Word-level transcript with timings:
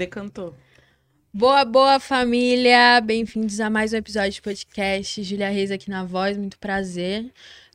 Decantou. 0.00 0.54
Boa, 1.30 1.62
boa 1.62 2.00
família! 2.00 3.02
Bem-vindos 3.02 3.60
a 3.60 3.68
mais 3.68 3.92
um 3.92 3.98
episódio 3.98 4.30
de 4.30 4.40
podcast. 4.40 5.22
Julia 5.22 5.50
Reis 5.50 5.70
aqui 5.70 5.90
na 5.90 6.04
voz, 6.04 6.38
muito 6.38 6.58
prazer. 6.58 7.30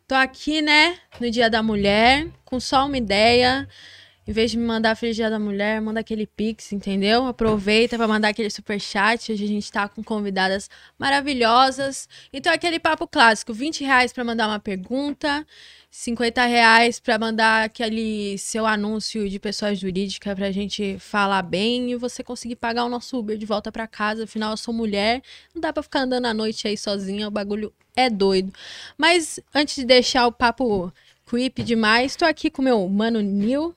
Tô 0.08 0.16
aqui, 0.16 0.60
né, 0.60 0.98
no 1.22 1.30
Dia 1.30 1.52
da 1.52 1.62
Mulher, 1.62 2.28
com 2.44 2.60
só 2.60 2.88
uma 2.88 2.98
ideia. 2.98 3.70
Em 4.28 4.32
vez 4.34 4.50
de 4.50 4.58
me 4.58 4.66
mandar 4.66 4.96
Feliz 4.96 5.16
Dia 5.16 5.30
da 5.30 5.38
Mulher, 5.38 5.80
manda 5.80 6.00
aquele 6.00 6.26
pix, 6.26 6.74
entendeu? 6.74 7.28
Aproveita 7.28 7.96
para 7.96 8.08
mandar 8.08 8.30
aquele 8.30 8.50
super 8.50 8.82
chat. 8.82 9.32
Hoje 9.32 9.44
a 9.44 9.48
gente 9.48 9.72
tá 9.72 9.88
com 9.88 10.04
convidadas 10.04 10.68
maravilhosas. 10.98 12.10
Então, 12.34 12.52
aquele 12.52 12.80
papo 12.80 13.08
clássico: 13.08 13.54
20 13.54 13.84
reais 13.84 14.12
para 14.12 14.24
mandar 14.24 14.48
uma 14.48 14.60
pergunta, 14.60 15.46
50 15.92 16.44
reais 16.44 17.00
para 17.00 17.20
mandar 17.20 17.66
aquele 17.66 18.36
seu 18.40 18.66
anúncio 18.66 19.30
de 19.30 19.40
pessoa 19.40 19.76
jurídica 19.76 20.36
pra 20.36 20.52
gente 20.52 20.98
falar 20.98 21.44
bem 21.44 21.92
e 21.92 21.96
você 21.96 22.24
conseguir 22.24 22.56
pagar 22.56 22.84
o 22.84 22.90
nosso 22.90 23.20
Uber 23.20 23.38
de 23.38 23.46
volta 23.46 23.72
para 23.72 23.86
casa. 23.86 24.24
Afinal, 24.24 24.52
eu 24.54 24.58
sou 24.58 24.74
mulher, 24.74 25.22
não 25.54 25.62
dá 25.62 25.72
pra 25.72 25.84
ficar 25.84 26.00
andando 26.00 26.26
à 26.26 26.34
noite 26.34 26.68
aí 26.68 26.76
sozinha, 26.76 27.28
o 27.28 27.32
bagulho 27.32 27.72
é 27.96 28.10
doido. 28.10 28.52
Mas 28.98 29.40
antes 29.54 29.76
de 29.76 29.86
deixar 29.86 30.26
o 30.26 30.32
papo 30.32 30.92
creepy 31.28 31.62
demais, 31.62 32.16
tô 32.16 32.26
aqui 32.26 32.50
com 32.50 32.64
meu 32.64 32.90
mano 32.90 33.22
Nil. 33.22 33.76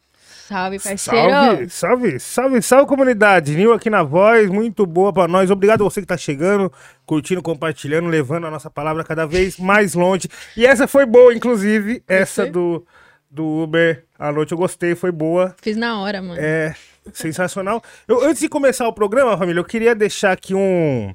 Salve, 0.48 0.79
parceiro. 0.79 1.31
Salve, 1.31 1.69
salve, 1.69 2.20
salve, 2.20 2.62
salve 2.62 2.86
comunidade. 2.86 3.55
Nil 3.55 3.75
aqui 3.75 3.91
na 3.91 4.03
voz, 4.03 4.48
muito 4.48 4.86
boa 4.86 5.12
pra 5.12 5.28
nós. 5.28 5.50
Obrigado 5.50 5.83
a 5.83 5.84
você 5.84 6.00
que 6.00 6.06
tá 6.06 6.17
chegando, 6.17 6.73
curtindo, 7.05 7.42
compartilhando, 7.42 8.09
levando 8.09 8.47
a 8.47 8.50
nossa 8.50 8.70
palavra 8.70 9.05
cada 9.05 9.27
vez 9.27 9.58
mais 9.58 9.92
longe. 9.92 10.27
E 10.56 10.64
essa 10.64 10.89
foi 10.89 11.05
boa, 11.05 11.34
inclusive, 11.34 12.03
essa 12.08 12.47
do, 12.47 12.86
do 13.31 13.45
Uber 13.64 14.05
à 14.19 14.33
noite 14.33 14.53
eu 14.53 14.58
gostei, 14.58 14.95
foi 14.95 15.12
boa. 15.12 15.55
Fiz 15.61 15.77
na 15.77 16.00
hora, 16.00 16.23
mano. 16.23 16.41
É 16.41 16.75
sensacional. 17.12 17.83
Eu, 18.06 18.25
antes 18.25 18.41
de 18.41 18.48
começar 18.48 18.89
o 18.89 18.92
programa, 18.95 19.36
família, 19.36 19.61
eu 19.61 19.64
queria 19.64 19.95
deixar 19.95 20.33
aqui 20.33 20.55
um 20.55 21.14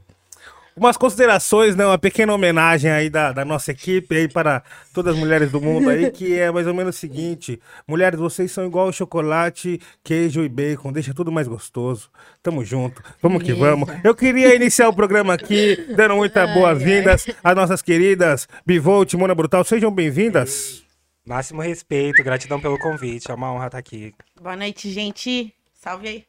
umas 0.76 0.98
considerações, 0.98 1.76
né? 1.76 1.86
Uma 1.86 1.98
pequena 1.98 2.34
homenagem 2.34 2.92
aí 2.92 3.10
da, 3.10 3.32
da 3.32 3.46
nossa 3.46 3.72
equipe 3.72 4.16
aí 4.16 4.28
para 4.28 4.64
todas 4.94 5.14
as 5.14 5.20
mulheres 5.20 5.52
do 5.52 5.62
mundo 5.62 5.90
aí, 5.90 6.12
que 6.12 6.38
é 6.38 6.52
mais 6.52 6.68
ou 6.68 6.74
menos 6.74 6.96
o 6.96 7.00
seguinte: 7.00 7.60
mulheres, 7.88 8.20
vocês 8.20 8.52
são 8.52 8.66
igual 8.66 8.92
chocolate, 8.92 9.80
queijo 10.04 10.44
e 10.44 10.50
bacon, 10.50 10.92
deixa 10.92 11.14
tudo 11.14 11.32
mais 11.32 11.48
gostoso. 11.48 12.10
Tamo 12.42 12.64
junto, 12.64 13.02
vamos 13.22 13.44
que 13.44 13.54
vamos. 13.54 13.90
Eu 14.04 14.16
queria 14.16 14.56
iniciar 14.56 14.90
o 14.90 14.94
programa 14.94 15.34
aqui, 15.34 15.76
dando 15.96 16.16
muitas 16.16 16.54
boas-vindas 16.54 17.26
às 17.44 17.56
nossas 17.56 17.82
queridas 17.82 18.48
Bivolt, 18.66 19.14
Mona 19.14 19.36
Brutal. 19.36 19.64
Sejam 19.64 19.92
bem-vindas. 19.92 20.84
Máximo 21.26 21.62
respeito, 21.62 22.22
gratidão 22.22 22.60
pelo 22.60 22.78
convite, 22.78 23.32
é 23.32 23.34
uma 23.34 23.54
honra 23.54 23.68
estar 23.68 23.78
aqui. 23.78 24.14
Boa 24.42 24.58
noite, 24.58 24.92
gente. 24.92 25.54
Salve 25.74 26.08
aí. 26.08 26.26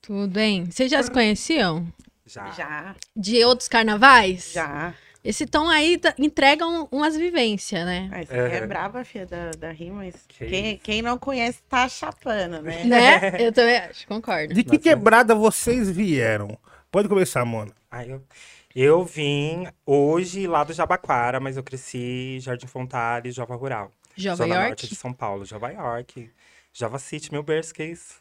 Tudo 0.00 0.26
bem? 0.26 0.64
Vocês 0.64 0.90
já 0.90 1.00
se 1.00 1.10
conheciam? 1.12 1.86
Já. 2.32 2.50
Já, 2.52 2.94
De 3.14 3.44
outros 3.44 3.68
carnavais? 3.68 4.52
já. 4.52 4.94
Esse 5.24 5.46
tom 5.46 5.68
aí 5.68 5.98
tá- 5.98 6.14
entrega 6.18 6.66
um- 6.66 6.88
umas 6.90 7.16
vivências, 7.16 7.84
né? 7.86 8.08
Mas 8.10 8.28
você 8.28 8.34
É. 8.36 8.56
é 8.56 8.66
brava, 8.66 9.04
filha, 9.04 9.24
da, 9.26 9.50
da 9.52 9.70
rima. 9.70 10.02
Que 10.26 10.46
Quem, 10.46 10.76
quem 10.78 11.00
não 11.02 11.16
conhece 11.16 11.62
tá 11.68 11.88
chapando, 11.88 12.60
né? 12.60 12.82
Né? 12.84 13.20
Eu 13.46 13.52
também 13.52 13.76
acho, 13.76 14.04
concordo. 14.08 14.52
De 14.52 14.64
que 14.64 14.78
quebrada 14.78 15.32
vocês 15.34 15.88
vieram? 15.88 16.58
Pode 16.90 17.08
começar, 17.08 17.44
Mona. 17.44 17.70
Aí 17.90 18.10
eu, 18.10 18.22
eu 18.74 19.04
vim 19.04 19.68
hoje 19.86 20.46
lá 20.48 20.64
do 20.64 20.72
Jabaquara, 20.72 21.38
mas 21.38 21.56
eu 21.56 21.62
cresci 21.62 22.38
Jardim 22.40 22.66
Fontale, 22.66 23.30
Jova 23.30 23.54
Rural. 23.54 23.92
Jova 24.16 24.36
Zona 24.36 24.54
Norte 24.56 24.68
York? 24.82 24.88
de 24.88 24.96
São 24.96 25.12
Paulo, 25.12 25.44
Jova 25.44 25.70
York. 25.70 26.30
Java 26.72 26.98
City, 26.98 27.30
meu 27.30 27.42
berço, 27.44 27.72
que 27.72 27.84
isso. 27.84 28.16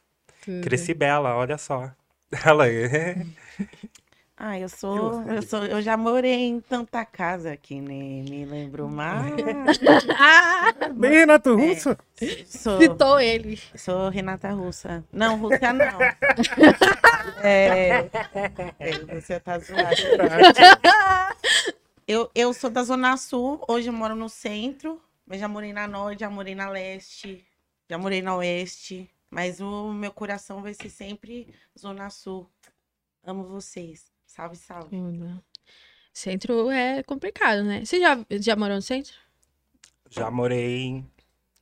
Tudo. 0.45 0.61
Cresci 0.61 0.93
bela, 0.93 1.35
olha 1.35 1.57
só. 1.57 1.91
Ela 2.45 2.69
é. 2.69 3.25
Ah, 4.43 4.57
eu 4.57 4.67
sou, 4.67 5.21
eu 5.29 5.43
sou, 5.43 5.63
eu 5.65 5.83
já 5.83 5.95
morei 5.95 6.47
em 6.47 6.59
tanta 6.59 7.05
casa 7.05 7.55
que 7.55 7.79
nem 7.79 8.23
me 8.23 8.43
lembro 8.43 8.89
mais. 8.89 9.35
Ah, 10.17 10.73
Bem, 10.97 11.11
Renato 11.11 11.55
Russo. 11.55 11.95
Sou, 12.47 12.79
citou 12.79 13.19
ele. 13.19 13.61
sou 13.75 14.09
Renata 14.09 14.49
Russa. 14.49 15.05
Não, 15.13 15.37
Rússia 15.37 15.71
não. 15.71 15.99
É, 17.43 18.09
é, 18.79 18.91
você 19.13 19.39
tá 19.39 19.59
zoado. 19.59 19.95
Eu, 22.07 22.31
eu 22.33 22.51
sou 22.51 22.69
da 22.71 22.81
Zona 22.81 23.15
Sul, 23.17 23.63
hoje 23.67 23.89
eu 23.89 23.93
moro 23.93 24.15
no 24.15 24.27
centro, 24.27 24.99
mas 25.23 25.39
já 25.39 25.47
morei 25.47 25.71
na 25.71 25.87
Norte, 25.87 26.21
já 26.21 26.31
morei 26.31 26.55
na 26.55 26.67
Leste, 26.67 27.45
já 27.87 27.97
morei 27.97 28.23
na 28.23 28.35
Oeste, 28.35 29.07
mas 29.29 29.61
o 29.61 29.93
meu 29.93 30.11
coração 30.11 30.63
vai 30.63 30.73
ser 30.73 30.89
sempre 30.89 31.53
Zona 31.77 32.09
Sul. 32.09 32.49
Amo 33.23 33.43
vocês. 33.43 34.10
Salve, 34.33 34.55
salve. 34.55 34.89
Tudo. 34.89 35.43
Centro 36.13 36.71
é 36.71 37.03
complicado, 37.03 37.63
né? 37.63 37.83
Você 37.83 37.99
já, 37.99 38.17
já 38.39 38.55
morou 38.55 38.77
no 38.77 38.81
centro? 38.81 39.13
Já 40.09 40.31
morei 40.31 41.03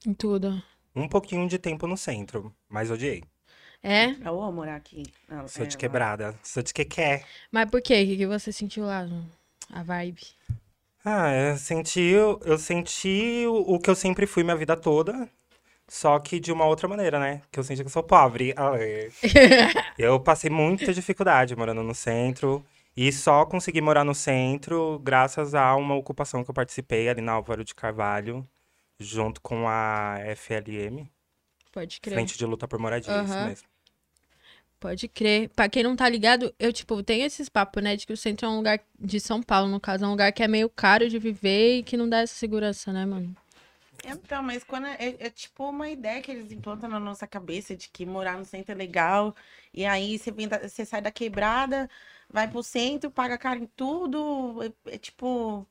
Em 0.06 0.14
tudo. 0.14 0.62
um 0.96 1.08
pouquinho 1.08 1.48
de 1.48 1.58
tempo 1.58 1.88
no 1.88 1.98
centro, 1.98 2.54
mas 2.68 2.92
odiei. 2.92 3.24
É? 3.82 4.12
Eu 4.12 4.40
amo 4.40 4.52
morar 4.52 4.76
aqui. 4.76 5.04
Não, 5.28 5.48
Sou 5.48 5.64
é, 5.64 5.68
de 5.68 5.78
quebrada, 5.78 6.38
sou 6.44 6.62
de 6.62 6.72
quequé. 6.72 7.26
Mas 7.52 7.70
por 7.72 7.82
quê? 7.82 8.04
O 8.04 8.18
que, 8.18 8.28
você 8.28 8.52
sentiu 8.52 8.86
lá? 8.86 9.08
A 9.72 9.82
vibe? 9.82 10.22
Ah, 11.04 11.32
eu 11.34 11.58
senti, 11.58 12.02
eu 12.02 12.58
senti 12.60 13.46
o 13.48 13.76
o 13.76 13.80
que 13.80 13.90
eu 13.90 13.96
sempre 13.96 14.28
fui 14.28 14.44
minha 14.44 14.56
vida 14.56 14.78
toda, 14.78 15.28
só 15.90 16.20
que 16.20 16.40
de 16.40 16.52
uma 16.52 16.66
outra 16.66 16.88
maneira, 16.88 17.20
né? 17.20 17.42
Que 17.52 17.60
eu 17.60 17.64
senti 17.64 17.82
que 17.82 17.88
eu 17.88 17.92
sou 17.92 18.04
pobre. 18.04 18.54
Eu 19.98 20.20
passei 20.20 20.50
muita 20.50 20.94
dificuldade 20.94 21.56
morando 21.56 21.84
no 21.84 21.94
centro 21.94 22.66
e 22.96 23.12
só 23.12 23.46
consegui 23.46 23.82
morar 23.82 24.04
no 24.06 24.16
centro 24.16 25.00
graças 25.04 25.54
a 25.54 25.76
uma 25.76 25.96
ocupação 25.96 26.44
que 26.44 26.50
eu 26.50 26.54
participei 26.54 27.10
ali 27.10 27.22
na 27.22 27.34
Álvaro 27.34 27.66
de 27.66 27.76
Carvalho, 27.76 28.48
junto 28.98 29.42
com 29.42 29.68
a 29.68 30.18
FLM, 30.36 31.10
Pode 31.72 32.02
crer. 32.02 32.16
Frente 32.16 32.38
de 32.38 32.46
Luta 32.46 32.68
por 32.68 32.80
Moradia, 32.80 33.14
isso 33.24 33.34
Aham. 33.34 33.46
mesmo. 33.46 33.68
Pode 34.80 35.08
crer. 35.10 35.50
Pra 35.50 35.68
quem 35.68 35.84
não 35.84 35.96
tá 35.96 36.08
ligado, 36.08 36.54
eu, 36.58 36.72
tipo, 36.72 37.04
tenho 37.04 37.26
esses 37.26 37.50
papos, 37.50 37.84
né? 37.84 37.96
De 37.96 38.08
que 38.08 38.14
o 38.14 38.18
centro 38.18 38.46
é 38.48 38.50
um 38.50 38.58
lugar 38.58 38.80
de 38.98 39.20
São 39.20 39.44
Paulo, 39.44 39.70
no 39.70 39.80
caso, 39.80 40.06
é 40.06 40.08
um 40.08 40.12
lugar 40.12 40.32
que 40.32 40.42
é 40.42 40.48
meio 40.48 40.70
caro 40.70 41.10
de 41.10 41.20
viver 41.20 41.80
e 41.80 41.84
que 41.84 41.98
não 41.98 42.08
dá 42.08 42.20
essa 42.20 42.34
segurança, 42.34 42.94
né, 42.94 43.06
mano? 43.06 43.36
Então, 44.06 44.42
mas 44.44 44.64
quando 44.64 44.88
é, 44.88 44.96
é- 45.00 45.16
é 45.28 45.30
tipo 45.30 45.70
uma 45.70 45.90
ideia 45.90 46.22
que 46.22 46.32
eles 46.32 46.52
implantam 46.52 46.90
na 46.90 47.00
nossa 47.00 47.28
cabeça 47.28 47.76
de 47.76 47.90
que 47.90 48.06
morar 48.06 48.38
no 48.38 48.46
centro 48.46 48.72
é 48.72 48.76
legal, 48.76 49.36
e 49.74 49.86
aí 49.86 50.18
você, 50.18 50.32
vem 50.32 50.48
da- 50.48 50.60
você 50.68 50.86
sai 50.86 51.02
da 51.02 51.12
quebrada, 51.12 51.90
vai 52.30 52.48
pro 52.48 52.64
centro, 52.64 53.12
paga 53.12 53.38
caro 53.38 53.60
em 53.60 53.70
tudo, 53.76 54.74
é, 54.88 54.96
é 54.96 54.98
tipo, 54.98 55.66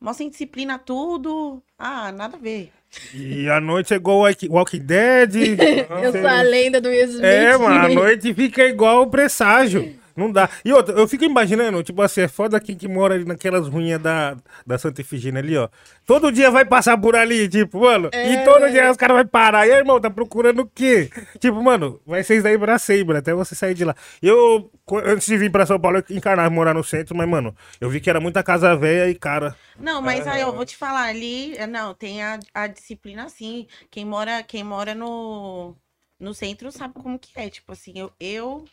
mó 0.00 0.12
sem 0.12 0.28
disciplina 0.30 0.78
tudo. 0.78 1.62
Ah, 1.78 2.10
nada 2.12 2.36
a 2.36 2.40
ver. 2.40 2.72
E 3.14 3.48
a 3.50 3.60
noite 3.60 3.92
é 3.92 3.96
igual 3.96 4.18
Walk- 4.20 4.48
Walking 4.48 4.80
Dead. 4.80 5.34
Eu 6.02 6.12
sou 6.12 6.26
a 6.26 6.40
lenda 6.42 6.80
do 6.80 6.88
Will 6.88 7.04
Smith. 7.06 7.22
É, 7.24 7.56
mano, 7.56 7.84
a 7.84 7.88
noite 7.88 8.32
fica 8.34 8.64
igual 8.64 9.02
o 9.02 9.10
presságio. 9.10 9.98
Não 10.18 10.32
dá. 10.32 10.50
E 10.64 10.72
outra, 10.72 10.98
eu 10.98 11.06
fico 11.06 11.24
imaginando, 11.24 11.80
tipo 11.82 12.02
assim, 12.02 12.22
é 12.22 12.28
foda 12.28 12.58
quem 12.58 12.76
que 12.76 12.88
mora 12.88 13.14
ali 13.14 13.24
naquelas 13.24 13.68
ruínas 13.68 14.02
da, 14.02 14.36
da 14.66 14.76
Santa 14.76 15.00
Efigênia 15.00 15.40
ali, 15.40 15.56
ó. 15.56 15.68
Todo 16.04 16.32
dia 16.32 16.50
vai 16.50 16.64
passar 16.64 16.98
por 16.98 17.14
ali, 17.14 17.48
tipo, 17.48 17.80
mano. 17.80 18.10
É. 18.12 18.32
E 18.32 18.44
todo 18.44 18.68
dia 18.70 18.90
os 18.90 18.96
caras 18.96 19.16
vão 19.16 19.26
parar. 19.26 19.66
E 19.66 19.72
aí, 19.72 19.78
irmão, 19.78 20.00
tá 20.00 20.10
procurando 20.10 20.62
o 20.62 20.66
quê? 20.66 21.08
Tipo, 21.38 21.62
mano, 21.62 22.00
vai 22.04 22.24
ser 22.24 22.34
isso 22.34 22.42
daí 22.42 22.58
pra 22.58 22.78
sempre, 22.78 23.18
até 23.18 23.32
você 23.32 23.54
sair 23.54 23.74
de 23.74 23.84
lá. 23.84 23.94
Eu, 24.20 24.70
antes 25.04 25.26
de 25.26 25.36
vir 25.36 25.52
pra 25.52 25.64
São 25.64 25.78
Paulo, 25.78 25.98
eu 25.98 26.16
encarnava 26.16 26.50
morar 26.50 26.74
no 26.74 26.82
centro, 26.82 27.16
mas, 27.16 27.28
mano, 27.28 27.54
eu 27.80 27.88
vi 27.88 28.00
que 28.00 28.10
era 28.10 28.18
muita 28.20 28.42
casa 28.42 28.74
velha 28.74 29.08
e 29.08 29.14
cara. 29.14 29.54
Não, 29.78 30.02
mas 30.02 30.26
aí 30.26 30.40
eu 30.40 30.52
vou 30.52 30.64
te 30.64 30.76
falar 30.76 31.04
ali, 31.04 31.56
é, 31.56 31.66
não, 31.66 31.94
tem 31.94 32.22
a, 32.22 32.40
a 32.52 32.66
disciplina 32.66 33.28
sim. 33.28 33.66
Quem 33.90 34.04
mora, 34.04 34.42
quem 34.42 34.64
mora 34.64 34.94
no, 34.94 35.76
no 36.18 36.34
centro 36.34 36.72
sabe 36.72 36.94
como 36.94 37.18
que 37.18 37.30
é. 37.38 37.48
Tipo 37.48 37.72
assim, 37.72 37.92
eu, 37.94 38.12
eu 38.18 38.64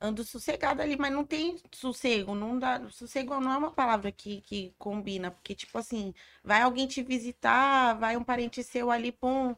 ando 0.00 0.24
sossegada 0.24 0.82
ali, 0.82 0.96
mas 0.96 1.12
não 1.12 1.24
tem 1.24 1.56
sossego, 1.72 2.34
não 2.34 2.58
dá. 2.58 2.88
Sossego 2.90 3.38
não 3.40 3.52
é 3.52 3.58
uma 3.58 3.70
palavra 3.70 4.10
que, 4.12 4.40
que 4.42 4.74
combina, 4.78 5.30
porque, 5.30 5.54
tipo 5.54 5.76
assim, 5.78 6.14
vai 6.44 6.62
alguém 6.62 6.86
te 6.86 7.02
visitar, 7.02 7.94
vai 7.94 8.16
um 8.16 8.24
parente 8.24 8.62
seu 8.64 8.90
ali, 8.90 9.12
pum. 9.12 9.54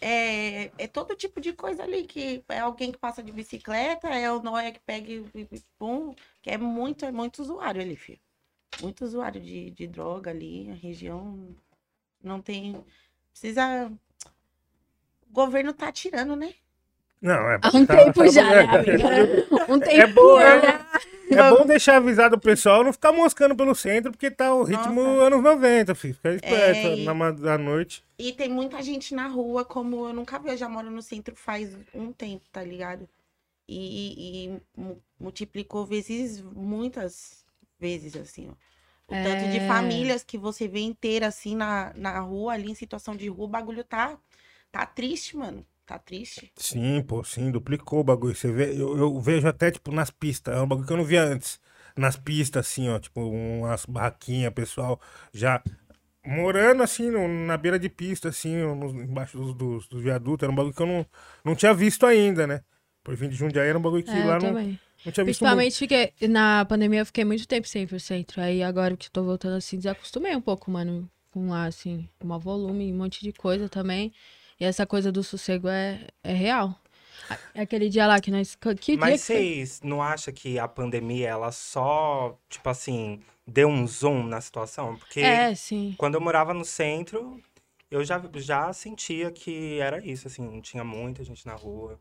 É, 0.00 0.72
é 0.78 0.88
todo 0.88 1.14
tipo 1.16 1.40
de 1.40 1.52
coisa 1.52 1.82
ali, 1.84 2.04
que 2.04 2.42
é 2.48 2.58
alguém 2.60 2.90
que 2.92 2.98
passa 2.98 3.22
de 3.22 3.32
bicicleta, 3.32 4.08
é 4.08 4.30
o 4.32 4.42
Noia 4.42 4.72
que 4.72 4.80
pega 4.80 5.10
e 5.12 5.62
pum, 5.78 6.14
que 6.42 6.50
é 6.50 6.58
muito, 6.58 7.04
é 7.04 7.12
muito 7.12 7.40
usuário 7.42 7.80
ali, 7.80 7.96
filho 7.96 8.20
muito 8.82 9.04
usuário 9.04 9.40
de, 9.40 9.70
de 9.70 9.86
droga 9.86 10.30
ali, 10.30 10.70
a 10.70 10.74
região 10.74 11.54
não 12.22 12.40
tem. 12.40 12.84
Precisa. 13.30 13.90
O 15.28 15.32
governo 15.32 15.72
tá 15.72 15.92
tirando, 15.92 16.36
né? 16.36 16.54
Não, 17.20 17.50
é 17.50 17.60
Há 17.60 17.70
um 17.76 17.86
tempo 17.86 18.26
já, 18.28 18.44
né, 18.54 18.76
amiga? 18.76 19.04
Um 19.68 19.80
tempo 19.80 20.02
É 20.02 20.06
bom, 20.06 20.40
é, 20.40 20.62
né? 20.62 20.86
é 21.32 21.42
bom 21.42 21.66
deixar 21.66 21.96
avisado 21.96 22.36
o 22.36 22.40
pessoal 22.40 22.84
não 22.84 22.92
ficar 22.92 23.12
moscando 23.12 23.56
pelo 23.56 23.74
centro, 23.74 24.12
porque 24.12 24.30
tá 24.30 24.54
o 24.54 24.62
ritmo 24.64 25.00
Nossa. 25.00 25.20
anos 25.20 25.42
90, 25.42 25.94
filho. 25.94 26.14
Fica 26.14 26.34
esperto 26.34 26.88
É, 26.88 26.94
e- 26.94 27.14
na 27.14 27.30
da 27.32 27.58
noite. 27.58 28.04
E 28.18 28.32
tem 28.32 28.48
muita 28.48 28.82
gente 28.82 29.14
na 29.14 29.28
rua, 29.28 29.64
como 29.64 30.08
eu 30.08 30.12
nunca 30.14 30.38
vi, 30.38 30.48
eu 30.50 30.56
já 30.56 30.68
moro 30.68 30.90
no 30.90 31.02
centro 31.02 31.36
faz 31.36 31.76
um 31.94 32.12
tempo, 32.12 32.48
tá 32.50 32.62
ligado? 32.64 33.08
e, 33.68 34.46
e 34.48 34.62
mu- 34.76 35.02
multiplicou 35.20 35.86
vezes, 35.86 36.42
muitas 36.42 37.44
vezes, 37.80 38.16
assim, 38.16 38.48
ó. 38.50 38.54
O 39.08 39.16
É. 39.16 39.22
tanto 39.22 39.48
de 39.48 39.60
famílias 39.60 40.24
que 40.24 40.38
você 40.38 40.68
vê 40.68 40.80
inteira, 40.80 41.28
assim, 41.28 41.56
na, 41.56 41.92
na 41.94 42.20
rua, 42.20 42.54
ali 42.54 42.70
em 42.70 42.74
situação 42.76 43.16
de 43.16 43.28
rua, 43.28 43.46
o 43.46 43.48
bagulho 43.48 43.84
tá, 43.84 44.18
tá 44.72 44.86
triste, 44.86 45.36
mano. 45.36 45.66
Tá 45.86 45.98
triste. 45.98 46.52
Sim, 46.56 47.02
pô, 47.02 47.22
sim, 47.24 47.50
duplicou 47.50 48.00
o 48.00 48.04
bagulho. 48.04 48.34
Você 48.34 48.50
vê, 48.52 48.72
eu, 48.80 48.96
eu 48.96 49.20
vejo 49.20 49.46
até, 49.48 49.70
tipo, 49.70 49.92
nas 49.92 50.10
pistas. 50.10 50.56
É 50.56 50.60
um 50.60 50.66
bagulho 50.66 50.86
que 50.86 50.92
eu 50.92 50.96
não 50.96 51.04
via 51.04 51.22
antes. 51.22 51.60
Nas 51.96 52.16
pistas, 52.16 52.66
assim, 52.66 52.88
ó, 52.90 52.98
tipo, 52.98 53.20
umas 53.20 53.86
barraquinhas, 53.86 54.52
pessoal 54.52 55.00
já 55.32 55.62
morando, 56.24 56.82
assim, 56.82 57.10
no- 57.10 57.28
na 57.28 57.56
beira 57.56 57.78
de 57.78 57.88
pista, 57.88 58.28
assim, 58.30 58.56
nos- 58.56 58.92
embaixo 58.94 59.38
dos, 59.38 59.54
dos, 59.54 59.88
dos 59.88 60.02
viadutos. 60.02 60.42
Era 60.44 60.52
um 60.52 60.56
bagulho 60.56 60.74
que 60.74 60.82
eu 60.82 60.86
não, 60.86 61.06
não 61.44 61.54
tinha 61.54 61.72
visto 61.74 62.04
ainda, 62.06 62.46
né? 62.46 62.62
Por 63.04 63.14
vir 63.16 63.28
de 63.30 63.36
Jundiaí 63.36 63.68
era 63.68 63.78
um 63.78 63.82
bagulho 63.82 64.02
que 64.04 64.10
É, 64.10 64.24
lá 64.24 64.38
não, 64.40 64.52
não 65.04 65.12
tinha 65.12 65.24
visto. 65.24 65.24
Principalmente 65.24 65.78
fiquei, 65.78 66.12
na 66.28 66.64
pandemia 66.64 67.00
eu 67.00 67.06
fiquei 67.06 67.24
muito 67.24 67.46
tempo 67.46 67.66
sem 67.68 67.82
ir 67.82 67.86
pro 67.86 67.98
centro. 68.00 68.40
Aí 68.40 68.62
agora 68.62 68.96
que 68.96 69.10
tô 69.10 69.22
voltando 69.24 69.56
assim, 69.56 69.76
desacostumei 69.78 70.34
um 70.36 70.40
pouco, 70.40 70.70
mano, 70.70 71.10
com 71.30 71.48
lá, 71.50 71.66
assim, 71.66 72.08
um 72.22 72.38
volume, 72.38 72.92
um 72.92 72.96
monte 72.96 73.22
de 73.22 73.32
coisa 73.32 73.68
também. 73.68 74.12
E 74.58 74.64
essa 74.64 74.86
coisa 74.86 75.12
do 75.12 75.22
sossego 75.22 75.68
é, 75.68 76.06
é 76.22 76.32
real. 76.32 76.74
Aquele 77.54 77.88
dia 77.88 78.06
lá 78.06 78.20
que 78.20 78.30
nós. 78.30 78.56
Que 78.80 78.96
Mas 78.96 79.22
vocês 79.22 79.80
não 79.82 80.00
acham 80.02 80.32
que 80.32 80.58
a 80.58 80.68
pandemia, 80.68 81.28
ela 81.28 81.50
só, 81.50 82.38
tipo 82.48 82.68
assim, 82.68 83.20
deu 83.46 83.68
um 83.68 83.86
zoom 83.86 84.24
na 84.24 84.40
situação? 84.40 84.96
Porque 84.96 85.20
É, 85.20 85.54
sim. 85.54 85.94
quando 85.98 86.14
eu 86.14 86.20
morava 86.20 86.54
no 86.54 86.64
centro, 86.64 87.42
eu 87.90 88.04
já, 88.04 88.22
já 88.36 88.72
sentia 88.72 89.30
que 89.30 89.78
era 89.80 90.04
isso, 90.04 90.26
assim, 90.28 90.60
tinha 90.60 90.84
muita 90.84 91.24
gente 91.24 91.46
na 91.46 91.54
rua. 91.54 91.98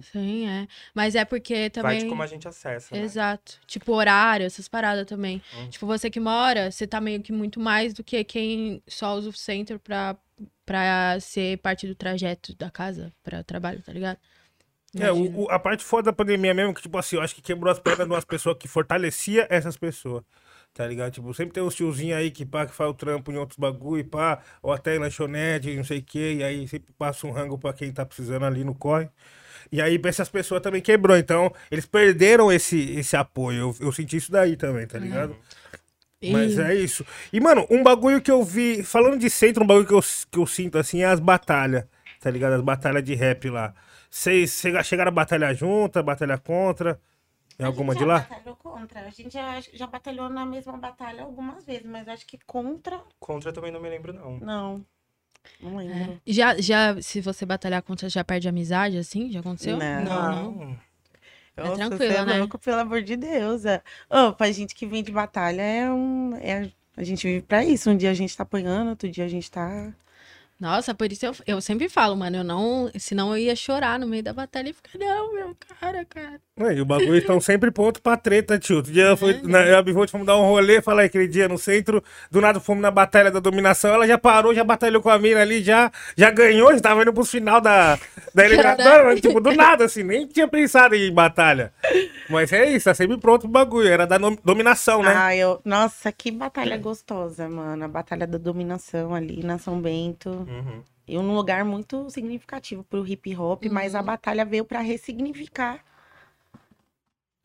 Sim, 0.00 0.48
é. 0.48 0.66
Mas 0.94 1.14
é 1.14 1.24
porque 1.24 1.54
Vai 1.54 1.70
também. 1.70 1.98
de 2.00 2.06
como 2.08 2.22
a 2.22 2.26
gente 2.26 2.48
acessa, 2.48 2.94
né? 2.96 3.02
Exato. 3.02 3.60
Tipo, 3.66 3.92
horário, 3.92 4.46
essas 4.46 4.66
paradas 4.66 5.04
também. 5.06 5.42
Hum. 5.58 5.68
Tipo, 5.68 5.86
você 5.86 6.08
que 6.10 6.18
mora, 6.18 6.70
você 6.70 6.86
tá 6.86 7.00
meio 7.00 7.20
que 7.22 7.32
muito 7.32 7.60
mais 7.60 7.92
do 7.92 8.02
que 8.02 8.24
quem 8.24 8.82
só 8.88 9.14
usa 9.14 9.28
o 9.28 9.32
centro 9.32 9.78
pra, 9.78 10.16
pra 10.64 11.18
ser 11.20 11.58
parte 11.58 11.86
do 11.86 11.94
trajeto 11.94 12.54
da 12.56 12.70
casa 12.70 13.12
pra 13.22 13.42
trabalho, 13.42 13.82
tá 13.82 13.92
ligado? 13.92 14.18
É, 14.96 15.08
Imagina. 15.08 15.36
o, 15.36 15.44
o- 15.44 15.50
a 15.50 15.58
parte 15.58 15.84
foda 15.84 16.04
da 16.06 16.12
pandemia 16.12 16.54
mesmo, 16.54 16.72
que, 16.72 16.80
tipo 16.80 16.96
assim, 16.96 17.16
eu 17.16 17.22
acho 17.22 17.34
que 17.34 17.42
quebrou 17.42 17.70
as 17.70 17.80
pernas 17.80 18.06
de 18.06 18.12
umas 18.14 18.24
pessoas 18.24 18.56
que 18.58 18.68
fortalecia 18.68 19.46
essas 19.50 19.76
pessoas. 19.76 20.22
Tá 20.72 20.86
ligado? 20.86 21.12
Tipo, 21.12 21.32
sempre 21.34 21.52
tem 21.52 21.62
uns 21.62 21.74
tiozinhos 21.74 22.16
aí 22.18 22.30
que, 22.30 22.44
pá, 22.46 22.66
que 22.66 22.72
faz 22.74 22.90
o 22.90 22.94
trampo 22.94 23.30
em 23.30 23.36
outros 23.36 23.58
bagulho, 23.58 24.04
pá, 24.08 24.40
ou 24.62 24.72
até 24.72 24.96
em 24.96 24.98
lanchonete, 24.98 25.76
não 25.76 25.84
sei 25.84 25.98
o 25.98 26.02
quê, 26.02 26.36
e 26.38 26.42
aí 26.44 26.66
sempre 26.66 26.92
passa 26.98 27.26
um 27.26 27.30
rango 27.30 27.56
pra 27.58 27.72
quem 27.72 27.92
tá 27.92 28.04
precisando 28.04 28.44
ali 28.44 28.64
no 28.64 28.74
corre. 28.74 29.08
E 29.72 29.80
aí 29.80 30.00
essas 30.04 30.28
pessoas 30.28 30.62
também 30.62 30.80
quebrou, 30.82 31.16
então 31.16 31.52
eles 31.70 31.86
perderam 31.86 32.50
esse, 32.52 32.78
esse 32.98 33.16
apoio. 33.16 33.74
Eu, 33.80 33.86
eu 33.86 33.92
senti 33.92 34.16
isso 34.16 34.30
daí 34.32 34.56
também, 34.56 34.86
tá 34.86 34.98
ligado? 34.98 35.36
E- 36.22 36.30
Mas 36.32 36.58
é 36.58 36.74
isso. 36.74 37.04
E, 37.32 37.40
mano, 37.40 37.66
um 37.70 37.82
bagulho 37.82 38.20
que 38.20 38.30
eu 38.30 38.42
vi, 38.42 38.82
falando 38.82 39.18
de 39.18 39.28
centro, 39.28 39.62
um 39.62 39.66
bagulho 39.66 39.86
que 39.86 39.92
eu, 39.94 40.00
que 40.30 40.38
eu 40.38 40.46
sinto 40.46 40.78
assim 40.78 41.02
é 41.02 41.06
as 41.06 41.20
batalhas, 41.20 41.84
tá 42.20 42.30
ligado? 42.30 42.54
As 42.54 42.62
batalhas 42.62 43.04
de 43.04 43.14
rap 43.14 43.50
lá. 43.50 43.74
Vocês 44.10 44.52
chega- 44.52 44.82
chegaram 44.82 45.08
a 45.10 45.12
batalhar 45.14 45.54
junto, 45.54 45.98
a 45.98 46.02
batalhar 46.02 46.40
contra? 46.40 46.98
Em 47.58 47.62
A 47.64 47.66
alguma 47.66 47.92
gente 47.94 48.02
de 48.02 48.08
já 48.08 48.12
lá? 48.14 48.20
batalhou 48.20 48.56
contra. 48.56 49.00
A 49.00 49.10
gente 49.10 49.32
já, 49.32 49.60
já 49.60 49.86
batalhou 49.86 50.28
na 50.28 50.46
mesma 50.46 50.76
batalha 50.76 51.22
algumas 51.22 51.64
vezes, 51.64 51.84
mas 51.86 52.08
acho 52.08 52.26
que 52.26 52.38
contra, 52.46 53.00
Contra 53.20 53.50
eu 53.50 53.52
também 53.52 53.70
não 53.72 53.80
me 53.80 53.88
lembro, 53.88 54.12
não. 54.12 54.38
não. 54.38 54.86
Não 55.60 55.76
lembro. 55.76 56.20
Já, 56.26 56.60
já, 56.60 57.00
se 57.00 57.20
você 57.20 57.46
batalhar 57.46 57.82
contra, 57.82 58.08
já 58.08 58.22
perde 58.24 58.48
amizade, 58.48 58.98
assim? 58.98 59.30
Já 59.30 59.40
aconteceu? 59.40 59.76
Não. 59.76 60.04
não. 60.04 60.78
É 61.56 61.62
Nossa, 61.62 61.76
tranquilo, 61.76 62.12
é 62.12 62.24
né? 62.24 62.38
louco, 62.38 62.58
pelo 62.58 62.80
amor 62.80 63.02
de 63.02 63.16
Deus. 63.16 63.64
É. 63.64 63.80
Ô, 64.10 64.32
pra 64.32 64.50
gente 64.50 64.74
que 64.74 64.86
vem 64.86 65.02
de 65.02 65.12
batalha, 65.12 65.62
é 65.62 65.90
um. 65.90 66.34
É, 66.36 66.70
a 66.96 67.04
gente 67.04 67.26
vive 67.26 67.42
pra 67.42 67.64
isso. 67.64 67.88
Um 67.90 67.96
dia 67.96 68.10
a 68.10 68.14
gente 68.14 68.36
tá 68.36 68.42
apanhando, 68.42 68.88
outro 68.88 69.08
dia 69.08 69.24
a 69.24 69.28
gente 69.28 69.50
tá. 69.50 69.92
Nossa, 70.58 70.94
por 70.94 71.10
isso 71.10 71.26
eu, 71.26 71.34
eu 71.46 71.60
sempre 71.60 71.88
falo, 71.88 72.16
mano, 72.16 72.38
eu 72.38 72.44
não. 72.44 72.90
Senão 72.98 73.30
eu 73.32 73.38
ia 73.38 73.56
chorar 73.56 73.98
no 73.98 74.06
meio 74.06 74.22
da 74.22 74.32
batalha 74.32 74.70
e 74.70 74.72
ficar, 74.72 74.98
não, 74.98 75.32
meu, 75.34 75.56
cara, 75.80 76.04
cara. 76.04 76.40
Ué, 76.60 76.76
E 76.76 76.80
o 76.80 76.84
bagulho 76.84 77.16
estão 77.16 77.40
sempre 77.40 77.68
ponto 77.72 78.00
pra 78.00 78.16
treta, 78.16 78.56
tio. 78.56 78.76
Outro 78.76 78.92
dia 78.92 79.06
eu 79.06 79.16
fui, 79.16 79.40
na, 79.42 79.62
eu 79.62 79.72
e 79.72 79.74
a 79.74 79.82
Bivolt 79.82 80.08
fomos 80.08 80.24
dar 80.24 80.36
um 80.36 80.42
rolê, 80.42 80.80
falei 80.80 81.06
aquele 81.06 81.26
dia 81.26 81.48
no 81.48 81.58
centro, 81.58 82.02
do 82.30 82.40
nada 82.40 82.60
fomos 82.60 82.80
na 82.80 82.92
batalha 82.92 83.28
da 83.28 83.40
dominação, 83.40 83.92
ela 83.92 84.06
já 84.06 84.16
parou, 84.16 84.54
já 84.54 84.62
batalhou 84.62 85.02
com 85.02 85.10
a 85.10 85.18
mina 85.18 85.40
ali, 85.40 85.64
já, 85.64 85.90
já 86.16 86.30
ganhou, 86.30 86.72
já 86.72 86.80
tava 86.80 87.02
indo 87.02 87.12
pro 87.12 87.24
final 87.24 87.60
da, 87.60 87.98
da 88.32 88.44
eliminatória, 88.44 89.04
mas, 89.04 89.20
tipo, 89.20 89.40
do 89.40 89.52
nada, 89.52 89.84
assim, 89.86 90.04
nem 90.04 90.28
tinha 90.28 90.46
pensado 90.46 90.94
em 90.94 91.12
batalha. 91.12 91.72
Mas 92.30 92.52
é 92.52 92.70
isso, 92.70 92.84
tá 92.84 92.94
sempre 92.94 93.18
pronto 93.18 93.46
o 93.46 93.50
bagulho, 93.50 93.88
era 93.88 94.06
da 94.06 94.16
dominação, 94.44 95.02
né? 95.02 95.12
Ah, 95.16 95.34
eu. 95.34 95.60
Nossa, 95.64 96.12
que 96.12 96.30
batalha 96.30 96.78
gostosa, 96.78 97.48
mano. 97.48 97.84
A 97.84 97.88
batalha 97.88 98.28
da 98.28 98.38
dominação 98.38 99.12
ali 99.12 99.42
na 99.42 99.58
São 99.58 99.80
Bento. 99.80 100.30
Uhum. 100.30 100.82
E 101.06 101.18
um 101.18 101.34
lugar 101.34 101.64
muito 101.64 102.08
significativo 102.10 102.84
pro 102.84 103.06
hip 103.06 103.36
hop, 103.36 103.64
mas 103.70 103.94
a 103.94 104.02
batalha 104.02 104.44
veio 104.44 104.64
pra 104.64 104.80
ressignificar. 104.80 105.80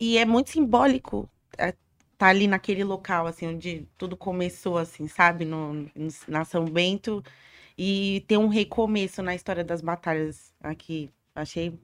E 0.00 0.18
é 0.18 0.24
muito 0.24 0.50
simbólico 0.50 1.28
é, 1.58 1.74
tá 2.18 2.28
ali 2.28 2.46
naquele 2.48 2.84
local, 2.84 3.26
assim, 3.26 3.46
onde 3.46 3.86
tudo 3.98 4.16
começou, 4.16 4.78
assim, 4.78 5.06
sabe? 5.08 5.44
No, 5.44 5.74
no- 5.74 5.88
na 6.28 6.44
São 6.44 6.64
Bento. 6.64 7.22
E 7.78 8.24
ter 8.28 8.36
um 8.38 8.48
recomeço 8.48 9.22
na 9.22 9.34
história 9.34 9.64
das 9.64 9.80
batalhas 9.80 10.52
aqui. 10.60 11.10
Achei 11.34 11.78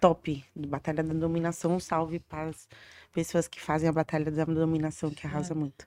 top. 0.00 0.44
Batalha 0.54 1.02
da 1.02 1.14
Dominação. 1.14 1.76
Um 1.76 1.80
salve 1.80 2.20
para 2.20 2.50
as 2.50 2.68
pessoas 3.12 3.48
que 3.48 3.60
fazem 3.60 3.88
a 3.88 3.92
Batalha 3.92 4.30
da 4.30 4.44
Dominação, 4.44 5.10
que 5.10 5.26
arrasa 5.26 5.54
muito. 5.54 5.86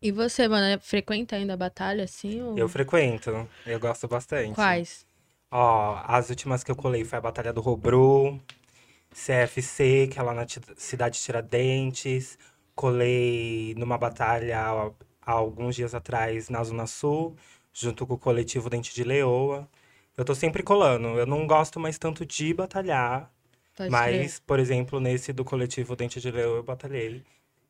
E 0.00 0.10
você, 0.10 0.48
mano, 0.48 0.80
frequenta 0.80 1.36
ainda 1.36 1.54
a 1.54 1.56
batalha, 1.56 2.04
assim? 2.04 2.42
Ou... 2.42 2.58
Eu 2.58 2.68
frequento, 2.68 3.48
eu 3.66 3.78
gosto 3.78 4.08
bastante. 4.08 4.54
Quais? 4.54 5.06
Ó, 5.50 5.96
as 6.06 6.30
últimas 6.30 6.64
que 6.64 6.70
eu 6.70 6.76
colei 6.76 7.04
foi 7.04 7.18
a 7.18 7.20
Batalha 7.20 7.52
do 7.52 7.60
Robru, 7.60 8.40
CFC, 9.12 10.08
que 10.10 10.18
é 10.18 10.22
lá 10.22 10.34
na 10.34 10.46
cidade 10.76 11.16
de 11.18 11.22
Tiradentes. 11.24 12.38
Colei 12.74 13.74
numa 13.76 13.98
batalha 13.98 14.58
há 15.22 15.32
alguns 15.32 15.76
dias 15.76 15.94
atrás 15.94 16.48
na 16.48 16.64
Zona 16.64 16.86
Sul, 16.86 17.36
junto 17.72 18.06
com 18.06 18.14
o 18.14 18.18
coletivo 18.18 18.70
Dente 18.70 18.94
de 18.94 19.04
Leoa. 19.04 19.68
Eu 20.16 20.24
tô 20.24 20.34
sempre 20.34 20.62
colando. 20.62 21.08
Eu 21.18 21.26
não 21.26 21.46
gosto 21.46 21.78
mais 21.78 21.98
tanto 21.98 22.24
de 22.26 22.52
batalhar, 22.54 23.30
Pode 23.76 23.90
mas, 23.90 24.38
por 24.40 24.58
exemplo, 24.58 25.00
nesse 25.00 25.32
do 25.32 25.44
coletivo 25.44 25.96
Dente 25.96 26.20
de 26.20 26.30
Leoa 26.30 26.58
eu 26.58 26.62
batalhei 26.62 27.22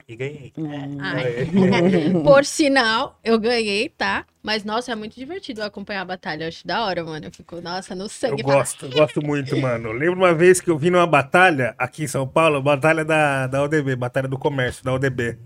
e 0.09 0.17
ganhei. 0.17 0.53
Ai. 1.01 1.45
Ganhei. 1.47 2.11
Por 2.23 2.45
sinal, 2.45 3.19
eu 3.25 3.39
ganhei, 3.39 3.89
tá? 3.89 4.25
Mas, 4.43 4.65
nossa, 4.65 4.93
é 4.93 4.95
muito 4.95 5.15
divertido 5.15 5.63
acompanhar 5.63 6.03
a 6.03 6.05
batalha. 6.05 6.45
Eu 6.45 6.49
acho 6.49 6.67
da 6.67 6.85
hora, 6.85 7.05
mano. 7.05 7.27
Eu 7.27 7.31
fico, 7.31 7.61
nossa, 7.61 7.95
no 7.95 8.05
Eu 8.05 8.09
sangue. 8.09 8.43
gosto, 8.43 8.87
eu 8.87 8.91
gosto 8.91 9.23
muito, 9.23 9.57
mano. 9.57 9.91
Eu 9.91 9.93
lembro 9.93 10.17
uma 10.17 10.35
vez 10.35 10.61
que 10.61 10.69
eu 10.71 10.77
vi 10.77 10.91
numa 10.91 11.07
batalha 11.07 11.75
aqui 11.79 12.05
em 12.05 12.09
São 12.09 12.27
Paulo, 12.27 12.61
batalha 12.61 13.05
da, 13.05 13.47
da 13.47 13.63
ODB, 13.63 13.95
batalha 13.97 14.29
do 14.29 14.39
comércio, 14.39 14.85
da 14.85 14.93
ODB. 14.93 15.39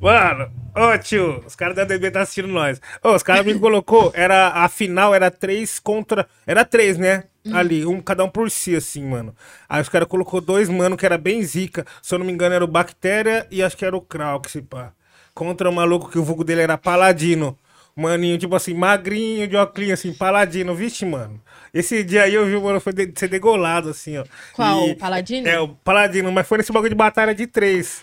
Mano, 0.00 0.50
ô 0.74 0.98
tio, 0.98 1.42
os 1.46 1.54
caras 1.54 1.74
da 1.74 1.82
ODB 1.82 2.10
tá 2.10 2.20
assistindo 2.20 2.48
nós. 2.48 2.80
Ô, 3.02 3.14
os 3.14 3.22
caras 3.22 3.44
me 3.46 3.54
colocou, 3.58 4.10
era, 4.14 4.48
a 4.48 4.68
final 4.68 5.14
era 5.14 5.30
três 5.30 5.78
contra, 5.78 6.26
era 6.46 6.64
três, 6.64 6.98
né? 6.98 7.24
Ali, 7.52 7.86
um, 7.86 8.00
cada 8.00 8.24
um 8.24 8.28
por 8.28 8.50
si, 8.50 8.74
assim, 8.74 9.04
mano. 9.04 9.34
Aí 9.68 9.80
os 9.80 9.88
caras 9.88 10.08
colocou 10.08 10.40
dois, 10.40 10.68
mano, 10.68 10.96
que 10.96 11.06
era 11.06 11.16
bem 11.16 11.42
zica. 11.44 11.86
Se 12.02 12.12
eu 12.12 12.18
não 12.18 12.26
me 12.26 12.32
engano, 12.32 12.54
era 12.54 12.64
o 12.64 12.68
Bactéria 12.68 13.46
e 13.50 13.62
acho 13.62 13.76
que 13.76 13.84
era 13.84 13.96
o 13.96 14.00
Krauk, 14.00 14.50
se 14.50 14.60
pá. 14.60 14.92
Contra 15.32 15.70
o 15.70 15.72
maluco 15.72 16.10
que 16.10 16.18
o 16.18 16.24
vulgo 16.24 16.42
dele 16.42 16.62
era 16.62 16.76
Paladino. 16.76 17.56
Maninho, 17.94 18.36
tipo 18.36 18.54
assim, 18.54 18.74
magrinho, 18.74 19.46
de 19.48 19.56
óculos, 19.56 19.90
assim, 19.92 20.12
paladino. 20.12 20.74
Vixe, 20.74 21.06
mano. 21.06 21.40
Esse 21.72 22.02
dia 22.04 22.24
aí 22.24 22.34
eu 22.34 22.44
vi 22.44 22.54
o 22.56 22.62
mano 22.62 22.78
foi 22.80 22.92
de- 22.92 23.10
ser 23.18 23.28
degolado, 23.28 23.88
assim, 23.90 24.18
ó. 24.18 24.24
Qual? 24.52 24.88
E- 24.88 24.92
O 24.92 24.96
Paladino? 24.96 25.48
É, 25.48 25.58
o 25.60 25.68
paladino, 25.68 26.30
mas 26.32 26.46
foi 26.46 26.58
nesse 26.58 26.72
bagulho 26.72 26.90
de 26.90 26.94
batalha 26.96 27.34
de 27.34 27.46
três. 27.46 28.02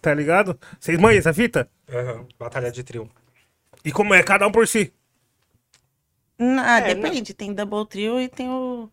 Tá 0.00 0.14
ligado? 0.14 0.58
Vocês 0.78 0.98
manham 0.98 1.18
essa 1.18 1.32
fita? 1.34 1.68
Aham, 1.88 2.26
Batalha 2.38 2.70
de 2.70 2.82
trio. 2.82 3.08
E 3.84 3.92
como 3.92 4.14
é? 4.14 4.22
Cada 4.22 4.46
um 4.46 4.52
por 4.52 4.66
si. 4.66 4.92
Ah, 6.38 6.80
É, 6.80 6.94
depende. 6.94 7.34
Tem 7.34 7.52
double 7.52 7.86
trio 7.86 8.20
e 8.20 8.28
tem 8.28 8.48
o. 8.48 8.88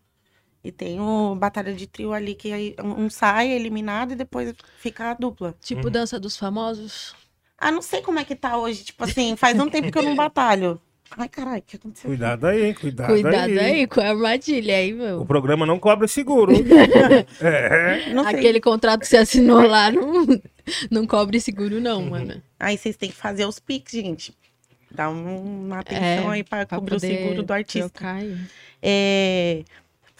E 0.62 0.72
tem 0.72 1.00
o 1.00 1.34
batalha 1.36 1.72
de 1.72 1.86
trio 1.86 2.12
ali 2.12 2.34
que 2.34 2.52
aí 2.52 2.74
um 2.82 3.08
sai 3.08 3.48
eliminado 3.50 4.12
e 4.12 4.16
depois 4.16 4.52
fica 4.78 5.10
a 5.10 5.14
dupla. 5.14 5.54
Tipo 5.60 5.88
dança 5.88 6.18
dos 6.18 6.36
famosos. 6.36 7.14
Ah, 7.56 7.70
não 7.70 7.80
sei 7.80 8.02
como 8.02 8.18
é 8.18 8.24
que 8.24 8.34
tá 8.36 8.56
hoje. 8.58 8.84
Tipo 8.84 9.04
assim, 9.04 9.36
faz 9.36 9.58
um 9.58 9.68
tempo 9.70 9.90
que 9.90 9.96
eu 9.98 10.02
não 10.02 10.14
batalho. 10.16 10.80
Ai, 11.16 11.28
caralho, 11.28 11.60
o 11.60 11.62
que 11.62 11.76
aconteceu? 11.76 12.10
Cuidado 12.10 12.46
aí, 12.46 12.66
hein? 12.66 12.74
Cuidado, 12.74 13.08
Cuidado 13.08 13.50
aí. 13.50 13.58
aí 13.58 13.86
com 13.86 13.98
a 14.00 14.08
armadilha 14.10 14.76
aí, 14.76 14.92
O 14.92 14.96
meu. 14.96 15.24
programa 15.24 15.64
não 15.64 15.78
cobra 15.78 16.06
seguro. 16.06 16.52
é. 17.40 18.12
Não 18.12 18.24
sei. 18.24 18.34
Aquele 18.34 18.60
contrato 18.60 19.00
que 19.00 19.06
você 19.06 19.16
assinou 19.16 19.62
lá 19.66 19.90
não, 19.90 20.26
não 20.90 21.06
cobre 21.06 21.40
seguro, 21.40 21.80
não, 21.80 22.02
mano. 22.02 22.42
Aí 22.58 22.76
vocês 22.76 22.96
têm 22.96 23.10
que 23.10 23.16
fazer 23.16 23.44
os 23.46 23.58
piques, 23.58 23.92
gente. 23.92 24.36
Dá 24.90 25.10
um- 25.10 25.66
uma 25.66 25.80
atenção 25.80 26.30
É, 26.32 26.36
aí 26.36 26.44
pra, 26.44 26.64
Pra 26.66 26.78
cobrir 26.78 26.96
o 26.96 27.00
seguro 27.00 27.42
do 27.42 27.52
artista. 27.52 27.88
trocar. 27.90 28.22
É, 28.82 29.62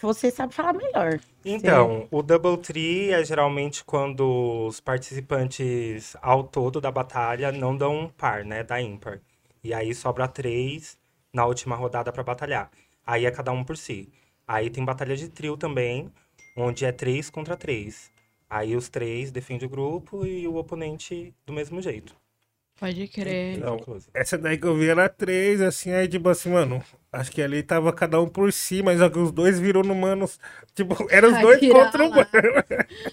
você 0.01 0.29
sabe 0.29 0.53
falar 0.53 0.73
melhor. 0.73 1.19
Então, 1.43 2.07
o 2.11 2.21
Double 2.21 2.57
Tree 2.57 3.11
é 3.11 3.23
geralmente 3.23 3.83
quando 3.83 4.67
os 4.67 4.79
participantes 4.79 6.15
ao 6.21 6.43
todo 6.43 6.79
da 6.81 6.91
batalha 6.91 7.51
não 7.51 7.75
dão 7.75 7.97
um 8.01 8.07
par, 8.09 8.43
né? 8.45 8.63
Da 8.63 8.81
ímpar. 8.81 9.19
E 9.63 9.73
aí 9.73 9.93
sobra 9.95 10.27
três 10.27 10.97
na 11.33 11.45
última 11.45 11.75
rodada 11.75 12.11
pra 12.11 12.23
batalhar. 12.23 12.69
Aí 13.05 13.25
é 13.25 13.31
cada 13.31 13.51
um 13.51 13.63
por 13.63 13.77
si. 13.77 14.09
Aí 14.47 14.69
tem 14.69 14.83
batalha 14.85 15.15
de 15.15 15.29
trio 15.29 15.55
também, 15.57 16.11
onde 16.55 16.85
é 16.85 16.91
três 16.91 17.29
contra 17.29 17.55
três. 17.55 18.11
Aí 18.49 18.75
os 18.75 18.89
três 18.89 19.31
defendem 19.31 19.67
o 19.67 19.69
grupo 19.69 20.25
e 20.25 20.47
o 20.47 20.55
oponente 20.55 21.33
do 21.45 21.53
mesmo 21.53 21.81
jeito. 21.81 22.15
Pode 22.79 23.07
crer. 23.07 23.57
Não. 23.57 23.77
Essa 24.13 24.37
daí 24.37 24.57
que 24.57 24.65
eu 24.65 24.75
vi 24.75 24.87
era 24.89 25.09
três, 25.09 25.59
assim, 25.61 25.91
aí 25.91 26.07
tipo 26.07 26.29
assim, 26.29 26.49
mano, 26.49 26.81
acho 27.11 27.31
que 27.31 27.41
ali 27.41 27.61
tava 27.61 27.91
cada 27.91 28.21
um 28.21 28.27
por 28.27 28.53
si, 28.53 28.81
mas 28.81 29.01
os 29.01 29.31
dois 29.31 29.59
virou 29.59 29.83
no 29.83 29.93
manos, 29.93 30.39
tipo, 30.73 30.95
eram 31.11 31.33
os 31.33 31.41
dois 31.41 31.59
contra 31.59 32.05
o 32.05 32.09
mano. 32.09 32.27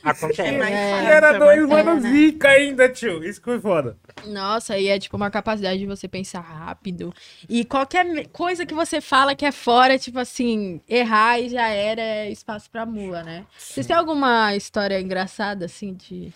Acontece. 0.05 0.43
É 0.43 0.47
É. 0.47 0.53
E 0.53 0.91
fácil, 0.91 1.09
era 1.09 1.35
é 1.35 1.39
dois 1.39 1.69
manos 1.69 2.03
fácil. 2.03 2.11
zica 2.11 2.49
ainda, 2.49 2.89
tio. 2.89 3.25
Isso 3.25 3.41
que 3.41 3.45
foi 3.47 3.61
foda. 3.61 3.97
Nossa, 4.27 4.79
e 4.79 4.89
é 4.89 4.99
tipo 4.99 5.17
uma 5.17 5.31
capacidade 5.31 5.79
de 5.79 5.87
você 5.87 6.07
pensar 6.07 6.41
rápido. 6.41 7.13
E 7.49 7.65
qualquer 7.65 8.29
coisa 8.29 8.65
que 8.65 8.75
você 8.75 9.01
fala 9.01 9.35
que 9.35 9.45
é 9.45 9.53
fora, 9.53 9.99
tipo 9.99 10.19
assim, 10.19 10.81
errar 10.89 11.41
e 11.41 11.49
já 11.49 11.69
era 11.69 12.01
é 12.01 12.31
espaço 12.31 12.71
pra 12.71 12.87
mula, 12.87 13.23
né? 13.23 13.45
Vocês 13.59 13.87
têm 13.87 13.97
alguma 13.97 14.55
história 14.55 15.01
engraçada, 15.01 15.65
assim, 15.65 15.95
de 15.95 16.33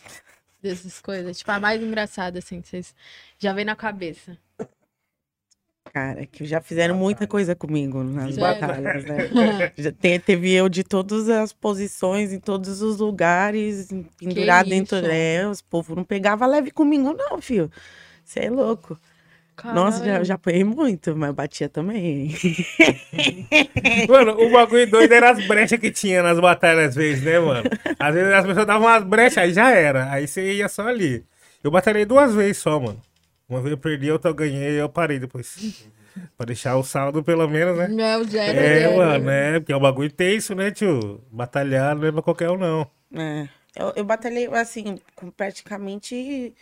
dessas 0.62 1.00
coisas? 1.00 1.38
Tipo, 1.38 1.50
a 1.52 1.60
mais 1.60 1.82
engraçada, 1.82 2.38
assim, 2.38 2.60
que 2.60 2.68
vocês 2.68 2.94
já 3.38 3.52
vem 3.52 3.64
na 3.64 3.76
cabeça. 3.76 4.36
Cara, 5.92 6.24
que 6.24 6.44
já 6.44 6.60
fizeram 6.60 6.94
muita 6.94 7.26
coisa 7.26 7.56
comigo 7.56 8.04
nas 8.04 8.36
Sério? 8.36 8.60
batalhas, 8.60 9.04
né? 9.04 9.16
Já 9.76 9.90
te- 9.90 10.18
teve 10.20 10.52
eu 10.52 10.68
de 10.68 10.84
todas 10.84 11.28
as 11.28 11.52
posições, 11.52 12.32
em 12.32 12.38
todos 12.38 12.80
os 12.80 13.00
lugares, 13.00 13.88
pendurado 14.16 14.68
dentro. 14.68 14.98
isso? 14.98 15.06
É, 15.06 15.48
os 15.48 15.60
povos 15.60 15.96
não 15.96 16.04
pegavam 16.04 16.48
leve 16.48 16.70
comigo, 16.70 17.12
não, 17.12 17.40
filho. 17.42 17.72
Você 18.24 18.40
é 18.40 18.50
louco. 18.50 18.96
Nossa, 19.64 19.98
já, 19.98 20.04
Caralho. 20.04 20.24
já 20.24 20.34
apanhei 20.34 20.64
muito, 20.64 21.16
mas 21.16 21.32
batia 21.34 21.68
também. 21.68 22.34
Mano, 24.08 24.32
o 24.40 24.50
bagulho 24.50 24.90
doido 24.90 25.12
era 25.12 25.30
as 25.30 25.46
brechas 25.46 25.78
que 25.78 25.90
tinha 25.90 26.22
nas 26.22 26.38
batalhas, 26.40 26.90
às 26.90 26.94
vezes, 26.94 27.22
né, 27.24 27.38
mano? 27.38 27.68
Às 27.98 28.14
vezes 28.14 28.32
as 28.32 28.46
pessoas 28.46 28.66
davam 28.66 28.86
umas 28.88 29.04
brechas, 29.04 29.38
aí 29.38 29.52
já 29.52 29.70
era. 29.70 30.10
Aí 30.12 30.26
você 30.26 30.52
ia 30.54 30.68
só 30.68 30.86
ali. 30.86 31.24
Eu 31.62 31.70
batalhei 31.70 32.04
duas 32.04 32.34
vezes 32.34 32.58
só, 32.58 32.78
mano. 32.80 33.00
Uma 33.48 33.60
vez 33.60 33.72
eu 33.72 33.78
perdi, 33.78 34.10
outra 34.10 34.30
eu 34.30 34.34
ganhei 34.34 34.72
e 34.72 34.78
eu 34.78 34.88
parei 34.88 35.18
depois. 35.18 35.84
pra 36.36 36.46
deixar 36.46 36.76
o 36.76 36.82
saldo, 36.82 37.22
pelo 37.22 37.46
menos, 37.48 37.76
né? 37.76 37.88
Não 37.88 38.04
é 38.04 38.18
o 38.18 38.24
zero, 38.24 38.58
É, 38.58 38.80
zero. 38.80 38.96
mano, 38.96 39.30
é, 39.30 39.60
porque 39.60 39.72
é 39.72 39.76
um 39.76 39.80
bagulho 39.80 40.10
tenso, 40.10 40.54
né, 40.54 40.70
tio? 40.70 41.20
Batalhar 41.30 41.94
não 41.96 42.06
é 42.06 42.12
pra 42.12 42.22
qualquer 42.22 42.50
um, 42.50 42.56
não. 42.58 42.90
É. 43.14 43.48
Eu, 43.76 43.92
eu 43.96 44.04
batalhei, 44.04 44.46
assim, 44.48 44.98
com 45.14 45.30
praticamente 45.30 46.52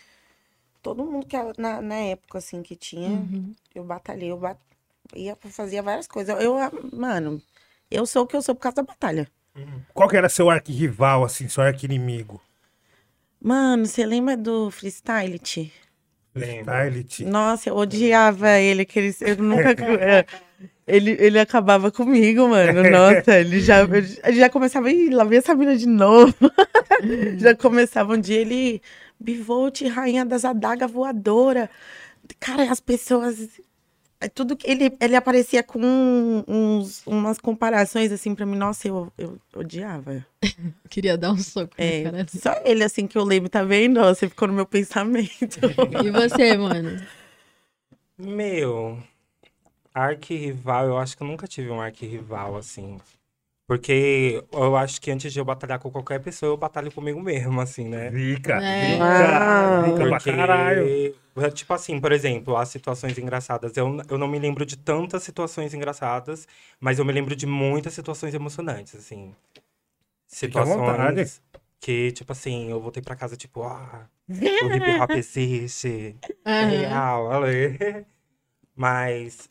todo 0.95 1.05
mundo 1.05 1.27
que 1.27 1.37
na, 1.59 1.83
na 1.83 1.97
época, 1.97 2.39
assim, 2.39 2.63
que 2.63 2.75
tinha. 2.75 3.11
Uhum. 3.11 3.55
Eu 3.75 3.85
batalhei, 3.85 4.31
eu 4.31 4.39
bat... 4.39 4.59
ia, 5.15 5.37
fazia 5.51 5.83
várias 5.83 6.07
coisas. 6.07 6.35
Eu, 6.43 6.59
eu, 6.59 6.91
mano, 6.93 7.43
eu 7.91 8.07
sou 8.07 8.25
o 8.25 8.27
que 8.27 8.37
eu 8.37 8.43
sou 8.43 8.55
por 8.55 8.63
causa 8.63 8.77
da 8.77 8.83
batalha. 8.83 9.29
Qual 9.93 10.09
que 10.09 10.17
era 10.17 10.29
seu 10.29 10.49
arquirrival, 10.49 11.25
assim, 11.25 11.49
seu 11.49 11.63
arquinimigo? 11.63 12.41
Mano, 13.41 13.87
você 13.87 14.07
lembra 14.07 14.37
do 14.37 14.71
Freestyle? 14.71 15.39
Ti? 15.39 15.73
Lembro. 16.35 16.73
Stylite. 16.73 17.25
Nossa, 17.25 17.69
eu 17.69 17.77
odiava 17.77 18.59
ele, 18.59 18.85
que 18.85 18.99
ele, 18.99 19.17
eu 19.21 19.37
nunca. 19.37 19.71
é, 20.01 20.25
ele, 20.87 21.17
ele 21.19 21.39
acabava 21.39 21.91
comigo, 21.91 22.49
mano. 22.49 22.89
Nossa, 22.91 23.39
ele 23.39 23.61
já, 23.61 23.83
ele 23.83 24.39
já 24.39 24.49
começava, 24.49 24.91
ih, 24.91 25.11
lá 25.11 25.25
vem 25.25 25.39
essa 25.39 25.55
mina 25.55 25.77
de 25.77 25.87
novo. 25.87 26.35
já 27.39 27.55
começava 27.55 28.15
um 28.15 28.21
dia 28.21 28.41
ele, 28.41 28.81
Bivolt, 29.21 29.83
rainha 29.83 30.25
das 30.25 30.45
adagas 30.45 30.91
voadora. 30.91 31.69
Cara, 32.39 32.71
as 32.71 32.81
pessoas. 32.81 33.61
é 34.21 34.29
Tudo 34.29 34.57
que 34.57 34.71
ele, 34.71 34.93
ele 35.01 35.17
aparecia 35.17 35.63
com 35.63 35.81
uns, 36.47 37.03
umas 37.07 37.39
comparações 37.39 38.13
assim 38.13 38.35
pra 38.35 38.47
mim. 38.47 38.57
Nossa, 38.57 38.87
eu, 38.89 39.13
eu 39.19 39.39
odiava. 39.57 40.25
Queria 40.89 41.17
dar 41.19 41.33
um 41.33 41.39
soco 41.39 41.75
É, 41.79 42.05
cara. 42.05 42.27
só 42.29 42.53
ele 42.65 42.85
assim 42.85 43.07
que 43.07 43.17
eu 43.19 43.25
lembro, 43.25 43.49
tá 43.49 43.63
vendo? 43.65 44.01
Você 44.01 44.29
ficou 44.29 44.47
no 44.49 44.55
meu 44.55 44.67
pensamento. 44.67 45.59
E 46.05 46.11
você, 46.11 46.57
mano? 46.57 47.01
Meu, 48.17 49.01
arquirrival, 49.95 50.87
eu 50.87 50.99
acho 50.99 51.17
que 51.17 51.23
eu 51.23 51.27
nunca 51.27 51.47
tive 51.47 51.71
um 51.71 51.81
arquirrival 51.81 52.57
assim. 52.57 52.99
Porque 53.69 54.43
eu 54.51 54.75
acho 54.79 54.99
que 54.99 55.11
antes 55.11 55.31
de 55.31 55.39
eu 55.39 55.45
batalhar 55.45 55.79
com 55.79 55.91
qualquer 55.91 56.19
pessoa, 56.21 56.53
eu 56.53 56.57
batalho 56.57 56.91
comigo 56.91 57.21
mesmo, 57.21 57.61
assim, 57.61 57.87
né? 57.87 58.11
Zica, 58.11 58.55
É. 58.55 58.93
zica, 58.93 59.05
Ah. 59.05 59.83
zica 59.85 59.97
pra 59.99 60.09
Porque, 60.09 60.33
caralho. 60.33 61.15
tipo 61.53 61.75
assim, 61.75 62.01
por 62.01 62.11
exemplo, 62.11 62.57
as 62.57 62.71
situações 62.71 63.19
engraçadas. 63.19 63.77
Eu, 63.77 64.01
eu 64.09 64.17
não 64.17 64.27
me 64.27 64.39
lembro 64.39 64.65
de 64.65 64.75
tantas 64.79 65.23
situações 65.23 65.75
engraçadas, 65.75 66.49
mas 66.81 66.99
eu 66.99 67.05
me 67.05 67.13
lembro 67.13 67.37
de 67.37 67.45
muitas 67.47 67.93
situações 67.93 68.33
emocionantes, 68.33 68.95
assim. 68.95 69.35
Situações 70.27 71.43
que, 71.79 72.11
tipo 72.13 72.33
assim, 72.33 72.71
eu 72.71 72.81
voltei 72.81 73.03
pra 73.03 73.15
casa, 73.17 73.37
tipo, 73.37 73.65
ah, 73.65 74.09
o 74.31 74.33
hip 74.75 74.99
hop 74.99 75.11
existe. 75.15 76.17
É 76.43 76.65
real, 76.65 77.27
olha. 77.27 78.07
Mas 78.75 79.51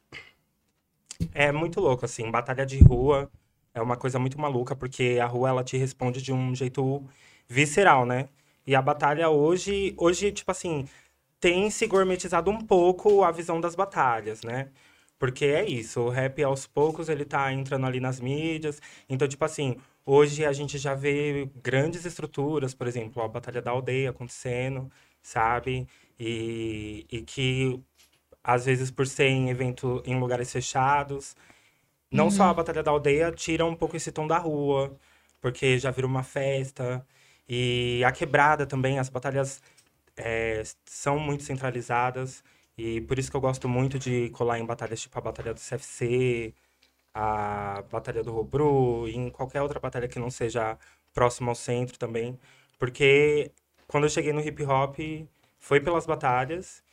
é 1.35 1.51
muito 1.51 1.79
louco, 1.79 2.03
assim. 2.05 2.31
Batalha 2.31 2.65
de 2.65 2.79
rua 2.79 3.29
é 3.77 3.81
uma 3.81 3.97
coisa 3.97 4.19
muito 4.19 4.39
maluca, 4.39 4.75
porque 4.75 5.19
a 5.21 5.25
rua 5.27 5.49
ela 5.49 5.63
te 5.63 5.77
responde 5.77 6.21
de 6.21 6.33
um 6.33 6.55
jeito 6.55 7.03
visceral, 7.47 8.05
né? 8.05 8.29
E 8.65 8.75
a 8.75 8.81
batalha 8.81 9.29
hoje, 9.29 9.93
hoje, 9.97 10.31
tipo 10.31 10.51
assim, 10.51 10.85
tem 11.39 11.69
se 11.69 11.87
gourmetizado 11.87 12.51
um 12.51 12.59
pouco 12.61 13.23
a 13.23 13.31
visão 13.31 13.61
das 13.61 13.75
batalhas, 13.75 14.41
né? 14.43 14.69
Porque 15.19 15.45
é 15.45 15.65
isso, 15.67 16.01
o 16.01 16.09
rap 16.09 16.43
aos 16.43 16.67
poucos 16.67 17.09
ele 17.09 17.25
tá 17.25 17.51
entrando 17.53 17.85
ali 17.87 17.99
nas 17.99 18.19
mídias. 18.19 18.81
Então, 19.09 19.27
tipo 19.27 19.43
assim, 19.45 19.77
hoje 20.05 20.45
a 20.45 20.53
gente 20.53 20.77
já 20.77 20.93
vê 20.93 21.49
grandes 21.63 22.05
estruturas, 22.05 22.73
por 22.73 22.87
exemplo, 22.87 23.21
a 23.23 23.27
Batalha 23.27 23.61
da 23.61 23.71
Aldeia 23.71 24.11
acontecendo, 24.11 24.91
sabe? 25.21 25.87
E, 26.19 27.05
e 27.11 27.21
que, 27.21 27.79
às 28.43 28.65
vezes, 28.65 28.91
por 28.91 29.07
ser 29.07 29.27
em 29.27 29.49
evento 29.49 30.01
em 30.05 30.19
lugares 30.19 30.51
fechados, 30.51 31.35
não 32.11 32.31
só 32.31 32.45
a 32.45 32.53
Batalha 32.53 32.83
da 32.83 32.91
Aldeia 32.91 33.31
tira 33.31 33.65
um 33.65 33.75
pouco 33.75 33.95
esse 33.97 34.11
tom 34.11 34.27
da 34.27 34.37
rua, 34.37 34.97
porque 35.41 35.77
já 35.79 35.91
vira 35.91 36.07
uma 36.07 36.23
festa. 36.23 37.05
E 37.47 38.03
a 38.05 38.11
quebrada 38.11 38.65
também, 38.65 38.99
as 38.99 39.09
batalhas 39.09 39.61
é, 40.17 40.63
são 40.85 41.19
muito 41.19 41.43
centralizadas. 41.43 42.43
E 42.77 43.01
por 43.01 43.17
isso 43.19 43.31
que 43.31 43.37
eu 43.37 43.41
gosto 43.41 43.67
muito 43.69 43.99
de 43.99 44.29
colar 44.31 44.59
em 44.59 44.65
batalhas 44.65 45.01
tipo 45.01 45.17
a 45.17 45.21
Batalha 45.21 45.53
do 45.53 45.59
CFC, 45.59 46.53
a 47.13 47.83
Batalha 47.91 48.23
do 48.23 48.31
Robru, 48.31 49.07
e 49.07 49.15
em 49.15 49.29
qualquer 49.29 49.61
outra 49.61 49.79
batalha 49.79 50.07
que 50.07 50.19
não 50.19 50.29
seja 50.29 50.77
próxima 51.13 51.51
ao 51.51 51.55
centro 51.55 51.97
também. 51.99 52.39
Porque 52.79 53.51
quando 53.87 54.05
eu 54.05 54.09
cheguei 54.09 54.33
no 54.33 54.41
hip 54.41 54.63
hop, 54.63 54.97
foi 55.59 55.79
pelas 55.81 56.05
batalhas 56.05 56.83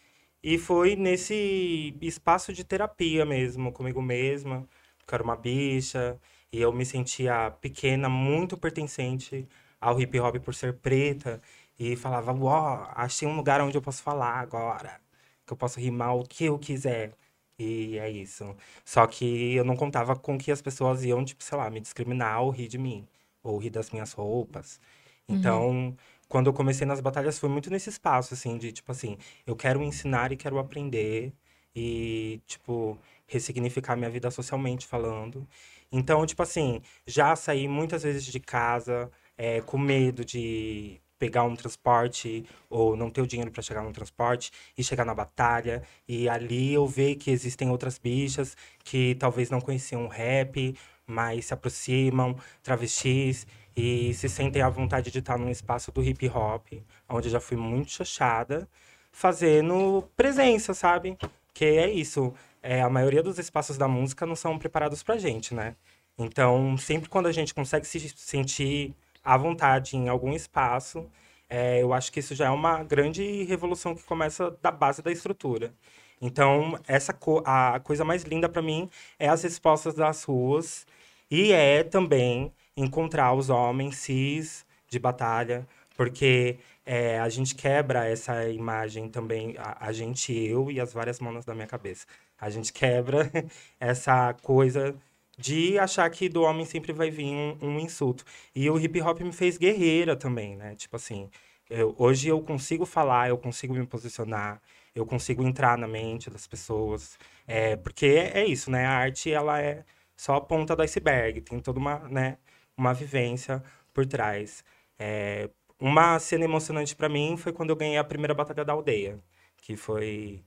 e 0.43 0.59
foi 0.59 0.97
nesse 0.97 1.97
espaço 2.03 2.53
de 2.53 2.65
terapia 2.65 3.25
mesmo, 3.25 3.73
comigo 3.73 4.03
mesma, 4.03 4.69
eu 5.13 5.17
era 5.17 5.23
uma 5.25 5.37
bicha, 5.37 6.19
e 6.53 6.61
eu 6.61 6.73
me 6.73 6.85
sentia 6.87 7.51
pequena, 7.61 8.09
muito 8.09 8.57
pertencente 8.57 9.49
ao 9.81 10.01
hip 10.01 10.19
hop 10.21 10.37
por 10.39 10.55
ser 10.55 10.75
preta, 10.75 11.41
e 11.79 11.97
falava, 11.97 12.33
uó, 12.33 12.89
achei 12.95 13.27
um 13.29 13.37
lugar 13.37 13.61
onde 13.61 13.77
eu 13.77 13.83
posso 13.83 14.03
falar 14.03 14.39
agora, 14.41 15.01
que 15.47 15.53
eu 15.53 15.57
posso 15.57 15.81
rimar 15.81 16.15
o 16.17 16.25
que 16.25 16.45
eu 16.47 16.59
quiser. 16.59 17.15
E 17.59 17.99
é 17.99 18.11
isso. 18.11 18.57
Só 18.85 19.07
que 19.07 19.55
eu 19.55 19.65
não 19.65 19.77
contava 19.77 20.17
com 20.17 20.37
que 20.39 20.51
as 20.51 20.61
pessoas 20.63 21.05
iam, 21.05 21.25
tipo, 21.25 21.43
sei 21.45 21.57
lá, 21.59 21.71
me 21.71 21.81
discriminar 21.81 22.43
ou 22.43 22.51
rir 22.51 22.69
de 22.69 22.79
mim, 22.79 23.07
ou 23.43 23.59
rir 23.59 23.71
das 23.71 23.91
minhas 23.91 24.13
roupas. 24.13 24.81
Então, 25.29 25.97
quando 26.29 26.49
eu 26.49 26.53
comecei 26.53 26.87
nas 26.87 27.01
batalhas, 27.01 27.39
foi 27.39 27.49
muito 27.49 27.71
nesse 27.71 27.89
espaço, 27.91 28.35
assim, 28.35 28.59
de 28.59 28.73
tipo 28.73 28.91
assim, 28.93 29.17
eu 29.47 29.57
quero 29.57 29.83
ensinar 29.83 30.33
e 30.33 30.37
quero 30.37 30.59
aprender, 30.59 31.33
e, 31.75 32.41
tipo, 32.47 32.99
ressignificar 33.27 33.97
minha 33.97 34.11
vida 34.11 34.31
socialmente 34.31 34.87
falando. 34.87 35.47
Então, 35.91 36.25
tipo 36.27 36.43
assim, 36.43 36.81
já 37.07 37.35
saí 37.37 37.69
muitas 37.69 38.03
vezes 38.03 38.25
de 38.25 38.41
casa 38.41 39.11
é, 39.37 39.61
com 39.61 39.79
medo 39.79 40.25
de 40.25 41.01
pegar 41.19 41.45
um 41.45 41.55
transporte 41.55 42.45
ou 42.69 42.97
não 42.97 43.09
ter 43.09 43.23
o 43.23 43.27
dinheiro 43.27 43.51
para 43.51 43.63
chegar 43.63 43.83
no 43.83 43.93
transporte 43.93 44.51
e 44.77 44.85
chegar 44.85 45.05
na 45.05 45.15
batalha 45.15 45.83
e 46.07 46.29
ali 46.29 46.75
eu 46.75 46.87
ver 46.87 47.15
que 47.15 47.31
existem 47.31 47.71
outras 47.71 47.99
bichas 47.99 48.57
que 48.83 49.15
talvez 49.15 49.49
não 49.51 49.61
conheciam 49.61 50.05
o 50.05 50.09
rap, 50.09 50.77
mas 51.07 51.47
se 51.47 51.55
aproximam, 51.55 52.37
travestis 52.63 53.47
e 53.77 54.13
se 54.15 54.29
sentem 54.29 54.63
à 54.63 54.69
vontade 54.69 55.11
de 55.11 55.19
estar 55.19 55.39
num 55.39 55.51
espaço 55.51 55.91
do 55.93 56.03
hip 56.03 56.29
hop, 56.29 56.67
onde 57.09 57.29
eu 57.29 57.33
já 57.33 57.41
fui 57.41 57.57
muito 57.57 57.91
xoxada, 57.91 58.69
fazendo 59.11 60.09
presença, 60.17 60.75
sabe? 60.75 61.17
Que 61.53 61.65
é 61.65 61.91
isso. 61.91 62.35
É, 62.67 62.81
a 62.81 62.89
maioria 62.89 63.23
dos 63.23 63.39
espaços 63.39 63.77
da 63.77 63.87
música 63.87 64.25
não 64.25 64.35
são 64.35 64.59
preparados 64.59 65.03
pra 65.03 65.19
gente, 65.19 65.55
né? 65.55 65.77
Então, 66.19 66.77
sempre 66.79 67.11
quando 67.11 67.27
a 67.27 67.33
gente 67.33 67.53
consegue 67.53 67.87
se 67.87 68.09
sentir 68.17 68.95
à 69.23 69.37
vontade 69.37 69.97
em 69.97 70.09
algum 70.09 70.33
espaço, 70.33 71.07
é, 71.49 71.83
eu 71.83 71.93
acho 71.93 72.11
que 72.11 72.21
isso 72.21 72.35
já 72.35 72.47
é 72.47 72.51
uma 72.51 72.83
grande 72.83 73.45
revolução 73.45 73.95
que 73.95 74.03
começa 74.05 74.51
da 74.63 74.71
base 74.71 75.03
da 75.03 75.13
estrutura. 75.13 75.75
Então, 76.23 76.79
essa 76.89 77.13
co 77.13 77.43
a 77.45 77.79
coisa 77.81 78.03
mais 78.05 78.23
linda 78.23 78.49
para 78.49 78.63
mim 78.63 78.89
é 79.19 79.29
as 79.29 79.43
respostas 79.43 79.95
das 79.95 80.25
ruas 80.25 80.87
e 81.31 81.53
é 81.53 81.83
também 81.85 82.51
encontrar 82.77 83.35
os 83.35 83.51
homens 83.51 83.97
cis 83.97 84.65
de 84.89 84.99
batalha, 84.99 85.67
porque 85.97 86.59
é, 86.87 87.19
a 87.21 87.29
gente 87.29 87.55
quebra 87.55 88.07
essa 88.07 88.49
imagem 88.49 89.09
também, 89.09 89.55
a, 89.59 89.87
a, 89.89 89.93
gente, 89.93 90.33
eu 90.33 90.71
e 90.71 90.81
as 90.81 90.93
várias 90.93 91.21
manas 91.21 91.45
da 91.45 91.55
minha 91.55 91.67
cabeça. 91.67 92.07
A 92.45 92.51
gente 92.51 92.73
quebra 92.73 93.31
essa 93.81 94.35
coisa 94.43 94.95
de 95.39 95.79
achar 95.79 96.09
que 96.11 96.29
do 96.29 96.43
homem 96.43 96.65
sempre 96.67 96.93
vai 96.93 97.11
vir 97.11 97.27
um, 97.27 97.59
um 97.63 97.81
insulto. 97.81 98.25
E 98.55 98.69
o 98.71 98.79
hip 98.79 99.01
hop 99.01 99.21
me 99.21 99.33
fez 99.33 99.57
guerreira 99.59 100.15
também, 100.17 100.57
né? 100.57 100.75
Tipo 100.77 100.97
assim, 100.97 101.31
eu, 101.71 101.95
hoje 101.99 102.29
eu 102.29 102.41
consigo 102.43 102.85
falar, 102.85 103.31
eu 103.31 103.39
consigo 103.39 103.75
me 103.75 103.87
posicionar, 103.87 104.61
eu 104.95 105.07
consigo 105.07 105.43
entrar 105.43 105.79
na 105.79 105.89
mente 105.89 106.29
das 106.31 106.47
pessoas. 106.47 107.19
É, 107.47 107.77
porque 107.77 108.07
é, 108.07 108.45
isso, 108.45 108.71
né? 108.71 108.87
A 108.87 108.93
arte, 108.93 109.33
ela 109.33 109.61
é 109.61 109.85
só 110.17 110.35
a 110.37 110.41
ponta 110.41 110.77
do 110.77 110.83
iceberg, 110.83 111.41
tem 111.41 111.59
toda 111.61 111.79
uma, 111.79 111.99
né, 112.09 112.39
uma 112.77 112.93
vivência 112.95 113.63
por 113.93 114.07
trás. 114.07 114.65
É, 114.99 115.51
uma 115.81 116.19
cena 116.19 116.45
emocionante 116.45 116.95
para 116.95 117.09
mim 117.09 117.37
foi 117.37 117.53
quando 117.53 117.71
eu 117.71 117.77
ganhei 117.77 117.99
a 117.99 118.05
primeira 118.05 118.35
batalha 118.35 118.65
da 118.65 118.73
aldeia, 118.73 119.19
que 119.57 119.77
foi 119.77 120.45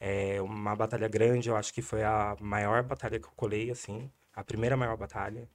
é, 0.00 0.40
uma 0.42 0.74
batalha 0.76 1.08
grande, 1.08 1.48
eu 1.50 1.56
acho 1.56 1.72
que 1.74 1.82
foi 1.82 2.02
a 2.02 2.36
maior 2.40 2.82
batalha 2.82 3.20
que 3.20 3.26
eu 3.26 3.32
colei, 3.36 3.70
assim, 3.70 4.10
a 4.34 4.42
primeira 4.44 4.76
maior 4.76 4.96
batalha. 4.96 5.48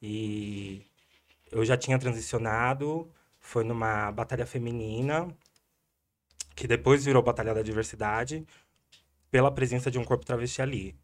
E 0.00 0.82
eu 1.50 1.64
já 1.64 1.76
tinha 1.76 1.98
transicionado, 1.98 3.10
foi 3.40 3.64
numa 3.64 4.10
batalha 4.12 4.46
feminina, 4.46 5.28
que 6.54 6.66
depois 6.66 7.04
virou 7.04 7.22
Batalha 7.22 7.54
da 7.54 7.62
Diversidade, 7.62 8.46
pela 9.30 9.50
presença 9.50 9.90
de 9.90 9.98
um 9.98 10.04
corpo 10.04 10.24
travesti 10.26 10.60
ali. 10.62 10.94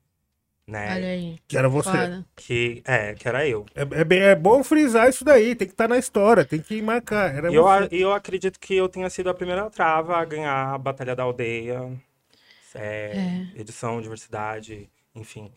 Né? 0.66 0.94
Olha 0.96 1.08
aí. 1.08 1.38
Que 1.48 1.56
era 1.56 1.68
você. 1.68 1.90
Foda. 1.90 2.26
Que, 2.36 2.82
é, 2.84 3.14
que 3.14 3.26
era 3.26 3.48
eu. 3.48 3.64
É, 3.74 3.80
é, 4.00 4.04
bem- 4.04 4.20
é 4.20 4.36
bom 4.36 4.62
frisar 4.62 5.08
isso 5.08 5.24
daí, 5.24 5.54
tem 5.54 5.66
que 5.66 5.72
estar 5.72 5.88
na 5.88 5.96
história, 5.96 6.44
tem 6.44 6.60
que 6.60 6.82
marcar. 6.82 7.34
Era 7.34 7.50
E 7.50 7.54
eu, 7.54 7.66
a- 7.66 7.88
eu 7.90 8.12
acredito 8.12 8.60
que 8.60 8.74
eu 8.74 8.86
tenha 8.88 9.08
sido 9.08 9.30
a 9.30 9.34
primeira 9.34 9.70
trava 9.70 10.18
a 10.18 10.24
ganhar 10.26 10.74
a 10.74 10.78
Batalha 10.78 11.16
da 11.16 11.22
Aldeia, 11.22 11.90
é, 12.74 13.46
edição, 13.54 14.00
diversidade, 14.00 14.88
enfim. 15.14 15.50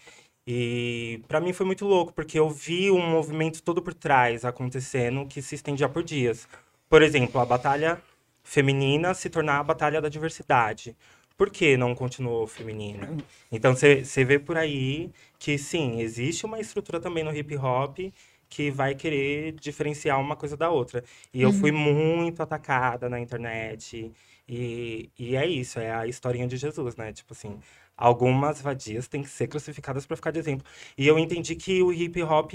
E 0.45 1.21
pra 1.27 1.39
mim 1.39 1.53
foi 1.53 1.65
muito 1.65 1.85
louco, 1.85 2.13
porque 2.13 2.39
eu 2.39 2.49
vi 2.49 2.89
um 2.91 3.05
movimento 3.05 3.61
todo 3.61 3.81
por 3.81 3.93
trás 3.93 4.43
acontecendo 4.43 5.25
que 5.27 5.41
se 5.41 5.55
estendia 5.55 5.87
por 5.87 6.03
dias. 6.03 6.47
Por 6.89 7.01
exemplo, 7.01 7.39
a 7.39 7.45
batalha 7.45 8.01
feminina 8.43 9.13
se 9.13 9.29
tornar 9.29 9.59
a 9.59 9.63
batalha 9.63 10.01
da 10.01 10.09
diversidade. 10.09 10.95
Por 11.37 11.49
que 11.49 11.77
não 11.77 11.95
continuou 11.95 12.45
feminina? 12.45 13.09
Então 13.51 13.75
você 13.75 14.25
vê 14.25 14.37
por 14.37 14.57
aí 14.57 15.11
que 15.39 15.57
sim, 15.57 16.01
existe 16.01 16.45
uma 16.45 16.59
estrutura 16.59 16.99
também 16.99 17.23
no 17.23 17.35
hip 17.35 17.55
hop 17.57 17.97
que 18.49 18.69
vai 18.69 18.93
querer 18.93 19.53
diferenciar 19.53 20.19
uma 20.19 20.35
coisa 20.35 20.57
da 20.57 20.69
outra. 20.69 21.03
E 21.33 21.41
eu 21.41 21.53
fui 21.53 21.71
muito 21.71 22.43
atacada 22.43 23.07
na 23.07 23.19
internet. 23.19 24.11
E, 24.47 25.09
e 25.17 25.35
é 25.35 25.45
isso, 25.47 25.79
é 25.79 25.91
a 25.91 26.07
historinha 26.07 26.47
de 26.47 26.57
Jesus, 26.57 26.95
né? 26.95 27.13
Tipo 27.13 27.33
assim, 27.33 27.59
algumas 27.95 28.61
vadias 28.61 29.07
têm 29.07 29.21
que 29.23 29.29
ser 29.29 29.47
crucificadas 29.47 30.05
para 30.05 30.15
ficar 30.17 30.31
de 30.31 30.39
exemplo. 30.39 30.65
E 30.97 31.07
eu 31.07 31.17
entendi 31.19 31.55
que 31.55 31.81
o 31.83 31.93
hip 31.93 32.21
hop 32.23 32.51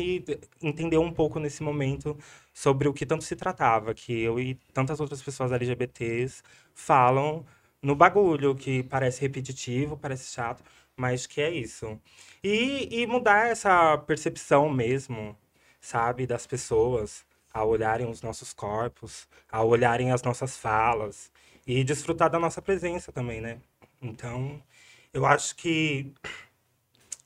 entendeu 0.62 1.00
um 1.02 1.12
pouco 1.12 1.38
nesse 1.38 1.62
momento 1.62 2.18
sobre 2.52 2.88
o 2.88 2.92
que 2.92 3.06
tanto 3.06 3.24
se 3.24 3.36
tratava, 3.36 3.94
que 3.94 4.12
eu 4.22 4.40
e 4.40 4.56
tantas 4.72 5.00
outras 5.00 5.22
pessoas 5.22 5.52
LGBTs 5.52 6.42
falam 6.74 7.44
no 7.80 7.94
bagulho, 7.94 8.54
que 8.54 8.82
parece 8.82 9.20
repetitivo, 9.20 9.96
parece 9.96 10.32
chato, 10.32 10.62
mas 10.96 11.26
que 11.26 11.40
é 11.40 11.50
isso. 11.50 12.00
E, 12.42 12.88
e 13.02 13.06
mudar 13.06 13.48
essa 13.48 13.96
percepção 13.98 14.68
mesmo, 14.68 15.36
sabe, 15.80 16.26
das 16.26 16.46
pessoas 16.46 17.24
ao 17.52 17.68
olharem 17.68 18.08
os 18.08 18.20
nossos 18.22 18.52
corpos, 18.52 19.28
ao 19.50 19.68
olharem 19.68 20.12
as 20.12 20.22
nossas 20.22 20.56
falas 20.58 21.30
e 21.66 21.82
desfrutar 21.84 22.30
da 22.30 22.38
nossa 22.38 22.62
presença 22.62 23.12
também, 23.12 23.40
né? 23.40 23.58
Então, 24.00 24.62
eu 25.12 25.26
acho 25.26 25.56
que 25.56 26.12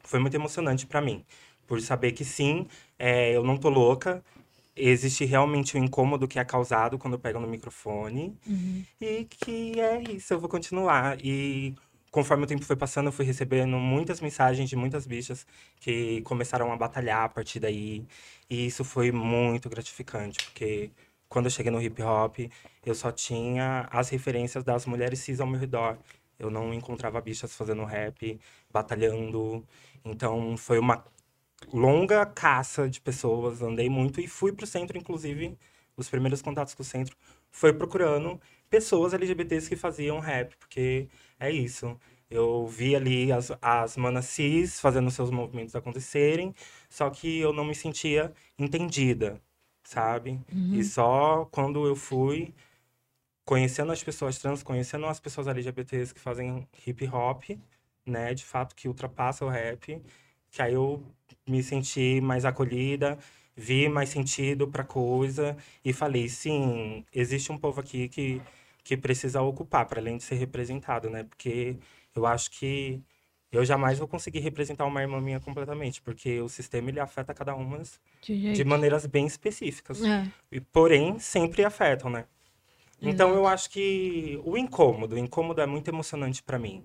foi 0.05 0.18
muito 0.18 0.35
emocionante 0.35 0.87
para 0.87 1.00
mim, 1.00 1.24
por 1.66 1.81
saber 1.81 2.12
que 2.12 2.24
sim, 2.24 2.66
é, 2.98 3.37
eu 3.37 3.44
não 3.44 3.57
tô 3.57 3.68
louca, 3.68 4.24
existe 4.74 5.24
realmente 5.24 5.76
um 5.76 5.85
incômodo 5.85 6.26
que 6.26 6.38
é 6.38 6.44
causado 6.44 6.98
quando 6.98 7.14
eu 7.14 7.18
pego 7.20 7.38
no 7.38 7.46
microfone 7.46 8.37
e 9.00 9.24
que 9.26 9.79
é 9.81 10.03
isso, 10.03 10.33
eu 10.33 10.40
vou 10.40 10.48
continuar. 10.48 11.18
E 11.24 11.74
conforme 12.11 12.44
o 12.44 12.46
tempo 12.46 12.64
foi 12.64 12.76
passando, 12.76 13.07
eu 13.07 13.12
fui 13.12 13.24
recebendo 13.24 13.76
muitas 13.79 14.20
mensagens 14.20 14.68
de 14.68 14.76
muitas 14.76 15.07
bichas 15.07 15.46
que 15.81 16.22
começaram 16.22 16.72
a 16.72 16.76
batalhar 16.76 17.24
a 17.24 17.29
partir 17.29 17.61
daí. 17.61 18.05
E 18.48 18.66
isso 18.66 18.85
foi 18.85 19.12
muito 19.12 19.68
gratificante, 19.68 20.44
porque 20.46 20.90
quando 21.30 21.46
eu 21.46 21.50
cheguei 21.50 21.72
no 21.72 21.80
hip 21.80 22.02
hop, 22.02 22.38
eu 22.84 22.94
só 22.94 23.12
tinha 23.12 23.88
as 23.90 24.10
referências 24.10 24.64
das 24.64 24.84
mulheres 24.86 25.20
cis 25.20 25.40
ao 25.40 25.46
meu 25.46 25.60
redor. 25.60 25.96
Eu 26.38 26.50
não 26.50 26.74
encontrava 26.74 27.20
bichas 27.20 27.54
fazendo 27.54 27.84
rap, 27.84 28.38
batalhando. 28.72 29.64
Então 30.04 30.56
foi 30.56 30.78
uma 30.78 31.04
longa 31.72 32.26
caça 32.26 32.88
de 32.88 33.00
pessoas, 33.00 33.62
andei 33.62 33.88
muito 33.88 34.20
e 34.20 34.28
fui 34.28 34.52
pro 34.52 34.66
centro, 34.66 34.98
inclusive, 34.98 35.56
os 35.96 36.08
primeiros 36.08 36.42
contatos 36.42 36.74
com 36.74 36.82
o 36.82 36.86
centro 36.86 37.16
foi 37.50 37.72
procurando 37.72 38.40
pessoas 38.68 39.12
LGBTs 39.14 39.68
que 39.68 39.76
faziam 39.76 40.18
rap, 40.20 40.56
porque 40.56 41.08
é 41.38 41.50
isso. 41.50 41.98
Eu 42.30 42.66
vi 42.66 42.94
ali 42.94 43.32
as, 43.32 43.52
as 43.60 43.96
manas 43.96 44.26
cis 44.26 44.80
fazendo 44.80 45.10
seus 45.10 45.30
movimentos 45.30 45.74
acontecerem, 45.74 46.54
só 46.88 47.10
que 47.10 47.40
eu 47.40 47.52
não 47.52 47.64
me 47.64 47.74
sentia 47.74 48.32
entendida, 48.58 49.40
sabe? 49.90 50.40
E 50.70 50.83
só 50.85 51.46
quando 51.50 51.87
eu 51.87 51.96
fui 51.96 52.55
conhecendo 53.44 53.92
as 53.92 54.03
pessoas 54.03 54.38
trans, 54.38 54.62
conhecendo 54.62 55.07
as 55.07 55.20
pessoas 55.20 55.46
LGBTs 55.48 56.14
que 56.14 56.20
fazem 56.20 56.68
hip 56.87 57.07
hop, 57.09 57.44
né, 58.07 58.35
de 58.35 58.44
fato 58.44 58.74
que 58.76 58.88
ultrapassa 58.88 59.44
o 59.44 59.48
rap, 59.48 60.00
que 60.50 60.62
aí 60.62 60.74
eu 60.74 61.03
me 61.46 61.62
senti 61.62 62.20
mais 62.20 62.44
acolhida, 62.44 63.18
vi 63.57 63.88
mais 63.88 64.11
sentido 64.11 64.68
pra 64.68 64.85
coisa 64.85 65.57
e 65.85 65.92
falei, 65.92 66.29
sim, 66.29 67.05
existe 67.12 67.53
um 67.53 67.59
povo 67.59 67.81
aqui 67.81 68.09
que, 68.09 68.40
que 68.85 68.96
precisa 68.96 69.42
ocupar, 69.42 69.87
para 69.87 70.00
além 70.00 70.16
de 70.16 70.24
ser 70.24 70.37
representado, 70.37 71.11
né? 71.11 71.24
Porque 71.24 71.76
eu 72.14 72.26
acho 72.26 72.50
que 72.53 73.03
eu 73.52 73.64
jamais 73.64 73.98
vou 73.98 74.06
conseguir 74.06 74.40
representar 74.40 74.84
uma 74.84 75.00
irmã 75.00 75.20
minha 75.20 75.40
completamente, 75.40 76.00
porque 76.00 76.40
o 76.40 76.48
sistema 76.48 76.88
ele 76.88 77.00
afeta 77.00 77.34
cada 77.34 77.54
uma 77.54 77.82
De 78.22 78.52
de 78.52 78.64
maneiras 78.64 79.06
bem 79.06 79.26
específicas. 79.26 80.04
É. 80.04 80.26
E, 80.52 80.60
porém, 80.60 81.18
sempre 81.18 81.64
afetam, 81.64 82.10
né? 82.10 82.24
Então, 83.02 83.34
eu 83.34 83.46
acho 83.46 83.70
que 83.70 84.38
o 84.44 84.56
incômodo, 84.58 85.14
o 85.14 85.18
incômodo 85.18 85.60
é 85.60 85.66
muito 85.66 85.88
emocionante 85.88 86.42
pra 86.42 86.58
mim. 86.58 86.84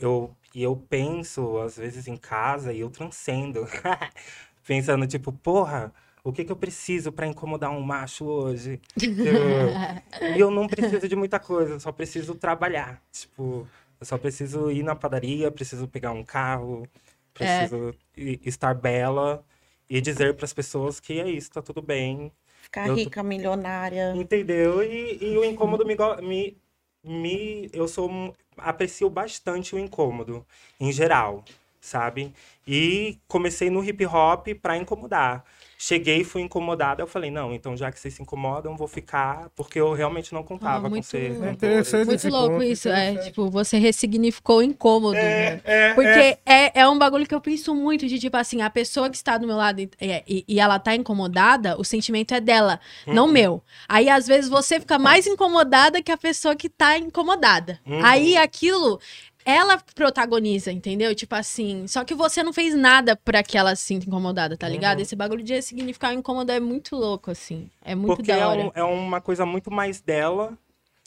Eu, 0.00 0.34
e 0.54 0.62
eu 0.62 0.76
penso, 0.88 1.58
às 1.58 1.76
vezes, 1.76 2.06
em 2.06 2.16
casa 2.16 2.72
e 2.72 2.80
eu 2.80 2.88
transcendo. 2.88 3.66
Pensando, 4.66 5.06
tipo, 5.06 5.32
porra, 5.32 5.92
o 6.24 6.32
que 6.32 6.44
que 6.44 6.50
eu 6.50 6.56
preciso 6.56 7.12
pra 7.12 7.26
incomodar 7.26 7.70
um 7.70 7.80
macho 7.80 8.24
hoje? 8.24 8.80
E 10.34 10.40
eu 10.40 10.50
não 10.50 10.66
preciso 10.66 11.06
de 11.08 11.14
muita 11.14 11.38
coisa, 11.38 11.74
eu 11.74 11.80
só 11.80 11.92
preciso 11.92 12.34
trabalhar. 12.34 13.02
Tipo, 13.12 13.68
eu 14.00 14.06
só 14.06 14.18
preciso 14.18 14.70
ir 14.70 14.82
na 14.82 14.94
padaria, 14.94 15.50
preciso 15.50 15.88
pegar 15.88 16.12
um 16.12 16.24
carro, 16.24 16.86
preciso 17.34 17.94
i- 18.16 18.40
estar 18.44 18.74
bela 18.74 19.44
e 19.88 20.00
dizer 20.00 20.34
pras 20.36 20.52
pessoas 20.52 21.00
que 21.00 21.20
é 21.20 21.28
isso, 21.30 21.50
tá 21.50 21.62
tudo 21.62 21.80
bem, 21.82 22.32
Ficar 22.62 22.88
Eu 22.88 22.94
tô- 22.94 23.00
rica, 23.00 23.22
milionária. 23.22 24.12
Entendeu? 24.16 24.82
E, 24.82 25.18
e 25.22 25.38
o 25.38 25.44
incômodo 25.44 25.86
me, 25.86 25.94
me, 26.22 26.58
me. 27.04 27.70
Eu 27.72 27.86
sou. 27.86 28.34
Aprecio 28.56 29.08
bastante 29.10 29.74
o 29.74 29.78
incômodo, 29.78 30.44
em 30.80 30.90
geral, 30.90 31.44
sabe? 31.80 32.34
E 32.66 33.18
comecei 33.28 33.70
no 33.70 33.84
hip 33.84 34.04
hop 34.06 34.48
pra 34.60 34.76
incomodar. 34.76 35.44
Cheguei, 35.78 36.24
fui 36.24 36.40
incomodada, 36.40 37.02
eu 37.02 37.06
falei, 37.06 37.30
não, 37.30 37.52
então 37.52 37.76
já 37.76 37.92
que 37.92 38.00
vocês 38.00 38.14
se 38.14 38.22
incomodam, 38.22 38.74
vou 38.76 38.88
ficar, 38.88 39.50
porque 39.54 39.78
eu 39.78 39.92
realmente 39.92 40.32
não 40.32 40.42
contava 40.42 40.84
com 40.84 40.88
muito- 40.88 41.04
ser 41.06 41.26
É 41.26 41.28
cantora. 41.34 41.52
interessante. 41.52 42.06
Muito 42.06 42.28
louco 42.30 42.50
ponto 42.54 42.62
isso, 42.62 42.88
é. 42.88 43.14
Tipo, 43.16 43.50
você 43.50 43.76
ressignificou 43.76 44.58
o 44.58 44.62
incômodo, 44.62 45.14
né? 45.16 45.60
É, 45.64 45.92
Porque 45.94 46.38
é, 46.46 46.80
é 46.80 46.88
um 46.88 46.98
bagulho 46.98 47.26
que 47.26 47.34
eu 47.34 47.40
penso 47.42 47.74
muito 47.74 48.06
de, 48.06 48.18
tipo 48.18 48.36
assim, 48.38 48.62
a 48.62 48.70
pessoa 48.70 49.10
que 49.10 49.16
está 49.16 49.36
do 49.36 49.46
meu 49.46 49.56
lado 49.56 49.80
e, 49.80 49.90
e- 50.26 50.44
e 50.48 50.58
ela 50.60 50.78
tá 50.78 50.94
incomodada, 50.94 51.78
o 51.78 51.84
sentimento 51.84 52.32
é 52.32 52.40
dela, 52.40 52.80
Uhum. 53.06 53.12
não 53.12 53.28
meu. 53.28 53.62
Aí, 53.86 54.08
às 54.08 54.26
vezes, 54.26 54.48
você 54.48 54.80
fica 54.80 54.98
mais 54.98 55.26
incomodada 55.26 56.02
que 56.02 56.10
a 56.10 56.16
pessoa 56.16 56.56
que 56.56 56.70
tá 56.70 56.96
incomodada. 56.96 57.78
Uhum. 57.86 58.02
Aí, 58.02 58.34
aquilo 58.36 58.98
ela 59.46 59.78
protagoniza, 59.94 60.72
entendeu? 60.72 61.14
Tipo 61.14 61.36
assim, 61.36 61.86
só 61.86 62.04
que 62.04 62.14
você 62.14 62.42
não 62.42 62.52
fez 62.52 62.74
nada 62.74 63.16
pra 63.16 63.42
que 63.44 63.56
ela 63.56 63.74
se 63.76 63.84
sinta 63.84 64.06
incomodada, 64.06 64.56
tá 64.58 64.68
ligado? 64.68 64.98
Uhum. 64.98 65.02
Esse 65.04 65.16
bagulho 65.16 65.44
de 65.44 65.62
significar 65.62 66.12
incomodar 66.12 66.56
é 66.56 66.60
muito 66.60 66.96
louco, 66.96 67.30
assim. 67.30 67.70
É 67.82 67.94
muito 67.94 68.16
Porque 68.16 68.32
da 68.32 68.38
é, 68.38 68.46
hora. 68.46 68.60
um- 68.60 68.72
é 68.74 68.82
uma 68.82 69.20
coisa 69.20 69.46
muito 69.46 69.70
mais 69.70 70.00
dela 70.02 70.58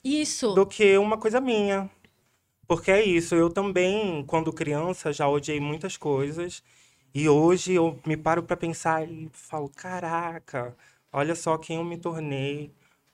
Isso. 0.04 0.54
do 0.54 0.66
que 0.66 0.98
uma 0.98 1.18
coisa 1.18 1.42
minha. 1.42 1.90
Porque 2.68 2.92
é 2.92 3.04
isso, 3.04 3.36
eu 3.36 3.50
também, 3.50 4.24
quando 4.26 4.54
criança, 4.54 5.12
já 5.14 5.28
odiei 5.28 5.60
muitas 5.60 5.98
coisas. 5.98 6.64
E 7.14 7.28
hoje 7.30 7.74
eu 7.74 8.00
me 8.06 8.16
paro 8.18 8.44
pra 8.44 8.56
pensar 8.58 9.08
e 9.10 9.30
falo, 9.34 9.70
caraca, 9.70 10.76
olha 11.12 11.36
só 11.36 11.58
quem 11.58 11.78
eu 11.78 11.84
me 11.84 11.98
tornei. 11.98 12.72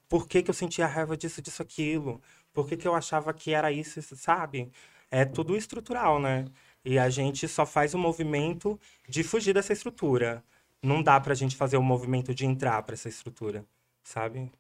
Por 0.09 0.27
que, 0.27 0.43
que 0.43 0.49
eu 0.49 0.53
sentia 0.53 0.87
raiva 0.87 1.17
disso, 1.17 1.41
disso, 1.41 1.61
aquilo? 1.61 2.21
Por 2.53 2.67
que, 2.67 2.77
que 2.77 2.87
eu 2.87 2.95
achava 2.95 3.33
que 3.33 3.53
era 3.53 3.71
isso, 3.71 3.99
isso, 3.99 4.15
sabe? 4.17 4.71
É 5.15 5.23
tudo 5.23 5.55
estrutural, 5.55 6.19
né? 6.19 6.43
E 6.83 6.99
a 6.99 7.09
gente 7.09 7.47
só 7.47 7.65
faz 7.65 7.93
o 7.93 7.97
movimento 7.97 8.77
de 9.07 9.23
fugir 9.23 9.53
dessa 9.53 9.71
estrutura. 9.71 10.43
Não 10.83 11.01
dá 11.01 11.17
pra 11.21 11.33
gente 11.33 11.55
fazer 11.55 11.77
o 11.77 11.81
movimento 11.81 12.35
de 12.35 12.45
entrar 12.45 12.83
pra 12.83 12.95
essa 12.95 13.07
estrutura, 13.07 13.63
sabe? 14.03 14.51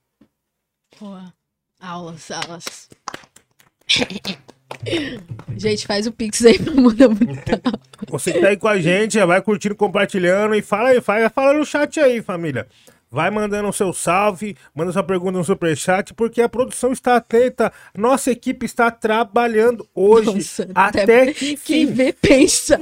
Pô, 0.97 1.07
aulas, 1.77 2.31
aulas. 2.31 2.89
Gente, 5.57 5.85
faz 5.85 6.07
o 6.07 6.11
pix 6.11 6.45
aí 6.45 6.57
pra 6.57 6.73
mudar 6.73 7.09
muito. 7.09 7.31
Você 8.09 8.33
que 8.33 8.39
tá 8.39 8.47
aí 8.49 8.57
com 8.57 8.67
a 8.67 8.79
gente, 8.79 9.15
já 9.15 9.25
vai 9.25 9.41
curtindo, 9.41 9.75
compartilhando 9.75 10.53
e 10.55 10.61
fala 10.61 10.89
aí, 10.89 11.01
fala, 11.01 11.29
fala 11.29 11.53
no 11.53 11.65
chat 11.65 11.99
aí, 11.99 12.21
família. 12.21 12.67
Vai 13.15 13.31
mandando 13.31 13.69
o 13.69 13.71
seu 13.71 13.93
salve, 13.93 14.57
manda 14.75 14.91
sua 14.91 15.01
pergunta 15.01 15.37
no 15.37 15.43
superchat, 15.45 16.13
porque 16.13 16.41
a 16.41 16.49
produção 16.49 16.91
está 16.91 17.15
atenta. 17.15 17.71
Nossa 17.97 18.29
equipe 18.29 18.65
está 18.65 18.91
trabalhando 18.91 19.87
hoje. 19.95 20.33
Nossa, 20.33 20.67
até, 20.75 21.03
até 21.03 21.33
que 21.33 21.55
Quem 21.55 21.85
vê, 21.85 22.11
pensa. 22.11 22.77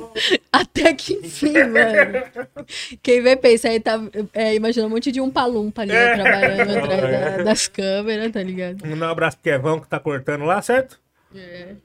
Até 0.52 0.92
que 0.96 1.14
enfim, 1.14 1.54
mano. 1.70 2.58
Quem 3.04 3.22
vê, 3.22 3.36
pensa. 3.36 3.70
Aí 3.70 3.80
tá 3.80 4.02
é, 4.34 4.56
imagina 4.56 4.88
um 4.88 4.90
monte 4.90 5.12
de 5.12 5.22
um 5.22 5.30
palumpa 5.30 5.84
ali, 5.84 5.92
ó, 5.92 5.96
É. 5.96 6.16
trabalhando 6.16 6.78
atrás 6.80 7.38
da- 7.38 7.44
das 7.44 7.68
câmeras, 7.68 8.32
tá 8.32 8.42
ligado? 8.42 8.88
Mandar 8.88 9.10
um 9.10 9.12
abraço 9.12 9.38
pro 9.38 9.44
Kevão 9.52 9.80
que 9.80 9.88
tá 9.88 10.00
cortando 10.00 10.46
lá, 10.46 10.60
certo? 10.64 11.00
É. 11.36 11.76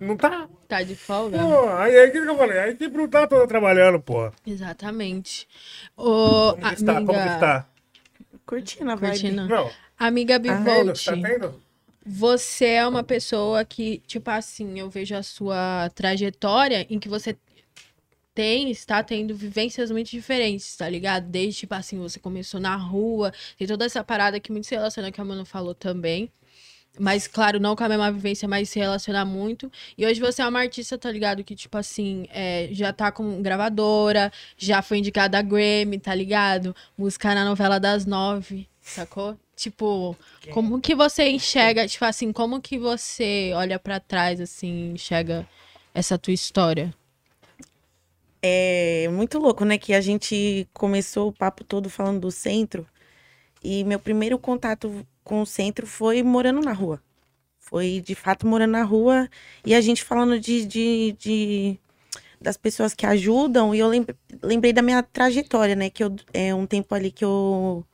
Não 0.00 0.16
tá? 0.16 0.48
Tá 0.66 0.82
de 0.82 0.96
folga? 0.96 1.38
Pô, 1.38 1.68
aí 1.76 1.94
é 1.94 2.10
que 2.10 2.18
eu 2.18 2.36
falei, 2.36 2.58
a 2.58 2.68
equipe 2.70 2.96
não 2.96 3.06
tá 3.06 3.28
toda 3.28 3.46
trabalhando, 3.46 4.00
pô. 4.00 4.28
Exatamente. 4.44 5.46
Ô, 5.96 6.54
Como 6.54 6.62
que 6.68 6.74
está? 6.74 6.94
Como 6.94 7.06
que 7.06 7.14
amiga, 7.14 7.34
está? 7.34 7.66
Curtindo 8.46 8.90
a 8.90 8.94
vibe. 8.94 9.10
curtindo. 9.10 9.48
Não, 9.48 9.70
Amiga 9.98 10.34
tá? 10.34 10.38
Bivolt, 10.38 11.04
Tá 11.04 11.12
tendo? 11.12 11.60
você 12.04 12.66
é 12.66 12.86
uma 12.86 13.04
pessoa 13.04 13.64
que, 13.64 14.02
tipo 14.06 14.28
assim, 14.30 14.78
eu 14.78 14.90
vejo 14.90 15.14
a 15.14 15.22
sua 15.22 15.88
trajetória 15.94 16.86
em 16.90 16.98
que 16.98 17.08
você 17.08 17.36
tem, 18.34 18.70
está 18.70 19.02
tendo 19.02 19.34
vivências 19.34 19.90
muito 19.90 20.10
diferentes, 20.10 20.76
tá 20.76 20.88
ligado? 20.88 21.28
Desde, 21.28 21.60
tipo 21.60 21.74
assim, 21.74 21.98
você 21.98 22.18
começou 22.18 22.58
na 22.58 22.74
rua, 22.74 23.32
tem 23.58 23.66
toda 23.66 23.84
essa 23.84 24.02
parada 24.02 24.40
que 24.40 24.50
muito 24.50 24.66
se 24.66 24.74
relaciona, 24.74 25.12
que 25.12 25.20
a 25.20 25.24
Mano 25.24 25.44
falou 25.44 25.74
também. 25.74 26.30
Mas, 26.98 27.26
claro, 27.26 27.58
não 27.58 27.74
com 27.74 27.84
a 27.84 27.88
mesma 27.88 28.12
vivência, 28.12 28.46
mas 28.46 28.68
se 28.68 28.78
relaciona 28.78 29.24
muito. 29.24 29.72
E 29.96 30.04
hoje 30.04 30.20
você 30.20 30.42
é 30.42 30.46
uma 30.46 30.60
artista, 30.60 30.98
tá 30.98 31.10
ligado? 31.10 31.42
Que, 31.42 31.54
tipo 31.54 31.76
assim, 31.78 32.26
é, 32.30 32.68
já 32.70 32.92
tá 32.92 33.10
com 33.10 33.40
gravadora, 33.40 34.30
já 34.58 34.82
foi 34.82 34.98
indicada 34.98 35.38
a 35.38 35.42
Grammy, 35.42 35.98
tá 35.98 36.14
ligado? 36.14 36.76
Música 36.96 37.34
na 37.34 37.44
novela 37.44 37.80
das 37.80 38.04
nove, 38.04 38.68
sacou? 38.80 39.38
Tipo, 39.56 40.16
como 40.50 40.80
que 40.80 40.94
você 40.94 41.28
enxerga, 41.28 41.86
tipo 41.86 42.04
assim, 42.04 42.32
como 42.32 42.60
que 42.60 42.78
você 42.78 43.52
olha 43.54 43.78
pra 43.78 44.00
trás, 44.00 44.40
assim, 44.40 44.92
enxerga 44.92 45.48
essa 45.94 46.18
tua 46.18 46.32
história? 46.32 46.92
É 48.42 49.08
muito 49.10 49.38
louco, 49.38 49.64
né? 49.64 49.78
Que 49.78 49.94
a 49.94 50.00
gente 50.00 50.68
começou 50.74 51.28
o 51.28 51.32
papo 51.32 51.64
todo 51.64 51.88
falando 51.88 52.20
do 52.20 52.30
centro. 52.30 52.86
E 53.62 53.84
meu 53.84 54.00
primeiro 54.00 54.38
contato 54.38 55.06
com 55.24 55.42
o 55.42 55.46
centro 55.46 55.86
foi 55.86 56.22
morando 56.22 56.60
na 56.60 56.72
rua. 56.72 57.02
Foi, 57.58 58.00
de 58.04 58.14
fato, 58.14 58.46
morando 58.46 58.72
na 58.72 58.82
rua. 58.84 59.28
E 59.64 59.74
a 59.74 59.80
gente 59.80 60.04
falando 60.04 60.38
de, 60.40 60.66
de, 60.66 61.12
de- 61.18 61.80
das 62.40 62.56
pessoas 62.56 62.94
que 62.94 63.06
ajudam. 63.06 63.74
E 63.74 63.78
eu 63.80 63.88
lem- 63.88 64.06
lembrei 64.42 64.72
da 64.72 64.82
minha 64.82 65.02
trajetória, 65.02 65.76
né? 65.76 65.90
Que 65.90 66.04
eu, 66.04 66.14
é 66.34 66.54
um 66.54 66.66
tempo 66.66 66.94
ali 66.94 67.10
que 67.12 67.24
eu 67.24 67.84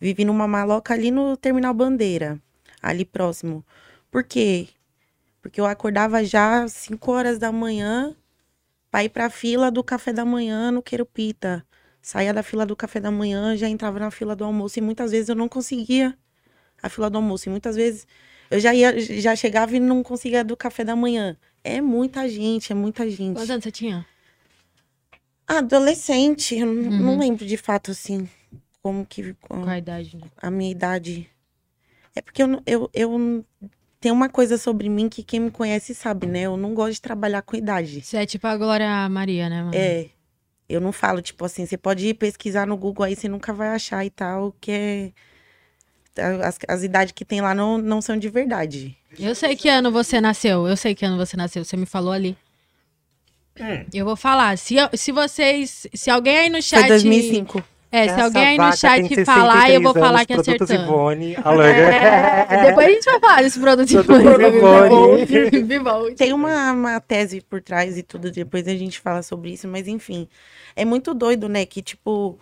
vivi 0.00 0.24
numa 0.24 0.48
maloca 0.48 0.94
ali 0.94 1.10
no 1.10 1.36
Terminal 1.36 1.74
Bandeira. 1.74 2.40
Ali 2.82 3.04
próximo. 3.04 3.64
Por 4.10 4.24
quê? 4.24 4.68
Porque 5.42 5.60
eu 5.60 5.66
acordava 5.66 6.24
já 6.24 6.64
às 6.64 6.72
5 6.72 7.12
horas 7.12 7.38
da 7.38 7.52
manhã 7.52 8.14
para 8.90 9.04
ir 9.04 9.08
para 9.10 9.26
a 9.26 9.30
fila 9.30 9.70
do 9.70 9.82
café 9.84 10.12
da 10.12 10.24
manhã 10.24 10.70
no 10.70 10.82
Queirupita. 10.82 11.64
Saía 12.02 12.32
da 12.34 12.42
fila 12.42 12.66
do 12.66 12.76
café 12.76 13.00
da 13.00 13.10
manhã, 13.10 13.56
já 13.56 13.68
entrava 13.68 13.98
na 13.98 14.10
fila 14.10 14.34
do 14.36 14.44
almoço 14.44 14.78
e 14.78 14.82
muitas 14.82 15.10
vezes 15.12 15.28
eu 15.28 15.34
não 15.36 15.48
conseguia 15.48 16.16
a 16.82 16.88
fila 16.88 17.08
do 17.10 17.16
almoço. 17.18 17.48
E 17.48 17.50
muitas 17.50 17.76
vezes 17.76 18.06
eu 18.50 18.58
já 18.60 18.74
ia, 18.74 18.98
já 19.00 19.34
chegava 19.36 19.76
e 19.76 19.80
não 19.80 20.02
conseguia 20.02 20.42
do 20.44 20.56
café 20.56 20.84
da 20.84 20.96
manhã. 20.96 21.36
É 21.62 21.80
muita 21.80 22.28
gente, 22.28 22.72
é 22.72 22.74
muita 22.74 23.08
gente. 23.10 23.34
Quantos 23.36 23.50
anos 23.50 23.64
você 23.64 23.70
tinha? 23.70 24.06
Adolescente, 25.46 26.56
eu 26.56 26.66
não, 26.66 26.74
não 26.90 27.12
Uhum. 27.14 27.18
lembro 27.20 27.44
de 27.44 27.56
fato 27.56 27.90
assim 27.90 28.28
como 28.82 29.04
que 29.04 29.34
Qual 29.34 29.66
a 29.68 29.78
idade? 29.78 30.16
né? 30.16 30.22
a 30.40 30.50
minha 30.50 30.70
idade. 30.70 31.28
É 32.14 32.22
porque 32.22 32.42
eu, 32.42 32.62
eu, 32.66 32.90
eu 32.94 33.44
tem 34.00 34.10
uma 34.10 34.28
coisa 34.28 34.56
sobre 34.56 34.88
mim 34.88 35.08
que 35.08 35.22
quem 35.22 35.40
me 35.40 35.50
conhece 35.50 35.94
sabe, 35.94 36.26
né? 36.26 36.42
Eu 36.42 36.56
não 36.56 36.72
gosto 36.74 36.94
de 36.94 37.00
trabalhar 37.02 37.42
com 37.42 37.56
idade. 37.56 38.00
Você 38.00 38.16
é 38.16 38.26
tipo 38.26 38.46
a 38.46 38.56
Glória 38.56 39.08
Maria, 39.08 39.48
né, 39.48 39.62
mano? 39.62 39.74
É. 39.74 40.06
Eu 40.68 40.80
não 40.80 40.92
falo, 40.92 41.20
tipo 41.20 41.44
assim, 41.44 41.66
você 41.66 41.76
pode 41.76 42.06
ir 42.06 42.14
pesquisar 42.14 42.64
no 42.66 42.76
Google 42.76 43.04
aí, 43.04 43.16
você 43.16 43.28
nunca 43.28 43.52
vai 43.52 43.68
achar 43.68 44.04
e 44.04 44.10
tal, 44.10 44.54
que 44.60 44.70
é. 44.70 45.12
As, 46.20 46.58
as 46.68 46.82
idades 46.82 47.12
que 47.12 47.24
tem 47.24 47.40
lá 47.40 47.54
não, 47.54 47.78
não 47.78 48.00
são 48.00 48.16
de 48.16 48.28
verdade. 48.28 48.96
Eu 49.18 49.34
sei 49.34 49.56
que 49.56 49.68
ano 49.68 49.90
você 49.90 50.20
nasceu. 50.20 50.68
Eu 50.68 50.76
sei 50.76 50.94
que 50.94 51.04
ano 51.04 51.16
você 51.16 51.36
nasceu. 51.36 51.64
Você 51.64 51.76
me 51.76 51.86
falou 51.86 52.12
ali. 52.12 52.36
Hum. 53.58 53.84
Eu 53.92 54.04
vou 54.04 54.16
falar. 54.16 54.56
Se, 54.56 54.76
se 54.94 55.12
vocês. 55.12 55.86
Se 55.92 56.10
alguém 56.10 56.38
aí 56.38 56.50
no 56.50 56.62
chat. 56.62 56.80
Foi 56.80 56.88
2005. 56.88 57.64
É, 57.92 58.04
se 58.04 58.10
Essa 58.10 58.24
alguém 58.24 58.46
aí 58.46 58.56
no 58.56 58.76
chat 58.76 59.24
falar, 59.24 59.68
eu 59.68 59.82
vou 59.82 59.92
63 59.92 59.94
falar 59.94 60.18
anos, 60.18 60.26
que 60.26 60.34
Produtos 60.34 60.70
acertando. 60.70 60.92
Ivone, 60.92 61.36
Alain. 61.42 61.70
É, 61.70 62.66
depois 62.66 62.86
a 62.86 62.90
gente 62.90 63.04
vai 63.04 63.18
falar 63.20 63.42
desse 63.42 63.58
produto 63.58 63.90
Ivone. 63.90 65.26
Tem 66.16 66.32
uma, 66.32 66.70
uma 66.72 67.00
tese 67.00 67.40
por 67.40 67.60
trás 67.60 67.98
e 67.98 68.04
tudo, 68.04 68.30
depois 68.30 68.68
a 68.68 68.76
gente 68.76 69.00
fala 69.00 69.22
sobre 69.22 69.50
isso, 69.50 69.66
mas 69.66 69.88
enfim. 69.88 70.28
É 70.76 70.84
muito 70.84 71.12
doido, 71.12 71.48
né? 71.48 71.66
Que, 71.66 71.82
tipo, 71.82 72.38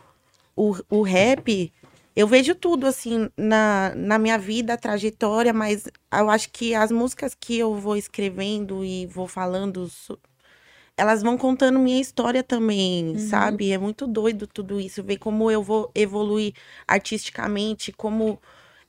o, 0.55 0.77
o 0.91 1.01
rap, 1.01 1.73
eu 2.19 2.27
vejo 2.27 2.53
tudo, 2.53 2.85
assim, 2.85 3.31
na, 3.37 3.95
na 3.95 4.19
minha 4.19 4.37
vida, 4.37 4.75
a 4.75 4.77
trajetória, 4.77 5.53
mas 5.53 5.85
eu 6.13 6.29
acho 6.29 6.51
que 6.51 6.75
as 6.75 6.91
músicas 6.91 7.33
que 7.33 7.57
eu 7.57 7.77
vou 7.77 7.97
escrevendo 7.97 8.85
e 8.85 9.07
vou 9.07 9.29
falando, 9.29 9.89
elas 10.97 11.23
vão 11.23 11.39
contando 11.39 11.79
minha 11.79 12.01
história 12.01 12.43
também, 12.43 13.17
sabe? 13.19 13.71
É 13.71 13.79
muito 13.79 14.05
doido 14.05 14.49
tudo 14.49 14.81
isso, 14.81 15.01
ver 15.01 15.19
como 15.19 15.49
eu 15.49 15.63
vou 15.63 15.93
evoluir 15.95 16.55
artisticamente, 16.89 17.93
como, 17.93 18.41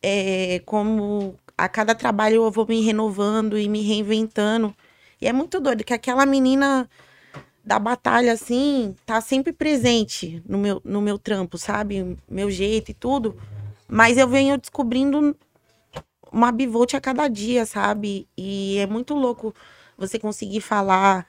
é, 0.01 0.59
como 0.65 1.35
a 1.55 1.69
cada 1.69 1.93
trabalho 1.93 2.37
eu 2.45 2.51
vou 2.51 2.65
me 2.67 2.81
renovando 2.81 3.59
e 3.59 3.69
me 3.69 3.83
reinventando. 3.83 4.75
E 5.21 5.27
é 5.27 5.33
muito 5.33 5.59
doido 5.59 5.83
que 5.83 5.93
aquela 5.93 6.25
menina 6.25 6.89
da 7.69 7.77
batalha, 7.77 8.33
assim, 8.33 8.95
tá 9.05 9.21
sempre 9.21 9.53
presente 9.53 10.41
no 10.43 10.57
meu, 10.57 10.81
no 10.83 10.99
meu 10.99 11.19
trampo, 11.19 11.55
sabe? 11.55 12.17
Meu 12.27 12.49
jeito 12.49 12.89
e 12.89 12.95
tudo. 12.95 13.39
Mas 13.87 14.17
eu 14.17 14.27
venho 14.27 14.57
descobrindo 14.57 15.37
uma 16.31 16.51
bivolt 16.51 16.95
a 16.95 16.99
cada 16.99 17.27
dia, 17.27 17.67
sabe? 17.67 18.27
E 18.35 18.79
é 18.79 18.87
muito 18.87 19.13
louco 19.13 19.53
você 19.95 20.17
conseguir 20.17 20.61
falar 20.61 21.27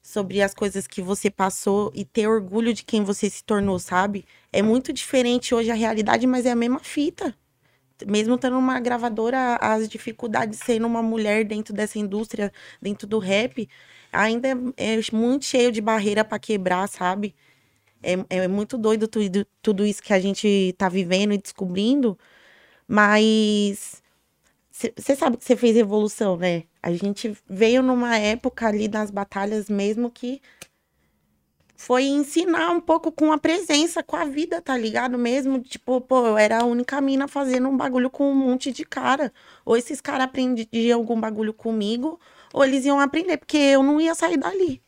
sobre 0.00 0.40
as 0.40 0.54
coisas 0.54 0.86
que 0.86 1.02
você 1.02 1.28
passou 1.28 1.90
e 1.96 2.04
ter 2.04 2.28
orgulho 2.28 2.72
de 2.72 2.84
quem 2.84 3.02
você 3.02 3.28
se 3.28 3.42
tornou, 3.42 3.80
sabe? 3.80 4.24
É 4.52 4.62
muito 4.62 4.92
diferente 4.92 5.52
hoje 5.52 5.72
a 5.72 5.74
realidade, 5.74 6.28
mas 6.28 6.46
é 6.46 6.52
a 6.52 6.56
mesma 6.56 6.78
fita. 6.78 7.34
Mesmo 8.06 8.36
estando 8.36 8.54
numa 8.54 8.78
gravadora, 8.78 9.56
as 9.60 9.88
dificuldades 9.88 10.60
de 10.60 10.64
sendo 10.64 10.86
uma 10.86 11.02
mulher 11.02 11.44
dentro 11.44 11.74
dessa 11.74 11.98
indústria, 11.98 12.52
dentro 12.80 13.04
do 13.04 13.18
rap, 13.18 13.68
ainda 14.12 14.48
é, 14.48 14.52
é 14.76 15.00
muito 15.12 15.44
cheio 15.44 15.72
de 15.72 15.80
barreira 15.80 16.24
para 16.24 16.38
quebrar, 16.38 16.88
sabe? 16.88 17.34
É, 18.02 18.14
é 18.28 18.48
muito 18.48 18.76
doido 18.78 19.08
tudo, 19.08 19.46
tudo 19.62 19.86
isso 19.86 20.02
que 20.02 20.12
a 20.12 20.20
gente 20.20 20.74
tá 20.78 20.88
vivendo 20.88 21.32
e 21.32 21.38
descobrindo, 21.38 22.18
mas 22.86 24.02
você 24.70 25.14
sabe 25.16 25.36
que 25.36 25.44
você 25.44 25.56
fez 25.56 25.76
evolução, 25.76 26.36
né? 26.36 26.64
A 26.82 26.92
gente 26.92 27.36
veio 27.48 27.82
numa 27.82 28.18
época 28.18 28.66
ali 28.66 28.88
das 28.88 29.10
batalhas 29.10 29.68
mesmo 29.68 30.10
que 30.10 30.40
foi 31.76 32.04
ensinar 32.04 32.70
um 32.70 32.80
pouco 32.80 33.10
com 33.10 33.32
a 33.32 33.38
presença, 33.38 34.04
com 34.04 34.14
a 34.14 34.24
vida, 34.24 34.62
tá 34.62 34.76
ligado? 34.76 35.18
Mesmo, 35.18 35.60
tipo, 35.60 36.00
pô, 36.00 36.26
eu 36.26 36.38
era 36.38 36.60
a 36.60 36.64
única 36.64 37.00
mina 37.00 37.26
fazendo 37.26 37.68
um 37.68 37.76
bagulho 37.76 38.08
com 38.08 38.30
um 38.30 38.34
monte 38.34 38.70
de 38.70 38.84
cara. 38.84 39.32
Ou 39.64 39.76
esses 39.76 40.00
caras 40.00 40.26
aprendiam 40.26 40.98
algum 41.00 41.20
bagulho 41.20 41.52
comigo, 41.52 42.20
ou 42.52 42.64
eles 42.64 42.84
iam 42.84 43.00
aprender, 43.00 43.36
porque 43.36 43.56
eu 43.56 43.82
não 43.82 44.00
ia 44.00 44.14
sair 44.14 44.36
dali. 44.36 44.82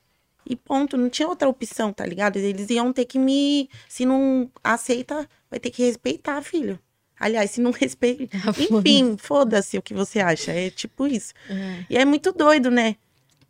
E 0.46 0.54
ponto, 0.54 0.96
não 0.96 1.08
tinha 1.08 1.26
outra 1.28 1.48
opção, 1.48 1.92
tá 1.92 2.04
ligado? 2.04 2.36
Eles 2.36 2.68
iam 2.68 2.92
ter 2.92 3.06
que 3.06 3.18
me. 3.18 3.68
Se 3.88 4.04
não 4.04 4.50
aceita, 4.62 5.28
vai 5.50 5.58
ter 5.58 5.70
que 5.70 5.84
respeitar, 5.84 6.42
filho. 6.42 6.78
Aliás, 7.18 7.52
se 7.52 7.60
não 7.60 7.70
respeita. 7.72 8.36
Enfim, 8.70 9.16
foda-se 9.18 9.78
o 9.78 9.82
que 9.82 9.94
você 9.94 10.20
acha. 10.20 10.52
É 10.52 10.68
tipo 10.68 11.06
isso. 11.06 11.32
É. 11.48 11.84
E 11.88 11.96
é 11.96 12.04
muito 12.04 12.30
doido, 12.32 12.70
né? 12.70 12.96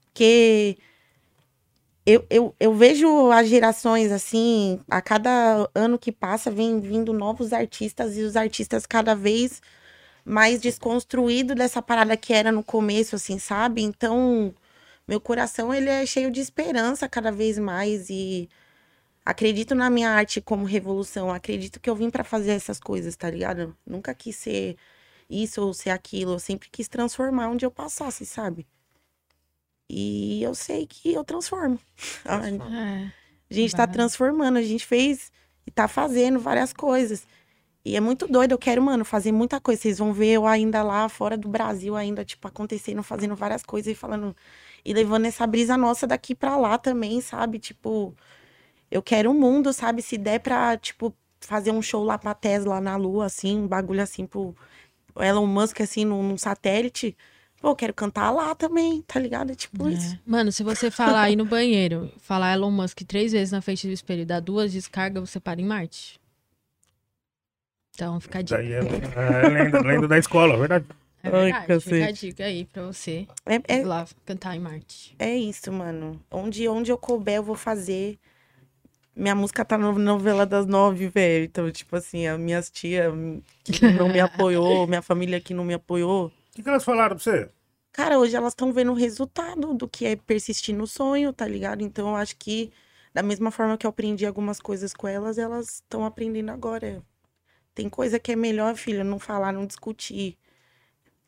Porque 0.07 0.79
eu, 2.07 2.25
eu, 2.31 2.55
eu 2.61 2.75
vejo 2.75 3.33
as 3.33 3.49
gerações 3.49 4.13
assim, 4.13 4.79
a 4.89 5.01
cada 5.01 5.69
ano 5.75 5.99
que 5.99 6.13
passa, 6.13 6.51
vem 6.51 6.79
vindo 6.79 7.13
novos 7.13 7.53
artistas 7.53 8.17
e 8.17 8.23
os 8.23 8.37
artistas 8.37 8.87
cada 8.87 9.15
vez 9.15 9.61
mais 10.25 10.61
desconstruídos 10.61 11.57
dessa 11.57 11.83
parada 11.83 12.17
que 12.17 12.33
era 12.33 12.53
no 12.53 12.63
começo, 12.65 13.17
assim, 13.17 13.39
sabe? 13.39 13.83
Então, 13.83 14.55
meu 15.09 15.21
coração 15.21 15.73
ele 15.75 15.89
é 15.91 16.07
cheio 16.07 16.31
de 16.31 16.41
esperança 16.41 17.09
cada 17.09 17.33
vez 17.33 17.59
mais 17.59 18.11
e 18.11 18.49
acredito 19.25 19.75
na 19.75 19.91
minha 19.91 20.11
arte 20.11 20.41
como 20.41 20.65
revolução, 20.67 21.31
acredito 21.33 21.81
que 21.81 21.91
eu 21.91 21.97
vim 21.97 22.11
pra 22.11 22.25
fazer 22.25 22.53
essas 22.53 22.81
coisas, 22.81 23.17
tá 23.17 23.31
ligado? 23.31 23.77
Nunca 23.87 24.15
quis 24.15 24.37
ser 24.37 24.77
isso 25.31 25.63
ou 25.63 25.75
ser 25.75 25.91
aquilo, 25.91 26.35
eu 26.35 26.39
sempre 26.41 26.69
quis 26.71 26.89
transformar 26.89 27.49
onde 27.51 27.67
eu 27.67 27.71
passasse, 27.71 28.27
sabe? 28.27 28.67
E 29.89 30.43
eu 30.43 30.55
sei 30.55 30.87
que 30.87 31.13
eu 31.13 31.25
transformo. 31.25 31.79
A 32.25 32.49
É. 32.49 33.13
gente 33.51 33.75
tá 33.75 33.87
transformando, 33.87 34.57
a 34.59 34.63
gente 34.63 34.87
fez 34.87 35.31
e 35.67 35.71
tá 35.71 35.87
fazendo 35.89 36.41
várias 36.41 36.73
coisas. 36.73 37.27
E 37.85 37.97
é 37.97 38.01
muito 38.01 38.27
doido, 38.27 38.53
eu 38.53 38.59
quero, 38.59 38.81
mano, 38.83 39.05
fazer 39.05 39.31
muita 39.31 39.61
coisa. 39.61 39.83
Vocês 39.83 39.99
vão 39.99 40.13
ver 40.13 40.33
eu 40.33 40.47
ainda 40.47 40.83
lá 40.83 41.09
fora 41.09 41.37
do 41.37 41.49
Brasil, 41.49 41.95
ainda, 41.95 42.25
tipo, 42.25 42.49
acontecendo, 42.49 43.03
fazendo 43.03 43.37
várias 43.37 43.63
coisas 43.63 43.93
e 43.93 43.95
falando. 43.95 44.35
E 44.85 44.95
levando 44.95 45.27
essa 45.27 45.47
brisa 45.47 45.77
nossa 45.77 46.07
daqui 46.07 46.35
pra 46.35 46.57
lá 46.57 46.79
também, 46.79 47.21
sabe? 47.21 47.59
Tipo, 47.59 48.15
eu 48.91 49.03
quero 49.03 49.31
o 49.31 49.35
mundo, 49.35 49.73
sabe? 49.73 50.01
Se 50.01 50.17
der 50.17 50.41
pra, 50.41 50.77
tipo, 50.79 51.15
fazer 51.41 51.73
um 51.73 51.83
show 51.83 52.05
lá 52.05 52.17
pra 52.19 52.35
Tesla 52.35 52.81
na 52.81 52.97
Lua, 52.97 53.27
assim, 53.27 53.59
um 53.59 53.69
bagulho 53.69 54.03
assim 54.03 54.27
pro 54.27 54.55
Elon 55.17 55.47
Musk, 55.47 55.81
assim, 55.81 56.05
num, 56.05 56.23
num 56.23 56.39
satélite. 56.39 57.17
Pô, 57.61 57.71
eu 57.71 57.77
quero 57.77 57.95
cantar 57.95 58.31
lá 58.31 58.55
também, 58.55 59.03
tá 59.03 59.19
ligado? 59.19 59.53
É 59.53 59.55
tipo 59.55 59.89
isso. 59.89 60.15
É. 60.15 60.19
Mano, 60.27 60.53
se 60.53 60.63
você 60.63 60.91
falar 60.91 61.23
aí 61.23 61.37
no 61.37 61.45
banheiro, 61.45 62.11
falar 62.19 62.55
Elon 62.55 62.71
Musk 62.71 63.03
três 63.03 63.33
vezes 63.33 63.53
na 63.53 63.61
frente 63.61 63.87
do 63.87 63.93
espelho 63.93 64.23
e 64.23 64.27
dar 64.27 64.41
duas 64.41 64.73
descargas, 64.73 65.31
você 65.31 65.41
para 65.41 65.61
em 65.61 65.65
Marte. 65.65 66.21
Então 67.95 68.19
fica 68.21 68.41
a 68.41 68.43
dica. 68.43 68.57
Daí 68.57 68.73
é, 68.73 68.79
é 68.79 69.49
lenda, 69.49 69.81
lenda 69.81 70.09
da 70.09 70.19
escola, 70.19 70.57
verdade. 70.57 70.85
É 71.23 71.29
Ai, 71.29 71.53
verdade, 71.53 71.81
fica 71.81 72.07
a 72.07 72.11
dica 72.11 72.45
aí 72.45 72.65
pra 72.67 72.83
você 72.87 73.27
É, 73.47 73.79
é, 73.79 73.85
lá 73.85 74.07
cantar 74.27 74.55
em 74.55 74.61
Marte. 74.61 75.15
É 75.19 75.35
isso, 75.35 75.73
mano. 75.73 76.21
Onde, 76.31 76.69
onde 76.69 76.91
eu 76.91 76.99
couber, 76.99 77.37
eu 77.37 77.43
vou 77.43 77.55
fazer. 77.55 78.19
Minha 79.17 79.35
música 79.35 79.65
tá 79.65 79.79
na 79.79 79.93
novela 79.93 80.45
das 80.45 80.67
nove, 80.67 81.09
velho. 81.09 81.45
Então, 81.45 81.71
tipo 81.71 81.95
assim, 81.97 82.27
as 82.27 82.39
minhas 82.39 82.69
tias 82.69 83.15
que 83.63 83.87
não 83.93 84.09
me 84.09 84.21
apoiou, 84.21 84.87
minha 84.89 85.01
família 85.01 85.41
que 85.41 85.55
não 85.55 85.65
me 85.65 85.75
apoiou. 85.75 86.27
O 86.27 86.33
que, 86.53 86.63
que 86.63 86.69
elas 86.69 86.85
falaram 86.85 87.15
pra 87.17 87.23
você? 87.25 87.49
Cara, 87.93 88.19
hoje 88.19 88.35
elas 88.35 88.53
estão 88.53 88.73
vendo 88.73 88.91
o 88.91 88.97
resultado 88.97 89.73
do 89.73 89.89
que 89.89 90.05
é 90.05 90.17
persistir 90.17 90.75
no 90.75 90.85
sonho, 90.85 91.33
tá 91.33 91.47
ligado? 91.47 91.83
Então, 91.83 92.09
eu 92.09 92.17
acho 92.17 92.37
que, 92.37 92.73
da 93.15 93.23
mesma 93.23 93.53
forma 93.53 93.79
que 93.79 93.87
eu 93.87 93.91
aprendi 93.91 94.27
algumas 94.27 94.59
coisas 94.59 94.93
com 94.93 95.07
elas, 95.07 95.39
elas 95.39 95.77
estão 95.77 96.05
aprendendo 96.05 96.51
agora. 96.51 97.01
Tem 97.75 97.89
coisa 97.89 98.19
que 98.21 98.33
é 98.33 98.37
melhor, 98.37 98.77
filha, 98.77 99.05
não 99.05 99.19
falar, 99.19 99.53
não 99.53 99.67
discutir. 99.67 100.39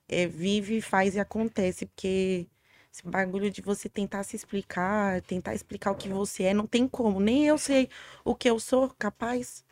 É, 0.08 0.26
vive, 0.26 0.80
faz 0.80 1.14
e 1.16 1.20
acontece, 1.20 1.86
porque 1.86 2.46
esse 2.92 3.04
bagulho 3.06 3.50
de 3.50 3.60
você 3.60 3.88
tentar 3.88 4.22
se 4.24 4.36
explicar, 4.36 5.20
tentar 5.22 5.54
explicar 5.54 5.90
o 5.92 5.96
que 5.96 6.08
você 6.08 6.44
é, 6.44 6.54
não 6.54 6.66
tem 6.66 6.86
como. 6.88 7.20
Nem 7.20 7.46
eu 7.46 7.58
sei 7.58 7.88
o 8.24 8.34
que 8.34 8.48
eu 8.48 8.58
sou 8.60 8.90
capaz. 8.98 9.64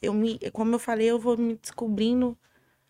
Eu 0.00 0.14
me, 0.14 0.38
como 0.52 0.74
eu 0.74 0.78
falei, 0.78 1.10
eu 1.10 1.18
vou 1.18 1.36
me 1.36 1.56
descobrindo 1.56 2.36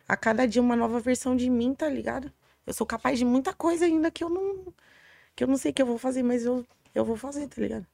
a 0.09 0.17
cada 0.17 0.47
dia 0.47 0.63
uma 0.63 0.77
nova 0.77 1.01
versão 1.01 1.37
de 1.37 1.51
mim, 1.51 1.75
tá 1.75 1.89
ligado? 1.89 2.33
Eu 2.67 2.75
sou 2.75 2.87
capaz 2.87 3.19
de 3.19 3.25
muita 3.25 3.55
coisa 3.55 3.87
ainda 3.87 4.11
que 4.11 4.25
eu 4.25 4.31
não 4.31 4.75
que 5.37 5.45
eu 5.45 5.49
não 5.49 5.57
sei 5.57 5.73
que 5.73 5.83
eu 5.83 5.87
vou 5.87 5.99
fazer, 5.99 6.23
mas 6.23 6.45
eu, 6.45 6.67
eu 6.95 7.05
vou 7.05 7.17
fazer, 7.17 7.49
tá 7.49 7.61
ligado? 7.63 7.87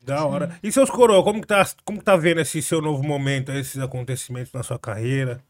Da 0.00 0.24
hora. 0.24 0.58
E 0.62 0.70
seus 0.70 0.90
coroa, 0.90 1.22
como 1.24 1.40
que 1.40 1.46
tá, 1.46 1.64
como 1.84 1.98
que 1.98 2.04
tá 2.04 2.16
vendo 2.16 2.40
esse 2.40 2.62
seu 2.62 2.80
novo 2.80 3.02
momento, 3.02 3.52
esses 3.52 3.78
acontecimentos 3.82 4.52
na 4.52 4.62
sua 4.62 4.78
carreira? 4.78 5.42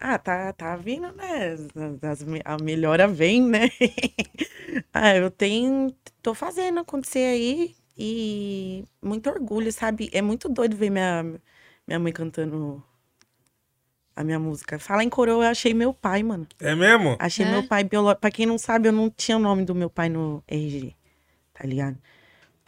Ah, 0.00 0.18
tá, 0.18 0.52
tá 0.52 0.76
vindo, 0.76 1.10
né? 1.12 1.52
As- 1.52 1.68
as 2.02 2.24
a 2.44 2.56
melhora 2.62 3.08
vem, 3.08 3.42
né? 3.42 3.68
ah, 4.92 5.16
eu 5.16 5.30
tenho, 5.30 5.92
tô 6.22 6.34
fazendo 6.34 6.80
acontecer 6.80 7.20
aí 7.20 7.76
e 7.96 8.84
muito 9.02 9.28
orgulho, 9.28 9.72
sabe? 9.72 10.08
É 10.12 10.22
muito 10.22 10.48
doido 10.48 10.76
ver 10.76 10.90
minha, 10.90 11.22
minha 11.86 11.98
mãe 11.98 12.12
cantando 12.12 12.82
a 14.16 14.24
minha 14.24 14.38
música. 14.38 14.78
Falar 14.78 15.04
em 15.04 15.08
coroa, 15.10 15.44
eu 15.44 15.50
achei 15.50 15.72
meu 15.74 15.92
pai, 15.94 16.22
mano. 16.22 16.46
É 16.60 16.74
mesmo? 16.74 17.16
Achei 17.18 17.46
É? 17.46 17.50
meu 17.50 17.62
pai 17.62 17.84
biológico. 17.84 18.20
Pra 18.20 18.30
quem 18.30 18.46
não 18.46 18.58
sabe, 18.58 18.88
eu 18.88 18.92
não 18.92 19.10
tinha 19.10 19.36
o 19.36 19.40
nome 19.40 19.64
do 19.64 19.74
meu 19.74 19.90
pai 19.90 20.08
no 20.08 20.42
RG, 20.48 20.96
tá 21.54 21.64
ligado? 21.66 21.98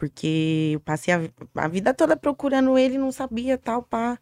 Porque 0.01 0.71
eu 0.73 0.79
passei 0.79 1.13
a, 1.13 1.19
a 1.53 1.67
vida 1.67 1.93
toda 1.93 2.17
procurando 2.17 2.75
ele, 2.75 2.97
não 2.97 3.11
sabia, 3.11 3.55
tal, 3.55 3.83
pá. 3.83 4.17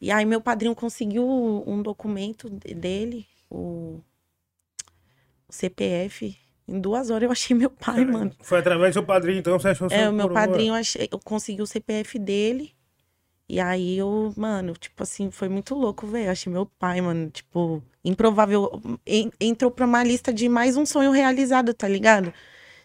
E 0.00 0.10
aí 0.10 0.24
meu 0.24 0.40
padrinho 0.40 0.74
conseguiu 0.74 1.26
um 1.66 1.82
documento 1.82 2.48
de- 2.48 2.72
dele, 2.72 3.26
o, 3.50 4.00
o 5.46 5.52
CPF. 5.52 6.34
Em 6.66 6.80
duas 6.80 7.10
horas 7.10 7.24
eu 7.24 7.30
achei 7.32 7.54
meu 7.54 7.68
pai, 7.68 8.02
mano. 8.06 8.32
Foi 8.40 8.60
através 8.60 8.92
do 8.92 8.94
seu 8.94 9.04
padrinho, 9.04 9.40
então 9.40 9.58
você 9.58 9.68
achou 9.68 9.88
É, 9.90 10.04
seu 10.04 10.10
o 10.10 10.12
meu 10.14 10.30
padrinho, 10.30 10.72
achei, 10.72 11.06
eu 11.12 11.18
consegui 11.18 11.60
o 11.60 11.66
CPF 11.66 12.18
dele. 12.18 12.72
E 13.46 13.60
aí 13.60 13.98
eu, 13.98 14.32
mano, 14.38 14.72
tipo 14.72 15.02
assim, 15.02 15.30
foi 15.30 15.50
muito 15.50 15.74
louco, 15.74 16.06
velho. 16.06 16.30
Achei 16.30 16.50
meu 16.50 16.64
pai, 16.64 17.02
mano, 17.02 17.28
tipo, 17.28 17.82
improvável. 18.02 18.80
En- 19.06 19.30
Entrou 19.38 19.70
pra 19.70 19.84
uma 19.84 20.02
lista 20.02 20.32
de 20.32 20.48
mais 20.48 20.78
um 20.78 20.86
sonho 20.86 21.10
realizado, 21.10 21.74
tá 21.74 21.86
ligado? 21.86 22.32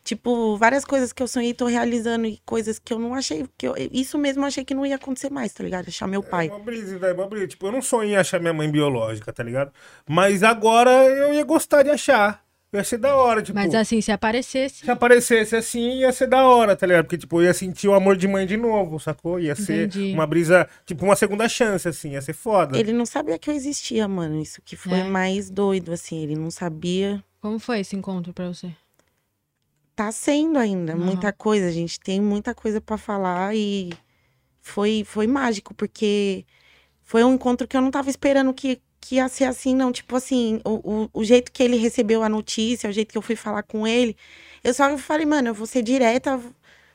Tipo, 0.06 0.56
várias 0.56 0.86
coisas 0.86 1.12
que 1.12 1.24
eu 1.24 1.28
sonhei 1.28 1.52
tô 1.52 1.66
realizando 1.66 2.28
e 2.28 2.40
coisas 2.46 2.78
que 2.78 2.94
eu 2.94 3.00
não 3.00 3.16
achei. 3.16 3.44
que 3.58 3.68
eu, 3.68 3.74
Isso 3.92 4.20
mesmo 4.20 4.44
eu 4.44 4.48
achei 4.48 4.64
que 4.64 4.76
não 4.76 4.86
ia 4.86 4.98
acontecer 4.98 5.32
mais, 5.32 5.52
tá 5.52 5.64
ligado? 5.64 5.88
Achar 5.88 6.08
meu 6.08 6.22
pai. 6.22 6.48
É 6.48 6.52
uma 6.52 6.60
brisa, 6.60 7.00
né? 7.00 7.12
Uma 7.12 7.26
brisa. 7.28 7.48
Tipo, 7.48 7.66
eu 7.66 7.72
não 7.72 7.82
sonhei 7.82 8.14
em 8.14 8.16
achar 8.16 8.40
minha 8.40 8.54
mãe 8.54 8.70
biológica, 8.70 9.34
tá 9.34 9.42
ligado? 9.44 9.72
Mas 10.08 10.44
agora 10.44 10.92
eu 10.92 11.34
ia 11.34 11.44
gostar 11.44 11.82
de 11.82 11.90
achar. 11.90 12.46
Ia 12.72 12.84
ser 12.84 12.98
da 13.00 13.16
hora, 13.16 13.42
tipo. 13.42 13.58
Mas 13.58 13.74
assim, 13.74 14.00
se 14.00 14.12
aparecesse. 14.12 14.84
Se 14.86 14.92
aparecesse 14.92 15.56
assim, 15.56 16.00
ia 16.02 16.12
ser 16.12 16.28
da 16.28 16.46
hora, 16.46 16.76
tá 16.76 16.86
ligado? 16.86 17.06
Porque, 17.06 17.18
tipo, 17.18 17.40
eu 17.42 17.46
ia 17.46 17.54
sentir 17.54 17.88
o 17.88 17.94
amor 17.96 18.16
de 18.16 18.28
mãe 18.28 18.46
de 18.46 18.58
novo, 18.58 19.00
sacou? 19.00 19.40
Ia 19.40 19.56
ser 19.56 19.88
Entendi. 19.88 20.14
uma 20.14 20.28
brisa, 20.28 20.68
tipo, 20.86 21.04
uma 21.04 21.16
segunda 21.16 21.50
chance, 21.50 21.88
assim, 21.88 22.12
ia 22.12 22.22
ser 22.22 22.34
foda. 22.34 22.78
Ele 22.78 22.94
não 22.94 23.08
sabia 23.08 23.40
que 23.40 23.50
eu 23.50 23.56
existia, 23.56 24.08
mano. 24.08 24.40
Isso 24.40 24.62
que 24.64 24.76
foi 24.76 25.00
É. 25.00 25.04
mais 25.04 25.50
doido, 25.50 25.92
assim. 25.94 26.22
Ele 26.22 26.36
não 26.36 26.52
sabia. 26.52 27.24
Como 27.42 27.58
foi 27.60 27.80
esse 27.80 27.96
encontro 27.96 28.34
pra 28.34 28.48
você? 28.50 28.70
Tá 29.96 30.12
sendo 30.12 30.60
ainda 30.60 30.94
Aham. 30.94 31.06
muita 31.06 31.34
coisa, 31.34 31.68
a 31.68 31.72
gente 31.72 32.00
tem 32.00 32.22
muita 32.22 32.54
coisa 32.56 32.82
pra 32.82 32.98
falar 32.98 33.56
e 33.56 33.92
foi 34.62 35.04
foi 35.06 35.28
mágico 35.28 35.74
porque 35.74 36.46
foi 37.04 37.24
um 37.24 37.36
encontro 37.36 37.68
que 37.68 37.78
eu 37.78 37.82
não 37.82 37.92
tava 37.92 38.10
esperando 38.10 38.54
que 38.54 38.82
que 39.02 39.16
ia 39.18 39.30
ser 39.30 39.46
assim, 39.46 39.76
não, 39.76 39.92
tipo 39.92 40.16
assim, 40.16 40.62
o, 40.66 41.06
o, 41.06 41.10
o 41.14 41.24
jeito 41.24 41.52
que 41.52 41.62
ele 41.64 41.78
recebeu 41.78 42.24
a 42.24 42.30
notícia, 42.30 42.90
o 42.90 42.94
jeito 42.94 43.12
que 43.12 43.18
eu 43.18 43.22
fui 43.22 43.36
falar 43.36 43.64
com 43.64 43.88
ele, 43.88 44.18
eu 44.64 44.74
só 44.74 44.98
falei, 44.98 45.26
mano, 45.28 45.50
eu 45.50 45.54
vou 45.54 45.68
ser 45.68 45.84
direta, 45.84 46.42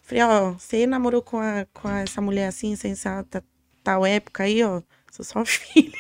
falei, 0.03 0.25
ó, 0.25 0.53
você 0.53 0.87
namorou 0.89 1.23
com, 1.23 1.39
a, 1.39 1.67
com 1.73 1.89
a- 1.89 2.01
essa 2.01 2.21
mulher 2.21 2.49
assim, 2.49 2.77
sem 2.77 2.93
essa 2.93 3.25
ta- 3.25 3.43
tal 3.85 4.05
época 4.07 4.43
aí, 4.45 4.63
ó, 4.65 4.83
sou 5.13 5.25
sua 5.25 5.45
filha. 5.47 5.97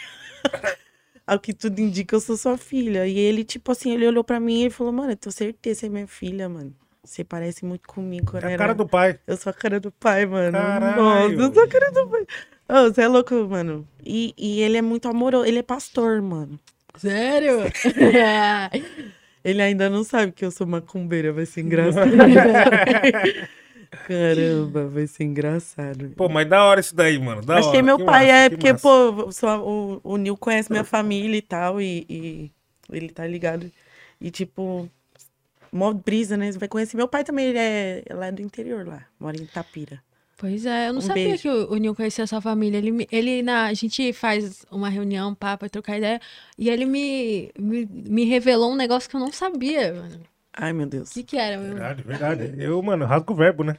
Ao 1.26 1.38
que 1.40 1.54
tudo 1.54 1.78
indica, 1.80 2.14
eu 2.16 2.20
sou 2.20 2.36
sua 2.36 2.58
filha. 2.58 3.06
E 3.06 3.18
ele, 3.18 3.44
tipo 3.44 3.70
assim, 3.72 3.92
ele 3.92 4.06
olhou 4.06 4.24
pra 4.24 4.40
mim 4.40 4.64
e 4.66 4.70
falou, 4.70 4.92
mano, 4.92 5.12
eu 5.12 5.16
tenho 5.16 5.32
certeza 5.32 5.80
que 5.80 5.80
você 5.80 5.86
é 5.86 5.88
minha 5.88 6.06
filha, 6.06 6.48
mano. 6.48 6.74
Você 7.02 7.24
parece 7.24 7.64
muito 7.64 7.88
comigo. 7.88 8.30
quando 8.30 8.44
É 8.44 8.54
a 8.54 8.58
cara 8.58 8.74
do 8.74 8.86
pai. 8.86 9.18
Eu 9.26 9.36
sou 9.36 9.50
a 9.50 9.54
cara 9.54 9.80
do 9.80 9.90
pai, 9.90 10.26
mano. 10.26 10.52
Caralho. 10.52 10.96
Nossa, 11.02 11.32
eu 11.48 11.54
sou 11.54 11.62
a 11.64 11.68
cara 11.68 11.90
do 11.90 12.08
pai. 12.08 12.26
Ô, 12.68 12.84
você 12.92 13.02
é 13.02 13.08
louco, 13.08 13.34
mano. 13.48 13.88
E, 14.04 14.34
e 14.36 14.60
ele 14.62 14.76
é 14.76 14.82
muito 14.82 15.08
amoroso. 15.08 15.46
Ele 15.46 15.58
é 15.58 15.62
pastor, 15.62 16.20
mano. 16.22 16.58
Sério? 16.96 17.60
Ele 19.42 19.62
ainda 19.62 19.88
não 19.88 20.04
sabe 20.04 20.32
que 20.32 20.44
eu 20.44 20.50
sou 20.50 20.66
macumbeira. 20.66 21.32
Vai 21.32 21.46
ser 21.46 21.62
engraçado. 21.64 22.10
Caramba, 24.06 24.86
vai 24.86 25.06
ser 25.06 25.24
engraçado. 25.24 26.10
Pô, 26.16 26.28
mas 26.28 26.48
da 26.48 26.62
hora 26.64 26.80
isso 26.80 26.94
daí, 26.94 27.18
mano. 27.18 27.40
Da 27.42 27.56
Achei 27.58 27.70
hora. 27.70 27.82
meu 27.82 27.98
que 27.98 28.04
pai, 28.04 28.26
massa, 28.26 28.36
é, 28.38 28.48
que 28.50 28.56
porque, 28.56 28.72
massa. 28.72 28.82
pô, 28.82 29.32
sou- 29.32 30.00
o, 30.04 30.12
o 30.12 30.16
Nil 30.16 30.36
conhece 30.36 30.70
minha 30.70 30.84
família 30.84 31.36
e 31.36 31.42
tal, 31.42 31.80
e, 31.80 32.06
e 32.08 32.50
ele 32.92 33.08
tá 33.08 33.26
ligado. 33.26 33.70
E, 34.20 34.30
tipo, 34.30 34.88
mó 35.72 35.92
brisa, 35.92 36.36
né? 36.36 36.50
Você 36.50 36.58
vai 36.58 36.68
conhecer. 36.68 36.96
Meu 36.96 37.08
pai 37.08 37.24
também, 37.24 37.46
ele 37.46 37.58
é, 37.58 38.02
ele 38.08 38.24
é 38.24 38.32
do 38.32 38.42
interior 38.42 38.86
lá, 38.86 39.04
mora 39.18 39.36
em 39.36 39.42
Itapira. 39.42 40.02
Pois 40.36 40.64
é, 40.64 40.88
eu 40.88 40.94
não 40.94 41.00
Um 41.00 41.02
sabia 41.02 41.24
beijo. 41.28 41.42
que 41.42 41.48
o, 41.50 41.72
o 41.72 41.76
Nil 41.76 41.94
conhecia 41.94 42.24
a 42.24 42.26
sua 42.26 42.40
família. 42.40 42.78
Ele, 42.78 43.06
ele 43.12 43.42
na, 43.42 43.66
a 43.66 43.74
gente 43.74 44.10
faz 44.14 44.64
uma 44.70 44.88
reunião, 44.88 45.34
pra 45.34 45.56
trocar 45.70 45.98
ideia, 45.98 46.18
e 46.56 46.70
ele 46.70 46.86
me, 46.86 47.50
me, 47.58 47.86
me 47.86 48.24
revelou 48.24 48.72
um 48.72 48.76
negócio 48.76 49.08
que 49.10 49.16
eu 49.16 49.20
não 49.20 49.30
sabia, 49.30 49.92
mano. 49.92 50.20
Ai, 50.52 50.72
meu 50.72 50.86
Deus. 50.86 51.10
O 51.10 51.14
que, 51.14 51.22
que 51.24 51.36
era, 51.36 51.58
meu? 51.58 51.68
Verdade, 51.74 52.02
verdade. 52.02 52.54
Eu, 52.58 52.82
mano, 52.82 53.04
rasgo 53.04 53.34
o 53.34 53.36
verbo, 53.36 53.62
né? 53.64 53.76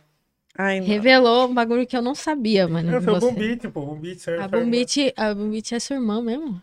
Ai, 0.56 0.80
não. 0.82 0.86
Revelou 0.88 1.48
um 1.50 1.54
bagulho 1.54 1.88
que 1.88 1.98
eu 1.98 2.02
não 2.02 2.14
sabia, 2.14 2.68
mano. 2.68 2.92
Eu 2.92 3.02
sou 3.02 3.16
o 3.16 3.20
você. 3.20 3.26
Bombite, 3.32 3.68
pô. 3.70 3.82
Bombite 3.86 4.22
serve 4.22 4.44
A 4.44 4.50
pra- 4.50 4.60
Bumbite, 4.60 5.14
a 5.18 5.34
Bumbite 5.34 5.74
é 5.74 5.80
sua 5.80 5.96
irmã 5.96 6.22
mesmo? 6.22 6.62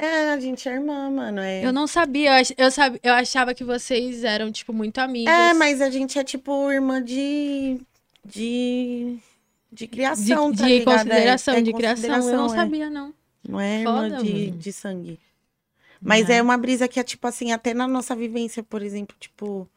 É, 0.00 0.30
a 0.30 0.40
gente 0.40 0.66
é 0.68 0.72
irmã, 0.72 1.10
mano. 1.10 1.40
É, 1.40 1.62
Eu 1.64 1.72
não 1.72 1.86
sabia, 1.86 2.30
eu, 2.30 2.40
ach- 2.40 2.54
eu, 2.56 2.70
sabe, 2.70 2.98
eu 3.02 3.12
achava 3.12 3.52
que 3.54 3.62
vocês 3.62 4.24
eram, 4.24 4.50
tipo, 4.50 4.72
muito 4.72 4.98
amigos. 4.98 5.30
é 5.32 5.52
mas 5.52 5.80
a 5.82 5.90
gente 5.90 6.18
é 6.18 6.24
tipo 6.24 6.70
irmã 6.72 7.02
de. 7.02 7.78
de. 8.24 9.18
de 9.20 9.20
de, 9.72 9.86
criação, 9.86 10.52
tá 10.52 10.66
de? 10.66 10.80
É- 10.80 10.84
consideração, 10.84 11.54
é 11.54 11.60
de 11.62 11.72
criação. 11.72 12.28
Eu 12.28 12.36
não 12.38 12.46
é. 12.46 12.56
sabia, 12.56 12.88
não. 12.90 13.14
Não 13.46 13.60
é 13.60 13.80
irmã 13.80 14.08
Foda, 14.08 14.22
de, 14.22 14.32
mano. 14.32 14.58
de 14.58 14.72
sangue. 14.72 15.18
Mas 16.00 16.30
é 16.30 16.40
uma 16.40 16.56
brisa 16.56 16.88
que 16.88 16.98
é, 16.98 17.02
tipo 17.04 17.26
assim, 17.26 17.52
até 17.52 17.74
na 17.74 17.86
nossa 17.86 18.16
vivência, 18.16 18.62
por 18.62 18.80
exemplo, 18.80 19.14
tipo, 19.20 19.68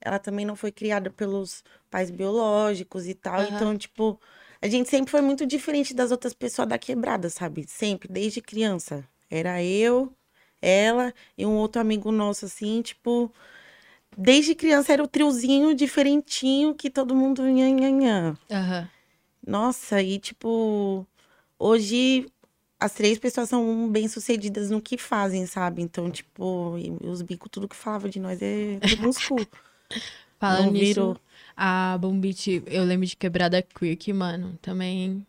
ela 0.00 0.18
também 0.18 0.46
não 0.46 0.54
foi 0.54 0.70
criada 0.70 1.10
pelos 1.10 1.64
pais 1.90 2.08
biológicos 2.08 3.08
e 3.08 3.14
tal. 3.14 3.40
Aham. 3.40 3.48
Então, 3.56 3.76
tipo, 3.76 4.20
a 4.60 4.68
gente 4.68 4.88
sempre 4.88 5.10
foi 5.10 5.20
muito 5.20 5.44
diferente 5.44 5.92
das 5.92 6.12
outras 6.12 6.32
pessoas 6.34 6.68
da 6.68 6.78
quebrada, 6.78 7.28
sabe? 7.28 7.64
Sempre, 7.68 8.08
desde 8.08 8.40
criança. 8.40 9.04
Era 9.34 9.62
eu, 9.64 10.12
ela 10.60 11.14
e 11.38 11.46
um 11.46 11.56
outro 11.56 11.80
amigo 11.80 12.12
nosso, 12.12 12.44
assim, 12.44 12.82
tipo. 12.82 13.32
Desde 14.16 14.54
criança 14.54 14.92
era 14.92 15.02
o 15.02 15.08
triozinho 15.08 15.74
diferentinho 15.74 16.74
que 16.74 16.90
todo 16.90 17.14
mundo 17.14 17.42
nhan. 17.42 18.36
Aham. 18.50 18.88
Nossa, 19.46 20.02
e 20.02 20.18
tipo, 20.18 21.06
hoje 21.58 22.26
as 22.78 22.92
três 22.92 23.18
pessoas 23.18 23.48
são 23.48 23.88
bem-sucedidas 23.90 24.70
no 24.70 24.82
que 24.82 24.98
fazem, 24.98 25.46
sabe? 25.46 25.80
Então, 25.80 26.10
tipo, 26.10 26.76
e 26.78 26.90
os 27.06 27.22
bicos, 27.22 27.48
tudo 27.50 27.68
que 27.68 27.76
falava 27.76 28.08
de 28.08 28.20
nós 28.20 28.40
é 28.42 28.80
tudo 28.80 29.08
uns 29.08 29.18
cu. 29.26 29.36
Falando 30.38 30.66
Não 30.66 30.72
nisso, 30.72 30.94
virou. 30.94 31.16
a 31.56 31.96
Bumbite, 31.98 32.62
eu 32.66 32.84
lembro 32.84 33.06
de 33.06 33.16
Quebrada 33.16 33.62
Quick, 33.62 34.12
mano, 34.12 34.58
também. 34.60 35.24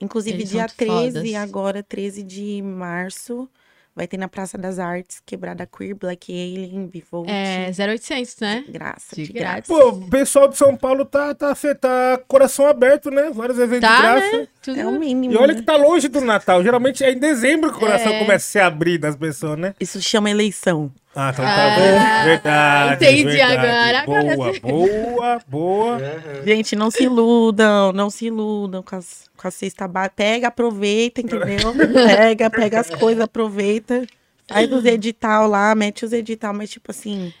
Inclusive, 0.00 0.36
Eles 0.36 0.50
dia 0.50 0.66
são 0.68 0.76
13, 0.76 1.18
fodas. 1.18 1.34
agora, 1.36 1.82
13 1.82 2.22
de 2.22 2.60
março, 2.62 3.48
vai 3.96 4.06
ter 4.08 4.16
na 4.18 4.26
Praça 4.28 4.58
das 4.58 4.78
Artes, 4.80 5.22
Quebrada 5.24 5.64
Queer, 5.66 5.94
Black 5.94 6.32
Alien, 6.32 6.86
Bivolt. 6.88 7.28
É 7.30 7.70
0800, 7.70 8.36
né? 8.40 8.64
Graça, 8.68 9.14
De 9.14 9.24
de 9.26 9.32
graça. 9.32 9.52
grátis. 9.52 9.68
Pô, 9.68 9.88
o 9.90 10.10
pessoal 10.10 10.48
de 10.48 10.56
São 10.56 10.76
Paulo 10.76 11.04
tá, 11.04 11.32
tá, 11.34 11.54
fe- 11.54 11.74
tá 11.76 12.20
coração 12.26 12.66
aberto, 12.66 13.08
né? 13.10 13.30
Vários 13.32 13.56
eventos 13.58 13.88
de 13.88 13.94
Tá, 13.94 14.02
graça. 14.02 14.36
né? 14.38 14.48
Tudo... 14.60 14.80
É 14.80 14.86
o 14.86 14.98
mínimo. 14.98 15.32
E 15.32 15.36
olha 15.36 15.54
né? 15.54 15.60
que 15.60 15.62
tá 15.64 15.76
longe 15.76 16.08
do 16.08 16.20
Natal. 16.20 16.62
Geralmente 16.62 17.04
é 17.04 17.12
em 17.12 17.18
dezembro 17.18 17.70
que 17.70 17.76
o 17.76 17.80
coração 17.80 18.12
É. 18.12 18.18
começa 18.18 18.44
a 18.46 18.50
se 18.50 18.58
abrir 18.58 18.98
das 18.98 19.14
pessoas, 19.16 19.56
né? 19.58 19.74
Isso 19.78 20.02
chama 20.02 20.28
eleição. 20.28 20.90
Ah, 21.16 21.30
então 21.32 21.44
Ah, 21.44 21.54
tá 21.56 21.68
vendo? 21.76 22.24
Verdade. 22.24 23.04
entendi 23.04 23.22
verdade. 23.24 23.96
agora. 23.96 24.36
Boa, 24.36 24.52
boa, 24.60 25.40
boa. 25.46 25.98
Gente, 26.44 26.74
não 26.74 26.90
se 26.90 27.04
iludam, 27.04 27.92
não 27.92 28.10
se 28.10 28.26
iludam 28.26 28.82
com 28.82 28.96
as, 28.96 29.30
com 29.36 29.46
a 29.46 29.50
cesta 29.50 29.86
básica. 29.86 30.14
Pega, 30.16 30.48
aproveita, 30.48 31.20
entendeu? 31.20 31.72
Pega, 31.94 32.50
pega 32.50 32.80
as 32.80 32.90
coisas, 32.90 33.22
aproveita. 33.24 34.06
Faz 34.48 34.70
os 34.72 34.84
edital 34.84 35.46
lá, 35.48 35.74
mete 35.74 36.04
os 36.04 36.12
edital, 36.12 36.52
mas 36.52 36.68
tipo 36.70 36.90
assim, 36.90 37.32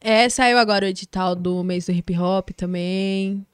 É, 0.00 0.28
saiu 0.28 0.58
agora 0.58 0.84
o 0.84 0.88
edital 0.88 1.34
do 1.34 1.64
mês 1.64 1.86
do 1.86 1.92
hip 1.92 2.16
hop 2.18 2.50
também. 2.50 3.44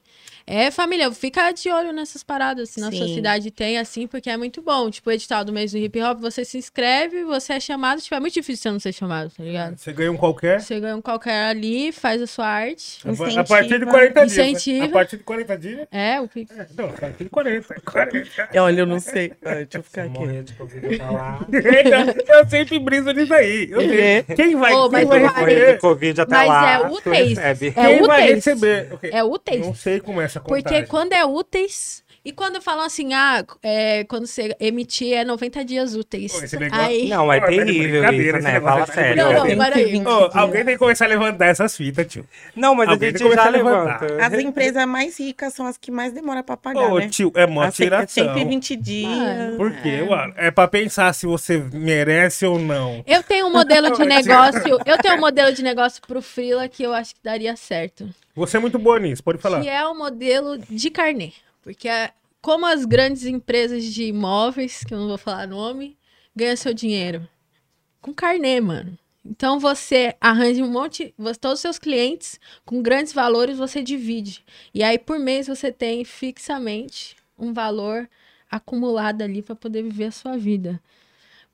É, 0.46 0.70
família, 0.70 1.10
fica 1.12 1.50
de 1.52 1.70
olho 1.70 1.92
nessas 1.92 2.22
paradas, 2.22 2.70
se 2.70 2.80
na 2.80 2.90
sua 2.90 3.06
cidade 3.08 3.50
tem, 3.50 3.78
assim, 3.78 4.06
porque 4.06 4.28
é 4.28 4.36
muito 4.36 4.60
bom. 4.62 4.90
Tipo, 4.90 5.10
o 5.10 5.12
edital 5.12 5.44
do 5.44 5.52
mês 5.52 5.72
do 5.72 5.78
hip 5.78 6.00
hop, 6.02 6.18
você 6.20 6.44
se 6.44 6.58
inscreve, 6.58 7.24
você 7.24 7.54
é 7.54 7.60
chamado, 7.60 8.00
tipo, 8.00 8.14
é 8.14 8.20
muito 8.20 8.34
difícil 8.34 8.62
você 8.62 8.70
não 8.70 8.80
ser 8.80 8.92
chamado, 8.92 9.30
tá 9.36 9.42
ligado? 9.42 9.76
Você 9.78 9.92
ganha 9.92 10.10
um 10.12 10.16
qualquer. 10.16 10.60
Você 10.60 10.78
ganha 10.80 10.96
um 10.96 11.00
qualquer 11.02 11.44
ali, 11.46 11.92
faz 11.92 12.20
a 12.20 12.26
sua 12.26 12.46
arte. 12.46 13.00
A- 13.06 13.40
A 13.40 13.44
partir 13.44 13.78
de 13.78 13.86
40 13.86 14.26
dias. 14.26 14.36
né? 14.36 14.48
Incentiva. 14.50 14.84
A 14.84 14.88
partir 14.88 15.16
de 15.16 15.22
40 15.24 15.58
dias. 15.58 15.86
É, 15.90 16.20
o 16.20 16.28
que. 16.28 16.46
é, 16.56 16.66
Não, 16.76 16.86
a 16.86 16.92
partir 16.92 17.24
de 17.24 17.30
40. 17.30 17.74
40. 17.84 18.48
olha, 18.62 18.80
eu 18.80 18.86
não 18.86 19.00
sei. 19.00 19.32
Ah, 19.44 19.54
deixa 19.54 19.78
eu 19.78 19.82
ficar 19.82 20.02
aqui. 20.04 20.18
Morrer 20.18 20.42
de 20.42 20.52
Covid 20.54 20.96
pra 20.98 21.10
lá. 21.10 21.46
eu 22.28 22.48
sempre 22.48 22.78
briso 22.78 23.10
nisso 23.12 23.32
aí. 23.34 23.68
Eu 23.70 23.80
sei. 23.80 24.00
É. 24.00 24.22
Quem 24.22 24.56
vai, 24.56 24.72
Ô, 24.72 24.82
quem 24.90 25.04
mas 25.04 25.08
vai 25.08 25.20
receber? 25.20 25.78
Covid 25.78 26.20
até 26.20 26.34
Mas 26.34 26.48
lá. 26.48 26.72
é 26.72 27.22
recebe. 27.22 27.68
É 27.68 27.72
Quem 27.72 28.02
vai 28.06 28.22
úteis. 28.22 28.34
receber? 28.44 28.88
Ok. 28.92 29.10
É 29.12 29.24
úteis. 29.24 29.66
Não 29.66 29.74
sei 29.74 30.00
como 30.00 30.20
é 30.20 30.28
essa 30.32 30.40
Porque 30.40 30.62
contagem. 30.62 30.86
quando 30.86 31.12
é 31.12 31.24
úteis. 31.24 32.01
E 32.24 32.30
quando 32.30 32.62
falam 32.62 32.84
assim, 32.84 33.12
ah, 33.14 33.44
é, 33.64 34.04
quando 34.04 34.28
você 34.28 34.54
emitir 34.60 35.12
é 35.12 35.24
90 35.24 35.64
dias 35.64 35.96
úteis. 35.96 36.30
Pô, 36.32 36.40
negócio- 36.58 36.84
Aí. 36.84 37.08
Não, 37.08 37.32
é 37.32 37.40
de 37.40 37.46
terrível 37.46 38.12
isso, 38.12 38.38
né? 38.38 38.60
Fala 38.60 38.86
sério. 38.86 39.16
Não, 39.16 39.32
não, 39.32 39.56
para 39.56 39.74
aí. 39.76 39.84
120 39.86 40.06
Ô, 40.06 40.18
dias. 40.20 40.36
alguém 40.36 40.64
tem 40.64 40.74
que 40.74 40.78
começar 40.78 41.04
a 41.06 41.08
levantar 41.08 41.46
essas 41.46 41.76
fitas, 41.76 42.06
tio. 42.06 42.24
Não, 42.54 42.76
mas 42.76 42.88
Alguém 42.88 43.08
a 43.08 43.10
gente 43.10 43.18
já 43.18 43.24
começar 43.24 43.46
a 43.46 43.50
levantar. 43.50 44.00
levanta. 44.02 44.24
As 44.26 44.32
empresas 44.34 44.86
mais 44.86 45.18
ricas 45.18 45.52
são 45.52 45.66
as 45.66 45.76
que 45.76 45.90
mais 45.90 46.12
demoram 46.12 46.44
pra 46.44 46.56
pagar, 46.56 46.92
Ô, 46.92 46.98
né? 47.00 47.08
tio, 47.08 47.32
é 47.34 47.44
mó 47.44 47.62
As 47.62 47.76
que- 47.76 47.82
tiração. 47.82 48.06
120 48.06 48.76
dias. 48.76 49.08
Mano. 49.10 49.56
Por 49.56 49.72
quê, 49.82 50.02
mano? 50.08 50.32
É 50.36 50.50
pra 50.52 50.68
pensar 50.68 51.12
se 51.14 51.26
você 51.26 51.58
merece 51.72 52.46
ou 52.46 52.56
não. 52.56 53.02
Eu 53.04 53.24
tenho 53.24 53.48
um 53.48 53.52
modelo 53.52 53.90
de 53.96 54.04
negócio. 54.04 54.78
Eu 54.86 54.96
tenho 54.98 55.16
um 55.16 55.20
modelo 55.20 55.52
de 55.52 55.62
negócio 55.64 56.00
pro 56.06 56.22
Freela 56.22 56.68
que 56.68 56.84
eu 56.84 56.92
acho 56.94 57.14
que 57.16 57.20
daria 57.24 57.56
certo. 57.56 58.08
Você 58.36 58.56
é 58.58 58.60
muito 58.60 58.78
boa 58.78 59.00
nisso, 59.00 59.24
pode 59.24 59.38
falar. 59.38 59.60
Que 59.60 59.68
é 59.68 59.84
o 59.86 59.92
modelo 59.94 60.56
de 60.70 60.88
carnê. 60.88 61.32
Porque 61.62 61.88
é- 61.88 62.12
como 62.40 62.66
as 62.66 62.84
grandes 62.84 63.24
empresas 63.24 63.84
de 63.84 64.04
imóveis, 64.04 64.82
que 64.84 64.92
eu 64.92 64.98
não 64.98 65.08
vou 65.08 65.18
falar 65.18 65.46
nome, 65.46 65.96
ganham 66.34 66.56
seu 66.56 66.74
dinheiro? 66.74 67.26
Com 68.00 68.12
carnê, 68.12 68.60
mano. 68.60 68.98
Então 69.24 69.60
você 69.60 70.16
arranja 70.20 70.64
um 70.64 70.70
monte, 70.70 71.14
todos 71.40 71.58
os 71.58 71.60
seus 71.60 71.78
clientes 71.78 72.40
com 72.64 72.82
grandes 72.82 73.12
valores 73.12 73.56
você 73.56 73.80
divide. 73.80 74.44
E 74.74 74.82
aí 74.82 74.98
por 74.98 75.18
mês 75.18 75.46
você 75.46 75.70
tem 75.70 76.04
fixamente 76.04 77.16
um 77.38 77.52
valor 77.52 78.08
acumulado 78.50 79.22
ali 79.22 79.40
para 79.40 79.54
poder 79.54 79.82
viver 79.82 80.06
a 80.06 80.10
sua 80.10 80.36
vida. 80.36 80.82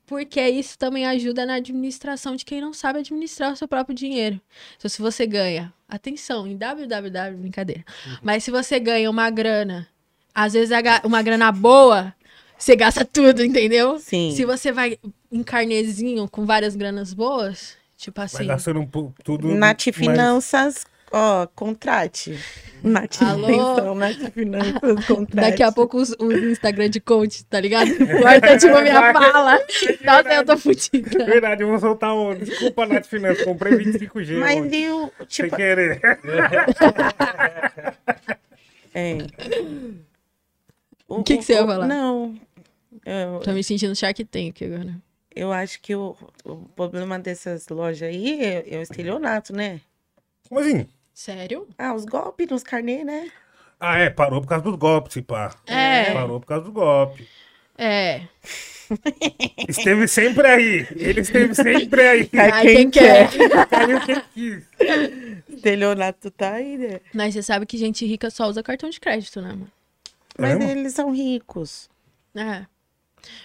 Porque 0.07 0.41
isso 0.41 0.75
também 0.75 1.05
ajuda 1.05 1.45
na 1.45 1.53
administração 1.53 2.35
de 2.35 2.43
quem 2.43 2.59
não 2.59 2.73
sabe 2.73 2.97
administrar 2.97 3.53
o 3.53 3.55
seu 3.55 3.67
próprio 3.67 3.95
dinheiro. 3.95 4.41
Então, 4.75 4.89
se 4.89 4.99
você 4.99 5.27
ganha, 5.27 5.71
atenção, 5.87 6.47
em 6.47 6.57
www, 6.57 7.37
brincadeira. 7.37 7.85
Mas 8.23 8.43
se 8.43 8.49
você 8.49 8.79
ganha 8.79 9.07
uma 9.07 9.29
grana, 9.29 9.87
às 10.39 10.53
vezes 10.53 10.73
uma 11.03 11.21
grana 11.21 11.51
boa, 11.51 12.13
você 12.57 12.73
gasta 12.73 13.03
tudo, 13.03 13.43
entendeu? 13.43 13.99
Sim. 13.99 14.31
Se 14.33 14.45
você 14.45 14.71
vai 14.71 14.97
em 15.29 15.43
carnezinho 15.43 16.29
com 16.29 16.45
várias 16.45 16.77
granas 16.77 17.13
boas, 17.13 17.75
tipo 17.97 18.15
Vai 18.17 18.25
assim. 18.25 18.47
gastando 18.47 18.79
um 18.79 18.87
pouco 18.87 19.13
tudo. 19.21 19.49
Nath 19.49 19.87
mas- 19.87 19.95
Finanças, 19.95 20.85
ó, 21.11 21.45
contrate. 21.53 22.39
Nath 22.81 23.21
Alô? 23.21 23.47
Atenção, 23.47 23.95
Nath 23.95 24.31
Finanças, 24.33 25.05
contrate. 25.05 25.35
Daqui 25.35 25.61
a 25.61 25.73
pouco 25.73 25.97
os, 25.97 26.15
os 26.17 26.33
Instagram 26.33 26.89
de 26.89 27.01
coach, 27.01 27.43
tá 27.43 27.59
ligado? 27.59 27.91
Corta 28.21 28.57
tipo 28.57 28.77
a 28.77 28.81
minha 28.81 29.11
fala. 29.11 29.59
Nossa, 30.05 30.33
eu 30.33 30.45
tô 30.45 30.57
fodida. 30.57 31.25
Verdade, 31.25 31.63
eu 31.63 31.67
vou 31.67 31.79
soltar 31.79 32.15
um. 32.15 32.33
Desculpa, 32.33 32.85
Nath 32.85 33.07
Finanças, 33.07 33.43
comprei 33.43 33.73
25G. 33.73 34.39
Mas 34.39 34.57
ontem, 34.57 34.85
e 34.85 34.89
o, 34.89 35.11
Sem 35.27 35.47
tipo, 35.47 35.57
querer. 35.57 35.99
é... 38.95 39.17
O 41.09 41.23
que 41.23 41.37
que 41.37 41.43
você 41.43 41.53
ia 41.53 41.65
falar? 41.65 41.87
Não, 41.87 42.39
eu, 43.05 43.39
Tô 43.39 43.51
me 43.51 43.63
sentindo 43.63 43.95
Shark 43.95 44.23
Tank 44.25 44.61
agora. 44.63 44.95
eu 45.35 45.51
acho 45.51 45.81
que 45.81 45.95
o, 45.95 46.15
o 46.45 46.55
problema 46.75 47.17
dessas 47.17 47.67
lojas 47.67 48.09
aí 48.09 48.41
é, 48.41 48.75
é 48.75 48.77
o 48.77 48.81
estelionato, 48.81 49.51
né? 49.53 49.81
Como 50.47 50.61
assim? 50.61 50.87
Sério? 51.13 51.67
Ah, 51.77 51.93
os 51.93 52.05
golpes 52.05 52.47
nos 52.47 52.63
carnê, 52.63 53.03
né? 53.03 53.29
Ah, 53.79 53.97
é, 53.97 54.09
parou 54.09 54.41
por 54.41 54.47
causa 54.47 54.63
dos 54.63 54.75
golpes, 54.75 55.13
se 55.13 55.21
pá. 55.21 55.53
É. 55.65 56.13
Parou 56.13 56.39
por 56.39 56.47
causa 56.47 56.65
dos 56.65 56.73
golpes. 56.73 57.27
É. 57.77 58.21
Esteve 59.67 60.07
sempre 60.07 60.47
aí. 60.47 60.87
Ele 60.95 61.21
esteve 61.21 61.53
sempre 61.55 62.01
aí. 62.01 62.27
Cai 62.29 62.51
Ai, 62.51 62.65
quem 62.65 62.75
quem 62.75 62.89
quer. 62.89 63.29
Caiu 63.67 64.01
quem 64.01 64.21
quis. 64.33 64.63
Estelionato 65.47 66.31
tá 66.31 66.53
aí, 66.53 66.77
né? 66.77 66.99
Mas 67.13 67.33
você 67.33 67.43
sabe 67.43 67.65
que 67.65 67.77
gente 67.77 68.05
rica 68.05 68.29
só 68.29 68.47
usa 68.47 68.63
cartão 68.63 68.89
de 68.89 68.99
crédito, 68.99 69.41
né, 69.41 69.49
mano? 69.49 69.71
Mas 70.39 70.57
mesmo? 70.57 70.63
eles 70.63 70.93
são 70.93 71.11
ricos. 71.11 71.89
É. 72.35 72.65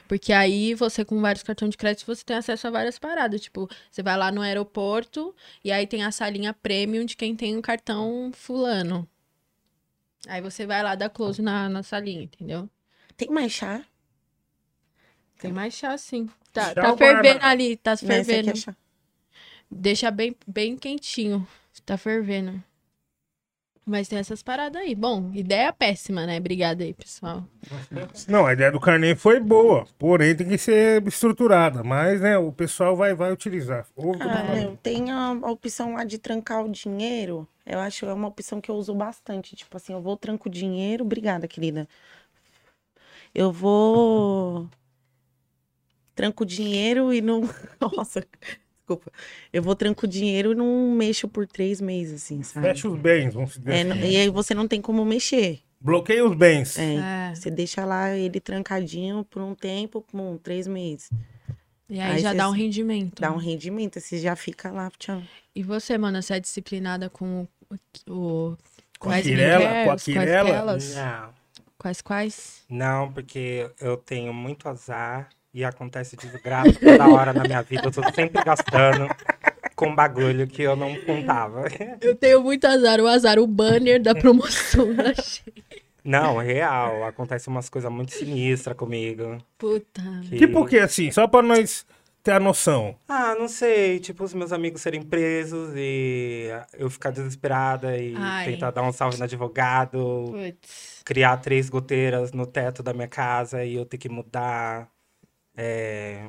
Porque 0.06 0.32
aí 0.32 0.74
você, 0.74 1.04
com 1.04 1.20
vários 1.20 1.42
cartões 1.42 1.70
de 1.72 1.76
crédito, 1.76 2.06
você 2.06 2.24
tem 2.24 2.36
acesso 2.36 2.66
a 2.66 2.70
várias 2.70 2.98
paradas. 2.98 3.40
Tipo, 3.40 3.68
você 3.90 4.02
vai 4.02 4.16
lá 4.16 4.30
no 4.30 4.40
aeroporto 4.40 5.34
e 5.64 5.72
aí 5.72 5.86
tem 5.86 6.04
a 6.04 6.12
salinha 6.12 6.54
premium 6.54 7.04
de 7.04 7.16
quem 7.16 7.34
tem 7.34 7.56
um 7.56 7.62
cartão 7.62 8.30
fulano. 8.32 9.08
Aí 10.26 10.40
você 10.40 10.64
vai 10.66 10.82
lá 10.82 10.94
dar 10.94 11.10
close 11.10 11.42
na, 11.42 11.68
na 11.68 11.82
salinha, 11.82 12.22
entendeu? 12.22 12.68
Tem 13.16 13.28
mais 13.28 13.52
chá? 13.52 13.84
Tem 15.38 15.52
mais 15.52 15.74
chá, 15.74 15.96
sim. 15.98 16.30
Tá, 16.52 16.72
Chá 16.72 16.74
tá 16.74 16.96
fervendo 16.96 17.24
Bárbara? 17.24 17.46
ali, 17.48 17.76
tá 17.76 17.92
aqui 17.92 18.06
fervendo. 18.06 18.50
é 18.50 18.54
chá. 18.54 18.76
Deixa 19.70 20.10
bem, 20.10 20.34
bem 20.46 20.76
quentinho. 20.76 21.46
Tá 21.84 21.98
fervendo. 21.98 22.62
Mas 23.86 24.08
tem 24.08 24.18
essas 24.18 24.42
paradas 24.42 24.80
aí. 24.80 24.94
Bom, 24.94 25.30
ideia 25.34 25.72
péssima, 25.72 26.24
né? 26.26 26.38
Obrigada 26.38 26.82
aí, 26.82 26.94
pessoal. 26.94 27.44
Não, 28.26 28.46
a 28.46 28.54
ideia 28.54 28.72
do 28.72 28.80
carnê 28.80 29.14
foi 29.14 29.38
boa, 29.40 29.86
porém 29.98 30.34
tem 30.34 30.48
que 30.48 30.56
ser 30.56 31.06
estruturada. 31.06 31.84
Mas, 31.84 32.20
né, 32.20 32.38
o 32.38 32.50
pessoal 32.50 32.96
vai, 32.96 33.14
vai 33.14 33.30
utilizar. 33.30 33.86
Ah, 34.20 34.76
tenho 34.82 35.14
a 35.14 35.34
a 35.42 35.50
opção 35.50 35.94
lá 35.94 36.04
de 36.04 36.18
trancar 36.18 36.64
o 36.64 36.68
dinheiro. 36.70 37.46
Eu 37.66 37.78
acho 37.78 38.00
que 38.00 38.06
é 38.06 38.12
uma 38.12 38.28
opção 38.28 38.60
que 38.60 38.70
eu 38.70 38.74
uso 38.74 38.94
bastante. 38.94 39.56
Tipo 39.56 39.76
assim, 39.76 39.92
eu 39.92 40.00
vou 40.00 40.16
tranco 40.16 40.48
o 40.48 40.52
dinheiro. 40.52 41.04
Obrigada, 41.04 41.46
querida. 41.48 41.88
Eu 43.34 43.52
vou. 43.52 44.68
Tranco 46.14 46.44
o 46.44 46.46
dinheiro 46.46 47.12
e 47.12 47.20
não. 47.20 47.42
Nossa, 47.80 48.26
desculpa. 48.84 49.10
Eu 49.52 49.62
vou 49.62 49.74
tranco 49.74 50.04
o 50.04 50.08
dinheiro 50.08 50.52
e 50.52 50.54
não 50.54 50.92
mexo 50.92 51.26
por 51.26 51.46
três 51.46 51.80
meses, 51.80 52.22
assim, 52.22 52.42
sabe? 52.42 52.66
Fecha 52.68 52.88
os 52.88 52.98
bens, 52.98 53.34
vamos 53.34 53.56
dizer 53.56 53.72
É, 53.72 53.80
assim. 53.80 53.88
não- 53.88 53.96
e 53.96 54.16
aí 54.16 54.28
você 54.28 54.54
não 54.54 54.68
tem 54.68 54.80
como 54.80 55.04
mexer. 55.04 55.60
Bloqueia 55.80 56.24
os 56.24 56.34
bens. 56.36 56.78
É, 56.78 56.94
É. 57.30 57.34
Você 57.34 57.50
deixa 57.50 57.84
lá 57.84 58.14
ele 58.16 58.40
trancadinho 58.40 59.24
por 59.24 59.42
um 59.42 59.54
tempo, 59.54 60.00
por 60.02 60.20
um, 60.20 60.36
três 60.38 60.66
meses. 60.66 61.10
E 61.88 62.00
aí, 62.00 62.12
Aí 62.12 62.18
já 62.20 62.32
dá 62.32 62.48
um 62.48 62.52
se- 62.52 62.58
rendimento. 62.58 63.20
Dá 63.20 63.30
um 63.32 63.36
rendimento, 63.36 64.00
você 64.00 64.18
já 64.18 64.34
fica 64.34 64.70
lá, 64.70 64.90
tchau. 64.98 65.22
E 65.54 65.62
você, 65.62 65.98
mano, 65.98 66.22
você 66.22 66.34
é 66.34 66.40
disciplinada 66.40 67.10
com 67.10 67.46
o. 67.70 67.74
o 68.10 68.56
Com 68.98 69.08
a 69.10 69.12
quais 69.12 69.26
Quirela, 69.26 69.84
com 69.84 69.90
a 69.90 69.96
Quirela? 69.96 70.78
Não. 70.78 71.30
quais 71.76 72.00
quais? 72.00 72.62
Não, 72.70 73.12
porque 73.12 73.70
eu 73.80 73.96
tenho 73.98 74.32
muito 74.32 74.66
azar 74.68 75.28
e 75.54 75.64
acontece 75.64 76.16
desgraça 76.16 76.72
toda 76.80 77.08
hora 77.08 77.32
na 77.32 77.44
minha 77.44 77.62
vida. 77.62 77.84
Eu 77.86 77.92
tô 77.92 78.02
sempre 78.12 78.42
gastando 78.44 79.08
com 79.76 79.94
bagulho 79.94 80.46
que 80.48 80.62
eu 80.62 80.74
não 80.76 80.94
contava. 81.02 81.64
Eu 82.00 82.14
tenho 82.16 82.42
muito 82.42 82.64
azar. 82.66 83.00
O 83.00 83.06
azar, 83.06 83.38
o 83.38 83.46
banner 83.46 84.02
da 84.02 84.14
promoção 84.14 84.92
da 84.94 85.14
Shein. 85.14 85.54
Não, 86.04 86.36
real. 86.38 87.04
Acontece 87.04 87.48
umas 87.48 87.68
coisas 87.68 87.90
muito 87.90 88.12
sinistras 88.12 88.76
comigo. 88.76 89.38
Puta. 89.56 90.02
que- 90.28 90.36
Tipo 90.38 90.60
o 90.60 90.66
que, 90.66 90.78
assim? 90.78 91.10
Só 91.10 91.26
pra 91.26 91.40
nós 91.40 91.86
ter 92.22 92.32
a 92.32 92.40
noção. 92.40 92.94
Ah, 93.08 93.34
não 93.38 93.48
sei. 93.48 94.00
Tipo, 94.00 94.24
os 94.24 94.34
meus 94.34 94.52
amigos 94.52 94.82
serem 94.82 95.02
presos 95.02 95.70
e 95.76 96.48
eu 96.76 96.90
ficar 96.90 97.10
desesperada 97.10 97.96
e 97.96 98.14
Ai. 98.16 98.44
tentar 98.46 98.70
dar 98.70 98.82
um 98.82 98.92
salve 98.92 99.16
no 99.18 99.24
advogado. 99.24 100.26
Putz. 100.30 101.00
criar 101.04 101.36
três 101.38 101.68
goteiras 101.70 102.32
no 102.32 102.46
teto 102.46 102.82
da 102.82 102.92
minha 102.92 103.08
casa 103.08 103.64
e 103.64 103.74
eu 103.74 103.84
ter 103.86 103.98
que 103.98 104.08
mudar. 104.08 104.88
É, 105.56 106.28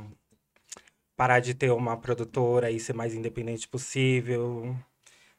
parar 1.15 1.39
de 1.39 1.53
ter 1.53 1.71
uma 1.71 1.97
produtora 1.97 2.71
e 2.71 2.79
ser 2.79 2.93
mais 2.93 3.13
independente 3.13 3.67
possível. 3.67 4.75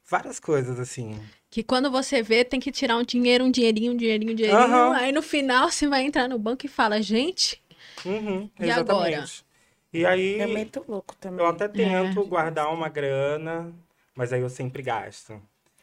Várias 0.08 0.38
coisas 0.38 0.78
assim. 0.78 1.18
Que 1.50 1.62
quando 1.62 1.90
você 1.90 2.22
vê, 2.22 2.44
tem 2.44 2.60
que 2.60 2.70
tirar 2.70 2.96
um 2.96 3.02
dinheiro, 3.04 3.44
um 3.44 3.50
dinheirinho, 3.50 3.92
um 3.92 3.96
dinheirinho, 3.96 4.32
um 4.32 4.34
dinheirinho. 4.34 4.62
Aham. 4.62 4.94
Aí 4.96 5.12
no 5.12 5.22
final 5.22 5.70
você 5.70 5.88
vai 5.88 6.02
entrar 6.02 6.28
no 6.28 6.38
banco 6.38 6.66
e 6.66 6.68
fala, 6.68 7.00
gente, 7.02 7.60
Uhum, 8.04 8.48
E 8.60 8.70
agora? 8.70 9.10
exatamente. 9.10 9.44
E 9.92 10.04
aí 10.06 10.40
É 10.40 10.46
muito 10.46 10.84
louco 10.86 11.16
também. 11.16 11.44
eu 11.44 11.50
até 11.50 11.66
tento 11.68 12.20
É. 12.20 12.28
guardar 12.28 12.72
uma 12.72 12.88
grana, 12.88 13.74
mas 14.14 14.32
aí 14.32 14.40
eu 14.40 14.48
sempre 14.50 14.82
gasto. 14.82 15.40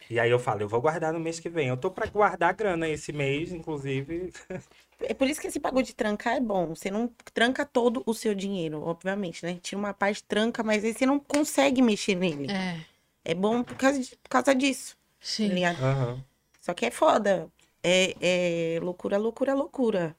E 0.10 0.20
aí 0.20 0.30
eu 0.30 0.40
falo, 0.40 0.62
eu 0.62 0.68
vou 0.70 0.82
guardar 0.82 1.12
no 1.12 1.20
mês 1.20 1.40
que 1.40 1.50
vem. 1.50 1.68
Eu 1.70 1.78
tô 1.78 1.90
pra 1.90 2.06
guardar 2.06 2.50
a 2.50 2.54
grana 2.54 2.88
esse 2.88 3.12
mês, 3.12 3.52
inclusive. 3.52 4.32
É 5.04 5.14
por 5.14 5.28
isso 5.28 5.40
que 5.42 5.48
esse 5.48 5.60
bagulho 5.60 5.86
de 5.86 5.94
trancar 5.96 6.36
é 6.36 6.40
bom. 6.40 6.68
Você 6.76 6.90
não 6.92 7.10
tranca 7.34 7.66
todo 7.66 8.02
o 8.06 8.14
seu 8.14 8.34
dinheiro, 8.34 8.82
obviamente, 8.84 9.46
né? 9.46 9.58
Tira 9.62 9.78
uma 9.80 9.94
parte, 9.94 10.24
tranca, 10.24 10.64
mas 10.64 10.84
aí 10.84 10.94
você 10.94 11.06
não 11.06 11.20
consegue 11.20 11.82
mexer 11.82 12.16
nele. 12.16 12.48
é, 12.52 12.78
É, 13.26 13.34
bom 13.34 13.64
por 13.64 13.76
causa, 13.76 14.00
de- 14.00 14.16
por 14.18 14.30
causa 14.30 14.54
disso. 14.56 14.96
tá 14.96 15.00
sim. 15.22 15.66
Aham. 15.66 16.24
Só 16.62 16.74
que 16.74 16.86
é 16.86 16.92
foda. 16.92 17.48
É, 17.84 18.16
é 18.22 18.80
loucura, 18.82 19.18
loucura, 19.18 19.54
loucura. 19.54 20.16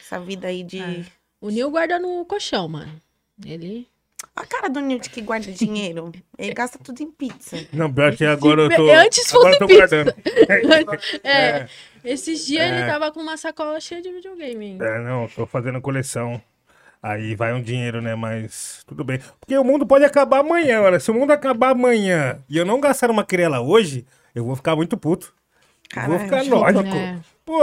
Essa 0.00 0.18
vida 0.18 0.48
aí 0.48 0.62
de. 0.62 0.80
É. 0.80 1.04
O 1.40 1.50
Nil 1.50 1.70
guarda 1.70 1.98
no 1.98 2.24
colchão, 2.24 2.66
mano. 2.68 3.00
Ele. 3.44 3.86
A 4.34 4.46
cara 4.46 4.68
do 4.68 4.80
Nilton 4.80 5.10
que 5.10 5.20
guarda 5.20 5.52
dinheiro. 5.52 6.10
Ele 6.38 6.52
gasta 6.54 6.78
tudo 6.78 7.02
em 7.02 7.10
pizza. 7.10 7.56
Não, 7.72 7.92
pior 7.92 8.16
que 8.16 8.24
agora 8.24 8.62
eu 8.62 8.68
tô. 8.74 8.90
Antes 8.90 9.30
agora 9.32 9.54
eu 9.54 9.58
fosse 9.58 9.58
tô 9.58 9.66
pizza. 9.66 10.04
guardando. 10.04 10.14
É, 11.22 11.68
esses 12.06 12.46
dias 12.46 12.62
É. 12.64 12.78
ele 12.78 12.86
tava 12.86 13.10
com 13.12 13.20
uma 13.20 13.36
sacola 13.36 13.78
cheia 13.80 14.00
de 14.00 14.10
videogame. 14.12 14.78
É, 14.80 14.98
não, 15.00 15.28
tô 15.28 15.44
fazendo 15.46 15.80
coleção. 15.80 16.40
Aí 17.02 17.34
vai 17.36 17.52
um 17.52 17.62
dinheiro, 17.62 18.00
né? 18.00 18.14
Mas 18.14 18.82
tudo 18.86 19.04
bem. 19.04 19.20
Porque 19.38 19.56
o 19.56 19.62
mundo 19.62 19.86
pode 19.86 20.04
acabar 20.04 20.40
amanhã, 20.40 20.80
olha. 20.80 20.98
Se 20.98 21.10
o 21.10 21.14
mundo 21.14 21.30
acabar 21.30 21.70
amanhã 21.70 22.38
e 22.48 22.56
eu 22.56 22.64
não 22.64 22.80
gastar 22.80 23.10
uma 23.10 23.24
querela 23.24 23.60
hoje, 23.60 24.06
eu 24.34 24.44
vou 24.44 24.56
ficar 24.56 24.74
muito 24.74 24.96
puto. 24.96 25.32
Eu 25.94 26.02
vou 26.02 26.18
Caralho, 26.18 26.24
ficar 26.24 26.42
junto. 26.44 26.56
lógico. 26.56 26.96
É. 26.96 27.18
Pô, 27.44 27.60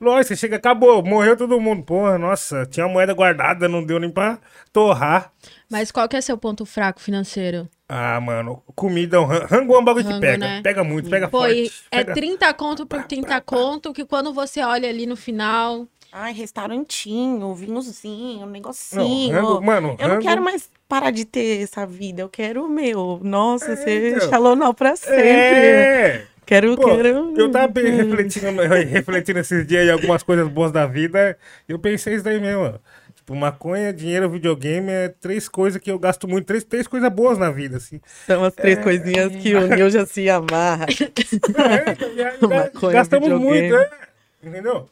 lógico, 0.00 0.28
você 0.28 0.36
chega, 0.36 0.56
acabou, 0.56 1.02
morreu 1.04 1.36
todo 1.36 1.60
mundo. 1.60 1.82
Porra, 1.82 2.16
nossa, 2.16 2.64
tinha 2.64 2.88
moeda 2.88 3.12
guardada, 3.12 3.68
não 3.68 3.84
deu 3.84 3.98
nem 4.00 4.08
pra 4.10 4.38
torrar. 4.72 5.30
Mas 5.70 5.92
qual 5.92 6.08
que 6.08 6.16
é 6.16 6.20
seu 6.22 6.38
ponto 6.38 6.64
fraco 6.64 6.98
financeiro? 6.98 7.68
Ah, 7.88 8.20
mano, 8.20 8.62
comida, 8.74 9.18
ran- 9.24 9.46
rango 9.46 9.74
é 9.74 9.78
um 9.78 9.84
bagulho 9.84 10.04
que 10.06 10.20
pega. 10.20 10.36
né? 10.36 10.60
Pega 10.62 10.84
muito, 10.84 11.08
pega 11.08 11.26
Pô, 11.28 11.38
forte. 11.40 11.72
é 11.90 11.98
pega... 12.04 12.12
30 12.14 12.52
conto 12.54 12.84
por 12.86 13.02
30 13.04 13.40
conto, 13.40 13.92
que 13.94 14.04
quando 14.04 14.32
você 14.34 14.60
olha 14.62 14.88
ali 14.88 15.06
no 15.06 15.16
final. 15.16 15.86
Ai, 16.12 16.32
restaurantinho, 16.32 17.54
vinhozinho, 17.54 18.38
um 18.38 18.40
Não, 18.40 18.46
negocinho. 18.50 19.32
rango, 19.34 19.60
mano, 19.62 19.96
Eu 19.98 20.06
não 20.08 20.14
rango- 20.16 20.22
quero 20.26 20.42
mais 20.42 20.70
parar 20.88 21.10
de 21.10 21.24
ter 21.24 21.62
essa 21.62 21.86
vida. 21.86 22.22
Eu 22.22 22.28
quero 22.28 22.64
o 22.64 22.68
meu. 22.68 23.20
Nossa, 23.22 23.74
ser 23.76 24.16
então. 24.16 24.28
xalonal 24.28 24.74
pra 24.74 24.94
sempre. 24.96 25.22
É! 25.28 26.26
Quero, 26.46 26.76
Pô, 26.76 26.84
quero. 26.96 27.34
eu 27.36 27.50
tava 27.50 27.68
bem 27.68 27.90
refletindo, 27.94 28.48
refletindo 28.88 29.38
esses 29.38 29.66
dias 29.66 29.86
em 29.86 29.90
algumas 29.90 30.22
coisas 30.22 30.48
boas 30.48 30.72
da 30.72 30.86
vida. 30.86 31.36
Eu 31.68 31.78
pensei 31.78 32.14
isso 32.14 32.24
daí 32.24 32.40
mesmo. 32.40 32.80
Tipo, 33.28 33.36
maconha, 33.36 33.92
dinheiro, 33.92 34.30
videogame 34.30 34.90
é 34.90 35.08
três 35.10 35.50
coisas 35.50 35.78
que 35.82 35.90
eu 35.90 35.98
gasto 35.98 36.26
muito, 36.26 36.46
três, 36.46 36.64
três 36.64 36.86
coisas 36.86 37.12
boas 37.12 37.36
na 37.36 37.50
vida, 37.50 37.76
assim. 37.76 38.00
São 38.26 38.42
as 38.42 38.54
três 38.54 38.78
coisinhas 38.78 39.36
que 39.36 39.54
o 39.54 39.66
Nil 39.68 39.90
já 39.90 40.06
se 40.06 40.30
amarra. 40.30 40.86
É, 41.58 42.46
Maconha, 42.46 42.92
gastamos 42.92 43.28
videogame. 43.28 43.68
muito, 43.70 43.76
é. 43.76 43.90
Entendeu? 44.42 44.88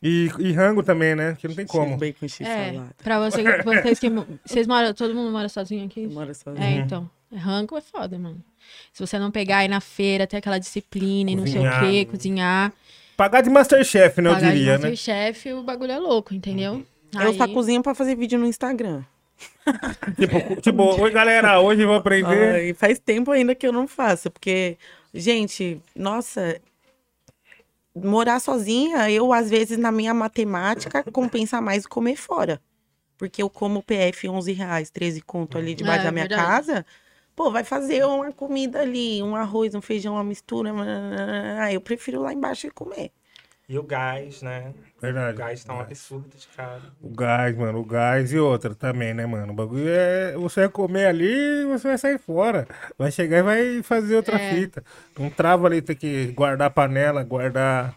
E, 0.00 0.30
e 0.38 0.52
rango 0.52 0.82
também, 0.84 1.16
né? 1.16 1.36
Que 1.36 1.48
não 1.48 1.54
tem 1.56 1.66
como. 1.66 1.96
Bacon 1.96 2.28
x 2.28 2.40
É, 2.46 2.80
pra 3.02 3.18
você, 3.18 3.42
vocês 3.62 3.98
que. 3.98 4.08
Vocês 4.44 4.66
moram. 4.66 4.94
Todo 4.94 5.12
mundo 5.14 5.32
mora 5.32 5.48
sozinho 5.48 5.84
aqui? 5.84 6.06
Mora 6.06 6.32
sozinho. 6.34 6.64
É, 6.64 6.74
então. 6.76 7.10
Rango 7.34 7.76
é 7.76 7.80
foda, 7.80 8.16
mano. 8.18 8.42
Se 8.92 9.04
você 9.04 9.18
não 9.18 9.30
pegar 9.30 9.58
aí 9.58 9.68
na 9.68 9.80
feira, 9.80 10.26
ter 10.26 10.36
aquela 10.36 10.58
disciplina 10.58 11.30
e 11.32 11.36
não 11.36 11.46
sei 11.46 11.60
o 11.60 11.64
Cozinhar. 11.64 11.90
quê, 11.90 12.04
cozinhar. 12.04 12.72
Pagar 13.16 13.40
de 13.40 13.50
Masterchef, 13.50 14.20
né? 14.20 14.30
Eu 14.30 14.34
pagar 14.34 14.52
diria, 14.52 14.76
de 14.76 14.82
né? 14.84 14.90
Masterchef, 14.90 15.52
o 15.52 15.62
bagulho 15.62 15.92
é 15.92 15.98
louco, 15.98 16.32
entendeu? 16.34 16.84
Eu 17.14 17.34
só 17.34 17.44
Aí- 17.44 17.52
cozinho 17.54 17.82
pra 17.82 17.94
fazer 17.94 18.14
vídeo 18.16 18.38
no 18.38 18.46
Instagram. 18.46 19.02
Tipo, 20.16 20.60
tipo, 20.60 20.82
oi 21.02 21.10
galera, 21.10 21.60
hoje 21.60 21.82
eu 21.82 21.88
vou 21.88 21.96
aprender. 21.96 22.54
Ai, 22.54 22.74
faz 22.74 22.98
tempo 22.98 23.30
ainda 23.30 23.54
que 23.54 23.66
eu 23.66 23.72
não 23.72 23.88
faço, 23.88 24.30
porque, 24.30 24.76
gente, 25.12 25.80
nossa, 25.96 26.60
morar 27.94 28.40
sozinha, 28.40 29.10
eu, 29.10 29.32
às 29.32 29.50
vezes, 29.50 29.78
na 29.78 29.90
minha 29.92 30.14
matemática, 30.14 31.02
compensa 31.12 31.60
mais 31.60 31.86
comer 31.86 32.16
fora. 32.16 32.60
Porque 33.18 33.42
eu 33.42 33.50
como 33.50 33.82
PF 33.82 34.28
11 34.28 34.52
reais, 34.52 34.90
13 34.90 35.20
conto 35.20 35.56
ali 35.58 35.74
debaixo 35.74 36.02
É, 36.02 36.04
da 36.04 36.12
minha 36.12 36.26
verdade. 36.26 36.46
casa. 36.48 36.86
Pô, 37.36 37.50
vai 37.50 37.64
fazer 37.64 38.04
uma 38.04 38.32
comida 38.32 38.80
ali, 38.80 39.22
um 39.22 39.34
arroz, 39.36 39.74
um 39.74 39.80
feijão, 39.80 40.14
uma 40.14 40.24
mistura. 40.24 40.70
Ah, 41.60 41.72
eu 41.72 41.80
prefiro 41.80 42.20
lá 42.20 42.32
embaixo 42.32 42.66
e 42.66 42.70
comer. 42.70 43.10
E 43.72 43.78
o 43.78 43.82
gás, 43.82 44.42
né? 44.42 44.74
Verdade. 45.00 45.34
O 45.34 45.38
gás 45.38 45.64
tá 45.64 45.72
um 45.72 45.80
absurdo 45.80 46.28
de 46.36 46.46
cara. 46.48 46.82
O 47.00 47.08
gás, 47.08 47.56
mano, 47.56 47.78
o 47.78 47.84
gás 47.86 48.30
e 48.30 48.38
outra 48.38 48.74
também, 48.74 49.14
né, 49.14 49.24
mano? 49.24 49.50
O 49.50 49.56
bagulho 49.56 49.88
é. 49.88 50.34
Você 50.36 50.60
vai 50.60 50.68
comer 50.68 51.06
ali 51.06 51.32
e 51.32 51.64
você 51.64 51.88
vai 51.88 51.96
sair 51.96 52.18
fora. 52.18 52.68
Vai 52.98 53.10
chegar 53.10 53.38
e 53.38 53.42
vai 53.42 53.82
fazer 53.82 54.16
outra 54.16 54.36
É. 54.36 54.50
fita. 54.54 54.84
Não 55.18 55.30
trava 55.30 55.68
ali, 55.68 55.80
tem 55.80 55.96
que 55.96 56.26
guardar 56.32 56.66
a 56.66 56.70
panela, 56.70 57.24
guardar. 57.24 57.94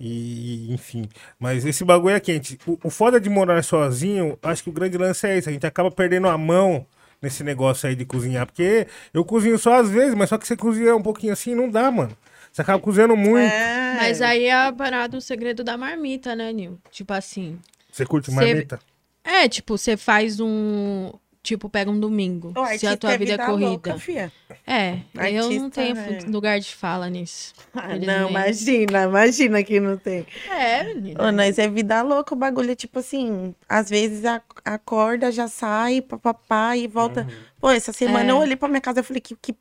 E, 0.00 0.74
enfim. 0.74 1.08
Mas 1.38 1.64
esse 1.64 1.84
bagulho 1.84 2.16
é 2.16 2.18
quente. 2.18 2.58
O, 2.66 2.76
o 2.82 2.90
foda 2.90 3.20
de 3.20 3.30
morar 3.30 3.62
sozinho, 3.62 4.36
acho 4.42 4.64
que 4.64 4.70
o 4.70 4.72
grande 4.72 4.98
lance 4.98 5.24
é 5.24 5.38
isso. 5.38 5.48
A 5.48 5.52
gente 5.52 5.68
acaba 5.68 5.88
perdendo 5.88 6.26
a 6.26 6.36
mão 6.36 6.84
nesse 7.22 7.44
negócio 7.44 7.88
aí 7.88 7.94
de 7.94 8.04
cozinhar. 8.04 8.44
Porque 8.44 8.88
eu 9.14 9.24
cozinho 9.24 9.56
só 9.56 9.74
às 9.80 9.88
vezes, 9.88 10.16
mas 10.16 10.30
só 10.30 10.36
que 10.36 10.48
você 10.48 10.56
cozinha 10.56 10.96
um 10.96 11.02
pouquinho 11.02 11.32
assim, 11.32 11.54
não 11.54 11.70
dá, 11.70 11.92
mano. 11.92 12.10
Você 12.56 12.62
acaba 12.62 12.78
cozinhando 12.82 13.14
muito. 13.14 13.52
É. 13.52 13.96
Mas 13.98 14.22
aí 14.22 14.46
é 14.46 14.54
a 14.54 14.72
parada, 14.72 15.14
o 15.18 15.20
segredo 15.20 15.62
da 15.62 15.76
marmita, 15.76 16.34
né, 16.34 16.54
Nil? 16.54 16.78
Tipo 16.90 17.12
assim. 17.12 17.58
Você 17.92 18.06
curte 18.06 18.30
marmita? 18.30 18.78
É, 19.22 19.46
tipo, 19.46 19.76
você 19.76 19.94
faz 19.94 20.40
um. 20.40 21.12
Tipo, 21.42 21.68
pega 21.68 21.90
um 21.90 22.00
domingo. 22.00 22.52
Se 22.54 22.58
a 22.58 22.62
artista 22.62 22.96
tua 22.96 23.18
vida 23.18 23.34
é 23.34 23.36
corrida. 23.36 23.68
louca, 23.68 23.98
fia. 23.98 24.32
É, 24.66 25.00
eu 25.14 25.48
não 25.50 25.66
Artista, 25.66 25.70
tenho 25.70 25.96
é. 25.98 26.18
lugar 26.30 26.58
de 26.58 26.74
fala 26.74 27.10
nisso. 27.10 27.52
Ah, 27.74 27.94
não, 27.94 28.30
imagina, 28.30 29.04
imagina 29.04 29.62
que 29.62 29.78
não 29.78 29.98
tem. 29.98 30.26
É, 30.50 30.82
menina. 30.82 31.22
Ô, 31.28 31.30
nós 31.30 31.58
é 31.58 31.68
vida 31.68 32.00
louca, 32.00 32.34
o 32.34 32.38
bagulho 32.38 32.70
é 32.70 32.74
tipo 32.74 32.98
assim, 33.00 33.54
às 33.68 33.90
vezes 33.90 34.24
a- 34.24 34.40
acorda, 34.64 35.30
já 35.30 35.46
sai, 35.46 36.00
papapá, 36.00 36.74
e 36.74 36.86
volta. 36.88 37.28
Pô, 37.60 37.68
essa 37.70 37.92
semana 37.92 38.30
É. 38.30 38.32
eu 38.32 38.38
olhei 38.38 38.56
pra 38.56 38.66
minha 38.66 38.80
casa 38.80 39.00
e 39.00 39.02
falei, 39.02 39.20
que, 39.20 39.36
que, 39.36 39.54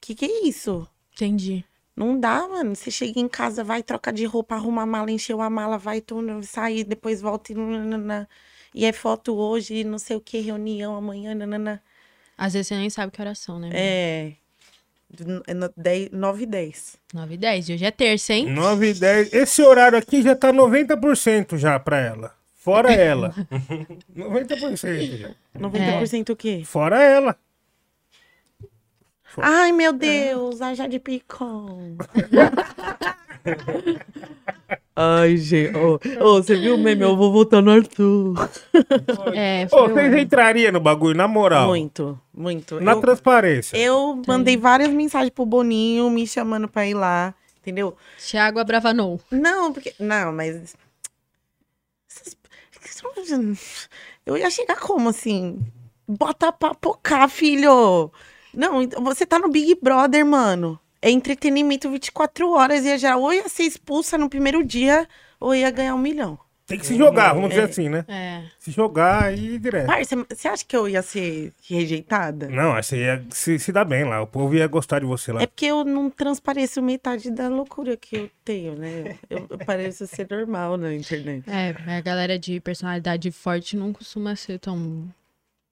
que 0.00 0.14
que 0.16 0.24
é 0.24 0.46
isso? 0.48 0.86
Entendi. 1.14 1.64
Não 1.96 2.20
dá, 2.20 2.46
mano. 2.46 2.76
Você 2.76 2.90
chega 2.90 3.18
em 3.18 3.26
casa, 3.28 3.64
vai, 3.64 3.82
troca 3.82 4.12
de 4.12 4.24
roupa, 4.26 4.54
arruma 4.54 4.82
a 4.82 4.86
mala, 4.86 5.10
encheu 5.10 5.40
a 5.40 5.48
mala, 5.48 5.78
vai, 5.78 6.00
tu 6.00 6.20
sair, 6.42 6.84
depois 6.84 7.20
volta 7.22 7.52
e. 7.52 7.54
nananã. 7.54 8.26
E 8.74 8.84
é 8.84 8.92
foto 8.92 9.34
hoje, 9.34 9.82
não 9.84 9.98
sei 9.98 10.16
o 10.16 10.20
que, 10.20 10.38
reunião 10.40 10.94
amanhã, 10.94 11.34
nanana. 11.34 11.82
Às 12.36 12.52
vezes 12.52 12.68
você 12.68 12.76
nem 12.76 12.90
sabe 12.90 13.10
que 13.10 13.20
horas 13.22 13.38
são, 13.38 13.58
né? 13.58 13.70
É. 13.72 14.32
Do- 15.08 15.42
é 15.46 15.54
no- 15.54 15.72
dez- 15.74 16.10
9 16.12 16.42
e 16.42 16.46
10. 16.46 16.98
9 17.14 17.34
e 17.34 17.38
10. 17.38 17.68
E 17.70 17.72
hoje 17.74 17.84
é 17.86 17.90
terça, 17.90 18.34
hein? 18.34 18.50
9 18.52 18.90
e 18.90 18.94
10. 18.94 19.32
Esse 19.32 19.62
horário 19.62 19.96
aqui 19.96 20.20
já 20.20 20.36
tá 20.36 20.52
90% 20.52 21.56
já 21.56 21.78
pra 21.80 21.98
ela. 21.98 22.34
Fora 22.56 22.92
ela. 22.92 23.32
90% 24.14 25.16
já. 25.16 25.30
90% 25.58 26.30
o 26.32 26.36
quê? 26.36 26.62
Fora 26.66 27.02
ela. 27.02 27.36
Ai, 29.38 29.72
meu 29.72 29.92
Deus, 29.92 30.60
a 30.60 30.74
Jade 30.74 30.98
Picon. 30.98 31.96
Ai, 34.98 35.36
gente. 35.36 35.76
Ô, 35.76 36.00
ô, 36.20 36.42
você 36.42 36.56
viu 36.56 36.74
o 36.74 36.78
meme? 36.78 37.02
Eu 37.02 37.16
vou 37.16 37.30
votar 37.30 37.62
no 37.62 37.70
Arthur. 37.70 38.34
É, 39.34 39.66
foi 39.68 39.88
vocês 39.92 40.14
entrariam 40.14 40.72
no 40.72 40.80
bagulho, 40.80 41.16
na 41.16 41.28
moral. 41.28 41.68
Muito, 41.68 42.18
muito. 42.32 42.80
Na 42.80 42.92
Eu- 42.92 43.00
transparência. 43.00 43.76
Eu 43.76 44.22
mandei 44.26 44.56
várias 44.56 44.88
mensagens 44.90 45.30
pro 45.30 45.44
Boninho 45.44 46.08
me 46.10 46.26
chamando 46.26 46.66
pra 46.68 46.86
ir 46.86 46.94
lá, 46.94 47.34
entendeu? 47.60 47.94
Thiago 48.18 48.58
Abravanou. 48.58 49.20
Não, 49.30 49.72
porque. 49.72 49.94
Não, 49.98 50.32
mas. 50.32 50.74
Eu 54.24 54.36
ia 54.36 54.50
chegar 54.50 54.76
como 54.78 55.08
assim? 55.10 55.58
Bota 56.08 56.50
pra 56.52 56.74
pocar, 56.74 57.28
filho! 57.28 58.10
Não, 58.56 58.80
então, 58.80 59.04
você 59.04 59.26
tá 59.26 59.38
no 59.38 59.50
Big 59.50 59.78
Brother, 59.80 60.24
mano. 60.24 60.80
É 61.02 61.10
entretenimento 61.10 61.90
24 61.90 62.50
horas. 62.50 62.84
Ia 62.84 62.96
já 62.96 63.16
ou 63.16 63.32
ia 63.32 63.48
ser 63.48 63.64
expulsa 63.64 64.16
no 64.16 64.30
primeiro 64.30 64.64
dia, 64.64 65.06
ou 65.38 65.54
ia 65.54 65.70
ganhar 65.70 65.94
um 65.94 65.98
milhão. 65.98 66.38
Tem 66.66 66.76
que 66.76 66.86
se 66.86 66.96
jogar, 66.96 67.32
vamos 67.32 67.50
dizer 67.50 67.62
assim, 67.62 67.88
né? 67.88 68.04
É. 68.08 68.42
Se 68.58 68.72
jogar 68.72 69.32
e 69.32 69.54
ir 69.54 69.58
direto. 69.60 69.86
Parça, 69.86 70.16
você 70.28 70.48
acha 70.48 70.64
que 70.64 70.76
eu 70.76 70.88
ia 70.88 71.00
ser 71.00 71.52
rejeitada? 71.70 72.48
Não, 72.48 72.74
você 72.74 72.96
ia 72.96 73.24
se, 73.30 73.56
se 73.56 73.70
dar 73.70 73.84
bem 73.84 74.02
lá. 74.02 74.20
O 74.20 74.26
povo 74.26 74.56
ia 74.56 74.66
gostar 74.66 74.98
de 74.98 75.06
você 75.06 75.32
lá. 75.32 75.42
É 75.42 75.46
porque 75.46 75.66
eu 75.66 75.84
não 75.84 76.10
transpareço 76.10 76.82
metade 76.82 77.30
da 77.30 77.48
loucura 77.48 77.96
que 77.96 78.16
eu 78.16 78.30
tenho, 78.44 78.74
né? 78.74 79.16
Eu, 79.30 79.46
eu 79.48 79.58
pareço 79.58 80.08
ser 80.08 80.26
normal 80.28 80.76
na 80.76 80.92
internet. 80.92 81.44
É, 81.48 81.72
a 81.98 82.00
galera 82.00 82.36
de 82.36 82.58
personalidade 82.58 83.30
forte 83.30 83.76
não 83.76 83.92
costuma 83.92 84.34
ser 84.34 84.58
tão 84.58 85.08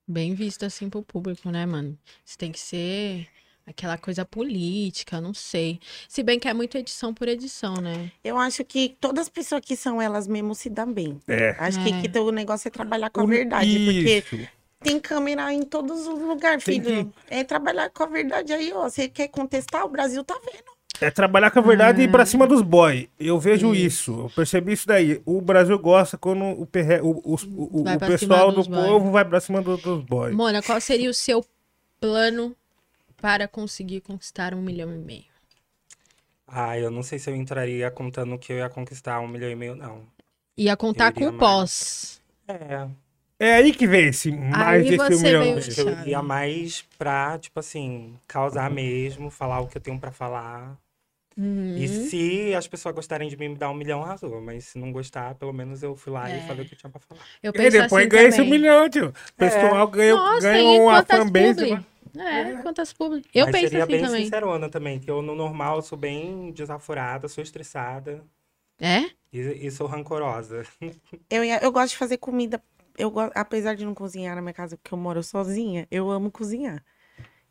bem 0.06 0.34
vista 0.34 0.66
assim 0.66 0.88
pro 0.90 1.02
público, 1.02 1.50
né, 1.50 1.64
mano? 1.66 1.98
Você 2.24 2.36
tem 2.36 2.52
que 2.52 2.60
ser 2.60 3.26
aquela 3.66 3.96
coisa 3.96 4.24
política, 4.24 5.20
não 5.20 5.32
sei. 5.32 5.80
Se 6.08 6.22
bem 6.22 6.38
que 6.38 6.46
é 6.48 6.52
muito 6.54 6.76
edição 6.76 7.14
por 7.14 7.28
edição, 7.28 7.74
né? 7.76 8.12
Eu 8.22 8.38
acho 8.38 8.62
que 8.64 8.96
todas 9.00 9.22
as 9.22 9.28
pessoas 9.28 9.62
que 9.64 9.74
são 9.74 10.00
elas 10.02 10.26
mesmo 10.28 10.54
se 10.54 10.68
dão 10.68 10.92
bem. 10.92 11.18
É. 11.26 11.56
Acho 11.58 11.80
É. 11.80 11.84
que, 12.02 12.08
que 12.08 12.18
o 12.18 12.30
negócio 12.30 12.68
é 12.68 12.70
trabalhar 12.70 13.08
com 13.10 13.22
a 13.22 13.26
verdade, 13.26 13.78
porque 13.84 14.18
Isso. 14.18 14.48
tem 14.80 15.00
câmera 15.00 15.50
em 15.52 15.62
todos 15.62 16.06
os 16.06 16.20
lugares, 16.20 16.62
filho. 16.62 17.10
É 17.28 17.42
trabalhar 17.42 17.88
com 17.88 18.02
a 18.02 18.06
verdade 18.06 18.52
aí, 18.52 18.70
ó. 18.72 18.82
Você 18.88 19.08
quer 19.08 19.28
contestar, 19.28 19.84
o 19.84 19.88
Brasil 19.88 20.22
tá 20.22 20.38
vendo. 20.44 20.73
É 21.00 21.10
trabalhar 21.10 21.50
com 21.50 21.58
a 21.58 21.62
verdade 21.62 22.00
e 22.00 22.04
ir 22.04 22.10
pra 22.10 22.24
cima 22.24 22.46
dos 22.46 22.62
boy. 22.62 23.10
Eu 23.18 23.38
vejo 23.38 23.74
isso. 23.74 24.12
Eu 24.12 24.30
percebi 24.30 24.72
isso 24.72 24.86
daí. 24.86 25.20
O 25.26 25.40
Brasil 25.40 25.78
gosta 25.78 26.16
quando 26.16 26.44
o, 26.44 26.64
perre... 26.66 27.00
o, 27.00 27.10
o, 27.24 27.34
o- 27.34 27.80
o 27.82 27.98
pessoal 27.98 28.52
do 28.52 28.62
boy. 28.62 28.88
povo 28.88 29.10
vai 29.10 29.24
pra 29.24 29.40
cima 29.40 29.60
do- 29.60 29.76
dos 29.76 30.04
boy. 30.04 30.32
Mona, 30.32 30.62
qual 30.62 30.80
seria 30.80 31.10
o 31.10 31.14
seu 31.14 31.44
plano 32.00 32.54
para 33.20 33.48
conseguir 33.48 34.02
conquistar 34.02 34.54
um 34.54 34.62
milhão 34.62 34.92
e 34.94 34.98
meio? 34.98 35.24
Ah, 36.46 36.78
eu 36.78 36.90
não 36.90 37.02
sei 37.02 37.18
se 37.18 37.28
eu 37.30 37.34
entraria 37.34 37.90
contando 37.90 38.38
que 38.38 38.52
eu 38.52 38.58
ia 38.58 38.68
conquistar 38.68 39.18
um 39.20 39.26
milhão 39.28 39.50
e 39.50 39.56
meio, 39.56 39.74
não. 39.74 40.02
Ia 40.56 40.76
contar 40.76 41.12
iria 41.12 41.28
com 41.30 41.34
o 41.34 41.38
mais. 41.38 41.40
pós. 41.40 42.22
É, 42.46 42.86
É 43.40 43.54
aí 43.56 43.72
que 43.74 43.86
vem 43.86 44.08
esse 44.08 44.30
mais 44.30 44.86
Aí 44.86 44.96
você 44.96 45.16
milhão. 45.16 45.42
veio- 45.42 45.58
acho 45.58 45.70
que 45.74 45.80
eu 45.80 45.88
Chave. 45.94 46.10
ia 46.10 46.22
mais 46.22 46.82
pra, 46.96 47.36
tipo 47.38 47.58
assim, 47.58 48.14
causar 48.28 48.70
mesmo, 48.70 49.30
falar 49.30 49.60
o 49.60 49.66
que 49.66 49.76
eu 49.78 49.82
tenho 49.82 49.98
pra 49.98 50.12
falar. 50.12 50.78
Uhum. 51.36 51.74
E 51.76 51.88
se 51.88 52.54
as 52.54 52.68
pessoas 52.68 52.94
gostarem 52.94 53.28
de 53.28 53.36
mim, 53.36 53.48
me 53.48 53.56
dar 53.56 53.70
um 53.70 53.74
milhão, 53.74 54.02
arrasou. 54.02 54.40
Mas 54.40 54.66
se 54.66 54.78
não 54.78 54.92
gostar, 54.92 55.34
pelo 55.34 55.52
menos 55.52 55.82
eu 55.82 55.96
fui 55.96 56.12
lá 56.12 56.30
É. 56.30 56.38
e 56.38 56.40
falei 56.46 56.64
o 56.64 56.68
que 56.68 56.74
eu 56.74 56.78
tinha 56.78 56.90
pra 56.90 57.00
falar. 57.00 57.20
Eu 57.42 57.50
E 57.50 57.58
depois 57.70 57.84
assim 57.84 58.08
ganha 58.08 58.28
esse 58.28 58.42
milhão, 58.42 58.88
tio. 58.88 59.08
O 59.08 59.32
pessoal 59.36 59.86
ganha, 59.88 60.14
Nossa, 60.14 60.40
ganha 60.40 60.76
e 60.76 60.80
uma 60.80 61.02
fanbase. 61.04 61.66
publi? 61.66 61.86
É, 62.16 62.62
quantas 62.62 62.92
publi? 62.92 63.24
Eu 63.34 63.46
Mas 63.46 63.52
penso 63.52 63.66
seria 63.68 63.82
assim 63.82 63.92
bem 63.92 64.04
também. 64.06 64.24
sincerona 64.24 64.68
também, 64.68 65.00
que 65.00 65.10
eu 65.10 65.20
no 65.20 65.34
normal 65.34 65.82
sou 65.82 65.98
bem 65.98 66.52
desaforada, 66.52 67.26
sou 67.28 67.42
estressada 67.42 68.24
É? 68.80 69.10
e, 69.32 69.66
e 69.66 69.70
sou 69.70 69.86
rancorosa. 69.86 70.62
Eu, 71.30 71.42
eu 71.44 71.72
gosto 71.72 71.92
de 71.92 71.98
fazer 71.98 72.18
comida. 72.18 72.62
Eu, 72.96 73.12
apesar 73.34 73.74
de 73.74 73.84
não 73.84 73.94
cozinhar 73.94 74.36
na 74.36 74.42
minha 74.42 74.54
casa, 74.54 74.76
porque 74.76 74.94
eu 74.94 74.98
moro 74.98 75.20
sozinha, 75.22 75.86
eu 75.90 76.10
amo 76.10 76.30
cozinhar. 76.30 76.84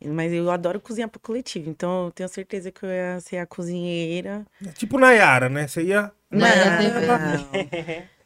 Mas 0.04 0.32
eu 0.32 0.50
adoro 0.50 0.80
cozinhar 0.80 1.08
pro 1.08 1.20
coletivo. 1.20 1.70
Então 1.70 2.06
eu 2.06 2.10
tenho 2.10 2.28
certeza 2.28 2.70
que 2.70 2.84
eu 2.84 2.90
ia 2.90 3.20
ser 3.20 3.38
a 3.38 3.46
cozinheira. 3.46 4.44
Tipo 4.74 4.98
Nayara, 4.98 5.48
né? 5.48 5.66
Você 5.66 5.82
ia. 5.82 6.12
Não, 6.30 6.46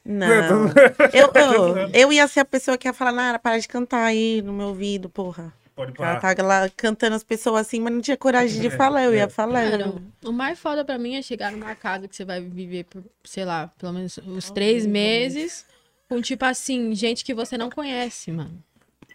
Não. 0.05 0.29
Não. 0.29 0.69
Eu, 1.13 1.31
eu, 1.35 1.89
eu 1.93 2.13
ia 2.13 2.27
ser 2.27 2.41
a 2.41 2.45
pessoa 2.45 2.79
que 2.79 2.89
ia 2.89 2.93
falar, 2.95 3.13
Nara, 3.13 3.39
para 3.39 3.59
de 3.59 3.69
cantar 3.69 4.05
aí 4.05 4.41
no 4.43 4.53
meu 4.53 4.69
ouvido, 4.69 5.09
porra. 5.09 5.53
Pode 5.75 5.93
Ela 5.97 6.17
parar. 6.17 6.35
tá 6.35 6.43
lá 6.43 6.69
cantando 6.77 7.15
as 7.15 7.23
pessoas 7.23 7.61
assim, 7.67 7.79
mas 7.81 7.93
não 7.93 8.01
tinha 8.01 8.17
coragem 8.17 8.61
de 8.61 8.67
É, 8.67 8.71
falar. 8.71 9.05
Eu 9.05 9.13
é. 9.13 9.17
ia 9.19 9.29
falar. 9.29 9.71
Cara, 9.71 9.95
o 10.25 10.33
mais 10.33 10.59
foda 10.59 10.85
pra 10.85 10.99
mim 10.99 11.15
é 11.15 11.23
chegar 11.23 11.53
numa 11.53 11.75
casa 11.75 12.09
que 12.09 12.17
você 12.17 12.25
vai 12.25 12.41
viver 12.41 12.85
por, 12.85 13.05
sei 13.23 13.45
lá, 13.45 13.69
pelo 13.79 13.93
menos 13.93 14.19
uns 14.27 14.51
três 14.51 14.85
meses, 14.87 15.65
com 16.09 16.21
tipo 16.21 16.45
assim, 16.45 16.95
gente 16.95 17.25
que 17.25 17.33
você 17.35 17.57
não 17.57 17.71
conhece, 17.71 18.33
mano. 18.33 18.61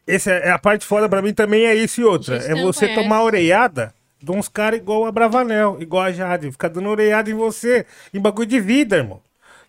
Esse 0.06 0.32
é, 0.32 0.48
é 0.48 0.52
a 0.52 0.60
parte 0.60 0.86
foda 0.86 1.08
pra 1.08 1.22
mim 1.22 1.34
também 1.34 1.66
é 1.66 1.76
isso 1.76 2.02
e 2.02 2.04
outra. 2.04 2.38
É 2.38 2.56
você 2.56 2.88
conhece. 2.88 3.02
tomar 3.02 3.24
orelhada 3.24 3.94
de 4.22 4.32
uns 4.32 4.48
caras 4.48 4.80
igual 4.80 5.06
a 5.06 5.12
Bravanel, 5.12 5.78
igual 5.80 6.04
a 6.04 6.12
Jade. 6.12 6.52
Ficar 6.52 6.70
dando 6.70 6.90
orelhada 6.90 7.30
em 7.30 7.34
você, 7.34 7.86
em 8.14 8.20
bagulho 8.20 8.48
de 8.48 8.60
vida, 8.60 8.98
irmão. 8.98 9.22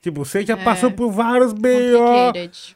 Tipo, 0.05 0.23
você 0.23 0.45
já 0.45 0.53
É. 0.53 0.63
passou 0.63 0.91
por 0.91 1.11
vários 1.11 1.55
B.O., 1.55 2.31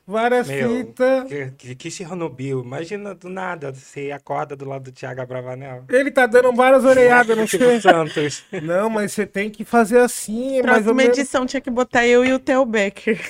várias 0.06 0.48
fitas. 0.48 1.24
que, 1.28 1.50
que, 1.58 1.74
que 1.74 1.90
Chernobyl. 1.90 2.62
Imagina 2.64 3.14
do 3.14 3.28
nada, 3.28 3.70
você 3.70 4.10
acorda 4.10 4.56
do 4.56 4.64
lado 4.66 4.84
do 4.84 4.92
Thiago 4.92 5.20
Abravanel. 5.20 5.84
Ele 5.90 6.10
tá 6.10 6.24
dando 6.24 6.50
várias 6.54 6.86
orelhadas 6.86 7.36
no 7.36 7.46
chão. 7.46 7.78
Santos. 7.82 8.44
Não, 8.62 8.88
mas 8.88 9.12
você 9.12 9.26
tem 9.26 9.50
que 9.50 9.62
fazer 9.62 9.98
assim, 9.98 10.56
ou 10.56 10.62
Próxima 10.62 10.94
menos. 10.94 11.18
edição 11.18 11.44
tinha 11.44 11.60
que 11.60 11.68
botar 11.68 12.06
eu 12.06 12.24
e 12.24 12.32
o 12.32 12.38
Theo 12.38 12.64
Becker. 12.64 13.20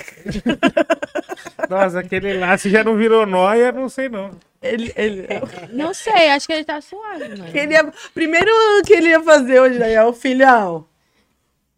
Nossa, 1.69 1.99
aquele 1.99 2.37
lá, 2.37 2.57
se 2.57 2.69
já 2.69 2.85
não 2.85 2.95
virou 2.95 3.25
nóia, 3.25 3.69
não 3.73 3.89
sei 3.89 4.07
não. 4.07 4.31
Ele, 4.61 4.93
ele, 4.95 5.27
Não 5.73 5.93
sei, 5.93 6.29
acho 6.29 6.47
que 6.47 6.53
ele 6.53 6.63
tá 6.63 6.79
suave, 6.79 7.25
primeiro 8.13 8.49
que 8.85 8.93
ele 8.93 9.09
ia 9.09 9.21
fazer 9.21 9.59
hoje 9.59 9.77
é 9.83 10.01
o 10.05 10.13
filhão. 10.13 10.85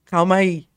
Calma 0.05 0.35
aí. 0.35 0.69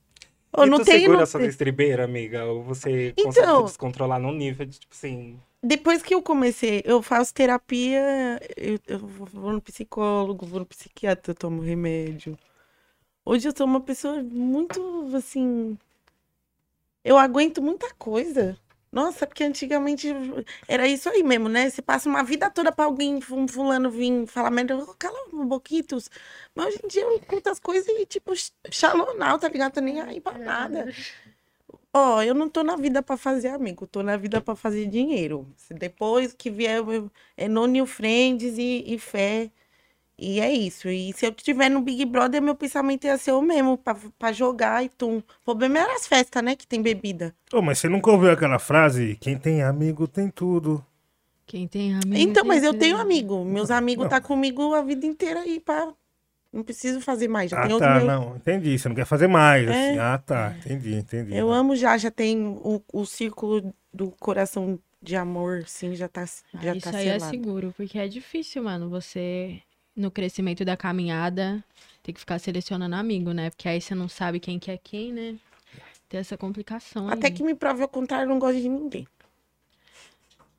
Ô, 0.56 0.64
e 0.64 0.70
não 0.70 0.78
tu 0.78 0.84
tem, 0.84 1.00
segura 1.00 1.24
não 1.34 1.44
estribeira, 1.44 2.04
amiga? 2.04 2.44
Ou 2.44 2.62
você 2.62 3.12
Então- 3.16 3.24
consegue 3.24 3.64
descontrolar 3.64 4.20
num 4.20 4.32
nível 4.32 4.64
de, 4.64 4.78
tipo 4.78 4.94
assim... 4.94 5.38
Depois 5.62 6.02
que 6.02 6.14
eu 6.14 6.20
comecei, 6.22 6.82
eu 6.84 7.00
faço 7.02 7.32
terapia, 7.32 8.38
eu, 8.56 8.78
eu 8.86 8.98
vou 8.98 9.50
no 9.50 9.62
psicólogo, 9.62 10.44
vou 10.44 10.60
no 10.60 10.66
psiquiatra, 10.66 11.30
eu 11.30 11.34
tomo 11.34 11.62
remédio. 11.62 12.38
Hoje 13.24 13.48
eu 13.48 13.52
sou 13.56 13.66
uma 13.66 13.80
pessoa 13.80 14.22
muito, 14.22 15.10
assim. 15.16 15.78
Eu 17.02 17.16
aguento 17.16 17.62
muita 17.62 17.92
coisa. 17.94 18.58
Nossa, 18.94 19.26
porque 19.26 19.42
antigamente 19.42 20.08
era 20.68 20.86
isso 20.86 21.08
aí 21.08 21.24
mesmo, 21.24 21.48
né? 21.48 21.68
Você 21.68 21.82
passa 21.82 22.08
uma 22.08 22.22
vida 22.22 22.48
toda 22.48 22.70
pra 22.70 22.84
alguém, 22.84 23.16
um 23.32 23.48
fulano 23.48 23.90
vir 23.90 24.24
falar 24.28 24.52
merda, 24.52 24.76
"Ô, 24.78 24.94
cala 24.94 25.18
um 25.32 25.44
boquitos. 25.44 26.08
Mas 26.54 26.68
hoje 26.68 26.80
em 26.84 26.88
dia 26.88 27.02
eu 27.02 27.16
escuto 27.16 27.50
as 27.50 27.58
coisas 27.58 27.88
e, 27.88 28.06
tipo, 28.06 28.32
xalonal, 28.70 29.36
tá 29.36 29.48
ligado? 29.48 29.72
Tô 29.74 29.80
nem 29.80 30.00
aí 30.00 30.20
pra 30.20 30.38
nada. 30.38 30.86
Ó, 31.92 32.22
eu 32.22 32.34
não 32.34 32.48
tô 32.48 32.62
na 32.62 32.76
vida 32.76 33.02
pra 33.02 33.16
fazer 33.16 33.48
amigo, 33.48 33.86
tô 33.86 34.02
na 34.02 34.16
vida 34.16 34.40
pra 34.40 34.54
fazer 34.54 34.86
dinheiro. 34.86 35.46
Depois 35.70 36.32
que 36.32 36.50
vier, 36.50 36.80
é 37.36 37.48
no 37.48 37.66
New 37.66 37.86
Friends 37.86 38.58
e, 38.58 38.84
e 38.86 38.98
fé. 38.98 39.50
E 40.18 40.40
é 40.40 40.50
isso. 40.52 40.88
E 40.88 41.12
se 41.12 41.26
eu 41.26 41.30
estiver 41.36 41.68
no 41.68 41.80
Big 41.80 42.04
Brother, 42.04 42.40
meu 42.40 42.54
pensamento 42.54 43.04
ia 43.04 43.18
ser 43.18 43.32
o 43.32 43.42
mesmo, 43.42 43.76
pra, 43.76 43.96
pra 44.18 44.32
jogar 44.32 44.84
e 44.84 44.88
tum. 44.88 45.18
O 45.18 45.24
problema 45.44 45.80
era 45.80 45.94
as 45.94 46.06
festas, 46.06 46.42
né? 46.42 46.54
Que 46.54 46.66
tem 46.66 46.80
bebida. 46.80 47.34
Ô, 47.52 47.60
mas 47.60 47.78
você 47.78 47.88
nunca 47.88 48.10
ouviu 48.10 48.30
aquela 48.30 48.58
frase? 48.58 49.16
Quem 49.20 49.36
tem 49.36 49.62
amigo 49.62 50.06
tem 50.06 50.28
tudo. 50.28 50.84
Quem 51.46 51.66
tem 51.66 51.94
amigo. 51.94 52.14
Então, 52.16 52.42
tem 52.42 52.48
mas 52.48 52.62
eu 52.62 52.70
tudo. 52.72 52.80
tenho 52.80 52.96
amigo. 52.96 53.44
Meus 53.44 53.70
amigos 53.70 54.04
Não. 54.04 54.10
tá 54.10 54.20
comigo 54.20 54.72
a 54.74 54.82
vida 54.82 55.04
inteira 55.04 55.40
aí 55.40 55.60
pra. 55.60 55.92
Não 56.52 56.62
preciso 56.62 57.00
fazer 57.00 57.26
mais. 57.26 57.50
Já 57.50 57.58
ah, 57.64 57.66
tem 57.66 57.78
tá, 57.78 57.96
meu. 57.96 58.06
não, 58.06 58.36
entendi. 58.36 58.78
Você 58.78 58.88
não 58.88 58.94
quer 58.94 59.04
fazer 59.04 59.26
mais, 59.26 59.68
É. 59.68 59.88
assim. 59.90 59.98
Ah, 59.98 60.18
tá, 60.18 60.54
entendi, 60.58 60.94
entendi. 60.94 61.36
Eu 61.36 61.50
amo 61.52 61.74
já, 61.74 61.98
já 61.98 62.12
tem 62.12 62.46
o, 62.46 62.80
o 62.92 63.04
círculo 63.04 63.74
do 63.92 64.12
coração 64.12 64.78
de 65.02 65.16
amor, 65.16 65.64
sim, 65.66 65.94
já 65.94 66.08
tá, 66.08 66.22
Ah, 66.54 66.58
já 66.62 66.74
isso 66.74 66.90
tá 66.90 66.96
aí 66.96 67.08
é 67.08 67.18
seguro, 67.18 67.74
porque 67.76 67.98
é 67.98 68.08
difícil, 68.08 68.62
mano, 68.62 68.88
você 68.88 69.60
no 69.96 70.10
crescimento 70.10 70.64
da 70.64 70.76
caminhada, 70.76 71.62
tem 72.02 72.12
que 72.12 72.20
ficar 72.20 72.38
selecionando 72.38 72.94
amigo, 72.94 73.32
né? 73.32 73.50
Porque 73.50 73.68
aí 73.68 73.80
você 73.80 73.94
não 73.94 74.08
sabe 74.08 74.40
quem 74.40 74.58
que 74.58 74.70
é 74.70 74.76
quem, 74.76 75.12
né? 75.12 75.36
Tem 76.08 76.20
essa 76.20 76.36
complicação 76.36 77.08
Até 77.08 77.28
aí. 77.28 77.32
que 77.32 77.42
me 77.42 77.54
prove 77.54 77.82
ao 77.82 77.88
contrário, 77.88 78.24
eu 78.24 78.28
não 78.28 78.38
gosto 78.38 78.60
de 78.60 78.68
ninguém. 78.68 79.06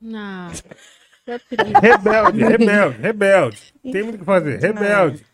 Não. 0.00 0.50
Rebelde, 1.82 2.44
rebelde, 2.44 2.98
rebelde. 3.00 3.74
Tem 3.82 4.02
muito 4.04 4.14
o 4.14 4.18
que 4.20 4.24
fazer. 4.24 4.60
Rebelde. 4.60 5.26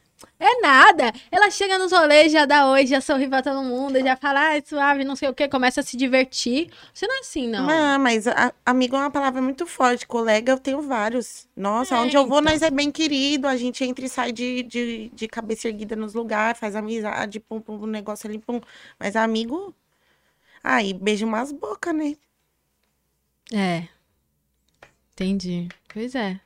É 0.45 0.61
nada. 0.61 1.13
Ela 1.31 1.51
chega 1.53 1.79
nos 1.79 1.93
rolês, 1.93 2.33
já 2.33 2.45
dá 2.45 2.67
oi, 2.69 2.85
já 2.85 3.01
sorri 3.01 3.29
pra 3.29 3.41
todo 3.43 3.63
mundo, 3.63 4.01
já 4.01 4.17
fala, 4.17 4.57
ah, 4.57 4.63
suave, 4.65 5.05
não 5.05 5.15
sei 5.15 5.29
o 5.29 5.35
quê, 5.35 5.47
começa 5.49 5.81
a 5.81 5.85
se 5.85 5.97
divertir. 5.97 6.69
Você 6.93 7.07
não 7.07 7.15
é 7.17 7.21
assim, 7.21 7.47
não. 7.47 7.65
Não, 7.65 7.99
mas 8.01 8.27
a- 8.27 8.53
amigo 8.67 8.97
é 8.97 8.99
uma 8.99 9.11
palavra 9.11 9.41
muito 9.41 9.65
forte. 9.69 10.05
Colega, 10.05 10.51
eu 10.53 10.59
tenho 10.59 10.83
vários. 10.83 11.47
Nossa, 11.57 11.95
É, 11.95 11.99
onde 12.01 12.17
eu 12.17 12.27
vou, 12.27 12.41
então. 12.41 12.53
nós 12.53 12.61
é 12.61 12.71
bem 12.71 12.91
querido. 12.91 13.47
A 13.47 13.57
gente 13.57 13.85
entra 13.85 14.05
e 14.05 14.09
sai 14.09 14.33
de, 14.33 14.65
de, 14.65 15.11
de 15.15 15.29
cabeça 15.29 15.69
erguida 15.69 15.95
nos 15.95 16.13
lugares, 16.13 16.59
faz 16.59 16.75
amizade, 16.75 17.39
pum, 17.39 17.61
pum, 17.61 17.75
um 17.77 17.87
negócio 17.87 18.29
ali, 18.29 18.39
pum. 18.41 18.61
Mas 18.99 19.15
amigo. 19.15 19.73
Aí, 20.65 20.93
beija 20.93 21.25
umas 21.25 21.53
bocas, 21.53 21.95
né? 21.95 22.17
É. 23.53 23.87
Entendi. 25.13 25.69
Pois 25.93 26.15
é. 26.15 26.41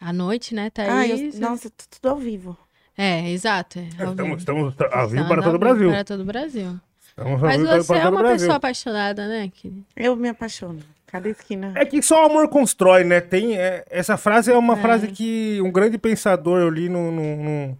À 0.00 0.12
noite, 0.12 0.54
né, 0.54 0.70
tá 0.70 0.82
Ai, 0.84 1.12
aí. 1.12 1.30
eu- 1.34 1.40
nossa, 1.40 1.68
tu- 1.68 1.88
tudo 1.88 2.08
ao 2.08 2.16
vivo. 2.16 2.56
É, 2.98 3.30
exato. 3.30 3.78
É, 3.78 3.82
vivo. 3.82 4.10
Estamos, 4.10 4.38
estamos 4.40 4.74
ao 4.92 5.08
vivo 5.08 5.28
para 5.28 5.40
todo 5.42 5.54
o 5.54 5.58
Brasil. 5.58 5.88
Para 5.90 6.04
todo 6.04 6.20
o 6.20 6.24
Brasil. 6.24 6.80
Estamos 7.08 7.40
Mas 7.40 7.60
você 7.62 7.86
para 7.94 7.98
é 8.02 8.08
uma 8.08 8.18
Brasil. 8.18 8.38
pessoa 8.38 8.56
apaixonada, 8.56 9.28
né? 9.28 9.50
Eu 9.96 10.16
me 10.16 10.28
apaixono. 10.28 10.80
Cada 11.06 11.28
esquina. 11.28 11.72
É 11.74 11.86
que 11.86 12.02
só 12.02 12.22
o 12.24 12.26
amor 12.30 12.48
constrói, 12.48 13.02
né? 13.04 13.20
Tem, 13.20 13.56
é, 13.56 13.84
essa 13.88 14.16
frase 14.18 14.50
é 14.52 14.58
uma 14.58 14.74
É. 14.76 14.82
frase 14.82 15.08
que 15.08 15.58
um 15.62 15.70
grande 15.72 15.96
pensador, 15.96 16.60
eu 16.60 16.68
li 16.68 16.88
no, 16.90 17.10
no- 17.10 17.36
no- 17.36 17.78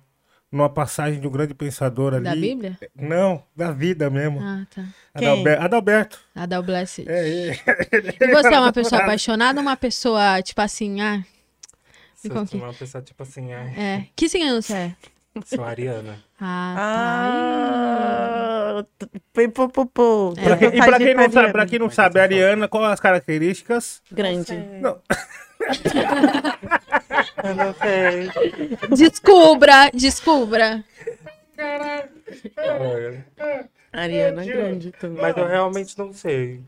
numa 0.51 0.71
passagem 0.71 1.21
de 1.21 1.27
um 1.29 1.31
grande 1.31 1.53
pensador 1.53 2.14
ali. 2.14 2.25
Da 2.25 2.35
Bíblia? 2.35 2.79
Não, 2.97 3.43
da 3.55 3.71
vida 3.71 4.09
mesmo. 4.09 4.41
Ah, 4.41 4.64
tá. 4.75 4.83
Quem? 5.19 5.29
Adalber- 5.29 5.61
Adalberto. 5.62 6.19
Adal 6.35 6.62
Blessed. 6.62 7.05
É, 7.07 7.49
é. 7.51 7.53
E 8.19 8.33
você 8.33 8.55
é 8.55 8.59
uma 8.59 8.73
pessoa 8.73 9.03
apaixonada 9.03 9.59
ou 9.61 9.62
uma 9.66 9.77
pessoa, 9.77 10.41
tipo 10.41 10.61
assim, 10.62 11.03
ah, 11.03 11.23
Com 12.31 12.47
quem? 12.47 12.61
uma 12.61 12.73
pessoa 12.75 13.03
tipo 13.03 13.23
assim, 13.23 13.53
ai, 13.53 13.75
é. 13.77 14.05
Que 14.16 14.29
signo 14.29 14.61
você 14.61 14.73
é? 14.75 14.95
sou 15.47 15.64
ariana. 15.64 16.19
Ah, 16.41 16.75
tá. 18.99 19.07
Ah, 19.07 19.19
pô, 19.33 19.49
pô, 19.51 19.69
pô, 19.69 19.87
pô. 19.87 20.35
É. 20.37 20.43
Pra 20.45 20.57
quem- 20.57 20.69
e 20.69 20.79
pra 20.79 20.99
quem, 20.99 21.14
não 21.14 21.31
sabe, 21.31 21.53
pra 21.53 21.66
quem 21.66 21.79
não 21.79 21.91
sabe, 21.91 22.19
a 22.19 22.23
Ariana, 22.25 22.66
qual 22.69 22.85
as 22.85 22.99
características? 23.01 24.03
Grande. 24.11 24.57
Não, 24.81 24.99
Eu 27.45 27.55
não 27.55 27.75
sei. 27.75 28.31
Descubra, 28.97 29.91
descubra. 29.95 30.85
Olha, 32.57 33.25
Ariana 33.93 34.45
grande 34.45 34.91
também. 34.93 35.23
Mas 35.23 35.37
eu 35.37 35.47
realmente 35.47 35.97
não 35.99 36.12
sei. 36.12 36.61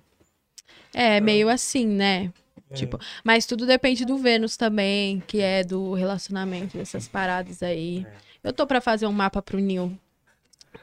É, 0.94 1.20
meio 1.20 1.48
assim, 1.48 1.86
né? 1.86 2.32
Tipo, 2.74 2.98
mas 3.24 3.46
tudo 3.46 3.66
depende 3.66 4.04
do 4.04 4.16
Vênus 4.18 4.56
também, 4.56 5.22
que 5.26 5.40
é 5.40 5.64
do 5.64 5.92
relacionamento, 5.94 6.76
dessas 6.78 7.08
paradas 7.08 7.62
aí. 7.62 8.06
Eu 8.42 8.52
tô 8.52 8.66
pra 8.66 8.80
fazer 8.80 9.06
um 9.06 9.12
mapa 9.12 9.42
pro 9.42 9.58
Nil. 9.58 9.96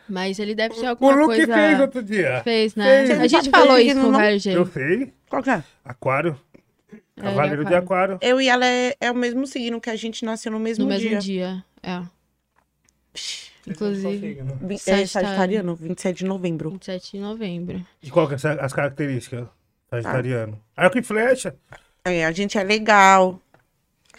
Mas 0.09 0.37
ele 0.39 0.53
deve 0.53 0.75
ser 0.75 0.85
o 0.85 0.89
alguma 0.89 1.13
Luke 1.15 1.35
coisa. 1.35 1.53
fez 1.53 1.79
outro 1.79 2.03
dia. 2.03 2.41
Fez, 2.43 2.75
né? 2.75 3.07
Fez. 3.07 3.19
A 3.19 3.27
gente 3.27 3.45
Sabe 3.45 3.49
falou 3.49 3.77
isso 3.79 3.99
com 3.99 4.07
o 4.07 4.17
Velho. 4.17 4.51
Eu 4.51 4.65
sei. 4.67 5.13
Qual 5.29 5.41
que 5.43 5.49
é? 5.49 5.63
Aquário. 5.83 6.39
É, 7.17 7.21
Cavaleiro 7.21 7.61
ele 7.61 7.65
de 7.69 7.73
é 7.73 7.77
Aquário. 7.77 8.17
Eu 8.21 8.39
e 8.39 8.47
ela 8.47 8.65
é, 8.65 8.95
é 9.01 9.11
o 9.11 9.15
mesmo 9.15 9.47
signo 9.47 9.81
que 9.81 9.89
a 9.89 9.95
gente 9.95 10.23
nasceu 10.23 10.51
no 10.51 10.59
mesmo, 10.59 10.83
No 10.83 10.89
mesmo 10.89 11.09
dia. 11.09 11.19
dia. 11.19 11.63
É. 11.81 12.01
Inclusive, 13.67 14.39
É. 14.87 15.05
Sagitariano, 15.05 15.75
27 15.75 16.19
de 16.19 16.25
novembro. 16.25 16.71
27 16.71 17.11
de 17.13 17.19
novembro. 17.19 17.85
E 18.01 18.09
qual 18.09 18.27
que 18.27 18.35
é 18.35 18.37
as 18.61 18.71
características? 18.73 19.47
Sagitariano. 19.89 20.61
Ah. 20.75 20.83
Arco 20.85 20.97
e 20.99 21.03
flecha. 21.03 21.55
É, 22.05 22.25
a 22.25 22.31
gente 22.31 22.57
é 22.57 22.63
legal. 22.63 23.41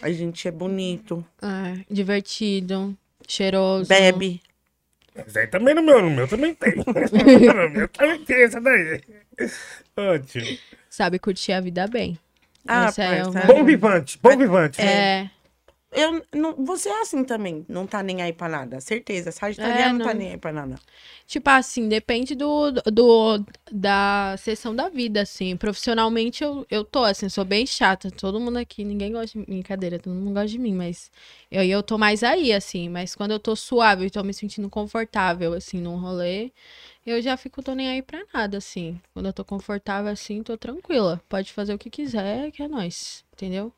A 0.01 0.09
gente 0.11 0.47
é 0.47 0.51
bonito. 0.51 1.25
É, 1.41 1.83
divertido, 1.93 2.95
cheiroso. 3.27 3.87
Bebe. 3.89 4.41
Esse 5.27 5.39
aí 5.39 5.47
também 5.47 5.75
no 5.75 5.81
meu, 5.81 6.01
no 6.01 6.09
meu 6.09 6.27
também 6.27 6.53
tem. 6.55 6.73
no 6.77 7.69
meu 7.71 7.87
também 7.89 8.23
tem 8.23 8.43
essa 8.43 8.61
daí. 8.61 9.01
Ótimo. 9.97 10.45
Sabe 10.89 11.19
curtir 11.19 11.51
a 11.51 11.59
vida 11.61 11.87
bem. 11.87 12.17
Ah, 12.67 12.91
é 12.97 13.23
uma- 13.25 13.41
Bom 13.41 13.63
vivante, 13.65 14.19
bom 14.21 14.37
vivante. 14.37 14.79
É, 14.81 15.29
Eu, 15.91 16.23
não, 16.33 16.53
você 16.65 16.89
é 16.89 17.01
assim 17.01 17.23
também. 17.23 17.65
Não 17.67 17.87
tá 17.87 18.03
nem 18.03 18.21
aí 18.21 18.31
pra 18.33 18.47
nada. 18.47 18.79
Certeza. 18.79 19.31
Sagitariano 19.31 19.89
É, 19.89 19.93
não 19.93 20.01
tá 20.01 20.13
nem 20.13 20.31
aí 20.31 20.37
pra 20.37 20.51
nada. 20.53 20.79
tipo 21.27 21.49
assim, 21.49 21.87
depende 21.87 22.35
do, 22.35 22.71
do 22.71 23.43
da 23.71 24.35
sessão 24.37 24.75
da 24.75 24.89
vida, 24.89 25.21
assim. 25.21 25.55
Profissionalmente 25.57 26.43
eu, 26.43 26.65
eu 26.69 26.83
tô, 26.83 27.03
assim, 27.03 27.29
sou 27.29 27.45
bem 27.45 27.65
chata. 27.65 28.11
Todo 28.11 28.39
mundo 28.39 28.57
aqui, 28.57 28.83
ninguém 28.83 29.11
gosta 29.11 29.27
de 29.27 29.37
mim, 29.39 29.45
brincadeira, 29.45 29.99
todo 29.99 30.13
mundo 30.13 30.33
gosta 30.33 30.47
de 30.49 30.59
mim, 30.59 30.73
mas 30.73 31.11
eu, 31.51 31.63
eu 31.63 31.83
tô 31.83 31.97
mais 31.97 32.23
aí, 32.23 32.51
assim. 32.53 32.89
Mas 32.89 33.15
quando 33.15 33.31
eu 33.31 33.39
tô 33.39 33.55
suave 33.55 34.05
e 34.05 34.09
tô 34.09 34.23
me 34.23 34.33
sentindo 34.33 34.69
confortável, 34.69 35.53
assim, 35.53 35.79
num 35.81 35.97
rolê, 35.99 36.51
eu 37.05 37.21
já 37.21 37.37
fico, 37.37 37.63
tô 37.63 37.73
nem 37.73 37.89
aí 37.89 38.01
pra 38.01 38.23
nada, 38.33 38.57
assim. 38.57 38.99
Quando 39.13 39.27
eu 39.27 39.33
tô 39.33 39.45
confortável, 39.45 40.11
assim, 40.11 40.43
tô 40.43 40.57
tranquila. 40.57 41.21
Pode 41.29 41.51
fazer 41.53 41.73
o 41.73 41.79
que 41.79 41.89
quiser, 41.89 42.51
que 42.51 42.63
é 42.63 42.67
nóis, 42.67 43.25
entendeu? 43.33 43.73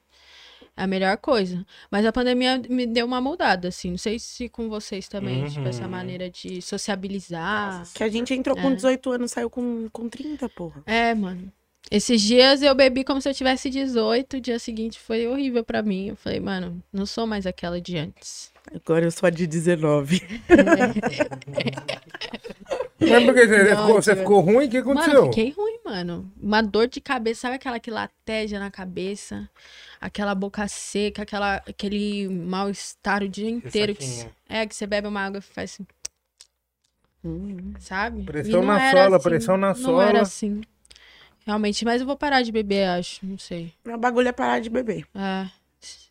É 0.76 0.84
a 0.84 0.88
melhor 0.88 1.18
coisa. 1.18 1.66
Mas 1.92 2.06
a 2.06 2.12
pandemia 2.12 2.62
me 2.70 2.86
deu 2.88 3.06
uma 3.06 3.20
mudada, 3.22 3.68
assim. 3.68 3.92
Não 3.92 3.98
sei 3.98 4.18
se 4.20 4.48
com 4.50 4.70
vocês 4.70 5.08
também, 5.08 5.46
tipo, 5.46 5.68
essa 5.68 5.84
Uhum. 5.84 5.90
maneira 5.90 6.30
de 6.30 6.62
sociabilizar. 6.62 7.84
Que 7.94 8.04
a 8.04 8.10
gente 8.10 8.34
entrou 8.34 8.56
com 8.56 8.70
É. 8.72 8.76
18 8.76 9.12
anos, 9.12 9.32
saiu 9.32 9.50
com, 9.50 9.90
com 9.92 10.08
30, 10.10 10.48
porra. 10.50 10.82
É, 10.86 11.14
mano. 11.14 11.52
Esses 11.90 12.22
dias 12.22 12.62
eu 12.62 12.74
bebi 12.74 13.04
como 13.04 13.20
se 13.22 13.28
eu 13.28 13.34
tivesse 13.34 13.70
18, 13.70 14.38
o 14.38 14.42
dia 14.42 14.58
seguinte 14.60 14.98
foi 14.98 15.28
horrível 15.28 15.64
pra 15.64 15.82
mim. 15.84 16.08
Eu 16.10 16.16
falei, 16.16 16.40
mano, 16.40 16.82
não 16.94 17.06
sou 17.06 17.28
mais 17.28 17.46
aquela 17.46 17.82
de 17.82 17.98
antes. 17.98 18.50
Agora 18.74 19.04
eu 19.04 19.12
sou 19.12 19.28
a 19.28 19.30
de 19.30 19.46
19. 19.46 20.22
Mas 23.00 23.24
por 23.26 23.34
que 23.34 23.48
você, 23.48 23.64
Não, 23.74 23.82
ficou, 23.82 23.96
você 24.02 24.12
tipo- 24.12 24.22
ficou 24.22 24.40
ruim? 24.42 24.68
O 24.68 24.70
que 24.70 24.80
Mano, 24.82 24.92
aconteceu? 25.00 25.26
fiquei 25.26 25.50
ruim, 25.52 25.80
mano. 25.84 26.32
Uma 26.40 26.62
dor 26.62 26.88
de 26.88 27.02
cabeça, 27.02 27.42
sabe 27.42 27.56
aquela 27.56 27.80
que 27.80 27.90
lateja 27.90 28.60
na 28.60 28.70
cabeça? 28.70 29.50
Aquela 30.02 30.34
boca 30.34 30.68
seca, 30.68 31.22
aquela, 31.22 31.58
aquele 31.58 32.28
mal-estar 32.28 33.22
o 33.22 33.30
dia 33.30 33.48
inteiro. 33.50 33.94
Que, 33.96 34.04
é, 34.50 34.66
que 34.66 34.76
você 34.76 34.88
bebe 34.88 35.08
uma 35.08 35.22
água 35.22 35.38
e 35.38 35.42
faz 35.42 35.74
assim, 35.74 35.86
Hum. 37.24 37.74
sabe? 37.80 38.24
Pressão 38.24 38.62
não 38.64 38.68
na 38.74 38.92
sola, 38.92 39.18
assim, 39.18 39.24
pressão 39.30 39.58
na 39.58 39.68
Não 39.68 39.76
sola. 39.76 40.06
era 40.06 40.22
assim. 40.22 40.62
Realmente, 41.46 41.86
mas 41.86 42.02
eu 42.02 42.08
vou 42.08 42.18
parar 42.18 42.42
de 42.42 42.52
beber, 42.52 42.88
acho. 42.88 43.24
Não 43.26 43.38
sei. 43.38 43.74
O 43.86 43.98
bagulho 43.98 44.28
é 44.28 44.32
parar 44.32 44.60
de 44.60 44.70
beber. 44.70 45.08
É. 45.14 45.48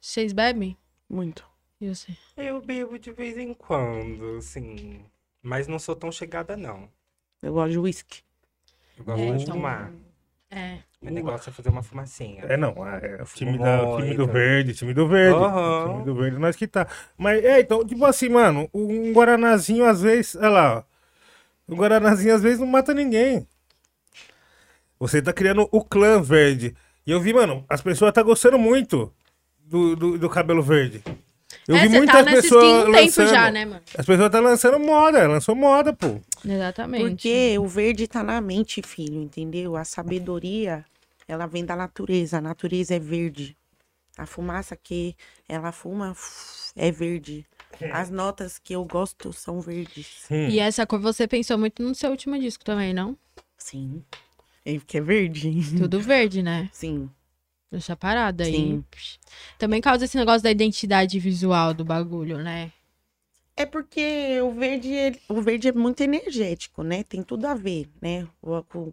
Vocês 0.00 0.32
bebem? 0.32 0.76
Muito. 1.08 1.44
E 1.80 1.88
você? 1.88 2.16
Eu 2.36 2.60
bebo 2.60 2.98
de 2.98 3.10
vez 3.12 3.36
em 3.36 3.52
quando, 3.54 4.36
assim. 4.38 5.04
Mas 5.42 5.66
não 5.66 5.78
sou 5.78 5.96
tão 5.96 6.12
chegada, 6.12 6.56
não. 6.56 6.88
Eu 7.42 7.54
gosto 7.54 7.72
de 7.72 7.78
whisky. 7.78 8.22
Eu 8.98 9.04
gosto 9.04 9.20
É, 9.22 9.36
de 9.36 9.42
então- 9.42 9.54
fumar. 9.54 9.92
É. 10.50 10.78
Meu 11.00 11.12
negócio 11.12 11.48
é 11.48 11.52
fazer 11.52 11.68
uma 11.68 11.82
fumacinha. 11.82 12.44
É, 12.48 12.56
não, 12.56 12.70
é 12.86 13.22
o 13.22 13.24
time, 13.26 13.52
Fumo 13.52 13.64
da, 13.64 13.82
o 13.84 13.96
time 13.96 14.14
do 14.14 14.18
muito. 14.18 14.32
verde, 14.32 14.74
time 14.74 14.92
do 14.92 15.08
verde. 15.08 15.38
O 15.38 15.88
time 15.92 16.04
do 16.04 16.14
verde, 16.14 16.38
nós 16.38 16.56
que 16.56 16.66
tá. 16.66 16.86
Mas, 17.16 17.42
é, 17.44 17.60
então, 17.60 17.86
tipo 17.86 18.04
assim, 18.04 18.28
mano, 18.28 18.68
um 18.74 19.12
Guaranazinho 19.12 19.84
às 19.84 20.02
vezes, 20.02 20.34
olha 20.34 20.48
lá, 20.48 20.78
ó. 20.78 20.82
Um 21.72 21.76
Guaranazinho 21.76 22.34
às 22.34 22.42
vezes 22.42 22.58
não 22.58 22.66
mata 22.66 22.92
ninguém. 22.92 23.46
Você 24.98 25.22
tá 25.22 25.32
criando 25.32 25.68
o 25.70 25.84
clã 25.84 26.20
verde. 26.20 26.74
E 27.06 27.12
eu 27.12 27.20
vi, 27.20 27.32
mano, 27.32 27.64
as 27.68 27.80
pessoas 27.80 28.12
tá 28.12 28.22
gostando 28.22 28.58
muito 28.58 29.14
do, 29.60 29.96
do, 29.96 30.18
do 30.18 30.28
cabelo 30.28 30.62
verde. 30.62 31.02
Eu 31.68 31.76
é, 31.76 31.82
vi 31.82 31.88
você 31.88 31.96
muitas 31.98 32.16
tá 32.16 32.22
nessa 32.22 32.42
pessoas 32.42 32.88
um 32.88 32.90
lançando. 32.90 33.28
já, 33.28 33.50
né, 33.50 33.64
mano? 33.64 33.82
As 33.96 34.06
pessoas 34.06 34.30
tá 34.30 34.40
lançando 34.40 34.78
moda, 34.78 35.28
lançou 35.28 35.54
moda, 35.54 35.92
pô. 35.92 36.20
Exatamente. 36.44 37.04
Porque 37.04 37.58
o 37.58 37.66
verde 37.66 38.06
tá 38.08 38.22
na 38.22 38.40
mente, 38.40 38.82
filho, 38.82 39.20
entendeu? 39.20 39.76
A 39.76 39.84
sabedoria, 39.84 40.84
ela 41.28 41.46
vem 41.46 41.64
da 41.64 41.76
natureza. 41.76 42.38
A 42.38 42.40
natureza 42.40 42.94
é 42.94 42.98
verde. 42.98 43.56
A 44.16 44.26
fumaça 44.26 44.76
que 44.76 45.14
ela 45.48 45.72
fuma 45.72 46.14
é 46.76 46.90
verde. 46.90 47.46
As 47.92 48.10
notas 48.10 48.58
que 48.58 48.74
eu 48.74 48.84
gosto 48.84 49.32
são 49.32 49.60
verdes. 49.60 50.26
Hum. 50.30 50.48
E 50.48 50.58
essa 50.58 50.86
cor 50.86 51.00
você 51.00 51.26
pensou 51.26 51.56
muito 51.56 51.82
no 51.82 51.94
seu 51.94 52.10
último 52.10 52.38
disco 52.38 52.64
também, 52.64 52.92
não? 52.92 53.16
Sim. 53.56 54.04
É 54.64 54.74
porque 54.74 54.98
é 54.98 55.00
verde. 55.00 55.78
Tudo 55.78 56.00
verde, 56.00 56.42
né? 56.42 56.68
Sim. 56.72 57.08
Essa 57.72 57.94
parada 57.96 58.44
aí. 58.44 58.52
Sim. 58.52 58.84
Também 59.58 59.80
causa 59.80 60.04
esse 60.04 60.16
negócio 60.16 60.42
da 60.42 60.50
identidade 60.50 61.18
visual 61.20 61.72
do 61.72 61.84
bagulho, 61.84 62.38
né? 62.38 62.72
É 63.56 63.64
porque 63.66 64.40
o 64.42 64.52
verde, 64.52 64.88
ele- 64.92 65.20
o 65.28 65.40
verde 65.40 65.68
é 65.68 65.72
muito 65.72 66.00
energético, 66.00 66.82
né? 66.82 67.04
Tem 67.04 67.22
tudo 67.22 67.46
a 67.46 67.54
ver, 67.54 67.88
né? 68.00 68.26
Com, 68.68 68.92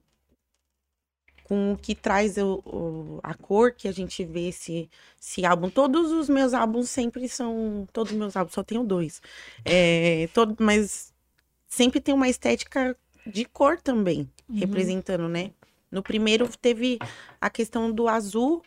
com 1.44 1.72
o 1.74 1.78
que 1.78 1.96
traz 1.96 2.38
o, 2.38 2.62
o- 2.66 3.20
a 3.24 3.34
cor 3.34 3.72
que 3.72 3.88
a 3.88 3.92
gente 3.92 4.24
vê 4.26 4.50
esse, 4.50 4.90
esse 5.20 5.46
álbum. 5.46 5.70
Todos 5.70 6.12
os 6.12 6.28
meus 6.30 6.54
álbuns 6.54 6.90
sempre 6.90 7.28
são. 7.30 7.88
Todos 7.94 8.12
os 8.12 8.18
meus 8.18 8.36
álbuns, 8.36 8.54
só 8.54 8.64
tenho 8.64 8.84
dois. 8.84 9.22
É, 9.64 10.28
todo, 10.34 10.56
mas 10.60 11.14
sempre 11.68 12.02
tem 12.02 12.14
uma 12.14 12.28
estética 12.30 12.96
de 13.26 13.46
cor 13.46 13.82
também, 13.82 14.30
Uhum. 14.50 14.58
representando, 14.60 15.28
né? 15.28 15.52
No 15.92 16.02
primeiro 16.04 16.48
teve 16.58 17.00
a 17.40 17.50
questão 17.50 17.92
do 17.92 18.08
azul 18.08 18.62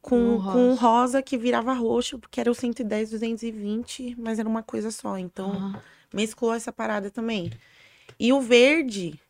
Com 0.00 0.36
o 0.36 0.42
com 0.42 0.74
rosa. 0.74 1.22
que 1.22 1.36
virava 1.36 1.72
roxo, 1.72 2.18
porque 2.18 2.40
era 2.40 2.50
o 2.50 2.54
110, 2.54 3.10
220, 3.10 4.16
mas 4.18 4.38
era 4.38 4.48
uma 4.48 4.62
coisa 4.62 4.90
só. 4.90 5.18
Então, 5.18 5.50
Aham. 5.50 5.82
mesclou 6.12 6.54
essa 6.54 6.72
parada 6.72 7.10
também. 7.10 7.50
E 8.18 8.32
o 8.32 8.40
verde, 8.40 9.20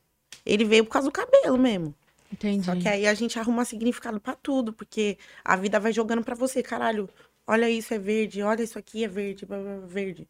ele 0.46 0.64
veio 0.64 0.84
por 0.84 0.90
causa 0.92 1.08
do 1.08 1.12
cabelo 1.12 1.58
mesmo. 1.58 1.94
Entendi. 2.32 2.64
Só 2.64 2.76
que 2.76 2.88
aí 2.88 3.06
a 3.06 3.14
gente 3.14 3.38
arruma 3.38 3.64
significado 3.64 4.20
pra 4.20 4.34
tudo, 4.34 4.72
porque 4.72 5.18
a 5.44 5.56
vida 5.56 5.80
vai 5.80 5.92
jogando 5.92 6.22
pra 6.22 6.34
você, 6.34 6.62
caralho. 6.62 7.08
Olha 7.46 7.68
isso, 7.68 7.94
é 7.94 7.98
verde. 7.98 8.42
Olha 8.42 8.62
isso 8.62 8.78
aqui, 8.78 9.04
é 9.04 9.08
verde. 9.08 9.46
blá, 9.46 9.58
blá, 9.58 9.78
verde. 9.86 10.28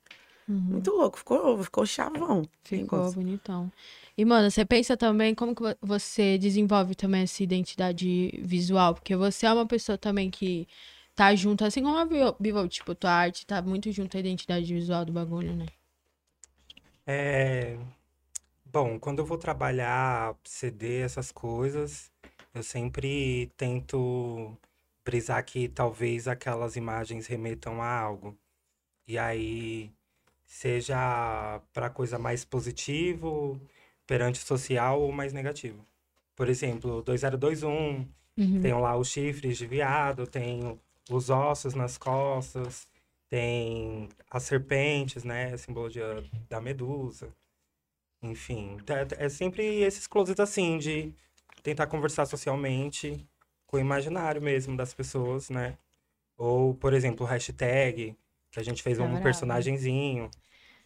Uhum. 0.49 0.55
Muito 0.61 0.91
louco. 0.93 1.19
Ficou, 1.19 1.63
ficou 1.63 1.85
chavão. 1.85 2.49
Ficou 2.63 3.13
bonitão. 3.13 3.71
E, 4.19 4.25
mano, 4.25 4.51
você 4.51 4.65
pensa 4.67 4.97
também 4.99 5.35
como 5.35 5.55
que 5.55 5.63
vo- 5.63 5.77
você 5.81 6.37
desenvolve 6.39 6.95
também 6.95 7.23
essa 7.23 7.43
identidade 7.43 8.33
visual? 8.43 8.95
Porque 8.95 9.17
você 9.17 9.47
é 9.47 9.53
uma 9.53 9.67
pessoa 9.67 9.97
também 9.97 10.31
que 10.31 10.69
tá 11.15 11.35
junto, 11.35 11.65
assim 11.65 11.83
como 11.83 11.97
a 11.97 12.05
Bivo, 12.39 12.69
tipo, 12.69 12.95
tua 12.95 13.11
arte 13.13 13.47
tá 13.47 13.63
muito 13.63 13.91
junto 13.93 14.17
à 14.17 14.21
identidade 14.21 14.73
visual 14.75 15.05
do 15.07 15.13
bagulho, 15.13 15.55
né? 15.55 15.67
É... 17.07 17.79
Bom, 18.67 18.99
quando 19.01 19.21
eu 19.21 19.27
vou 19.27 19.39
trabalhar 19.39 20.37
CD, 20.45 21.01
essas 21.01 21.33
coisas, 21.33 22.13
eu 22.55 22.63
sempre 22.63 23.49
tento 23.57 24.57
brisar 25.05 25.45
que 25.45 25.69
talvez 25.69 26.29
aquelas 26.29 26.77
imagens 26.77 27.27
remetam 27.27 27.83
a 27.83 27.89
algo. 28.01 28.39
E 29.09 29.19
aí, 29.19 29.93
seja 30.47 31.61
para 31.73 31.91
coisa 31.91 32.19
mais 32.19 32.45
positivo, 32.45 33.61
perante 34.09 34.39
social 34.39 35.01
ou 35.03 35.13
mais 35.13 35.33
negativo. 35.33 35.87
Por 36.35 36.49
exemplo, 36.49 37.03
2021, 37.03 38.09
Uhum. 38.37 38.61
tenho 38.61 38.79
lá 38.79 38.97
os 38.97 39.09
chifres 39.09 39.59
de 39.59 39.67
viado, 39.67 40.25
tenho 40.25 40.81
os 41.11 41.29
ossos 41.29 41.75
nas 41.75 41.99
costas, 41.99 42.87
tem 43.29 44.09
as 44.31 44.45
serpentes, 44.45 45.25
né? 45.25 45.53
A 45.53 45.59
simbologia 45.59 46.25
da 46.49 46.61
medusa. 46.61 47.35
Enfim, 48.23 48.77
é, 49.19 49.27
é 49.27 49.29
sempre 49.29 49.63
esses 49.83 50.07
closets 50.07 50.41
assim, 50.41 50.79
de 50.79 51.13
tentar 51.65 51.89
conversar 51.89 52.27
socialmente 52.27 53.27
com 53.67 53.77
o 53.77 53.81
imaginário 53.81 54.41
mesmo 54.41 54.77
das 54.77 54.95
pessoas, 54.95 55.51
né? 55.51 55.77
Ou, 56.37 56.75
por 56.75 56.95
exemplo, 56.95 57.27
o 57.27 57.29
hashtag, 57.29 58.17
que 58.53 58.61
a 58.61 58.63
gente 58.63 58.83
fez 58.85 59.01
É 59.01 59.03
um 59.03 59.21
personagemzinho, 59.21 60.31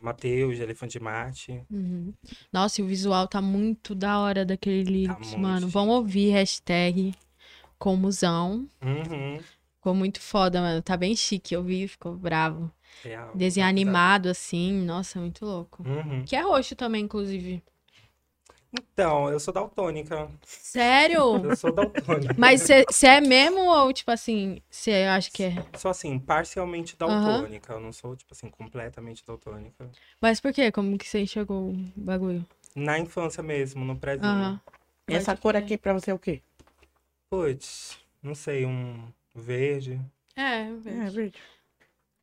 Mateus, 0.03 0.57
de 0.57 0.63
Elefante 0.63 1.01
Mate. 1.01 1.65
Uhum. 1.71 2.13
Nossa, 2.53 2.81
e 2.81 2.85
o 2.85 2.87
visual 2.87 3.29
tá 3.29 3.41
muito 3.41 3.95
da 3.95 4.19
hora 4.19 4.45
daquele 4.45 4.83
lyrics, 4.83 5.31
muito 5.31 5.41
mano. 5.41 5.69
Vão 5.69 5.89
ouvir 5.89 6.31
hashtag 6.31 7.15
comusão. 7.79 8.69
Uhum. 8.83 9.41
Ficou 9.77 9.95
muito 9.95 10.21
foda, 10.21 10.61
mano. 10.61 10.83
Tá 10.83 10.97
bem 10.97 11.15
chique, 11.17 11.55
eu 11.55 11.63
vi, 11.63 11.89
ficou 11.89 12.17
bravo. 12.17 12.71
Real. 13.03 13.35
Desenho 13.35 13.67
animado, 13.67 14.29
assim. 14.29 14.73
Nossa, 14.85 15.19
muito 15.19 15.45
louco. 15.45 15.83
Uhum. 15.87 16.25
Que 16.25 16.37
é 16.37 16.41
roxo 16.41 16.77
também, 16.77 17.05
inclusive. 17.05 17.63
Então, 18.75 19.31
eu 19.31 19.39
sou 19.39 19.53
daltônica. 19.53 20.31
Sério? 20.45 21.45
Eu 21.45 21.55
sou 21.57 21.73
daltônica. 21.73 22.35
Mas 22.39 22.63
você 22.63 23.07
é 23.07 23.21
mesmo 23.21 23.61
ou, 23.61 23.93
tipo 23.93 24.11
assim, 24.11 24.61
você 24.71 24.93
acha 25.09 25.31
que 25.31 25.43
é? 25.45 25.55
Sou 25.77 25.91
assim, 25.91 26.19
parcialmente 26.19 26.97
daltônica. 26.97 27.73
Eu 27.73 27.81
não 27.81 27.93
sou, 27.93 28.17
tipo 28.17 28.33
assim, 28.33 28.49
completamente 28.49 29.25
daltônica. 29.27 29.91
Mas 30.21 30.41
por 30.41 30.53
quê? 30.53 30.73
Como 30.73 30.97
que 30.97 31.07
você 31.07 31.21
enxergou 31.21 31.71
o 31.71 31.77
bagulho? 31.97 32.47
Na 32.75 32.99
infância 32.99 33.43
mesmo, 33.43 33.85
no 33.85 33.97
prézinho. 33.97 34.31
Aham. 34.31 34.61
Essa 35.07 35.37
cor 35.37 35.53
crer. 35.53 35.65
aqui 35.65 35.77
pra 35.77 35.93
você 35.93 36.11
é 36.11 36.15
o 36.15 36.19
quê? 36.19 36.41
Putz, 37.29 37.99
não 38.23 38.35
sei, 38.35 38.65
um 38.65 39.07
verde. 39.35 40.01
É, 40.37 40.63
É, 40.63 41.11
verde. 41.11 41.39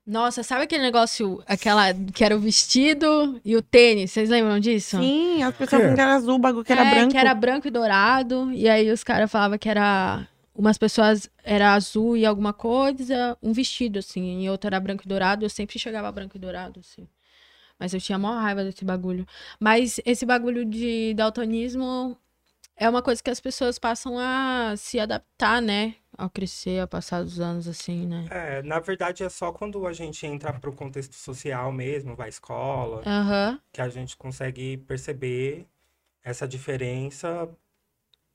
Nossa, 0.09 0.41
sabe 0.41 0.63
aquele 0.63 0.81
negócio, 0.81 1.39
aquela 1.45 1.93
que 1.93 2.23
era 2.23 2.35
o 2.35 2.39
vestido 2.39 3.39
e 3.45 3.55
o 3.55 3.61
tênis? 3.61 4.09
Vocês 4.09 4.27
lembram 4.27 4.59
disso? 4.59 4.97
Sim, 4.97 5.43
as 5.43 5.55
pessoas 5.55 5.83
falam 5.83 5.95
que 5.95 6.01
era 6.01 6.15
azul, 6.15 6.33
o 6.35 6.39
bagulho 6.39 6.65
que 6.65 6.71
era 6.71 6.83
É, 6.83 6.95
branco. 6.95 7.11
que 7.11 7.17
era 7.17 7.33
branco 7.35 7.67
e 7.67 7.71
dourado. 7.71 8.51
E 8.51 8.67
aí 8.67 8.89
os 8.91 9.03
caras 9.03 9.31
falavam 9.31 9.59
que 9.59 9.69
era. 9.69 10.27
Umas 10.55 10.79
pessoas 10.79 11.29
era 11.43 11.75
azul 11.75 12.17
e 12.17 12.25
alguma 12.25 12.51
coisa, 12.53 13.37
um 13.41 13.53
vestido, 13.53 13.99
assim, 13.99 14.41
e 14.43 14.49
outro 14.49 14.67
era 14.67 14.79
branco 14.79 15.03
e 15.05 15.07
dourado. 15.07 15.45
Eu 15.45 15.49
sempre 15.49 15.77
chegava 15.77 16.11
branco 16.11 16.35
e 16.35 16.39
dourado, 16.39 16.79
assim. 16.79 17.07
Mas 17.77 17.93
eu 17.93 18.01
tinha 18.01 18.17
maior 18.17 18.41
raiva 18.41 18.63
desse 18.63 18.83
bagulho. 18.83 19.27
Mas 19.59 20.01
esse 20.03 20.25
bagulho 20.25 20.65
de 20.65 21.13
daltonismo 21.13 22.17
é 22.75 22.89
uma 22.89 23.03
coisa 23.03 23.21
que 23.21 23.29
as 23.29 23.39
pessoas 23.39 23.77
passam 23.77 24.17
a 24.17 24.73
se 24.75 24.99
adaptar, 24.99 25.61
né? 25.61 25.93
Ao 26.19 26.29
crescer, 26.29 26.81
ao 26.81 26.87
passar 26.87 27.23
dos 27.23 27.39
anos, 27.39 27.65
assim, 27.65 28.05
né? 28.05 28.27
É, 28.29 28.61
na 28.61 28.79
verdade 28.79 29.23
é 29.23 29.29
só 29.29 29.53
quando 29.53 29.87
a 29.87 29.93
gente 29.93 30.25
entra 30.27 30.51
pro 30.51 30.73
contexto 30.73 31.15
social 31.15 31.71
mesmo, 31.71 32.13
vai 32.13 32.27
à 32.27 32.29
escola, 32.29 33.03
Aham. 33.05 33.57
que 33.71 33.81
a 33.81 33.87
gente 33.87 34.17
consegue 34.17 34.75
perceber 34.79 35.65
essa 36.21 36.45
diferença 36.45 37.49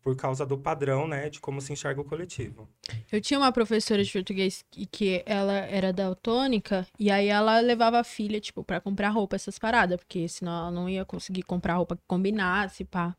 por 0.02 0.16
causa 0.16 0.44
do 0.44 0.58
padrão, 0.58 1.06
né, 1.06 1.30
de 1.30 1.40
como 1.40 1.60
se 1.60 1.72
enxerga 1.72 2.00
o 2.00 2.04
coletivo. 2.04 2.68
Eu 3.10 3.20
tinha 3.20 3.38
uma 3.38 3.52
professora 3.52 4.02
de 4.02 4.12
português 4.12 4.64
que, 4.90 5.22
ela 5.26 5.52
era 5.52 5.92
daltônica, 5.92 6.86
e 6.98 7.10
aí 7.10 7.28
ela 7.28 7.60
levava 7.60 8.00
a 8.00 8.04
filha, 8.04 8.40
tipo, 8.40 8.62
pra 8.64 8.80
comprar 8.80 9.08
roupa, 9.10 9.36
essas 9.36 9.58
paradas, 9.58 9.98
porque 9.98 10.26
senão 10.28 10.52
ela 10.52 10.70
não 10.70 10.88
ia 10.88 11.04
conseguir 11.04 11.42
comprar 11.42 11.74
roupa 11.76 11.96
que 11.96 12.02
combinasse, 12.06 12.84
pá. 12.84 13.14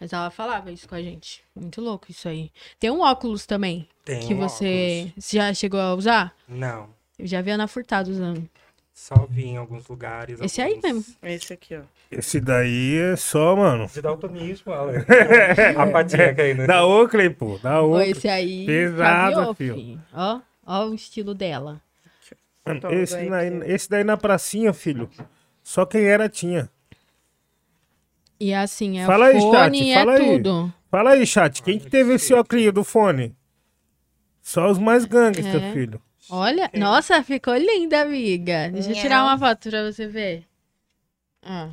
Mas 0.00 0.12
ela 0.12 0.30
falava 0.30 0.70
isso 0.72 0.88
com 0.88 0.94
a 0.94 1.02
gente. 1.02 1.42
Muito 1.54 1.80
louco 1.80 2.06
isso 2.10 2.28
aí. 2.28 2.50
Tem 2.78 2.90
um 2.90 3.00
óculos 3.00 3.46
também, 3.46 3.88
Tem 4.04 4.26
que 4.26 4.34
um 4.34 4.38
você, 4.38 5.12
já 5.16 5.52
chegou 5.54 5.80
a 5.80 5.94
usar? 5.94 6.34
Não, 6.48 6.88
Eu 7.18 7.26
já 7.26 7.40
vi 7.40 7.50
a 7.52 7.54
Ana 7.54 7.68
Furtado 7.68 8.10
usando. 8.10 8.48
só 8.92 9.26
vi 9.30 9.44
em 9.46 9.56
alguns 9.56 9.86
lugares. 9.88 10.40
Esse 10.40 10.60
aí 10.60 10.74
alguns- 10.74 10.82
mesmo. 10.92 11.04
Esse 11.22 11.52
aqui, 11.52 11.76
ó. 11.76 11.82
Esse 12.10 12.40
daí 12.40 12.96
é 12.96 13.16
só, 13.16 13.56
mano. 13.56 13.86
De 13.92 14.02
daltonismo, 14.02 14.72
olha. 14.72 15.04
a 15.78 15.86
patinha 15.86 16.34
caindo. 16.34 16.66
Da 16.66 16.84
Oakley, 16.86 17.30
pô. 17.30 17.58
Da 17.62 17.80
Oakley. 17.82 18.10
esse 18.10 18.28
aí. 18.28 18.66
Pesado, 18.66 19.54
filho. 19.54 19.74
filho. 19.74 20.02
Ó, 20.12 20.40
ó 20.66 20.86
o 20.86 20.94
estilo 20.94 21.34
dela. 21.34 21.80
Mano, 22.66 22.80
Toma, 22.80 22.94
esse, 22.94 23.16
que- 23.16 23.72
esse 23.72 23.90
daí 23.90 24.04
na 24.04 24.16
pracinha, 24.16 24.72
filho. 24.72 25.08
Só 25.62 25.84
quem 25.86 26.04
era 26.04 26.28
tinha. 26.28 26.68
E 28.40 28.52
assim, 28.52 28.98
é 28.98 29.06
Fala 29.06 29.26
o 29.26 29.28
aí, 29.28 29.40
fone 29.40 29.78
chat, 29.78 29.90
é 29.90 29.94
fala 29.94 30.12
aí. 30.14 30.36
tudo. 30.38 30.74
Fala 30.90 31.10
aí, 31.10 31.26
chat. 31.26 31.62
Quem 31.62 31.78
que 31.78 31.88
teve 31.90 32.14
esse 32.14 32.34
óculos 32.34 32.72
do 32.72 32.84
fone? 32.84 33.34
Só 34.42 34.70
os 34.70 34.78
mais 34.78 35.04
gangsters, 35.04 35.62
É. 35.62 35.72
filho. 35.72 36.00
Olha, 36.30 36.70
nossa, 36.74 37.22
ficou 37.22 37.54
linda, 37.56 38.00
amiga. 38.02 38.68
Deixa 38.70 38.90
eu 38.90 38.94
tirar 38.94 39.22
uma 39.24 39.38
foto 39.38 39.68
pra 39.70 39.90
você 39.90 40.06
ver. 40.06 40.44
Ah. 41.42 41.70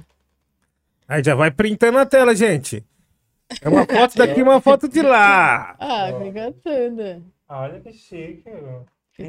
Aí 1.07 1.24
já 1.24 1.36
vai 1.36 1.51
printando 1.51 1.97
a 1.97 2.05
tela, 2.05 2.36
gente. 2.36 2.84
É 3.62 3.68
uma 3.68 3.86
foto 3.86 4.16
daqui 4.18 4.39
e 4.39 4.43
uma 4.43 4.62
foto 4.62 4.88
de 4.88 5.01
lá. 5.01 5.76
Ah, 5.80 6.07
fica 6.24 6.53
tudo. 6.64 7.24
Olha 7.49 7.80
que 7.82 7.91
chique. 7.91 8.43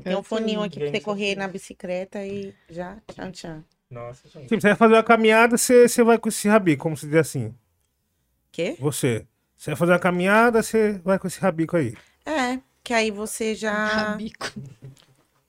Tem 0.05 0.17
um 0.17 0.23
foninho 0.23 0.63
aqui 0.63 0.79
pra 0.79 0.89
você 0.91 1.01
correr 1.01 1.35
na 1.37 1.49
bicicleta 1.49 2.25
e 2.25 2.55
já 2.71 2.97
tchan 3.09 3.31
tchan. 3.33 3.65
Nossa, 3.93 4.27
gente. 4.27 4.49
Tipo, 4.49 4.61
você 4.61 4.69
vai 4.69 4.77
fazer 4.77 4.95
uma 4.95 5.03
caminhada, 5.03 5.59
você, 5.59 5.87
você 5.87 6.03
vai 6.03 6.19
com 6.19 6.29
esse 6.31 6.49
rabi, 6.49 6.77
como 6.79 6.97
se 6.97 7.07
diz 7.07 7.17
assim. 7.17 7.55
Quê? 8.51 8.75
Você. 8.81 9.27
Você 9.57 9.71
vai 9.71 9.77
fazer 9.77 9.93
uma 9.93 9.99
caminhada, 9.99 10.63
você 10.63 11.01
vai 11.05 11.19
com 11.19 11.27
esse 11.27 11.39
rabico 11.39 11.77
aí. 11.77 11.95
É, 12.25 12.59
que 12.83 12.95
aí 12.95 13.11
você 13.11 13.55
já, 13.55 13.73
Rabico. 14.11 14.51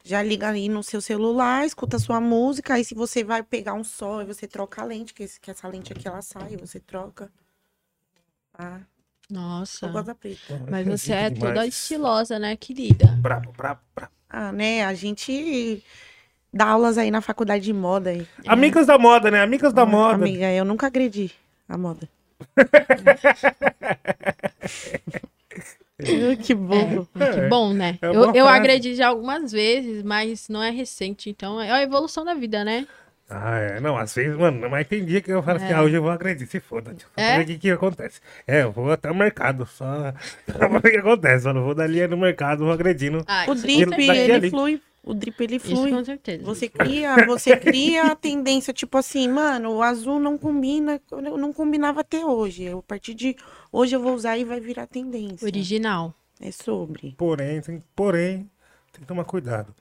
já 0.04 0.22
liga 0.22 0.50
ali 0.50 0.68
no 0.68 0.84
seu 0.84 1.02
celular, 1.02 1.66
escuta 1.66 1.96
a 1.96 2.00
sua 2.00 2.20
música, 2.20 2.74
aí 2.74 2.84
se 2.84 2.94
você 2.94 3.24
vai 3.24 3.41
pegar 3.41 3.74
um 3.74 3.84
sol, 3.84 4.20
aí 4.20 4.26
você 4.26 4.46
troca 4.46 4.82
a 4.82 4.86
lente, 4.86 5.14
que, 5.14 5.24
esse, 5.24 5.39
que 5.39 5.50
essa 5.50 5.68
lente 5.68 5.94
aqui 5.94 6.08
ela 6.08 6.22
sai, 6.22 6.58
você 6.58 6.80
troca. 6.80 7.32
Ah, 8.54 8.82
Nossa. 9.30 9.88
Mas 10.70 10.86
você 10.86 11.14
é 11.14 11.30
Chique 11.30 11.39
toda 11.39 11.66
estilosa, 11.66 12.38
né, 12.38 12.56
querida? 12.58 13.08
Brabo, 13.20 13.54
brabo, 13.54 13.82
brabo. 13.96 14.12
Ah, 14.30 14.52
né? 14.52 14.84
A 14.84 14.94
gente 14.94 15.84
dá 16.54 16.68
aulas 16.68 16.97
aí 16.97 17.10
na 17.10 17.22
faculdade 17.22 17.64
de 17.64 17.74
moda 17.74 18.12
aí. 18.12 18.28
Amigas 18.47 18.86
da 18.88 18.97
moda, 18.97 19.32
né? 19.32 19.41
Amigas 19.41 19.74
da 19.74 19.86
moda. 19.86 20.16
Amiga, 20.16 20.51
eu 20.51 20.64
nunca 20.64 20.88
agredi 20.88 21.32
a 21.68 21.78
moda. 21.78 22.08
que 26.43 26.54
bobo. 26.54 27.08
Que 27.14 27.47
bom, 27.49 27.74
né? 27.74 27.97
É 28.01 28.08
eu 28.08 28.34
eu 28.36 28.47
agredi 28.47 28.95
já 28.95 29.08
algumas 29.08 29.51
vezes, 29.51 30.04
mas 30.04 30.47
não 30.49 30.62
é 30.62 30.70
recente. 30.70 31.30
Então 31.30 31.60
é 31.62 31.72
a 31.72 31.84
evolução 31.84 32.26
da 32.26 32.34
vida, 32.34 32.64
né? 32.64 32.86
Ah, 33.30 33.58
é. 33.58 33.80
Não, 33.80 33.97
às 33.97 34.14
vezes, 34.14 34.38
mano, 34.38 34.70
mas 34.70 34.88
tem 34.88 35.04
dia 35.04 35.22
que 35.22 35.32
eu 35.32 35.41
falo 35.41 35.58
assim, 35.58 35.68
É. 35.68 35.74
ah, 35.74 35.82
hoje 35.82 35.95
eu 35.95 36.01
vou 36.01 36.12
agredir, 36.12 36.47
se 36.47 36.60
foda. 36.60 36.91
Eu 37.18 37.24
É? 37.24 37.39
o 37.39 37.45
que 37.45 37.58
que 37.58 37.72
acontece. 37.72 38.20
É, 38.45 38.64
eu 38.64 38.72
vou 38.72 38.91
até 38.91 39.10
o 39.10 39.16
mercado, 39.16 39.66
só 39.66 40.14
só 40.51 40.58
pra 40.58 40.68
ver 40.68 40.78
o 40.89 40.91
que 40.91 40.97
acontece. 40.97 41.45
Mano, 41.47 41.62
eu 41.62 41.64
vou 41.64 41.74
dali 41.74 42.06
no 42.08 42.18
mercado, 42.18 42.66
vou 42.66 42.74
agredindo. 42.74 43.24
Ah, 43.28 43.45
O 43.47 43.56
drip, 43.56 43.86
daqui 43.89 44.10
ele 44.10 44.32
ali. 44.34 44.49
flui. 44.49 44.82
O 45.06 45.14
drip, 45.14 45.43
ele 45.43 45.58
Isso 45.58 45.68
flui. 45.68 45.91
com 45.91 46.06
certeza. 46.06 46.43
Você 46.45 46.70
cria, 46.70 47.26
você 47.28 47.58
cria 47.58 48.04
a 48.04 48.16
tendência, 48.16 48.74
tipo 48.74 48.97
assim, 48.97 49.28
mano, 49.28 49.74
o 49.74 49.84
azul 49.84 50.18
não 50.18 50.38
combina, 50.38 51.01
não 51.12 51.51
combinava 51.51 51.99
até 51.99 52.26
hoje. 52.26 52.64
Eu, 52.64 52.80
a 52.80 52.84
partir 52.84 53.14
de 53.14 53.36
hoje 53.70 53.93
eu 53.93 54.01
vou 54.01 54.14
usar 54.16 54.38
e 54.38 54.45
vai 54.45 54.62
virar 54.62 54.88
tendência. 54.88 55.45
Original. 55.45 56.14
É 56.39 56.51
sobre. 56.51 57.16
Porém, 57.18 57.60
tem, 57.60 57.84
porém, 57.93 58.49
tem 58.93 59.01
que 59.01 59.06
tomar 59.06 59.26
cuidado. 59.26 59.76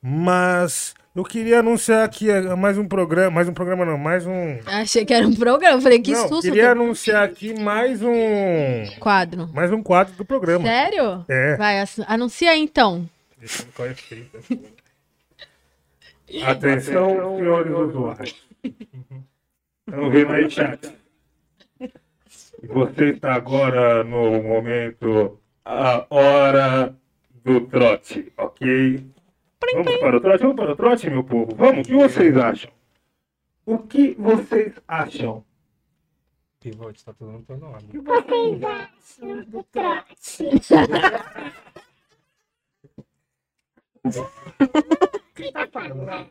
Mas 0.00 0.94
eu 1.14 1.24
queria 1.24 1.58
anunciar 1.58 2.04
aqui 2.04 2.30
eh, 2.30 2.54
mais 2.54 2.78
um 2.78 2.86
programa, 2.86 3.30
mais 3.30 3.48
um 3.48 3.52
programa 3.52 3.84
não, 3.84 3.98
mais 3.98 4.24
um... 4.24 4.58
Achei 4.66 5.04
que 5.04 5.12
era 5.12 5.26
um 5.26 5.34
programa. 5.34 5.80
Falei, 5.80 5.98
que 5.98 6.12
não, 6.12 6.28
susto. 6.28 6.42
queria 6.42 6.70
anunciar 6.70 7.24
aqui 7.24 7.52
mais 7.60 8.00
um... 8.02 8.18
Quadro. 9.00 9.50
Mais 9.52 9.72
um 9.72 9.82
quadro 9.82 10.14
do 10.14 10.24
programa. 10.24 10.64
Sério? 10.64 11.24
É. 11.28 11.56
Vai, 11.56 11.84
anuncia 12.06 12.52
aí 12.52 12.62
então. 12.62 13.08
Deixa 13.40 13.62
eu 13.62 13.66
ver 13.66 13.72
qual 13.72 13.88
é. 16.38 16.44
Atenção, 16.44 17.38
senhores 17.38 17.72
usuários. 17.72 18.46
Estão 18.62 20.10
vendo 20.10 20.32
aí, 20.32 20.50
chat? 20.50 20.94
Você 22.62 23.06
está 23.06 23.32
agora 23.34 24.04
no 24.04 24.42
momento, 24.42 25.40
a 25.64 26.06
hora 26.10 26.94
do 27.42 27.62
trote, 27.62 28.30
ok? 28.36 29.10
Vamos 29.72 29.96
para 29.98 30.16
o 30.16 30.20
trote, 30.20 30.42
vamos 30.42 30.56
para 30.56 30.72
o 30.72 30.76
trote, 30.76 31.10
meu 31.10 31.24
povo. 31.24 31.54
Vamos, 31.56 31.80
o 31.80 31.84
que 31.90 31.96
vocês 31.96 32.36
acham? 32.36 32.70
O 33.64 33.78
que 33.78 34.14
vocês 34.18 34.74
acham? 34.86 35.42
Pivote, 36.60 37.02
tá 37.02 37.14
tudo 44.12 45.52
no 45.54 45.66
teu 45.68 45.94
nome. 46.06 46.30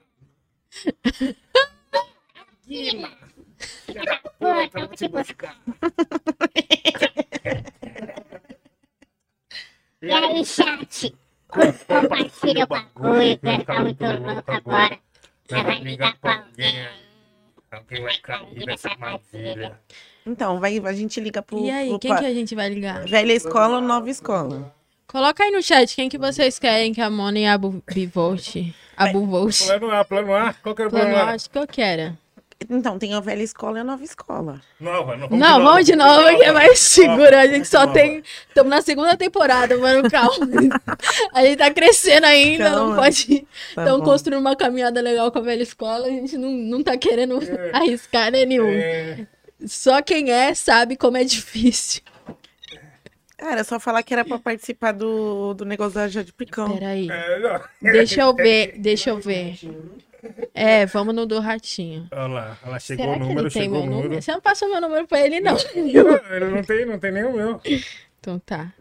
E 10.02 10.12
aí, 10.12 10.46
chat? 10.46 11.14
Compartilha 11.48 12.64
o 12.64 12.68
bagulho, 12.68 13.40
vai 13.42 13.60
ficar 13.60 13.82
muito 13.82 14.04
louco 14.04 14.52
agora. 14.52 15.00
Já 15.50 15.64
vai 15.64 15.80
ligar 15.80 16.18
pra 16.20 16.44
alguém. 16.46 16.88
Alguém 17.72 18.02
vai 18.04 18.18
cair 18.20 18.66
nessa 18.66 18.90
armadilha. 18.90 19.80
Então, 20.26 20.60
vai, 20.60 20.78
a 20.80 20.94
gente 20.94 21.20
liga 21.20 21.42
pro, 21.42 21.60
E 21.60 21.72
aí, 21.72 21.90
pro 21.90 22.00
quem 22.00 22.12
pa- 22.12 22.20
que 22.20 22.26
a 22.26 22.34
gente 22.34 22.54
vai 22.56 22.70
ligar? 22.70 23.04
velha 23.06 23.34
escola 23.34 23.76
ou 23.78 23.82
nova 23.82 24.10
escola. 24.10 24.74
Coloca 25.12 25.44
aí 25.44 25.50
no 25.50 25.60
chat 25.64 25.96
quem 25.96 26.08
que 26.08 26.20
vocês 26.20 26.60
querem 26.60 26.94
que 26.94 27.02
a 27.02 27.10
Mona 27.10 27.40
e 27.40 27.46
a 27.48 27.58
Bivolt. 27.58 28.58
A 28.96 29.08
Buvolt. 29.08 29.66
Plano 29.66 29.92
A, 29.92 30.06
plano 30.06 30.36
A, 30.36 30.54
qual 30.54 30.76
que 30.76 30.84
era 30.84 30.88
o 30.88 30.92
plano 30.92 31.10
Plano, 31.10 31.30
A? 31.32 31.34
acho 31.34 31.50
que 31.50 31.58
eu 31.58 31.66
quero. 31.66 32.16
Então, 32.70 33.00
tem 33.00 33.16
a 33.16 33.20
velha 33.20 33.42
escola 33.42 33.80
e 33.80 33.82
a 33.82 33.84
nova 33.84 34.04
escola. 34.04 34.62
Nova, 34.80 35.18
não, 35.18 35.30
Não, 35.30 35.64
vamos 35.64 35.86
de 35.88 35.96
novo, 35.96 36.38
que 36.38 36.44
é 36.44 36.52
mais 36.52 36.78
seguro. 36.78 37.36
A 37.36 37.48
gente 37.48 37.68
só 37.68 37.88
Nova. 37.88 37.94
tem. 37.94 38.22
Estamos 38.50 38.70
na 38.70 38.82
segunda 38.84 39.18
temporada, 39.18 39.76
mano. 39.80 40.08
Calma. 40.12 40.46
A 41.34 41.44
gente 41.44 41.58
tá 41.58 41.72
crescendo 41.72 42.26
ainda, 42.26 42.70
não 42.70 42.96
pode. 42.96 43.48
Tá 43.74 43.82
Estamos 43.82 44.02
bom. 44.02 44.06
construindo 44.06 44.42
uma 44.42 44.56
caminhada 44.56 45.02
legal 45.02 45.32
com 45.32 45.40
a 45.40 45.42
velha 45.42 45.64
escola. 45.64 46.06
A 46.06 46.10
gente 46.10 46.38
não, 46.38 46.52
não 46.52 46.84
tá 46.84 46.96
querendo 46.98 47.40
arriscar 47.74 48.32
né, 48.32 48.46
nenhum. 48.46 48.68
É, 48.68 49.26
Só 49.66 50.04
quem 50.04 50.30
é 50.30 50.54
sabe 50.54 50.96
como 50.98 51.18
é 51.18 51.24
difícil 51.24 52.04
era 53.42 53.64
só 53.64 53.80
falar 53.80 54.04
que 54.04 54.14
era 54.14 54.26
pra 54.26 54.38
participar 54.38 54.92
do, 54.92 55.54
do 55.54 55.66
negócio 55.66 55.94
da 55.94 56.08
Jade 56.08 56.34
Picão. 56.34 56.78
Peraí. 56.78 57.08
É, 57.10 57.92
deixa 57.92 58.22
eu 58.22 58.34
ver, 58.34 58.76
deixa 58.80 59.10
eu 59.10 59.20
ver. 59.20 59.58
É, 60.54 60.86
vamos 60.86 61.16
no 61.16 61.26
do 61.26 61.40
ratinho. 61.40 62.08
Olha 62.12 62.28
lá, 62.28 62.58
ela 62.66 62.80
chegou 62.80 63.06
Será 63.06 63.16
o 63.16 63.20
número, 63.20 63.50
chegou 63.50 63.78
o 63.82 63.86
número. 63.86 64.04
número. 64.04 64.22
Você 64.22 64.32
não 64.32 64.42
passou 64.42 64.70
meu 64.70 64.82
número 64.82 65.08
pra 65.08 65.22
ele, 65.22 65.40
não. 65.40 65.54
não 65.54 66.36
ele 66.36 66.46
não 66.50 66.64
tem, 66.64 66.86
não 66.86 67.00
tem 67.00 67.12
nem 67.12 67.24
o 67.24 67.34
meu. 67.34 67.62
Então 68.20 68.38
tá. 68.40 68.74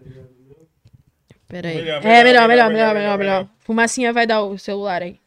Peraí. 1.46 1.76
Melhor, 1.76 2.04
é, 2.04 2.04
melhor, 2.04 2.10
é, 2.10 2.24
melhor, 2.24 2.48
melhor, 2.48 2.48
melhor, 2.48 2.70
melhor, 2.70 2.94
melhor, 2.94 3.18
melhor. 3.18 3.48
Fumacinha 3.60 4.12
vai 4.12 4.26
dar 4.26 4.42
o 4.42 4.58
celular 4.58 5.02
aí. 5.02 5.18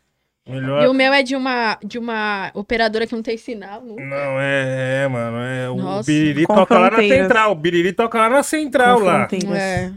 Melhor. 0.48 0.84
E 0.84 0.88
o 0.88 0.94
meu 0.94 1.14
é 1.14 1.22
de 1.22 1.36
uma, 1.36 1.78
de 1.84 2.00
uma 2.00 2.52
operadora 2.54 3.06
que 3.06 3.16
não 3.16 3.22
tem 3.22 3.38
sinal. 3.38 3.82
Não. 3.84 3.96
Não, 3.96 4.40
é, 4.40 5.04
é, 5.04 5.08
mano. 5.08 5.38
É, 5.38 5.70
o. 5.70 6.04
Biriri 6.04 6.46
Com 6.46 6.56
toca 6.56 6.80
lá 6.80 6.92
na 6.92 6.98
central. 6.98 7.52
O 7.52 7.56
Biriri 7.56 7.94
toca 7.94 8.18
lá 8.18 8.30
na 8.30 8.44
central 8.44 9.00
Com 9.00 9.06
lá. 9.06 9.28
É. 9.56 9.92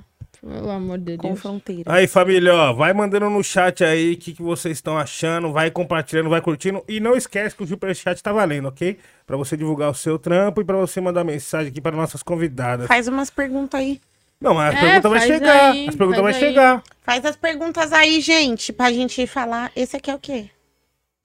Pelo 0.47 0.71
amor 0.71 0.99
de 0.99 1.17
Com 1.17 1.29
Deus. 1.29 1.41
fronteira. 1.41 1.91
Aí, 1.91 2.07
família, 2.07 2.55
ó, 2.55 2.73
vai 2.75 2.93
mandando 2.93 3.31
no 3.31 3.43
chat 3.43 3.83
aí 3.83 4.13
o 4.13 4.17
que, 4.19 4.35
que 4.35 4.43
vocês 4.43 4.77
estão 4.77 4.99
achando, 4.99 5.51
vai 5.51 5.71
compartilhando, 5.71 6.29
vai 6.29 6.43
curtindo. 6.43 6.85
E 6.87 7.01
não 7.01 7.17
esquece 7.17 7.57
que 7.57 7.63
o 7.63 7.67
Superchat 7.67 8.23
tá 8.23 8.31
valendo, 8.31 8.69
ok? 8.69 8.99
Pra 9.27 9.39
você 9.39 9.57
divulgar 9.57 9.91
o 9.91 9.95
seu 9.95 10.19
trampo 10.19 10.61
e 10.61 10.65
pra 10.65 10.77
você 10.77 11.01
mandar 11.01 11.25
mensagem 11.25 11.71
aqui 11.71 11.81
para 11.81 11.97
nossas 11.97 12.23
convidadas. 12.23 12.87
Faz 12.87 13.09
umas 13.09 13.31
perguntas 13.31 13.81
aí. 13.81 13.99
Não, 14.41 14.55
mas 14.55 14.75
as 14.75 14.83
É, 14.83 15.01
vai 15.01 15.11
faz 15.13 15.25
chegar. 15.25 15.71
aí, 15.73 15.89
as 15.89 15.97
perguntas 15.97 16.23
vai 16.23 16.35
aí. 16.35 16.41
chegar. 16.41 16.83
Faz 17.03 17.25
as 17.25 17.37
perguntas 17.37 17.93
aí, 17.93 18.21
gente, 18.21 18.73
pra 18.73 18.93
gente 18.93 19.27
falar. 19.27 19.73
Esse 19.75 19.97
aqui 19.97 20.11
é 20.11 20.15
o 20.15 20.19
quê? 20.19 20.51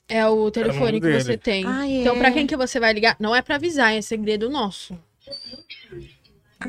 É 0.08 0.26
o 0.28 0.50
telefone 0.50 0.94
número 0.94 1.02
que 1.02 1.08
dele. 1.12 1.24
você 1.24 1.38
tem. 1.38 1.66
Ah, 1.68 1.86
é. 1.88 2.02
Então, 2.02 2.18
pra 2.18 2.32
quem 2.32 2.48
que 2.48 2.56
você 2.58 2.80
vai 2.80 2.94
ligar? 2.94 3.16
Não 3.20 3.36
é 3.36 3.42
pra 3.42 3.56
avisar, 3.56 3.94
é 3.94 4.02
segredo 4.02 4.50
nosso. 4.50 4.98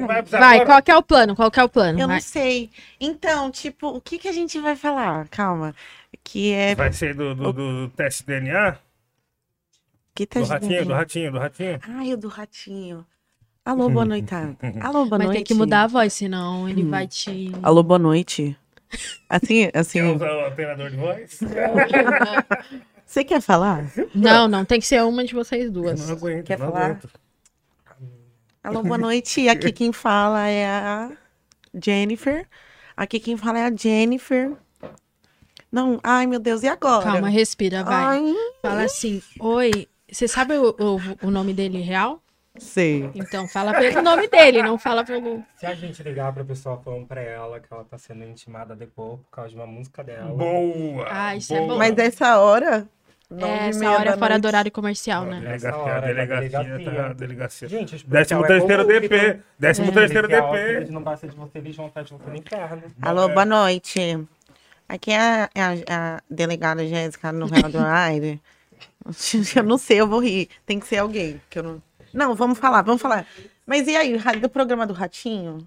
Vai 0.06 0.22
Vai, 0.22 0.64
qual 0.64 0.82
que 0.82 0.90
é 0.90 0.96
o 0.96 1.02
plano? 1.02 1.34
Qual 1.34 1.50
que 1.50 1.58
é 1.58 1.64
o 1.64 1.68
plano? 1.68 1.98
Eu 1.98 2.06
Vai. 2.06 2.16
não 2.16 2.22
sei. 2.22 2.70
Então, 3.00 3.50
tipo, 3.50 3.88
o 3.88 4.00
que 4.00 4.18
que 4.18 4.28
a 4.28 4.32
gente 4.32 4.58
vai 4.60 4.76
falar? 4.76 5.26
Calma. 5.28 5.74
Que 6.22 6.52
é. 6.52 6.74
Vai 6.74 6.92
ser 6.92 7.14
do, 7.14 7.34
do, 7.34 7.52
do 7.52 7.88
teste 7.90 8.24
DNA? 8.24 8.76
Que 10.14 10.26
tá 10.26 10.40
Do 10.40 10.46
ratinho, 10.46 10.84
do 10.84 10.92
ratinho, 10.92 11.32
do 11.32 11.38
ratinho. 11.38 11.80
Ai, 11.82 12.12
o 12.12 12.16
do 12.16 12.28
ratinho. 12.28 13.06
Alô, 13.64 13.88
boa 13.90 14.04
noite. 14.06 14.32
Alô, 14.80 15.04
boa 15.06 15.18
Mas 15.18 15.26
noite. 15.26 15.36
tem 15.36 15.44
que 15.44 15.54
mudar 15.54 15.82
a 15.82 15.86
voz, 15.86 16.12
senão 16.12 16.68
ele 16.68 16.82
vai 16.84 17.06
te. 17.06 17.52
Alô, 17.62 17.82
boa 17.82 17.98
noite. 17.98 18.56
Assim, 19.28 19.70
assim. 19.72 20.00
Quer 20.00 20.16
usar 20.16 20.32
o 20.36 20.40
alternador 20.46 20.90
de 20.90 20.96
voz? 20.96 21.38
Você 23.06 23.24
quer 23.24 23.40
falar? 23.40 23.90
Não, 24.14 24.46
não, 24.46 24.64
tem 24.64 24.78
que 24.80 24.86
ser 24.86 25.02
uma 25.02 25.24
de 25.24 25.34
vocês 25.34 25.64
Eu 25.64 25.72
duas. 25.72 26.08
não 26.08 26.16
aguento, 26.16 26.46
Quer 26.46 26.58
não 26.58 26.66
falar? 26.66 26.84
aguento. 26.90 27.08
Alô, 28.62 28.82
boa 28.82 28.98
noite. 28.98 29.48
Aqui 29.48 29.72
quem 29.72 29.92
fala 29.92 30.46
é 30.46 30.66
a 30.66 31.10
Jennifer. 31.74 32.46
Aqui 32.96 33.18
quem 33.18 33.36
fala 33.36 33.58
é 33.58 33.64
a 33.66 33.74
Jennifer. 33.74 34.52
Não, 35.72 35.98
ai 36.04 36.26
meu 36.26 36.38
Deus, 36.38 36.62
e 36.62 36.68
agora? 36.68 37.04
Calma, 37.04 37.28
respira, 37.28 37.82
vai. 37.82 38.18
Ai, 38.18 38.34
Fala 38.62 38.82
assim, 38.84 39.20
oi. 39.40 39.88
Você 40.10 40.26
sabe 40.28 40.54
o, 40.58 40.70
o, 40.78 41.26
o 41.26 41.30
nome 41.30 41.52
dele 41.52 41.80
real? 41.80 42.22
Sei. 42.58 43.10
Então 43.14 43.46
fala 43.48 43.72
pelo 43.72 44.02
nome 44.02 44.28
dele, 44.28 44.62
não 44.62 44.78
fala 44.78 45.04
pelo. 45.04 45.42
Se 45.56 45.66
a 45.66 45.74
gente 45.74 46.02
ligar 46.02 46.32
pra 46.32 46.44
pessoa 46.44 46.78
falando 46.78 47.06
pra 47.06 47.20
ela 47.20 47.60
que 47.60 47.66
ela 47.72 47.84
tá 47.84 47.96
sendo 47.98 48.24
intimada 48.24 48.74
depois 48.76 49.20
por 49.20 49.30
causa 49.30 49.50
de 49.50 49.56
uma 49.56 49.66
música 49.66 50.02
dela. 50.04 50.32
Boa! 50.34 51.06
Ah, 51.10 51.36
isso 51.36 51.54
é 51.54 51.58
boa. 51.58 51.68
bom. 51.68 51.78
Mas 51.78 51.96
essa 51.98 52.38
hora. 52.40 52.86
É, 53.32 53.68
essa 53.68 53.88
hora 53.88 54.10
é 54.10 54.16
fora 54.16 54.30
noite. 54.30 54.42
do 54.42 54.48
horário 54.48 54.72
comercial, 54.72 55.24
né? 55.24 55.38
Delegacia, 55.38 55.76
hora, 55.76 55.96
a 55.98 56.00
delegacia, 56.00 56.48
delegacia. 56.64 56.92
tá, 56.92 57.06
a 57.06 57.12
delegacia. 57.12 57.68
Gente, 57.68 57.94
os 57.94 58.02
Décimo 58.02 58.44
é 58.44 58.48
terceiro. 58.48 58.84
DP. 58.86 59.40
Décimo 59.56 59.88
É. 59.88 59.92
terceiro 59.92 60.26
DP. 60.28 60.56
Eles 60.56 60.90
não 60.90 61.00
basta 61.00 61.28
de 61.28 61.36
você, 61.36 61.58
eles 61.58 61.76
vão 61.76 61.86
estar 61.86 62.02
de 62.02 62.12
você 62.12 62.28
no 62.28 62.36
inferno. 62.36 62.82
Alô, 63.00 63.28
boa 63.28 63.44
noite. 63.44 64.18
Aqui 64.88 65.12
é 65.12 65.20
a, 65.20 65.50
é 65.54 65.62
a- 65.62 65.76
a 66.16 66.20
delegada 66.28 66.84
Jéssica 66.84 67.30
no 67.30 67.46
Real 67.46 67.70
do 67.70 67.78
Aire. 67.78 68.40
Eu 69.54 69.62
não 69.62 69.78
sei, 69.78 70.00
eu 70.00 70.08
vou 70.08 70.18
rir. 70.20 70.48
Tem 70.66 70.80
que 70.80 70.86
ser 70.88 70.98
alguém. 70.98 71.40
Que 71.48 71.60
eu 71.60 71.62
não... 71.62 71.82
não, 72.12 72.34
vamos 72.34 72.58
falar, 72.58 72.82
vamos 72.82 73.00
falar. 73.02 73.26
Mas 73.66 73.86
e 73.86 73.96
aí, 73.96 74.16
do 74.40 74.48
programa 74.48 74.86
do 74.86 74.92
Ratinho? 74.92 75.66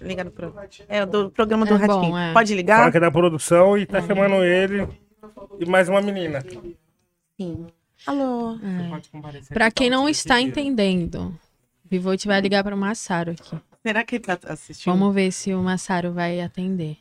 Liga 0.00 0.24
no 0.24 0.30
pro... 0.30 0.54
É, 0.88 1.04
do 1.06 1.30
programa 1.30 1.64
do 1.66 1.74
É 1.74 1.86
bom, 1.86 1.94
Ratinho. 1.96 2.16
é. 2.16 2.32
Pode 2.32 2.48
Fala 2.48 2.56
ligar? 2.56 2.90
que 2.90 2.96
é 2.96 3.00
da 3.00 3.10
produção 3.10 3.76
e 3.78 3.86
tá 3.86 4.00
chamando 4.02 4.42
ele 4.44 4.88
e 5.60 5.66
mais 5.66 5.88
uma 5.88 6.00
menina. 6.00 6.40
Sim. 7.36 7.66
Alô. 8.06 8.56
Você 8.56 8.88
pode 8.90 9.08
comparecer 9.10 9.54
Pra 9.54 9.70
quem 9.70 9.90
tá? 9.90 9.96
não 9.96 10.08
está 10.08 10.40
entendendo, 10.40 11.38
Vivote 11.84 12.26
vai 12.26 12.40
ligar 12.40 12.64
para 12.64 12.74
o 12.74 12.78
Massaro 12.78 13.32
aqui. 13.32 13.56
Será 13.82 14.02
que 14.04 14.16
ele 14.16 14.24
tá 14.24 14.38
assistindo? 14.48 14.92
Vamos 14.92 15.14
ver 15.14 15.30
se 15.30 15.54
o 15.54 15.62
Massaro 15.62 16.12
vai 16.12 16.40
atender. 16.40 16.96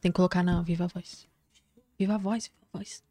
Tem 0.00 0.12
que 0.12 0.16
colocar 0.16 0.42
na 0.42 0.62
viva 0.62 0.86
voz. 0.86 1.26
Viva 1.98 2.16
voz, 2.18 2.46
viva 2.48 2.66
voz. 2.72 3.02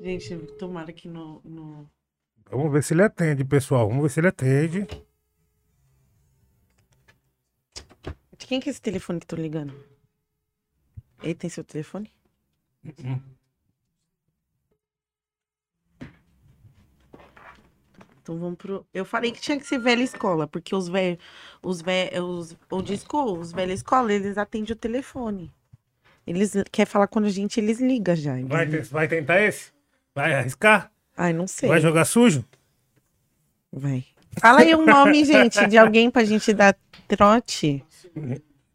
Gente, 0.00 0.36
tomara 0.58 0.92
que 0.92 1.08
no, 1.08 1.40
no... 1.44 1.90
Vamos 2.50 2.72
ver 2.72 2.82
se 2.82 2.94
ele 2.94 3.02
atende, 3.02 3.44
pessoal. 3.44 3.88
Vamos 3.88 4.02
ver 4.04 4.10
se 4.10 4.20
ele 4.20 4.28
atende. 4.28 4.86
De 8.36 8.46
quem 8.46 8.60
que 8.60 8.68
é 8.68 8.70
esse 8.70 8.80
telefone 8.80 9.20
que 9.20 9.26
tô 9.26 9.36
ligando? 9.36 9.74
Ele 11.22 11.34
tem 11.34 11.50
seu 11.50 11.64
telefone? 11.64 12.12
Então 18.22 18.38
vamos 18.38 18.56
pro. 18.56 18.86
Eu 18.94 19.04
falei 19.04 19.32
que 19.32 19.40
tinha 19.40 19.58
que 19.58 19.66
ser 19.66 19.78
velha 19.78 20.02
escola, 20.02 20.46
porque 20.46 20.74
os 20.74 20.88
velhos. 20.88 21.18
Os 21.60 21.82
velhos. 21.82 22.20
Os, 22.20 22.56
old 22.70 22.96
school, 22.98 23.38
os 23.38 23.52
velha 23.52 23.72
escola, 23.72 24.12
eles 24.12 24.38
atendem 24.38 24.72
o 24.72 24.76
telefone. 24.76 25.52
Eles 26.26 26.52
querem 26.70 26.90
falar 26.90 27.08
com 27.08 27.18
a 27.20 27.28
gente, 27.28 27.58
eles 27.58 27.80
ligam 27.80 28.14
já. 28.14 28.34
Vai, 28.44 28.66
vai 28.66 29.08
tentar 29.08 29.40
esse? 29.40 29.72
Vai 30.18 30.34
arriscar? 30.34 30.90
Ai, 31.16 31.32
não 31.32 31.46
sei. 31.46 31.68
Vai 31.68 31.80
jogar 31.80 32.04
sujo? 32.04 32.44
Vai. 33.72 34.04
Fala 34.40 34.62
aí 34.62 34.74
um 34.74 34.84
nome, 34.84 35.24
gente, 35.24 35.64
de 35.68 35.78
alguém 35.78 36.10
pra 36.10 36.24
gente 36.24 36.52
dar 36.52 36.76
trote. 37.06 37.84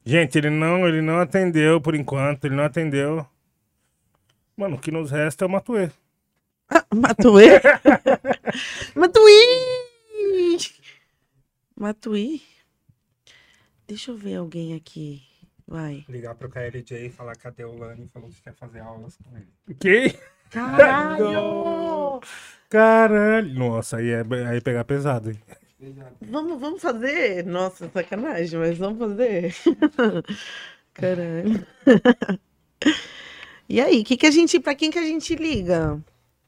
Gente, 0.06 0.38
ele 0.38 0.50
não, 0.50 0.88
ele 0.88 1.02
não 1.02 1.20
atendeu 1.20 1.82
por 1.82 1.96
enquanto. 1.96 2.46
Ele 2.46 2.56
não 2.56 2.64
atendeu. 2.64 3.28
Mano, 4.56 4.78
o 4.78 4.80
que 4.80 4.90
nos 4.90 5.12
resta 5.12 5.44
é 5.44 5.46
o 5.46 5.50
Matuê. 5.50 5.92
Matuê? 6.96 7.60
Matuí! 8.96 10.60
Matuí? 11.78 12.42
Deixa 13.86 14.12
eu 14.12 14.16
ver 14.16 14.36
alguém 14.36 14.76
aqui. 14.76 15.22
Vai. 15.68 16.06
Ligar 16.08 16.36
pro 16.36 16.48
KLJ 16.48 17.08
e 17.08 17.10
falar 17.10 17.36
cadê 17.36 17.66
o 17.66 17.78
Lani 17.78 18.08
falou 18.08 18.30
que 18.30 18.42
quer 18.42 18.54
fazer 18.54 18.80
aulas 18.80 19.18
com 19.18 19.36
ele. 19.36 19.76
Que? 19.78 20.18
Caralho! 20.54 22.22
Caralho. 22.70 23.54
Nossa, 23.56 23.98
aí 23.98 24.12
é 24.12 24.24
aí 24.48 24.62
pegar 24.62 24.84
pesado, 24.84 25.32
hein? 25.32 25.40
Vamos, 26.22 26.60
vamos 26.60 26.82
fazer? 26.82 27.44
Nossa, 27.44 27.90
sacanagem, 27.90 28.60
mas 28.60 28.78
vamos 28.78 29.00
fazer. 29.00 29.54
Caralho. 30.94 31.66
E 33.68 33.82
aí, 33.82 34.04
que 34.04 34.16
que 34.16 34.28
a 34.28 34.32
gente, 34.32 34.60
pra 34.60 34.76
quem 34.76 34.92
que 34.92 35.00
a 35.00 35.04
gente 35.04 35.36
liga? 35.36 36.00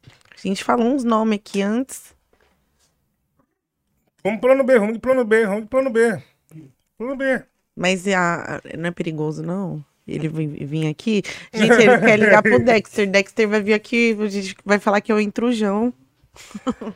A 0.08 0.48
gente 0.48 0.64
falou 0.64 0.86
uns 0.86 1.04
nomes 1.04 1.40
aqui 1.40 1.64
antes. 1.64 2.14
Vamos 4.24 4.40
pro 4.40 4.50
plano 4.50 4.64
B, 4.64 4.80
vamos 4.80 4.94
de 4.94 5.00
plano 5.00 5.26
B, 5.26 5.46
vamos 5.46 5.64
de 5.64 5.68
plano 5.68 5.90
B. 5.90 6.24
Plano 6.98 7.16
B. 7.16 7.44
Mas 7.76 8.08
a, 8.08 8.62
não 8.78 8.88
é 8.88 8.92
perigoso, 8.92 9.42
não? 9.42 9.84
Ele 10.08 10.28
vir, 10.30 10.88
aqui. 10.88 11.24
Gente, 11.54 11.72
ele 11.74 12.00
quer 12.00 12.20
ligar 12.20 12.44
pro 12.44 12.64
Dexter. 12.64 13.10
Dexter 13.10 13.48
vai 13.48 13.62
vir 13.62 13.74
aqui, 13.74 14.16
a 14.20 14.28
gente 14.28 14.56
vai 14.64 14.78
falar 14.80 15.02
que 15.02 15.12
é 15.12 15.16
o 15.16 15.20
intrujão. 15.20 15.92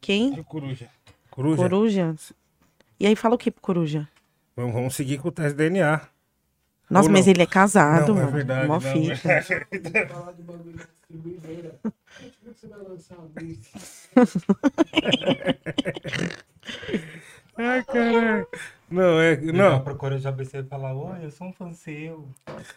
Quem? 0.00 0.42
Coruja. 0.44 0.88
Coruja. 1.30 1.62
Coruja? 1.62 2.14
E 2.98 3.06
aí 3.06 3.14
fala 3.14 3.34
o 3.34 3.38
que 3.38 3.50
pro 3.50 3.60
Coruja? 3.60 4.08
Vamos, 4.56 4.72
vamos 4.72 4.94
seguir 4.94 5.18
com 5.18 5.28
o 5.28 5.32
teste 5.32 5.52
de 5.52 5.68
DNA. 5.68 6.00
Nossa, 6.90 7.08
Ou 7.08 7.12
mas 7.12 7.26
não. 7.26 7.32
ele 7.32 7.42
é 7.42 7.46
casado, 7.46 8.14
não, 8.14 8.20
é 8.20 8.24
mano. 8.24 8.36
verdade. 8.36 8.66
Mó 8.66 8.74
não, 8.74 8.80
fita. 8.80 9.28
é- 9.30 9.44
lançar 12.88 13.16
uma 13.16 13.28
música? 13.42 13.78
Ai, 17.56 17.84
caralho. 17.84 18.46
Não, 18.90 19.20
é. 19.20 19.34
Ligar 19.34 19.52
Não. 19.52 19.80
pro 19.80 19.94
Coruja 19.96 20.30
ABC 20.30 20.58
e 20.58 20.62
falar, 20.64 20.94
oi, 20.94 21.18
eu 21.24 21.30
sou 21.30 21.48
um 21.48 21.52
fã 21.52 21.72
seu. 21.72 22.26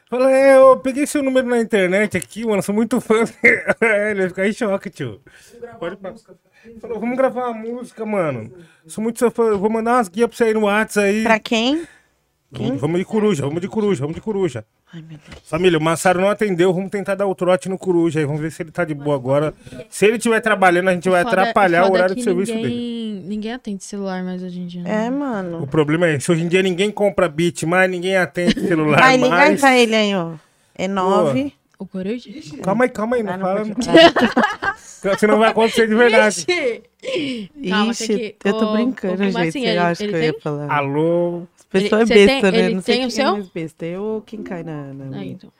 Fala, 0.09 0.29
é, 0.31 0.57
eu 0.57 0.77
peguei 0.77 1.07
seu 1.07 1.23
número 1.23 1.47
na 1.47 1.59
internet 1.59 2.17
aqui, 2.17 2.45
mano. 2.45 2.61
Sou 2.61 2.75
muito 2.75 2.99
fã. 2.99 3.23
É, 3.81 4.11
ele 4.11 4.19
vai 4.21 4.29
ficar 4.29 4.47
em 4.47 4.53
choque, 4.53 4.89
tio. 4.89 5.21
Pode 5.79 5.95
pa- 5.97 6.13
Falou, 6.79 6.99
vamos 6.99 7.17
gravar 7.17 7.49
uma 7.49 7.53
música, 7.59 8.05
mano. 8.05 8.51
Sou 8.85 9.01
muito 9.03 9.17
seu 9.19 9.31
fã. 9.31 9.43
Eu 9.45 9.59
vou 9.59 9.69
mandar 9.69 9.95
umas 9.95 10.07
guias 10.09 10.27
pra 10.27 10.37
você 10.37 10.43
aí 10.45 10.53
no 10.53 10.61
WhatsApp 10.65 11.07
aí. 11.07 11.23
Pra 11.23 11.39
quem? 11.39 11.87
Vamos, 12.53 12.81
vamos 12.81 12.99
de 12.99 13.05
coruja, 13.05 13.43
vamos 13.45 13.61
de 13.61 13.67
coruja, 13.69 14.01
vamos 14.01 14.15
de 14.15 14.21
coruja. 14.21 14.65
Ai, 14.93 15.01
meu 15.01 15.17
Deus. 15.25 15.41
Família, 15.45 15.79
o 15.79 15.81
Massaro 15.81 16.19
não 16.19 16.29
atendeu, 16.29 16.73
vamos 16.73 16.89
tentar 16.91 17.15
dar 17.15 17.25
o 17.25 17.33
trote 17.33 17.69
no 17.69 17.77
coruja 17.77 18.19
aí. 18.19 18.25
Vamos 18.25 18.41
ver 18.41 18.51
se 18.51 18.61
ele 18.61 18.71
tá 18.71 18.83
de 18.83 18.93
boa 18.93 19.15
agora. 19.15 19.53
Se 19.89 20.05
ele 20.05 20.17
estiver 20.17 20.41
trabalhando, 20.41 20.89
a 20.89 20.93
gente 20.93 21.07
vai 21.09 21.23
Foda- 21.23 21.41
atrapalhar 21.43 21.83
o 21.83 21.85
foda 21.87 21.97
horário 21.97 22.15
de 22.15 22.23
serviço 22.23 22.53
ninguém, 22.53 22.69
dele. 22.69 23.23
Ninguém 23.25 23.53
atende 23.53 23.83
celular 23.85 24.21
mais 24.23 24.43
hoje 24.43 24.59
em 24.59 24.67
dia. 24.67 24.81
né? 24.81 25.05
É, 25.05 25.09
O 25.09 25.13
mano. 25.13 25.65
problema 25.67 26.07
é 26.07 26.15
esse. 26.15 26.29
Hoje 26.29 26.43
em 26.43 26.47
dia 26.49 26.61
ninguém 26.61 26.91
compra 26.91 27.29
beat 27.29 27.63
mais, 27.63 27.89
ninguém 27.89 28.17
atende 28.17 28.59
celular 28.67 28.99
Vai, 28.99 29.15
liga 29.15 29.25
aí 29.27 29.31
mais. 29.49 29.61
pra 29.61 29.77
ele 29.77 29.95
aí, 29.95 30.13
ó. 30.13 30.31
É 30.75 30.87
nove. 30.89 31.53
O 31.79 31.85
Coruja? 31.85 32.29
Calma 32.61 32.83
aí, 32.83 32.89
calma 32.89 33.15
aí, 33.15 33.23
não 33.23 33.33
Ah, 33.33 33.37
não 33.37 33.45
fala. 33.45 33.65
pode- 33.65 35.19
Senão 35.19 35.39
vai 35.39 35.49
acontecer 35.49 35.87
de 35.87 35.95
verdade. 35.95 36.45
Ixi! 36.47 37.51
Calma, 37.69 37.91
Ixi, 37.91 38.07
que- 38.07 38.35
eu 38.45 38.53
tô 38.53 38.73
brincando, 38.73 39.23
gente. 39.23 39.37
assim? 39.37 39.51
Você 39.51 39.59
Ele- 39.59 39.77
acha 39.79 40.03
ele 40.03 40.11
que 40.13 40.17
eu 40.19 40.23
ia 40.23 40.39
falar? 40.39 40.71
Alô? 40.71 41.43
As 41.73 41.81
pessoas 41.83 42.09
Ele- 42.09 42.19
é 42.19 42.25
você 42.25 42.25
besta, 42.27 42.51
tem- 42.51 42.61
né? 42.63 42.69
Não 42.69 42.81
sei 42.81 42.95
tem 42.95 43.05
o 43.05 43.07
quem 43.07 43.15
seu? 43.15 43.27
é 43.27 43.31
mais 43.31 43.47
besta. 43.49 43.85
Eu 43.85 44.03
ou 44.03 44.21
quem 44.21 44.43
cai 44.43 44.61
na, 44.63 44.93
na 44.93 45.05
Ah, 45.05 45.19
minha. 45.19 45.25
então. 45.33 45.51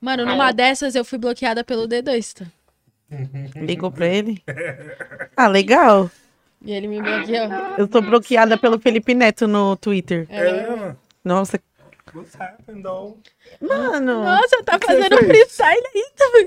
Mano, 0.00 0.24
numa 0.24 0.50
dessas 0.52 0.94
eu 0.94 1.04
fui 1.04 1.18
bloqueada 1.18 1.62
pelo 1.62 1.86
D2, 1.86 2.32
tá? 2.32 2.46
Ligou 3.60 3.90
pra 3.90 4.06
ele? 4.06 4.42
Ah, 5.36 5.46
legal. 5.48 6.10
E 6.64 6.72
ele 6.72 6.86
me 6.88 7.00
bloqueou. 7.02 7.48
Eu 7.78 7.86
tô 7.88 8.00
bloqueada 8.00 8.56
pelo 8.56 8.78
Felipe 8.78 9.14
Neto 9.14 9.46
no 9.46 9.76
Twitter. 9.76 10.26
É, 10.30 10.68
mano. 10.68 10.98
Nossa, 11.24 11.60
What's 12.14 12.34
happened, 12.40 12.82
though? 12.82 13.18
mano. 13.60 14.24
Nossa, 14.24 14.62
tá 14.64 14.78
fazendo 14.84 15.16
freestyle 15.18 15.80
aí. 15.94 16.04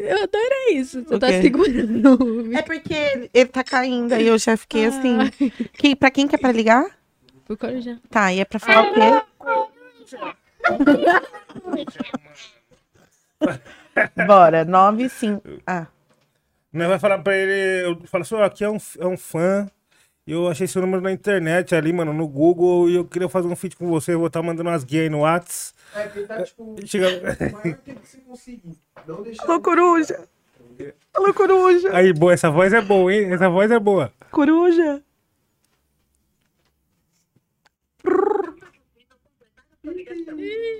Eu 0.10 0.24
adorei 0.24 0.74
isso. 0.78 1.04
Você 1.04 1.16
O 1.16 1.20
tá 1.20 1.28
segurando. 1.30 2.54
É 2.54 2.62
porque 2.62 2.94
ele, 3.34 3.46
tá 3.46 3.64
caindo, 3.64 4.12
aí 4.14 4.28
eu 4.28 4.38
já 4.38 4.58
fiquei 4.58 4.86
assim. 4.88 5.18
Que, 5.74 5.96
pra 5.96 6.12
quem 6.12 6.28
que 6.28 6.36
é 6.36 6.38
pra 6.38 6.52
ligar? 6.52 6.86
Tá, 8.10 8.34
e 8.34 8.40
é 8.40 8.46
pra 8.46 8.60
falar 8.60 8.90
o 8.90 8.94
quê? 8.94 9.22
Bora, 14.26 14.66
9 14.66 15.10
5. 15.10 15.42
Ah, 15.68 15.88
Nós 16.72 16.88
vai 16.88 17.00
falar 17.00 17.20
pra 17.20 17.36
ele. 17.36 17.86
Eu 17.86 18.02
falo 18.08 18.22
assim, 18.24 18.36
ó, 18.36 18.44
aqui 18.44 18.64
é 18.64 18.70
um, 18.70 18.78
é 19.00 19.06
um 19.06 19.18
fã. 19.18 19.68
e 20.26 20.32
Eu 20.32 20.48
achei 20.48 20.66
seu 20.68 20.82
número 20.82 21.02
na 21.02 21.12
internet 21.12 21.76
ali, 21.76 21.92
mano, 21.94 22.14
no 22.14 22.28
Google, 22.28 22.90
e 22.90 22.96
eu 22.96 23.06
queria 23.06 23.30
fazer 23.30 23.48
um 23.48 23.56
feat 23.56 23.76
com 23.76 23.88
você. 23.88 24.14
Eu 24.14 24.20
vou 24.20 24.28
estar 24.28 24.42
mandando 24.42 24.70
umas 24.70 24.84
guias 24.84 25.04
aí 25.04 25.10
no 25.10 25.22
Whats. 25.22 25.74
É, 25.96 26.08
tentar, 26.08 26.44
tipo, 26.44 26.76
Chega... 26.86 27.08
o 27.08 27.54
maior 27.54 27.78
que 27.78 27.94
você 27.94 28.18
conseguir. 28.20 28.78
Não 29.08 29.22
deixar. 29.22 29.44
alô, 29.44 29.62
coruja. 29.62 30.28
Alô, 31.14 31.34
coruja. 31.34 31.96
Aí, 31.96 32.12
boa, 32.14 32.34
essa 32.34 32.50
voz 32.50 32.74
é 32.74 32.82
boa, 32.82 33.14
hein? 33.14 33.32
Essa 33.32 33.50
voz 33.50 33.70
é 33.70 33.80
boa. 33.80 34.12
Coruja. 34.32 35.02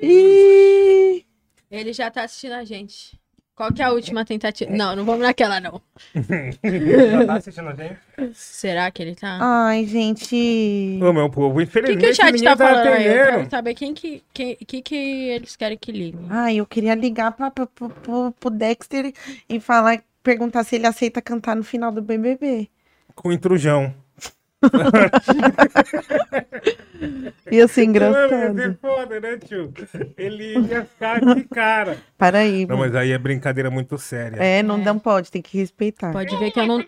Ih, 0.02 1.26
Ele 1.72 1.94
já 1.94 2.10
tá 2.12 2.24
assistindo 2.24 2.54
a 2.54 2.64
gente. 2.64 3.20
Qual 3.56 3.72
que 3.72 3.84
é 3.84 3.86
a 3.86 3.92
última 3.92 4.26
tentativa? 4.26 4.72
Não, 4.72 4.96
não 4.96 5.06
vamos 5.06 5.22
naquela, 5.22 5.60
não. 5.60 5.80
Já 6.16 7.26
tá 7.28 7.34
assistindo 7.36 7.70
a 7.70 7.76
gente? 7.76 8.00
Será 8.34 8.90
que 8.90 9.04
ele 9.04 9.14
tá? 9.14 9.38
Ai, 9.40 9.86
gente. 9.86 11.00
Ô, 11.00 11.14
meu 11.14 11.30
povo, 11.30 11.54
O 11.54 11.58
que, 11.58 11.64
infelizmente. 11.66 12.00
que 12.04 12.10
o 12.12 12.16
chat 12.16 12.32
ninguém 12.34 12.50
tá 12.50 12.58
falando 12.58 12.88
aí? 12.88 13.06
Eu 13.06 13.26
quero 13.26 13.50
saber 13.52 13.76
quem 13.76 13.94
que, 13.94 14.24
quem, 14.34 14.56
que, 14.56 14.82
que 14.82 14.96
eles 14.96 15.56
querem 15.56 15.78
que 15.78 15.92
ligue. 15.92 16.18
Ai, 16.32 16.56
eu 16.56 16.66
queria 16.66 16.96
ligar 16.96 17.32
pra, 17.34 17.52
pra, 17.52 17.68
pro- 17.68 17.90
pro, 17.92 18.32
pro 18.40 18.50
Dexter 18.50 19.14
e 19.48 19.60
falar, 19.60 20.04
perguntar 20.24 20.64
se 20.64 20.76
ele 20.76 20.88
aceita 20.88 21.22
cantar 21.22 21.56
no 21.56 21.64
final 21.64 21.92
do 21.92 22.02
BBB. 22.02 22.68
Com 23.14 23.32
intrujão. 23.32 23.94
Ia 27.52 27.68
ser 27.68 27.82
Não, 27.82 27.86
ia 27.86 27.90
engraçado. 27.90 28.56
ser 28.56 28.78
foda, 28.80 29.20
né, 29.20 29.38
tio? 29.38 29.74
Ele 30.18 30.58
ia 30.68 30.86
ficar 30.86 31.20
de 31.20 31.44
cara. 31.46 31.98
Para 32.18 32.40
aí, 32.40 32.66
Não, 32.66 32.78
mas 32.78 32.96
aí 32.96 33.12
é 33.12 33.18
brincadeira 33.18 33.70
muito 33.70 33.98
séria. 33.98 34.38
É, 34.38 34.64
não 34.64 34.82
dá, 34.82 34.94
pode, 34.96 35.30
tem 35.32 35.42
que 35.42 35.58
respeitar. 35.58 36.12
Pode 36.12 36.36
ver 36.38 36.52
que 36.52 36.60
eu 36.60 36.66
não. 36.68 36.86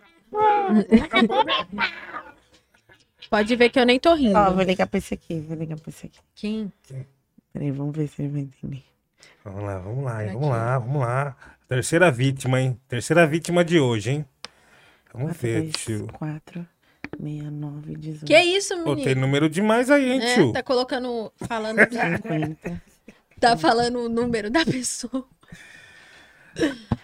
Pode 3.29 3.55
ver 3.55 3.69
que 3.69 3.79
eu 3.79 3.85
nem 3.85 3.99
tô 3.99 4.13
rindo. 4.13 4.37
Ó, 4.37 4.51
vou 4.51 4.63
ligar 4.63 4.87
pra 4.87 4.97
esse 4.97 5.13
aqui, 5.13 5.39
vou 5.39 5.57
ligar 5.57 5.79
pra 5.79 5.89
esse 5.89 6.07
aqui. 6.07 6.19
Quem? 6.35 6.71
Peraí, 7.51 7.71
vamos 7.71 7.95
ver 7.95 8.07
se 8.07 8.21
ele 8.21 8.31
vai 8.31 8.41
entender. 8.41 8.83
Vamos 9.43 9.63
lá, 9.63 9.77
vamos 9.79 10.03
lá, 10.03 10.23
hein? 10.23 10.29
Aqui. 10.29 10.37
vamos 10.39 10.49
lá, 10.49 10.79
vamos 10.79 11.01
lá. 11.01 11.35
Terceira 11.67 12.11
vítima, 12.11 12.61
hein? 12.61 12.79
Terceira 12.87 13.25
vítima 13.25 13.63
de 13.63 13.79
hoje, 13.79 14.11
hein? 14.11 14.25
Vamos 15.13 15.37
ver, 15.37 15.69
tio. 15.71 16.07
4, 16.13 16.67
69, 17.17 17.95
18. 17.95 18.25
Que 18.25 18.39
isso, 18.41 18.75
Pô, 18.83 18.91
menino? 18.91 19.03
tem 19.03 19.15
número 19.15 19.49
demais 19.49 19.89
aí, 19.89 20.11
hein, 20.11 20.21
É, 20.21 20.33
tio? 20.35 20.51
tá 20.53 20.61
colocando. 20.63 21.31
Falando. 21.47 21.79
50. 21.79 22.81
tá 23.39 23.57
falando 23.57 23.99
o 23.99 24.09
número 24.09 24.49
da 24.49 24.65
pessoa. 24.65 25.25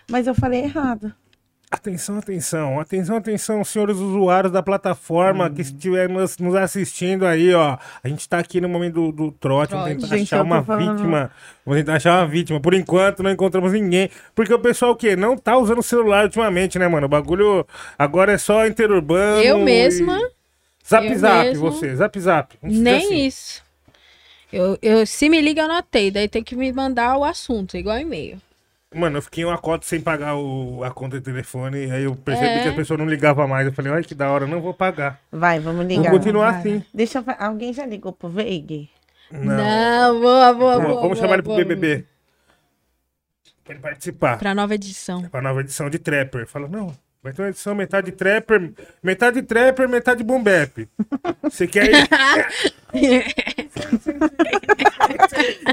Mas 0.10 0.28
eu 0.28 0.36
falei 0.36 0.62
errado. 0.64 1.14
Atenção, 1.74 2.18
atenção, 2.18 2.80
atenção, 2.82 3.16
atenção, 3.16 3.64
senhores 3.64 3.96
usuários 3.96 4.52
da 4.52 4.62
plataforma 4.62 5.50
que 5.50 5.62
estiver 5.62 6.10
nos, 6.10 6.38
nos 6.38 6.54
assistindo 6.54 7.26
aí, 7.26 7.54
ó. 7.54 7.78
A 8.04 8.08
gente 8.10 8.28
tá 8.28 8.40
aqui 8.40 8.60
no 8.60 8.68
momento 8.68 8.96
do, 8.96 9.12
do 9.14 9.32
trote, 9.32 9.72
vamos 9.72 9.86
Trote. 9.88 10.02
tentar 10.02 10.18
Gente, 10.18 10.34
achar 10.36 10.44
uma 10.44 10.62
falando- 10.64 10.98
vítima. 10.98 11.32
Vamos 11.66 11.80
tentar 11.80 11.96
achar 11.96 12.20
uma 12.20 12.28
vítima. 12.28 12.60
Por 12.60 12.74
enquanto, 12.74 13.24
não 13.24 13.32
encontramos 13.32 13.72
ninguém. 13.72 14.10
Porque 14.36 14.54
o 14.54 14.60
pessoal 14.60 14.92
o 14.92 14.96
quê? 14.98 15.16
Não 15.16 15.38
tá 15.38 15.58
usando 15.58 15.80
o 15.80 15.84
celular 15.84 16.26
ultimamente, 16.26 16.78
né, 16.78 16.90
mano? 16.90 17.06
O 17.06 17.10
bagulho 17.10 17.66
agora 17.98 18.34
é 18.34 18.38
só 18.38 18.68
interurbano. 18.68 19.42
Eu 19.42 19.60
e- 19.60 19.64
mesma, 19.64 20.20
Zap 20.88 21.08
eu 21.08 21.18
zap, 21.18 21.46
mesma. 21.48 21.72
você, 21.72 21.96
zap 21.96 22.20
zap. 22.20 22.58
Vamos 22.62 22.78
nem 22.80 22.98
assim. 22.98 23.26
isso. 23.28 23.64
Eu, 24.52 24.78
eu, 24.82 25.06
se 25.06 25.30
me 25.30 25.40
liga, 25.42 25.62
eu 25.62 25.66
anotei. 25.72 26.12
Daí 26.12 26.28
tem 26.28 26.44
que 26.44 26.54
me 26.54 26.74
mandar 26.74 27.16
o 27.18 27.24
assunto, 27.24 27.78
igual 27.78 27.98
e-mail. 27.98 28.38
Mano, 28.94 29.18
eu 29.20 29.22
fiquei 29.22 29.46
uma 29.46 29.58
cota 29.58 29.86
sem 29.86 30.02
pagar 30.02 30.36
o, 30.36 30.84
a 30.84 30.92
conta 30.92 31.18
de 31.18 31.24
telefone. 31.24 31.90
Aí 31.90 32.04
eu 32.04 32.14
percebi 32.16 32.48
É. 32.50 32.64
que 32.64 32.68
a 32.70 32.74
pessoa 32.76 32.98
não 32.98 33.06
ligava 33.06 33.48
mais. 33.48 33.66
Eu 33.66 33.72
falei, 33.74 33.92
ai, 33.94 34.04
que 34.04 34.14
da 34.14 34.30
hora, 34.30 34.46
não 34.46 34.60
vou 34.62 34.74
pagar. 34.74 35.20
Vai, 35.32 35.60
vamos 35.62 35.86
Vou 35.86 35.98
ligar. 35.98 36.12
continuar 36.12 36.52
Vai. 36.52 36.60
assim. 36.60 36.84
Deixa 36.94 37.20
eu 37.20 37.26
Alguém 37.40 37.72
já 37.74 37.86
ligou 37.86 38.12
pro 38.12 38.28
Veig? 38.28 38.90
Não, 39.32 40.20
boa, 40.20 40.54
boa, 40.54 40.76
Vamos, 40.76 40.90
boa. 40.90 41.02
vamos 41.04 41.20
chamar 41.20 41.34
ele 41.36 41.42
pro 41.44 41.54
boa, 41.54 41.64
BBB. 41.64 42.06
Pra 43.64 43.74
ele 43.76 43.82
participar. 43.82 44.38
Pra 44.38 44.54
nova 44.54 44.76
edição. 44.76 45.24
Pra 45.30 45.42
nova 45.42 45.62
edição 45.62 45.90
de 45.90 45.98
Trapper. 45.98 46.46
Fala, 46.46 46.68
não, 46.68 46.94
vai 47.24 47.34
ter 47.34 47.42
uma 47.42 47.50
edição 47.50 47.74
metade 47.76 48.12
Trapper, 48.12 48.72
metade 49.02 49.42
Trapper, 49.42 49.90
metade 49.90 50.24
Boom 50.24 50.44
Bap. 50.44 50.88
Você 51.44 51.68
quer 51.68 51.90
ir? 51.92 52.08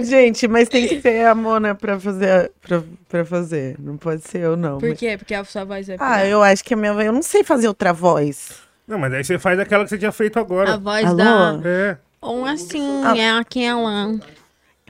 Gente, 0.03 0.47
mas 0.49 0.69
tem 0.69 0.89
que 0.89 1.01
ser 1.01 1.27
a 1.27 1.35
Mona 1.35 1.75
pra 1.75 1.99
fazer, 1.99 2.53
pra, 2.61 2.83
pra 3.09 3.25
fazer. 3.25 3.77
Não 3.79 3.97
pode 3.97 4.23
ser 4.23 4.41
eu, 4.41 4.57
não. 4.57 4.79
Por 4.79 4.95
quê? 4.95 5.17
Porque 5.19 5.35
a 5.35 5.45
sua 5.45 5.65
voz 5.65 5.89
é. 5.89 5.97
Ah, 5.99 6.25
eu 6.27 6.43
acho 6.43 6.65
que 6.65 6.75
a 6.75 6.77
minha 6.77 6.93
Eu 6.93 7.13
não 7.13 7.23
sei 7.23 7.43
fazer 7.43 7.69
outra 7.69 7.93
voz. 7.93 8.61
Não, 8.87 8.99
mas 8.99 9.13
aí 9.13 9.25
você 9.25 9.39
faz 9.39 9.59
aquela 9.59 9.85
que 9.85 9.91
você 9.91 9.99
tinha 9.99 10.13
feito 10.13 10.39
A 10.39 10.41
agora. 10.41 10.79
voz 10.79 11.05
Alô? 11.05 11.17
da. 11.17 11.61
É. 11.65 11.97
Um 12.23 12.45
assim, 12.45 13.03
Ah. 13.05 13.17
é 13.17 13.31
aquela. 13.31 14.19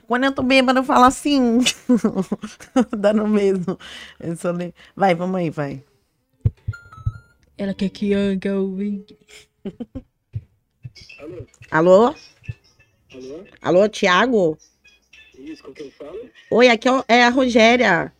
Quando 0.07 0.23
eu 0.23 0.31
tô 0.31 0.41
bêbada, 0.41 0.79
eu 0.79 0.83
falo 0.83 1.05
assim. 1.05 1.59
Dá 2.97 3.13
no 3.13 3.27
mesmo. 3.27 3.77
Eu 4.19 4.35
só 4.35 4.51
Vai, 4.95 5.13
vamos 5.13 5.35
aí, 5.35 5.49
vai. 5.49 5.83
Ela 7.59 7.73
quer 7.73 7.89
que 7.89 8.13
anga 8.13 8.57
o 8.57 8.77
Alô? 11.69 12.15
Alô? 13.13 13.45
Alô, 13.61 13.89
Thiago? 13.89 14.57
Isso, 15.37 15.61
com 15.63 15.73
quem 15.73 15.91
fala? 15.91 16.17
Oi, 16.49 16.69
aqui 16.69 16.87
é 16.87 17.03
é 17.09 17.23
a 17.25 17.29
Rogéria. 17.29 18.13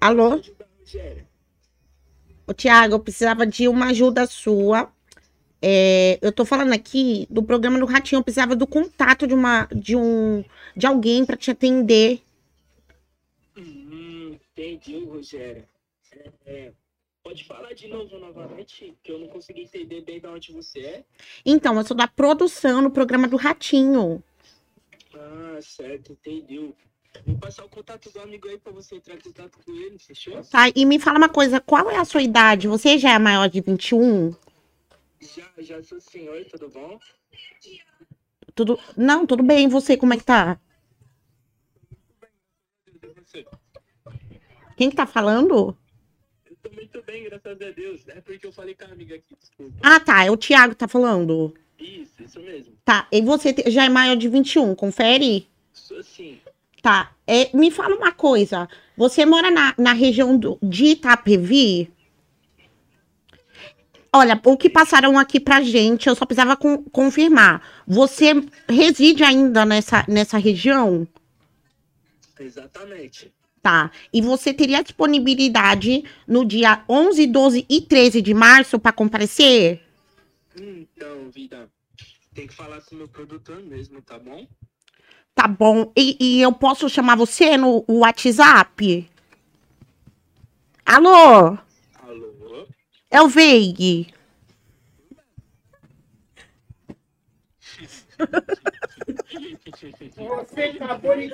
Alô? 0.00 0.40
Ô, 2.46 2.54
Tiago, 2.54 2.94
eu 2.94 3.00
precisava 3.00 3.46
de 3.46 3.68
uma 3.68 3.88
ajuda 3.90 4.26
sua. 4.26 4.90
É, 5.60 6.18
eu 6.22 6.32
tô 6.32 6.46
falando 6.46 6.72
aqui 6.72 7.26
do 7.28 7.42
programa 7.42 7.78
do 7.78 7.84
Ratinho. 7.84 8.20
Eu 8.20 8.24
precisava 8.24 8.56
do 8.56 8.66
contato 8.66 9.26
de 9.26 9.34
uma 9.34 9.66
de 9.66 9.94
um 9.94 10.42
de 10.74 10.86
alguém 10.86 11.26
pra 11.26 11.36
te 11.36 11.50
atender. 11.50 12.22
Hum, 13.54 14.38
entendi, 14.50 15.04
Rogério. 15.04 15.68
É, 16.10 16.30
é, 16.46 16.72
pode 17.24 17.42
falar 17.44 17.72
de 17.72 17.88
novo 17.88 18.18
novamente, 18.18 18.94
que 19.02 19.10
eu 19.10 19.18
não 19.18 19.28
consegui 19.28 19.62
entender 19.62 20.02
bem 20.02 20.20
de 20.20 20.26
onde 20.26 20.52
você 20.52 20.80
é. 20.80 21.04
Então, 21.44 21.76
eu 21.78 21.84
sou 21.84 21.96
da 21.96 22.06
produção 22.06 22.82
no 22.82 22.90
programa 22.90 23.26
do 23.26 23.38
Ratinho. 23.38 24.22
Ah, 25.14 25.58
certo, 25.62 26.12
entendi. 26.12 26.74
Vou 27.26 27.38
passar 27.38 27.64
o 27.64 27.68
contato 27.68 28.10
do 28.10 28.20
amigo 28.20 28.46
aí 28.48 28.58
pra 28.58 28.72
você 28.72 28.96
entrar 28.96 29.14
em 29.14 29.20
contato 29.20 29.58
com 29.64 29.72
ele, 29.72 29.98
fechou? 29.98 30.42
Tá? 30.44 30.68
E 30.74 30.84
me 30.84 30.98
fala 30.98 31.16
uma 31.16 31.28
coisa, 31.28 31.60
qual 31.60 31.90
é 31.90 31.96
a 31.96 32.04
sua 32.04 32.22
idade? 32.22 32.68
Você 32.68 32.98
já 32.98 33.14
é 33.14 33.18
maior 33.18 33.48
de 33.48 33.60
21? 33.60 34.34
Já, 35.20 35.50
já 35.58 35.82
sou 35.82 36.00
senhor, 36.00 36.44
tudo 36.50 36.68
bom? 36.68 36.98
Tudo 38.54 38.78
Não, 38.96 39.26
tudo 39.26 39.42
bem. 39.42 39.64
E 39.64 39.70
você 39.70 39.96
como 39.96 40.12
é 40.12 40.18
que 40.18 40.24
tá? 40.24 40.60
Quem 44.76 44.90
que 44.90 44.96
tá 44.96 45.06
falando? 45.06 45.76
Muito 46.94 47.06
bem, 47.06 47.24
graças 47.24 47.60
a 47.60 47.70
Deus. 47.72 48.02
É 48.06 48.20
porque 48.20 48.46
eu 48.46 48.52
falei 48.52 48.72
com 48.76 48.84
a 48.84 48.88
amiga 48.88 49.16
aqui, 49.16 49.34
desculpa. 49.36 49.74
Ah, 49.82 49.98
tá, 49.98 50.24
é 50.24 50.30
o 50.30 50.36
Thiago 50.36 50.74
que 50.74 50.78
tá 50.78 50.86
falando. 50.86 51.52
Isso, 51.76 52.22
isso 52.22 52.38
mesmo. 52.40 52.72
Tá, 52.84 53.08
e 53.10 53.20
você 53.20 53.52
te- 53.52 53.68
já 53.68 53.84
é 53.84 53.88
maior 53.88 54.14
de 54.16 54.28
21, 54.28 54.76
confere? 54.76 55.48
Sou 55.72 56.00
sim. 56.04 56.38
Tá, 56.80 57.12
é, 57.26 57.50
me 57.56 57.68
fala 57.72 57.96
uma 57.96 58.12
coisa. 58.12 58.68
Você 58.96 59.26
mora 59.26 59.50
na, 59.50 59.74
na 59.76 59.92
região 59.92 60.38
do, 60.38 60.56
de 60.62 60.84
Itapevi? 60.86 61.90
Olha, 64.12 64.40
o 64.44 64.56
que 64.56 64.70
passaram 64.70 65.18
aqui 65.18 65.40
pra 65.40 65.60
gente, 65.62 66.08
eu 66.08 66.14
só 66.14 66.24
precisava 66.24 66.56
con- 66.56 66.84
confirmar. 66.92 67.60
Você 67.88 68.34
reside 68.68 69.24
ainda 69.24 69.66
nessa, 69.66 70.04
nessa 70.06 70.38
região? 70.38 71.08
Exatamente. 72.38 73.32
Tá. 73.64 73.90
E 74.12 74.20
você 74.20 74.52
teria 74.52 74.82
disponibilidade 74.82 76.04
no 76.28 76.44
dia 76.44 76.84
11, 76.86 77.26
12 77.26 77.66
e 77.66 77.80
13 77.80 78.20
de 78.20 78.34
março 78.34 78.78
para 78.78 78.92
comparecer? 78.92 79.80
Então, 80.54 81.30
vida, 81.30 81.70
tem 82.34 82.46
que 82.46 82.52
falar 82.52 82.82
com 82.82 82.94
o 82.94 82.98
meu 82.98 83.08
produtor 83.08 83.62
mesmo, 83.62 84.02
tá 84.02 84.18
bom? 84.18 84.46
Tá 85.34 85.48
bom. 85.48 85.90
E, 85.96 86.14
e 86.20 86.42
eu 86.42 86.52
posso 86.52 86.90
chamar 86.90 87.16
você 87.16 87.56
no 87.56 87.82
WhatsApp? 87.88 89.08
Alô? 90.84 91.56
Alô? 92.02 92.68
É 93.10 93.22
o 93.22 93.28
Veig. 93.28 94.12
Você 100.18 100.62
acabou 100.64 101.16
de 101.16 101.30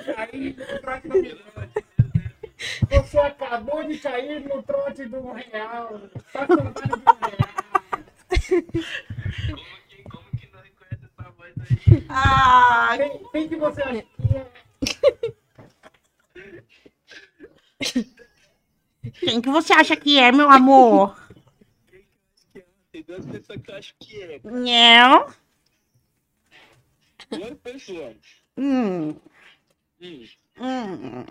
trote 0.79 1.09
do 1.09 1.90
Você 2.89 3.17
acabou 3.19 3.83
de 3.83 3.97
cair 3.99 4.41
no 4.47 4.61
trote 4.63 5.05
do 5.05 5.31
real. 5.31 5.99
Tá 6.31 6.45
contando 6.47 6.97
do 6.97 7.11
real. 7.25 7.51
Como 10.09 10.31
que 10.37 10.47
não 10.51 10.61
reconhece 10.61 11.05
essa 11.05 11.31
voz 11.31 11.53
aí? 11.59 12.05
Ah, 12.09 12.93
Quem, 12.97 13.23
quem 13.31 13.49
que 13.49 13.55
você 13.55 13.81
acha 13.81 14.03
que 14.03 14.37
é? 14.37 14.47
quem 19.19 19.41
que 19.41 19.49
você 19.49 19.73
acha 19.73 19.95
que 19.95 20.19
é, 20.19 20.31
meu 20.31 20.49
amor? 20.49 21.19
Tem 22.91 23.03
duas 23.03 23.25
pessoas 23.25 23.61
que 23.61 23.71
eu 23.71 23.75
acho 23.75 23.95
que 23.99 24.21
é. 24.21 24.39
Não. 24.43 25.27
Duas 27.29 27.57
pessoas. 27.59 28.17
Hum, 28.57 29.15
Hum. 30.01 30.25
hum. 30.59 31.25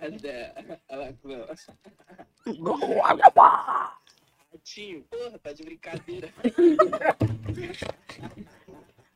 Até 0.00 0.54
ela 0.88 1.14
falou, 1.22 1.46
Ratinho, 4.52 5.02
porra, 5.04 5.38
tá 5.38 5.52
de 5.52 5.62
brincadeira. 5.62 6.32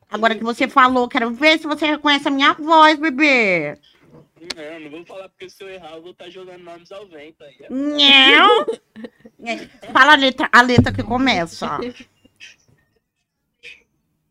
Agora 0.09 0.35
que 0.35 0.43
você 0.43 0.67
falou, 0.67 1.07
quero 1.07 1.31
ver 1.31 1.59
se 1.59 1.67
você 1.67 1.85
reconhece 1.85 2.27
a 2.27 2.31
minha 2.31 2.53
voz, 2.53 2.99
bebê. 2.99 3.77
Não, 4.55 4.79
não 4.79 4.89
vou 4.89 5.05
falar 5.05 5.29
porque 5.29 5.49
se 5.49 5.63
eu 5.63 5.69
errar, 5.69 5.95
eu 5.95 6.01
vou 6.01 6.11
estar 6.11 6.29
jogando 6.29 6.63
nomes 6.63 6.91
ao 6.91 7.07
vento 7.07 7.43
aí. 7.43 7.57
Não. 7.69 8.65
É, 9.43 9.57
Fala 9.91 10.13
a 10.13 10.15
letra, 10.15 10.49
a 10.51 10.61
letra 10.61 10.91
que 10.93 11.03
começa. 11.03 11.79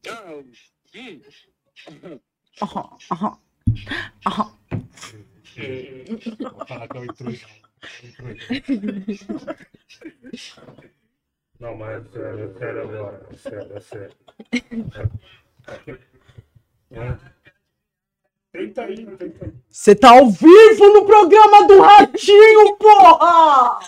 Ah, 0.09 0.35
hum. 0.95 1.21
Aham, 4.27 4.60
aham, 5.61 6.47
aham. 6.47 6.67
Fala 6.67 6.89
que 6.89 6.97
é 6.97 7.01
o 7.01 7.05
intruso. 7.05 7.47
Não, 11.59 11.77
mas 11.77 12.07
é 12.07 12.11
sério, 12.11 12.45
é 12.45 12.59
sério 12.59 12.83
agora. 12.83 13.27
É 13.31 13.37
sério, 13.37 13.77
é 13.77 13.81
sério. 13.81 14.17
É. 16.93 17.17
Tenta 18.53 18.83
aí, 18.83 19.07
tenta 19.07 19.45
aí. 19.45 19.53
Você 19.69 19.95
tá 19.95 20.11
ao 20.11 20.29
vivo 20.29 20.87
no 20.93 21.07
programa 21.07 21.67
do 21.69 21.81
Ratinho, 21.81 22.77
porra! 22.77 23.81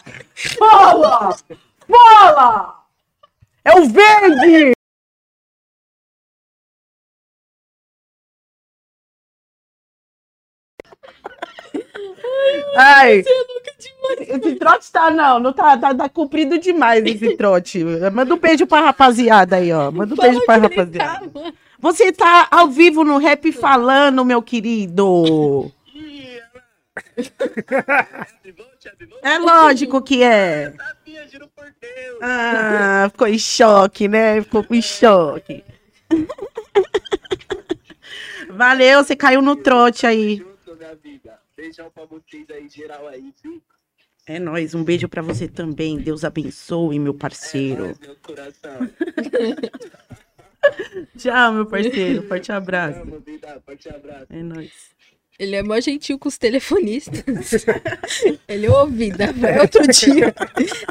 Fala! 0.59 1.37
Fala! 1.89 2.87
É 3.65 3.75
o 3.75 3.87
verde! 3.89 4.73
Ai, 12.75 13.23
esse 14.21 14.55
trote 14.57 14.91
tá, 14.91 15.11
não, 15.11 15.39
não 15.39 15.53
tá, 15.53 15.77
tá, 15.77 15.95
tá 15.95 16.09
comprido 16.09 16.59
demais 16.59 17.05
esse 17.05 17.37
trote. 17.37 17.85
Manda 18.13 18.35
um 18.35 18.39
beijo 18.39 18.67
pra 18.67 18.81
rapaziada 18.81 19.57
aí, 19.57 19.73
ó. 19.73 19.91
Manda 19.91 20.15
um 20.15 20.17
beijo 20.17 20.45
pra 20.45 20.57
rapaziada. 20.57 21.31
Você 21.79 22.13
tá 22.13 22.49
ao 22.51 22.69
vivo 22.69 23.05
no 23.05 23.19
Rap 23.19 23.51
Falando, 23.53 24.25
meu 24.25 24.43
querido. 24.43 25.71
É 29.23 29.39
lógico 29.39 30.03
que 30.03 30.23
é. 30.23 30.75
Ah, 32.21 33.09
ficou 33.11 33.29
em 33.29 33.39
choque, 33.39 34.09
né? 34.09 34.43
Ficou 34.43 34.67
em 34.71 34.83
choque. 34.83 35.65
Valeu, 38.51 39.03
você 39.03 39.17
caiu 39.17 39.41
no 39.41 39.57
trote 39.57 40.07
aí. 40.07 40.37
Junto, 40.39 40.77
minha 40.77 40.95
vida. 40.97 41.39
Beijão 41.63 41.89
pra 41.93 42.05
vocês 42.07 42.51
aí, 42.51 42.69
geral 42.69 43.07
aí, 43.07 43.33
viu? 43.41 43.63
É 44.27 44.41
nóis, 44.41 44.75
um 44.75 44.83
beijo 44.83 45.09
pra 45.09 45.23
você 45.23 45.47
também. 45.47 45.97
Deus 45.97 46.25
abençoe, 46.25 46.99
meu 46.99 47.13
É 47.13 47.17
parceiro. 47.17 47.85
nóis, 47.85 47.99
meu 48.01 48.17
coração. 48.17 48.91
Tchau, 51.17 51.53
meu 51.53 51.67
parceiro. 51.67 52.27
Forte 52.27 52.51
abraço. 52.51 53.05
Vida. 53.21 53.63
Forte 53.65 53.89
abraço. 53.89 54.27
É 54.31 54.43
nóis. 54.43 54.92
Ele 55.43 55.57
é 55.57 55.63
mó 55.65 55.81
gentil 55.81 56.21
com 56.21 56.29
os 56.29 56.39
telefonistas. 56.39 57.25
Ele 58.49 58.69
ouve, 58.69 58.93
vida. 59.07 59.33
Vai 59.37 59.59
outro 59.59 59.83
dia. 59.89 60.33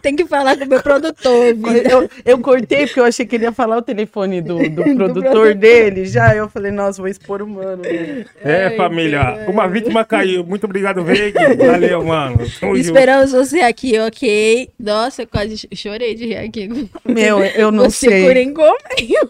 Tem 0.02 0.14
que 0.14 0.26
falar 0.26 0.58
com 0.58 0.66
o 0.66 0.68
meu 0.68 0.84
produtor. 0.84 1.56
Eu, 1.90 2.10
eu 2.26 2.38
cortei 2.40 2.86
porque 2.86 3.00
eu 3.00 3.06
achei 3.06 3.26
que 3.26 3.38
ele 3.38 3.46
ia 3.46 3.54
falar 3.54 3.78
o 3.78 3.82
telefone 3.82 4.42
do, 4.42 4.58
do 4.70 4.84
produtor 4.96 5.56
dele. 5.56 6.04
Já 6.06 6.36
eu 6.36 6.50
falei, 6.50 6.70
nossa, 6.70 7.02
vou 7.02 7.08
expor 7.10 7.42
o 7.42 7.48
mano. 7.48 7.82
né? 7.82 8.26
É, 8.44 8.66
Ai, 8.66 8.76
família. 8.76 9.46
Uma 9.48 9.70
vítima 9.70 10.04
caiu. 10.04 10.44
Muito 10.44 10.66
obrigado, 10.66 11.02
Veig. 11.02 11.34
Valeu, 11.58 12.04
mano. 12.04 12.38
Tamo 12.60 12.76
junto. 12.76 12.78
Esperamos 12.78 13.32
você 13.32 13.62
aqui, 13.62 13.98
ok? 14.00 14.70
Nossa, 14.78 15.22
eu 15.22 15.28
quase 15.28 15.60
ch- 15.60 15.68
chorei 15.76 16.14
de 16.14 16.26
rir 16.26 16.38
aqui. 16.38 16.68
Meu, 17.06 17.40
eu 17.42 17.72
não 17.72 17.86
você 17.90 18.10
sei. 18.10 18.26
coringou, 18.26 18.76
meio. 18.98 19.30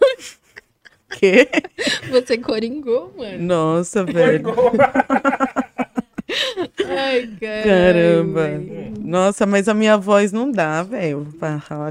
Quê? 1.19 1.47
Você 2.09 2.37
coringou, 2.37 3.13
mano. 3.17 3.39
Nossa, 3.43 4.03
velho. 4.05 4.53
Ai, 6.87 7.29
caramba. 7.39 8.41
Caramba. 8.47 8.91
Nossa, 8.99 9.45
mas 9.45 9.67
a 9.67 9.73
minha 9.73 9.97
voz 9.97 10.31
não 10.31 10.49
dá, 10.51 10.83
velho. 10.83 11.27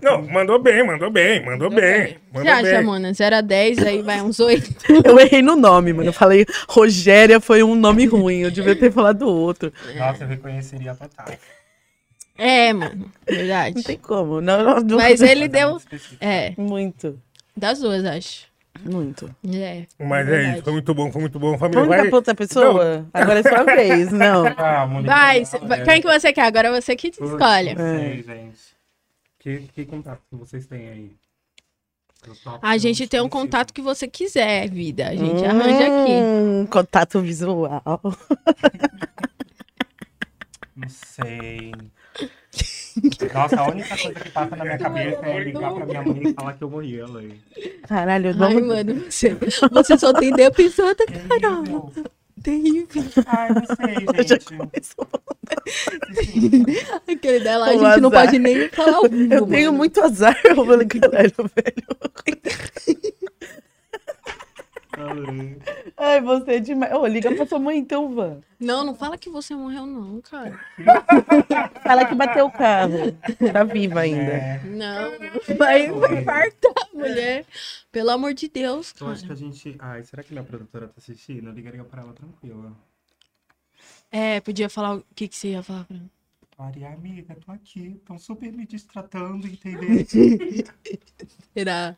Não, 0.03 0.23
mandou 0.29 0.59
bem, 0.59 0.85
mandou 0.87 1.11
bem, 1.11 1.45
mandou 1.45 1.69
bem. 1.69 2.17
Você 2.33 2.39
Mandou 2.39 2.53
acha, 2.53 2.63
bem. 2.79 2.85
mano? 2.85 3.13
0 3.15 3.37
a 3.37 3.41
10, 3.43 3.79
aí 3.81 4.03
vai 4.03 4.23
uns 4.23 4.41
8. 4.41 4.75
Eu 5.05 5.19
errei 5.21 5.43
no 5.43 5.57
nome, 5.57 5.93
mano. 5.93 6.09
Eu 6.09 6.13
falei, 6.13 6.47
Rogéria 6.69 7.39
foi 7.41 7.63
um 7.63 7.75
nome 7.75 8.07
ruim. 8.07 8.39
Eu 8.41 8.51
devia 8.51 8.75
ter 8.75 8.91
falado 8.91 9.29
outro. 9.29 9.73
Nossa, 9.97 10.25
eu 10.25 10.29
reconheceria 10.29 10.95
total. 10.95 11.27
É, 12.39 12.73
mano. 12.73 13.11
Verdade. 13.29 13.77
Não 13.77 13.83
tem 13.83 13.99
como. 13.99 14.41
Não, 14.41 14.65
não, 14.65 14.81
não- 14.81 14.97
Mas 14.97 15.21
ele 15.21 15.47
deu. 15.49 15.77
Específico. 15.77 16.17
É, 16.25 16.55
Muito, 16.57 17.21
das 17.55 17.81
duas, 17.81 18.03
acho. 18.07 18.49
Muito. 18.85 19.35
É. 19.53 19.87
Mas 19.99 20.27
é 20.27 20.31
verdade. 20.31 20.55
isso, 20.55 20.65
foi 20.65 20.73
muito 20.73 20.95
bom, 20.95 21.13
foi 21.13 21.21
muito 21.21 21.39
bom. 21.39 21.59
Família, 21.59 21.81
Vamos 21.83 21.97
vai... 21.97 22.09
pra 22.09 22.17
outra 22.17 22.35
pessoa? 22.35 23.07
Agora 23.13 23.41
é 23.41 23.43
sua 23.43 23.65
vez. 23.77 24.11
Não. 24.13 24.47
Ah, 24.47 24.87
Vai, 25.05 25.43
não, 25.63 25.75
é. 25.75 25.85
quem 25.85 26.01
que 26.01 26.09
você 26.09 26.33
quer? 26.33 26.47
Agora 26.47 26.69
é 26.69 26.81
você 26.81 26.97
que 26.97 27.11
Putz, 27.11 27.31
escolhe. 27.31 27.75
Não 27.75 27.99
sei, 27.99 28.23
gente. 28.23 28.61
Que, 29.39 29.59
que 29.75 29.85
contato 29.87 30.21
que 30.29 30.37
vocês 30.37 30.67
têm 30.67 30.89
aí? 30.89 31.17
A 32.61 32.77
gente 32.77 33.07
tem 33.09 33.21
um 33.21 33.29
contato 33.29 33.73
que 33.73 33.81
você 33.81 34.07
quiser, 34.07 34.69
vida. 34.69 35.09
A 35.09 35.17
gente 35.17 35.43
arranja 35.45 36.03
aqui. 36.03 36.13
Hum, 36.13 36.67
contato 36.67 37.21
visual. 37.21 37.83
Não 40.77 40.89
sei. 40.89 41.73
Nossa, 43.33 43.61
a 43.61 43.69
única 43.69 43.97
coisa 43.97 44.21
que 44.21 44.31
passa 44.31 44.57
na 44.57 44.65
minha 44.65 44.79
cabeça 44.79 45.25
é 45.27 45.39
ligar 45.45 45.73
pra 45.73 45.87
minha 45.87 46.03
mãe 46.03 46.23
e 46.25 46.35
falar 46.35 46.55
que 46.55 46.65
eu 46.65 46.71
morri. 46.71 46.99
Ela 46.99 47.21
aí. 47.21 47.41
Caralho, 47.87 48.29
Ai, 48.31 48.35
vamos... 48.35 48.67
mano, 48.67 49.05
você, 49.09 49.37
você 49.71 49.97
só 49.99 50.13
tem 50.13 50.33
pensando, 50.51 50.97
caramba. 51.29 51.93
Terrível. 52.43 53.05
Ai, 53.27 53.49
não 53.51 53.63
sei, 53.77 54.25
gente. 54.27 54.47
Aquele 57.07 57.41
dela, 57.41 57.67
a 57.67 57.69
O 57.69 57.73
gente 57.73 58.01
não 58.01 58.09
azar. 58.09 58.25
pode 58.27 58.39
nem 58.39 58.69
falar 58.71 59.09
vivo, 59.09 59.35
Eu 59.35 59.47
tenho 59.47 59.67
mano. 59.67 59.79
muito 59.79 60.01
azar. 60.01 60.41
Eu 60.45 60.65
falei, 60.65 60.87
caralho, 60.87 61.33
velho. 61.37 63.11
Ai, 65.97 66.21
você 66.21 66.53
é 66.53 66.61
demais. 66.61 66.93
Ô, 66.93 67.07
liga 67.07 67.35
pra 67.35 67.47
sua 67.47 67.59
mãe 67.59 67.79
então, 67.79 68.15
Van. 68.15 68.41
Não, 68.59 68.85
não 68.85 68.95
fala 68.95 69.17
que 69.17 69.31
você 69.31 69.55
morreu, 69.55 69.87
não, 69.87 70.21
cara. 70.21 70.59
Fala 71.83 72.05
que 72.07 72.15
bateu 72.15 72.47
o 72.47 72.51
carro. 72.51 73.13
Tá 73.53 73.65
viva 73.65 74.01
ainda. 74.01 74.33
É, 74.33 74.61
Não, 74.65 75.11
vai, 75.57 75.91
vai 75.91 76.21
infartar, 76.21 76.89
mulher. 76.93 77.47
Pelo 77.91 78.11
amor 78.11 78.35
de 78.35 78.49
Deus, 78.49 78.95
eu 79.01 79.09
acho 79.09 79.23
que 79.23 79.29
cara. 79.29 79.39
a 79.39 79.43
gente. 79.43 79.77
Ai, 79.79 80.03
será 80.05 80.23
que 80.23 80.33
minha 80.33 80.45
produtora 80.45 80.89
tá 80.89 80.95
assistindo? 80.99 81.49
Eu 81.49 81.53
ligaria 81.55 81.85
pra 81.85 82.03
ela 82.03 82.13
tranquila. 82.13 82.73
É, 84.11 84.41
podia 84.41 84.69
falar 84.69 84.97
o 84.97 85.05
que, 85.15 85.29
que 85.29 85.37
você 85.37 85.49
ia 85.53 85.63
falar 85.63 85.85
pra 85.85 85.97
mim. 85.97 86.11
Amiga, 86.59 87.35
tô 87.37 87.53
aqui. 87.53 87.97
Estão 87.97 88.19
super 88.19 88.53
me 88.53 88.67
distratando, 88.67 89.47
entendeu? 89.47 90.05
Será? 91.57 91.97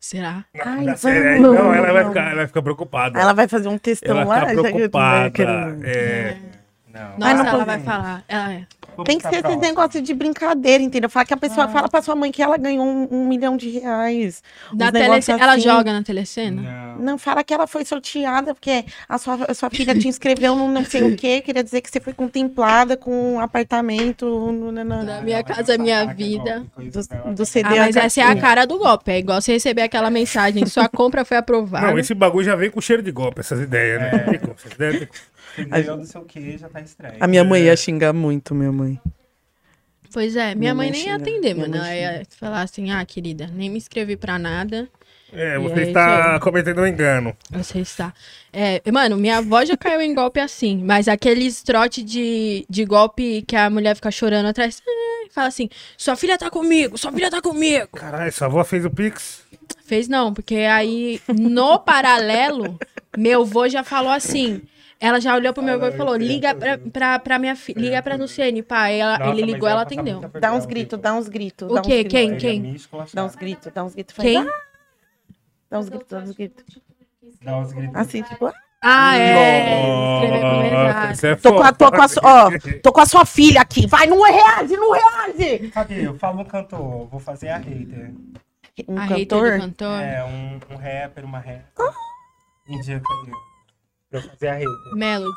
Será? 0.00 0.44
Ai, 0.64 0.84
Não, 0.86 0.96
sério, 0.96 1.42
vamos. 1.42 1.58
não, 1.58 1.74
ela 1.74 1.92
vai 1.92 2.04
ficar, 2.06 2.26
ela 2.28 2.36
vai 2.36 2.46
ficar 2.46 2.62
preocupada. 2.62 3.20
Ela 3.20 3.32
vai 3.34 3.46
fazer 3.46 3.68
um 3.68 3.76
textão 3.76 4.16
Ela 4.18 4.24
lá. 4.24 4.34
fica 4.40 4.46
já 4.46 4.52
que 4.54 4.58
eu 4.58 4.64
tô 4.64 4.74
preocupada. 4.76 5.30
querendo- 5.30 5.84
É. 5.86 6.36
Não. 6.92 7.18
Nossa, 7.18 7.34
não 7.34 7.46
ela 7.46 7.64
vai 7.64 7.80
falar. 7.80 8.24
Ela 8.28 8.52
é. 8.52 8.66
Vamos 8.96 9.06
Tem 9.06 9.18
que 9.18 9.28
ser 9.28 9.46
esse 9.46 9.56
negócio 9.56 10.02
de 10.02 10.12
brincadeira, 10.12 10.82
entendeu? 10.82 11.08
Fala 11.08 11.24
que 11.24 11.32
a 11.32 11.36
pessoa 11.36 11.68
fala 11.68 11.88
pra 11.88 12.02
sua 12.02 12.14
mãe 12.16 12.30
que 12.32 12.42
ela 12.42 12.56
ganhou 12.58 12.84
um, 12.84 13.08
um 13.10 13.28
milhão 13.28 13.56
de 13.56 13.70
reais. 13.70 14.42
Na 14.74 14.90
telecena, 14.92 15.42
ela 15.42 15.52
assim. 15.52 15.62
joga 15.62 15.92
na 15.92 16.02
telecena? 16.02 16.60
Não. 16.96 16.98
Não, 17.02 17.18
fala 17.18 17.42
que 17.42 17.54
ela 17.54 17.66
foi 17.66 17.84
sorteada, 17.84 18.52
porque 18.54 18.84
a 19.08 19.16
sua, 19.16 19.38
a 19.48 19.54
sua 19.54 19.70
filha 19.70 19.94
te 19.94 20.06
inscreveu 20.08 20.54
no 20.56 20.68
não 20.68 20.84
sei 20.84 21.02
o 21.04 21.16
quê. 21.16 21.40
Queria 21.40 21.62
dizer 21.64 21.80
que 21.80 21.88
você 21.90 22.00
foi 22.00 22.12
contemplada 22.12 22.96
com 22.96 23.34
um 23.36 23.40
apartamento 23.40 24.26
no, 24.26 24.72
no, 24.72 24.84
no- 24.84 25.06
Da 25.06 25.22
minha 25.22 25.42
casa, 25.42 25.78
minha 25.78 26.12
vida. 26.12 26.66
do, 26.76 27.34
do 27.34 27.46
CD. 27.46 27.68
Ah, 27.68 27.76
mas 27.86 27.96
essa 27.96 28.20
é 28.20 28.24
a 28.24 28.36
cara 28.36 28.66
do 28.66 28.76
golpe. 28.78 29.10
É 29.12 29.18
igual 29.18 29.40
você 29.40 29.52
receber 29.52 29.82
aquela 29.82 30.10
mensagem. 30.10 30.66
Sua 30.66 30.88
compra 30.88 31.24
foi 31.24 31.36
aprovada. 31.36 31.86
Não, 31.86 31.98
esse 31.98 32.12
bagulho 32.12 32.44
já 32.44 32.56
vem 32.56 32.70
com 32.70 32.80
cheiro 32.80 33.02
de 33.02 33.12
golpe, 33.12 33.40
essas 33.40 33.60
ideias, 33.60 34.00
né? 34.00 34.10
Essas 34.56 34.72
ideias 34.72 34.96
como. 34.98 35.10
Você 35.54 35.64
ganhou 35.64 35.96
não 35.96 36.04
sei 36.04 36.20
o 36.20 36.24
que, 36.24 36.58
já 36.58 36.68
tá 36.68 36.80
estranho. 36.80 37.16
A 37.20 37.26
minha 37.26 37.44
mãe 37.44 37.62
ia 37.62 37.76
xingar 37.76 38.12
muito, 38.12 38.54
minha 38.54 38.72
mãe. 38.72 39.00
Pois 40.12 40.34
é, 40.34 40.54
minha, 40.54 40.56
Minha 40.56 40.74
mãe 40.74 40.90
mãe 40.90 40.98
nem 40.98 41.08
ia 41.08 41.16
atender, 41.16 41.54
minha 41.54 41.68
mano. 41.68 41.76
Ela 41.76 41.94
ia 41.94 42.22
falar 42.38 42.62
assim, 42.62 42.90
ah, 42.90 43.04
querida, 43.04 43.48
nem 43.52 43.70
me 43.70 43.78
inscrevi 43.78 44.16
pra 44.16 44.38
nada. 44.38 44.88
É, 45.32 45.56
você 45.60 45.80
é 45.80 45.82
está 45.82 46.34
aí. 46.34 46.40
cometendo 46.40 46.80
um 46.80 46.86
engano. 46.86 47.36
Você 47.52 47.78
está. 47.78 48.12
É, 48.52 48.82
mano, 48.90 49.16
minha 49.16 49.38
avó 49.38 49.64
já 49.64 49.76
caiu 49.76 50.00
em 50.00 50.12
golpe 50.12 50.40
assim, 50.40 50.82
mas 50.84 51.06
aqueles 51.06 51.62
trote 51.62 52.02
de, 52.02 52.66
de 52.68 52.84
golpe 52.84 53.42
que 53.42 53.54
a 53.54 53.70
mulher 53.70 53.94
fica 53.94 54.10
chorando 54.10 54.46
atrás. 54.46 54.82
"Ah", 54.84 55.28
Fala 55.32 55.46
assim, 55.46 55.68
sua 55.96 56.16
filha 56.16 56.36
tá 56.36 56.50
comigo, 56.50 56.98
sua 56.98 57.12
filha 57.12 57.30
tá 57.30 57.40
comigo. 57.40 57.86
Caralho, 57.96 58.32
sua 58.32 58.48
avó 58.48 58.64
fez 58.64 58.84
o 58.84 58.90
Pix? 58.90 59.42
Fez 59.84 60.08
não, 60.08 60.34
porque 60.34 60.56
aí, 60.56 61.20
no 61.28 61.78
paralelo, 61.78 62.76
meu 63.16 63.42
avô 63.42 63.68
já 63.68 63.84
falou 63.84 64.10
assim. 64.10 64.60
Ela 65.00 65.18
já 65.18 65.34
olhou 65.34 65.54
pro 65.54 65.62
meu 65.62 65.76
avô 65.76 65.86
e 65.86 65.92
falou: 65.92 66.14
liga 66.14 66.54
pra, 66.54 66.76
pra, 66.76 67.18
pra 67.18 67.38
minha 67.38 67.56
filha, 67.56 67.80
liga 67.80 68.02
pra 68.02 68.16
Luciene, 68.16 68.62
pai. 68.62 69.00
Ela, 69.00 69.18
Nossa, 69.18 69.30
ele 69.30 69.42
ligou, 69.50 69.66
ela 69.66 69.84
passar 69.86 70.00
atendeu. 70.00 70.20
Dá 70.38 70.52
uns 70.52 70.66
gritos, 70.66 70.98
dá 70.98 71.14
uns 71.14 71.28
gritos. 71.28 71.70
O 71.72 71.80
quê? 71.80 72.04
Quem? 72.04 72.36
Quem? 72.36 72.76
Dá 73.14 73.24
uns 73.24 73.34
gritos, 73.34 73.72
dá 73.72 73.82
uns 73.84 73.94
gritos. 73.94 74.14
faz, 74.14 74.28
Quem? 74.28 74.36
"Ah!" 74.38 74.62
Dá 75.70 75.78
uns 75.78 75.88
gritos, 75.88 76.08
dá 76.10 76.18
uns 76.18 76.30
gritos. 76.32 76.64
Dá 77.42 77.56
uns 77.58 77.72
gritos. 77.72 77.96
Assim, 77.96 78.22
tipo, 78.22 78.46
"Ah!" 78.46 78.54
Ah, 78.82 79.16
é. 79.16 81.08
Nossa, 81.08 81.28
é 81.28 81.36
tô 81.36 81.54
com, 81.54 81.62
a, 81.62 81.70
tô, 81.72 81.90
com 81.90 82.00
a, 82.00 82.06
ó, 82.22 82.50
tô 82.82 82.92
com 82.92 83.00
a 83.02 83.06
sua 83.06 83.26
filha 83.26 83.60
aqui. 83.60 83.86
Vai, 83.86 84.06
não 84.06 84.22
reage, 84.22 84.74
não 84.74 84.92
reage! 84.92 85.68
Cadê? 85.68 86.06
Eu 86.06 86.16
falo 86.18 86.40
um 86.40 86.44
cantor, 86.44 87.06
vou 87.08 87.20
fazer 87.20 87.48
a 87.50 87.58
hater. 87.58 88.14
Um 88.88 88.96
a 88.98 89.02
hater 89.04 89.26
cantor? 89.28 89.52
do 89.52 89.60
cantor. 89.60 90.00
É, 90.00 90.24
um, 90.24 90.60
um 90.74 90.76
rapper, 90.76 91.24
uma 91.26 91.38
rapper. 91.38 91.64
Indica 92.66 93.02
aí. 93.12 93.49
Pra 94.10 94.18
eu 94.20 94.22
fazer 94.22 94.48
a 94.48 94.54
hater. 94.54 94.94
Melody. 94.94 95.36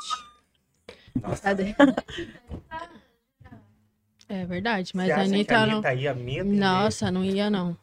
Nossa. 1.21 1.41
Cadê? 1.43 1.75
É 4.29 4.45
verdade, 4.45 4.91
mas 4.95 5.07
Você 5.07 5.11
a 5.11 5.15
acha 5.17 5.25
que 5.29 5.33
Anitta 5.35 5.57
a 5.57 5.65
não. 5.65 5.73
Anitta 5.73 5.93
ia 5.93 6.13
me 6.13 6.39
atender? 6.39 6.59
Nossa, 6.59 7.11
não 7.11 7.23
ia 7.23 7.49
não. 7.49 7.77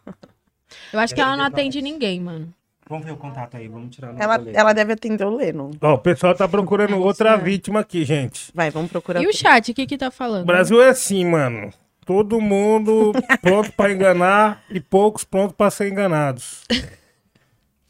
Eu 0.92 0.98
acho 1.00 1.14
que 1.14 1.20
ela 1.20 1.36
não 1.36 1.44
atende 1.44 1.80
ninguém, 1.80 2.20
mano. 2.20 2.52
Vamos 2.88 3.04
ver 3.06 3.12
o 3.12 3.16
contato 3.16 3.56
aí, 3.56 3.68
vamos 3.68 3.94
tirar 3.94 4.12
no 4.12 4.20
Ela, 4.20 4.36
rolê. 4.36 4.52
ela 4.52 4.72
deve 4.72 4.94
atender 4.94 5.24
o 5.24 5.36
Leno. 5.36 5.70
Ó, 5.80 5.94
o 5.94 5.98
pessoal 5.98 6.34
tá 6.34 6.48
procurando 6.48 6.98
outra 6.98 7.36
vítima 7.36 7.80
aqui, 7.80 8.04
gente. 8.04 8.50
Vai, 8.52 8.68
vamos 8.70 8.90
procurar. 8.90 9.22
E 9.22 9.28
o 9.28 9.32
chat, 9.32 9.70
o 9.70 9.74
que 9.74 9.86
que 9.86 9.96
tá 9.96 10.10
falando? 10.10 10.42
O 10.42 10.46
Brasil 10.46 10.82
é 10.82 10.88
assim, 10.88 11.24
mano. 11.24 11.72
Todo 12.04 12.40
mundo 12.40 13.12
pronto 13.40 13.70
pra 13.74 13.92
enganar 13.92 14.64
e 14.70 14.80
poucos 14.80 15.22
prontos 15.22 15.54
pra 15.56 15.70
ser 15.70 15.88
enganados. 15.88 16.64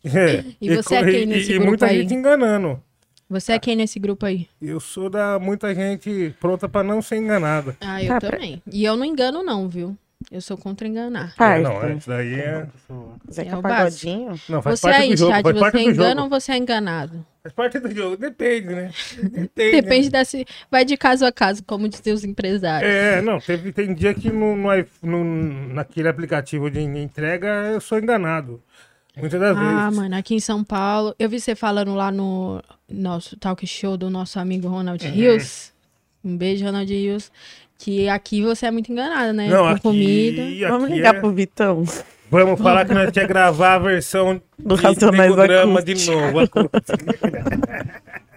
É, 0.05 0.44
E 0.60 0.77
você 0.77 0.97
é 0.97 1.05
quem 1.05 1.24
nesse 1.27 1.51
e 1.52 1.55
grupo 1.55 1.68
muita 1.68 1.86
aí? 1.86 2.02
gente 2.02 2.12
enganando. 2.12 2.82
Você 3.31 3.52
é 3.52 3.59
quem 3.61 3.77
nesse 3.77 3.98
grupo 4.01 4.27
aí? 4.27 4.48
Eu 4.61 4.81
sou 4.81 5.09
da 5.09 5.39
muita 5.39 5.73
gente 5.73 6.35
pronta 6.40 6.69
pra 6.69 6.82
não 6.82 7.01
ser 7.01 7.16
enganada. 7.19 7.77
Ah, 7.81 8.02
eu 8.02 8.09
Tá, 8.09 8.20
pra- 8.20 8.31
também. 8.32 8.61
E 8.70 8.85
eu 8.85 8.97
não 8.97 9.05
engano 9.05 9.40
não, 9.43 9.69
viu? 9.69 9.97
Eu 10.31 10.40
sou 10.43 10.57
contra 10.59 10.86
enganar. 10.86 11.32
É, 11.32 11.39
Parça. 11.39 11.62
não, 11.62 11.82
é, 11.82 11.94
isso 11.94 12.09
daí 12.09 12.35
é. 12.35 12.66
Zeca 13.32 13.51
É 13.52 13.57
o 13.57 13.62
Pagodinho. 13.62 14.40
Não, 14.48 14.61
faz 14.61 14.78
Você 14.81 14.86
parte 14.89 15.02
aí, 15.02 15.11
do 15.11 15.16
jogo. 15.16 15.32
chat, 15.32 15.43
Faz 15.44 15.59
parte 15.59 15.73
você 15.78 15.82
engana 15.90 16.23
ou 16.24 16.28
você 16.28 16.52
é 16.52 16.57
enganado? 16.59 17.27
Faz 17.43 17.55
parte 17.55 17.78
do 17.78 17.90
jogo. 17.94 18.16
Depende, 18.19 18.66
né? 18.66 18.90
Depende. 19.23 19.70
Depende 19.81 20.11
né? 20.12 20.19
desse. 20.19 20.44
Vai 20.70 20.85
de 20.85 20.97
caso 20.98 21.24
a 21.24 21.32
caso, 21.32 21.62
como 21.65 21.89
dizem 21.89 22.12
os 22.12 22.23
empresários. 22.23 22.90
É, 22.93 23.23
não, 23.23 23.39
teve, 23.40 23.73
tem 23.73 23.94
dia 23.94 24.12
que 24.12 24.31
no, 24.31 24.55
no, 24.57 24.85
no- 25.02 25.73
naquele 25.73 26.09
aplicativo 26.09 26.70
de 26.70 26.81
entrega 26.81 27.47
eu 27.73 27.81
sou 27.81 27.98
enganado. 27.98 28.61
Muitas 29.16 29.41
das 29.41 29.57
Ah, 29.57 29.85
vezes. 29.85 29.99
mano, 29.99 30.16
aqui 30.16 30.35
em 30.35 30.41
São 30.41 30.62
Paulo, 30.65 31.15
eu 31.19 31.28
vi 31.28 31.41
você 31.41 31.55
falando 31.55 31.95
lá 31.95 32.11
no 32.12 32.62
nosso 32.89 33.37
talk 33.37 33.66
show 33.66 33.97
do 33.97 34.09
nosso 34.09 34.39
amigo 34.39 34.69
Ronald 34.69 35.05
Uhum. 35.05 35.12
Rios. 35.12 35.73
Um 36.24 36.37
beijo, 36.37 36.65
Ronald 36.65 36.91
Rios. 36.93 37.31
Que 37.78 38.09
aqui 38.09 38.43
você 38.43 38.66
é 38.66 38.70
muito 38.70 38.93
enganado, 38.93 39.32
né? 39.32 39.49
Não, 39.49 39.62
Com 39.65 39.69
aqui, 39.69 39.81
comida. 39.82 40.43
aqui 40.43 40.65
Vamos 40.66 40.91
ligar 40.91 41.15
é- 41.15 41.20
pro 41.20 41.32
Vitão. 41.32 41.82
Vamos 42.31 42.61
falar 42.61 42.85
que 42.85 42.95
nós 42.95 43.11
tinha 43.11 43.27
que 43.27 43.32
gravar 43.32 43.74
a 43.74 43.78
versão 43.78 44.41
Do 44.59 44.77
Racionais 44.77 45.35
drama 45.35 45.82
de 45.82 45.95
novo. 46.07 46.39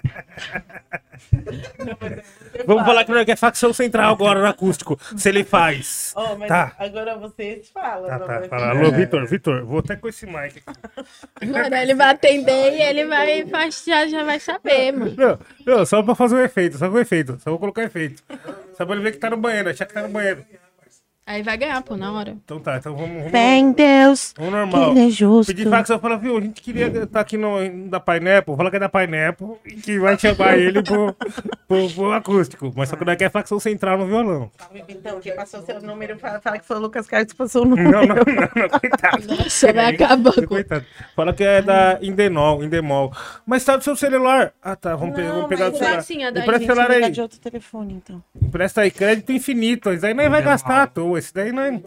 Vamos 2.65 2.85
falar 2.85 3.03
que 3.05 3.11
nós 3.11 3.25
quer 3.25 3.37
facção 3.37 3.73
central 3.73 4.13
agora 4.13 4.39
no 4.39 4.45
acústico. 4.47 4.99
Se 5.17 5.29
ele 5.29 5.43
faz. 5.43 6.13
Mas 6.37 6.47
Tá. 6.47 6.73
agora 6.77 7.17
falam. 7.71 8.07
Tá, 8.07 8.19
não 8.19 8.27
tá. 8.27 8.39
vai 8.39 8.49
Fala. 8.49 8.69
Alô, 8.69 8.91
Vitor, 8.91 9.25
Vitor, 9.27 9.65
vou 9.65 9.79
até 9.79 9.95
com 9.95 10.07
esse 10.07 10.25
mic 10.25 10.61
aqui. 10.65 11.45
Mano, 11.47 11.75
ele 11.75 11.95
vai 11.95 12.09
atender 12.09 12.73
e 12.73 12.81
ele 12.81 13.05
vai 13.05 13.69
já, 13.85 14.07
já 14.07 14.23
vai 14.23 14.39
saber, 14.39 14.91
mano. 14.91 15.13
Não, 15.17 15.39
não, 15.65 15.85
só 15.85 16.01
pra 16.03 16.15
fazer 16.15 16.35
um 16.35 16.41
efeito, 16.41 16.77
só 16.77 16.89
com 16.89 16.99
efeito. 16.99 17.37
Só 17.43 17.49
vou 17.49 17.59
colocar 17.59 17.83
efeito. 17.83 18.23
Só 18.77 18.85
pra 18.85 18.95
ele 18.95 19.03
ver 19.03 19.11
que 19.13 19.17
tá 19.19 19.29
no 19.29 19.37
banheiro, 19.37 19.69
achar 19.69 19.85
que 19.85 19.93
tá 19.93 20.01
no 20.01 20.09
banheiro. 20.09 20.45
Aí 21.25 21.41
vai 21.41 21.55
ganhar, 21.57 21.81
pô, 21.81 21.95
na 21.95 22.11
hora. 22.11 22.35
Então 22.43 22.59
tá, 22.59 22.75
então 22.77 22.93
vamos. 22.95 23.15
vamos... 23.17 23.31
Fé 23.31 23.55
em 23.55 23.71
Deus, 23.71 24.33
Vamos 24.37 24.51
que 24.51 24.57
normal. 24.57 24.91
ele 24.91 25.07
é 25.07 25.09
justo. 25.09 25.53
Pedir 25.55 25.69
facção 25.69 25.97
fala, 25.97 26.17
viu, 26.17 26.37
a 26.37 26.41
gente 26.41 26.61
queria 26.61 26.87
estar 26.87 27.21
aqui 27.21 27.37
no 27.37 27.87
da 27.87 27.97
Pineapple, 27.99 28.57
fala 28.57 28.69
que 28.69 28.75
é 28.75 28.79
da 28.79 28.89
Pineapple 28.89 29.47
e 29.65 29.75
que 29.75 29.97
vai 29.99 30.19
chamar 30.19 30.57
ele 30.57 30.83
pro, 30.83 31.15
pro, 31.65 31.89
pro 31.89 32.11
acústico. 32.11 32.73
Mas 32.75 32.89
só 32.89 32.97
que 32.97 33.05
não 33.05 33.15
quer 33.15 33.31
facção 33.31 33.57
central 33.57 33.97
no 33.97 34.05
violão. 34.05 34.51
Então, 34.89 35.19
quem 35.21 35.33
passou 35.33 35.61
seu 35.61 35.81
número, 35.81 36.19
fala, 36.19 36.41
fala 36.41 36.59
que 36.59 36.65
foi 36.65 36.75
o 36.75 36.79
Lucas 36.81 37.07
Carlos 37.07 37.31
que 37.31 37.37
passou 37.37 37.61
o 37.63 37.65
número. 37.69 37.89
Não, 37.89 38.01
não, 38.01 38.15
não, 38.15 38.61
não, 38.61 38.79
coitado. 38.79 39.23
Você 39.49 39.71
vai 39.71 39.95
acabar 39.95 40.33
com. 40.33 40.45
Coitado. 40.47 40.85
Fala 41.15 41.31
que 41.33 41.43
é 41.45 41.61
da 41.61 41.99
Indenol, 42.01 42.61
Indemol. 42.63 43.13
Mas 43.45 43.63
tá 43.63 43.77
no 43.77 43.81
seu 43.81 43.95
celular. 43.95 44.51
Ah, 44.61 44.75
tá, 44.75 44.93
vamos, 44.95 45.15
pe- 45.15 45.21
Não, 45.23 45.35
vamos 45.35 45.47
pegar 45.47 45.69
do 45.69 45.77
celular. 45.77 45.93
vai 45.95 46.03
sim, 46.03 46.23
a 46.25 46.31
da 46.31 46.41
Empresta 46.41 46.57
o 46.73 46.75
gente 46.75 46.75
celular 46.75 46.91
aí. 47.05 47.11
de 47.11 47.21
outro 47.21 47.39
telefone, 47.39 47.93
então. 47.93 48.21
Empresta 48.41 48.81
aí, 48.81 48.91
crédito 48.91 49.31
infinito. 49.31 49.89
Isso 49.89 50.01
daí 50.01 50.13
nós 50.13 50.29
vai 50.29 50.41
gastar 50.41 50.83
à 50.83 50.87
toa. 50.87 51.12
Esse 51.17 51.33
daí 51.33 51.51
nós... 51.51 51.81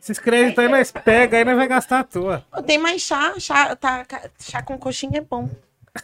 Esses 0.00 0.18
créditos 0.18 0.58
aí 0.62 0.68
nós 0.68 0.92
pega, 0.92 1.36
aí 1.38 1.44
nós 1.44 1.56
vai 1.56 1.66
gastar 1.66 2.00
à 2.00 2.04
toa. 2.04 2.44
Tem 2.64 2.78
mais 2.78 3.02
chá, 3.02 3.34
chá, 3.40 3.74
tá, 3.74 4.06
chá 4.38 4.62
com 4.62 4.78
coxinha 4.78 5.18
é 5.18 5.20
bom. 5.20 5.50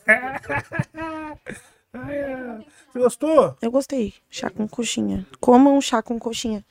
Ai, 1.94 2.16
é. 2.16 2.58
Você 2.90 2.98
gostou? 2.98 3.56
Eu 3.60 3.70
gostei. 3.70 4.14
Chá 4.30 4.48
com 4.48 4.66
coxinha. 4.66 5.26
Comam 5.38 5.80
chá 5.80 6.02
com 6.02 6.18
coxinha. 6.18 6.64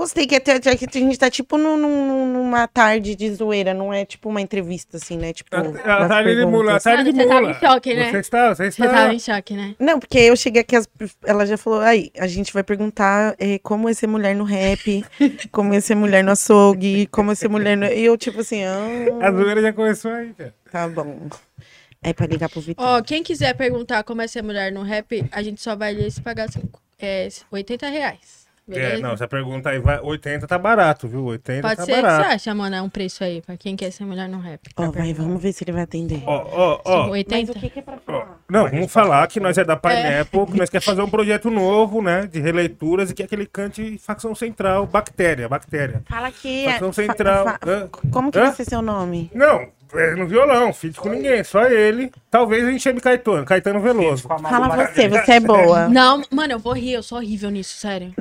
Eu 0.00 0.04
gostei 0.04 0.26
que, 0.26 0.34
até, 0.34 0.58
que 0.58 0.86
a 0.86 0.98
gente 0.98 1.18
tá 1.18 1.28
tipo 1.30 1.58
num- 1.58 1.76
num- 1.76 2.32
numa 2.32 2.66
tarde 2.66 3.14
de 3.14 3.30
zoeira, 3.34 3.74
não 3.74 3.92
é 3.92 4.06
tipo 4.06 4.30
uma 4.30 4.40
entrevista 4.40 4.96
assim, 4.96 5.18
né? 5.18 5.30
Tipo, 5.34 5.54
A, 5.54 5.60
a 6.04 6.08
tarde 6.08 6.36
de 6.36 6.46
mula, 6.46 6.76
a 6.76 6.80
tarde 6.80 7.12
de 7.12 7.18
Mano, 7.18 7.22
você 7.22 7.28
tava 7.28 7.40
mula. 7.42 7.52
em 7.52 7.60
choque, 7.60 7.94
né? 7.94 8.10
Você 8.10 8.16
está, 8.18 8.54
você 8.54 8.70
Você 8.72 8.82
está. 8.82 8.94
tava 8.96 9.14
em 9.14 9.18
choque, 9.18 9.52
né? 9.54 9.74
Não, 9.78 10.00
porque 10.00 10.18
eu 10.18 10.34
cheguei 10.36 10.62
aqui, 10.62 10.74
as- 10.74 10.88
ela 11.22 11.44
já 11.44 11.58
falou, 11.58 11.80
aí, 11.80 12.10
a 12.18 12.26
gente 12.26 12.50
vai 12.50 12.62
perguntar 12.62 13.34
eh, 13.38 13.58
como 13.58 13.90
é 13.90 13.92
ser 13.92 14.06
mulher 14.06 14.34
no 14.34 14.44
rap, 14.44 15.04
como 15.52 15.74
é 15.74 15.80
ser 15.80 15.96
mulher 15.96 16.24
no 16.24 16.30
açougue, 16.32 17.06
como 17.08 17.32
é 17.32 17.34
ser 17.34 17.48
mulher 17.48 17.76
no... 17.76 17.84
E 17.84 18.02
eu, 18.02 18.16
tipo 18.16 18.40
assim, 18.40 18.64
A 18.64 18.78
ah, 19.20 19.30
zoeira 19.32 19.60
já 19.60 19.70
começou 19.74 20.12
aí, 20.12 20.32
cara. 20.32 20.54
tá 20.72 20.88
bom. 20.88 21.28
É 22.02 22.14
pra 22.14 22.26
ligar 22.26 22.48
pro 22.48 22.62
Vitor. 22.62 22.82
Ó, 22.82 23.02
quem 23.02 23.22
quiser 23.22 23.52
perguntar 23.54 24.02
como 24.04 24.22
é 24.22 24.26
ser 24.26 24.42
mulher 24.42 24.72
no 24.72 24.80
rap, 24.82 25.22
a 25.30 25.42
gente 25.42 25.60
só 25.60 25.76
vai 25.76 25.92
ler 25.92 26.10
se 26.10 26.22
pagar 26.22 26.50
cinco- 26.50 26.80
é, 26.98 27.28
80 27.50 27.86
reais. 27.90 28.39
Beleza? 28.74 28.94
É, 28.96 28.98
não, 29.00 29.12
essa 29.12 29.28
pergunta 29.28 29.70
aí 29.70 29.78
vai. 29.78 30.00
80 30.00 30.46
tá 30.46 30.58
barato, 30.58 31.06
viu? 31.08 31.24
80 31.24 31.62
Pode 31.62 31.76
tá 31.76 31.84
ser, 31.84 31.92
o 31.92 31.94
que 31.96 32.00
você 32.00 32.06
barato. 32.06 32.30
acha, 32.34 32.54
mano? 32.54 32.76
É 32.76 32.82
um 32.82 32.88
preço 32.88 33.24
aí 33.24 33.42
pra 33.42 33.56
quem 33.56 33.76
quer 33.76 33.90
ser 33.90 34.04
mulher 34.04 34.28
no 34.28 34.38
rap. 34.38 34.60
Ó, 34.76 34.90
vai, 34.90 35.12
vamos 35.12 35.42
ver 35.42 35.52
se 35.52 35.64
ele 35.64 35.72
vai 35.72 35.82
atender. 35.82 36.22
Ó, 36.26 36.46
ó, 36.50 36.80
ó. 36.84 37.02
Mas 37.02 37.10
80? 37.10 37.52
o 37.52 37.54
que, 37.54 37.70
que 37.70 37.78
é 37.78 37.82
pra 37.82 37.98
falar? 37.98 38.38
Não, 38.48 38.68
vamos 38.68 38.92
falar 38.92 39.26
que 39.26 39.40
nós 39.40 39.58
é 39.58 39.64
da 39.64 39.76
Pineapple, 39.76 40.46
que 40.46 40.56
nós 40.58 40.70
quer 40.70 40.80
fazer 40.80 41.02
um 41.02 41.10
projeto 41.10 41.50
novo, 41.50 42.00
né? 42.02 42.26
De 42.26 42.40
releituras 42.40 43.10
e 43.10 43.14
que 43.14 43.22
é 43.22 43.24
aquele 43.26 43.46
cante 43.46 43.98
facção 43.98 44.34
central, 44.34 44.86
bactéria, 44.86 45.48
bactéria. 45.48 46.02
Fala 46.08 46.28
aqui. 46.28 46.64
é, 46.66 46.70
Facção 46.72 46.92
fa- 46.92 47.02
central. 47.02 47.44
fa- 47.44 47.58
Hã? 47.66 47.88
Como 48.10 48.30
que 48.32 48.38
Hã? 48.38 48.42
vai 48.44 48.52
ser 48.52 48.64
seu 48.64 48.80
nome? 48.82 49.30
Não, 49.34 49.66
é 49.94 50.14
no 50.14 50.26
violão, 50.26 50.72
feat 50.72 50.98
com 51.00 51.08
ninguém, 51.08 51.42
só 51.44 51.64
ele. 51.66 52.10
Talvez 52.30 52.64
a 52.66 52.70
gente 52.70 52.82
chame 52.82 53.00
Caetano, 53.00 53.44
Caetano 53.44 53.80
Veloso. 53.80 54.28
Fala 54.28 54.86
você, 54.86 55.08
você 55.08 55.32
é 55.32 55.40
boa. 55.40 55.88
Não, 55.90 56.22
mano, 56.30 56.52
eu 56.54 56.58
vou 56.58 56.72
rir, 56.72 56.92
eu 56.92 57.02
sou 57.02 57.18
horrível 57.18 57.50
nisso, 57.50 57.76
sério. 57.76 58.12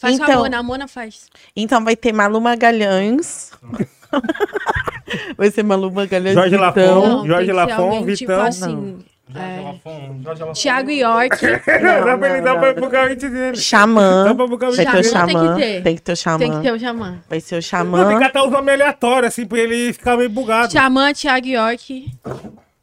Faz 0.00 0.16
com 0.18 0.24
a 0.24 0.26
Então- 0.28 0.42
Mona, 0.42 0.58
a 0.58 0.62
Mona 0.62 0.88
faz. 0.88 1.28
Então 1.56 1.82
vai 1.84 1.96
ter 1.96 2.12
Malu 2.12 2.40
Magalhães. 2.40 3.50
vai 5.36 5.50
ser 5.50 5.62
Malu 5.62 5.90
Magalhães. 5.90 6.34
Jorge 6.34 6.56
Vitão. 6.56 7.00
Lafon. 7.00 7.26
Jorge 7.26 7.52
Lafon, 7.52 7.96
alguém, 7.96 8.14
Tipo 8.14 8.32
Vitão. 8.32 8.46
assim, 8.46 8.98
é. 9.34 10.52
Thiago 10.54 10.90
York. 10.90 11.36
Não, 11.82 12.04
dá 12.06 12.16
pra 12.18 12.30
ele 12.30 12.40
não, 12.42 12.60
pra 12.60 12.70
o 12.70 13.16
dele. 13.16 13.56
Xamã. 13.56 14.34
Vai 14.34 14.86
ter 14.86 15.00
o 15.00 15.04
Xamã 15.04 15.26
tem 15.26 15.34
que 15.34 15.42
Xamã. 15.42 15.56
ter. 15.56 15.82
Tem 15.82 15.94
que 15.96 16.02
ter 16.02 16.12
o 16.12 16.16
Xamã. 16.16 16.38
Tem 16.38 16.52
que 16.52 16.62
ter 16.62 16.72
o 16.72 16.78
Xamã. 16.78 17.18
Vai 17.28 17.40
ser 17.40 17.54
o 17.54 17.56
Não, 17.56 17.60
tem 17.60 17.60
que 17.60 17.66
Xamã. 17.66 18.20
catar 18.20 18.44
os 18.44 18.52
nomes 18.52 18.74
aleatórios, 18.74 19.32
assim, 19.32 19.44
pra 19.46 19.58
ele 19.58 19.92
ficar 19.92 20.16
meio 20.16 20.30
bugado. 20.30 20.72
Xamã, 20.72 21.12
Thiago 21.12 21.46
York. 21.46 22.12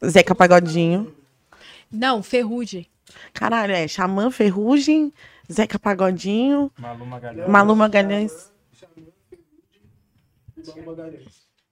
Zeca 0.04 0.34
Pagodinho. 0.34 1.14
Não, 1.90 2.22
Ferrugem. 2.22 2.86
Caralho, 3.32 3.72
é 3.72 3.88
Xamã, 3.88 4.30
Ferrugem, 4.30 5.12
Zeca 5.50 5.78
Pagodinho, 5.78 6.70
Malu 6.78 7.06
Magalhães. 7.06 7.48
Malu 7.48 7.76
Magalhães. 7.76 8.52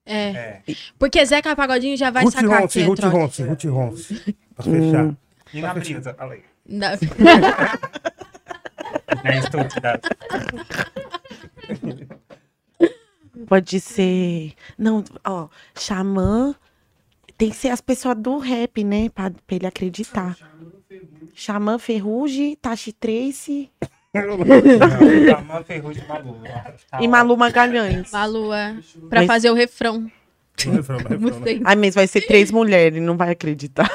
É. 0.04 0.28
É. 0.30 0.62
Porque 0.98 1.24
Zeca 1.24 1.54
Pagodinho 1.54 1.96
já 1.96 2.10
vai 2.10 2.24
Ruth 2.24 2.34
sacar 2.34 2.62
Ronce, 2.62 2.78
aqui. 2.80 2.88
Ruth. 2.88 3.00
Ronce, 3.00 3.42
Ruth 3.42 3.64
Ronce. 3.64 4.36
Pra 4.54 4.64
fechar. 4.64 5.14
E 5.54 5.60
na 5.60 5.74
brisa, 5.74 6.16
olha 6.18 6.32
aí. 6.32 6.42
Da- 6.66 6.92
É 9.24 9.38
estúpida. 9.38 10.00
Pode 13.46 13.80
ser. 13.80 14.54
Não, 14.78 15.04
ó, 15.24 15.48
Xamã. 15.78 16.54
Tem 17.36 17.50
que 17.50 17.56
ser 17.56 17.70
as 17.70 17.80
pessoas 17.80 18.16
do 18.16 18.38
rap, 18.38 18.84
né? 18.84 19.08
Pra, 19.08 19.30
pra 19.30 19.56
ele 19.56 19.66
acreditar. 19.66 20.36
Xamã, 21.34 21.78
Ferrugem, 21.78 22.54
Tashi 22.56 22.92
Trace 22.92 23.70
Não, 24.14 24.22
Xamã, 25.36 25.62
Ferrugem 25.64 26.04
e 26.04 26.06
Malu. 26.08 26.36
Tá 26.90 27.02
e 27.02 27.08
Malu 27.08 27.36
Magalhães. 27.36 28.12
Malu, 28.12 28.52
é. 28.52 28.76
Pra 29.08 29.20
Mas- 29.20 29.26
fazer 29.26 29.50
o 29.50 29.54
refrão. 29.54 30.10
Né? 30.66 31.16
Gostei. 31.18 31.60
Ai, 31.64 31.74
mas 31.76 31.94
vai 31.94 32.06
ser 32.06 32.20
três 32.22 32.50
mulheres, 32.50 32.96
ele 32.96 33.04
não 33.04 33.16
vai 33.16 33.30
acreditar. 33.30 33.88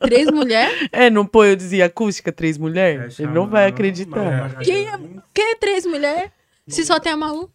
Três 0.00 0.30
mulheres? 0.30 0.88
É, 0.92 1.10
não 1.10 1.26
põe, 1.26 1.48
eu 1.50 1.56
dizia 1.56 1.86
acústica, 1.86 2.32
três 2.32 2.56
mulheres? 2.56 3.18
ele 3.18 3.32
não 3.32 3.48
vai 3.48 3.66
acreditar. 3.66 4.54
Quem 4.62 4.88
é, 4.88 4.98
quem 5.34 5.50
é 5.52 5.54
três 5.56 5.84
mulheres? 5.84 6.30
Se 6.66 6.84
só 6.84 6.98
tem 7.00 7.12
a 7.12 7.16
Malu? 7.16 7.50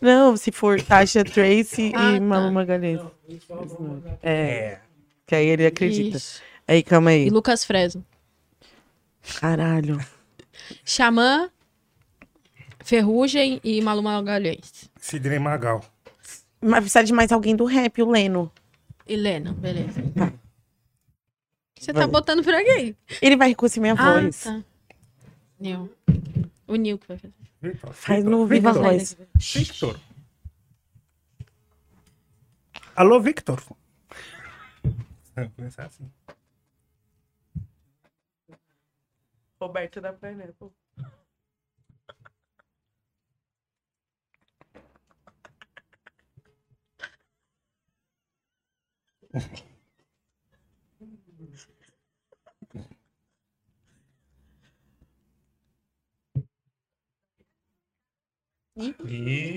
Não, 0.00 0.36
se 0.36 0.50
for 0.52 0.80
Tasha 0.80 1.24
Trace 1.24 1.92
Ah, 1.94 2.12
e 2.12 2.18
tá. 2.18 2.20
Malu 2.24 2.52
Magalhães. 2.52 3.00
É, 4.22 4.32
É. 4.32 4.80
que 5.26 5.34
aí 5.34 5.46
ele 5.46 5.66
acredita. 5.66 6.16
Ixi. 6.16 6.40
Aí, 6.66 6.82
calma 6.82 7.12
E 7.12 7.24
aí. 7.24 7.30
Lucas 7.30 7.64
Fresno. 7.64 8.04
Caralho. 9.40 9.98
Xamã, 10.84 11.50
Ferrugem 12.84 13.60
e 13.62 13.80
Malu 13.82 14.02
Magalhães. 14.02 14.90
Sidney 15.00 15.38
Magal. 15.38 15.84
Mas 16.60 16.80
precisa 16.80 17.04
de 17.04 17.12
mais 17.12 17.30
alguém 17.32 17.54
do 17.54 17.64
rap, 17.64 18.02
o 18.02 18.10
Leno. 18.10 18.50
Helena, 19.06 19.52
beleza. 19.52 20.02
Você 21.78 21.92
tá 21.92 22.00
Vamos. 22.00 22.12
botando 22.12 22.42
pra 22.42 22.62
quem? 22.64 22.96
Ele 23.22 23.36
vai 23.36 23.48
reconhecer 23.50 23.80
minha 23.80 23.94
Ah, 23.94 24.20
voz. 24.20 24.42
tá. 24.44 24.62
Nil. 25.60 25.90
O 26.66 26.74
Nil 26.76 26.98
que 26.98 27.06
vai 27.08 27.16
fazer. 27.16 27.32
Victor, 27.62 27.92
Faz 27.92 28.24
no 28.24 28.46
Viva 28.46 28.72
Victor, 28.72 28.90
Voz. 28.92 29.16
Victor. 29.36 30.00
Alô, 32.94 33.20
Victor. 33.20 33.62
Vamos 35.34 35.52
começar 35.54 35.86
assim. 35.86 36.10
Roberto 39.60 40.00
da 40.00 40.12
Pineapple. 40.12 40.68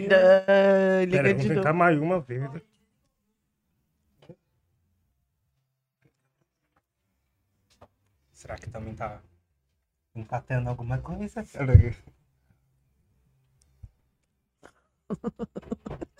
Ah, 0.10 1.03
liga 1.06 1.23
Pera, 1.23 1.30
vamos 1.34 1.45
novo. 1.45 1.56
tentar 1.56 1.73
mais 1.73 1.98
uma 1.99 2.19
vez. 2.19 2.41
Será 8.34 8.57
que 8.57 8.69
também 8.69 8.93
tá 8.93 9.22
empatando 10.15 10.69
alguma 10.69 10.99
coisa? 10.99 11.43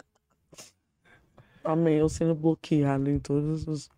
Amém, 1.64 1.98
eu 1.98 2.10
sendo 2.10 2.34
bloqueado 2.36 3.10
em 3.10 3.20
todos 3.20 3.68
os. 3.68 3.90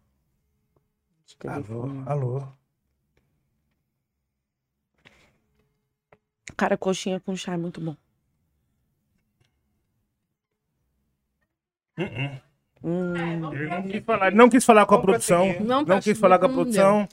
Alô, 1.46 1.86
alô. 2.06 2.48
Cara, 6.56 6.78
coxinha 6.78 7.20
com 7.20 7.36
chá 7.36 7.54
é 7.54 7.58
muito 7.58 7.82
bom. 7.82 7.96
Hum. 12.84 13.16
Ele 13.54 13.68
não 13.68 13.84
quis 13.84 14.04
falar, 14.04 14.32
não 14.32 14.50
quis 14.50 14.66
falar 14.66 14.86
com 14.86 14.96
a 14.96 15.02
produção. 15.02 15.60
Não 15.62 15.84
Não 15.84 16.02
quis 16.02 16.20
falar 16.20 16.38
com 16.40 16.46
a 16.46 16.50
produção. 16.50 17.08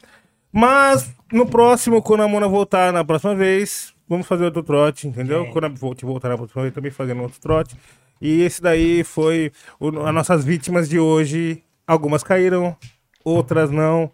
Mas 0.52 1.14
no 1.32 1.47
próximo, 1.47 2.02
quando 2.02 2.22
a 2.22 2.28
Mona 2.28 2.48
voltar 2.48 2.93
na 2.93 3.05
próxima 3.05 3.36
vez, 3.36 3.94
vamos 4.09 4.27
fazer 4.27 4.44
outro 4.44 4.64
trote, 4.64 5.06
entendeu? 5.06 5.44
Sim. 5.44 5.52
Quando 5.52 5.64
a 5.66 5.68
Volt 5.68 6.02
voltar 6.02 6.31
na 6.31 6.36
próxima 6.36 6.62
vez, 6.62 6.74
também 6.74 6.90
fazendo 6.90 7.22
outro 7.22 7.40
trote. 7.40 7.77
E 8.20 8.42
esse 8.42 8.60
daí 8.60 9.02
foi 9.05 9.51
o- 9.78 10.01
as 10.06 10.14
nossas 10.14 10.44
vítimas 10.44 10.88
de 10.88 10.98
hoje. 10.98 11.62
Algumas 11.86 12.22
caíram, 12.22 12.76
outras 13.24 13.70
não. 13.70 14.10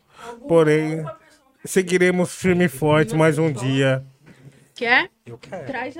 Porém, 0.48 1.04
seguiremos 1.64 2.34
firme 2.34 2.64
e 2.64 2.68
forte 2.68 3.14
mais 3.14 3.38
um 3.38 3.50
dia. 3.52 4.04
Quer? 4.74 5.10
Eu 5.24 5.38
quero. 5.38 5.66
Traz, 5.66 5.94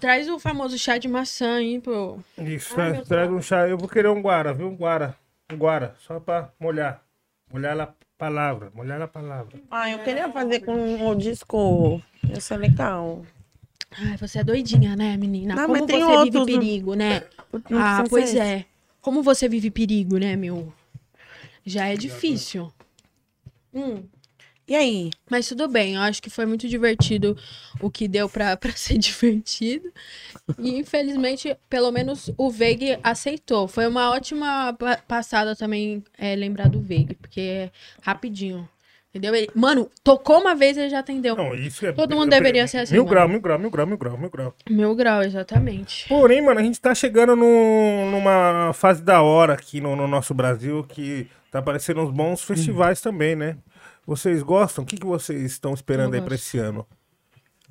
traz 0.00 0.28
o 0.28 0.38
famoso 0.38 0.76
chá 0.78 0.98
de 0.98 1.08
maçã 1.08 1.56
aí, 1.56 1.80
pô. 1.80 2.18
Isso, 2.36 2.74
Ai, 2.78 2.90
né? 2.90 2.96
meu 2.96 3.04
traz 3.06 3.30
um 3.30 3.40
chá. 3.40 3.68
Eu 3.68 3.78
vou 3.78 3.88
querer 3.88 4.08
um 4.08 4.20
guara, 4.20 4.52
viu? 4.52 4.68
Um 4.68 4.74
guara. 4.76 5.14
Um 5.52 5.56
guara, 5.56 5.94
só 6.00 6.18
pra 6.20 6.50
molhar. 6.60 7.02
Molhar 7.52 7.80
a 7.80 7.88
palavra, 8.18 8.70
molhar 8.74 9.00
a 9.00 9.08
palavra. 9.08 9.58
Ah, 9.70 9.90
eu 9.90 10.00
queria 10.00 10.30
fazer 10.30 10.60
com 10.60 11.08
o 11.08 11.14
disco. 11.14 12.02
Isso 12.36 12.52
é 12.52 12.56
legal. 12.56 13.22
Ai, 13.90 14.16
você 14.16 14.38
é 14.40 14.44
doidinha, 14.44 14.94
né, 14.94 15.16
menina? 15.16 15.54
Não, 15.54 15.66
Como 15.66 15.78
você 15.80 15.86
tem 15.86 16.04
vive 16.04 16.38
outros, 16.38 16.44
perigo, 16.46 16.94
né? 16.94 17.22
Ah, 17.72 18.04
pois 18.08 18.30
ser 18.30 18.38
é. 18.38 18.64
Como 19.00 19.22
você 19.22 19.48
vive 19.48 19.70
perigo, 19.70 20.18
né, 20.18 20.36
meu? 20.36 20.72
Já 21.64 21.86
é 21.86 21.96
difícil. 21.96 22.72
Hum, 23.72 24.02
E 24.66 24.74
aí? 24.74 25.10
mas 25.30 25.46
tudo 25.48 25.68
bem, 25.68 25.94
eu 25.94 26.00
acho 26.02 26.22
que 26.22 26.30
foi 26.30 26.44
muito 26.46 26.68
divertido 26.68 27.36
o 27.80 27.90
que 27.90 28.06
deu 28.08 28.28
pra, 28.28 28.56
pra 28.58 28.72
ser 28.72 28.98
divertido. 28.98 29.90
E 30.58 30.76
infelizmente, 30.78 31.56
pelo 31.68 31.90
menos 31.90 32.30
o 32.36 32.50
Veig 32.50 32.98
aceitou. 33.02 33.66
Foi 33.68 33.86
uma 33.86 34.10
ótima 34.10 34.74
pa- 34.74 34.98
passada 35.08 35.56
também 35.56 36.04
é, 36.16 36.34
lembrar 36.36 36.68
do 36.68 36.80
Veig, 36.80 37.14
porque 37.14 37.40
é 37.40 37.70
rapidinho. 38.02 38.68
Entendeu? 39.18 39.34
Ele- 39.34 39.50
mano, 39.54 39.90
tocou 40.04 40.40
uma 40.40 40.54
vez 40.54 40.76
e 40.76 40.80
ele 40.80 40.90
já 40.90 41.00
atendeu. 41.00 41.34
Não, 41.36 41.52
isso 41.54 41.84
é. 41.84 41.92
Todo 41.92 42.14
mundo 42.14 42.30
deveria 42.30 42.66
ser 42.68 42.78
assim, 42.78 42.94
Mil 42.94 43.02
mano. 43.02 43.10
grau, 43.14 43.28
mil 43.28 43.40
grau, 43.40 43.58
mil 43.58 43.70
grau, 43.70 43.86
mil 43.86 43.98
grau, 43.98 44.16
mil 44.18 44.30
grau. 44.30 44.54
Meu 44.70 44.94
grau, 44.94 45.22
exatamente. 45.22 46.08
Porém, 46.08 46.40
mano, 46.40 46.60
a 46.60 46.62
gente 46.62 46.80
tá 46.80 46.94
chegando 46.94 47.34
num- 47.34 48.10
numa 48.12 48.72
fase 48.72 49.02
da 49.02 49.20
hora 49.22 49.54
aqui 49.54 49.80
no, 49.80 49.96
no 49.96 50.06
nosso 50.06 50.32
Brasil 50.32 50.84
que 50.84 51.26
tá 51.50 51.58
aparecendo 51.58 52.00
uns 52.00 52.12
bons 52.12 52.42
festivais 52.42 53.00
também, 53.00 53.34
né? 53.34 53.56
Vocês 54.06 54.42
gostam? 54.42 54.84
O 54.84 54.86
que, 54.86 54.96
que 54.96 55.04
vocês 55.06 55.42
estão 55.42 55.74
esperando 55.74 56.14
Eu 56.14 56.20
aí 56.20 56.24
pra 56.24 56.34
esse 56.36 56.58
ano? 56.58 56.86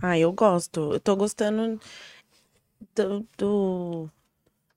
Ah, 0.02 0.20
eu 0.20 0.32
gosto. 0.34 0.94
Eu 0.94 1.00
tô 1.00 1.16
gostando 1.16 1.80
do, 2.96 3.26
do- 3.38 4.10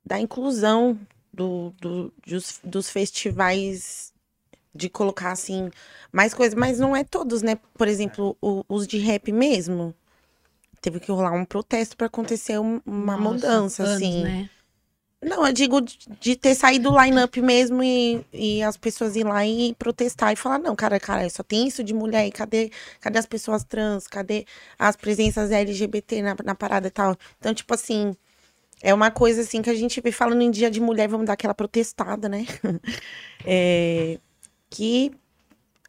da 0.07 0.21
inclusão 0.21 0.99
do, 1.35 1.75
do- 1.81 2.13
dos, 2.27 2.61
dos 2.65 2.89
festivais 2.91 4.10
de 4.75 4.89
colocar 4.89 5.33
assim 5.33 5.71
mais 6.13 6.35
coisas, 6.35 6.55
mas 6.55 6.79
não 6.79 6.95
é 6.95 7.05
todos, 7.05 7.43
né? 7.43 7.57
Por 7.75 7.89
exemplo, 7.89 8.37
o- 8.41 8.65
os 8.69 8.87
de 8.87 8.99
rap 8.99 9.33
mesmo. 9.33 9.95
Teve 10.81 10.99
que 11.01 11.13
rolar 11.13 11.33
um 11.33 11.45
protesto 11.45 11.97
para 11.97 12.07
acontecer 12.07 12.59
um- 12.59 12.81
uma 12.87 13.17
Nossa, 13.17 13.35
mudança, 13.35 13.83
anos, 13.83 14.03
assim. 14.03 14.25
né? 14.25 14.51
Não, 15.23 15.47
eu 15.47 15.53
digo 15.53 15.83
de, 15.83 15.99
de 16.19 16.35
ter 16.35 16.55
saído 16.55 16.91
do 16.91 16.99
line-up 16.99 17.43
mesmo 17.43 17.83
e, 17.85 18.25
e 18.33 18.63
as 18.63 18.79
pessoas 18.79 19.17
ir 19.17 19.25
lá 19.25 19.45
e 19.47 19.75
protestar 19.75 20.33
e 20.33 20.37
falar, 20.37 20.59
não, 20.59 20.75
cara, 20.75 20.99
cara, 20.99 21.29
só 21.29 21.43
tem 21.43 21.67
isso 21.69 21.85
de 21.85 21.93
mulher 21.93 22.27
e 22.27 22.33
cadê, 22.33 22.71
cadê 23.01 23.19
as 23.19 23.27
pessoas 23.27 23.63
trans? 23.63 24.07
Cadê 24.07 24.47
as 24.79 24.97
presenças 24.97 25.51
LGBT 25.51 26.23
na, 26.23 26.37
na 26.43 26.55
parada 26.55 26.89
e 26.89 26.91
tal? 26.91 27.15
Então, 27.39 27.53
tipo 27.53 27.75
assim, 27.75 28.17
é 28.83 28.95
uma 28.95 29.11
coisa 29.11 29.43
assim 29.43 29.63
que 29.63 29.71
a 29.71 29.75
gente 29.75 30.01
vê 30.01 30.13
falando 30.13 30.43
em 30.43 30.51
dia 30.51 30.71
de 30.71 30.81
mulher, 30.81 31.09
vamos 31.09 31.27
dar 31.27 31.35
aquela 31.35 31.55
protestada, 31.55 32.29
né? 32.29 32.47
É, 33.45 34.19
que 34.71 35.13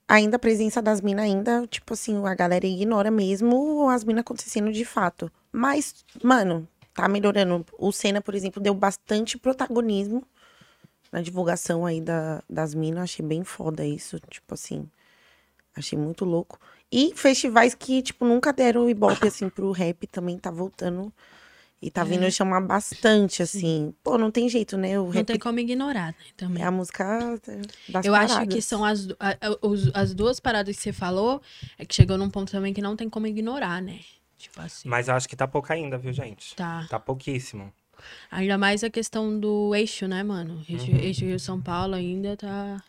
ainda 0.08 0.36
a 0.36 0.40
presença 0.40 0.82
das 0.82 1.00
minas 1.00 1.24
ainda, 1.24 1.66
tipo 1.68 1.94
assim, 1.94 2.26
a 2.26 2.36
galera 2.36 2.66
ignora 2.66 3.10
mesmo 3.10 3.90
as 3.90 4.04
minas 4.04 4.22
acontecendo 4.22 4.72
de 4.72 4.84
fato. 4.84 5.32
Mas, 5.52 6.04
mano, 6.22 6.68
tá 6.94 7.08
melhorando. 7.08 7.66
O 7.78 7.92
Senna, 7.92 8.22
por 8.22 8.36
exemplo, 8.36 8.62
deu 8.62 8.74
bastante 8.74 9.38
protagonismo 9.38 10.24
na 11.12 11.22
divulgação 11.22 11.86
aí 11.86 12.02
da, 12.02 12.44
das 12.50 12.74
minas. 12.74 13.04
Achei 13.04 13.26
bem 13.26 13.44
foda 13.44 13.86
isso. 13.86 14.20
Tipo 14.30 14.54
assim, 14.54 14.90
achei 15.76 15.98
muito 15.98 16.26
louco. 16.26 16.60
E 16.92 17.14
festivais 17.16 17.74
que, 17.74 18.02
tipo, 18.02 18.26
nunca 18.26 18.52
deram 18.52 18.90
ibope, 18.90 19.28
assim, 19.28 19.50
pro 19.50 19.72
rap 19.72 20.06
também 20.08 20.38
tá 20.38 20.52
voltando. 20.52 21.12
E 21.82 21.90
tá 21.90 22.04
vindo 22.04 22.30
chamar 22.32 22.62
bastante, 22.62 23.42
assim. 23.42 23.92
Pô, 24.04 24.16
não 24.18 24.30
tem 24.30 24.48
jeito, 24.48 24.78
né? 24.78 25.00
O 25.00 25.06
Não 25.06 25.10
rap 25.12 25.26
tem 25.26 25.40
como 25.40 25.58
ignorar, 25.60 26.10
né? 26.10 26.16
Também. 26.38 26.62
é 26.62 26.66
a 26.68 26.72
música 26.72 27.40
das 27.90 28.06
Eu 28.06 28.14
acho 28.14 28.28
que 28.28 28.34
paradas. 28.46 28.66
são 28.66 28.86
as, 28.86 29.08
as 29.94 30.14
duas 30.14 30.40
paradas 30.40 30.76
que 30.76 30.82
você 30.84 30.94
falou, 30.94 31.42
é 31.80 31.86
que 31.86 31.96
chegou 31.96 32.20
num 32.20 32.30
ponto 32.30 32.52
também 32.52 32.72
que 32.72 32.82
não 32.84 32.96
tem 32.96 33.10
como 33.10 33.26
ignorar, 33.26 33.82
né? 33.82 34.00
Tipo 34.38 34.62
assim. 34.62 34.88
Mas 34.88 35.08
eu 35.08 35.16
acho 35.16 35.28
que 35.28 35.36
tá 35.36 35.48
pouco 35.48 35.74
ainda, 35.74 35.98
viu, 35.98 36.14
gente? 36.14 36.56
Tá. 36.56 36.86
Tá 36.88 37.00
pouquíssimo. 37.00 37.74
Ainda 38.30 38.58
mais 38.58 38.84
a 38.84 38.90
questão 38.90 39.40
do 39.40 39.74
eixo, 39.76 40.08
né, 40.08 40.22
mano? 40.24 40.64
Eixo, 40.70 40.92
eixo 40.92 41.26
Rio-São 41.26 41.60
Paulo 41.62 41.96
ainda 41.96 42.38
tá. 42.38 42.84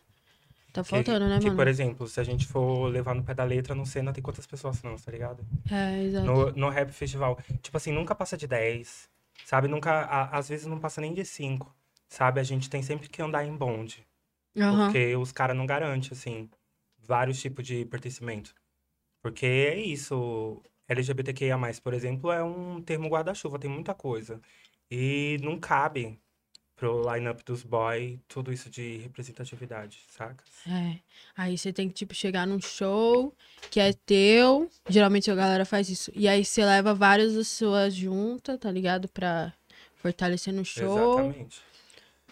Tá 0.73 0.83
faltando, 0.83 1.19
que, 1.21 1.29
né, 1.29 1.39
que, 1.39 1.45
mano? 1.45 1.57
por 1.57 1.69
exemplo, 1.69 2.07
se 2.07 2.21
a 2.21 2.25
gente 2.25 2.47
for 2.47 2.87
levar 2.89 3.15
no 3.15 3.23
pé 3.23 3.35
da 3.35 3.45
letra, 3.45 3.75
no 3.75 3.85
Senna 3.85 4.13
tem 4.13 4.23
quantas 4.23 4.47
pessoas 4.47 4.83
não, 4.83 4.97
tá 4.97 5.11
ligado? 5.11 5.45
É, 5.71 6.03
exato. 6.05 6.27
No, 6.27 6.53
no 6.53 6.69
Rap 6.71 6.91
Festival. 6.93 7.39
Tipo 7.61 7.77
assim, 7.77 7.93
nunca 7.93 8.15
passa 8.15 8.37
de 8.37 8.47
10, 8.47 9.09
sabe? 9.45 9.69
Nunca, 9.69 9.91
a- 9.93 10.37
às 10.39 10.49
vezes 10.49 10.67
não 10.67 10.79
passa 10.79 11.01
nem 11.01 11.13
de 11.13 11.25
5, 11.25 11.75
sabe? 12.09 12.41
A 12.41 12.43
gente 12.43 12.71
tem 12.71 12.83
sempre 12.83 13.09
que 13.09 13.21
andar 13.23 13.45
em 13.45 13.55
bonde. 13.57 14.07
Aham. 14.57 14.87
Porque 14.87 15.17
os 15.17 15.33
caras 15.33 15.57
não 15.57 15.67
garantem, 15.67 16.11
assim, 16.13 16.49
vários 16.99 17.41
tipos 17.41 17.67
de 17.67 17.85
pertencimento. 17.87 18.55
Porque 19.23 19.47
é 19.47 19.79
isso. 19.81 20.63
LGBTQIA, 20.89 21.57
por 21.83 21.95
exemplo, 21.95 22.31
é 22.33 22.43
um 22.43 22.83
termo 22.83 23.09
guarda-chuva, 23.09 23.59
tem 23.59 23.71
muita 23.71 23.95
coisa. 23.95 24.41
E 24.91 25.39
não 25.43 25.59
cabe 25.59 26.21
pro 26.83 27.01
line-up 27.15 27.45
dos 27.45 27.63
boy 27.63 28.19
tudo 28.27 28.53
isso 28.53 28.69
de 28.69 28.97
representatividade, 28.97 30.01
saca? 30.11 30.43
É. 30.69 30.97
Aí 31.37 31.57
você 31.57 31.73
tem 31.73 31.87
que, 31.87 31.95
tipo, 31.95 32.13
chegar 32.13 32.45
num 32.45 32.61
show 32.61 33.33
que 33.71 33.79
é 33.79 33.93
teu. 33.93 34.69
Geralmente 34.89 35.31
a 35.31 35.35
galera 35.37 35.65
faz 35.65 35.89
isso. 35.89 36.11
E 36.13 36.27
aí 36.27 36.45
você 36.45 36.65
leva 36.65 36.93
várias 36.93 37.35
das 37.35 37.47
suas 37.47 37.95
juntas, 37.95 38.59
tá 38.59 38.69
ligado? 38.69 39.07
Pra 39.07 39.53
fortalecer 39.95 40.53
no 40.53 40.65
show. 40.65 41.21
Exatamente. 41.21 41.61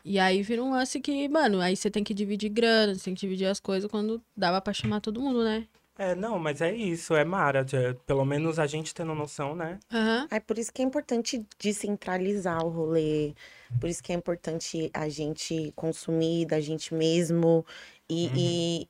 E 0.04 0.18
aí 0.18 0.42
vira 0.42 0.64
um 0.64 0.72
lance 0.72 0.98
que, 0.98 1.28
mano, 1.28 1.60
aí 1.60 1.76
você 1.76 1.88
tem 1.88 2.02
que 2.02 2.12
dividir 2.12 2.48
grana, 2.48 2.92
você 2.96 3.04
tem 3.04 3.14
que 3.14 3.20
dividir 3.20 3.46
as 3.46 3.60
coisas 3.60 3.88
quando 3.88 4.20
dava 4.36 4.60
pra 4.60 4.72
chamar 4.72 5.00
todo 5.00 5.20
mundo, 5.20 5.44
né? 5.44 5.68
É, 5.96 6.14
não, 6.16 6.40
mas 6.40 6.60
é 6.60 6.74
isso, 6.74 7.14
é 7.14 7.24
mara. 7.24 7.62
de- 7.62 7.94
Pelo 8.04 8.24
menos 8.24 8.58
a 8.58 8.66
gente 8.66 8.92
tendo 8.92 9.14
noção, 9.14 9.54
né? 9.54 9.78
Aham. 9.92 10.26
É 10.28 10.40
por 10.40 10.58
isso 10.58 10.72
que 10.72 10.82
é 10.82 10.84
importante 10.84 11.46
descentralizar 11.56 12.64
o 12.64 12.68
rolê. 12.70 13.32
Por 13.78 13.88
isso 13.88 14.02
que 14.02 14.12
é 14.12 14.14
importante 14.14 14.90
a 14.92 15.08
gente 15.08 15.72
consumir 15.76 16.46
da 16.46 16.60
gente 16.60 16.92
mesmo 16.94 17.64
e, 18.08 18.30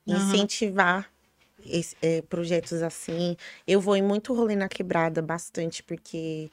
e 0.07 0.13
Aham. 0.13 0.19
incentivar 0.19 1.11
esse- 1.65 1.97
é, 2.03 2.23
projetos 2.23 2.83
assim. 2.83 3.37
Eu 3.67 3.81
vou 3.81 3.97
em 3.97 4.03
muito 4.03 4.35
rolê 4.35 4.57
na 4.57 4.69
quebrada, 4.69 5.21
bastante, 5.23 5.83
porque 5.83 6.51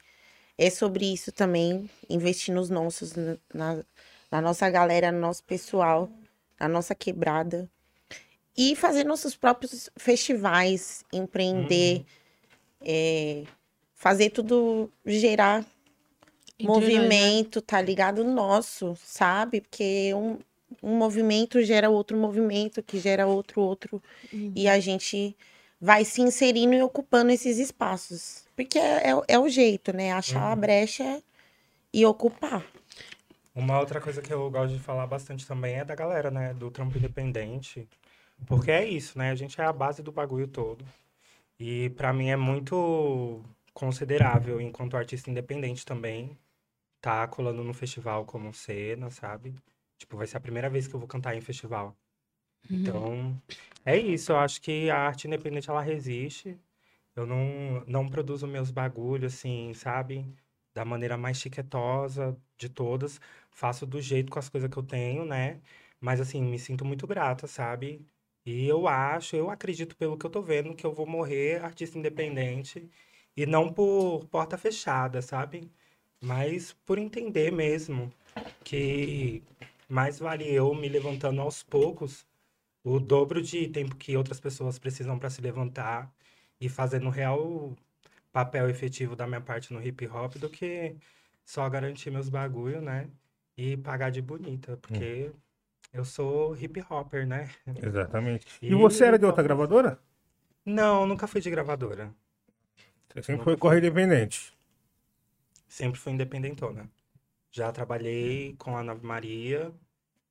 é 0.56 0.70
sobre 0.70 1.12
isso 1.12 1.32
também. 1.32 1.88
Investir 2.08 2.54
nos 2.54 2.70
nossos, 2.70 3.14
na, 3.52 3.82
na- 4.30 4.40
nossa 4.42 4.68
galera, 4.70 5.10
no 5.10 5.20
nosso 5.20 5.42
pessoal, 5.44 6.10
na 6.60 6.68
nossa 6.68 6.94
quebrada. 6.94 7.68
E 8.56 8.74
fazer 8.74 9.04
nossos 9.04 9.36
próprios 9.36 9.88
festivais, 9.96 11.04
empreender, 11.12 12.04
é, 12.84 13.44
fazer 13.94 14.30
tudo 14.30 14.90
gerar 15.06 15.64
Entre 16.58 16.90
nós, 16.90 17.18
né? 17.20 17.32
movimento, 17.32 17.60
tá 17.62 17.80
ligado? 17.80 18.24
Nosso, 18.24 18.96
sabe? 19.04 19.60
Porque 19.62 20.12
um, 20.14 20.38
um 20.82 20.96
movimento 20.96 21.62
gera 21.62 21.90
outro 21.90 22.16
movimento, 22.16 22.82
que 22.82 22.98
gera 22.98 23.26
outro, 23.26 23.60
outro. 23.62 24.02
Uhum. 24.32 24.52
E 24.54 24.68
a 24.68 24.80
gente 24.80 25.36
vai 25.80 26.04
se 26.04 26.20
inserindo 26.22 26.74
e 26.74 26.82
ocupando 26.82 27.30
esses 27.32 27.58
espaços. 27.58 28.44
Porque 28.56 28.78
é, 28.78 29.10
é, 29.10 29.16
o- 29.16 29.24
é 29.28 29.38
o 29.38 29.48
jeito, 29.48 29.92
né? 29.92 30.12
Achar 30.12 30.52
a 30.52 30.56
Uhum. 30.56 30.60
brecha 30.60 31.22
e 31.92 32.06
ocupar. 32.06 32.64
Uma 33.54 33.78
outra 33.80 34.00
coisa 34.00 34.22
que 34.22 34.32
eu 34.32 34.50
gosto 34.50 34.74
de 34.74 34.80
falar 34.82 35.06
bastante 35.06 35.46
também 35.46 35.74
é 35.76 35.84
da 35.84 35.94
galera, 35.94 36.30
né? 36.30 36.54
Do 36.54 36.70
trampo 36.70 36.96
independente. 36.98 37.88
Porque 38.46 38.70
é 38.70 38.86
isso, 38.86 39.18
né? 39.18 39.30
A 39.30 39.34
gente 39.34 39.60
é 39.60 39.64
a 39.64 39.72
base 39.72 40.02
do 40.02 40.12
bagulho 40.12 40.48
todo. 40.48 40.84
E 41.60 41.90
pra 41.92 42.12
mim 42.12 42.30
é 42.30 42.36
muito 42.36 43.42
considerável, 43.74 44.60
enquanto 44.60 44.96
artista 44.96 45.30
independente 45.30 45.86
também, 45.86 46.38
tá 47.00 47.26
colando 47.28 47.62
no 47.64 47.74
festival 47.74 48.24
como 48.26 48.52
cena, 48.54 49.10
sabe? 49.10 49.54
Tipo, 49.98 50.16
vai 50.16 50.26
ser 50.26 50.36
a 50.38 50.40
primeira 50.40 50.70
vez 50.70 50.86
que 50.88 50.94
eu 50.94 51.00
vou 51.00 51.08
cantar 51.08 51.34
em 51.36 51.40
festival. 51.40 51.96
Então, 52.70 53.40
é 53.84 53.96
isso. 53.96 54.32
Eu 54.32 54.38
acho 54.38 54.60
que 54.60 54.90
a 54.90 54.98
arte 54.98 55.26
independente, 55.26 55.70
ela 55.70 55.82
resiste. 55.82 56.58
Eu 57.16 57.26
não, 57.26 57.84
não 57.86 58.08
produzo 58.08 58.46
meus 58.46 58.70
bagulhos, 58.70 59.34
assim, 59.34 59.74
sabe? 59.74 60.26
Da 60.74 60.84
maneira 60.84 61.16
mais 61.16 61.38
chiquetosa 61.38 62.36
de 62.56 62.68
todas. 62.68 63.20
Faço 63.50 63.86
do 63.86 64.00
jeito 64.00 64.30
com 64.32 64.38
as 64.38 64.48
coisas 64.48 64.70
que 64.70 64.76
eu 64.78 64.82
tenho, 64.82 65.24
né? 65.24 65.60
Mas, 66.00 66.20
assim, 66.20 66.42
me 66.42 66.58
sinto 66.58 66.84
muito 66.84 67.06
grata, 67.06 67.46
sabe? 67.46 68.06
E 68.46 68.66
eu 68.66 68.86
acho, 68.88 69.36
eu 69.36 69.50
acredito 69.50 69.96
pelo 69.96 70.16
que 70.16 70.24
eu 70.26 70.30
tô 70.30 70.42
vendo, 70.42 70.74
que 70.74 70.86
eu 70.86 70.92
vou 70.94 71.06
morrer 71.06 71.62
artista 71.64 71.98
independente. 71.98 72.90
E 73.36 73.46
não 73.46 73.72
por 73.72 74.26
porta 74.28 74.56
fechada, 74.58 75.22
sabe? 75.22 75.70
Mas 76.20 76.72
por 76.86 76.98
entender 76.98 77.50
mesmo 77.52 78.12
que 78.64 79.42
mais 79.88 80.18
vale 80.18 80.48
eu 80.52 80.74
me 80.74 80.88
levantando 80.88 81.40
aos 81.40 81.62
poucos, 81.62 82.26
o 82.84 83.00
dobro 83.00 83.42
de 83.42 83.68
tempo 83.68 83.96
que 83.96 84.16
outras 84.16 84.40
pessoas 84.40 84.78
precisam 84.78 85.18
para 85.18 85.30
se 85.30 85.40
levantar 85.40 86.12
e 86.60 86.68
fazendo 86.68 87.10
real 87.10 87.76
papel 88.32 88.68
efetivo 88.70 89.16
da 89.16 89.26
minha 89.26 89.40
parte 89.40 89.72
no 89.72 89.82
hip 89.86 90.06
hop 90.08 90.36
do 90.36 90.50
que 90.50 90.96
só 91.44 91.68
garantir 91.68 92.10
meus 92.10 92.28
bagulho, 92.28 92.80
né? 92.82 93.08
E 93.56 93.76
pagar 93.76 94.10
de 94.10 94.22
bonita, 94.22 94.76
porque 94.78 95.32
eu 95.92 96.04
sou 96.04 96.56
hip 96.56 96.80
hopper, 96.90 97.26
né? 97.26 97.50
Exatamente. 97.82 98.46
E 98.62 98.68
E 98.70 98.74
você 98.74 99.04
era 99.04 99.18
de 99.18 99.24
outra 99.26 99.42
gravadora? 99.42 99.98
Não, 100.64 101.06
nunca 101.06 101.26
fui 101.26 101.40
de 101.40 101.50
gravadora. 101.50 102.14
Você 103.08 103.22
sempre 103.22 103.44
foi 103.44 103.56
correr 103.56 103.78
independente. 103.78 104.52
Sempre 105.68 106.00
fui 106.00 106.12
independentona. 106.12 106.90
Já 107.50 107.70
trabalhei 107.72 108.54
com 108.58 108.76
a 108.76 108.82
Nave 108.82 109.04
Maria, 109.06 109.72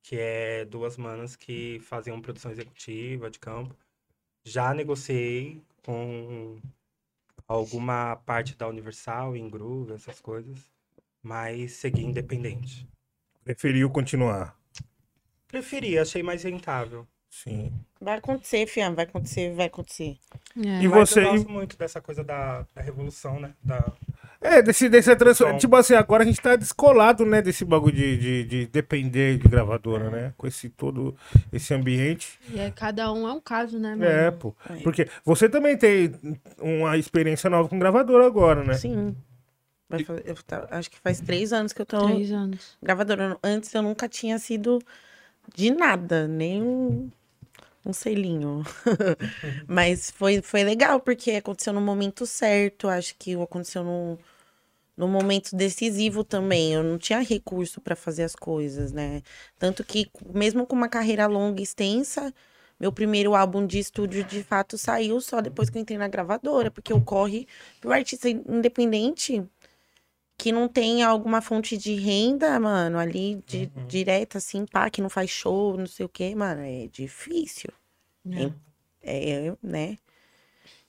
que 0.02 0.16
é 0.18 0.64
duas 0.64 0.96
manas 0.96 1.36
que 1.36 1.80
faziam 1.80 2.20
produção 2.20 2.50
executiva 2.50 3.30
de 3.30 3.38
campo. 3.38 3.74
Já 4.44 4.72
negociei 4.74 5.62
com 5.82 6.60
alguma 7.46 8.16
parte 8.16 8.56
da 8.56 8.68
Universal, 8.68 9.36
em 9.36 9.48
Groove, 9.48 9.92
essas 9.92 10.20
coisas, 10.20 10.58
mas 11.22 11.72
segui 11.72 12.04
independente. 12.04 12.86
Preferiu 13.42 13.88
continuar. 13.90 14.58
Preferi, 15.46 15.98
achei 15.98 16.22
mais 16.22 16.42
rentável. 16.42 17.06
Sim. 17.30 17.72
Vai 18.00 18.18
acontecer, 18.18 18.66
Fiam, 18.66 18.94
vai 18.94 19.04
acontecer, 19.04 19.54
vai 19.54 19.66
acontecer. 19.66 20.18
É. 20.56 20.82
E 20.82 20.88
Mas 20.88 21.10
você. 21.10 21.20
eu 21.20 21.32
gosto 21.32 21.50
muito 21.50 21.76
dessa 21.76 22.00
coisa 22.00 22.22
da, 22.22 22.66
da 22.74 22.82
revolução, 22.82 23.40
né? 23.40 23.54
Da... 23.62 23.92
É, 24.40 24.62
desse, 24.62 24.88
desse. 24.88 25.10
Som. 25.34 25.56
Tipo 25.58 25.74
assim, 25.76 25.94
agora 25.94 26.22
a 26.22 26.26
gente 26.26 26.40
tá 26.40 26.54
descolado, 26.54 27.26
né, 27.26 27.42
desse 27.42 27.64
bagulho 27.64 27.94
de, 27.94 28.16
de, 28.16 28.44
de 28.44 28.66
depender 28.66 29.36
de 29.38 29.48
gravadora, 29.48 30.10
né? 30.10 30.32
Com 30.36 30.46
esse 30.46 30.68
todo 30.68 31.16
esse 31.52 31.74
ambiente. 31.74 32.38
E 32.50 32.60
é, 32.60 32.70
cada 32.70 33.12
um 33.12 33.26
é 33.28 33.32
um 33.32 33.40
caso, 33.40 33.78
né, 33.78 33.90
mano? 33.90 34.04
É, 34.04 34.30
pô. 34.30 34.54
É. 34.70 34.76
Porque 34.82 35.08
você 35.24 35.48
também 35.48 35.76
tem 35.76 36.14
uma 36.60 36.96
experiência 36.96 37.50
nova 37.50 37.68
com 37.68 37.78
gravadora 37.78 38.26
agora, 38.26 38.62
né? 38.62 38.74
Sim. 38.74 39.16
Eu 40.24 40.36
tá- 40.46 40.68
acho 40.70 40.90
que 40.90 40.98
faz 41.00 41.18
três 41.20 41.52
anos 41.52 41.72
que 41.72 41.80
eu 41.80 41.86
tô 41.86 42.04
Três 42.06 42.30
anos. 42.30 42.76
gravadora. 42.82 43.38
Antes 43.42 43.72
eu 43.74 43.82
nunca 43.82 44.08
tinha 44.08 44.38
sido 44.38 44.78
de 45.54 45.70
nada, 45.70 46.28
nem 46.28 47.10
um, 47.90 47.92
selinho. 47.92 48.62
Mas 49.66 50.10
foi, 50.10 50.42
foi 50.42 50.64
legal, 50.64 51.00
porque 51.00 51.32
aconteceu 51.32 51.72
no 51.72 51.80
momento 51.80 52.26
certo. 52.26 52.88
Acho 52.88 53.14
que 53.18 53.34
aconteceu 53.34 53.84
no, 53.84 54.18
no 54.96 55.08
momento 55.08 55.54
decisivo 55.56 56.24
também. 56.24 56.74
Eu 56.74 56.82
não 56.82 56.98
tinha 56.98 57.20
recurso 57.20 57.80
para 57.80 57.96
fazer 57.96 58.24
as 58.24 58.34
coisas, 58.34 58.92
né? 58.92 59.22
Tanto 59.58 59.84
que, 59.84 60.10
mesmo 60.34 60.66
com 60.66 60.76
uma 60.76 60.88
carreira 60.88 61.26
longa 61.26 61.60
e 61.60 61.64
extensa, 61.64 62.32
meu 62.80 62.92
primeiro 62.92 63.34
álbum 63.34 63.66
de 63.66 63.78
estúdio 63.78 64.22
de 64.24 64.42
fato 64.44 64.78
saiu 64.78 65.20
só 65.20 65.40
depois 65.40 65.68
que 65.68 65.78
eu 65.78 65.82
entrei 65.82 65.98
na 65.98 66.08
gravadora, 66.08 66.70
porque 66.70 66.92
o 66.92 67.00
corre 67.00 67.46
pro 67.80 67.92
artista 67.92 68.28
independente 68.28 69.44
que 70.38 70.52
não 70.52 70.68
tem 70.68 71.02
alguma 71.02 71.42
fonte 71.42 71.76
de 71.76 71.94
renda, 71.96 72.60
mano, 72.60 72.96
ali 72.96 73.42
de, 73.44 73.66
direta, 73.88 74.38
assim, 74.38 74.64
pá, 74.64 74.88
que 74.88 75.02
não 75.02 75.10
faz 75.10 75.28
show, 75.28 75.76
não 75.76 75.86
sei 75.86 76.06
o 76.06 76.08
quê, 76.08 76.32
mano, 76.32 76.62
é 76.62 76.86
difícil. 76.86 77.70
É. 78.30 78.52
É, 79.02 79.56
né? 79.60 79.98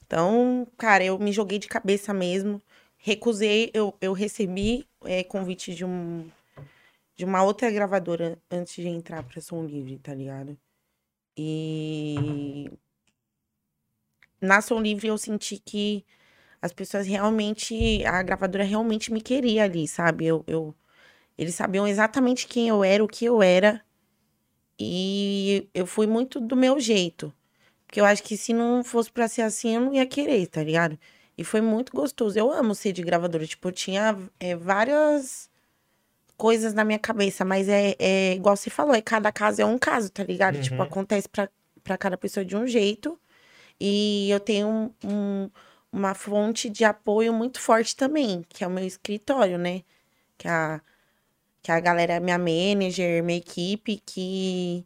Então, 0.06 0.68
cara, 0.78 1.04
eu 1.04 1.18
me 1.18 1.32
joguei 1.32 1.58
de 1.58 1.68
cabeça 1.68 2.14
mesmo. 2.14 2.62
Recusei, 2.98 3.72
eu, 3.74 3.96
eu 4.00 4.14
recebi 4.14 4.88
é, 5.04 5.24
convite 5.24 5.74
de 5.74 5.84
um 5.84 6.30
de 7.16 7.26
uma 7.26 7.44
outra 7.44 7.70
gravadora 7.70 8.40
antes 8.50 8.76
de 8.76 8.88
entrar 8.88 9.24
pra 9.24 9.42
Som 9.42 9.66
Livre, 9.66 9.98
tá 10.00 10.14
ligado? 10.14 10.58
E 11.36 12.72
na 14.40 14.62
Som 14.62 14.80
Livre 14.82 15.08
eu 15.08 15.18
senti 15.18 15.58
que 15.58 16.06
as 16.62 16.74
pessoas 16.74 17.08
realmente, 17.08 18.04
a 18.06 18.22
gravadora 18.24 18.64
realmente 18.64 19.12
me 19.14 19.22
queria 19.22 19.64
ali, 19.64 19.88
sabe? 19.88 20.26
Eu, 20.26 20.44
eu, 20.48 20.76
eles 21.38 21.56
sabiam 21.56 21.88
exatamente 21.88 22.48
quem 22.48 22.68
eu 22.70 22.84
era, 22.84 23.04
o 23.04 23.08
que 23.08 23.26
eu 23.26 23.42
era. 23.42 23.82
E 24.80 25.68
eu 25.74 25.86
fui 25.86 26.08
muito 26.08 26.40
do 26.40 26.56
meu 26.56 26.80
jeito. 26.80 27.34
Porque 27.86 28.00
eu 28.00 28.06
acho 28.06 28.24
que 28.24 28.38
se 28.38 28.54
não 28.54 28.84
fosse 28.84 29.12
pra 29.12 29.28
ser 29.28 29.42
assim, 29.42 29.76
eu 29.76 29.82
não 29.82 29.94
ia 29.94 30.06
querer, 30.06 30.48
tá 30.48 30.64
ligado? 30.64 30.98
E 31.38 31.44
foi 31.44 31.60
muito 31.62 31.92
gostoso. 31.92 32.38
Eu 32.38 32.52
amo 32.52 32.76
ser 32.76 32.92
de 32.94 33.02
gravadora. 33.02 33.46
Tipo, 33.46 33.68
eu 33.70 33.72
tinha 33.72 34.18
é, 34.40 34.56
várias 34.56 35.50
coisas 36.38 36.74
na 36.74 36.86
minha 36.86 37.00
cabeça, 37.00 37.44
mas 37.44 37.68
é, 37.68 37.96
é 38.00 38.34
igual 38.36 38.56
você 38.56 38.70
falou, 38.70 38.96
é 38.96 39.02
cada 39.02 39.30
caso 39.32 39.62
é 39.62 39.66
um 39.66 39.78
caso, 39.78 40.10
tá 40.10 40.24
ligado? 40.24 40.56
Tipo, 40.62 40.76
acontece 40.84 41.28
pra, 41.28 41.50
pra 41.84 41.98
cada 41.98 42.18
pessoa 42.18 42.46
de 42.46 42.56
um 42.56 42.66
jeito. 42.68 43.20
E 43.80 44.30
eu 44.30 44.40
tenho 44.40 44.68
um- 44.68 44.92
um, 45.04 45.50
uma 45.92 46.14
fonte 46.14 46.70
de 46.70 46.84
apoio 46.86 47.34
muito 47.34 47.60
forte 47.60 47.96
também, 47.96 48.44
que 48.50 48.64
é 48.64 48.68
o 48.68 48.72
meu 48.72 48.86
escritório, 48.86 49.58
né? 49.58 49.84
Que 50.38 50.48
a, 50.48 50.82
que 51.64 51.72
a 51.72 51.80
galera, 51.80 52.20
minha 52.20 52.38
manager, 52.38 53.24
minha 53.24 53.38
equipe, 53.40 54.02
que 54.06 54.86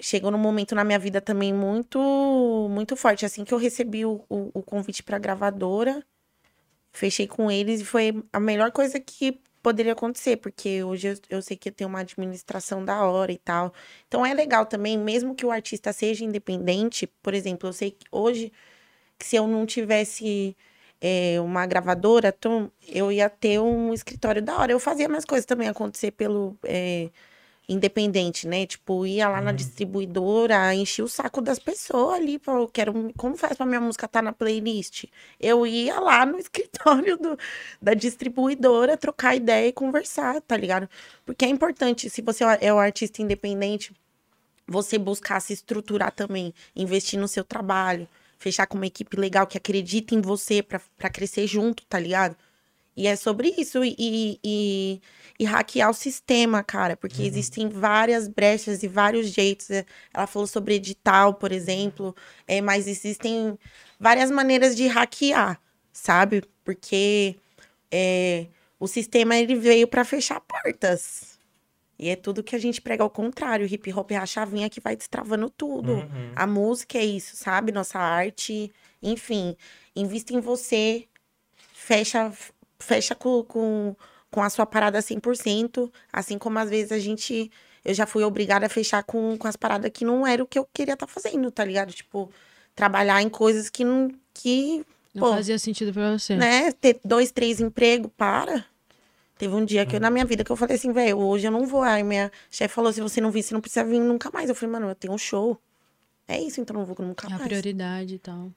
chegou 0.00 0.30
num 0.30 0.38
momento 0.38 0.74
na 0.74 0.84
minha 0.84 0.98
vida 0.98 1.20
também 1.20 1.52
muito 1.52 1.98
muito 2.70 2.96
forte. 2.96 3.24
Assim 3.26 3.44
que 3.44 3.54
eu 3.54 3.58
recebi 3.58 4.04
o, 4.04 4.24
o, 4.28 4.50
o 4.54 4.62
convite 4.62 5.02
pra 5.02 5.18
gravadora, 5.18 6.04
fechei 6.92 7.26
com 7.26 7.50
eles 7.50 7.80
e 7.80 7.84
foi 7.84 8.24
a 8.32 8.40
melhor 8.40 8.72
coisa 8.72 9.00
que 9.00 9.40
poderia 9.62 9.92
acontecer, 9.94 10.36
porque 10.38 10.84
hoje 10.84 11.08
eu, 11.08 11.16
eu 11.38 11.42
sei 11.42 11.56
que 11.56 11.70
eu 11.70 11.72
tenho 11.72 11.88
uma 11.88 12.00
administração 12.00 12.84
da 12.84 13.04
hora 13.04 13.32
e 13.32 13.38
tal. 13.38 13.72
Então 14.06 14.24
é 14.26 14.34
legal 14.34 14.66
também, 14.66 14.98
mesmo 14.98 15.34
que 15.34 15.46
o 15.46 15.50
artista 15.50 15.92
seja 15.92 16.24
independente, 16.24 17.06
por 17.22 17.34
exemplo, 17.34 17.68
eu 17.68 17.72
sei 17.72 17.90
que 17.92 18.06
hoje, 18.12 18.52
que 19.18 19.26
se 19.26 19.36
eu 19.36 19.46
não 19.46 19.66
tivesse 19.66 20.56
é, 21.00 21.40
uma 21.40 21.66
gravadora, 21.66 22.34
então, 22.36 22.70
eu 22.88 23.12
ia 23.12 23.28
ter 23.28 23.60
um 23.60 23.92
escritório 23.92 24.42
da 24.42 24.56
hora. 24.58 24.72
Eu 24.72 24.80
fazia 24.80 25.08
minhas 25.08 25.24
coisas 25.24 25.46
também 25.46 25.68
acontecer 25.68 26.12
pelo 26.12 26.56
é, 26.64 27.10
independente, 27.68 28.46
né? 28.46 28.66
Tipo, 28.66 29.06
ia 29.06 29.28
lá 29.28 29.40
na 29.40 29.52
distribuidora, 29.52 30.74
enchia 30.74 31.04
o 31.04 31.08
saco 31.08 31.40
das 31.40 31.58
pessoas 31.58 32.16
ali, 32.16 32.38
falou, 32.38 32.62
eu 32.62 32.68
quero, 32.68 33.12
como 33.16 33.36
faz 33.36 33.56
pra 33.56 33.66
minha 33.66 33.80
música 33.80 34.06
estar 34.06 34.22
na 34.22 34.32
playlist? 34.32 35.04
Eu 35.40 35.66
ia 35.66 35.98
lá 36.00 36.26
no 36.26 36.38
escritório 36.40 37.16
do, 37.16 37.38
da 37.80 37.94
distribuidora, 37.94 38.96
trocar 38.96 39.34
ideia 39.34 39.68
e 39.68 39.72
conversar, 39.72 40.40
tá 40.42 40.56
ligado? 40.56 40.88
Porque 41.24 41.44
é 41.44 41.48
importante, 41.48 42.10
se 42.10 42.22
você 42.22 42.44
é 42.60 42.72
o 42.72 42.78
artista 42.78 43.22
independente, 43.22 43.92
você 44.66 44.98
buscar 44.98 45.40
se 45.40 45.52
estruturar 45.52 46.12
também, 46.12 46.54
investir 46.74 47.18
no 47.18 47.28
seu 47.28 47.44
trabalho, 47.44 48.08
fechar 48.44 48.66
com 48.66 48.76
uma 48.76 48.86
equipe 48.86 49.16
legal 49.16 49.46
que 49.46 49.56
acredita 49.56 50.14
em 50.14 50.20
você 50.20 50.62
pra 50.62 51.08
crescer 51.08 51.46
junto, 51.46 51.82
tá 51.86 51.98
ligado? 51.98 52.36
E 52.94 53.06
é 53.06 53.16
sobre 53.16 53.54
isso, 53.58 53.82
e, 53.82 53.96
e, 53.98 54.40
e, 54.44 55.00
e 55.40 55.44
hackear 55.44 55.90
o 55.90 55.94
sistema, 55.94 56.62
cara, 56.62 56.94
porque 56.94 57.22
existem 57.22 57.68
várias 57.68 58.28
brechas 58.28 58.82
e 58.82 58.88
vários 58.88 59.28
jeitos. 59.28 59.70
É, 59.70 59.86
Ela 60.12 60.26
falou 60.26 60.46
sobre 60.46 60.74
edital, 60.74 61.34
por 61.34 61.52
exemplo, 61.52 62.14
é, 62.46 62.60
mas 62.60 62.86
existem 62.86 63.58
várias 63.98 64.30
maneiras 64.30 64.76
de 64.76 64.86
hackear, 64.86 65.58
sabe? 65.92 66.44
Porque 66.62 67.36
é, 67.90 68.46
o 68.78 68.86
sistema 68.86 69.36
ele 69.36 69.56
veio 69.56 69.88
para 69.88 70.04
fechar 70.04 70.40
portas. 70.40 71.33
E 71.98 72.08
é 72.08 72.16
tudo 72.16 72.42
que 72.42 72.56
a 72.56 72.58
gente 72.58 72.80
prega 72.80 73.02
ao 73.02 73.10
contrário. 73.10 73.66
O 73.66 73.68
hip 73.72 73.92
hop 73.92 74.10
é 74.10 74.16
a 74.16 74.26
chavinha 74.26 74.68
que 74.68 74.80
vai 74.80 74.96
destravando 74.96 75.48
tudo. 75.48 75.92
Uhum. 75.92 76.32
A 76.34 76.46
música 76.46 76.98
é 76.98 77.04
isso, 77.04 77.36
sabe? 77.36 77.70
Nossa 77.72 77.98
arte, 77.98 78.72
enfim. 79.02 79.56
Invista 79.94 80.34
em 80.34 80.40
você, 80.40 81.06
fecha, 81.72 82.32
fecha 82.78 83.14
com, 83.14 83.44
com, 83.44 83.96
com 84.30 84.42
a 84.42 84.50
sua 84.50 84.66
parada 84.66 84.98
100%, 84.98 85.90
assim 86.12 86.36
como 86.38 86.58
às 86.58 86.68
vezes 86.68 86.92
a 86.92 86.98
gente 86.98 87.50
eu 87.84 87.92
já 87.92 88.06
fui 88.06 88.24
obrigada 88.24 88.64
a 88.64 88.68
fechar 88.68 89.02
com, 89.02 89.36
com 89.36 89.46
as 89.46 89.56
paradas 89.56 89.90
que 89.92 90.04
não 90.04 90.26
era 90.26 90.42
o 90.42 90.46
que 90.46 90.58
eu 90.58 90.66
queria 90.72 90.94
estar 90.94 91.06
fazendo, 91.06 91.50
tá 91.50 91.62
ligado? 91.64 91.92
Tipo, 91.92 92.30
trabalhar 92.74 93.20
em 93.20 93.28
coisas 93.28 93.68
que 93.68 93.84
não 93.84 94.10
que, 94.32 94.84
Não 95.14 95.22
pô, 95.28 95.34
fazia 95.34 95.58
sentido 95.58 95.92
pra 95.92 96.16
você. 96.18 96.34
né, 96.34 96.72
ter 96.72 96.98
dois, 97.04 97.30
três 97.30 97.60
empregos, 97.60 98.10
para. 98.16 98.64
Teve 99.36 99.54
um 99.54 99.64
dia 99.64 99.84
que 99.84 99.96
eu, 99.96 100.00
na 100.00 100.10
minha 100.10 100.24
vida 100.24 100.44
que 100.44 100.50
eu 100.52 100.56
falei 100.56 100.76
assim, 100.76 100.92
velho, 100.92 101.18
hoje 101.18 101.46
eu 101.46 101.50
não 101.50 101.66
vou. 101.66 101.82
Aí 101.82 102.02
minha 102.02 102.30
chefe 102.50 102.72
falou: 102.74 102.92
se 102.92 103.00
você 103.00 103.20
não 103.20 103.30
vir, 103.30 103.42
você 103.42 103.52
não 103.52 103.60
precisa 103.60 103.84
vir 103.84 103.98
nunca 103.98 104.30
mais. 104.32 104.48
Eu 104.48 104.54
falei, 104.54 104.72
mano, 104.72 104.88
eu 104.88 104.94
tenho 104.94 105.12
um 105.12 105.18
show. 105.18 105.60
É 106.28 106.40
isso, 106.40 106.60
então 106.60 106.74
eu 106.76 106.78
não 106.80 106.86
vou 106.86 107.06
nunca 107.06 107.26
É 107.28 107.32
a 107.32 107.38
mais. 107.38 107.48
prioridade 107.48 108.14
e 108.14 108.18
tal. 108.18 108.50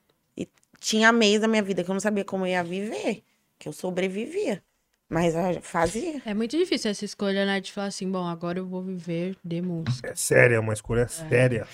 Tinha 0.80 1.12
mês 1.12 1.42
da 1.42 1.48
minha 1.48 1.64
vida 1.64 1.84
que 1.84 1.90
eu 1.90 1.94
não 1.94 2.00
sabia 2.00 2.24
como 2.24 2.46
eu 2.46 2.52
ia 2.52 2.64
viver, 2.64 3.24
que 3.58 3.68
eu 3.68 3.74
sobrevivia. 3.74 4.62
Mas 5.10 5.34
eu 5.34 5.62
fazia. 5.62 6.22
É 6.24 6.34
muito 6.36 6.56
difícil 6.56 6.92
essa 6.92 7.04
escolha, 7.04 7.46
né? 7.48 7.60
De 7.60 7.72
falar 7.72 7.88
assim, 7.88 8.10
bom, 8.12 8.28
agora 8.28 8.60
eu 8.60 8.66
vou 8.68 8.84
viver 8.84 9.36
de 9.44 9.60
música. 9.60 10.10
É 10.12 10.16
séria, 10.16 10.56
é 10.58 10.60
uma 10.60 10.74
escolha 10.74 11.08
séria. 11.08 11.68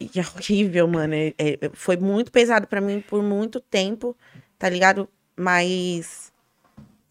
E 0.00 0.10
é 0.18 0.22
horrível, 0.22 0.88
mano. 0.88 1.14
É- 1.14 1.34
é- 1.38 1.70
foi 1.74 1.96
muito 1.96 2.32
pesado 2.32 2.66
pra 2.66 2.80
mim 2.80 3.00
por 3.00 3.22
muito 3.22 3.60
tempo, 3.60 4.16
tá 4.58 4.68
ligado? 4.68 5.08
Mas 5.36 6.32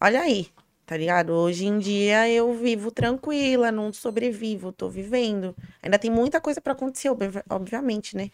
olha 0.00 0.20
aí, 0.20 0.48
tá 0.86 0.96
ligado? 0.96 1.30
Hoje 1.34 1.66
em 1.66 1.78
dia 1.78 2.28
eu 2.30 2.52
vivo 2.54 2.90
tranquila, 2.90 3.72
não 3.72 3.92
sobrevivo, 3.92 4.72
tô 4.72 4.88
vivendo. 4.88 5.54
Ainda 5.82 5.98
tem 5.98 6.10
muita 6.10 6.40
coisa 6.40 6.60
pra 6.60 6.72
acontecer, 6.74 7.10
ob- 7.10 7.22
obviamente, 7.50 8.16
né? 8.16 8.30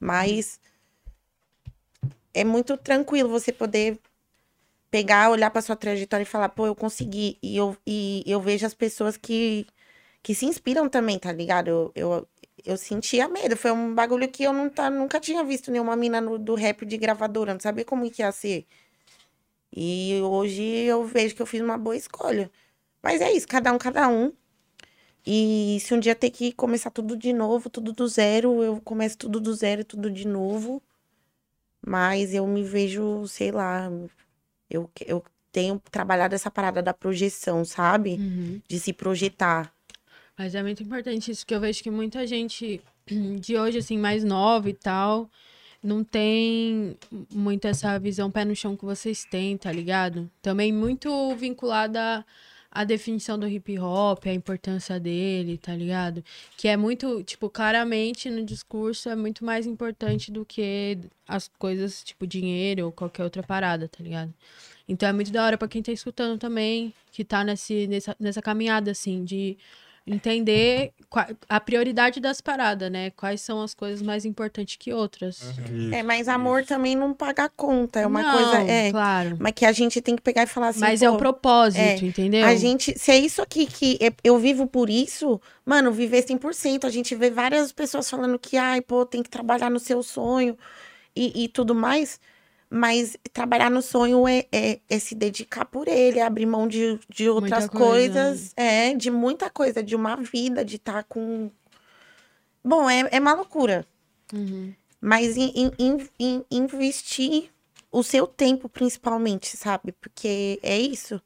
Mas 0.00 0.60
é 2.34 2.44
muito 2.44 2.76
tranquilo 2.76 3.28
você 3.28 3.52
poder 3.52 3.98
pegar, 4.90 5.30
olhar 5.30 5.50
pra 5.50 5.62
sua 5.62 5.76
trajetória 5.76 6.22
e 6.24 6.26
falar, 6.26 6.50
pô, 6.50 6.66
eu 6.66 6.74
consegui. 6.74 7.38
E 7.42 7.56
eu, 7.56 7.76
e 7.86 8.24
eu 8.26 8.40
vejo 8.40 8.66
as 8.66 8.74
pessoas 8.74 9.16
que, 9.16 9.66
que 10.22 10.34
se 10.34 10.46
inspiram 10.46 10.88
também, 10.88 11.18
tá 11.18 11.32
ligado? 11.32 11.68
Eu, 11.70 11.92
eu, 11.96 12.28
eu 12.66 12.76
sentia 12.78 13.28
medo. 13.28 13.56
Foi 13.56 13.72
um 13.72 13.94
bagulho 13.94 14.28
que 14.30 14.44
eu 14.44 14.52
não 14.52 14.70
tá, 14.70 14.90
nunca 14.90 15.20
tinha 15.20 15.44
visto 15.44 15.70
nenhuma 15.72 15.96
mina 15.96 16.20
no- 16.20 16.38
do 16.38 16.54
rap 16.56 16.86
de 16.86 16.96
gravadora, 16.98 17.54
não 17.54 17.60
sabia 17.60 17.84
como 17.84 18.10
que 18.10 18.22
ia 18.22 18.32
ser. 18.32 18.66
E 19.76 20.18
hoje 20.22 20.62
eu 20.62 21.04
vejo 21.04 21.34
que 21.34 21.42
eu 21.42 21.46
fiz 21.46 21.60
uma 21.60 21.76
boa 21.76 21.94
escolha. 21.94 22.50
Mas 23.02 23.20
é 23.20 23.30
isso, 23.30 23.46
cada 23.46 23.70
um, 23.72 23.78
cada 23.78 24.08
um. 24.08 24.32
E 25.26 25.78
se 25.80 25.92
um 25.92 26.00
dia 26.00 26.14
ter 26.14 26.30
que 26.30 26.50
começar 26.52 26.90
tudo 26.90 27.14
de 27.14 27.32
novo, 27.32 27.68
tudo 27.68 27.92
do 27.92 28.08
zero, 28.08 28.62
eu 28.62 28.80
começo 28.80 29.18
tudo 29.18 29.38
do 29.38 29.52
zero, 29.54 29.84
tudo 29.84 30.10
de 30.10 30.26
novo. 30.26 30.82
Mas 31.84 32.32
eu 32.32 32.46
me 32.46 32.62
vejo, 32.62 33.26
sei 33.26 33.52
lá, 33.52 33.90
eu, 34.70 34.90
eu 35.04 35.22
tenho 35.52 35.80
trabalhado 35.90 36.34
essa 36.34 36.50
parada 36.50 36.82
da 36.82 36.94
projeção, 36.94 37.64
sabe? 37.64 38.14
Uhum. 38.14 38.62
De 38.66 38.80
se 38.80 38.92
projetar. 38.92 39.72
Mas 40.38 40.54
é 40.54 40.62
muito 40.62 40.82
importante 40.82 41.30
isso, 41.30 41.46
que 41.46 41.54
eu 41.54 41.60
vejo 41.60 41.82
que 41.82 41.90
muita 41.90 42.26
gente 42.26 42.80
de 43.40 43.58
hoje, 43.58 43.78
assim, 43.78 43.98
mais 43.98 44.24
nova 44.24 44.70
e 44.70 44.74
tal, 44.74 45.30
não 45.82 46.02
tem 46.02 46.96
muito 47.32 47.66
essa 47.66 47.98
visão 47.98 48.30
pé 48.30 48.44
no 48.44 48.56
chão 48.56 48.76
que 48.76 48.84
vocês 48.84 49.24
têm, 49.24 49.56
tá 49.56 49.70
ligado? 49.70 50.30
Também 50.42 50.72
muito 50.72 51.34
vinculada 51.36 52.24
à 52.70 52.84
definição 52.84 53.38
do 53.38 53.48
hip 53.48 53.78
hop, 53.78 54.26
a 54.26 54.32
importância 54.34 55.00
dele, 55.00 55.56
tá 55.56 55.74
ligado? 55.74 56.22
Que 56.56 56.68
é 56.68 56.76
muito, 56.76 57.22
tipo, 57.22 57.48
claramente 57.48 58.28
no 58.28 58.44
discurso 58.44 59.08
é 59.08 59.16
muito 59.16 59.44
mais 59.44 59.66
importante 59.66 60.30
do 60.30 60.44
que 60.44 60.98
as 61.26 61.48
coisas, 61.58 62.02
tipo, 62.02 62.26
dinheiro 62.26 62.86
ou 62.86 62.92
qualquer 62.92 63.24
outra 63.24 63.42
parada, 63.42 63.88
tá 63.88 64.02
ligado? 64.02 64.32
Então 64.88 65.08
é 65.08 65.12
muito 65.12 65.32
da 65.32 65.44
hora 65.44 65.58
pra 65.58 65.68
quem 65.68 65.82
tá 65.82 65.90
escutando 65.90 66.38
também, 66.38 66.92
que 67.10 67.24
tá 67.24 67.42
nesse, 67.42 67.86
nessa, 67.86 68.16
nessa 68.20 68.42
caminhada, 68.42 68.90
assim, 68.90 69.24
de 69.24 69.56
entender 70.06 70.92
a 71.48 71.58
prioridade 71.58 72.20
das 72.20 72.40
paradas, 72.40 72.90
né? 72.90 73.10
Quais 73.10 73.40
são 73.40 73.60
as 73.60 73.74
coisas 73.74 74.00
mais 74.00 74.24
importantes 74.24 74.76
que 74.76 74.92
outras. 74.92 75.40
É, 75.92 76.02
mas 76.02 76.28
amor 76.28 76.64
também 76.64 76.94
não 76.94 77.12
paga 77.12 77.44
a 77.44 77.48
conta. 77.48 78.00
É 78.00 78.06
uma 78.06 78.22
Não, 78.22 78.32
coisa. 78.32 78.70
É, 78.70 78.90
claro. 78.90 79.36
mas 79.40 79.52
que 79.52 79.64
a 79.64 79.72
gente 79.72 80.00
tem 80.00 80.14
que 80.14 80.22
pegar 80.22 80.44
e 80.44 80.46
falar 80.46 80.68
assim. 80.68 80.80
Mas 80.80 81.02
é 81.02 81.10
o 81.10 81.16
propósito, 81.16 81.80
é, 81.80 81.96
entendeu? 81.96 82.46
A 82.46 82.54
gente, 82.54 82.96
se 82.98 83.10
é 83.10 83.18
isso 83.18 83.42
aqui 83.42 83.66
que 83.66 83.98
é- 84.00 84.12
eu 84.22 84.38
vivo 84.38 84.66
por 84.66 84.88
isso, 84.88 85.40
mano, 85.64 85.90
viver 85.90 86.22
100%. 86.22 86.86
A 86.86 86.90
gente 86.90 87.14
vê 87.16 87.30
várias 87.30 87.72
pessoas 87.72 88.08
falando 88.08 88.38
que, 88.38 88.56
ai, 88.56 88.80
pô, 88.80 89.04
tem 89.04 89.22
que 89.22 89.30
trabalhar 89.30 89.70
no 89.70 89.80
seu 89.80 90.02
sonho 90.02 90.56
e, 91.14 91.44
e 91.44 91.48
tudo 91.48 91.74
mais. 91.74 92.20
Mas 92.68 93.16
trabalhar 93.32 93.70
no 93.70 93.80
sonho 93.80 94.26
é, 94.26 94.44
é, 94.50 94.80
é 94.88 94.98
se 94.98 95.14
dedicar 95.14 95.64
por 95.64 95.86
ele, 95.86 96.18
é 96.18 96.22
abrir 96.24 96.46
mão 96.46 96.66
de, 96.66 96.98
de 97.08 97.28
outras 97.28 97.68
coisa, 97.68 97.86
coisas. 98.22 98.52
É, 98.56 98.92
de 98.94 99.10
muita 99.10 99.48
coisa, 99.48 99.82
de 99.82 99.94
uma 99.94 100.16
vida, 100.16 100.64
de 100.64 100.76
estar 100.76 101.04
com. 101.04 101.50
Bom, 102.64 102.90
é, 102.90 103.08
é 103.12 103.20
uma 103.20 103.34
loucura. 103.34 103.86
Uhum. 104.32 104.74
Mas 105.00 105.36
in- 105.36 105.52
in- 105.78 106.08
in- 106.18 106.44
investir 106.50 107.50
o 107.92 108.02
seu 108.02 108.26
tempo, 108.26 108.68
principalmente, 108.68 109.56
sabe? 109.56 109.92
Porque 109.92 110.58
é 110.62 110.76
isso. 110.78 111.20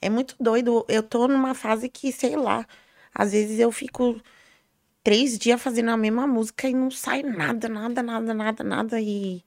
É 0.00 0.08
muito 0.08 0.34
doido. 0.40 0.84
Eu 0.88 1.02
tô 1.02 1.28
numa 1.28 1.52
fase 1.54 1.88
que, 1.88 2.10
sei 2.10 2.34
lá, 2.36 2.66
às 3.14 3.32
vezes 3.32 3.58
eu 3.58 3.70
fico 3.70 4.18
três 5.04 5.38
dias 5.38 5.60
fazendo 5.60 5.90
a 5.90 5.96
mesma 5.96 6.26
música 6.26 6.68
e 6.68 6.74
não 6.74 6.90
sai 6.90 7.22
nada, 7.22 7.68
nada, 7.68 8.02
nada, 8.02 8.32
nada, 8.34 8.64
nada. 8.64 9.00
E. 9.00 9.44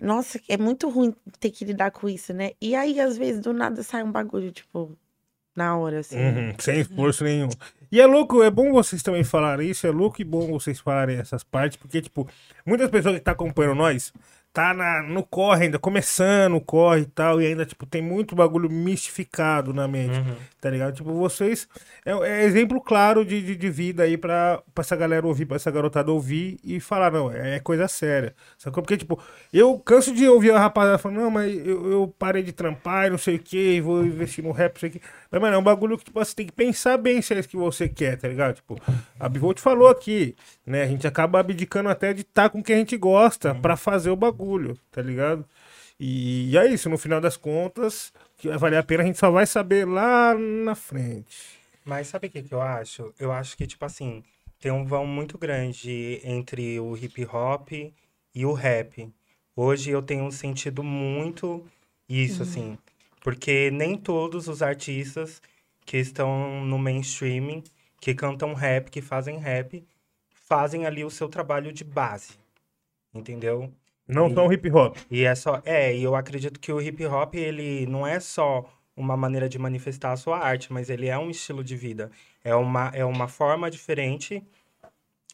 Nossa, 0.00 0.40
é 0.48 0.56
muito 0.56 0.88
ruim 0.88 1.14
ter 1.38 1.50
que 1.50 1.64
lidar 1.64 1.90
com 1.90 2.08
isso, 2.08 2.32
né? 2.32 2.52
E 2.60 2.74
aí, 2.74 2.98
às 3.00 3.18
vezes, 3.18 3.40
do 3.40 3.52
nada 3.52 3.82
sai 3.82 4.02
um 4.02 4.10
bagulho, 4.10 4.50
tipo, 4.50 4.96
na 5.54 5.76
hora, 5.76 6.00
assim. 6.00 6.16
Uhum, 6.16 6.54
sem 6.58 6.80
esforço 6.80 7.24
nenhum. 7.24 7.48
E 7.92 8.00
é 8.00 8.06
louco, 8.06 8.42
é 8.42 8.50
bom 8.50 8.72
vocês 8.72 9.02
também 9.02 9.24
falarem 9.24 9.68
isso, 9.68 9.86
é 9.86 9.90
louco 9.90 10.20
e 10.22 10.24
bom 10.24 10.46
vocês 10.46 10.80
falarem 10.80 11.18
essas 11.18 11.44
partes, 11.44 11.76
porque, 11.76 12.00
tipo, 12.00 12.26
muitas 12.64 12.88
pessoas 12.88 13.16
que 13.16 13.20
tá 13.20 13.32
acompanhando 13.32 13.74
nós, 13.74 14.12
tá 14.52 14.74
na, 14.74 15.02
no 15.02 15.22
corre 15.22 15.64
ainda, 15.64 15.78
começando 15.78 16.56
o 16.56 16.60
corre 16.60 17.02
e 17.02 17.06
tal, 17.06 17.40
e 17.40 17.46
ainda, 17.46 17.64
tipo, 17.64 17.86
tem 17.86 18.02
muito 18.02 18.34
bagulho 18.34 18.68
mistificado 18.68 19.72
na 19.72 19.86
mente, 19.86 20.18
tá 20.60 20.68
ligado? 20.68 20.94
Tipo, 20.94 21.12
vocês, 21.14 21.68
é, 22.04 22.10
é 22.12 22.44
exemplo 22.44 22.80
claro 22.80 23.24
de, 23.24 23.40
de, 23.40 23.54
de 23.54 23.70
vida 23.70 24.02
aí 24.02 24.16
pra, 24.16 24.60
pra 24.74 24.82
essa 24.82 24.96
galera 24.96 25.26
ouvir, 25.26 25.46
pra 25.46 25.56
essa 25.56 25.70
garotada 25.70 26.10
ouvir 26.10 26.58
e 26.64 26.80
falar, 26.80 27.12
não, 27.12 27.30
é, 27.30 27.56
é 27.56 27.60
coisa 27.60 27.86
séria, 27.86 28.34
sacou? 28.58 28.82
Porque, 28.82 28.96
tipo, 28.96 29.22
eu 29.52 29.78
canso 29.78 30.12
de 30.12 30.28
ouvir 30.28 30.50
a 30.52 30.58
rapaziada 30.58 30.98
falando, 30.98 31.20
não, 31.20 31.30
mas 31.30 31.54
eu, 31.54 31.90
eu 31.90 32.14
parei 32.18 32.42
de 32.42 32.52
trampar 32.52 33.06
e 33.06 33.10
não 33.10 33.18
sei 33.18 33.36
o 33.36 33.38
que, 33.38 33.80
vou 33.80 34.04
investir 34.04 34.42
no 34.42 34.50
rap, 34.50 34.74
não 34.74 34.80
sei 34.80 34.88
o 34.88 34.92
que. 34.92 35.00
Mas, 35.30 35.40
mano, 35.40 35.54
é 35.54 35.58
um 35.58 35.62
bagulho 35.62 35.96
que, 35.96 36.04
tipo, 36.04 36.18
você 36.18 36.34
tem 36.34 36.46
que 36.46 36.52
pensar 36.52 36.96
bem 36.96 37.22
se 37.22 37.32
é 37.32 37.38
isso 37.38 37.48
que 37.48 37.56
você 37.56 37.88
quer, 37.88 38.18
tá 38.18 38.26
ligado? 38.26 38.56
Tipo, 38.56 38.76
a 39.18 39.28
Bivolt 39.28 39.60
falou 39.60 39.88
aqui, 39.88 40.34
né? 40.66 40.82
A 40.82 40.86
gente 40.86 41.06
acaba 41.06 41.38
abdicando 41.38 41.88
até 41.88 42.12
de 42.12 42.22
estar 42.22 42.50
com 42.50 42.62
quem 42.62 42.76
a 42.76 42.78
gente 42.78 42.96
gosta 42.96 43.54
pra 43.54 43.76
fazer 43.76 44.10
o 44.10 44.16
bagulho, 44.16 44.76
tá 44.90 45.00
ligado? 45.00 45.44
E, 45.98 46.56
é 46.56 46.66
isso, 46.66 46.88
no 46.88 46.98
final 46.98 47.20
das 47.20 47.36
contas, 47.36 48.12
que 48.38 48.48
vai 48.48 48.58
valer 48.58 48.78
a 48.78 48.82
pena, 48.82 49.02
a 49.04 49.06
gente 49.06 49.18
só 49.18 49.30
vai 49.30 49.46
saber 49.46 49.86
lá 49.86 50.34
na 50.34 50.74
frente. 50.74 51.60
Mas 51.84 52.08
sabe 52.08 52.26
o 52.26 52.30
que, 52.30 52.42
que 52.42 52.54
eu 52.54 52.60
acho? 52.60 53.14
Eu 53.18 53.30
acho 53.30 53.56
que, 53.56 53.66
tipo 53.66 53.84
assim, 53.84 54.24
tem 54.58 54.72
um 54.72 54.84
vão 54.84 55.06
muito 55.06 55.38
grande 55.38 56.20
entre 56.24 56.80
o 56.80 56.96
hip 56.96 57.24
hop 57.24 57.70
e 58.34 58.46
o 58.46 58.52
rap. 58.52 59.08
Hoje 59.54 59.90
eu 59.90 60.02
tenho 60.02 60.30
sentido 60.32 60.82
muito 60.82 61.64
isso, 62.08 62.42
assim. 62.42 62.78
Porque 63.20 63.70
nem 63.70 63.96
todos 63.96 64.48
os 64.48 64.62
artistas 64.62 65.40
que 65.84 65.96
estão 65.98 66.64
no 66.64 66.78
mainstream, 66.78 67.62
que 68.00 68.14
cantam 68.14 68.54
rap, 68.54 68.90
que 68.90 69.00
fazem 69.02 69.38
rap, 69.38 69.84
fazem 70.32 70.86
ali 70.86 71.04
o 71.04 71.10
seu 71.10 71.28
trabalho 71.28 71.72
de 71.72 71.84
base. 71.84 72.34
Entendeu? 73.14 73.72
Não 74.06 74.28
E- 74.28 74.34
são 74.34 74.52
hip 74.52 74.70
hop. 74.70 74.96
E 75.10 75.24
é 75.24 75.34
só, 75.34 75.60
é, 75.64 75.94
e 75.96 76.02
eu 76.02 76.14
acredito 76.14 76.58
que 76.58 76.72
o 76.72 76.80
hip 76.80 77.04
hop 77.06 77.34
ele 77.34 77.86
não 77.86 78.06
é 78.06 78.18
só 78.20 78.68
uma 78.96 79.16
maneira 79.16 79.48
de 79.48 79.58
manifestar 79.58 80.12
a 80.12 80.16
sua 80.16 80.38
arte, 80.38 80.72
mas 80.72 80.90
ele 80.90 81.06
é 81.08 81.18
um 81.18 81.30
estilo 81.30 81.62
de 81.64 81.76
vida. 81.76 82.10
É 82.44 82.54
uma, 82.54 82.88
é 82.94 83.04
uma 83.04 83.28
forma 83.28 83.70
diferente 83.70 84.42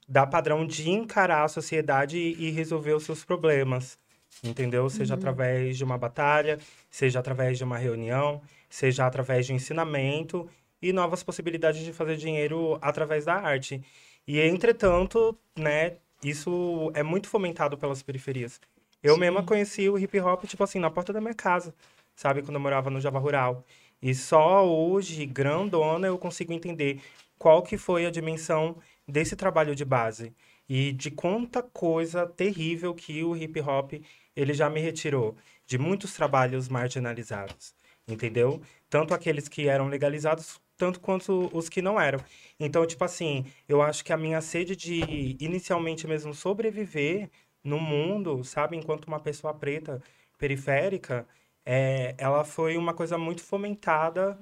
da 0.08 0.26
padrão 0.26 0.66
de 0.66 0.88
encarar 0.90 1.44
a 1.44 1.48
sociedade 1.48 2.16
e, 2.18 2.46
e 2.48 2.50
resolver 2.50 2.92
os 2.94 3.04
seus 3.04 3.24
problemas. 3.24 3.98
Entendeu? 4.44 4.88
Seja 4.90 5.14
através 5.14 5.76
de 5.76 5.84
uma 5.84 5.96
batalha, 5.98 6.58
seja 6.90 7.18
através 7.18 7.58
de 7.58 7.64
uma 7.64 7.78
reunião, 7.78 8.42
seja 8.68 9.06
através 9.06 9.46
de 9.46 9.52
um 9.52 9.56
ensinamento 9.56 10.48
e 10.80 10.92
novas 10.92 11.22
possibilidades 11.22 11.82
de 11.82 11.92
fazer 11.92 12.16
dinheiro 12.16 12.78
através 12.80 13.24
da 13.24 13.34
arte. 13.34 13.82
E, 14.26 14.40
entretanto, 14.40 15.36
né, 15.56 15.96
isso 16.22 16.90
é 16.94 17.02
muito 17.02 17.28
fomentado 17.28 17.78
pelas 17.78 18.02
periferias. 18.02 18.60
Eu 19.02 19.16
mesma 19.16 19.42
conheci 19.42 19.88
o 19.88 19.98
hip 19.98 20.18
hop, 20.20 20.44
tipo 20.44 20.64
assim, 20.64 20.78
na 20.78 20.90
porta 20.90 21.12
da 21.12 21.20
minha 21.20 21.34
casa, 21.34 21.74
sabe? 22.14 22.42
Quando 22.42 22.56
eu 22.56 22.60
morava 22.60 22.90
no 22.90 23.00
Java 23.00 23.18
Rural. 23.18 23.64
E 24.02 24.14
só 24.14 24.66
hoje, 24.66 25.24
grandona, 25.26 26.08
eu 26.08 26.18
consigo 26.18 26.52
entender 26.52 27.00
qual 27.38 27.62
que 27.62 27.76
foi 27.76 28.06
a 28.06 28.10
dimensão 28.10 28.76
desse 29.06 29.36
trabalho 29.36 29.74
de 29.74 29.84
base. 29.84 30.32
E 30.68 30.92
de 30.92 31.10
quanta 31.10 31.62
coisa 31.62 32.26
terrível 32.26 32.94
que 32.94 33.22
o 33.22 33.36
hip 33.36 33.60
hop 33.60 33.92
ele 34.36 34.54
já 34.54 34.68
me 34.70 34.80
retirou. 34.80 35.36
De 35.66 35.78
muitos 35.78 36.12
trabalhos 36.14 36.68
marginalizados. 36.68 37.74
entendeu? 38.08 38.60
Tanto 38.88 39.14
aqueles 39.14 39.48
que 39.48 39.68
eram 39.68 39.88
legalizados, 39.88 40.60
tanto 40.76 41.00
quanto 41.00 41.50
os 41.52 41.68
que 41.68 41.82
não 41.82 42.00
eram. 42.00 42.20
Então, 42.60 42.86
tipo 42.86 43.04
assim, 43.04 43.44
eu 43.68 43.82
acho 43.82 44.04
que 44.04 44.12
a 44.12 44.16
minha 44.16 44.40
sede 44.40 44.76
de 44.76 45.36
inicialmente 45.40 46.06
mesmo 46.06 46.32
sobreviver 46.34 47.30
no 47.64 47.80
mundo, 47.80 48.44
sabe, 48.44 48.76
enquanto 48.76 49.06
uma 49.06 49.20
pessoa 49.20 49.52
preta 49.54 50.02
periférica, 50.38 51.26
é, 51.64 52.14
ela 52.18 52.44
foi 52.44 52.76
uma 52.76 52.94
coisa 52.94 53.18
muito 53.18 53.42
fomentada 53.42 54.38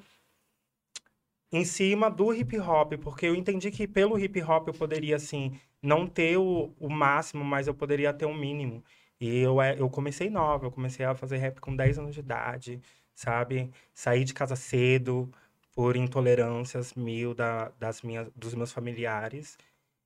em 1.52 1.64
cima 1.64 2.10
do 2.10 2.34
hip 2.34 2.58
hop, 2.58 2.94
porque 3.00 3.26
eu 3.26 3.34
entendi 3.34 3.70
que 3.70 3.86
pelo 3.86 4.18
hip 4.18 4.42
hop 4.42 4.68
eu 4.68 4.74
poderia, 4.74 5.16
assim, 5.16 5.58
não 5.82 6.06
ter 6.06 6.36
o, 6.36 6.74
o 6.78 6.90
máximo, 6.90 7.44
mas 7.44 7.66
eu 7.66 7.74
poderia 7.74 8.12
ter 8.12 8.26
um 8.26 8.34
mínimo. 8.34 8.82
E 9.20 9.38
eu, 9.38 9.60
é, 9.62 9.78
eu 9.78 9.88
comecei 9.88 10.28
nova, 10.30 10.66
eu 10.66 10.70
comecei 10.70 11.04
a 11.06 11.14
fazer 11.14 11.38
rap 11.38 11.60
com 11.60 11.74
10 11.74 11.98
anos 11.98 12.14
de 12.14 12.20
idade, 12.20 12.80
sabe? 13.14 13.70
Saí 13.94 14.24
de 14.24 14.34
casa 14.34 14.56
cedo 14.56 15.30
por 15.74 15.96
intolerâncias 15.96 16.94
mil 16.94 17.34
da, 17.34 17.70
das 17.78 18.02
minhas, 18.02 18.28
dos 18.36 18.54
meus 18.54 18.72
familiares. 18.72 19.56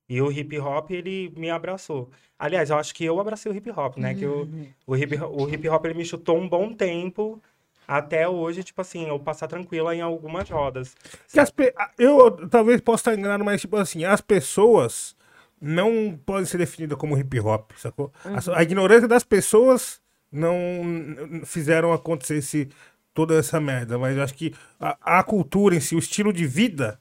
E 0.08 0.22
o 0.22 0.32
hip 0.32 0.58
hop, 0.58 0.90
ele 0.90 1.32
me 1.36 1.50
abraçou. 1.50 2.10
Aliás, 2.38 2.70
eu 2.70 2.78
acho 2.78 2.94
que 2.94 3.04
eu 3.04 3.20
abracei 3.20 3.52
o 3.52 3.54
hip 3.54 3.70
hop, 3.70 3.96
né? 3.98 4.14
Que 4.14 4.24
eu, 4.24 4.48
o, 4.86 4.96
hip, 4.96 5.14
o 5.22 5.48
hip 5.48 5.68
hop, 5.68 5.84
ele 5.84 5.94
me 5.94 6.04
chutou 6.04 6.38
um 6.38 6.48
bom 6.48 6.72
tempo 6.72 7.42
até 7.86 8.28
hoje, 8.28 8.62
tipo 8.64 8.80
assim, 8.80 9.06
eu 9.08 9.18
passar 9.18 9.48
tranquila 9.48 9.94
em 9.94 10.00
algumas 10.00 10.48
rodas. 10.48 10.94
Que 11.32 11.40
as 11.40 11.50
pe- 11.50 11.74
Eu 11.98 12.48
talvez 12.48 12.80
possa 12.80 13.10
estar 13.10 13.18
enganado, 13.20 13.44
mas 13.44 13.60
tipo 13.60 13.76
assim, 13.76 14.04
as 14.04 14.20
pessoas 14.20 15.14
não 15.60 16.18
podem 16.24 16.44
ser 16.44 16.58
definidas 16.58 16.98
como 16.98 17.16
hip 17.18 17.40
hop, 17.40 17.72
sacou? 17.76 18.12
A, 18.24 18.58
a 18.58 18.62
ignorância 18.62 19.08
das 19.08 19.24
pessoas 19.24 20.00
não 20.30 21.42
fizeram 21.44 21.92
acontecer 21.92 22.36
esse, 22.36 22.68
toda 23.14 23.34
essa 23.36 23.60
merda, 23.60 23.98
mas 23.98 24.16
eu 24.16 24.22
acho 24.22 24.34
que 24.34 24.54
a, 24.78 25.18
a 25.18 25.22
cultura 25.22 25.74
em 25.74 25.80
si, 25.80 25.96
o 25.96 25.98
estilo 25.98 26.32
de 26.32 26.46
vida, 26.46 27.00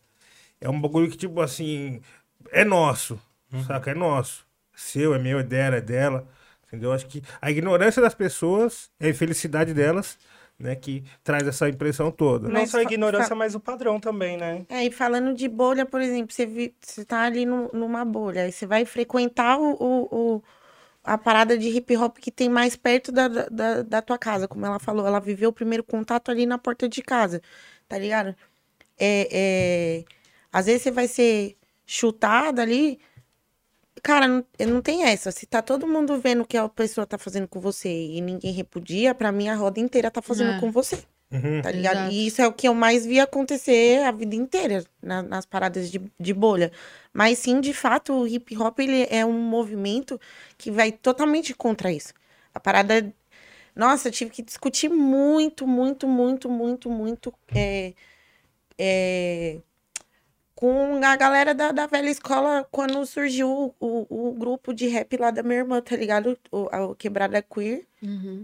é 0.59 0.69
um 0.69 0.79
bagulho 0.79 1.09
que, 1.09 1.17
tipo 1.17 1.39
assim, 1.41 2.01
é 2.51 2.63
nosso, 2.65 3.19
saca? 3.65 3.91
É 3.91 3.93
nosso. 3.93 4.45
Seu, 4.75 5.13
é 5.13 5.19
meu, 5.19 5.39
é 5.39 5.43
dela, 5.43 5.77
é 5.77 5.81
dela. 5.81 6.27
Entendeu? 6.67 6.91
Acho 6.91 7.07
que 7.07 7.23
a 7.41 7.49
ignorância 7.49 8.01
das 8.01 8.13
pessoas 8.13 8.89
é 8.99 9.07
a 9.07 9.09
infelicidade 9.09 9.73
delas, 9.73 10.17
né? 10.59 10.75
Que 10.75 11.03
traz 11.23 11.47
essa 11.47 11.69
impressão 11.69 12.11
toda. 12.11 12.47
Não 12.47 12.53
Mas 12.55 12.71
só 12.71 12.79
a 12.79 12.83
ignorância, 12.83 13.35
mas 13.35 13.55
o 13.55 13.59
padrão 13.59 13.99
também, 13.99 14.37
né? 14.37 14.65
É, 14.69 14.85
e 14.85 14.91
falando 14.91 15.33
de 15.33 15.47
bolha, 15.47 15.85
por 15.85 16.01
exemplo, 16.01 16.33
você, 16.33 16.45
vi, 16.45 16.75
você 16.81 17.05
tá 17.05 17.21
ali 17.21 17.45
no- 17.45 17.69
numa 17.73 18.03
bolha, 18.03 18.43
aí 18.43 18.51
você 18.51 18.65
vai 18.65 18.85
frequentar 18.85 19.57
o, 19.59 19.73
o- 19.79 20.35
o- 20.37 20.43
a 21.03 21.17
parada 21.17 21.57
de 21.57 21.69
hip 21.69 21.95
hop 21.95 22.17
que 22.17 22.31
tem 22.31 22.49
mais 22.49 22.75
perto 22.75 23.11
da, 23.11 23.27
da- 23.27 23.47
da, 23.49 23.81
da 23.83 24.01
tua 24.01 24.17
casa, 24.17 24.47
como 24.47 24.65
ela 24.65 24.79
falou, 24.79 25.05
ela 25.07 25.19
viveu 25.19 25.49
o 25.49 25.53
primeiro 25.53 25.83
contato 25.83 26.29
ali 26.31 26.45
na 26.45 26.57
porta 26.57 26.89
de 26.89 27.01
casa, 27.01 27.41
tá 27.87 27.97
ligado? 27.97 28.35
É, 28.99 29.99
é, 30.01 30.05
às 30.51 30.65
vezes 30.65 30.83
você 30.83 30.91
vai 30.91 31.07
ser 31.07 31.57
chutada 31.85 32.61
ali, 32.61 32.99
cara, 34.01 34.27
não, 34.27 34.45
não 34.67 34.81
tem 34.81 35.03
essa, 35.03 35.31
se 35.31 35.45
tá 35.45 35.61
todo 35.61 35.87
mundo 35.87 36.19
vendo 36.19 36.41
o 36.41 36.45
que 36.45 36.57
a 36.57 36.67
pessoa 36.69 37.05
tá 37.07 37.17
fazendo 37.17 37.47
com 37.47 37.59
você 37.59 37.89
e 37.89 38.21
ninguém 38.21 38.51
repudia, 38.53 39.13
pra 39.15 39.31
mim 39.31 39.49
a 39.49 39.55
roda 39.55 39.79
inteira 39.79 40.09
tá 40.11 40.21
fazendo 40.21 40.51
É. 40.51 40.59
com 40.59 40.71
você. 40.71 41.03
Uhum. 41.29 41.61
Tá 41.61 41.71
ligado? 41.71 41.97
Exato. 41.97 42.13
E 42.13 42.27
isso 42.27 42.41
é 42.41 42.47
o 42.47 42.53
que 42.53 42.67
eu 42.67 42.73
mais 42.73 43.05
vi 43.05 43.19
acontecer 43.19 44.01
a 44.03 44.11
vida 44.11 44.33
inteira 44.35 44.83
na- 45.01 45.21
nas 45.21 45.45
paradas 45.45 45.91
de, 45.91 46.01
de 46.17 46.33
bolha. 46.33 46.71
Mas 47.13 47.39
sim, 47.39 47.59
de 47.59 47.73
fato, 47.73 48.13
o 48.13 48.27
hip 48.27 48.55
hop 48.57 48.79
ele 48.79 49.05
é 49.09 49.25
um 49.25 49.33
movimento 49.33 50.19
que 50.57 50.71
vai 50.71 50.91
totalmente 50.91 51.53
contra 51.53 51.91
isso. 51.91 52.13
A 52.53 52.59
parada. 52.59 53.13
Nossa, 53.75 54.07
eu 54.07 54.11
tive 54.11 54.31
que 54.31 54.41
discutir 54.41 54.89
muito, 54.89 55.67
muito, 55.67 56.07
muito, 56.07 56.49
muito, 56.49 56.89
muito 56.89 57.33
é, 57.53 57.93
é, 58.77 59.59
com 60.57 60.99
a 61.05 61.15
galera 61.15 61.53
da, 61.53 61.71
da 61.71 61.85
velha 61.85 62.09
escola 62.09 62.67
quando 62.71 63.05
surgiu 63.05 63.75
o, 63.79 64.07
o, 64.09 64.31
grupo 64.33 64.73
de 64.73 64.87
rap 64.87 65.15
lá 65.15 65.29
da 65.29 65.43
minha 65.43 65.59
irmã, 65.59 65.79
tá 65.79 65.95
ligado? 65.95 66.35
O, 66.51 66.67
a- 66.71 66.95
Quebrada 66.95 67.43
Queer. 67.43 67.85
Uhum. 68.01 68.43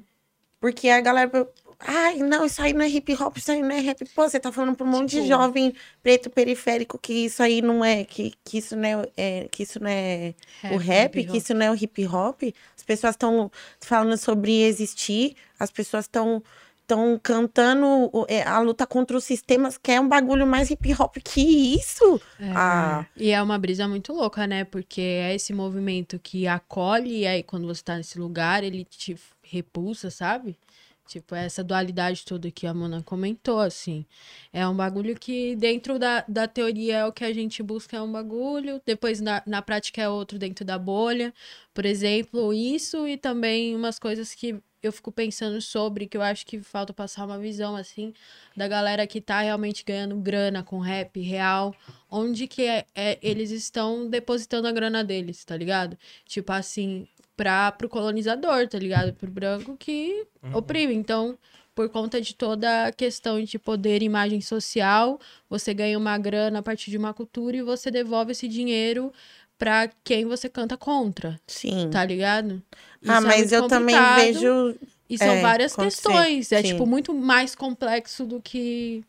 Porque 0.61 0.89
a 0.89 1.01
galera. 1.01 1.31
Ai, 1.79 2.17
não, 2.19 2.45
isso 2.45 2.61
aí 2.61 2.71
não 2.71 2.83
é 2.85 2.87
hip 2.87 3.11
hop, 3.15 3.35
isso 3.37 3.51
aí 3.51 3.63
não 3.63 3.71
é 3.71 3.79
rap. 3.79 4.05
Pô, 4.13 4.29
você 4.29 4.39
tá 4.39 4.51
falando 4.51 4.75
pra 4.75 4.85
um 4.85 4.89
monte 4.91 5.09
de 5.09 5.15
Tipo- 5.17 5.27
jovem 5.27 5.73
preto 6.03 6.29
periférico 6.29 6.99
que 6.99 7.25
isso 7.25 7.41
aí 7.41 7.63
não 7.63 7.83
é. 7.83 8.03
Que, 8.05 8.31
que 8.45 8.59
isso 8.59 8.75
não 8.75 8.85
é, 8.87 9.07
é, 9.17 9.47
que 9.51 9.63
isso 9.63 9.79
não 9.81 9.89
é 9.89 10.35
o 10.71 10.77
rap, 10.77 11.19
hip 11.19 11.31
que 11.31 11.37
isso 11.39 11.53
não 11.55 11.65
é 11.65 11.71
o 11.71 11.75
hip 11.75 12.05
hop. 12.05 12.43
As 12.77 12.83
pessoas 12.83 13.15
estão 13.15 13.51
falando 13.81 14.15
sobre 14.17 14.61
existir, 14.61 15.35
as 15.59 15.71
pessoas 15.71 16.05
estão 16.05 16.43
estão 16.83 17.19
cantando 17.21 18.11
é, 18.27 18.43
a 18.43 18.59
luta 18.59 18.85
contra 18.85 19.17
os 19.17 19.23
sistemas, 19.23 19.77
que 19.77 19.91
é 19.91 19.99
um 19.99 20.07
bagulho 20.07 20.45
mais 20.45 20.69
hip 20.69 20.93
hop 20.99 21.15
que 21.23 21.41
isso. 21.75 22.21
É. 22.39 22.51
Ah. 22.55 23.05
E 23.17 23.31
é 23.31 23.41
uma 23.41 23.57
brisa 23.57 23.87
muito 23.87 24.13
louca, 24.13 24.45
né? 24.45 24.63
Porque 24.65 25.01
é 25.01 25.33
esse 25.33 25.53
movimento 25.53 26.19
que 26.19 26.45
acolhe, 26.45 27.21
e 27.21 27.27
aí 27.27 27.41
quando 27.41 27.65
você 27.65 27.83
tá 27.83 27.97
nesse 27.97 28.19
lugar, 28.19 28.63
ele 28.63 28.85
te 28.85 29.15
repulsa, 29.41 30.11
sabe? 30.11 30.57
Tipo, 31.05 31.35
essa 31.35 31.63
dualidade 31.63 32.25
toda 32.25 32.49
que 32.49 32.65
a 32.65 32.73
Mona 32.73 33.03
comentou, 33.03 33.59
assim. 33.59 34.05
É 34.53 34.67
um 34.67 34.75
bagulho 34.75 35.15
que 35.19 35.55
dentro 35.55 35.99
da, 35.99 36.23
da 36.27 36.47
teoria 36.47 36.97
é 36.97 37.05
o 37.05 37.11
que 37.11 37.25
a 37.25 37.33
gente 37.33 37.61
busca, 37.61 37.97
é 37.97 38.01
um 38.01 38.11
bagulho, 38.11 38.81
depois 38.85 39.19
na, 39.19 39.43
na 39.45 39.61
prática 39.61 40.01
é 40.01 40.07
outro 40.07 40.39
dentro 40.39 40.63
da 40.63 40.77
bolha. 40.77 41.33
Por 41.73 41.85
exemplo, 41.85 42.53
isso 42.53 43.05
e 43.07 43.17
também 43.17 43.75
umas 43.75 43.99
coisas 43.99 44.33
que 44.33 44.61
eu 44.87 44.91
fico 44.91 45.11
pensando 45.11 45.59
sobre, 45.61 46.07
que 46.07 46.17
eu 46.17 46.21
acho 46.21 46.45
que 46.45 46.59
falta 46.61 46.93
passar 46.93 47.25
uma 47.25 47.39
visão, 47.39 47.75
assim, 47.75 48.13
da 48.55 48.67
galera 48.67 49.07
que 49.07 49.21
tá 49.21 49.41
realmente 49.41 49.83
ganhando 49.85 50.15
grana 50.17 50.61
com 50.63 50.79
rap 50.79 51.19
real, 51.21 51.73
onde 52.11 52.47
que 52.47 52.63
é, 52.63 52.85
é- 52.93 53.17
eles 53.21 53.49
estão 53.51 54.09
depositando 54.09 54.67
a 54.67 54.71
grana 54.71 55.03
deles, 55.03 55.43
tá 55.45 55.55
ligado? 55.57 55.97
Tipo 56.25 56.51
assim, 56.51 57.07
pra, 57.35 57.71
pro 57.71 57.89
colonizador, 57.89 58.67
tá 58.67 58.77
ligado? 58.77 59.13
Pro 59.13 59.29
branco 59.31 59.75
que 59.77 60.25
oprime. 60.53 60.93
Então, 60.93 61.37
por 61.75 61.89
conta 61.89 62.21
de 62.21 62.35
toda 62.35 62.85
a 62.87 62.91
questão 62.91 63.41
de 63.43 63.57
poder 63.57 64.03
e 64.03 64.05
imagem 64.05 64.41
social, 64.41 65.19
você 65.49 65.73
ganha 65.73 65.97
uma 65.97 66.15
grana 66.19 66.59
a 66.59 66.61
partir 66.61 66.91
de 66.91 66.97
uma 66.97 67.13
cultura 67.15 67.57
e 67.57 67.63
você 67.63 67.89
devolve 67.89 68.31
esse 68.33 68.47
dinheiro 68.47 69.11
pra 69.57 69.89
quem 70.03 70.25
você 70.25 70.49
canta 70.49 70.75
contra, 70.77 71.39
Sim. 71.47 71.89
tá 71.91 72.03
ligado? 72.05 72.61
ah, 72.71 72.79
Isso 73.01 73.11
é 73.11 73.19
mas 73.19 73.51
eu 73.51 73.67
também 73.67 73.95
vejo. 74.15 74.77
E 75.09 75.17
são 75.17 75.27
É, 75.35 75.41
várias 75.41 75.75
questões. 75.75 76.51
É, 76.51 76.61
sim. 76.61 76.69
tipo, 76.69 76.85
muito 76.85 77.13
mais 77.13 77.55
complexo 77.55 78.25
do 78.25 78.41
que 78.41 79.03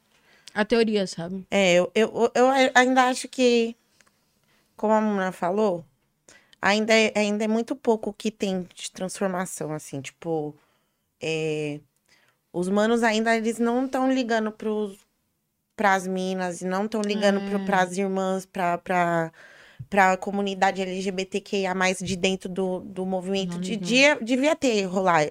a 0.53 0.65
teoria, 0.65 1.07
sabe? 1.07 1.47
É, 1.51 1.75
eu, 1.75 1.91
eu, 1.95 2.31
eu 2.35 2.47
ainda 2.75 3.05
acho 3.09 3.29
que, 3.29 3.75
como 4.77 4.93
a 4.93 5.01
Muna 5.01 5.33
falou, 5.33 5.85
ainda 6.61 6.93
é, 6.95 7.13
ainda 7.17 7.45
é 7.45 7.49
muito 7.49 7.75
pouco 7.75 8.11
o 8.11 8.13
que 8.13 8.31
tem 8.31 8.67
de 8.75 8.91
transformação, 8.91 9.73
assim, 9.73 10.01
tipo, 10.01 10.55
é, 11.21 11.81
os 12.53 12.69
manos 12.69 13.03
ainda, 13.03 13.37
eles 13.37 13.59
não 13.59 13.87
estão 13.87 14.13
ligando 14.13 14.53
pros, 14.53 14.99
pras 15.77 16.07
minas, 16.07 16.61
e 16.61 16.67
não 16.67 16.85
estão 16.85 17.01
ligando 17.03 17.41
pro, 17.49 17.61
É. 17.61 17.65
pras 17.65 17.97
irmãs, 17.97 18.47
pra, 18.47 18.79
pra, 18.79 19.33
pra 19.89 20.17
comunidade 20.17 20.81
LGBTQIA+, 20.83 21.75
de 22.01 22.17
dentro 22.17 22.49
do, 22.49 22.81
do 22.81 23.05
movimento. 23.07 23.55
Não 23.55 23.61
De, 23.61 23.77
dia, 23.77 24.19
devia 24.21 24.55
ter, 24.57 24.85
rolar. 24.85 25.31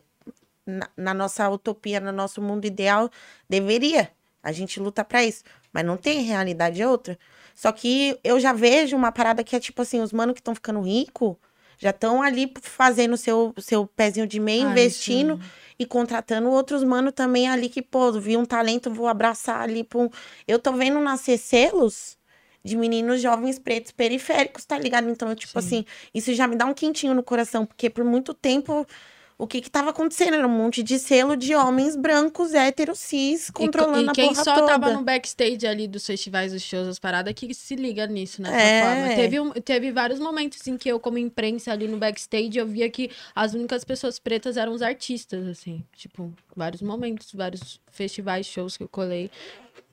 Na, 0.66 0.90
na 0.96 1.14
nossa 1.14 1.50
utopia, 1.50 2.00
no 2.00 2.12
nosso 2.14 2.42
mundo 2.42 2.66
ideal, 2.66 3.10
deveria. 3.50 4.10
A 4.42 4.52
gente 4.52 4.80
luta 4.80 5.04
pra 5.04 5.24
isso. 5.24 5.44
Mas 5.74 5.86
não 5.86 5.98
tem, 5.98 6.22
realidade 6.22 6.82
é 6.82 6.88
outra. 6.88 7.18
Só 7.54 7.72
que 7.72 8.18
eu 8.24 8.40
já 8.40 8.54
vejo 8.54 8.96
uma 8.96 9.12
parada 9.12 9.44
que 9.44 9.56
é 9.56 9.60
tipo 9.60 9.82
assim, 9.82 10.00
os 10.02 10.14
manos 10.14 10.34
que 10.34 10.40
estão 10.40 10.56
ficando 10.56 10.82
rico 10.82 11.38
já 11.78 11.90
estão 11.90 12.22
ali 12.22 12.54
fazendo 12.62 13.18
seu 13.18 13.54
seu 13.58 13.86
pezinho 13.86 14.26
de 14.26 14.40
meio, 14.40 14.68
Ah, 14.68 14.72
investindo 14.72 15.36
isso. 15.38 15.52
e 15.80 15.86
contratando 15.86 16.50
outros 16.50 16.84
mano 16.84 17.12
também 17.12 17.50
ali 17.50 17.68
que, 17.68 17.82
pô, 17.82 18.12
vi 18.14 18.38
um 18.38 18.46
talento, 18.46 18.90
vou 18.94 19.08
abraçar 19.08 19.60
ali. 19.62 19.84
Pum. 19.84 20.10
Eu 20.48 20.60
tô 20.60 20.72
vendo 20.72 21.00
nascer 21.02 21.38
selos 21.38 22.18
de 22.64 22.78
meninos 22.78 23.22
jovens 23.22 23.60
pretos 23.60 23.92
periféricos, 23.92 24.64
tá 24.66 24.78
ligado? 24.80 25.10
Então, 25.10 25.34
tipo 25.36 25.52
Sim. 25.54 25.60
assim, 25.60 25.86
isso 26.14 26.34
já 26.34 26.48
me 26.48 26.56
dá 26.56 26.66
um 26.66 26.74
quentinho 26.74 27.14
no 27.14 27.22
coração, 27.24 27.66
porque 27.66 27.90
por 27.90 28.04
muito 28.06 28.34
tempo 28.34 28.88
o 29.36 29.48
que 29.48 29.60
que 29.60 29.70
tava 29.70 29.90
acontecendo? 29.90 30.36
Era 30.36 30.48
um 30.48 30.50
monte 30.50 30.82
de 30.84 30.98
selo 31.00 31.36
de 31.36 31.54
homens 31.56 31.96
brancos, 31.98 32.54
héteros, 32.54 33.00
cis, 33.00 33.50
controlando 33.50 34.06
e, 34.06 34.10
a 34.10 34.14
quem 34.14 34.30
porra 34.30 34.44
só 34.44 34.54
toda. 34.56 34.68
tava 34.68 34.94
no 34.94 35.04
backstage 35.04 35.66
ali 35.68 35.88
dos 35.88 36.06
festivais, 36.06 36.54
dos 36.54 36.62
shows, 36.62 36.86
das 36.88 37.00
paradas, 37.00 37.34
que 37.34 37.52
se 37.54 37.76
liga 37.76 38.06
nisso, 38.08 38.42
nessa 38.42 38.56
É. 38.56 38.80
forma. 38.80 39.16
Teve, 39.16 39.40
um- 39.40 39.52
teve 39.52 39.92
vários 39.92 40.20
momentos 40.20 40.66
em 40.68 40.78
que 40.78 40.88
eu, 40.88 41.00
como 41.00 41.18
imprensa 41.18 41.72
ali 41.74 41.88
no 41.88 41.98
backstage, 41.98 42.58
eu 42.58 42.68
via 42.68 42.90
que 42.90 43.10
as 43.36 43.54
únicas 43.54 43.84
pessoas 43.84 44.20
pretas 44.20 44.56
eram 44.56 44.72
os 44.72 44.84
artistas, 44.84 45.46
assim. 45.48 45.84
Tipo, 45.98 46.32
vários 46.56 46.82
momentos, 46.84 47.34
vários 47.34 47.82
festivais, 47.92 48.46
shows 48.46 48.78
que 48.78 48.84
eu 48.84 48.88
colei 48.88 49.30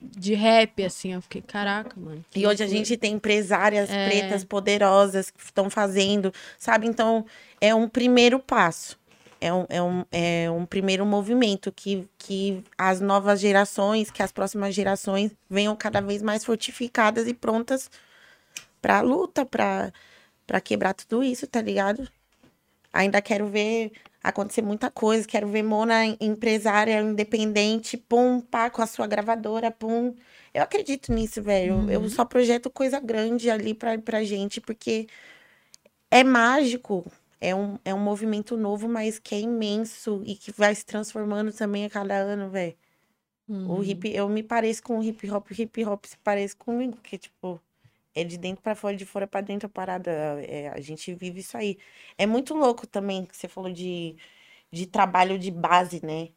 de 0.01 0.35
rap, 0.35 0.83
assim. 0.85 1.13
Eu 1.15 1.23
fiquei, 1.23 1.43
caraca, 1.43 1.95
mano. 1.99 2.25
E 2.35 2.47
hoje 2.47 2.63
a 2.63 2.67
gente 2.67 2.97
tem 2.97 3.15
empresárias 3.15 3.91
É. 3.91 4.09
pretas 4.09 4.45
poderosas 4.45 5.31
que 5.31 5.43
estão 5.43 5.69
fazendo, 5.69 6.33
sabe? 6.59 6.87
Então, 6.87 7.27
é 7.61 7.75
um 7.75 7.89
primeiro 7.89 8.39
passo. 8.39 8.99
é 9.43 9.53
um, 9.53 9.65
é 9.71 9.83
um, 9.83 10.05
é 10.13 10.51
um 10.51 10.67
primeiro 10.67 11.07
movimento 11.07 11.73
que, 11.73 12.07
que 12.19 12.63
as 12.77 13.01
novas 13.01 13.41
gerações, 13.41 14.11
que 14.11 14.23
as 14.23 14.31
próximas 14.31 14.75
gerações 14.75 15.33
venham 15.49 15.75
cada 15.75 16.01
vez 16.03 16.21
mais 16.21 16.45
fortificadas 16.45 17.27
e 17.27 17.33
prontas 17.33 17.91
para 18.83 18.99
a 18.99 19.01
luta, 19.01 19.47
para 19.47 20.61
quebrar 20.63 20.93
tudo 20.93 21.23
isso, 21.25 21.47
tá 21.47 21.63
ligado? 21.63 22.07
Ainda 22.93 23.23
quero 23.23 23.47
ver 23.47 23.93
acontecer 24.23 24.63
muita 24.63 24.91
coisa, 24.91 25.27
quero 25.27 25.49
ver 25.49 25.63
Mona 25.63 26.07
empresária 26.21 27.01
independente, 27.01 27.97
pum, 27.97 28.41
pá, 28.41 28.69
com 28.71 28.83
a 28.83 28.87
sua 28.87 29.07
gravadora, 29.07 29.71
pum. 29.71 30.15
Eu 30.53 30.63
acredito 30.63 31.13
nisso, 31.13 31.43
velho. 31.43 31.77
Uhum. 31.77 31.91
Eu 31.91 32.09
só 32.09 32.25
projeto 32.25 32.71
coisa 32.71 33.01
grande 33.01 33.51
ali 33.51 33.73
pra, 33.75 33.99
pra 33.99 34.23
gente, 34.25 34.61
porque 34.61 35.07
é 36.11 36.23
mágico. 36.25 37.11
É 37.41 37.55
um, 37.55 37.79
é 37.85 37.95
um 37.95 37.99
movimento 37.99 38.55
novo, 38.57 38.87
mas 38.87 39.19
que 39.19 39.35
é 39.35 39.41
imenso 39.41 40.23
e 40.27 40.35
que 40.35 40.53
vai 40.53 40.75
se 40.75 40.85
transformando 40.85 41.53
também 41.53 41.87
a 41.87 41.91
cada 41.91 42.15
ano, 42.15 42.51
velho. 42.51 42.75
Uhum. 43.49 43.79
O 43.79 43.83
hip, 43.85 44.09
eu 44.15 44.29
me 44.29 44.43
pareço 44.43 44.83
com 44.83 44.99
o 44.99 45.03
hip 45.03 45.29
hop, 45.31 45.51
o 45.51 45.63
hip 45.63 45.85
hop 45.85 46.05
se 46.05 46.19
parece 46.19 46.55
comigo, 46.55 46.97
porque, 46.97 47.17
tipo, 47.17 47.61
é 48.15 48.24
de 48.24 48.37
dentro 48.37 48.62
pra 48.62 48.74
fora, 48.74 48.97
de 48.97 49.07
fora 49.07 49.27
pra 49.27 49.41
dentro 49.41 49.66
a 49.66 49.70
parada. 49.70 50.11
É, 50.47 50.69
a 50.69 50.81
gente 50.81 51.15
vive 51.15 51.41
isso 51.41 51.57
aí. 51.57 51.78
É 52.19 52.27
muito 52.27 52.55
louco 52.55 52.87
também 52.87 53.24
que 53.24 53.37
você 53.37 53.49
falou 53.49 53.73
de, 53.73 54.16
de 54.73 54.87
trabalho 54.87 55.39
de 55.39 55.51
base, 55.51 56.05
né? 56.05 56.28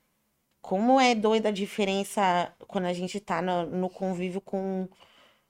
Como 0.61 0.99
é 0.99 1.13
doida 1.13 1.49
a 1.49 1.51
diferença 1.51 2.53
quando 2.67 2.85
a 2.85 2.93
gente 2.93 3.19
tá 3.19 3.41
no, 3.41 3.65
no 3.65 3.89
convívio 3.89 4.39
com. 4.41 4.87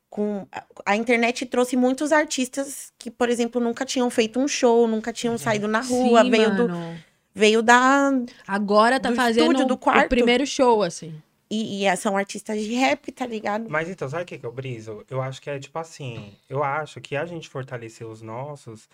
com 0.09 0.47
a, 0.85 0.95
internet 0.95 1.45
trouxe 1.45 1.75
muitos 1.77 2.11
artistas 2.11 2.91
que, 2.97 3.11
por 3.11 3.29
exemplo, 3.29 3.61
nunca 3.61 3.85
tinham 3.85 4.09
feito 4.09 4.39
um 4.39 4.47
show, 4.47 4.87
nunca 4.87 5.13
tinham 5.13 5.37
saído 5.37 5.67
na 5.67 5.81
rua, 5.81 6.23
Sim, 6.23 6.31
veio, 6.31 6.55
do, 6.55 6.69
mano. 6.69 7.03
veio 7.33 7.61
da, 7.61 8.11
Agora 8.47 8.99
tá 8.99 9.09
do 9.09 9.15
fazendo 9.15 9.43
estúdio, 9.43 9.67
do 9.67 9.73
o 9.75 9.77
quarto. 9.77 10.09
primeiro 10.09 10.47
show, 10.47 10.81
assim. 10.81 11.21
E, 11.53 11.85
e 11.85 11.97
são 11.97 12.17
artistas 12.17 12.63
de 12.63 12.73
rap, 12.73 13.11
tá 13.11 13.27
ligado? 13.27 13.69
Mas 13.69 13.87
então, 13.87 14.09
sabe 14.09 14.23
o 14.23 14.25
que, 14.25 14.39
que 14.39 14.45
eu 14.45 14.51
briso? 14.51 15.05
Eu 15.07 15.21
acho 15.21 15.39
que 15.39 15.51
é 15.51 15.59
tipo 15.59 15.77
assim, 15.77 16.35
eu 16.49 16.63
acho 16.63 16.99
que 16.99 17.15
a 17.15 17.27
gente 17.27 17.47
fortalecer 17.47 18.07
os 18.07 18.23
nossos, 18.23 18.89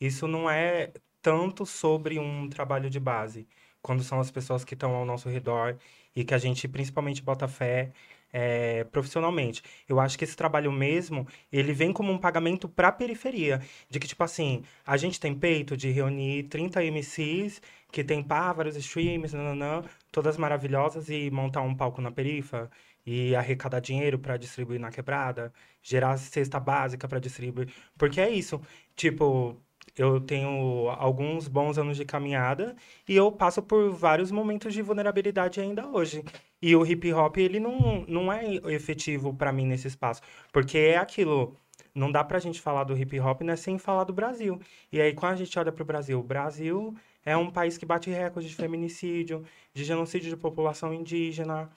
isso 0.00 0.26
não 0.26 0.48
é 0.48 0.90
tanto 1.20 1.66
sobre 1.66 2.18
um 2.18 2.48
trabalho 2.48 2.88
de 2.88 2.98
base, 2.98 3.46
quando 3.82 4.02
são 4.02 4.20
as 4.20 4.30
pessoas 4.30 4.64
que 4.64 4.72
estão 4.72 4.94
ao 4.94 5.04
nosso 5.04 5.28
redor 5.28 5.76
e 6.16 6.24
que 6.24 6.32
a 6.32 6.38
gente 6.38 6.66
principalmente 6.66 7.22
bota 7.22 7.46
fé 7.46 7.92
é, 8.32 8.84
profissionalmente. 8.84 9.62
Eu 9.88 10.00
acho 10.00 10.18
que 10.18 10.24
esse 10.24 10.36
trabalho 10.36 10.72
mesmo, 10.72 11.26
ele 11.52 11.72
vem 11.72 11.92
como 11.92 12.12
um 12.12 12.18
pagamento 12.18 12.68
pra 12.68 12.92
periferia, 12.92 13.60
de 13.88 13.98
que 13.98 14.06
tipo 14.06 14.22
assim, 14.24 14.62
a 14.86 14.96
gente 14.96 15.20
tem 15.20 15.34
peito 15.34 15.76
de 15.76 15.90
reunir 15.90 16.44
30 16.44 16.82
MCs 16.84 17.60
que 17.90 18.04
tem 18.04 18.22
pá, 18.22 18.52
vários 18.52 18.76
streams, 18.76 19.34
nananã, 19.34 19.82
todas 20.18 20.36
maravilhosas 20.36 21.08
e 21.08 21.30
montar 21.30 21.62
um 21.62 21.76
palco 21.76 22.00
na 22.00 22.10
perifa 22.10 22.68
e 23.06 23.36
arrecadar 23.36 23.78
dinheiro 23.78 24.18
pra 24.18 24.36
distribuir 24.36 24.80
na 24.80 24.90
quebrada, 24.90 25.52
gerar 25.80 26.16
cesta 26.16 26.58
básica 26.58 27.06
pra 27.06 27.20
distribuir, 27.20 27.68
porque 27.96 28.20
é 28.20 28.28
isso, 28.28 28.60
tipo, 28.96 29.56
eu 29.96 30.20
tenho 30.20 30.88
alguns 30.90 31.46
bons 31.46 31.78
anos 31.78 31.96
de 31.96 32.04
caminhada 32.04 32.74
e 33.08 33.14
eu 33.14 33.30
passo 33.30 33.62
por 33.62 33.92
vários 33.92 34.32
momentos 34.32 34.74
de 34.74 34.82
vulnerabilidade 34.82 35.60
ainda 35.60 35.86
hoje. 35.86 36.24
E 36.60 36.74
o 36.74 36.84
hip 36.84 37.12
hop, 37.12 37.36
ele 37.36 37.60
não, 37.60 38.04
não 38.08 38.32
é 38.32 38.56
efetivo 38.74 39.32
pra 39.32 39.52
mim 39.52 39.66
nesse 39.66 39.86
espaço, 39.86 40.20
porque 40.52 40.78
é 40.78 40.96
aquilo, 40.96 41.56
não 41.94 42.10
dá 42.10 42.24
pra 42.24 42.40
gente 42.40 42.60
falar 42.60 42.82
do 42.82 42.98
hip 42.98 43.20
hop 43.20 43.42
né, 43.42 43.54
sem 43.54 43.78
falar 43.78 44.02
do 44.02 44.12
Brasil. 44.12 44.60
E 44.90 45.00
aí, 45.00 45.14
quando 45.14 45.34
a 45.34 45.36
gente 45.36 45.56
olha 45.56 45.70
pro 45.70 45.84
Brasil, 45.84 46.18
o 46.18 46.24
Brasil 46.24 46.92
é 47.28 47.36
um 47.36 47.50
país 47.50 47.76
que 47.76 47.84
bate 47.86 48.10
recorde 48.10 48.48
de 48.48 48.54
feminicídio, 48.54 49.44
de 49.74 49.84
genocídio 49.84 50.30
de 50.30 50.36
população 50.36 50.94
indígena, 50.94 51.70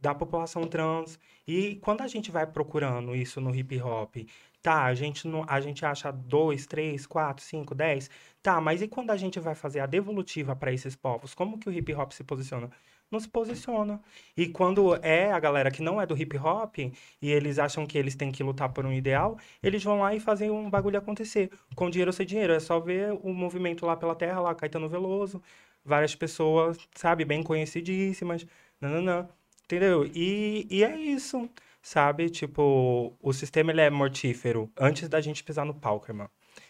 da 0.00 0.14
população 0.14 0.66
trans. 0.66 1.18
E 1.46 1.76
quando 1.76 2.02
a 2.02 2.08
gente 2.08 2.30
vai 2.30 2.46
procurando 2.46 3.14
isso 3.14 3.40
no 3.40 3.54
hip 3.54 3.80
hop, 3.80 4.16
tá, 4.60 4.84
a 4.84 4.94
gente, 4.94 5.28
não, 5.28 5.44
a 5.48 5.60
gente 5.60 5.84
acha 5.86 6.10
dois, 6.10 6.66
três, 6.66 7.06
quatro, 7.06 7.44
cinco, 7.44 7.74
dez, 7.74 8.10
tá, 8.42 8.60
mas 8.60 8.82
e 8.82 8.88
quando 8.88 9.10
a 9.10 9.16
gente 9.16 9.38
vai 9.38 9.54
fazer 9.54 9.80
a 9.80 9.86
devolutiva 9.86 10.56
para 10.56 10.72
esses 10.72 10.96
povos, 10.96 11.34
como 11.34 11.58
que 11.58 11.68
o 11.68 11.72
hip 11.72 11.94
hop 11.94 12.10
se 12.12 12.24
posiciona? 12.24 12.70
Não 13.10 13.20
se 13.20 13.28
posiciona. 13.28 14.00
E 14.36 14.48
quando 14.48 14.96
é 14.96 15.30
a 15.30 15.38
galera 15.38 15.70
que 15.70 15.82
não 15.82 16.00
é 16.00 16.06
do 16.06 16.16
hip 16.16 16.36
hop 16.38 16.78
e 16.78 16.92
eles 17.22 17.58
acham 17.58 17.86
que 17.86 17.96
eles 17.96 18.16
têm 18.16 18.32
que 18.32 18.42
lutar 18.42 18.72
por 18.72 18.84
um 18.84 18.92
ideal, 18.92 19.38
eles 19.62 19.82
vão 19.84 20.00
lá 20.00 20.14
e 20.14 20.20
fazem 20.20 20.50
um 20.50 20.68
bagulho 20.68 20.98
acontecer. 20.98 21.50
Com 21.76 21.88
dinheiro 21.88 22.08
ou 22.08 22.12
sem 22.12 22.26
dinheiro. 22.26 22.52
É 22.52 22.60
só 22.60 22.80
ver 22.80 23.12
o 23.22 23.32
movimento 23.32 23.86
lá 23.86 23.96
pela 23.96 24.14
terra, 24.14 24.40
lá, 24.40 24.54
Caetano 24.54 24.88
Veloso, 24.88 25.40
várias 25.84 26.14
pessoas, 26.16 26.78
sabe, 26.94 27.24
bem 27.24 27.42
conhecidíssimas, 27.42 28.44
nananã. 28.80 29.28
Entendeu? 29.64 30.04
E, 30.14 30.66
e 30.70 30.84
é 30.84 30.96
isso, 30.96 31.48
sabe? 31.82 32.30
Tipo, 32.30 33.16
o 33.20 33.32
sistema 33.32 33.72
ele 33.72 33.80
é 33.80 33.90
mortífero 33.90 34.70
antes 34.76 35.08
da 35.08 35.20
gente 35.20 35.42
pisar 35.44 35.64
no 35.64 35.74
palco, 35.74 36.10
irmão. 36.10 36.28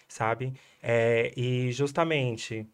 Sabe? 0.09 0.55
É, 0.83 1.33
e 1.37 1.73
justamente, 1.73 2.67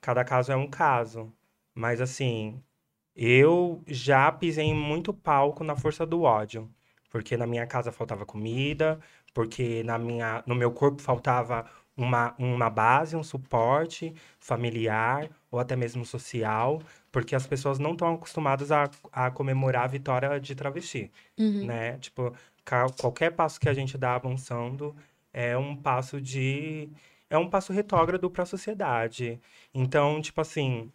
cada 0.00 0.24
caso 0.24 0.52
é 0.52 0.56
um 0.56 0.68
caso. 0.68 1.32
Mas 1.74 2.00
assim, 2.00 2.62
eu 3.16 3.82
já 3.86 4.30
pisei 4.32 4.66
em 4.66 4.74
muito 4.74 5.12
palco 5.12 5.62
na 5.64 5.76
força 5.76 6.04
do 6.06 6.22
ódio. 6.22 6.70
Porque 7.10 7.36
na 7.36 7.46
minha 7.46 7.66
casa 7.66 7.92
faltava 7.92 8.26
comida, 8.26 8.98
porque 9.32 9.82
na 9.84 9.98
minha, 9.98 10.42
no 10.46 10.54
meu 10.54 10.72
corpo 10.72 11.00
faltava 11.00 11.64
uma, 11.96 12.34
uma 12.38 12.68
base, 12.68 13.14
um 13.16 13.22
suporte 13.22 14.12
familiar 14.40 15.30
ou 15.50 15.60
até 15.60 15.76
mesmo 15.76 16.04
social, 16.04 16.82
porque 17.12 17.36
as 17.36 17.46
pessoas 17.46 17.78
não 17.78 17.92
estão 17.92 18.14
acostumadas 18.14 18.72
a, 18.72 18.90
a 19.12 19.30
comemorar 19.30 19.84
a 19.84 19.86
vitória 19.88 20.40
de 20.40 20.54
travesti, 20.56 21.10
Uhum. 21.38 21.66
né? 21.66 21.98
Tipo, 21.98 22.34
qualquer 23.00 23.30
passo 23.30 23.60
que 23.60 23.68
a 23.68 23.74
gente 23.74 23.96
dá 23.96 24.14
avançando 24.16 24.94
é 25.32 25.56
um 25.56 25.76
passo 25.76 26.20
de... 26.20 26.88
É 27.30 27.38
um 27.38 27.48
passo 27.48 27.72
retrógrado 27.72 28.28
para 28.30 28.42
a 28.42 28.46
sociedade. 28.46 29.40
Então, 29.72 30.20
tipo 30.20 30.40
assim, 30.40 30.90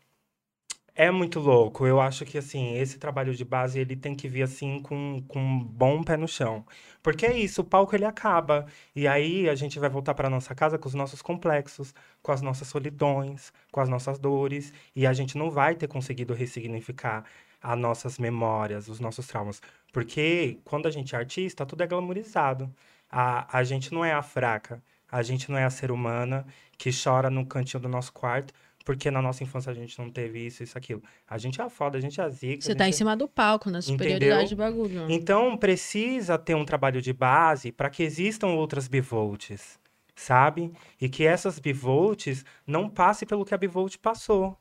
é 1.00 1.10
muito 1.10 1.40
louco. 1.40 1.88
Eu 1.88 2.02
acho 2.02 2.26
que, 2.26 2.38
assim, 2.38 2.76
esse 2.76 3.00
trabalho 3.00 3.34
de 3.34 3.46
base, 3.46 3.80
ele 3.80 3.96
tem 3.96 4.14
que 4.14 4.28
vir, 4.28 4.44
assim, 4.44 4.82
com, 4.82 5.24
com 5.30 5.40
um 5.40 5.64
bom 5.64 6.04
pé 6.04 6.18
no 6.18 6.28
chão. 6.28 6.66
Porque 7.02 7.26
é 7.26 7.38
isso, 7.38 7.62
o 7.62 7.64
palco, 7.64 7.96
ele 7.96 8.04
acaba. 8.04 8.66
E 8.94 9.08
aí, 9.08 9.48
a 9.48 9.56
gente 9.56 9.80
vai 9.80 9.90
voltar 9.90 10.14
para 10.14 10.30
nossa 10.30 10.54
casa 10.54 10.78
com 10.78 10.90
os 10.90 10.94
nossos 10.94 11.22
complexos, 11.22 11.96
com 12.22 12.34
as 12.34 12.42
nossas 12.42 12.68
solidões, 12.68 13.54
com 13.72 13.80
as 13.80 13.88
nossas 13.88 14.20
dores. 14.20 14.74
E 14.94 15.08
a 15.08 15.14
gente 15.14 15.38
não 15.38 15.50
vai 15.50 15.74
ter 15.74 15.88
conseguido 15.88 16.34
ressignificar 16.34 17.24
as 17.64 17.80
nossas 17.80 18.20
memórias, 18.20 18.90
os 18.90 19.00
nossos 19.00 19.26
traumas. 19.26 19.62
Porque 19.94 20.60
quando 20.66 20.86
a 20.88 20.92
gente 20.92 21.16
é 21.16 21.18
artista, 21.18 21.66
tudo 21.66 21.82
é 21.82 21.88
glamourizado. 21.88 22.70
A, 23.10 23.58
a 23.58 23.64
gente 23.64 23.94
não 23.94 24.04
é 24.04 24.12
a 24.12 24.22
fraca. 24.22 24.84
A 25.10 25.24
gente 25.24 25.50
não 25.50 25.58
é 25.58 25.64
a 25.64 25.70
ser 25.70 25.92
humana 25.92 26.46
que 26.78 26.92
chora 26.92 27.30
no 27.30 27.46
cantinho 27.46 27.82
do 27.82 27.90
nosso 27.90 28.12
quarto 28.12 28.54
porque 28.90 29.12
na 29.12 29.22
nossa 29.22 29.44
infância 29.44 29.72
a 29.72 29.76
gente 29.76 30.00
não 30.00 30.10
teve 30.10 30.48
isso, 30.48 30.64
isso, 30.64 30.76
aquilo. 30.76 31.04
A 31.28 31.38
gente 31.38 31.62
é 31.62 31.70
foda, 31.70 32.00
a 32.00 32.02
gente 32.02 32.20
é 32.20 32.28
zica. 32.28 32.64
Você 32.64 32.74
tá 32.74 32.86
em 32.86 32.88
gente 32.88 32.98
cima 32.98 33.16
do 33.16 33.28
palco, 33.28 33.70
na 33.70 33.84
superioridade 33.84 34.56
do 34.56 34.58
bagulho. 34.58 35.06
Então 35.08 35.56
precisa 35.56 36.40
ter 36.40 36.56
um 36.56 36.66
trabalho 36.66 37.00
de 37.00 37.14
base 37.14 37.72
para 37.72 37.88
que 37.92 38.02
existam 38.02 38.48
outras 38.48 38.88
bivolts, 38.88 39.78
sabe? 40.16 40.72
E 41.00 41.08
que 41.08 41.24
essas 41.24 41.60
bivolts 41.60 42.44
não 42.66 42.90
passem 42.90 43.28
pelo 43.28 43.46
que 43.46 43.54
a 43.54 43.58
bivolt 43.60 43.96
passou, 44.00 44.58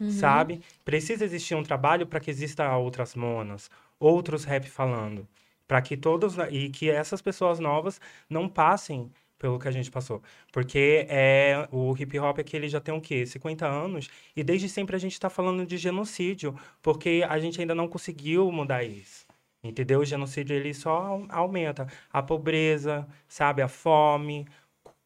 Uhum. 0.00 0.10
sabe? 0.10 0.62
Precisa 0.82 1.22
existir 1.26 1.54
um 1.54 1.62
trabalho 1.62 2.06
para 2.06 2.20
que 2.20 2.30
exista 2.30 2.74
outras 2.74 3.14
monas, 3.14 3.70
outros 4.00 4.44
rap 4.44 4.66
falando, 4.66 5.28
para 5.66 5.82
que 5.82 5.94
todos 5.94 6.36
e 6.50 6.70
que 6.70 6.88
essas 6.88 7.20
pessoas 7.20 7.58
novas 7.58 8.00
não 8.30 8.48
passem 8.48 9.10
pelo 9.38 9.58
que 9.58 9.68
a 9.68 9.70
gente 9.70 9.90
passou. 9.90 10.22
Porque 10.52 11.06
é, 11.08 11.68
o 11.70 11.94
hip 11.96 12.18
hop 12.18 12.38
aqui 12.40 12.56
ele 12.56 12.68
já 12.68 12.80
tem 12.80 12.94
o 12.94 13.00
quê? 13.00 13.24
50 13.26 13.66
anos 13.66 14.08
e 14.36 14.42
desde 14.44 14.68
sempre 14.68 14.96
a 14.96 14.98
gente 14.98 15.12
está 15.12 15.30
falando 15.30 15.64
de 15.66 15.76
genocídio, 15.76 16.54
porque 16.82 17.24
a 17.28 17.38
gente 17.38 17.60
ainda 17.60 17.74
não 17.74 17.88
conseguiu 17.88 18.50
mudar 18.52 18.82
isso. 18.84 19.26
Entendeu? 19.62 20.00
O 20.00 20.04
genocídio 20.04 20.54
ele 20.54 20.72
só 20.74 20.90
au- 20.90 21.26
aumenta 21.28 21.86
a 22.12 22.22
pobreza, 22.22 23.06
sabe, 23.28 23.60
a 23.62 23.68
fome. 23.68 24.46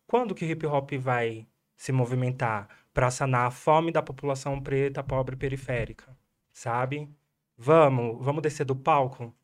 Quando 0.07 0.35
que 0.35 0.45
o 0.45 0.49
hip 0.51 0.67
hop 0.67 0.93
vai 0.99 1.47
se 1.77 1.93
movimentar 1.93 2.69
para 2.93 3.11
sanar 3.11 3.47
a 3.47 3.51
fome 3.51 3.91
da 3.93 4.03
população 4.03 4.61
preta, 4.61 5.03
pobre, 5.03 5.37
periférica, 5.37 6.17
sabe? 6.53 7.09
Vamos, 7.57 8.25
vamos 8.25 8.43
descer 8.43 8.65
do 8.67 8.77
palco, 8.77 9.35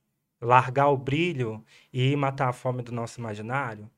largar 0.40 0.88
o 0.88 0.96
brilho 0.96 1.64
e 1.92 2.14
matar 2.16 2.48
a 2.48 2.52
fome 2.52 2.82
do 2.82 2.92
nosso 2.92 3.20
imaginário? 3.20 3.90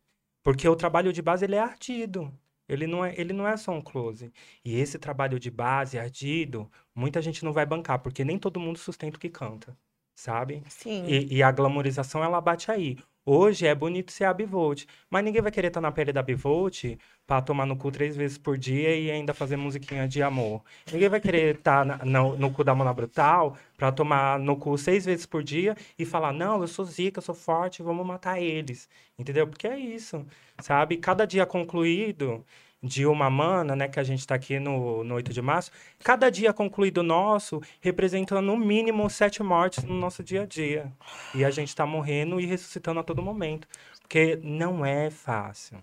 Porque 0.51 0.69
o 0.69 0.75
trabalho 0.75 1.13
de 1.13 1.23
base 1.23 1.45
ele 1.45 1.55
é 1.55 1.61
ardido. 1.61 2.37
Ele 2.69 2.85
não 2.85 3.05
é, 3.05 3.15
ele 3.17 3.33
não 3.33 3.47
é 3.47 3.57
só 3.57 3.71
um 3.71 3.81
close. 3.81 4.33
E 4.65 4.75
esse 4.75 4.99
trabalho 4.99 5.39
de 5.39 5.49
base 5.49 5.97
ardido, 5.97 6.69
muita 6.93 7.23
gente 7.23 7.45
não 7.45 7.53
vai 7.53 7.65
bancar, 7.65 8.01
porque 8.01 8.25
nem 8.25 8.37
todo 8.37 8.59
mundo 8.59 8.77
sustenta 8.77 9.17
o 9.17 9.21
que 9.21 9.29
canta, 9.29 9.79
sabe? 10.13 10.65
Sim. 10.69 11.05
E, 11.07 11.37
e 11.37 11.41
a 11.41 11.53
glamorização, 11.53 12.25
ela 12.25 12.41
bate 12.41 12.69
aí. 12.69 12.99
Hoje 13.33 13.65
é 13.67 13.75
bonito 13.77 14.11
ser 14.11 14.25
a 14.25 14.35
Bivolt, 14.35 14.87
mas 15.09 15.23
ninguém 15.25 15.41
vai 15.41 15.53
querer 15.53 15.69
estar 15.69 15.81
na 15.81 15.93
pele 15.93 16.13
da 16.13 16.21
Bivolt 16.21 16.97
pra 17.25 17.41
tomar 17.41 17.65
no 17.65 17.77
cu 17.77 17.89
três 17.93 18.17
vezes 18.17 18.37
por 18.37 18.59
dia 18.59 18.97
e 18.99 19.09
ainda 19.09 19.33
fazer 19.33 19.57
musiquinha 19.57 20.09
de 20.09 20.21
amor. 20.21 20.65
Ninguém 20.93 21.09
vai 21.09 21.21
querer 21.21 21.55
estar 21.57 21.87
na- 21.87 21.99
no, 22.05 22.37
no 22.37 22.51
cu 22.53 22.65
da 22.65 22.75
Mona 22.75 22.93
Brutal 22.93 23.57
pra 23.77 23.93
tomar 23.93 24.37
no 24.41 24.57
cu 24.57 24.77
seis 24.77 25.05
vezes 25.05 25.27
por 25.27 25.45
dia 25.45 25.77
e 25.97 26.05
falar, 26.05 26.33
não, 26.33 26.61
eu 26.61 26.67
sou 26.67 26.85
zica, 26.85 27.19
eu 27.19 27.23
sou 27.23 27.35
forte, 27.35 27.83
vamos 27.85 28.05
matar 28.05 28.41
eles. 28.43 28.89
Entendeu? 29.17 29.47
Porque 29.47 29.69
é 29.69 29.79
isso, 29.79 30.27
sabe? 30.61 30.97
Cada 30.97 31.25
dia 31.25 31.47
concluído 31.47 32.45
de 32.83 33.07
uma 33.07 33.29
mana, 33.29 33.77
né, 33.77 33.89
que 33.89 34.01
a 34.01 34.03
gente 34.03 34.27
tá 34.27 34.35
aqui 34.35 34.59
no, 34.59 35.05
no 35.05 35.15
8 35.15 35.33
de 35.33 35.43
março, 35.43 35.71
cada 36.03 36.31
dia 36.31 36.53
concluído 36.53 37.03
nosso 37.03 37.61
representa 37.81 38.41
no 38.41 38.57
mínimo 38.57 39.09
sete 39.11 39.43
mortes 39.43 39.85
no 39.85 39.95
nosso 39.95 40.23
dia 40.23 40.43
a 40.43 40.47
dia. 40.47 40.91
E 41.35 41.45
a 41.45 41.51
gente 41.51 41.75
tá 41.75 41.85
morrendo 41.85 42.41
e 42.41 42.47
ressuscitando 42.47 43.01
a 43.01 43.03
todo 43.03 43.23
momento. 43.23 43.69
Porque 44.01 44.39
não 44.43 44.85
é 44.85 45.11
fácil. 45.11 45.79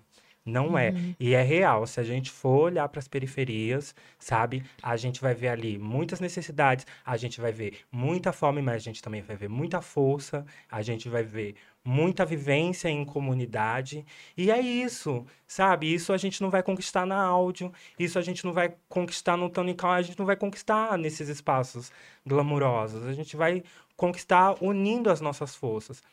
Não 0.47 0.77
é. 0.77 0.93
E 1.19 1.33
é 1.33 1.43
real. 1.43 1.85
Se 1.85 1.99
a 1.99 2.03
gente 2.03 2.31
for 2.31 2.71
olhar 2.71 2.87
para 2.87 2.99
as 2.99 3.07
periferias, 3.07 3.93
sabe? 4.17 4.63
A 4.81 4.95
gente 4.95 5.19
vai 5.19 5.35
ver 5.35 5.49
ali 5.49 5.77
muitas 5.77 6.21
necessidades, 6.21 6.85
a 7.05 7.17
gente 7.17 7.41
vai 7.41 7.51
ver 7.51 7.79
muita 7.91 8.31
fome, 8.31 8.61
mas 8.61 8.75
a 8.75 8.79
gente 8.79 9.01
também 9.01 9.21
vai 9.21 9.35
ver 9.35 9.49
muita 9.49 9.81
força, 9.81 10.45
a 10.71 10.81
gente 10.81 11.09
vai 11.09 11.21
ver 11.21 11.55
muita 11.87 12.25
vivência 12.25 12.89
em 12.89 13.05
comunidade. 13.05 14.05
E 14.35 14.51
é 14.51 14.59
isso, 14.59 15.25
sabe? 15.47 15.91
Isso 15.93 16.11
a 16.11 16.17
gente 16.17 16.41
não 16.41 16.49
vai 16.49 16.61
conquistar 16.61 17.05
na 17.05 17.17
áudio, 17.21 17.71
isso 17.97 18.19
a 18.19 18.21
gente 18.21 18.43
não 18.43 18.51
vai 18.51 18.75
conquistar 18.89 19.37
no 19.37 19.49
Tonical, 19.49 19.91
a 19.91 20.01
gente 20.01 20.19
não 20.19 20.25
vai 20.25 20.35
conquistar 20.35 20.97
nesses 20.97 21.29
espaços 21.29 21.89
glamurosos. 22.25 23.05
A 23.07 23.13
gente 23.13 23.37
vai 23.37 23.63
conquistar 23.95 24.61
unindo 24.61 25.09
as 25.09 25.21
nossas 25.21 25.55
forças. 25.55 26.03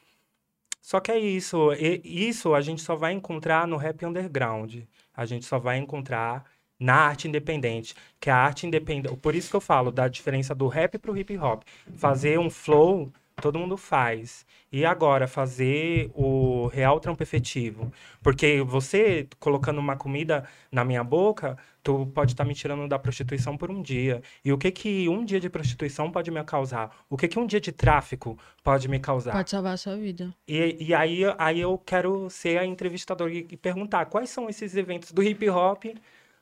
Só 0.80 1.00
que 1.00 1.10
é 1.10 1.18
isso, 1.18 1.72
e- 1.72 2.00
isso 2.04 2.54
a 2.54 2.60
gente 2.60 2.80
só 2.80 2.94
vai 2.94 3.12
encontrar 3.12 3.66
no 3.66 3.76
rap 3.76 4.04
underground. 4.06 4.82
A 5.14 5.26
gente 5.26 5.44
só 5.44 5.58
vai 5.58 5.78
encontrar 5.78 6.44
na 6.78 6.94
arte 6.94 7.26
independente, 7.26 7.94
que 8.20 8.30
a 8.30 8.36
arte 8.36 8.66
independente, 8.66 9.16
por 9.16 9.34
isso 9.34 9.50
que 9.50 9.56
eu 9.56 9.60
falo 9.60 9.90
da 9.90 10.06
diferença 10.08 10.54
do 10.54 10.68
rap 10.68 10.98
pro 10.98 11.16
hip 11.16 11.36
hop. 11.38 11.62
Fazer 11.96 12.38
um 12.38 12.50
flow, 12.50 13.12
todo 13.44 13.58
mundo 13.58 13.76
faz. 13.76 14.46
E 14.72 14.86
agora 14.86 15.28
fazer 15.28 16.10
o 16.14 16.66
real 16.68 16.98
trampo 16.98 17.22
efetivo, 17.22 17.92
porque 18.22 18.62
você 18.62 19.28
colocando 19.38 19.78
uma 19.78 19.96
comida 19.96 20.48
na 20.72 20.82
minha 20.82 21.04
boca, 21.04 21.58
tu 21.82 22.06
pode 22.06 22.32
estar 22.32 22.42
me 22.46 22.54
tirando 22.54 22.88
da 22.88 22.98
prostituição 22.98 23.54
por 23.54 23.70
um 23.70 23.82
dia. 23.82 24.22
E 24.42 24.50
o 24.50 24.56
que 24.56 24.70
que 24.70 25.10
um 25.10 25.22
dia 25.26 25.38
de 25.38 25.50
prostituição 25.50 26.10
pode 26.10 26.30
me 26.30 26.42
causar? 26.42 26.90
O 27.10 27.18
que 27.18 27.28
que 27.28 27.38
um 27.38 27.46
dia 27.46 27.60
de 27.60 27.70
tráfico 27.70 28.38
pode 28.62 28.88
me 28.88 28.98
causar? 28.98 29.32
Pode 29.32 29.50
salvar 29.50 29.74
a 29.74 29.76
sua 29.76 29.94
vida. 29.94 30.34
E, 30.48 30.88
e 30.88 30.94
aí, 30.94 31.20
aí 31.36 31.60
eu 31.60 31.76
quero 31.76 32.30
ser 32.30 32.56
a 32.58 32.64
entrevistadora 32.64 33.30
e, 33.30 33.46
e 33.50 33.56
perguntar 33.58 34.06
quais 34.06 34.30
são 34.30 34.48
esses 34.48 34.74
eventos 34.74 35.12
do 35.12 35.22
hip 35.22 35.46
hop 35.50 35.84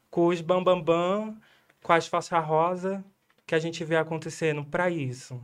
com 0.08 0.28
os 0.28 0.40
bam 0.40 0.62
bam 0.62 0.80
bam, 0.80 1.36
com 1.82 1.92
as 1.92 2.06
faixas 2.06 2.44
rosa 2.44 3.04
que 3.44 3.56
a 3.56 3.58
gente 3.58 3.84
vê 3.84 3.96
acontecendo 3.96 4.64
para 4.64 4.88
isso. 4.88 5.42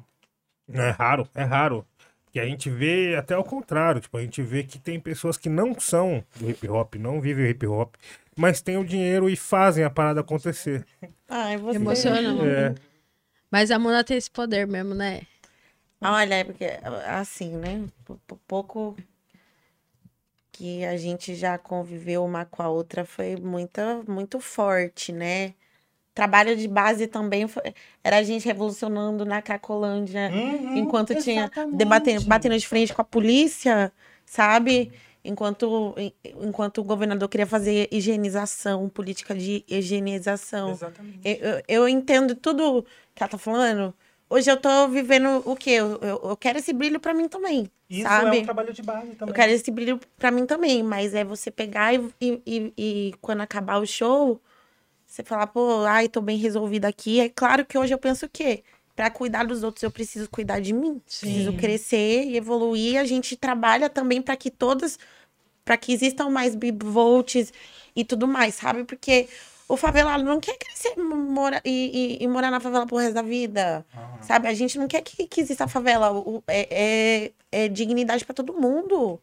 É 0.73 0.91
raro, 0.91 1.29
é 1.35 1.45
raro. 1.45 1.87
E 2.35 2.41
a 2.41 2.45
gente 2.45 2.69
vê 2.69 3.17
até 3.17 3.35
ao 3.35 3.43
contrário, 3.43 4.01
tipo, 4.01 4.17
a 4.17 4.21
gente 4.21 4.43
vê 4.43 4.63
que 4.63 4.79
tem 4.79 5.01
pessoas 5.01 5.37
que 5.37 5.49
não 5.49 5.79
são 5.79 6.23
do 6.37 6.51
hip 6.51 6.69
hop, 6.69 6.95
não 6.97 7.21
vivem 7.21 7.47
o 7.47 7.49
hip 7.49 7.67
hop, 7.67 7.95
mas 8.37 8.61
têm 8.61 8.77
o 8.77 8.85
dinheiro 8.85 9.29
e 9.29 9.37
fazem 9.37 9.83
a 9.83 9.91
parada 9.91 10.21
acontecer. 10.21 10.85
Ai, 11.29 11.57
você... 11.59 11.77
Emocionante. 11.77 12.47
É. 12.47 12.75
Mas 13.51 13.71
a 13.71 13.79
Mona 13.79 14.05
tem 14.05 14.17
esse 14.17 14.31
poder 14.31 14.67
mesmo, 14.67 14.95
né? 14.95 15.23
Olha, 16.01 16.35
é 16.35 16.45
porque, 16.45 16.67
assim, 17.07 17.57
né? 17.57 17.85
Pouco 18.47 18.95
que 20.53 20.85
a 20.85 20.97
gente 20.97 21.35
já 21.35 21.57
conviveu 21.57 22.25
uma 22.25 22.45
com 22.45 22.63
a 22.63 22.69
outra 22.69 23.05
foi 23.05 23.37
muita, 23.37 24.03
muito 24.07 24.39
forte, 24.39 25.13
né? 25.13 25.55
Trabalho 26.19 26.57
de 26.57 26.67
base 26.67 27.07
também 27.07 27.47
foi- 27.47 27.73
era 28.03 28.17
a 28.17 28.23
gente 28.25 28.45
revolucionando 28.45 29.25
na 29.25 29.41
Cracolândia, 29.41 30.29
enquanto 30.75 31.15
tinha 31.15 31.49
debatendo, 31.73 32.25
batendo 32.25 32.59
de 32.59 32.67
frente 32.67 32.93
com 32.93 33.01
a 33.01 33.05
polícia, 33.05 33.93
sabe? 34.27 34.91
Enquanto, 35.25 35.95
en- 35.97 36.13
enquanto 36.43 36.79
o 36.79 36.83
governador 36.83 37.29
queria 37.29 37.47
fazer 37.47 37.87
higienização, 37.93 38.89
política 38.89 39.33
de 39.33 39.65
higienização. 39.69 40.73
Exatamente. 40.73 41.21
Eu, 41.25 41.63
eu- 41.69 41.89
entendo 41.89 42.35
tudo 42.35 42.85
que 43.15 43.23
ela 43.23 43.31
tá 43.31 43.39
falando. 43.39 43.95
Hoje 44.29 44.51
eu 44.51 44.57
tô 44.57 44.89
vivendo 44.89 45.41
o 45.45 45.55
quê? 45.55 45.71
Eu, 45.71 46.01
eu, 46.03 46.21
eu 46.31 46.37
quero 46.37 46.59
esse 46.59 46.73
brilho 46.73 46.99
pra 46.99 47.15
mim 47.15 47.29
também, 47.29 47.71
Isso 47.89 48.03
sabe? 48.03 48.39
é 48.39 48.41
um 48.41 48.45
trabalho 48.45 48.73
de 48.75 48.83
base 48.83 49.07
também. 49.13 49.29
Eu 49.29 49.35
quero 49.35 49.53
esse 49.53 49.71
brilho 49.71 50.01
pra 50.19 50.33
mim 50.33 50.47
também, 50.47 50.83
mas 50.83 51.15
é 51.15 51.23
você 51.23 51.49
pegar 51.49 51.95
e, 51.95 52.13
e, 52.21 52.43
e- 52.45 52.73
e 52.77 53.15
quando 53.21 53.41
acabar 53.41 53.79
o 53.81 53.87
show, 53.87 54.41
você 55.09 55.25
falar, 55.25 55.47
pô, 55.49 55.85
ai, 55.87 56.09
tô 56.09 56.21
bem 56.21 56.37
resolvida 56.37 56.87
aqui. 56.87 57.19
É 57.21 57.29
claro 57.29 57.65
que 57.65 57.77
hoje 57.79 57.93
eu 57.95 57.99
penso 57.99 58.27
o 58.27 58.29
quê? 58.29 58.63
Pra 58.95 59.11
cuidar 59.11 59.45
dos 59.45 59.63
outros, 59.63 59.83
eu 59.83 59.91
preciso 59.91 60.29
cuidar 60.29 60.61
de 60.61 60.73
mim. 60.73 61.01
Preciso 61.07 61.53
crescer 61.55 62.25
e 62.25 62.37
evoluir. 62.37 63.01
A 63.01 63.05
gente 63.05 63.37
trabalha 63.37 63.89
também 63.89 64.21
pra 64.21 64.37
que 64.37 64.51
todas, 64.51 64.99
pra 65.65 65.77
que 65.77 65.93
existam 65.93 66.29
mais 66.29 66.55
bivolts 66.55 67.53
e 67.97 68.05
tudo 68.05 68.27
mais, 68.29 68.55
sabe? 68.57 68.85
Porque 68.85 69.29
o 69.69 69.77
favelado 69.77 70.25
não 70.25 70.41
quer 70.41 70.57
crescer 70.59 70.95
mora, 70.99 71.61
e, 71.65 72.17
e- 72.21 72.25
e 72.25 72.29
morar 72.29 72.51
na 72.51 72.61
favela 72.61 72.87
pro 72.87 72.97
resto 72.97 73.15
da 73.15 73.23
vida. 73.23 73.87
Sabe? 74.21 74.49
A 74.49 74.55
gente 74.55 74.77
não 74.79 74.89
quer 74.89 75.01
que, 75.03 75.27
que 75.27 75.41
exista 75.41 75.65
a 75.65 75.69
favela. 75.69 76.13
O- 76.13 76.43
é, 76.49 77.31
é, 77.53 77.65
é 77.65 77.69
dignidade 77.69 78.25
pra 78.25 78.35
todo 78.35 78.53
mundo. 78.53 79.21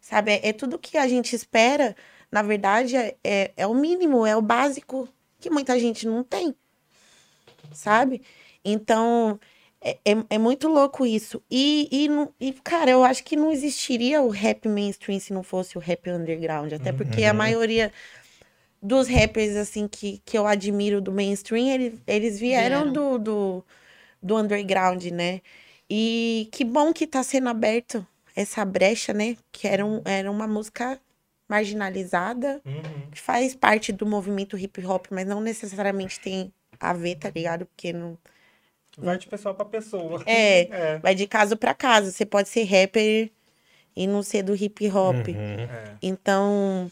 Sabe? 0.00 0.32
É, 0.32 0.48
é 0.48 0.52
tudo 0.52 0.78
que 0.78 0.96
a 0.96 1.08
gente 1.08 1.34
espera. 1.34 1.96
Na 2.30 2.42
verdade, 2.42 2.96
é, 2.96 3.16
é, 3.24 3.50
é 3.56 3.66
o 3.66 3.74
mínimo, 3.74 4.24
é 4.24 4.36
o 4.36 4.42
básico 4.42 5.08
que 5.38 5.50
muita 5.50 5.78
gente 5.78 6.06
não 6.06 6.24
tem. 6.24 6.54
Sabe? 7.72 8.22
Então, 8.64 9.38
é, 9.80 9.98
é, 10.04 10.12
é 10.30 10.38
muito 10.38 10.68
louco 10.68 11.04
isso. 11.06 11.42
E, 11.50 11.88
e, 11.90 12.08
não- 12.08 12.32
e, 12.40 12.52
cara, 12.52 12.90
eu 12.90 13.04
acho 13.04 13.22
que 13.24 13.36
não 13.36 13.52
existiria 13.52 14.22
o 14.22 14.28
rap 14.28 14.68
mainstream 14.68 15.20
se 15.20 15.32
não 15.32 15.42
fosse 15.42 15.76
o 15.76 15.80
rap 15.80 16.10
underground. 16.10 16.72
Até 16.72 16.92
porque 16.92 17.24
a 17.24 17.34
maioria 17.34 17.92
dos 18.82 19.08
rappers, 19.08 19.56
assim, 19.56 19.88
que, 19.88 20.20
que 20.24 20.36
eu 20.38 20.46
admiro 20.46 21.00
do 21.00 21.12
mainstream, 21.12 21.68
eles, 21.68 21.94
eles 22.06 22.38
vieram, 22.38 22.84
Vieram. 22.84 22.92
Do, 22.92 23.18
do, 23.18 23.64
do 24.22 24.36
underground, 24.38 25.04
né? 25.06 25.40
E 25.88 26.48
que 26.52 26.64
bom 26.64 26.92
que 26.92 27.06
tá 27.06 27.22
sendo 27.22 27.48
aberto 27.48 28.06
essa 28.34 28.64
brecha, 28.64 29.12
né? 29.12 29.36
Que 29.52 29.68
era, 29.68 29.84
um, 29.84 30.02
era 30.04 30.30
uma 30.30 30.46
música 30.46 31.00
marginalizada, 31.48 32.60
Uhum. 32.64 33.10
que 33.10 33.20
faz 33.20 33.54
parte 33.54 33.92
do 33.92 34.04
movimento 34.06 34.56
hip 34.58 34.84
hop, 34.84 35.06
mas 35.10 35.26
não 35.26 35.40
necessariamente 35.40 36.18
tem 36.20 36.52
a 36.78 36.92
ver, 36.92 37.16
tá 37.16 37.30
ligado? 37.30 37.66
Porque 37.66 37.92
não. 37.92 38.18
Vai 38.98 39.18
de 39.18 39.26
pessoa 39.26 39.54
para 39.54 39.64
pessoa. 39.66 40.22
É, 40.26 40.68
É. 40.72 40.98
vai 40.98 41.14
de 41.14 41.26
caso 41.26 41.56
pra 41.56 41.74
caso. 41.74 42.10
Você 42.10 42.24
pode 42.26 42.48
ser 42.48 42.64
rapper 42.64 43.30
e 43.94 44.06
não 44.06 44.22
ser 44.22 44.42
do 44.42 44.54
hip 44.54 44.88
hop. 44.90 45.28
Uhum. 45.28 45.34
É. 45.36 45.96
Então, 46.02 46.90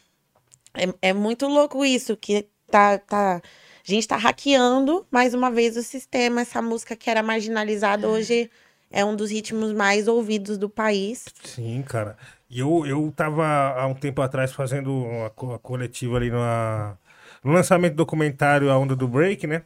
é, 0.74 1.08
é 1.10 1.12
muito 1.12 1.46
louco 1.46 1.84
isso, 1.84 2.16
que 2.16 2.46
tá, 2.70 2.98
tá, 2.98 3.36
a 3.36 3.42
gente 3.90 4.06
tá 4.08 4.16
hackeando 4.16 5.06
mais 5.10 5.34
uma 5.34 5.50
vez 5.50 5.76
o 5.76 5.82
sistema. 5.82 6.42
Essa 6.42 6.60
música 6.62 6.94
que 6.96 7.10
era 7.10 7.22
marginalizada 7.22 8.08
hoje 8.08 8.50
é 8.90 9.04
um 9.04 9.16
dos 9.16 9.30
ritmos 9.30 9.72
mais 9.72 10.06
ouvidos 10.08 10.56
do 10.58 10.68
país. 10.70 11.24
Sim, 11.42 11.82
cara. 11.82 12.16
E 12.54 12.60
eu, 12.60 12.86
eu 12.86 13.12
tava 13.16 13.44
há 13.44 13.84
um 13.88 13.94
tempo 13.94 14.22
atrás 14.22 14.52
fazendo 14.52 14.94
uma, 14.94 15.28
co- 15.30 15.58
coletiva 15.58 16.16
ali 16.16 16.30
numa, 16.30 16.96
no 17.42 17.50
lançamento 17.52 17.94
do 17.94 17.96
documentário 17.96 18.70
A 18.70 18.78
Onda 18.78 18.94
do 18.94 19.08
Break, 19.08 19.44
né? 19.44 19.62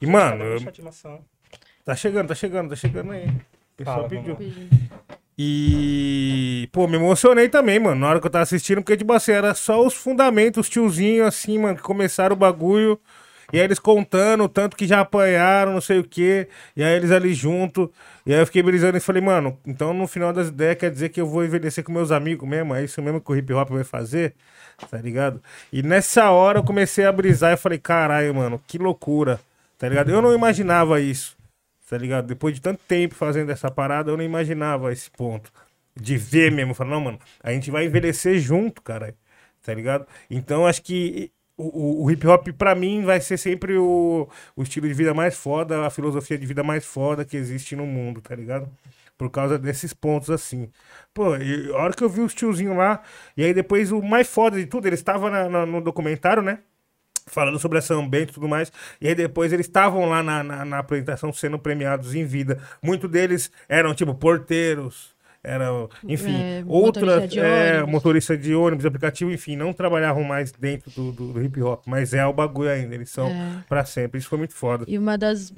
E, 0.00 0.06
mano, 0.08 0.42
eu- 0.42 0.54
Puxa 0.58 0.72
de 0.72 0.82
maçã. 0.82 1.18
tá 1.84 1.94
chegando, 1.94 2.26
tá 2.26 2.34
chegando, 2.34 2.70
tá 2.70 2.74
chegando 2.74 3.12
aí. 3.12 3.28
O 3.28 3.76
pessoal 3.76 3.96
Fala, 3.98 4.08
pediu. 4.08 4.36
E, 5.38 6.68
pô, 6.72 6.88
me 6.88 6.96
emocionei 6.96 7.48
também, 7.48 7.78
mano, 7.78 8.00
na 8.00 8.08
hora 8.08 8.20
que 8.20 8.26
eu 8.26 8.30
tava 8.30 8.42
assistindo, 8.42 8.82
porque, 8.82 8.96
tipo 8.96 9.12
assim, 9.12 9.30
era 9.30 9.54
só 9.54 9.80
os 9.86 9.94
fundamentos, 9.94 10.66
os 10.66 10.68
tiozinhos, 10.68 11.28
assim, 11.28 11.58
mano, 11.60 11.76
que 11.76 11.82
começaram 11.82 12.34
o 12.34 12.38
bagulho. 12.38 13.00
E 13.52 13.58
aí 13.58 13.64
eles 13.64 13.78
contando 13.78 14.44
o 14.44 14.48
tanto 14.48 14.76
que 14.76 14.86
já 14.86 15.00
apanharam, 15.00 15.72
não 15.72 15.80
sei 15.80 15.98
o 15.98 16.04
quê. 16.04 16.48
E 16.76 16.82
aí 16.82 16.94
eles 16.94 17.10
ali 17.10 17.34
junto. 17.34 17.92
E 18.24 18.32
aí 18.32 18.40
eu 18.40 18.46
fiquei 18.46 18.62
brisando 18.62 18.96
e 18.96 19.00
falei, 19.00 19.22
mano, 19.22 19.58
então 19.66 19.92
no 19.92 20.06
final 20.06 20.32
das 20.32 20.48
ideias 20.48 20.76
quer 20.76 20.90
dizer 20.90 21.08
que 21.08 21.20
eu 21.20 21.26
vou 21.26 21.44
envelhecer 21.44 21.82
com 21.82 21.92
meus 21.92 22.10
amigos 22.10 22.48
mesmo? 22.48 22.74
É 22.74 22.84
isso 22.84 23.00
mesmo 23.02 23.20
que 23.20 23.32
o 23.32 23.36
hip 23.36 23.52
hop 23.52 23.70
vai 23.70 23.84
fazer? 23.84 24.34
Tá 24.90 24.98
ligado? 24.98 25.42
E 25.72 25.82
nessa 25.82 26.30
hora 26.30 26.58
eu 26.58 26.64
comecei 26.64 27.04
a 27.04 27.12
brisar 27.12 27.52
e 27.52 27.56
falei, 27.56 27.78
caralho, 27.78 28.34
mano, 28.34 28.62
que 28.66 28.78
loucura. 28.78 29.40
Tá 29.78 29.88
ligado? 29.88 30.10
Eu 30.10 30.22
não 30.22 30.34
imaginava 30.34 31.00
isso. 31.00 31.36
Tá 31.88 31.98
ligado? 31.98 32.26
Depois 32.26 32.54
de 32.54 32.60
tanto 32.60 32.80
tempo 32.86 33.14
fazendo 33.14 33.50
essa 33.50 33.70
parada, 33.70 34.10
eu 34.10 34.16
não 34.16 34.24
imaginava 34.24 34.92
esse 34.92 35.10
ponto. 35.10 35.50
De 35.96 36.16
ver 36.16 36.52
mesmo. 36.52 36.72
Falar, 36.72 36.90
não, 36.90 37.00
mano, 37.00 37.18
a 37.42 37.52
gente 37.52 37.70
vai 37.70 37.86
envelhecer 37.86 38.38
junto, 38.38 38.80
cara. 38.80 39.14
Tá 39.62 39.74
ligado? 39.74 40.06
Então 40.30 40.66
acho 40.66 40.82
que 40.82 41.32
o, 41.60 42.04
o- 42.04 42.10
hip 42.10 42.26
hop, 42.26 42.48
pra 42.56 42.74
mim, 42.74 43.02
vai 43.04 43.20
ser 43.20 43.36
sempre 43.38 43.76
o, 43.78 44.28
o 44.56 44.62
estilo 44.62 44.88
de 44.88 44.94
vida 44.94 45.14
mais 45.14 45.36
foda, 45.36 45.86
a 45.86 45.90
filosofia 45.90 46.38
de 46.38 46.46
vida 46.46 46.62
mais 46.62 46.84
foda 46.84 47.24
que 47.24 47.36
existe 47.36 47.76
no 47.76 47.86
mundo, 47.86 48.20
tá 48.20 48.34
ligado? 48.34 48.68
Por 49.18 49.30
causa 49.30 49.58
desses 49.58 49.92
pontos 49.92 50.30
assim. 50.30 50.70
Pô, 51.12 51.36
e 51.36 51.70
a 51.72 51.76
hora 51.76 51.92
que 51.94 52.02
eu 52.02 52.08
vi 52.08 52.20
os 52.22 52.34
tiozinhos 52.34 52.76
lá, 52.76 53.02
e 53.36 53.44
aí 53.44 53.52
depois 53.54 53.92
o 53.92 54.00
mais 54.02 54.28
foda 54.28 54.56
de 54.58 54.66
tudo, 54.66 54.86
eles 54.86 55.00
estavam 55.00 55.30
no 55.66 55.80
documentário, 55.80 56.42
né? 56.42 56.60
Falando 57.26 57.58
sobre 57.60 57.78
essa 57.78 57.94
ambiente 57.94 58.30
e 58.30 58.34
tudo 58.34 58.48
mais. 58.48 58.72
E 59.00 59.06
aí 59.06 59.14
depois 59.14 59.52
eles 59.52 59.66
estavam 59.66 60.06
lá 60.08 60.22
na, 60.22 60.42
na, 60.42 60.64
na 60.64 60.78
apresentação 60.78 61.32
sendo 61.32 61.58
premiados 61.58 62.14
em 62.14 62.24
vida. 62.24 62.60
Muitos 62.82 63.08
deles 63.10 63.52
eram, 63.68 63.94
tipo, 63.94 64.14
porteiros. 64.14 65.14
Eram, 65.42 65.88
enfim, 66.04 66.34
É, 66.34 66.62
outras. 66.66 67.02
motorista 67.04 67.28
de 67.28 67.40
é, 67.40 67.72
ônibus. 67.76 67.90
motorista 67.92 68.36
de 68.36 68.54
ônibus, 68.54 68.84
aplicativo, 68.84 69.30
enfim, 69.32 69.56
não 69.56 69.72
trabalhavam 69.72 70.22
mais 70.22 70.52
dentro 70.52 70.90
do, 70.90 71.12
do- 71.12 71.32
do 71.32 71.42
hip 71.42 71.62
hop. 71.62 71.82
Mas 71.86 72.12
é 72.12 72.26
o 72.26 72.32
bagulho 72.32 72.70
ainda. 72.70 72.94
Eles 72.94 73.08
são 73.10 73.26
É. 73.28 73.64
pra 73.68 73.84
sempre. 73.84 74.18
Isso 74.18 74.28
foi 74.28 74.38
muito 74.38 74.54
foda. 74.54 74.84
E 74.86 74.98
uma 74.98 75.16
das 75.16 75.52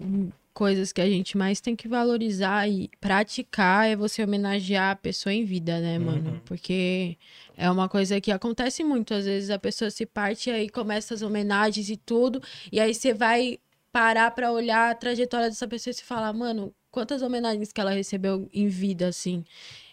coisas 0.55 0.93
que 0.93 1.01
a 1.01 1.09
gente 1.09 1.37
mais 1.37 1.61
tem 1.61 1.75
que 1.75 1.89
valorizar 1.89 2.69
e 2.69 2.91
praticar 3.01 3.89
é 3.89 3.97
você 3.97 4.23
homenagear 4.23 4.91
a 4.93 4.97
pessoa 4.97 5.33
em 5.33 5.45
vida, 5.45 5.81
né, 5.81 5.99
mano? 5.99 6.41
Porque 6.45 7.17
é 7.57 7.71
uma 7.71 7.89
coisa 7.89 8.21
que 8.21 8.31
acontece 8.31 8.85
muito. 8.85 9.13
Às 9.15 9.25
vezes 9.25 9.51
a 9.51 9.59
pessoa 9.59 9.91
se 9.91 10.07
parte 10.07 10.49
e 10.51 10.53
aí 10.53 10.69
começa 10.69 11.15
as 11.15 11.23
homenagens 11.23 11.89
e 11.91 11.97
tudo, 11.97 12.41
e 12.71 12.79
aí 12.79 12.95
você 12.95 13.13
vai 13.15 13.59
parar 13.91 14.31
pra 14.31 14.53
olhar 14.53 14.91
a 14.91 14.95
trajetória 14.95 15.49
dessa 15.49 15.67
pessoa 15.67 15.91
e 15.91 15.95
se 15.95 16.05
falar, 16.05 16.33
mano, 16.33 16.73
quantas 16.93 17.23
homenagens 17.23 17.73
que 17.73 17.81
ela 17.81 17.91
recebeu 17.91 18.49
em 18.53 18.69
vida, 18.69 19.09
assim. 19.09 19.43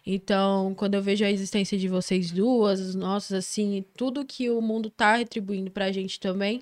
Então, 0.05 0.73
quando 0.75 0.95
eu 0.95 1.01
vejo 1.01 1.23
a 1.23 1.31
existência 1.31 1.77
de 1.77 1.87
vocês 1.87 2.29
duas, 2.31 2.79
os 2.79 2.95
nossos, 2.95 3.31
assim, 3.31 3.77
e 3.77 3.81
tudo 3.81 4.25
que 4.25 4.49
o 4.49 4.61
mundo 4.61 4.89
tá 4.89 5.15
retribuindo 5.15 5.71
pra 5.71 5.91
gente 5.91 6.19
também, 6.19 6.61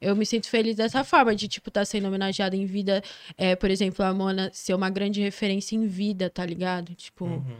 eu 0.00 0.14
me 0.16 0.26
sinto 0.26 0.48
feliz 0.48 0.76
dessa 0.76 1.04
forma, 1.04 1.34
de, 1.34 1.46
tipo, 1.48 1.68
estar 1.68 1.84
sendo 1.84 2.08
homenageada 2.08 2.56
em 2.56 2.66
vida. 2.66 3.02
É, 3.36 3.54
por 3.56 3.70
exemplo, 3.70 4.04
a 4.04 4.12
Mona 4.12 4.50
ser 4.52 4.74
uma 4.74 4.90
grande 4.90 5.20
referência 5.20 5.74
em 5.76 5.86
vida, 5.86 6.28
tá 6.28 6.44
ligado? 6.44 6.94
Tipo, 6.94 7.26
Uhum. 7.26 7.56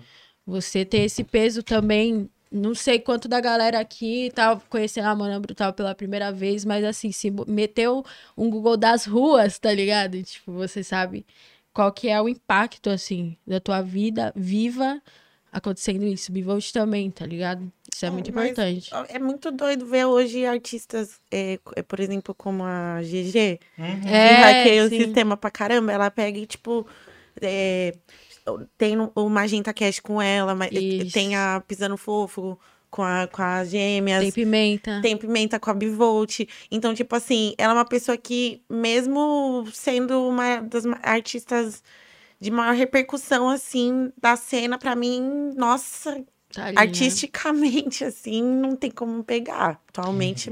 você 0.46 0.84
ter 0.84 0.98
esse 1.02 1.22
peso 1.24 1.62
também. 1.62 2.28
Não 2.50 2.74
sei 2.74 3.00
quanto 3.00 3.26
da 3.28 3.40
galera 3.40 3.80
aqui 3.80 4.30
tá 4.34 4.56
conhecendo 4.70 5.06
a 5.08 5.14
Mona 5.16 5.38
Brutal 5.40 5.72
pela 5.72 5.94
primeira 5.94 6.30
vez, 6.30 6.64
mas 6.64 6.84
assim, 6.84 7.10
se 7.10 7.30
meteu 7.48 8.04
um 8.36 8.48
Google 8.48 8.76
das 8.76 9.04
ruas, 9.04 9.58
tá 9.58 9.72
ligado? 9.74 10.22
Tipo, 10.22 10.52
você 10.52 10.82
sabe 10.84 11.26
qual 11.76 11.92
que 11.92 12.08
é 12.08 12.18
o 12.22 12.26
impacto, 12.26 12.88
assim, 12.88 13.36
da 13.46 13.60
tua 13.60 13.82
vida 13.82 14.32
viva 14.34 14.98
acontecendo 15.52 16.04
isso. 16.04 16.32
Bivolt 16.32 16.72
também, 16.72 17.10
tá 17.10 17.26
ligado? 17.26 17.70
Isso 17.92 18.04
é 18.06 18.08
É, 18.08 18.10
muito 18.10 18.32
mas- 18.32 18.50
importante. 18.50 18.90
É 19.10 19.18
muito 19.18 19.50
doido 19.52 19.84
ver 19.84 20.06
hoje 20.06 20.46
artistas, 20.46 21.20
é, 21.30 21.58
é, 21.76 21.82
por 21.82 22.00
exemplo, 22.00 22.34
como 22.34 22.64
a 22.64 23.02
GG, 23.02 23.60
Uhum. 23.78 24.00
que 24.00 24.08
É, 24.08 24.32
hackeia 24.42 24.84
o 24.84 24.88
sim. 24.88 25.04
sistema 25.04 25.36
pra 25.36 25.50
caramba. 25.50 25.92
Ela 25.92 26.10
pega 26.10 26.38
e, 26.38 26.46
tipo, 26.46 26.86
é, 27.42 27.94
tem 28.78 28.96
o 29.14 29.28
Magenta 29.28 29.74
Cash 29.74 30.00
com 30.00 30.20
ela, 30.22 30.54
mas 30.54 30.70
Isso. 30.72 31.12
tem 31.12 31.36
a 31.36 31.62
Pisando 31.66 31.96
Fofo 31.98 32.58
com, 32.90 33.02
a, 33.02 33.26
com 33.26 33.42
as 33.42 33.70
gêmeas. 33.70 34.22
Tem 34.22 34.32
pimenta. 34.32 35.00
Tem 35.02 35.16
Pimenta 35.16 35.58
com 35.60 35.70
a 35.70 35.74
Bivolt. 35.74 36.40
Então, 36.70 36.94
tipo 36.94 37.14
assim, 37.14 37.54
ela 37.58 37.72
é 37.72 37.76
uma 37.76 37.84
pessoa 37.84 38.16
que, 38.16 38.62
mesmo 38.68 39.66
sendo 39.72 40.28
uma 40.28 40.60
das 40.60 40.84
artistas 41.02 41.82
de 42.40 42.50
maior 42.50 42.74
repercussão, 42.74 43.48
assim, 43.48 44.12
da 44.20 44.36
cena, 44.36 44.78
pra 44.78 44.94
mim, 44.94 45.52
nossa, 45.56 46.22
Tá 46.52 46.66
ali, 46.66 46.74
né? 46.76 46.80
artisticamente, 46.82 48.04
assim, 48.04 48.42
não 48.42 48.76
tem 48.76 48.90
como 48.90 49.22
pegar. 49.24 49.80
Atualmente, 49.88 50.50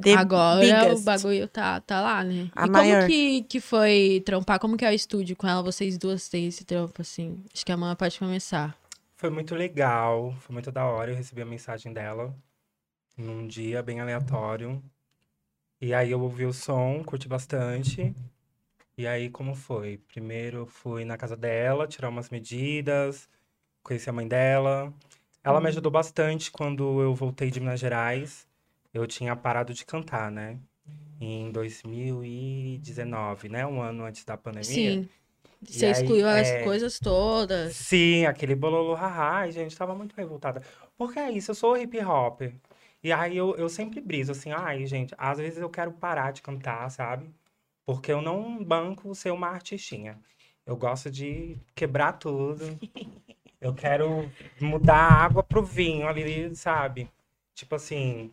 the 0.00 0.14
Agora 0.14 0.60
biggest. 0.60 1.00
o 1.00 1.04
bagulho 1.04 1.48
tá, 1.48 1.80
tá 1.80 2.00
lá, 2.00 2.24
né? 2.24 2.48
A 2.54 2.66
e 2.66 2.70
maior. 2.70 2.96
como 3.00 3.06
que, 3.08 3.42
que 3.42 3.60
foi 3.60 4.22
trampar? 4.24 4.58
Como 4.58 4.76
que 4.76 4.84
é 4.84 4.90
o 4.90 4.94
estúdio 4.94 5.36
com 5.36 5.46
ela? 5.46 5.62
Vocês 5.62 5.98
duas 5.98 6.28
têm 6.28 6.46
esse 6.46 6.64
trampo, 6.64 7.00
assim? 7.02 7.42
Acho 7.54 7.64
que 7.66 7.72
a 7.72 7.76
Mãe 7.76 7.94
pode 7.96 8.18
começar. 8.18 8.76
Foi 9.20 9.28
muito 9.28 9.54
legal, 9.54 10.32
foi 10.36 10.54
muito 10.54 10.72
da 10.72 10.86
hora. 10.86 11.10
Eu 11.10 11.14
recebi 11.14 11.42
a 11.42 11.44
mensagem 11.44 11.92
dela 11.92 12.34
num 13.18 13.46
dia 13.46 13.82
bem 13.82 14.00
aleatório. 14.00 14.82
E 15.78 15.92
aí 15.92 16.10
eu 16.10 16.22
ouvi 16.22 16.46
o 16.46 16.54
som, 16.54 17.04
curti 17.04 17.28
bastante. 17.28 18.14
E 18.96 19.06
aí, 19.06 19.28
como 19.28 19.54
foi? 19.54 19.98
Primeiro 20.08 20.64
fui 20.64 21.04
na 21.04 21.18
casa 21.18 21.36
dela, 21.36 21.86
tirar 21.86 22.08
umas 22.08 22.30
medidas, 22.30 23.28
conheci 23.82 24.08
a 24.08 24.12
mãe 24.14 24.26
dela. 24.26 24.90
Ela 25.44 25.60
me 25.60 25.68
ajudou 25.68 25.92
bastante 25.92 26.50
quando 26.50 27.02
eu 27.02 27.14
voltei 27.14 27.50
de 27.50 27.60
Minas 27.60 27.78
Gerais. 27.78 28.48
Eu 28.90 29.06
tinha 29.06 29.36
parado 29.36 29.74
de 29.74 29.84
cantar, 29.84 30.30
né? 30.30 30.58
Em 31.20 31.52
2019, 31.52 33.50
né? 33.50 33.66
Um 33.66 33.82
ano 33.82 34.02
antes 34.02 34.24
da 34.24 34.38
pandemia. 34.38 34.64
Sim. 34.64 35.08
Você 35.62 35.86
aí, 35.86 35.92
excluiu 35.92 36.26
as 36.26 36.48
é, 36.48 36.64
coisas 36.64 36.98
todas. 36.98 37.74
Sim, 37.74 38.26
aquele 38.26 38.54
bololo 38.54 38.94
haha, 38.94 39.40
ai, 39.40 39.52
gente, 39.52 39.76
tava 39.76 39.94
muito 39.94 40.14
revoltada. 40.14 40.62
Porque 40.96 41.18
é 41.18 41.30
isso, 41.30 41.50
eu 41.50 41.54
sou 41.54 41.76
hip 41.76 41.98
hop. 42.02 42.42
E 43.02 43.12
aí 43.12 43.36
eu, 43.36 43.56
eu 43.56 43.68
sempre 43.68 44.00
briso 44.00 44.32
assim, 44.32 44.52
ai, 44.52 44.86
gente, 44.86 45.14
às 45.16 45.38
vezes 45.38 45.58
eu 45.58 45.70
quero 45.70 45.92
parar 45.92 46.32
de 46.32 46.42
cantar, 46.42 46.90
sabe? 46.90 47.30
Porque 47.86 48.12
eu 48.12 48.22
não 48.22 48.62
banco 48.64 49.14
ser 49.14 49.30
uma 49.30 49.48
artistinha. 49.48 50.18
Eu 50.66 50.76
gosto 50.76 51.10
de 51.10 51.58
quebrar 51.74 52.14
tudo. 52.14 52.78
Eu 53.60 53.74
quero 53.74 54.30
mudar 54.58 54.96
a 54.96 55.12
água 55.24 55.42
pro 55.42 55.62
vinho 55.62 56.08
ali, 56.08 56.54
sabe? 56.56 57.10
Tipo 57.54 57.74
assim. 57.74 58.32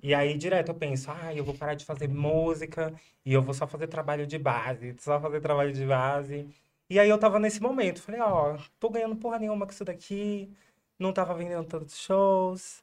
E 0.00 0.14
aí, 0.14 0.36
direto, 0.38 0.68
eu 0.70 0.74
penso, 0.74 1.10
ah, 1.10 1.34
eu 1.34 1.44
vou 1.44 1.54
parar 1.54 1.74
de 1.74 1.84
fazer 1.84 2.08
música 2.08 2.94
e 3.24 3.32
eu 3.32 3.42
vou 3.42 3.52
só 3.54 3.66
fazer 3.66 3.88
trabalho 3.88 4.26
de 4.26 4.38
base, 4.38 4.94
só 4.98 5.20
fazer 5.20 5.40
trabalho 5.40 5.72
de 5.72 5.84
base. 5.84 6.48
E 6.88 6.98
aí 6.98 7.08
eu 7.08 7.18
tava 7.18 7.38
nesse 7.38 7.60
momento, 7.60 8.00
falei, 8.00 8.20
ó, 8.20 8.56
tô 8.78 8.90
ganhando 8.90 9.16
porra 9.16 9.38
nenhuma 9.38 9.66
com 9.66 9.72
isso 9.72 9.84
daqui, 9.84 10.50
não 10.98 11.12
tava 11.12 11.34
vendendo 11.34 11.64
tantos 11.66 11.98
shows, 11.98 12.82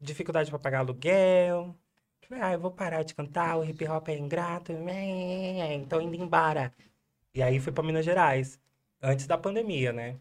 dificuldade 0.00 0.50
pra 0.50 0.58
pagar 0.58 0.80
aluguel. 0.80 1.74
Falei, 2.28 2.44
ah, 2.44 2.52
eu 2.52 2.60
vou 2.60 2.70
parar 2.70 3.02
de 3.02 3.14
cantar, 3.14 3.56
o 3.56 3.64
hip 3.64 3.86
hop 3.88 4.08
é 4.08 4.18
ingrato, 4.18 4.72
então 4.72 6.00
indo 6.00 6.16
embora. 6.16 6.72
E 7.34 7.42
aí 7.42 7.58
fui 7.60 7.72
pra 7.72 7.82
Minas 7.82 8.04
Gerais, 8.04 8.60
antes 9.02 9.26
da 9.26 9.38
pandemia, 9.38 9.92
né? 9.92 10.16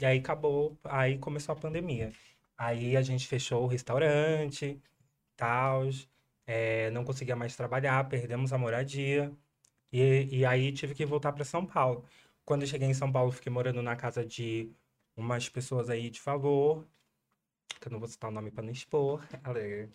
E 0.00 0.06
aí 0.06 0.18
acabou, 0.18 0.78
aí 0.84 1.18
começou 1.18 1.52
a 1.54 1.56
pandemia. 1.56 2.12
Aí 2.56 2.96
a 2.96 3.02
gente 3.02 3.26
fechou 3.26 3.64
o 3.64 3.66
restaurante, 3.66 4.80
tal, 5.38 5.84
é, 6.46 6.90
não 6.90 7.04
conseguia 7.04 7.36
mais 7.36 7.56
trabalhar, 7.56 8.08
perdemos 8.08 8.52
a 8.52 8.58
moradia. 8.58 9.32
E, 9.92 10.28
e 10.40 10.46
aí 10.46 10.72
tive 10.72 10.94
que 10.94 11.06
voltar 11.06 11.32
para 11.32 11.44
São 11.44 11.64
Paulo. 11.66 12.04
Quando 12.44 12.62
eu 12.62 12.68
cheguei 12.68 12.88
em 12.88 12.94
São 12.94 13.10
Paulo, 13.12 13.32
fiquei 13.32 13.52
morando 13.52 13.82
na 13.82 13.96
casa 13.96 14.24
de 14.26 14.70
umas 15.16 15.48
pessoas 15.48 15.90
aí 15.90 16.10
de 16.10 16.20
favor, 16.20 16.86
que 17.80 17.88
eu 17.88 17.92
não 17.92 17.98
vou 17.98 18.08
citar 18.08 18.30
o 18.30 18.34
nome 18.34 18.50
para 18.50 18.64
não 18.64 18.72
expor. 18.72 19.22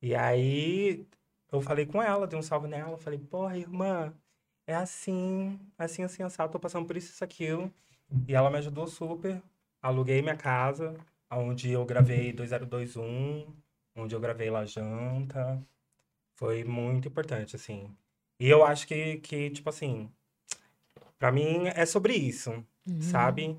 E 0.00 0.14
aí 0.14 1.04
eu 1.50 1.60
falei 1.60 1.84
com 1.84 2.00
ela, 2.00 2.26
dei 2.26 2.38
um 2.38 2.42
salve 2.42 2.68
nela, 2.68 2.96
falei, 2.96 3.18
porra, 3.18 3.58
irmã, 3.58 4.14
é 4.66 4.74
assim, 4.74 5.58
assim, 5.76 6.04
assim, 6.04 6.22
assado, 6.22 6.52
tô 6.52 6.60
passando 6.60 6.86
por 6.86 6.96
isso, 6.96 7.10
isso, 7.10 7.24
aquilo. 7.24 7.72
E 8.28 8.34
ela 8.34 8.50
me 8.50 8.58
ajudou 8.58 8.86
super. 8.86 9.42
Aluguei 9.82 10.22
minha 10.22 10.36
casa, 10.36 10.94
onde 11.30 11.70
eu 11.72 11.84
gravei 11.84 12.32
2021, 12.32 13.52
onde 13.98 14.14
eu 14.14 14.20
gravei 14.20 14.50
La 14.50 14.64
Janta. 14.64 15.60
Foi 16.36 16.64
muito 16.64 17.08
importante, 17.08 17.56
assim. 17.56 17.90
E 18.40 18.48
eu 18.48 18.64
acho 18.64 18.86
que, 18.86 19.16
que 19.18 19.50
tipo 19.50 19.68
assim, 19.68 20.08
pra 21.18 21.32
mim 21.32 21.66
é 21.74 21.84
sobre 21.86 22.14
isso, 22.14 22.50
Uhum. 22.86 23.00
sabe? 23.02 23.58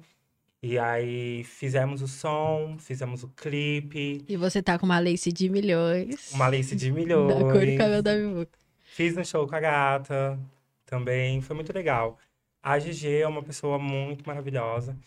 E 0.61 0.77
aí 0.79 1.43
fizemos 1.45 2.01
o 2.01 2.07
som, 2.07 2.77
fizemos 2.79 3.23
o 3.23 3.29
clipe, 3.29 4.23
E 4.27 4.35
você 4.35 4.61
tá 4.61 4.77
com 4.79 4.85
uma 4.85 4.99
lace 4.99 5.31
de 5.31 5.47
milhões. 5.49 6.31
uma 6.33 6.47
lace 6.47 6.75
de 6.75 6.89
Da 6.91 6.95
cor 6.95 7.05
do 7.05 7.59
milhões. 7.59 7.77
cabelo 7.77 8.01
da 8.03 8.15
Bivuca. 8.15 8.57
Fiz 8.83 9.15
um 9.17 9.23
show 9.23 9.47
com 9.47 9.55
a 9.55 9.59
gata 9.59 10.39
também, 10.85 11.41
foi 11.41 11.55
muito 11.55 11.71
legal. 11.73 12.17
A 12.61 12.77
GG 12.77 13.21
é 13.21 13.27
uma 13.27 13.43
pessoa 13.43 13.77
muito 13.79 14.25
maravilhosa. 14.27 14.97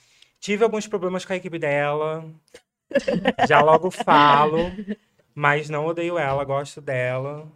Tive 0.40 0.64
alguns 0.64 0.86
problemas 0.86 1.24
com 1.24 1.32
a 1.32 1.36
equipe 1.36 1.59
dela, 1.59 2.24
já 3.48 3.60
logo 3.60 3.90
falo, 3.90 4.59
mas 5.34 5.68
não 5.70 5.86
odeio 5.86 6.18
ela, 6.18 6.44
gosto 6.44 6.80
dela, 6.80 7.50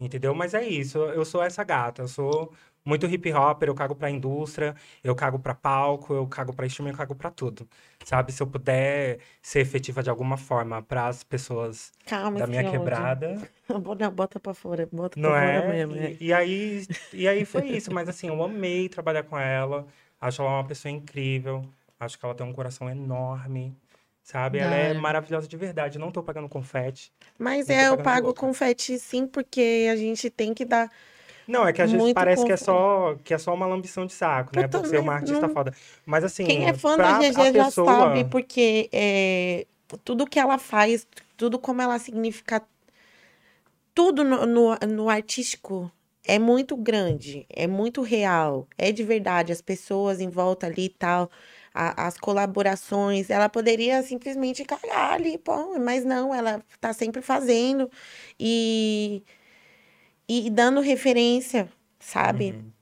entendeu? 0.00 0.34
Mas 0.34 0.54
é 0.54 0.64
isso, 0.66 0.98
eu 0.98 1.24
sou 1.24 1.42
essa 1.42 1.62
gata, 1.64 2.02
eu 2.02 2.08
sou 2.08 2.52
muito 2.84 3.06
hip 3.06 3.32
hopper, 3.32 3.68
eu 3.68 3.74
cago 3.74 3.94
pra 3.94 4.10
indústria, 4.10 4.74
eu 5.02 5.14
cago 5.14 5.38
pra 5.38 5.54
palco, 5.54 6.12
eu 6.12 6.26
cago 6.26 6.52
pra 6.54 6.66
streaming, 6.66 6.90
eu 6.92 6.96
cago 6.96 7.14
pra 7.14 7.30
tudo, 7.30 7.66
sabe? 8.04 8.30
Se 8.32 8.42
eu 8.42 8.46
puder 8.46 9.18
ser 9.40 9.60
efetiva 9.60 10.02
de 10.02 10.10
alguma 10.10 10.36
forma 10.36 10.82
para 10.82 11.06
as 11.06 11.24
pessoas 11.24 11.92
Calma, 12.04 12.38
da 12.38 12.46
minha 12.46 12.60
ódio. 12.62 12.78
quebrada, 12.78 13.40
Não, 13.68 13.80
bota 13.80 14.38
pra 14.38 14.52
fora, 14.52 14.86
bota 14.92 15.18
não 15.18 15.30
pra 15.30 15.42
é? 15.42 15.60
fora 15.62 15.72
mesmo. 15.72 15.94
é. 15.96 16.12
E, 16.20 16.26
e 16.26 16.32
aí, 16.34 16.86
e 17.14 17.26
aí 17.28 17.44
foi 17.46 17.66
isso. 17.68 17.92
Mas 17.94 18.08
assim, 18.08 18.28
eu 18.28 18.42
amei 18.42 18.88
trabalhar 18.90 19.22
com 19.22 19.38
ela. 19.38 19.86
Acho 20.20 20.42
ela 20.42 20.50
uma 20.50 20.64
pessoa 20.66 20.92
incrível. 20.92 21.64
Acho 21.98 22.18
que 22.18 22.24
ela 22.26 22.34
tem 22.34 22.46
um 22.46 22.52
coração 22.52 22.90
enorme. 22.90 23.74
Sabe? 24.24 24.58
Ela 24.58 24.74
é 24.74 24.94
maravilhosa 24.94 25.46
de 25.46 25.56
verdade. 25.56 25.98
Não 25.98 26.10
tô 26.10 26.22
pagando 26.22 26.48
confete. 26.48 27.12
Mas 27.38 27.68
é, 27.68 27.88
eu 27.88 27.98
pago 27.98 28.32
confete 28.32 28.98
sim, 28.98 29.26
porque 29.26 29.86
a 29.92 29.96
gente 29.96 30.30
tem 30.30 30.54
que 30.54 30.64
dar 30.64 30.90
Não, 31.46 31.68
é 31.68 31.72
que 31.74 31.82
a 31.82 31.86
gente 31.86 32.00
Muito 32.00 32.14
parece 32.14 32.44
que 32.44 32.50
é, 32.52 32.56
só, 32.56 33.16
que 33.22 33.34
é 33.34 33.38
só 33.38 33.52
uma 33.52 33.66
lambição 33.66 34.06
de 34.06 34.14
saco, 34.14 34.56
né? 34.56 34.64
Eu 34.64 34.68
Por 34.70 34.86
ser 34.86 34.98
uma 34.98 35.12
artista 35.12 35.46
não- 35.46 35.52
foda. 35.54 35.74
Mas 36.06 36.24
assim, 36.24 36.46
Quem 36.46 36.66
é 36.66 36.72
fã 36.72 36.96
da 36.96 37.20
GG 37.20 37.52
já 37.52 37.64
pessoa- 37.64 37.86
sabe, 37.86 38.24
porque 38.24 38.88
é, 38.90 39.66
tudo 40.02 40.26
que 40.26 40.38
ela 40.40 40.56
faz, 40.56 41.06
tudo 41.36 41.58
como 41.58 41.82
ela 41.82 41.98
significa, 41.98 42.62
tudo 43.94 44.24
no, 44.24 44.46
no, 44.46 44.74
no 44.88 45.08
artístico 45.10 45.90
é 46.26 46.38
muito 46.38 46.74
grande, 46.76 47.44
é 47.50 47.66
muito 47.66 48.00
real, 48.00 48.66
é 48.78 48.90
de 48.90 49.02
verdade. 49.04 49.52
As 49.52 49.60
pessoas 49.60 50.20
em 50.20 50.30
volta 50.30 50.66
ali 50.66 50.86
e 50.86 50.88
tal, 50.88 51.30
a- 51.74 52.06
as 52.08 52.16
colaborações, 52.18 53.30
ela 53.30 53.48
poderia 53.48 54.02
simplesmente 54.02 54.64
cagar 54.64 55.14
ali, 55.14 55.38
pô, 55.38 55.78
mas 55.80 56.04
não, 56.04 56.34
ela 56.34 56.62
tá 56.80 56.92
sempre 56.94 57.20
fazendo 57.22 57.90
e, 58.40 59.22
e 60.28 60.50
dando 60.50 60.80
referência, 60.80 61.70
sabe? 61.98 62.52
Uhum. 62.52 62.72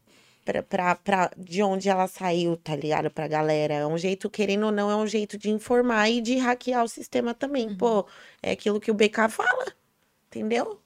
pra, 0.44 0.62
pra, 0.64 0.94
pra, 0.96 1.32
de 1.38 1.62
onde 1.62 1.88
ela 1.88 2.08
saiu, 2.08 2.56
tá 2.56 2.76
ligado? 2.76 3.10
Pra 3.10 3.28
galera. 3.28 3.74
É 3.74 3.86
um 3.86 3.98
jeito, 3.98 4.30
querendo 4.30 4.66
ou 4.66 4.72
não, 4.72 4.90
é 4.90 4.96
um 4.96 5.06
jeito 5.06 5.38
de 5.38 5.50
informar 5.50 6.08
e 6.10 6.20
de 6.22 6.36
hackear 6.38 6.84
o 6.84 6.88
sistema 6.88 7.34
também. 7.34 7.70
Pô, 7.70 8.06
é 8.42 8.52
aquilo 8.52 8.80
que 8.80 8.90
o 8.90 8.94
BK 8.94 9.28
fala, 9.30 9.66
entendeu? 10.28 10.80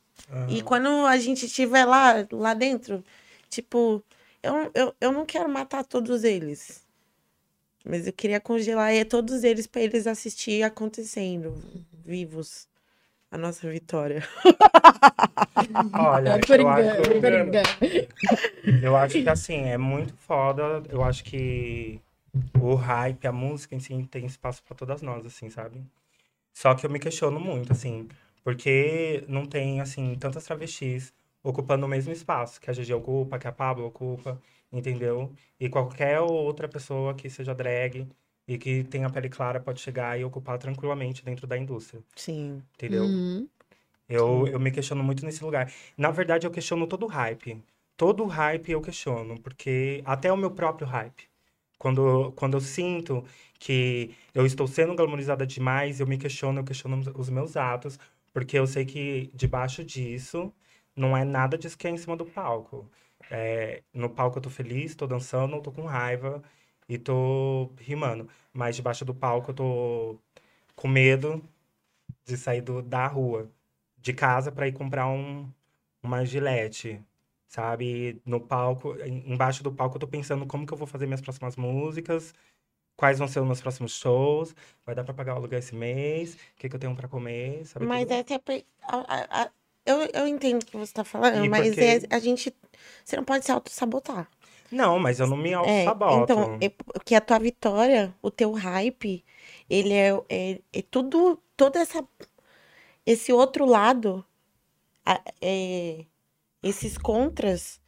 E 0.47 0.63
quando 0.63 0.89
a 1.07 1.19
gente 1.19 1.47
estiver 1.47 1.85
lá, 1.87 2.27
lá 2.33 2.55
dentro, 2.55 3.05
tipo, 3.51 4.05
eu, 4.43 4.71
eu, 4.75 4.97
eu 5.01 5.13
não 5.13 5.27
quero 5.27 5.49
matar 5.51 5.85
todos 5.85 6.25
eles. 6.25 6.86
Mas 7.89 8.07
eu 8.07 8.13
queria 8.13 8.41
congelar 8.41 8.93
e 8.93 9.05
todos 9.05 9.45
eles 9.45 9.67
pra 9.67 9.81
eles 9.81 10.09
assistir 10.09 10.63
acontecendo, 10.65 11.55
vivos. 12.05 12.67
A 13.31 13.39
nossa 13.39 13.71
vitória. 13.71 14.23
Olha, 15.95 16.41
eu 16.49 16.69
acho, 16.69 16.93
eu 18.83 18.97
acho 18.97 19.23
que 19.23 19.29
assim, 19.29 19.65
é 19.65 19.77
muito 19.77 20.15
foda. 20.17 20.83
Eu 20.89 21.03
acho 21.03 21.25
que 21.25 22.01
o 22.61 22.75
hype, 22.75 23.27
a 23.27 23.33
música 23.33 23.75
em 23.75 23.81
si 23.81 24.07
tem 24.11 24.27
espaço 24.27 24.63
pra 24.65 24.77
todas 24.77 25.03
nós, 25.03 25.25
assim, 25.27 25.51
sabe? 25.51 25.81
Só 26.53 26.75
que 26.75 26.87
eu 26.87 26.91
me 26.91 26.99
questiono 26.99 27.39
muito, 27.39 27.73
assim, 27.73 28.09
porque 28.43 29.25
não 29.29 29.45
tem, 29.45 29.81
assim, 29.81 30.15
tantas 30.19 30.45
travestis 30.45 31.13
ocupando 31.43 31.87
o 31.87 31.89
mesmo 31.89 32.13
espaço 32.13 32.61
que 32.61 32.71
a 32.71 32.73
GG 32.73 32.95
ocupa, 32.95 33.39
que 33.39 33.47
a 33.47 33.53
Pablo 33.53 33.87
ocupa, 33.87 34.41
entendeu? 34.79 35.33
E 35.59 35.69
qualquer 35.69 36.21
outra 36.21 36.69
pessoa 36.69 37.15
que 37.15 37.29
seja 37.31 37.55
drag 37.55 38.07
e 38.47 38.59
que 38.59 38.85
tenha 38.85 39.11
pele 39.11 39.29
clara 39.29 39.61
pode 39.61 39.81
chegar 39.81 40.19
e 40.19 40.25
ocupar 40.25 40.59
tranquilamente 40.59 41.25
dentro 41.25 41.47
da 41.47 41.59
indústria, 41.59 42.03
Sim. 42.15 42.63
entendeu? 42.75 43.05
Uhum. 43.05 43.49
Eu, 44.09 44.47
eu 44.47 44.61
me 44.61 44.71
questiono 44.71 45.03
muito 45.03 45.25
nesse 45.25 45.43
lugar. 45.43 45.71
Na 45.97 46.11
verdade, 46.11 46.47
eu 46.47 46.51
questiono 46.51 46.87
todo 46.87 47.05
o 47.05 47.09
hype. 47.09 47.61
Todo 47.97 48.23
o 48.25 48.27
hype 48.27 48.71
eu 48.71 48.81
questiono, 48.81 49.41
porque 49.41 50.03
até 50.05 50.33
o 50.33 50.37
meu 50.37 50.51
próprio 50.51 50.87
hype. 50.87 51.29
Quando, 51.79 52.33
quando 52.37 52.55
eu 52.55 52.61
sinto 52.61 53.25
que 53.59 54.15
eu 54.35 54.47
estou 54.47 54.67
sendo 54.67 54.95
glamorizada 54.95 55.47
demais, 55.47 56.01
eu 56.01 56.07
me 56.07 56.17
questiono, 56.17 56.61
eu 56.61 56.65
questiono 56.65 57.03
os 57.17 57.29
meus 57.29 57.57
atos, 57.57 57.99
porque 58.33 58.59
eu 58.59 58.67
sei 58.67 58.85
que 58.85 59.31
debaixo 59.35 59.85
disso 59.85 60.53
não 60.95 61.17
é 61.17 61.25
nada 61.25 61.59
disso 61.59 61.77
que 61.77 61.87
é 61.87 61.91
em 61.91 61.97
cima 61.97 62.17
do 62.17 62.25
palco. 62.25 62.89
É, 63.31 63.83
no 63.93 64.09
palco 64.11 64.39
eu 64.39 64.43
tô 64.43 64.51
feliz, 64.51 64.95
tô 64.95 65.07
dançando, 65.07 65.61
tô 65.63 65.73
com 65.73 65.85
raiva 65.85 66.43
e 66.89 66.99
tô 66.99 67.73
rimando. 67.79 68.29
Mas 68.53 68.77
debaixo 68.77 69.05
do 69.05 69.15
palco 69.15 69.51
eu 69.51 69.55
tô 69.55 70.21
com 70.77 70.89
medo 70.89 71.43
de 72.25 72.37
sair 72.37 72.61
do, 72.63 72.83
da 72.83 73.07
rua 73.07 73.51
de 73.99 74.13
casa 74.13 74.53
para 74.53 74.69
ir 74.69 74.73
comprar 74.73 75.09
um, 75.09 75.51
uma 76.03 76.25
gilete, 76.25 77.03
sabe? 77.49 78.21
No 78.25 78.41
palco, 78.41 78.95
em- 79.03 79.33
embaixo 79.33 79.63
do 79.63 79.73
palco, 79.73 79.97
eu 79.97 80.01
tô 80.01 80.09
pensando 80.09 80.47
como 80.47 80.67
que 80.67 80.73
eu 80.73 80.79
vou 80.79 80.87
fazer 80.87 81.07
minhas 81.07 81.21
próximas 81.21 81.57
músicas, 81.57 82.35
quais 82.97 83.19
vão 83.19 83.29
ser 83.29 83.41
os 83.41 83.47
meus 83.47 83.61
próximos 83.61 83.93
shows, 83.99 84.55
vai 84.85 84.95
dar 84.95 85.05
para 85.05 85.15
pagar 85.15 85.35
o 85.35 85.39
aluguel 85.39 85.59
esse 85.61 85.75
mês, 85.75 86.35
o 86.35 86.39
que, 86.57 86.69
que 86.69 86.77
eu 86.77 86.81
tenho 86.81 86.97
para 86.97 87.09
comer, 87.09 87.65
sabe? 87.67 87.87
Mas 87.87 88.03
tudo? 88.03 88.13
essa 88.13 88.35
é. 88.35 88.65
a- 88.83 88.97
a- 89.15 89.43
a- 89.45 89.51
eu, 89.87 90.09
eu 90.13 90.27
entendo 90.27 90.63
o 90.63 90.67
que 90.67 90.77
você 90.77 90.93
tá 90.93 91.05
falando, 91.05 91.45
E 91.45 91.49
mas 91.49 91.69
porque- 91.69 91.81
é, 91.81 92.01
a 92.11 92.19
gente. 92.19 92.55
Você 93.05 93.17
não 93.17 93.25
pode 93.25 93.45
se 93.45 93.53
auto-sabotar. 93.53 94.29
Não, 94.71 94.99
mas 94.99 95.21
eu 95.21 95.27
não 95.27 95.37
me 95.37 95.51
É, 95.53 95.55
auto-saboto. 95.55 96.33
então, 96.33 96.59
é 96.61 96.69
porque 96.69 97.15
a 97.15 97.21
tua 97.21 97.39
vitória, 97.39 98.13
o 98.21 98.31
teu 98.31 98.53
hype, 98.53 99.25
ele 99.71 99.93
é, 99.95 100.11
é, 100.29 100.61
é 100.73 100.83
tudo, 100.83 101.41
todo 101.57 101.77
essa, 101.77 102.05
esse 103.07 103.33
outro 103.33 103.65
lado, 103.65 104.25
é, 105.41 106.05
esses 106.63 106.99
contras, 106.99 107.81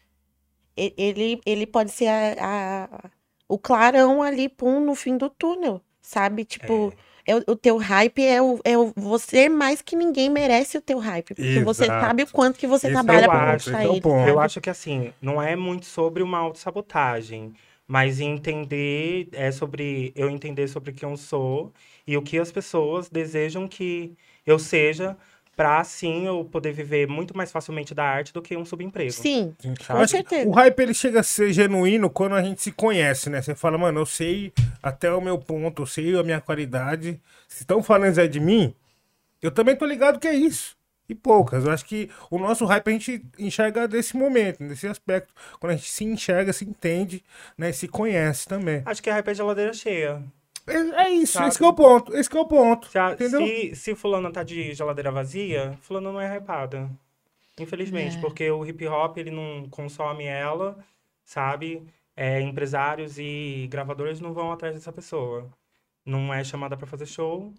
ele, 0.76 1.40
ele 1.44 1.66
pode 1.66 1.90
ser 1.90 2.06
a, 2.08 2.84
a- 2.84 3.10
o 3.48 3.58
clarão 3.58 4.22
ali, 4.22 4.48
pum, 4.48 4.80
no 4.80 4.94
fim 4.94 5.16
do 5.16 5.28
túnel, 5.28 5.80
sabe? 6.00 6.44
Tipo, 6.44 6.92
é 6.92 7.07
o, 7.36 7.52
o 7.52 7.56
teu 7.56 7.76
hype 7.76 8.22
é 8.24 8.40
o, 8.42 8.60
é 8.64 8.76
o 8.78 8.92
você 8.96 9.48
mais 9.48 9.82
que 9.82 9.96
ninguém 9.96 10.28
merece 10.30 10.78
o 10.78 10.82
teu 10.82 10.98
hype, 10.98 11.34
porque 11.34 11.60
você 11.60 11.84
Exato. 11.84 12.00
sabe 12.06 12.22
o 12.22 12.26
quanto 12.28 12.58
que 12.58 12.66
você 12.66 12.88
Esse 12.88 12.96
é 12.96 13.02
trabalha 13.02 13.28
pra 13.28 13.38
ponto, 13.40 13.52
conquistar 13.52 13.78
esse 13.80 13.86
é 13.86 13.88
o 13.88 13.92
ele, 13.94 14.00
ponto. 14.00 14.18
sabe? 14.18 14.30
Eu 14.30 14.40
acho 14.40 14.60
que 14.60 14.70
assim, 14.70 15.12
não 15.20 15.40
é 15.42 15.56
muito 15.56 15.86
sobre 15.86 16.22
uma 16.22 16.38
autossabotagem, 16.38 17.54
mas 17.86 18.20
entender 18.20 19.28
é 19.32 19.50
sobre 19.50 20.12
eu 20.16 20.28
entender 20.30 20.68
sobre 20.68 20.92
quem 20.92 21.08
eu 21.08 21.16
sou 21.16 21.72
e 22.06 22.16
o 22.16 22.22
que 22.22 22.38
as 22.38 22.52
pessoas 22.52 23.08
desejam 23.08 23.66
que 23.68 24.14
eu 24.46 24.58
seja 24.58 25.16
para 25.58 25.80
assim 25.80 26.24
eu 26.24 26.44
poder 26.44 26.70
viver 26.70 27.08
muito 27.08 27.36
mais 27.36 27.50
facilmente 27.50 27.92
da 27.92 28.04
arte 28.04 28.32
do 28.32 28.40
que 28.40 28.56
um 28.56 28.64
subemprego. 28.64 29.10
Sim, 29.10 29.56
com 29.60 29.94
acho 29.94 30.02
que 30.02 30.08
certeza. 30.18 30.48
O 30.48 30.52
hype 30.52 30.78
ele 30.78 30.94
chega 30.94 31.18
a 31.18 31.22
ser 31.24 31.52
genuíno 31.52 32.08
quando 32.08 32.36
a 32.36 32.42
gente 32.44 32.62
se 32.62 32.70
conhece, 32.70 33.28
né? 33.28 33.42
Você 33.42 33.56
fala, 33.56 33.76
mano, 33.76 33.98
eu 33.98 34.06
sei 34.06 34.52
até 34.80 35.12
o 35.12 35.20
meu 35.20 35.36
ponto, 35.36 35.82
eu 35.82 35.86
sei 35.86 36.16
a 36.16 36.22
minha 36.22 36.40
qualidade. 36.40 37.20
Se 37.48 37.64
estão 37.64 37.82
falando 37.82 38.14
Zé 38.14 38.28
de 38.28 38.38
mim, 38.38 38.72
eu 39.42 39.50
também 39.50 39.74
tô 39.74 39.84
ligado 39.84 40.20
que 40.20 40.28
é 40.28 40.32
isso. 40.32 40.76
E 41.08 41.14
poucas. 41.14 41.64
Eu 41.64 41.72
acho 41.72 41.86
que 41.86 42.08
o 42.30 42.38
nosso 42.38 42.64
hype 42.64 42.86
a 42.86 42.92
gente 42.92 43.24
enxerga 43.36 43.88
desse 43.88 44.16
momento, 44.16 44.62
nesse 44.62 44.86
aspecto. 44.86 45.34
Quando 45.58 45.72
a 45.72 45.74
gente 45.74 45.90
se 45.90 46.04
enxerga, 46.04 46.52
se 46.52 46.64
entende, 46.64 47.24
né? 47.56 47.72
Se 47.72 47.88
conhece 47.88 48.46
também. 48.46 48.82
Acho 48.86 49.02
que 49.02 49.10
a 49.10 49.14
hype 49.14 49.26
é 49.26 49.34
geladeira 49.34 49.72
cheia. 49.72 50.22
É, 50.68 51.04
é 51.04 51.10
isso, 51.10 51.34
Sabe? 51.34 51.48
esse 51.48 51.58
que 51.58 51.64
é 51.64 51.68
o 51.68 51.72
ponto. 51.74 52.14
Esse 52.16 52.30
que 52.30 52.36
é 52.36 52.40
o 52.40 52.46
ponto. 52.46 52.86
Se, 52.88 52.98
a- 52.98 53.12
Entendeu? 53.12 53.46
se, 53.46 53.74
se 53.74 53.94
fulano 53.94 54.30
tá 54.32 54.42
de 54.42 54.74
geladeira 54.74 55.10
vazia, 55.10 55.76
fulano 55.82 56.12
não 56.12 56.20
é 56.20 56.36
hypada. 56.36 56.90
Infelizmente, 57.58 58.16
É. 58.16 58.20
porque 58.20 58.50
o 58.50 58.64
hip 58.64 58.86
hop 58.86 59.16
ele 59.18 59.30
não 59.30 59.68
consome 59.68 60.24
ela, 60.24 60.78
sabe? 61.24 61.82
É, 62.16 62.40
empresários 62.40 63.18
e 63.18 63.66
gravadores 63.70 64.20
não 64.20 64.32
vão 64.32 64.52
atrás 64.52 64.74
dessa 64.74 64.92
pessoa. 64.92 65.48
Não 66.04 66.32
é 66.32 66.42
chamada 66.44 66.76
pra 66.76 66.86
fazer 66.86 67.06
show, 67.06 67.52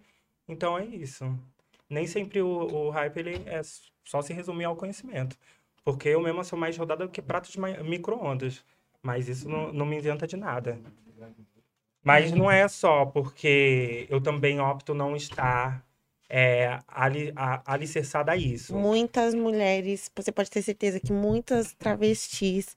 então 0.47 0.77
é 0.77 0.85
isso. 0.85 1.25
Nem 1.89 2.05
sempre 2.07 2.41
o, 2.41 2.47
o 2.47 2.89
hype 2.89 3.17
ele 3.17 3.41
é 3.45 3.61
só 4.03 4.21
se 4.21 4.33
resumir 4.33 4.65
ao 4.65 4.75
conhecimento. 4.75 5.37
Porque 5.83 6.09
eu 6.09 6.21
mesma 6.21 6.43
sou 6.43 6.57
mais 6.59 6.75
rodada 6.77 7.05
do 7.05 7.11
que 7.11 7.21
prato 7.21 7.49
de 7.51 7.57
micro-ondas. 7.83 8.63
Mas 9.01 9.27
isso 9.29 9.47
não, 9.49 9.71
não 9.71 9.85
me 9.85 9.97
isenta 9.97 10.27
de 10.27 10.35
nada. 10.37 10.77
Mas 12.09 12.31
não 12.31 12.49
é 12.49 12.67
só 12.67 13.05
porque 13.05 14.07
eu 14.09 14.19
também 14.21 14.59
opto 14.59 14.93
não 14.93 15.15
estar 15.15 15.85
é, 16.27 16.79
ali, 16.87 17.31
a, 17.35 17.61
alicerçada 17.73 18.31
a 18.31 18.35
isso. 18.35 18.73
Muitas 18.73 19.33
mulheres, 19.33 20.11
você 20.15 20.31
pode 20.31 20.49
ter 20.49 20.61
certeza 20.61 20.99
que 20.99 21.11
muitas 21.11 21.73
travestis 21.73 22.75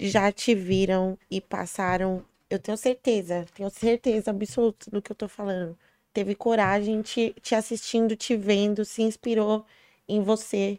já 0.00 0.32
te 0.32 0.54
viram 0.54 1.18
e 1.30 1.40
passaram. 1.40 2.24
Eu 2.50 2.58
tenho 2.58 2.76
certeza, 2.76 3.46
tenho 3.54 3.70
certeza 3.70 4.30
absoluta 4.30 4.90
do 4.90 5.02
que 5.02 5.12
eu 5.12 5.16
tô 5.16 5.28
falando. 5.28 5.78
Teve 6.12 6.34
coragem 6.34 7.02
te, 7.02 7.34
te 7.42 7.54
assistindo, 7.54 8.16
te 8.16 8.36
vendo, 8.36 8.84
se 8.84 9.02
inspirou 9.02 9.64
em 10.08 10.22
você 10.22 10.78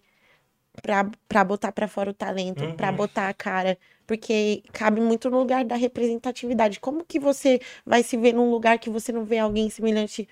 pra, 0.82 1.10
pra 1.28 1.44
botar 1.44 1.72
pra 1.72 1.88
fora 1.88 2.12
o 2.12 2.14
talento, 2.14 2.68
pra 2.78 2.90
Uhum. 2.92 2.98
botar 2.98 3.30
a 3.30 3.34
cara. 3.34 3.78
Porque 4.08 4.64
cabe 4.74 5.02
muito 5.02 5.30
no 5.30 5.40
lugar 5.40 5.64
da 5.66 5.76
representatividade. 5.76 6.80
Como 6.80 7.06
que 7.06 7.20
você 7.20 7.60
vai 7.86 8.04
se 8.04 8.18
ver 8.18 8.34
num 8.34 8.52
lugar 8.52 8.80
que 8.80 8.90
você 8.90 9.12
não 9.12 9.26
vê 9.26 9.40
alguém 9.40 9.70
semelhante 9.70 10.28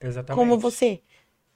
Exatamente. 0.00 0.36
como 0.36 0.58
você? 0.58 1.02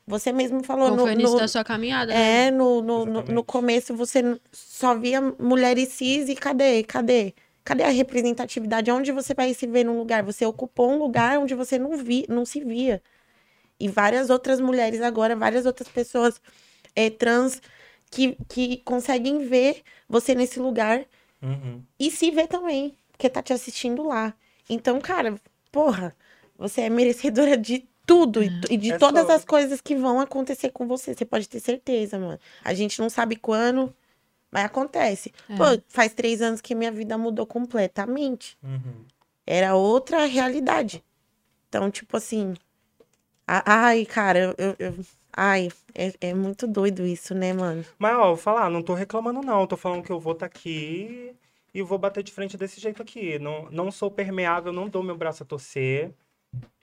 Você 0.06 0.32
mesmo 0.32 0.62
falou 0.64 0.88
Como 0.88 0.96
no, 0.96 1.02
foi 1.04 1.10
o 1.12 1.14
início 1.14 1.34
no- 1.34 1.40
da 1.40 1.48
sua 1.48 1.64
caminhada, 1.64 2.12
né? 2.12 2.16
é, 2.16 2.50
no, 2.50 2.82
no, 2.82 3.06
no, 3.06 3.22
no 3.22 3.44
começo 3.44 3.94
você 3.96 4.22
só 4.52 4.94
via 4.96 5.20
mulheres 5.20 5.90
cis 5.90 6.28
e 6.28 6.34
cadê? 6.36 6.82
Cadê? 6.84 7.34
Cadê 7.64 7.84
a 7.84 7.88
representatividade? 7.90 8.90
Onde 8.90 9.12
você 9.12 9.34
vai 9.34 9.54
se 9.54 9.66
ver 9.66 9.84
num 9.84 9.98
lugar? 9.98 10.22
Você 10.24 10.44
ocupou 10.46 10.90
um 10.90 10.98
lugar 10.98 11.38
onde 11.38 11.54
você 11.54 11.78
não, 11.78 11.96
vi, 11.96 12.26
não 12.28 12.44
se 12.44 12.60
via. 12.64 13.02
E 13.78 13.88
várias 13.88 14.30
outras 14.30 14.60
mulheres 14.60 15.00
agora, 15.00 15.36
várias 15.36 15.66
outras 15.66 15.88
pessoas 15.88 16.40
é, 16.96 17.10
trans 17.10 17.60
que, 18.10 18.36
que 18.48 18.78
conseguem 18.78 19.40
ver 19.48 19.82
você 20.08 20.34
nesse 20.34 20.60
lugar 20.60 21.06
Uhum. 21.42 21.82
e 21.98 22.10
se 22.10 22.30
ver 22.30 22.46
também, 22.48 22.96
porque 23.12 23.28
tá 23.28 23.42
te 23.42 23.52
assistindo 23.52 24.02
lá. 24.06 24.34
Então, 24.68 25.00
cara, 25.00 25.34
porra, 25.72 26.14
você 26.56 26.82
é 26.82 26.90
merecedora 26.90 27.56
de 27.56 27.88
tudo 28.06 28.42
e, 28.42 28.50
e 28.70 28.76
de 28.76 28.92
É 28.92 28.98
todas 28.98 29.26
só- 29.26 29.32
as 29.34 29.44
coisas 29.44 29.80
que 29.80 29.94
vão 29.96 30.20
acontecer 30.20 30.70
com 30.70 30.86
você. 30.86 31.14
Você 31.14 31.24
pode 31.24 31.48
ter 31.48 31.60
certeza, 31.60 32.18
mano. 32.18 32.38
A 32.64 32.74
gente 32.74 33.00
não 33.00 33.08
sabe 33.08 33.36
quando, 33.36 33.94
Mas 34.52 34.64
acontece. 34.64 35.32
É. 35.48 35.56
Pô, 35.56 35.64
faz 35.88 36.12
três 36.12 36.42
anos 36.42 36.60
que 36.60 36.74
minha 36.74 36.90
vida 36.90 37.16
mudou 37.16 37.46
completamente. 37.46 38.58
Uhum. 38.64 39.04
Era 39.46 39.76
outra 39.76 40.24
realidade. 40.26 41.04
Então, 41.68 41.88
tipo 41.90 42.16
assim. 42.16 42.54
a- 43.46 43.62
Ai, 43.86 44.04
cara, 44.04 44.54
eu- 44.58 44.76
eu- 44.78 44.94
ai, 45.32 45.68
é, 45.94 46.12
é 46.20 46.34
muito 46.34 46.66
doido 46.66 47.06
isso, 47.06 47.34
né, 47.34 47.52
mano? 47.52 47.84
Mas, 47.98 48.16
ó, 48.16 48.28
vou 48.28 48.36
falar, 48.36 48.70
não 48.70 48.82
tô 48.82 48.94
reclamando, 48.94 49.40
não. 49.42 49.66
Tô 49.66 49.76
falando 49.76 50.02
que 50.02 50.10
eu 50.10 50.20
vou 50.20 50.32
estar 50.32 50.46
aqui 50.46 51.34
e 51.74 51.82
vou 51.82 51.98
bater 51.98 52.22
de 52.22 52.32
frente 52.32 52.56
desse 52.56 52.80
jeito 52.80 53.02
aqui. 53.02 53.38
Não, 53.38 53.70
não 53.70 53.90
sou 53.90 54.10
permeável, 54.10 54.72
não 54.72 54.88
dou 54.88 55.02
meu 55.02 55.16
braço 55.16 55.42
a 55.42 55.46
torcer. 55.46 56.12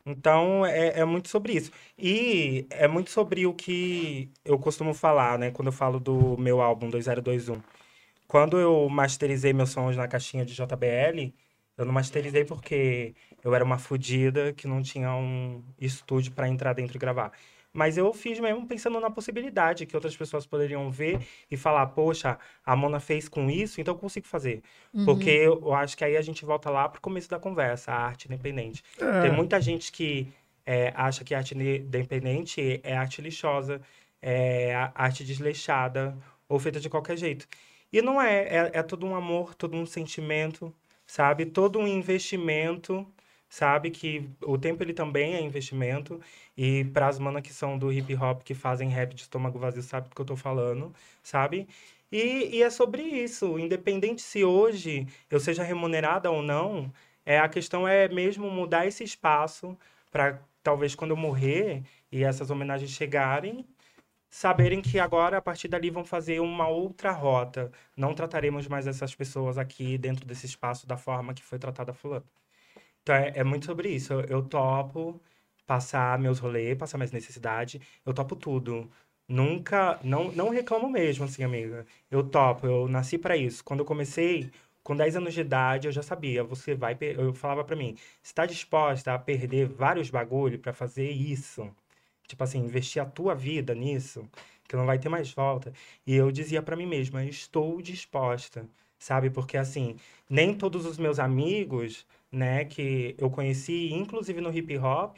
Então, 0.06 0.65
é, 0.65 0.99
é 0.99 1.06
muito 1.06 1.28
sobre 1.30 1.53
isso. 1.53 1.72
E 1.98 2.65
é 2.69 2.88
muito 2.88 3.11
sobre 3.11 3.45
o 3.45 3.53
que 3.53 4.32
eu 4.45 4.57
costumo 4.57 4.94
falar, 4.94 5.38
né? 5.38 5.52
Quando 5.52 5.68
eu 5.68 5.74
falo 5.74 5.99
do 5.99 6.38
meu 6.38 6.61
álbum 6.61 6.90
2021. 6.90 7.61
Quando 8.28 8.60
eu 8.60 8.88
masterizei 8.90 9.53
meus 9.53 9.72
sons 9.72 9.95
na 9.98 10.07
caixinha 10.07 10.45
de 10.45 10.53
JBL, 10.53 11.34
eu 11.78 11.86
não 11.86 11.94
masterizei 11.94 12.44
porque 12.45 13.15
eu 13.44 13.53
era 13.53 13.64
uma 13.64 13.78
fodida 13.78 14.53
que 14.53 14.68
não 14.68 14.82
tinha 14.82 15.14
um 15.14 15.64
estúdio 15.80 16.32
para 16.34 16.48
entrar 16.49 16.74
dentro 16.74 16.98
e 16.98 16.99
gravar. 16.99 17.32
Mas 17.77 17.95
eu 17.95 18.11
fiz 18.11 18.39
mesmo 18.39 18.65
pensando 18.65 18.99
na 18.99 19.07
possibilidade 19.11 19.85
que 19.85 19.95
outras 19.95 20.17
pessoas 20.17 20.47
poderiam 20.47 20.89
ver 20.89 21.19
e 21.49 21.55
falar, 21.55 21.85
poxa, 21.85 22.39
a 22.65 22.75
Mona 22.75 22.99
fez 22.99 23.29
com 23.29 23.51
isso, 23.51 23.79
então 23.79 23.93
eu 23.93 23.99
consigo 23.99 24.25
fazer. 24.25 24.63
Uhum. 24.91 25.05
Porque 25.05 25.29
eu 25.29 25.71
acho 25.75 25.95
que 25.95 26.03
aí 26.03 26.17
a 26.17 26.21
gente 26.23 26.43
volta 26.43 26.71
lá 26.71 26.89
pro 26.89 26.99
começo 26.99 27.29
da 27.29 27.37
conversa, 27.37 27.91
a 27.91 27.99
arte 28.07 28.25
independente. 28.25 28.83
Tem 29.21 29.31
muita 29.31 29.61
gente 29.61 29.91
que 29.91 30.27
é, 30.65 30.91
acha 30.95 31.23
que 31.23 31.35
a 31.35 31.37
arte 31.37 31.53
independente 31.55 32.81
é 32.83 32.97
arte 32.97 33.21
lixosa, 33.21 33.79
é 34.19 34.73
a- 34.73 34.91
arte 34.95 35.23
desleixada, 35.23 36.17
ou 36.49 36.57
feita 36.57 36.79
de 36.79 36.89
qualquer 36.89 37.15
jeito. 37.15 37.47
E 37.93 38.01
não 38.01 38.19
é, 38.19 38.39
é, 38.47 38.71
é 38.73 38.81
todo 38.81 39.05
um 39.05 39.15
amor, 39.15 39.53
todo 39.53 39.77
um 39.77 39.85
sentimento, 39.85 40.73
sabe? 41.05 41.45
Todo 41.45 41.77
um 41.77 41.87
investimento, 41.87 43.05
sabe? 43.49 43.91
Que 43.91 44.30
o 44.41 44.57
tempo 44.57 44.84
ele 44.84 44.94
também 44.94 45.36
é 45.36 45.41
investimento. 45.41 46.19
E 46.56 46.86
para 46.86 47.07
as 47.07 47.19
manas 47.19 47.41
que 47.44 47.53
são 47.53 47.78
do 47.78 47.91
hip 47.91 48.14
hop, 48.15 48.41
que 48.44 48.53
fazem 48.53 48.90
rap 48.90 49.14
de 49.14 49.22
estômago 49.24 49.60
vazio, 49.60 49.82
sabe 49.84 50.10
do 50.10 50.15
que 50.15 50.22
eu 50.22 50.26
tô 50.26 50.36
falando, 50.36 50.94
sabe? 51.24 51.68
E, 52.11 52.57
e 52.57 52.64
é 52.64 52.69
sobre 52.69 53.02
isso. 53.03 53.60
Independente 53.60 54.22
se 54.22 54.44
hoje 54.44 55.07
eu 55.30 55.40
seja 55.40 55.64
remunerada 55.64 56.32
ou 56.32 56.41
não, 56.41 56.91
é, 57.26 57.40
a 57.40 57.49
questão 57.49 57.88
é 57.88 58.07
mesmo 58.07 58.49
mudar 58.49 58.88
esse 58.88 59.03
espaço 59.03 59.78
para 60.11 60.41
talvez 60.64 60.95
quando 60.95 61.11
eu 61.11 61.18
morrer 61.18 61.84
e 62.11 62.24
essas 62.24 62.49
homenagens 62.49 62.91
chegarem, 62.91 63.65
saberem 64.30 64.82
que 64.82 64.99
agora, 64.99 65.38
a 65.38 65.41
partir 65.41 65.68
dali, 65.68 65.90
vão 65.90 66.06
fazer 66.06 66.40
uma 66.41 66.68
outra 66.68 67.11
rota. 67.11 67.72
Não 67.95 68.14
trataremos 68.14 68.68
mais 68.68 68.88
essas 68.88 69.15
pessoas 69.15 69.57
aqui 69.57 69.98
dentro 69.98 70.26
desse 70.26 70.45
espaço 70.45 70.88
da 70.88 70.98
forma 70.98 71.34
que 71.34 71.44
foi 71.44 71.60
tratada 71.60 71.94
fulano. 71.94 72.26
Então, 73.07 73.15
é, 73.15 73.31
é 73.35 73.43
muito 73.43 73.65
sobre 73.65 73.89
isso. 73.89 74.11
Eu, 74.13 74.21
eu 74.21 74.43
topo 74.43 75.21
passar 75.65 76.19
meus 76.19 76.39
rolês, 76.39 76.77
passar 76.77 76.97
minhas 76.97 77.11
necessidades. 77.13 77.81
Eu 78.05 78.13
topo 78.13 78.35
tudo. 78.35 78.89
Nunca, 79.27 79.97
não, 80.03 80.31
não 80.34 80.49
reclamo 80.49 80.89
mesmo, 80.89 81.23
assim, 81.25 81.43
amiga. 81.43 81.85
Eu 82.11 82.23
topo, 82.23 82.67
eu 82.67 82.88
nasci 82.89 83.17
para 83.17 83.38
isso. 83.38 83.63
Quando 83.63 83.79
eu 83.81 83.85
comecei, 83.85 84.51
com 84.84 84.95
10 84.95 85.15
anos 85.17 85.34
de 85.34 85.41
idade, 85.41 85.88
eu 85.88 85.91
já 85.91 86.01
sabia, 86.03 86.43
você 86.43 86.75
vai, 86.75 86.97
eu 87.01 87.34
falava 87.34 87.63
para 87.63 87.75
mim, 87.75 87.97
está 88.23 88.45
disposta 88.45 89.13
a 89.13 89.19
perder 89.19 89.67
vários 89.67 90.09
bagulho 90.09 90.59
para 90.59 90.73
fazer 90.73 91.09
isso? 91.09 91.69
Tipo 92.27 92.43
assim, 92.43 92.59
investir 92.59 93.01
a 93.01 93.05
tua 93.05 93.34
vida 93.35 93.73
nisso, 93.75 94.29
que 94.67 94.75
não 94.75 94.85
vai 94.85 94.99
ter 94.99 95.09
mais 95.09 95.31
volta. 95.31 95.73
E 96.05 96.15
eu 96.15 96.31
dizia 96.31 96.61
para 96.61 96.75
mim 96.75 96.85
mesma, 96.85 97.23
estou 97.25 97.81
disposta, 97.81 98.67
sabe? 98.99 99.29
Porque 99.29 99.57
assim, 99.57 99.95
nem 100.29 100.53
todos 100.53 100.85
os 100.85 100.97
meus 100.97 101.19
amigos, 101.19 102.05
né, 102.31 102.65
que 102.65 103.15
eu 103.17 103.29
conheci, 103.29 103.91
inclusive 103.93 104.41
no 104.41 104.55
hip 104.55 104.77
hop, 104.77 105.17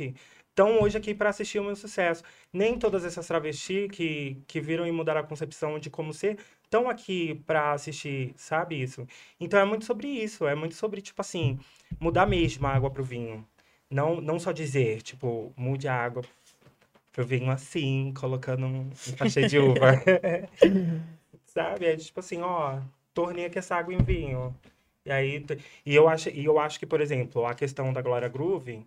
estão 0.50 0.82
hoje 0.82 0.98
aqui 0.98 1.14
para 1.14 1.30
assistir 1.30 1.60
o 1.60 1.64
meu 1.64 1.76
sucesso. 1.76 2.24
Nem 2.52 2.78
todas 2.78 3.06
essas 3.06 3.26
travestis 3.28 3.90
que, 3.92 4.38
que 4.48 4.60
viram 4.60 4.86
e 4.86 4.92
mudaram 4.92 5.22
a 5.22 5.24
concepção 5.24 5.80
de 5.80 5.90
como 5.90 6.14
ser 6.14 6.38
estão 6.64 6.90
aqui 6.90 7.36
para 7.48 7.74
assistir, 7.74 8.34
sabe 8.36 8.80
isso? 8.80 9.08
Então 9.40 9.60
é 9.60 9.66
muito 9.66 9.86
sobre 9.86 10.08
isso, 10.08 10.48
é 10.48 10.54
muito 10.54 10.76
sobre, 10.76 11.02
tipo 11.02 11.20
assim, 11.22 11.58
mudar 12.00 12.28
mesmo 12.28 12.68
a 12.68 12.76
água 12.76 12.92
pro 12.92 13.04
vinho. 13.04 13.46
Não, 13.90 14.22
não 14.22 14.38
só 14.40 14.52
dizer, 14.52 15.02
tipo, 15.02 15.52
mude 15.58 15.88
a 15.88 15.96
água 15.96 16.24
pro 17.12 17.26
vinho 17.26 17.50
assim, 17.50 18.14
colocando 18.20 18.66
um, 18.66 18.90
um 19.08 19.16
cachê 19.18 19.48
de 19.48 19.58
uva. 19.58 19.94
Sabe? 21.48 21.88
É 21.88 21.96
tipo 21.96 22.20
assim, 22.20 22.42
ó, 22.42 22.80
tornei 23.14 23.46
aqui 23.46 23.58
essa 23.58 23.76
água 23.76 23.94
em 23.94 24.04
vinho. 24.04 24.56
E 25.10 25.12
aí, 25.12 25.46
e 25.86 25.96
eu 25.96 26.08
acho, 26.08 26.30
e 26.30 26.46
eu 26.46 26.60
acho 26.60 26.80
que, 26.80 26.86
por 26.86 27.02
exemplo, 27.02 27.46
a 27.46 27.56
questão 27.56 27.92
da 27.92 28.02
Glória 28.02 28.30
Groove 28.30 28.86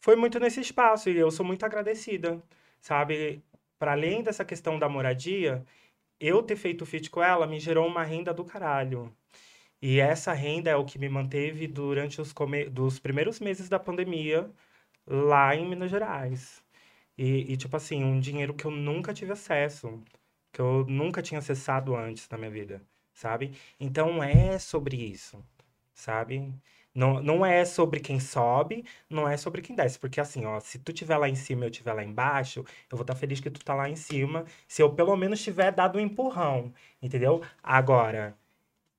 foi 0.00 0.16
muito 0.16 0.38
nesse 0.40 0.60
espaço 0.60 1.10
e 1.10 1.16
eu 1.18 1.30
sou 1.30 1.44
muito 1.44 1.64
agradecida, 1.64 2.42
sabe? 2.80 3.42
Para 3.78 3.92
além 3.92 4.22
dessa 4.22 4.44
questão 4.44 4.78
da 4.78 4.88
moradia, 4.88 5.64
eu 6.20 6.42
ter 6.42 6.56
feito 6.56 6.86
feat 6.86 7.10
com 7.10 7.22
ela 7.22 7.46
me 7.46 7.60
gerou 7.60 7.86
uma 7.86 8.04
renda 8.04 8.32
do 8.34 8.44
caralho. 8.44 9.14
E 9.82 10.00
essa 10.00 10.32
renda 10.32 10.70
é 10.70 10.76
o 10.76 10.84
que 10.86 10.98
me 10.98 11.08
manteve 11.08 11.66
durante 11.68 12.20
os 12.20 12.32
come... 12.32 12.66
dos 12.70 12.98
primeiros 12.98 13.40
meses 13.40 13.68
da 13.68 13.78
pandemia 13.78 14.50
lá 15.06 15.54
em 15.56 15.68
Minas 15.68 15.90
Gerais. 15.90 16.64
E, 17.18 17.52
e, 17.52 17.56
tipo 17.56 17.76
assim, 17.76 18.04
um 18.04 18.20
dinheiro 18.20 18.54
que 18.54 18.66
eu 18.66 18.70
nunca 18.72 19.14
tive 19.14 19.32
acesso, 19.32 20.02
que 20.52 20.60
eu 20.60 20.86
nunca 20.88 21.22
tinha 21.22 21.38
acessado 21.40 21.96
antes 21.96 22.28
na 22.28 22.38
minha 22.38 22.50
vida, 22.50 22.82
sabe? 23.14 23.52
Então 23.80 24.22
é 24.22 24.58
sobre 24.58 24.96
isso, 24.96 25.44
sabe? 25.94 26.52
Não, 26.94 27.22
não 27.22 27.44
é 27.46 27.64
sobre 27.64 28.00
quem 28.00 28.20
sobe, 28.20 28.84
não 29.10 29.28
é 29.28 29.36
sobre 29.36 29.62
quem 29.62 29.74
desce. 29.76 29.98
Porque 29.98 30.20
assim, 30.20 30.44
ó, 30.46 30.60
se 30.60 30.78
tu 30.78 30.92
tiver 30.92 31.16
lá 31.18 31.28
em 31.28 31.34
cima 31.34 31.64
e 31.64 31.68
eu 31.68 31.70
tiver 31.72 31.92
lá 31.94 32.04
embaixo, 32.04 32.60
eu 32.90 32.96
vou 32.96 33.02
estar 33.02 33.14
feliz 33.16 33.40
que 33.40 33.50
tu 33.50 33.64
tá 33.64 33.74
lá 33.74 33.88
em 33.88 33.96
cima, 33.96 34.44
se 34.68 34.82
eu 34.82 34.94
pelo 34.94 35.16
menos 35.16 35.42
tiver 35.42 35.72
dado 35.72 35.98
um 35.98 36.00
empurrão, 36.00 36.72
entendeu? 37.02 37.42
Agora, 37.62 38.36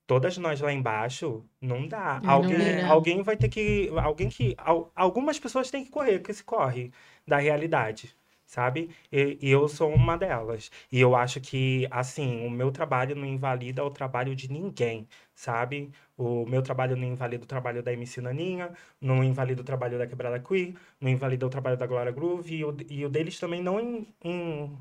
todas 0.07 0.37
nós 0.37 0.59
lá 0.61 0.71
embaixo, 0.73 1.45
não 1.61 1.87
dá. 1.87 2.21
Não 2.21 2.25
alguém, 2.25 2.81
dá. 2.81 2.83
alguém 2.83 3.23
vai 3.23 3.37
ter 3.37 3.49
que. 3.49 3.89
Alguém 4.01 4.29
que. 4.29 4.55
al- 4.57 4.91
algumas 4.95 5.39
pessoas 5.39 5.71
têm 5.71 5.83
que 5.85 5.91
correr, 5.91 6.19
que 6.21 6.33
se 6.33 6.43
corre 6.43 6.91
da 7.27 7.37
realidade. 7.37 8.15
Sabe? 8.45 8.89
E, 9.11 9.37
e 9.41 9.49
eu 9.51 9.67
sou 9.67 9.91
uma 9.93 10.17
delas. 10.17 10.69
E 10.91 10.99
eu 10.99 11.15
acho 11.15 11.41
que, 11.41 11.87
assim, 11.91 12.45
o 12.45 12.49
meu 12.49 12.71
trabalho 12.71 13.15
não 13.15 13.25
invalida 13.25 13.83
o 13.83 13.89
trabalho 13.91 14.35
de 14.35 14.51
ninguém, 14.51 15.07
sabe? 15.33 15.91
O 16.17 16.45
meu 16.45 16.61
trabalho 16.61 16.95
não 16.95 17.07
invalida 17.07 17.43
o 17.43 17.47
trabalho 17.47 17.81
da 17.83 17.91
MC 17.93 18.21
Naninha, 18.21 18.71
não 19.01 19.23
invalida 19.23 19.61
o 19.61 19.65
trabalho 19.65 19.97
da 19.97 20.07
Quebrada 20.07 20.39
Queer, 20.39 20.75
não 21.01 21.09
invalida 21.09 21.45
o 21.45 21.49
trabalho 21.49 21.77
da 21.77 21.87
Glória 21.87 22.11
Groove, 22.11 22.55
e 22.55 22.63
o, 22.65 22.75
e 22.89 23.05
o 23.05 23.09
deles 23.09 23.39
também 23.39 23.61
não. 23.63 23.79
In, 23.79 24.07
in- 24.23 24.77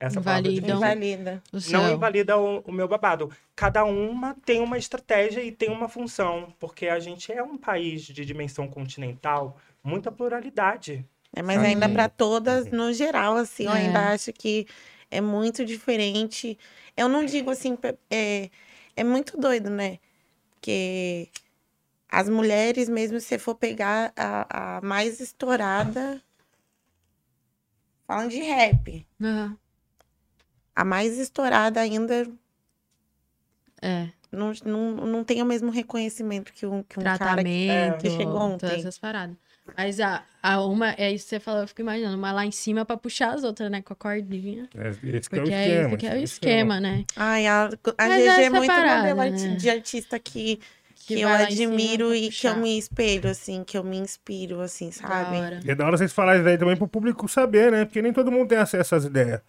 essa 0.00 0.20
palavra 0.22 0.50
é. 0.50 0.54
Invalida. 0.54 0.90
O 0.92 1.70
Não 1.70 1.88
invalida 1.90 2.36
o, 2.38 2.60
o 2.60 2.72
meu 2.72 2.88
babado. 2.88 3.30
Cada 3.56 3.84
uma 3.84 4.34
tem 4.44 4.60
uma 4.60 4.78
estratégia 4.78 5.42
e 5.42 5.52
tem 5.52 5.70
uma 5.70 5.88
função, 5.88 6.54
porque 6.60 6.88
a 6.88 6.98
gente 7.00 7.32
é 7.32 7.42
um 7.42 7.58
país 7.58 8.02
de 8.04 8.24
dimensão 8.24 8.68
continental, 8.68 9.58
muita 9.82 10.12
pluralidade. 10.12 11.06
É, 11.36 11.42
mas 11.42 11.62
ainda 11.62 11.88
para 11.88 12.08
todas, 12.08 12.66
no 12.70 12.92
geral, 12.94 13.36
assim, 13.36 13.64
eu 13.64 13.72
É. 13.72 13.74
ainda 13.74 14.12
acho 14.12 14.32
que 14.32 14.66
é 15.10 15.20
muito 15.20 15.64
diferente. 15.66 16.58
Eu 16.96 17.08
não 17.08 17.24
digo 17.26 17.50
assim, 17.50 17.76
é, 18.10 18.50
é 18.96 19.04
muito 19.04 19.36
doido, 19.38 19.68
né? 19.70 19.98
Porque 20.52 21.28
as 22.08 22.28
mulheres, 22.28 22.88
mesmo 22.88 23.20
se 23.20 23.26
você 23.28 23.38
for 23.38 23.54
pegar 23.54 24.12
a, 24.16 24.78
a 24.78 24.80
mais 24.82 25.20
estourada, 25.20 26.22
falando 28.06 28.30
de 28.30 28.40
rap, 28.40 29.06
Aham. 29.20 29.58
a 30.74 30.84
mais 30.84 31.18
estourada 31.18 31.80
ainda 31.80 32.26
É, 33.82 34.08
não, 34.32 34.52
não, 34.64 34.90
não 35.06 35.24
tem 35.24 35.42
o 35.42 35.46
mesmo 35.46 35.70
reconhecimento 35.70 36.52
que 36.52 36.66
um, 36.66 36.82
que 36.82 36.98
um 36.98 37.02
cara 37.02 37.18
que 37.18 37.18
tratamento, 37.18 37.98
que 38.02 38.10
chegou 38.10 38.34
todas 38.40 38.52
ontem. 38.54 38.78
essas 38.80 38.98
paradas. 38.98 39.36
Mas 39.76 40.00
a, 40.00 40.22
a 40.42 40.60
uma, 40.62 40.92
é 40.92 41.10
isso 41.10 41.24
que 41.24 41.30
você 41.30 41.40
falou, 41.40 41.62
eu 41.62 41.68
fico 41.68 41.80
imaginando, 41.80 42.16
uma 42.16 42.32
lá 42.32 42.44
em 42.44 42.50
cima 42.50 42.84
pra 42.84 42.96
puxar 42.96 43.34
as 43.34 43.44
outras, 43.44 43.70
né, 43.70 43.82
com 43.82 43.92
a 43.92 43.96
cordinha. 43.96 44.68
É, 44.74 44.88
esse 44.88 45.30
que 45.30 45.36
é 45.36 45.38
o 45.38 45.42
Porque 45.42 45.54
é, 45.54 45.66
esquema. 45.66 45.88
isso 45.88 45.96
que 45.98 46.06
é 46.06 46.14
o 46.14 46.16
esquema, 46.22 46.80
né? 46.80 47.04
Ai, 47.16 47.46
a, 47.46 47.64
a 47.64 48.08
Mas 48.08 48.22
GG 48.22 48.42
é 48.42 48.50
muito 48.50 48.66
parada, 48.66 49.14
modelo 49.14 49.36
né? 49.36 49.56
de 49.56 49.70
artista 49.70 50.18
que, 50.18 50.60
que, 50.94 51.20
eu 51.20 51.28
em 51.28 51.32
cima 51.32 51.44
admiro 51.44 52.08
pra 52.08 52.16
e 52.16 52.28
que 52.30 52.46
eu 52.46 52.56
me 52.56 52.78
espelho, 52.78 53.30
assim, 53.30 53.64
que 53.64 53.76
eu 53.76 53.84
me 53.84 53.96
inspiro, 53.98 54.60
assim, 54.60 54.90
sabe? 54.90 55.36
E 55.64 55.70
é 55.70 55.74
da 55.74 55.86
hora 55.86 55.96
vocês 55.96 56.12
falarem 56.12 56.40
isso 56.40 56.44
daí 56.44 56.58
também 56.58 56.76
pro 56.76 56.86
público 56.86 57.28
saber, 57.28 57.72
né? 57.72 57.84
Porque 57.84 58.00
nem 58.00 58.12
todo 58.12 58.30
mundo 58.30 58.48
tem 58.48 58.58
acesso 58.58 58.94
às 58.94 59.04
ideias. 59.04 59.40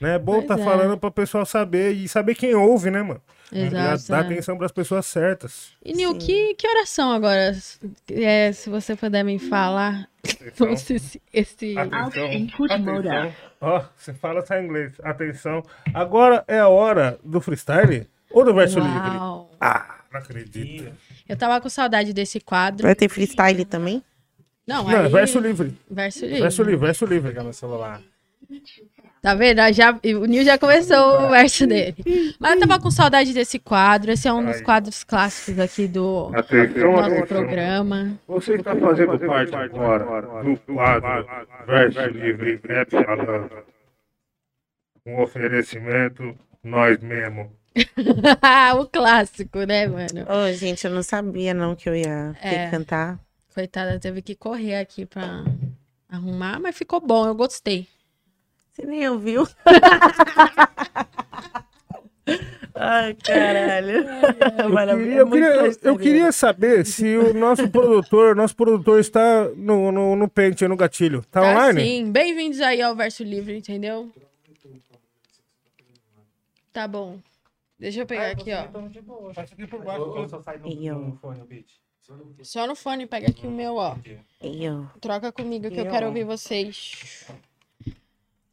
Né? 0.00 0.14
É 0.14 0.18
bom 0.18 0.42
Pois 0.42 0.46
tá 0.46 0.54
é. 0.54 0.64
falando 0.64 0.96
pro 0.96 1.10
pessoal 1.10 1.44
saber 1.44 1.92
e 1.92 2.08
saber 2.08 2.34
quem 2.34 2.54
ouve, 2.54 2.90
né, 2.90 3.02
mano? 3.02 3.20
Exato. 3.52 4.08
Dar 4.08 4.18
é. 4.18 4.26
atenção 4.26 4.58
pras 4.58 4.72
pessoas 4.72 5.06
certas. 5.06 5.72
E 5.84 5.92
Nil, 5.92 6.12
Sim. 6.12 6.18
que, 6.18 6.54
que 6.54 6.68
oração 6.68 7.12
agora? 7.12 7.56
É, 8.10 8.52
se 8.52 8.68
você 8.68 8.96
puder 8.96 9.24
me 9.24 9.38
falar. 9.38 10.08
Atenção. 10.24 10.70
Esse, 10.72 11.22
esse... 11.32 11.78
Atenção, 11.78 12.24
atenção. 12.68 13.34
Ó, 13.60 13.84
você 13.96 14.12
fala 14.12 14.44
só 14.44 14.58
inglês. 14.60 14.94
Atenção. 15.02 15.62
Agora 15.94 16.44
é 16.48 16.58
a 16.58 16.68
hora 16.68 17.18
do 17.22 17.40
freestyle 17.40 18.08
ou 18.30 18.44
do 18.44 18.52
verso 18.52 18.80
livre? 18.80 19.16
Uau. 19.16 19.50
Ah, 19.60 20.00
não 20.12 20.20
acredito. 20.20 20.92
Eu 21.28 21.36
tava 21.36 21.60
com 21.60 21.68
saudade 21.68 22.12
desse 22.12 22.40
quadro. 22.40 22.82
Vai 22.82 22.94
ter 22.94 23.08
freestyle 23.08 23.64
também? 23.64 24.02
Não, 24.66 24.82
Não, 24.82 24.90
é 24.90 25.04
aí... 25.04 25.08
verso 25.08 25.38
livre. 25.38 25.76
Verso 25.88 26.24
livre. 26.24 26.40
Verso 26.40 26.62
livre, 26.64 26.86
verso 26.86 27.06
livre. 27.06 27.28
Pegar 27.30 27.44
meu 27.44 27.52
celular. 27.52 28.02
Tá 29.26 29.34
vendo? 29.34 29.58
Já, 29.72 29.90
o 29.92 30.24
Nil 30.24 30.44
já 30.44 30.56
começou 30.56 31.22
o 31.22 31.30
verso 31.30 31.66
dele. 31.66 31.96
Mas 32.38 32.52
eu 32.54 32.60
tava 32.60 32.80
com 32.80 32.92
saudade 32.92 33.34
desse 33.34 33.58
quadro. 33.58 34.12
Esse 34.12 34.28
é 34.28 34.32
um 34.32 34.44
dos 34.46 34.60
quadros 34.60 35.02
clássicos 35.02 35.58
aqui 35.58 35.88
do 35.88 36.30
Atenção, 36.32 36.92
nosso 36.92 37.06
atenção. 37.06 37.26
programa. 37.26 38.16
Você 38.28 38.54
está 38.54 38.76
fazendo 38.76 39.18
parte 39.18 39.52
agora 39.52 40.04
do 40.44 40.56
quadro 40.72 41.26
Verso 41.66 42.00
Livre 42.10 42.60
Rap 42.68 42.88
Falando. 42.88 43.50
Um 45.04 45.20
oferecimento, 45.20 46.38
nós 46.62 46.96
mesmo. 47.00 47.50
o 48.78 48.86
clássico, 48.86 49.58
né, 49.64 49.88
mano? 49.88 50.24
Ô, 50.30 50.52
gente, 50.52 50.86
eu 50.86 50.92
não 50.92 51.02
sabia 51.02 51.52
não 51.52 51.74
que 51.74 51.88
eu 51.88 51.96
ia 51.96 52.32
ter 52.40 52.46
É. 52.46 52.64
que 52.66 52.70
cantar. 52.70 53.18
Coitada, 53.52 53.98
teve 53.98 54.22
que 54.22 54.36
correr 54.36 54.76
aqui 54.76 55.04
pra 55.04 55.42
arrumar, 56.08 56.60
mas 56.60 56.76
ficou 56.78 57.00
bom, 57.00 57.26
eu 57.26 57.34
gostei. 57.34 57.88
Você 58.76 58.84
nem 58.84 59.08
ouviu? 59.08 59.48
Ai, 62.74 63.14
caralho. 63.14 64.04
Eu 64.68 64.68
queria, 65.00 65.16
eu, 65.16 65.30
queria, 65.30 65.78
eu 65.82 65.98
queria 65.98 66.30
saber 66.30 66.84
se 66.84 67.16
o 67.16 67.32
nosso 67.32 67.70
produtor, 67.70 68.36
nosso 68.36 68.54
produtor 68.54 69.00
está 69.00 69.48
no, 69.56 69.90
no, 69.90 70.14
no 70.14 70.28
pente, 70.28 70.68
no 70.68 70.76
gatilho. 70.76 71.22
Tá 71.30 71.40
Tá 71.40 71.52
online? 71.52 71.80
sim, 71.80 72.12
bem-vindos 72.12 72.60
aí 72.60 72.82
ao 72.82 72.94
Verso 72.94 73.24
Livre, 73.24 73.56
entendeu? 73.56 74.12
Tá 76.70 76.86
bom. 76.86 77.18
Deixa 77.78 78.00
eu 78.02 78.06
pegar 78.06 78.30
aqui, 78.30 78.52
ó. 78.52 78.64
Passa 79.32 79.54
aqui 79.54 79.66
por 79.66 79.82
Eu 79.86 80.28
só 80.28 80.42
saio 80.42 80.60
eu? 80.66 80.98
no, 80.98 81.06
no 81.06 81.16
fone, 81.16 81.40
o 81.40 81.46
beat. 81.46 81.66
Só 82.42 82.66
no 82.66 82.76
fone, 82.76 83.06
pega 83.06 83.30
aqui 83.30 83.46
o 83.46 83.50
meu, 83.50 83.76
ó. 83.76 83.96
Eu. 84.42 84.86
Troca 85.00 85.32
comigo 85.32 85.70
que 85.70 85.80
eu 85.80 85.86
Eu. 85.86 85.90
quero 85.90 86.08
ouvir 86.08 86.24
vocês. 86.24 87.24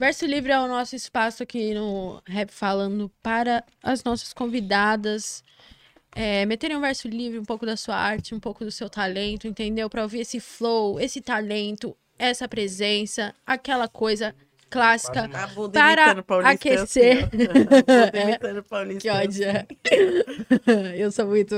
Verso 0.03 0.25
Livre 0.25 0.51
é 0.51 0.59
o 0.59 0.67
nosso 0.67 0.97
espaço 0.97 1.43
aqui 1.43 1.73
no 1.73 2.21
Rap 2.25 2.51
Falando 2.51 3.09
para 3.21 3.63
as 3.81 4.03
nossas 4.03 4.33
convidadas 4.33 5.41
é, 6.13 6.45
meterem 6.45 6.75
um 6.75 6.81
verso 6.81 7.07
livre, 7.07 7.39
um 7.39 7.45
pouco 7.45 7.65
da 7.65 7.77
sua 7.77 7.95
arte, 7.95 8.35
um 8.35 8.39
pouco 8.39 8.65
do 8.65 8.69
seu 8.69 8.89
talento, 8.89 9.47
entendeu? 9.47 9.89
Para 9.89 10.03
ouvir 10.03 10.19
esse 10.19 10.41
flow, 10.41 10.99
esse 10.99 11.21
talento, 11.21 11.95
essa 12.19 12.49
presença, 12.49 13.33
aquela 13.47 13.87
coisa 13.87 14.35
clássica. 14.69 15.29
Para 15.71 16.21
Paulista 16.21 16.51
aquecer. 16.51 17.23
assim, 17.23 17.43
ó. 17.47 17.53
Buda 17.79 18.19
imitando 18.27 18.63
Paulista 18.63 19.01
Que 19.03 19.09
ódio. 19.09 19.45
assim. 19.49 20.99
Eu 20.99 21.13
sou 21.13 21.27
muito 21.27 21.55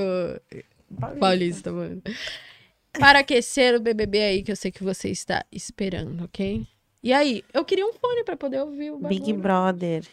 paulista, 1.20 1.72
mano. 1.72 2.00
Para 2.94 3.20
aquecer 3.22 3.74
o 3.74 3.80
BBB 3.80 4.22
aí, 4.22 4.44
que 4.44 4.52
eu 4.52 4.56
sei 4.56 4.72
que 4.72 4.84
você 4.84 5.10
está 5.10 5.44
esperando, 5.52 6.26
ok? 6.26 6.68
E 7.06 7.14
aí, 7.14 7.45
eu 7.53 7.64
queria 7.64 7.86
um 7.86 7.94
fone 7.94 8.23
pra 8.23 8.36
poder 8.36 8.61
ouvir 8.61 8.90
o 8.90 8.98
Big 8.98 9.19
bagulho. 9.19 9.38
Brother. 9.40 10.07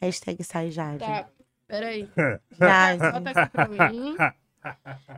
Hashtag 0.00 0.42
sai 0.42 0.70
Jade. 0.70 1.00
Tá, 1.00 1.28
peraí. 1.66 2.08
Jade. 2.58 3.12
Bota 3.12 3.30
aqui 3.30 3.50
pra 3.52 3.68
mim. 3.68 4.16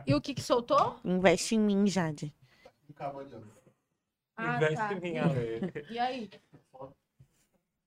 E 0.05 0.13
o 0.13 0.19
que 0.19 0.33
que 0.33 0.41
soltou? 0.41 0.99
Investe 1.05 1.55
em 1.55 1.59
mim, 1.59 1.87
Jade. 1.87 2.33
Ah, 4.35 4.57
Investe 4.57 4.75
tá. 4.75 4.93
em 4.93 4.99
mim, 4.99 5.17
Ale. 5.17 5.71
E 5.89 5.97
aí? 5.97 6.29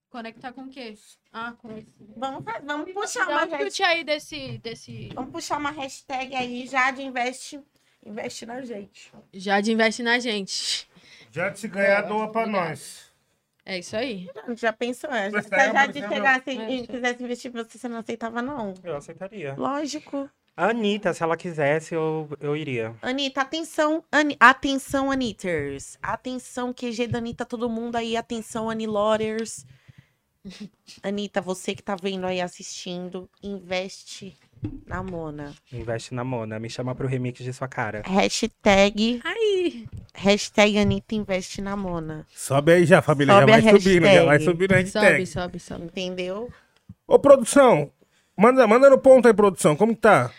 Conectar 0.09 0.51
com 0.51 0.63
o 0.63 0.69
quê? 0.69 0.95
Ah, 1.31 1.53
com 1.59 1.77
esse. 1.77 1.93
Vamos, 2.15 2.43
vamos 2.65 2.91
puxar 2.91 3.27
uma 3.29 3.45
um 3.45 3.49
hashtag. 3.51 3.83
aí 3.83 4.03
desse, 4.03 4.57
desse... 4.57 5.09
Vamos 5.13 5.31
puxar 5.31 5.59
uma 5.59 5.69
hashtag 5.69 6.35
aí, 6.35 6.65
Jade 6.65 7.03
investe, 7.03 7.61
investe 8.03 8.47
na 8.47 8.61
gente. 8.61 9.13
Jade 9.31 9.71
investe 9.71 10.01
na 10.01 10.17
gente. 10.17 10.86
Já 11.37 11.53
se 11.53 11.67
ganhar, 11.67 12.01
doa 12.01 12.31
pra 12.31 12.47
nós. 12.47 13.07
É 13.63 13.77
isso 13.79 13.95
aí. 13.95 14.27
Já 14.55 14.73
pensou? 14.73 15.09
é? 15.11 15.27
Se 15.29 15.35
Mas 15.35 15.51
a 15.51 15.71
Jade 15.73 15.99
mas 16.01 16.09
chegasse 16.09 16.55
eu- 16.55 16.69
e 16.69 16.87
quisesse 16.87 17.23
investir 17.23 17.51
em 17.51 17.53
você, 17.53 17.77
você 17.77 17.87
não 17.87 17.99
aceitava, 17.99 18.41
não? 18.41 18.73
Eu 18.83 18.95
aceitaria. 18.95 19.53
Lógico. 19.55 20.29
A 20.55 20.69
Anitta, 20.69 21.13
se 21.13 21.21
ela 21.21 21.37
quisesse, 21.37 21.93
eu, 21.93 22.27
eu 22.39 22.55
iria. 22.57 22.95
Anitta, 23.01 23.41
atenção, 23.41 24.03
Ani... 24.11 24.35
atenção, 24.39 25.11
Anitters. 25.11 25.99
Atenção, 26.01 26.73
QG 26.73 27.05
da 27.07 27.19
Anitta, 27.19 27.45
todo 27.45 27.69
mundo 27.69 27.95
aí. 27.97 28.17
Atenção, 28.17 28.67
Anilorers. 28.69 29.63
Anitta, 31.03 31.41
você 31.41 31.75
que 31.75 31.83
tá 31.83 31.95
vendo 31.95 32.25
aí 32.25 32.41
assistindo, 32.41 33.29
investe 33.43 34.35
na 34.85 35.01
Mona. 35.03 35.53
Investe 35.71 36.13
na 36.13 36.23
Mona. 36.23 36.59
Me 36.59 36.69
chama 36.69 36.93
pro 36.95 37.07
remix 37.07 37.39
de 37.43 37.51
sua 37.53 37.67
cara. 37.67 38.01
Hashtag, 38.05 39.21
Aí. 39.23 39.85
hashtag 40.13 40.77
Anitta 40.79 41.15
investe 41.15 41.61
na 41.61 41.75
Mona. 41.75 42.25
Sobe 42.33 42.71
aí 42.73 42.85
já, 42.85 43.01
família. 43.01 43.33
Sobe 43.33 43.51
já 43.51 43.57
a 43.57 43.61
vai 43.61 43.71
subindo, 43.81 44.03
já 44.05 44.25
vai 44.25 44.37
hashtag. 44.37 44.43
subindo 44.45 44.71
a 44.73 44.85
Sobe, 44.85 45.05
hashtag. 45.05 45.25
sobe, 45.27 45.59
sobe. 45.59 45.83
Entendeu? 45.85 46.49
Ô, 47.07 47.17
produção, 47.19 47.89
manda, 48.37 48.65
manda 48.67 48.89
no 48.89 48.97
ponto 48.97 49.27
aí, 49.27 49.33
produção. 49.33 49.75
Como 49.75 49.93
que 49.95 50.01
tá? 50.01 50.31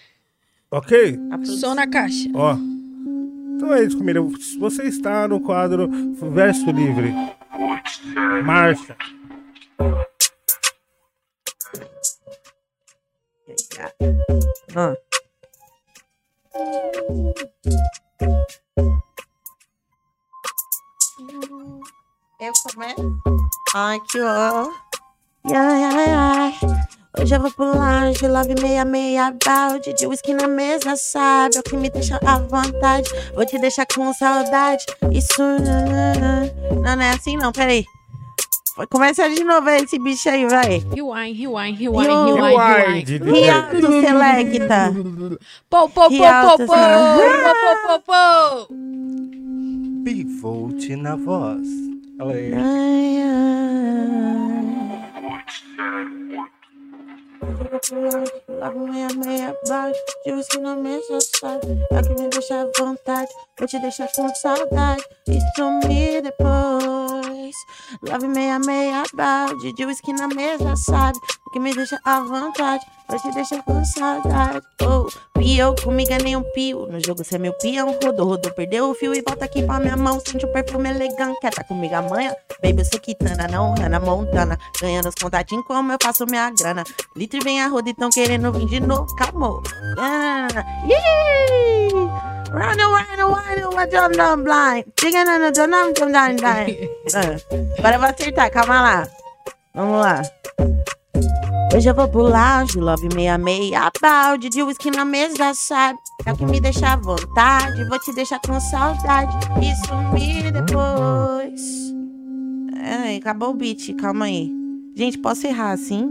Ok? 0.71 1.19
A 1.33 1.45
Som 1.45 1.75
na 1.75 1.87
caixa. 1.87 2.29
Ó. 2.35 2.55
Então 3.57 3.73
é 3.75 3.83
isso, 3.83 3.99
família. 3.99 4.21
Você 4.61 4.85
está 4.85 5.27
no 5.27 5.41
quadro 5.41 5.89
Verso 6.31 6.71
Livre. 6.71 7.13
Marcha. 8.45 8.97
Ah. 14.81 14.95
Eu 22.41 22.53
começo? 22.71 23.19
Ai, 23.75 23.99
que 24.09 24.21
ó. 24.21 24.71
Ai, 25.47 25.83
ai, 25.83 26.11
ai. 26.15 26.55
Hoje 27.19 27.35
eu 27.35 27.41
vou 27.41 27.51
pular 27.51 28.13
de 28.13 28.29
love 28.29 28.55
meia 28.63 28.85
meia 28.85 29.35
balde 29.45 29.93
de 29.95 30.07
whisky 30.07 30.33
na 30.33 30.47
mesa, 30.47 30.95
sabe? 30.95 31.57
É 31.57 31.59
o 31.59 31.63
que 31.65 31.77
me 31.77 31.91
deixa 31.91 32.21
à 32.25 32.39
vontade. 32.39 33.11
Vou 33.35 33.45
te 33.45 33.59
deixar 33.59 33.85
com 33.93 34.13
saudade. 34.13 34.87
Isso 35.11 35.43
não, 35.43 36.77
não, 36.77 36.97
não 36.97 37.03
é 37.03 37.11
assim 37.11 37.37
não, 37.37 37.51
peraí. 37.51 37.85
Começa 38.87 39.29
de 39.29 39.43
novo 39.43 39.69
aí 39.69 39.83
esse 39.83 39.99
bicho 39.99 40.29
aí, 40.29 40.47
vai. 40.47 40.79
Rewind, 40.79 41.37
rewind, 41.37 41.79
rewind, 41.79 42.07
rewind, 42.07 42.39
Rewind. 42.39 43.09
rewind. 43.09 43.25
Rialto 43.25 43.81
Selecta. 44.01 44.93
Pô, 45.69 45.89
pô, 45.89 46.03
pô, 46.03 46.09
Rialto 46.09 46.67
pô, 46.67 46.67
pô, 46.67 46.75
pô, 47.43 47.55
pô, 47.65 47.99
pô, 47.99 48.01
pô. 48.07 48.75
Pivote 50.05 50.97
na 50.97 51.17
voz. 51.17 51.67
Ale. 52.21 52.55
Ai, 52.55 53.23
ai. 53.23 53.79
Logo 58.61 58.89
meia, 58.89 59.09
meia 59.25 59.57
baixo, 59.69 60.01
de 60.25 60.33
whisky 60.33 60.59
na 60.59 60.75
mesa, 60.77 61.19
sabe? 61.41 61.67
É 61.93 62.03
que 62.03 62.21
me 62.21 62.29
deixa 62.29 62.63
à 62.63 62.83
vontade, 62.83 63.31
vou 63.59 63.69
te 63.69 63.79
deixar 63.79 64.09
com 64.15 64.29
saudade 64.35 65.05
e 65.29 65.39
sumir 65.57 66.23
depois. 66.23 67.18
Love 68.03 68.29
meia, 68.29 68.59
meia 68.59 69.03
balde, 69.15 69.73
de 69.73 69.87
whisky 69.87 70.13
na 70.13 70.29
mesa, 70.29 70.77
sabe? 70.77 71.19
O 71.49 71.51
que 71.51 71.59
me 71.59 71.75
deixa 71.75 71.99
à 72.05 72.21
vontade, 72.21 72.85
vou 73.09 73.19
te 73.19 73.31
deixar 73.31 73.63
com 73.63 73.83
saudade. 73.83 74.61
Oh, 74.83 75.09
pio, 75.33 75.75
comigo 75.83 76.13
é 76.13 76.19
nem 76.19 76.37
um 76.37 76.43
pio. 76.53 76.87
No 76.89 77.03
jogo 77.03 77.25
cê 77.25 77.37
é 77.37 77.39
meu 77.39 77.55
peão, 77.55 77.97
rodou, 78.05 78.27
rodou, 78.27 78.53
perdeu 78.53 78.91
o 78.91 78.95
fio 78.95 79.15
e 79.15 79.23
volta 79.27 79.47
aqui 79.47 79.63
pra 79.63 79.81
minha 79.81 79.97
mão. 79.97 80.21
Sente 80.21 80.45
o 80.45 80.53
perfume 80.53 80.91
elegante, 80.91 81.41
quer 81.41 81.55
tá 81.55 81.65
comigo 81.65 81.95
amanhã? 81.95 82.35
Baby, 82.63 82.83
eu 82.83 82.85
sou 82.85 83.01
Kitana, 83.01 83.49
não 83.49 83.75
Hannah 83.77 83.99
Montana. 83.99 84.59
Ganhando 84.79 85.09
os 85.09 85.15
contatinhos 85.15 85.65
como 85.65 85.91
eu 85.91 85.97
faço 86.03 86.27
minha 86.27 86.51
grana. 86.51 86.85
Litre 87.17 87.41
vem 87.41 87.63
a 87.63 87.69
roda 87.69 87.89
e 87.89 87.95
tão 87.95 88.11
querendo 88.11 88.53
vir 88.53 88.67
de 88.67 88.81
novo. 88.81 89.07
Calmou. 89.17 89.63
Ah, 89.99 90.49
yeah! 90.85 91.89
Run, 92.53 92.77
run, 92.77 93.33
run, 93.33 93.71
run, 93.71 93.91
jump 93.91 94.15
down 94.19 94.45
blind. 94.45 94.85
Dona, 95.55 95.95
jump 95.95 96.13
down 96.13 96.37
blind. 96.37 96.91
Agora 97.79 97.97
eu 97.97 98.01
vou 98.01 98.09
acertar, 98.11 98.51
calma 98.51 98.83
lá. 98.83 99.09
Vamos 99.75 99.99
lá. 99.99 100.23
Hoje 101.75 101.89
eu 101.89 101.95
vou 101.95 102.09
pro 102.09 102.23
lounge, 102.23 102.79
love 102.79 103.09
meia 103.15 103.37
meia, 103.39 103.91
balde 104.01 104.49
de 104.49 104.63
whisky 104.63 104.91
na 104.91 105.05
mesa, 105.05 105.53
sabe? 105.55 105.99
É 106.25 106.33
o 106.33 106.37
que 106.37 106.45
me 106.47 106.59
deixa 106.61 106.93
à 106.95 106.97
vontade, 106.97 107.85
vou 107.89 107.99
te 108.01 108.13
deixar 108.15 108.41
com 108.41 108.59
saudade 108.59 109.37
e 109.63 109.87
sumir 109.87 110.51
depois. 110.51 111.93
É, 112.83 113.17
acabou 113.17 113.51
o 113.51 113.55
beat, 113.55 113.95
calma 113.97 114.25
aí. 114.25 114.51
Gente, 114.97 115.19
posso 115.19 115.47
errar 115.47 115.73
assim? 115.73 116.11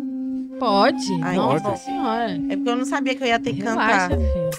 Pode. 0.59 1.19
Ai, 1.23 1.35
Nossa 1.35 1.63
pode. 1.63 1.79
senhora. 1.79 2.31
É 2.49 2.55
porque 2.55 2.69
eu 2.69 2.75
não 2.75 2.85
sabia 2.85 3.15
que 3.15 3.23
eu 3.23 3.27
ia 3.27 3.39
ter 3.39 3.53
que 3.53 3.61
Relaxa, 3.61 4.09
cantar. 4.09 4.17
filho. 4.17 4.49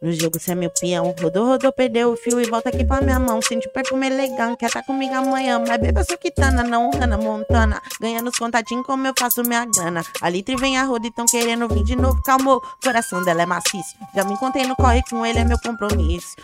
No 0.00 0.12
jogo 0.12 0.38
você 0.38 0.52
é 0.52 0.54
meu 0.54 0.70
peão. 0.70 1.12
Rodou, 1.20 1.46
rodou, 1.46 1.72
perdeu 1.72 2.12
o 2.12 2.16
fio 2.16 2.40
e 2.40 2.48
volta 2.48 2.68
aqui 2.68 2.84
pra 2.84 3.00
minha 3.00 3.18
mão. 3.18 3.42
Sente 3.42 3.66
o 3.66 3.70
perfume 3.70 4.06
elegante, 4.06 4.58
quer 4.58 4.70
tá 4.70 4.82
comigo 4.82 5.12
amanhã. 5.12 5.58
Mas 5.66 5.80
beba 5.80 6.04
sua 6.04 6.16
quitana, 6.16 6.62
não 6.62 6.90
Hannah 6.90 7.18
Montana. 7.18 7.82
Ganhando 8.00 8.28
os 8.28 8.38
contatinhos 8.38 8.86
como 8.86 9.06
eu 9.06 9.12
faço 9.18 9.42
minha 9.42 9.64
grana. 9.64 10.04
A 10.22 10.28
Litre 10.28 10.54
vem 10.56 10.78
a 10.78 10.84
roda 10.84 11.08
e 11.08 11.10
tão 11.10 11.26
querendo 11.26 11.68
vir 11.68 11.82
de 11.82 11.96
novo. 11.96 12.22
Calmou, 12.22 12.62
coração 12.82 13.22
dela 13.24 13.42
é 13.42 13.46
maciço. 13.46 13.96
Já 14.14 14.22
me 14.22 14.34
encontrei 14.34 14.66
no 14.66 14.76
corre 14.76 15.02
com 15.10 15.26
ele, 15.26 15.40
é 15.40 15.44
meu 15.44 15.58
compromisso. 15.58 16.36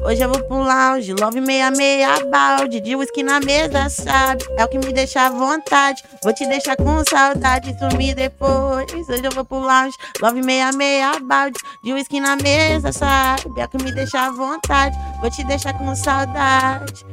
Hoje 0.00 0.22
eu 0.22 0.28
vou 0.28 0.42
pro 0.44 0.62
lounge, 0.62 1.12
love 1.14 1.40
meia 1.40 1.70
meia 1.70 2.24
balde 2.26 2.80
de 2.80 2.96
whisky 2.96 3.22
na 3.22 3.40
mesa, 3.40 3.88
sabe? 3.88 4.44
É 4.56 4.64
o 4.64 4.68
que 4.68 4.78
me 4.78 4.92
deixa 4.92 5.26
à 5.26 5.30
vontade. 5.30 6.02
Vou 6.22 6.32
te 6.32 6.46
deixar 6.46 6.76
com 6.76 7.04
saudade, 7.04 7.76
sumir 7.78 8.14
depois. 8.14 8.90
Hoje 9.08 9.24
eu 9.24 9.30
vou 9.30 9.44
pro 9.44 9.58
lounge, 9.58 9.96
love 10.20 10.42
meia 10.42 10.72
meia 10.72 11.18
balde 11.20 11.58
de 11.84 11.92
whisky 11.92 12.20
na 12.20 12.36
mesa, 12.36 12.92
sabe? 12.92 13.60
É 13.60 13.64
o 13.64 13.68
que 13.68 13.82
me 13.82 13.92
deixa 13.92 14.26
à 14.26 14.30
vontade. 14.30 14.96
Vou 15.20 15.30
te 15.30 15.44
deixar 15.44 15.76
com 15.78 15.94
saudade. 15.94 17.04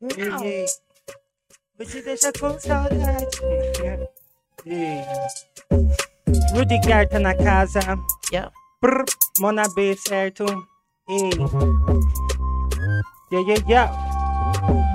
Não. 0.00 0.38
Vou 1.78 1.86
te 1.86 2.02
deixar 2.02 2.32
com 2.32 2.58
saudade. 2.58 3.40
Ei. 4.66 5.00
Rudiger 6.52 7.08
tá 7.08 7.18
na 7.18 7.34
casa. 7.34 7.80
Yeah. 8.32 8.52
Prr, 8.80 9.04
Mona 9.38 9.68
B, 9.74 9.96
certo? 9.96 10.44
Ei. 11.10 11.28
Yeah, 13.32 13.42
yeah, 13.44 13.58
yeah. 13.66 14.89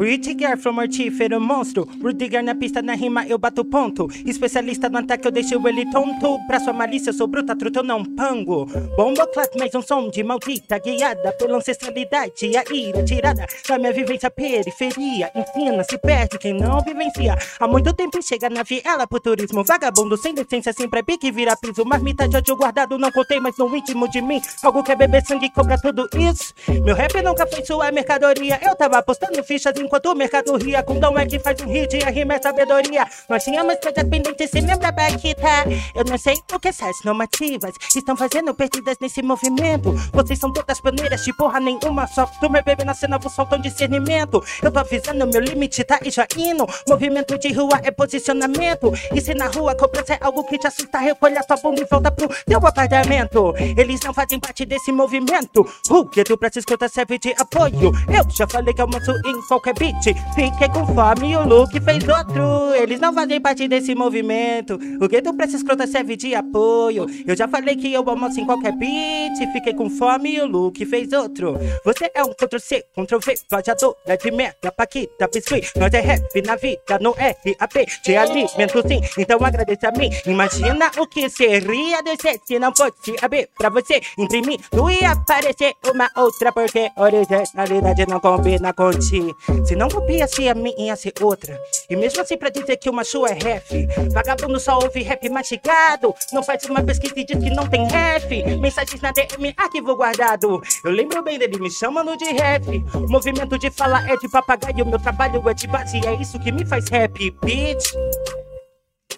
Girl 0.00 0.56
from 0.56 0.76
mortífero 0.76 1.38
monstro 1.38 1.86
Rudiger 2.02 2.42
na 2.42 2.54
pista, 2.54 2.80
na 2.80 2.94
rima 2.94 3.26
eu 3.26 3.36
bato 3.36 3.62
ponto. 3.66 4.08
Especialista 4.24 4.88
no 4.88 4.96
ataque 4.96 5.28
eu 5.28 5.30
deixo 5.30 5.68
ele 5.68 5.84
tonto. 5.90 6.38
Pra 6.46 6.58
sua 6.58 6.72
malícia 6.72 7.10
eu 7.10 7.14
sou 7.14 7.26
bruta, 7.26 7.54
truta 7.54 7.80
eu 7.80 7.82
não 7.82 8.02
pango. 8.02 8.64
Bomba 8.96 9.26
clap, 9.26 9.54
mais 9.58 9.74
um 9.74 9.82
som 9.82 10.08
de 10.08 10.24
maldita 10.24 10.78
Guiada. 10.78 11.32
Pela 11.34 11.58
ancestralidade 11.58 12.56
A 12.56 12.74
ira 12.74 13.04
tirada 13.04 13.46
da 13.68 13.78
minha 13.78 13.92
vivência 13.92 14.30
periferia. 14.30 15.30
Ensina, 15.34 15.84
se 15.84 15.98
perde 15.98 16.38
quem 16.38 16.54
não 16.54 16.80
vivencia. 16.80 17.36
Há 17.58 17.68
muito 17.68 17.92
tempo 17.92 18.22
chega 18.22 18.48
na 18.48 18.62
viela 18.62 19.06
pro 19.06 19.20
turismo. 19.20 19.62
Vagabundo 19.62 20.16
sem 20.16 20.32
licença 20.32 20.72
sempre 20.72 21.00
é 21.00 21.02
pique 21.02 21.30
vira 21.30 21.54
piso. 21.58 21.84
Marmita 21.84 22.26
de 22.26 22.38
ódio 22.38 22.56
guardado 22.56 22.96
não 22.96 23.12
contei 23.12 23.38
mais 23.38 23.54
no 23.58 23.76
íntimo 23.76 24.08
de 24.08 24.22
mim. 24.22 24.40
Algo 24.62 24.82
que 24.82 24.92
é 24.92 24.96
beber 24.96 25.22
sangue 25.26 25.50
cobra 25.50 25.78
tudo 25.78 26.08
isso. 26.16 26.54
Meu 26.82 26.94
rap 26.94 27.20
nunca 27.22 27.46
foi 27.46 27.62
sua 27.66 27.92
mercadoria. 27.92 28.58
Eu 28.62 28.74
tava 28.74 28.96
apostando 28.96 29.44
fichas 29.44 29.74
enquanto 29.90 30.06
o 30.06 30.14
mercado 30.14 30.56
ria 30.56 30.82
Com 30.84 31.00
dom 31.00 31.18
é 31.18 31.26
que 31.26 31.38
faz 31.40 31.60
um 31.60 31.66
hit 31.66 31.96
e 31.96 32.04
a 32.04 32.10
rima 32.10 32.34
é 32.34 32.40
sabedoria 32.40 33.04
Nós 33.28 33.42
tínhamos 33.42 33.74
coisas 33.82 34.04
pendentes, 34.08 34.50
se 34.50 34.60
lembra 34.60 34.92
Baquita? 34.92 35.66
Eu 35.94 36.04
não 36.04 36.16
sei 36.16 36.34
o 36.52 36.60
que 36.60 36.68
essas 36.68 36.96
normativas 37.04 37.74
Estão 37.94 38.16
fazendo 38.16 38.54
perdidas 38.54 38.96
nesse 39.00 39.22
movimento. 39.22 39.92
Vocês 40.12 40.38
são 40.38 40.52
todas 40.52 40.80
paneiras 40.80 41.24
de 41.24 41.32
porra 41.32 41.58
nenhuma 41.58 42.06
Só 42.06 42.26
tu 42.26 42.48
meu 42.48 42.62
bebê 42.62 42.84
na 42.84 42.94
cena, 42.94 43.18
vos 43.18 43.34
faltam 43.34 43.60
discernimento. 43.60 44.42
Eu 44.62 44.70
tô 44.70 44.78
avisando, 44.78 45.26
meu 45.26 45.40
limite 45.40 45.82
tá 45.82 45.98
e 46.04 46.10
já 46.10 46.26
indo. 46.36 46.66
Movimento 46.88 47.36
de 47.38 47.52
rua 47.52 47.80
é 47.82 47.90
posicionamento. 47.90 48.92
E 49.12 49.20
se 49.20 49.34
na 49.34 49.46
rua 49.46 49.74
cobrança 49.74 50.14
é 50.14 50.18
algo 50.20 50.44
que 50.44 50.58
te 50.58 50.66
assusta 50.66 50.98
Recolha 50.98 51.42
tua 51.42 51.56
bunda 51.56 51.80
e 51.80 51.84
volta 51.84 52.10
pro 52.10 52.28
teu 52.46 52.58
apartamento. 52.58 53.54
Eles 53.76 54.00
não 54.02 54.14
fazem 54.14 54.38
parte 54.38 54.64
desse 54.64 54.92
movimento. 54.92 55.66
O 55.88 56.04
tu 56.04 56.38
pra 56.38 56.50
se 56.52 56.60
escutar 56.60 56.88
serve 56.88 57.18
de 57.18 57.34
apoio. 57.38 57.92
Eu 58.08 58.30
já 58.30 58.46
falei 58.46 58.72
que 58.72 58.80
eu 58.80 58.84
almoço 58.86 59.12
em 59.24 59.40
qualquer 59.46 59.74
Fiquei 59.80 60.68
com 60.68 60.86
fome 60.94 61.32
e 61.32 61.36
o 61.38 61.48
Luke 61.48 61.80
fez 61.80 62.06
outro. 62.06 62.74
Eles 62.74 63.00
não 63.00 63.14
fazem 63.14 63.40
parte 63.40 63.66
desse 63.66 63.94
movimento. 63.94 64.78
O 65.00 65.08
que 65.08 65.22
tu 65.22 65.32
pra 65.32 65.48
se 65.48 65.56
escutar 65.56 65.88
serve 65.88 66.16
de 66.16 66.34
apoio. 66.34 67.06
Eu 67.26 67.34
já 67.34 67.48
falei 67.48 67.74
que 67.76 67.90
eu 67.90 68.06
almoço 68.06 68.38
em 68.38 68.44
qualquer 68.44 68.72
beat 68.72 69.38
Fiquei 69.54 69.72
com 69.72 69.88
fome 69.88 70.34
e 70.34 70.40
o 70.42 70.46
Luke 70.46 70.84
fez 70.84 71.10
outro. 71.14 71.58
Você 71.82 72.10
é 72.14 72.22
um 72.22 72.34
Ctrl-C, 72.34 72.84
Ctrl-V 72.94 73.34
Plagiadora 73.48 74.18
de 74.22 74.30
merda, 74.30 74.70
paquita, 74.70 75.26
biscuit. 75.32 75.72
Nós 75.76 75.94
é 75.94 76.00
rap 76.00 76.46
na 76.46 76.56
vida, 76.56 76.98
no 77.00 77.12
RAP 77.12 77.86
Te 78.02 78.16
alimento 78.16 78.86
sim, 78.86 79.00
então 79.16 79.38
agradeça 79.42 79.88
a 79.88 79.98
mim. 79.98 80.10
Imagina 80.26 80.90
o 80.98 81.06
que 81.06 81.30
seria 81.30 82.02
descer 82.02 82.38
Se 82.44 82.58
não 82.58 82.74
fosse 82.76 83.16
AB 83.22 83.48
pra 83.56 83.70
você 83.70 84.02
imprimir. 84.18 84.60
Não 84.74 84.90
ia 84.90 85.12
aparecer 85.12 85.72
uma 85.90 86.10
outra 86.16 86.52
Porque 86.52 86.90
originalidade 86.98 88.06
não 88.06 88.20
combina 88.20 88.74
com 88.74 88.90
ti 88.90 89.34
Se 89.70 89.76
não 89.76 89.88
copiasse 89.88 90.48
a 90.48 90.54
minha 90.56 90.74
ia 90.76 90.96
ser 90.96 91.12
outra. 91.20 91.56
E 91.88 91.94
mesmo 91.94 92.20
assim 92.20 92.36
pra 92.36 92.48
dizer 92.48 92.76
que 92.76 92.90
uma 92.90 93.04
sua 93.04 93.28
é 93.28 93.34
ref. 93.34 93.70
Vagabundo 94.12 94.58
só 94.58 94.74
ouve 94.74 95.00
rap 95.00 95.28
mastigado. 95.28 96.12
Não 96.32 96.42
faz 96.42 96.64
uma 96.64 96.82
pesquisa 96.82 97.14
e 97.16 97.22
diz 97.22 97.38
que 97.38 97.50
não 97.50 97.68
tem 97.68 97.86
ref. 97.86 98.28
Mensagens 98.58 99.00
na 99.00 99.12
DM, 99.12 99.54
arquivo 99.56 99.94
guardado. 99.94 100.60
Eu 100.84 100.90
lembro 100.90 101.22
bem 101.22 101.38
dele 101.38 101.56
me 101.60 101.70
chamando 101.70 102.16
de 102.16 102.32
ref. 102.32 102.66
Movimento 103.08 103.56
de 103.56 103.70
fala 103.70 104.04
é 104.10 104.16
de 104.16 104.28
papagaio. 104.28 104.84
Meu 104.84 104.98
trabalho 104.98 105.48
é 105.48 105.54
de 105.54 105.68
base, 105.68 106.04
é 106.04 106.14
isso 106.14 106.40
que 106.40 106.50
me 106.50 106.66
faz 106.66 106.88
rap, 106.88 107.30
bitch. 107.44 107.94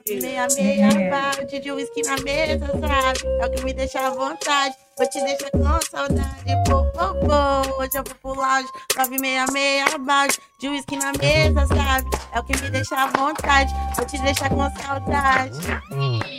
Meia 0.07 0.47
meia 0.55 1.11
balde 1.11 1.61
de 1.61 1.73
whisky 1.73 2.03
na 2.03 2.17
mesa, 2.19 2.67
sabe? 2.67 3.27
É 3.41 3.47
o 3.47 3.51
que 3.51 3.65
me 3.65 3.73
deixa 3.73 4.07
à 4.07 4.11
vontade. 4.11 4.75
Vou 4.99 5.09
te 5.09 5.21
deixar 5.25 5.51
com 5.51 5.81
saudade, 5.91 6.55
pô, 6.69 6.85
pô, 6.93 7.15
pô. 7.15 7.81
Hoje 7.83 7.91
eu 7.95 8.05
vou 8.05 8.35
pro 8.35 8.41
lounge, 8.43 8.69
love 8.97 9.19
meia 9.19 9.45
meia 9.53 9.87
balde 9.99 10.39
de 10.61 10.69
whisky 10.69 10.97
na 10.97 11.13
mesa, 11.19 11.67
sabe? 11.67 12.11
É 12.35 12.39
o 12.41 12.45
que 12.45 12.63
me 12.63 12.71
deixa 12.71 12.95
à 12.97 13.07
vontade. 13.07 13.73
Vou 13.97 14.05
te 14.07 14.19
deixar 14.23 14.49
com 14.51 14.71
saudade. 14.83 15.59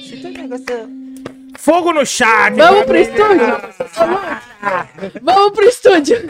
Se 0.08 0.18
tu 0.22 0.28
negócio 0.30 1.04
Fogo 1.58 1.94
no 1.94 2.06
chat! 2.06 2.54
Vamos 2.56 2.84
pro 2.86 2.98
estúdio? 2.98 3.62
Vamos 5.22 5.52
pro 5.54 5.66
estúdio. 5.66 6.30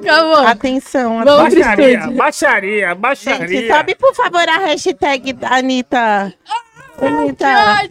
Acabou. 0.00 0.46
Atenção, 0.46 1.24
Vamos 1.24 1.54
pro 1.54 1.60
Baixaria, 1.62 1.98
estúdio. 1.98 2.16
baixaria, 2.16 2.94
baixaria. 2.94 3.48
Gente, 3.48 3.68
sobe 3.68 3.94
por 3.94 4.14
favor 4.14 4.48
a 4.48 4.58
hashtag 4.58 5.32
da 5.34 5.56
Anitta. 5.56 6.34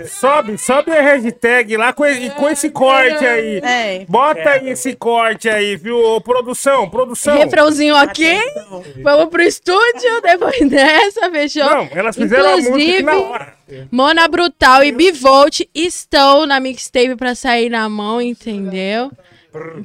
Sobe, 0.07 0.57
sobe 0.57 0.91
a 0.91 1.01
hashtag 1.01 1.77
lá 1.77 1.93
com, 1.93 2.05
e- 2.05 2.29
com 2.31 2.49
esse 2.49 2.69
corte 2.69 3.25
aí. 3.25 3.57
É. 3.63 4.05
Bota 4.07 4.49
aí 4.49 4.69
esse 4.69 4.95
corte 4.95 5.49
aí, 5.49 5.75
viu? 5.75 5.97
Ô, 5.97 6.21
produção, 6.21 6.89
produção. 6.89 7.37
Refrãozinho 7.37 7.95
aqui. 7.95 8.37
Vamos 9.03 9.29
pro 9.29 9.41
estúdio 9.41 10.21
depois 10.21 10.59
dessa, 10.69 11.29
fechou? 11.31 11.63
Não, 11.65 11.89
elas 11.93 12.15
fizeram 12.15 12.53
a 12.53 12.57
música 12.57 13.01
na 13.03 13.19
hora. 13.19 13.53
Mona 13.91 14.27
Brutal 14.27 14.83
e 14.83 14.91
Bivolt 14.91 15.61
estão 15.73 16.45
na 16.45 16.59
mixtape 16.59 17.15
pra 17.15 17.35
sair 17.35 17.69
na 17.69 17.87
mão, 17.89 18.21
entendeu? 18.21 19.11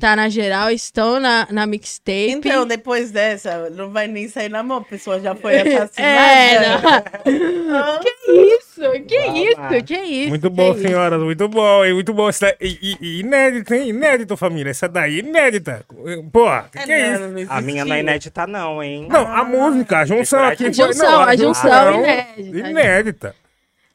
Tá 0.00 0.16
na 0.16 0.28
geral, 0.28 0.70
estão 0.70 1.20
na, 1.20 1.46
na 1.50 1.66
mixtape. 1.66 2.30
Então, 2.30 2.66
depois 2.66 3.10
dessa, 3.10 3.68
não 3.70 3.90
vai 3.90 4.06
nem 4.06 4.28
sair 4.28 4.48
na 4.48 4.62
mão, 4.62 4.78
a 4.78 4.84
pessoa 4.84 5.20
já 5.20 5.34
foi 5.34 5.56
assassinada. 5.60 5.98
É, 7.28 7.30
não. 7.30 8.00
que 8.00 8.32
isso? 8.32 8.80
Que 9.06 9.16
isso? 9.16 9.84
Que 9.84 9.96
isso? 9.96 10.28
Muito 10.30 10.50
bom, 10.50 10.72
que 10.72 10.78
isso? 10.80 10.88
senhoras, 10.88 11.20
muito 11.22 11.48
bom, 11.48 11.84
hein? 11.84 11.94
Muito 11.94 12.14
bom. 12.14 12.28
Isso 12.28 12.40
daí- 12.40 12.56
E, 12.60 12.78
e- 12.80 12.96
e 13.00 13.20
inédito, 13.20 13.74
hein? 13.74 13.88
Inédito, 13.88 14.36
família. 14.36 14.70
Essa 14.70 14.88
daí, 14.88 15.18
inédita. 15.18 15.84
Pô, 16.32 16.46
que, 16.72 16.78
que 16.84 16.92
é 16.92 17.14
isso? 17.14 17.52
A 17.52 17.60
minha 17.60 17.84
não 17.84 17.94
é 17.94 18.00
inédita 18.00 18.46
não, 18.46 18.82
hein 18.82 19.06
Não, 19.10 19.26
a 19.26 19.44
música, 19.44 19.98
a 19.98 20.04
junção 20.04 20.40
A 20.40 20.48
aqui 20.48 20.64
foi... 20.64 20.72
junção, 20.72 21.10
não, 21.12 21.22
a 21.22 21.36
junção 21.36 22.00
inédita. 22.00 22.68
Inédita. 22.68 23.34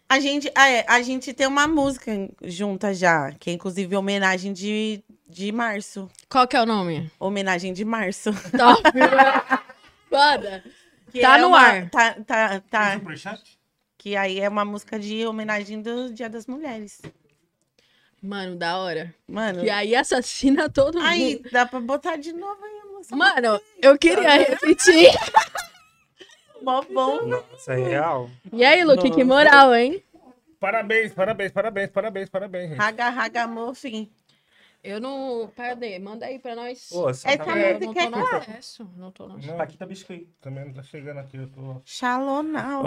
A 0.09 0.19
gente, 0.19 0.51
ah, 0.53 0.69
é, 0.69 0.85
a 0.87 1.01
gente 1.01 1.33
tem 1.33 1.47
uma 1.47 1.67
música 1.67 2.11
junta 2.43 2.93
já, 2.93 3.31
que 3.39 3.49
é 3.49 3.53
inclusive 3.53 3.95
homenagem 3.95 4.53
de, 4.53 5.01
de 5.33 5.51
março. 5.51 6.09
Qual 6.29 6.47
que 6.47 6.55
é 6.55 6.61
o 6.61 6.65
nome? 6.65 7.11
Homenagem 7.19 7.73
de 7.73 7.83
março. 7.83 8.31
Top. 8.57 8.81
Foda. 10.09 10.63
Que 11.11 11.21
Tá 11.21 11.37
é 11.37 11.41
no 11.41 11.47
uma- 11.49 11.59
ar. 11.59 11.89
Tá, 11.89 12.13
tá, 12.25 12.61
tá. 12.69 13.01
Que 13.97 14.15
aí 14.15 14.39
é 14.39 14.47
uma 14.49 14.65
música 14.65 14.99
de 14.99 15.25
homenagem 15.25 15.81
do 15.81 16.13
Dia 16.13 16.29
das 16.29 16.45
Mulheres. 16.47 17.01
Mano, 18.21 18.55
da 18.55 18.77
hora. 18.77 19.13
Mano, 19.27 19.63
E 19.65 19.69
aí 19.69 19.95
assassina 19.95 20.69
todo 20.69 20.95
mundo. 20.95 21.05
aí 21.07 21.41
dá 21.51 21.65
pra 21.65 21.79
botar 21.81 22.15
de 22.15 22.31
novo 22.31 22.63
aí 22.63 22.79
a 22.79 22.85
música. 22.97 23.15
Mano, 23.15 23.59
eu 23.81 23.97
queria 23.97 24.37
repetir. 24.37 25.09
Mó 26.61 26.81
bom. 26.83 27.25
Nossa, 27.25 27.73
é 27.73 27.83
real. 27.83 28.29
E 28.53 28.63
aí, 28.63 28.83
Luke, 28.85 29.11
que 29.11 29.23
moral, 29.25 29.75
hein? 29.75 30.01
Parabéns, 30.59 31.13
parabéns, 31.13 31.51
parabéns, 31.51 31.89
parabéns, 31.91 32.29
parabéns. 32.29 32.77
Raga, 32.77 33.09
raga, 33.09 33.45
mofim. 33.47 34.09
Eu 34.83 34.99
não. 34.99 35.49
Cadê? 35.55 35.97
Manda 35.97 36.25
aí 36.25 36.39
pra 36.39 36.55
nós. 36.55 36.91
Ô, 36.91 37.13
só 37.13 37.29
Essa 37.29 37.37
tá- 37.37 37.57
eu 37.57 37.79
música 37.79 37.85
não 37.85 37.93
tô 37.93 37.99
é 37.99 38.09
no 38.09 38.37
acesso. 38.37 38.89
Não 38.97 39.11
tô 39.11 39.27
no 39.27 39.35
acesso. 39.37 39.53
Não, 39.53 39.61
Aqui 39.61 39.77
tá 39.77 39.85
biscoito. 39.85 40.27
também 40.41 40.65
não 40.65 40.73
tá 40.73 40.83
chegando 40.83 41.19
aqui, 41.19 41.37
eu 41.37 41.47
tô... 41.47 41.81
Xalonal. 41.85 42.83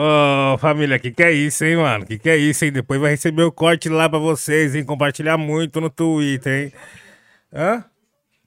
Ô, 0.55 0.59
família, 0.59 0.99
que 0.99 1.11
que 1.11 1.23
é 1.23 1.33
isso, 1.33 1.65
hein, 1.65 1.77
mano? 1.77 2.05
Que 2.05 2.19
que 2.19 2.29
é 2.29 2.37
isso, 2.37 2.65
hein? 2.67 2.73
Depois 2.73 3.01
vai 3.01 3.13
receber 3.13 3.45
o 3.45 3.51
corte 3.53 3.89
lá 3.89 4.11
pra 4.11 4.19
vocês, 4.19 4.75
hein? 4.75 4.85
Compartilhar 4.85 5.39
muito 5.39 5.81
no 5.81 5.89
Twitter, 5.89 6.67
hein? 6.67 6.73
Hã? 7.53 7.85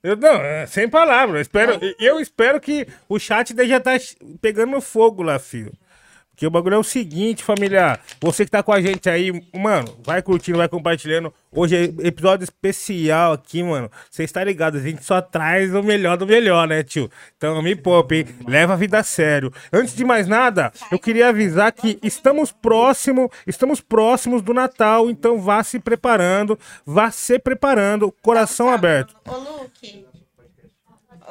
Eu, 0.04 0.16
não, 0.16 0.36
é, 0.42 0.66
sem 0.68 0.88
palavras. 0.88 1.36
Eu 1.38 1.42
espero, 1.42 1.80
eu 2.00 2.20
espero 2.20 2.62
que 2.62 2.88
o 3.10 3.18
chat 3.20 3.54
daí 3.54 3.68
já 3.68 3.80
tá 3.80 3.92
pegando 4.40 4.80
fogo 4.80 5.24
lá, 5.24 5.40
filho. 5.40 5.74
Porque 6.40 6.48
o 6.48 6.52
bagulho 6.52 6.76
é 6.76 6.78
o 6.78 6.84
seguinte, 6.84 7.44
família. 7.44 8.00
Você 8.22 8.46
que 8.46 8.52
tá 8.52 8.64
com 8.64 8.72
a 8.72 8.80
gente 8.80 9.10
aí, 9.10 9.30
mano, 9.54 9.94
vai 10.06 10.22
curtindo, 10.22 10.58
vai 10.58 10.70
compartilhando. 10.70 11.34
Hoje 11.52 11.76
é 11.76 12.08
episódio 12.08 12.46
especial 12.46 13.34
aqui, 13.34 13.62
mano. 13.62 13.92
Você 14.10 14.24
está 14.24 14.42
ligado, 14.42 14.78
a 14.78 14.82
gente 14.82 15.04
só 15.04 15.20
traz 15.22 15.76
o 15.76 15.84
melhor 15.84 16.16
do 16.16 16.26
melhor, 16.26 16.66
né, 16.66 16.82
tio? 16.82 17.12
Então 17.36 17.62
me 17.62 17.76
poupe, 17.76 18.20
hein? 18.20 18.26
Leva 18.48 18.72
a 18.72 18.78
vida 18.78 19.00
a 19.00 19.04
sério. 19.04 19.52
Antes 19.74 19.94
de 19.94 20.06
mais 20.06 20.30
nada, 20.30 20.72
eu 20.90 20.98
queria 20.98 21.28
avisar 21.28 21.74
que 21.74 22.00
estamos 22.02 22.54
próximo, 22.54 23.30
estamos 23.46 23.82
próximos 23.82 24.42
do 24.42 24.54
Natal, 24.54 25.10
então 25.10 25.42
vá 25.42 25.62
se 25.62 25.78
preparando, 25.78 26.58
vá 26.86 27.12
se 27.12 27.38
preparando, 27.38 28.16
coração 28.22 28.70
aberto. 28.70 29.14
Ô, 29.28 29.36
Luke. 29.36 30.09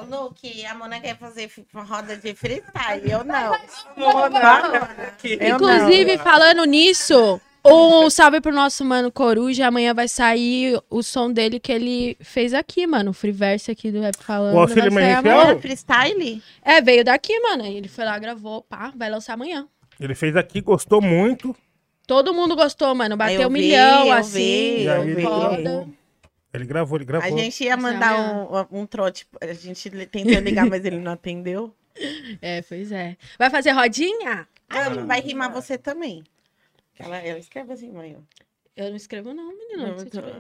Luke, 0.05 0.65
a 0.66 0.75
Mona 0.75 1.01
quer 1.01 1.16
fazer 1.19 1.49
fi- 1.49 1.66
roda 1.75 2.16
de 2.16 2.35
freestyle. 2.35 3.11
Eu 3.11 3.25
não. 3.25 3.55
Eu 3.97 5.55
Inclusive, 5.55 6.19
falando 6.19 6.65
nisso, 6.65 7.41
um 7.65 8.09
salve 8.11 8.41
pro 8.41 8.53
nosso 8.53 8.85
mano 8.85 9.11
Coruja. 9.11 9.66
Amanhã 9.66 9.93
vai 9.95 10.09
sair 10.09 10.81
o 10.89 11.03
som 11.03 11.31
dele 11.33 11.59
que 11.61 11.73
ele 11.73 12.16
fez 12.20 12.55
aqui, 12.55 12.87
mano. 12.87 13.11
O 13.11 13.15
Freeverse 13.15 13.70
aqui 13.70 13.91
do 13.91 14.01
Rap 14.01 14.16
Falando. 14.23 14.55
O 14.55 14.61
auxílio 14.61 14.91
não. 15.23 15.61
Freestyle? 15.61 16.43
É, 16.62 16.81
veio 16.81 17.05
daqui, 17.05 17.39
mano. 17.41 17.65
Ele 17.65 17.89
foi 17.89 18.05
lá, 18.05 18.19
gravou, 18.19 18.62
pá, 18.62 18.93
vai 18.97 19.11
lançar 19.11 19.35
amanhã. 19.35 19.66
Ele 20.01 20.15
fez 20.15 20.37
aqui, 20.37 20.61
gostou 20.61 21.01
muito. 21.03 21.55
Todo 22.07 22.33
mundo 22.33 22.57
gostou, 22.57 22.95
mano. 22.95 23.16
Bateu 23.16 23.43
eu 23.43 23.49
um 23.49 23.53
vi, 23.53 23.61
milhão, 23.61 24.07
eu 24.07 24.12
assim. 24.12 24.39
vi, 24.39 24.85
eu 24.85 25.03
foi 25.03 25.15
vi. 25.15 25.23
foda. 25.23 25.89
Ele 26.53 26.65
gravou, 26.65 26.97
ele 26.97 27.05
A 27.05 27.07
gravou. 27.07 27.39
gente 27.39 27.62
ia 27.65 27.77
mandar 27.77 28.15
amanhã. 28.15 28.66
um, 28.70 28.81
um 28.81 28.87
trote. 28.87 29.27
A 29.41 29.53
gente 29.53 29.91
tentou 30.07 30.33
ligar, 30.41 30.66
mas 30.66 30.85
ele 30.85 30.99
não 30.99 31.12
atendeu. 31.12 31.75
É, 32.41 32.62
pois 32.62 32.91
é. 32.93 33.16
Vai 33.39 33.51
fazer 33.51 33.73
rodinha? 33.73 34.49
Ah, 34.69 34.89
vai 34.91 35.20
rimar 35.20 35.53
você 35.53 35.77
também. 35.77 36.23
Ela, 36.99 37.19
ela 37.19 37.39
escreve 37.39 37.73
assim, 37.73 37.91
mãe. 37.93 38.16
Eu 38.77 38.91
não 38.91 38.97
escrevo, 38.97 39.35
não, 39.35 39.49
menino. 39.49 39.89
Não, 39.89 39.99
sei 39.99 40.09
te 40.11 40.20
ver. 40.20 40.37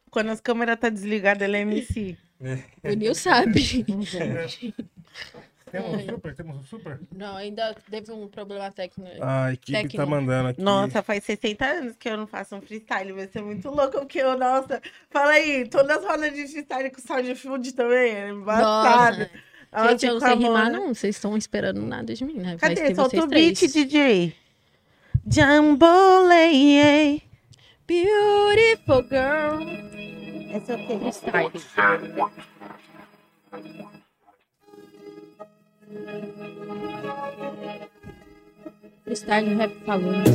Quando 0.10 0.30
as 0.30 0.40
câmeras 0.40 0.78
tá 0.80 0.88
desligadas, 0.88 1.42
ela 1.42 1.58
é 1.58 1.60
MC. 1.60 2.16
O 2.82 2.88
Nil 2.94 3.14
sabe. 3.14 3.84
Temos 5.72 5.94
um 5.94 6.06
super? 6.06 6.34
Temos 6.34 6.56
um 6.58 6.64
super? 6.64 7.00
Não, 7.10 7.34
ainda 7.34 7.74
teve 7.90 8.12
um 8.12 8.28
problema 8.28 8.70
técnico. 8.70 9.16
A 9.22 9.54
equipe 9.54 9.72
tá 9.72 9.80
Técnico. 9.80 10.06
mandando 10.06 10.48
aqui. 10.50 10.60
Nossa, 10.60 11.02
faz 11.02 11.24
60 11.24 11.64
anos 11.64 11.96
que 11.98 12.10
eu 12.10 12.16
não 12.18 12.26
faço 12.26 12.54
um 12.54 12.60
freestyle. 12.60 13.12
Vai 13.12 13.26
ser 13.26 13.40
muito 13.40 13.70
louco, 13.70 14.00
porque 14.00 14.18
eu, 14.18 14.38
nossa. 14.38 14.82
Fala 15.08 15.32
aí, 15.32 15.66
todas 15.66 15.96
as 15.96 16.04
rodas 16.04 16.34
de 16.34 16.46
freestyle 16.46 16.90
com 16.90 17.00
sound 17.00 17.34
food 17.36 17.72
também. 17.72 18.14
É 18.14 18.28
embaçado. 18.28 19.30
Nossa. 19.72 19.88
Gente, 19.88 20.04
eu 20.04 20.12
não 20.14 20.20
sei 20.20 20.34
rimar, 20.34 20.70
não. 20.70 20.94
Vocês 20.94 21.16
estão 21.16 21.34
esperando 21.38 21.80
nada 21.80 22.14
de 22.14 22.22
mim, 22.22 22.34
né? 22.34 22.58
Cadê? 22.60 22.94
Solta 22.94 23.24
o 23.24 23.26
beat. 23.26 23.58
DJ. 23.66 24.36
Jambolei. 25.26 27.22
Beautiful 27.86 29.02
girl. 29.08 29.62
Esse 30.54 30.72
é 30.72 30.74
o 30.74 30.86
quê? 30.86 30.98
Freestyle. 31.00 32.12
Freestyle 39.04 39.58
rap 39.58 39.72
falando. 39.84 40.30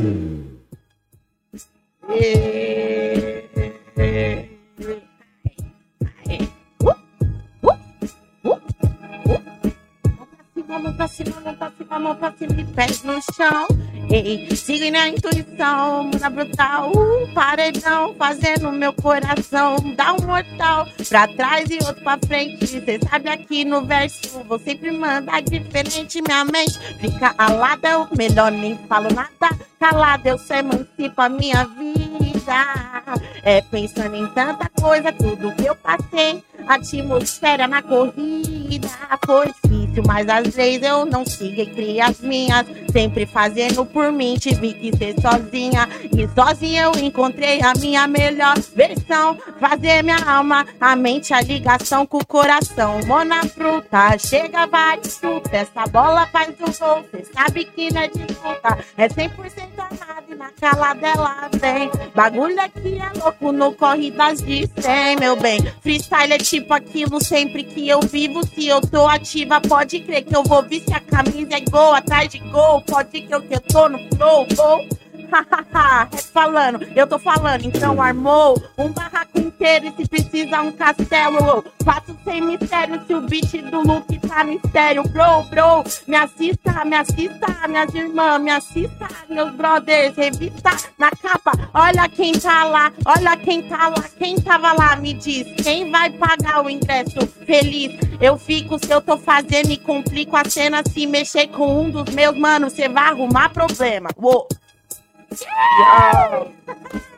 Mão 10.68 10.94
pra 10.94 11.08
cima, 11.08 11.40
mão 11.40 11.56
pra 11.56 11.72
cima, 11.72 12.00
mão 12.00 12.16
pra 12.16 12.34
cima 12.34 12.60
e 12.60 12.66
pés 12.66 13.02
no 13.04 13.14
chão. 13.34 13.68
Ei, 14.10 14.54
siga 14.54 14.92
na 14.92 15.08
intuição, 15.08 16.04
muda 16.04 16.30
brutal. 16.30 16.92
Uh, 16.92 17.34
paredão, 17.34 18.14
fazendo 18.16 18.72
meu 18.74 18.92
coração 18.92 19.78
dar 19.96 20.14
um 20.14 20.26
mortal. 20.26 20.86
Pra 21.08 21.26
trás 21.28 21.70
e 21.70 21.76
outro 21.86 22.04
pra 22.04 22.20
frente. 22.26 22.68
Cê 22.68 23.00
sabe 23.10 23.30
aqui 23.30 23.64
no 23.64 23.86
verso, 23.86 24.44
vou 24.44 24.60
sempre 24.60 24.92
mandar 24.92 25.42
diferente. 25.42 26.22
Minha 26.22 26.44
mente 26.44 26.78
fica 27.00 27.34
alada, 27.38 27.90
eu 27.90 28.08
melhor 28.18 28.52
nem 28.52 28.78
falo 28.90 29.08
nada. 29.14 29.58
Calada, 29.80 30.30
eu 30.30 30.38
só 30.38 30.56
emancipo 30.56 31.22
a 31.22 31.30
minha 31.30 31.64
vida. 31.64 33.08
É 33.44 33.62
pensando 33.62 34.16
em 34.16 34.28
tanta 34.28 34.70
coisa, 34.70 35.14
tudo 35.14 35.56
que 35.56 35.66
eu 35.66 35.76
passei. 35.76 36.44
Atmosfera 36.68 37.68
na 37.68 37.82
corrida 37.82 38.88
foi 39.28 39.48
difícil, 39.48 40.04
mas 40.06 40.30
às 40.30 40.56
vezes 40.56 40.82
eu 40.82 41.06
não 41.06 41.26
sigo 41.26 41.62
e 41.62 41.66
crio 41.66 42.04
as 42.04 42.22
minhas. 42.22 42.66
Sempre 42.92 43.26
fazendo 43.26 43.86
por 43.86 44.12
mim, 44.12 44.38
tive 44.40 44.74
que 44.74 44.96
ser 44.96 45.16
sozinha. 45.20 45.88
E 46.04 46.28
sozinha 46.34 46.84
eu 46.84 46.92
encontrei 47.04 47.62
a 47.62 47.74
minha 47.74 48.08
melhor 48.08 48.58
versão. 48.74 49.38
Fazer 49.60 50.04
minha 50.04 50.18
alma, 50.18 50.66
a 50.80 50.96
mente, 50.96 51.34
a 51.34 51.42
ligação 51.42 52.06
com 52.06 52.20
o 52.20 52.26
coração. 52.26 53.00
Mona 53.06 53.44
fruta, 53.44 54.18
chega, 54.18 54.66
vai, 54.66 55.00
chuta. 55.04 55.58
Essa 55.58 55.86
bola 55.88 56.26
faz 56.28 56.56
o 56.60 56.80
gol, 56.80 57.04
cê 57.12 57.26
sabe 57.34 57.66
que 57.66 57.94
não 57.94 58.02
é 58.02 58.08
disputa. 58.08 58.78
É 58.98 59.08
100% 59.10 59.30
amada 59.78 60.24
e 60.30 60.36
na 60.36 60.50
cala 60.52 60.94
dela 60.94 61.50
vem. 61.54 61.92
Bagulho 62.16 62.62
aqui 62.62 62.98
é 62.98 63.20
louco 63.20 63.52
no 63.52 63.74
corridas 63.74 64.42
de 64.42 64.70
100, 64.80 65.18
meu 65.20 65.36
bem. 65.36 65.60
Freestyle 65.82 66.34
é 66.34 66.38
tipo 66.38 66.57
aquilo 66.74 67.24
sempre 67.24 67.64
que 67.64 67.88
eu 67.88 68.00
vivo. 68.02 68.46
Se 68.46 68.68
eu 68.68 68.82
tô 68.82 69.08
ativa, 69.08 69.62
pode 69.62 70.00
crer 70.00 70.24
que 70.24 70.36
eu 70.36 70.44
vou 70.44 70.64
vir 70.64 70.82
se 70.82 70.94
a 70.94 71.00
camisa 71.00 71.56
é 71.56 71.62
gol 71.62 71.94
atrás 71.94 72.30
de 72.30 72.40
gol. 72.40 72.82
Pode 72.82 73.22
crer 73.22 73.42
que 73.42 73.56
eu 73.56 73.62
tô 73.62 73.90
no 73.90 74.00
flow, 74.16 74.48
gol. 74.56 74.88
Falando, 76.34 76.84
eu 76.96 77.08
tô 77.08 77.18
falando, 77.18 77.66
então 77.66 78.02
armou 78.02 78.62
um 78.78 78.90
barraco 78.90 79.40
inteiro 79.40 79.88
e 79.88 79.92
se 79.92 80.08
precisa 80.08 80.62
um 80.62 80.72
castelo. 80.72 81.64
Faço 81.84 82.18
sem 82.24 82.42
mistério 82.42 83.02
se 83.06 83.14
o 83.14 83.22
beat 83.22 83.62
do 83.70 83.82
Luke 83.82 84.20
tá 84.20 84.44
no 84.44 84.54
estéreo. 84.54 85.04
Bro, 85.04 85.44
bro, 85.50 85.84
me 86.08 86.16
assista, 86.16 86.86
me 86.86 86.96
assista, 86.96 87.68
minhas 87.68 87.94
irmãs, 87.94 88.42
me 88.42 88.52
assista, 88.52 89.08
meus 89.30 89.52
brothers, 89.54 90.16
revista 90.16 90.72
na 90.98 91.12
capa. 91.12 91.52
Olha 91.74 92.08
quem 92.10 92.34
tá 92.34 92.64
lá, 92.66 92.92
olha 93.06 93.38
quem 93.38 93.64
tá 93.64 93.90
lá, 93.90 94.04
quem 94.18 94.40
tava 94.42 94.74
lá, 94.74 94.96
me 94.96 95.14
diz. 95.14 95.48
Quem 95.64 95.92
vai 95.92 96.10
pagar 96.12 96.64
o 96.64 96.70
ingresso 96.70 97.26
feliz? 97.46 97.98
Eu 98.20 98.38
fico 98.38 98.78
se 98.80 98.92
eu 98.92 99.02
tô 99.02 99.18
fazendo 99.18 99.72
e 99.72 99.78
complico 99.78 100.36
a 100.36 100.44
cena. 100.46 100.82
Se 100.88 101.06
mexer 101.06 101.48
com 101.48 101.82
um 101.82 101.90
dos 101.90 102.14
meus, 102.14 102.38
mano, 102.38 102.70
você 102.70 102.88
vai 102.88 103.10
arrumar 103.10 103.50
problema. 103.50 104.10
Uou. 104.18 104.48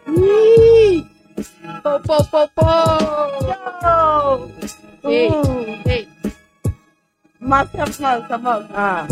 Ih, 0.08 1.06
Pô, 1.84 2.00
pô, 2.00 2.18
pô, 2.32 2.48
pô. 2.56 2.66
yo. 5.04 5.10
Ei, 5.10 5.30
Uh, 5.30 5.90
ei. 5.90 6.08
Mostra, 7.40 7.86
mostra, 7.86 8.38
mostra. 8.38 8.68
Ah. 8.74 9.08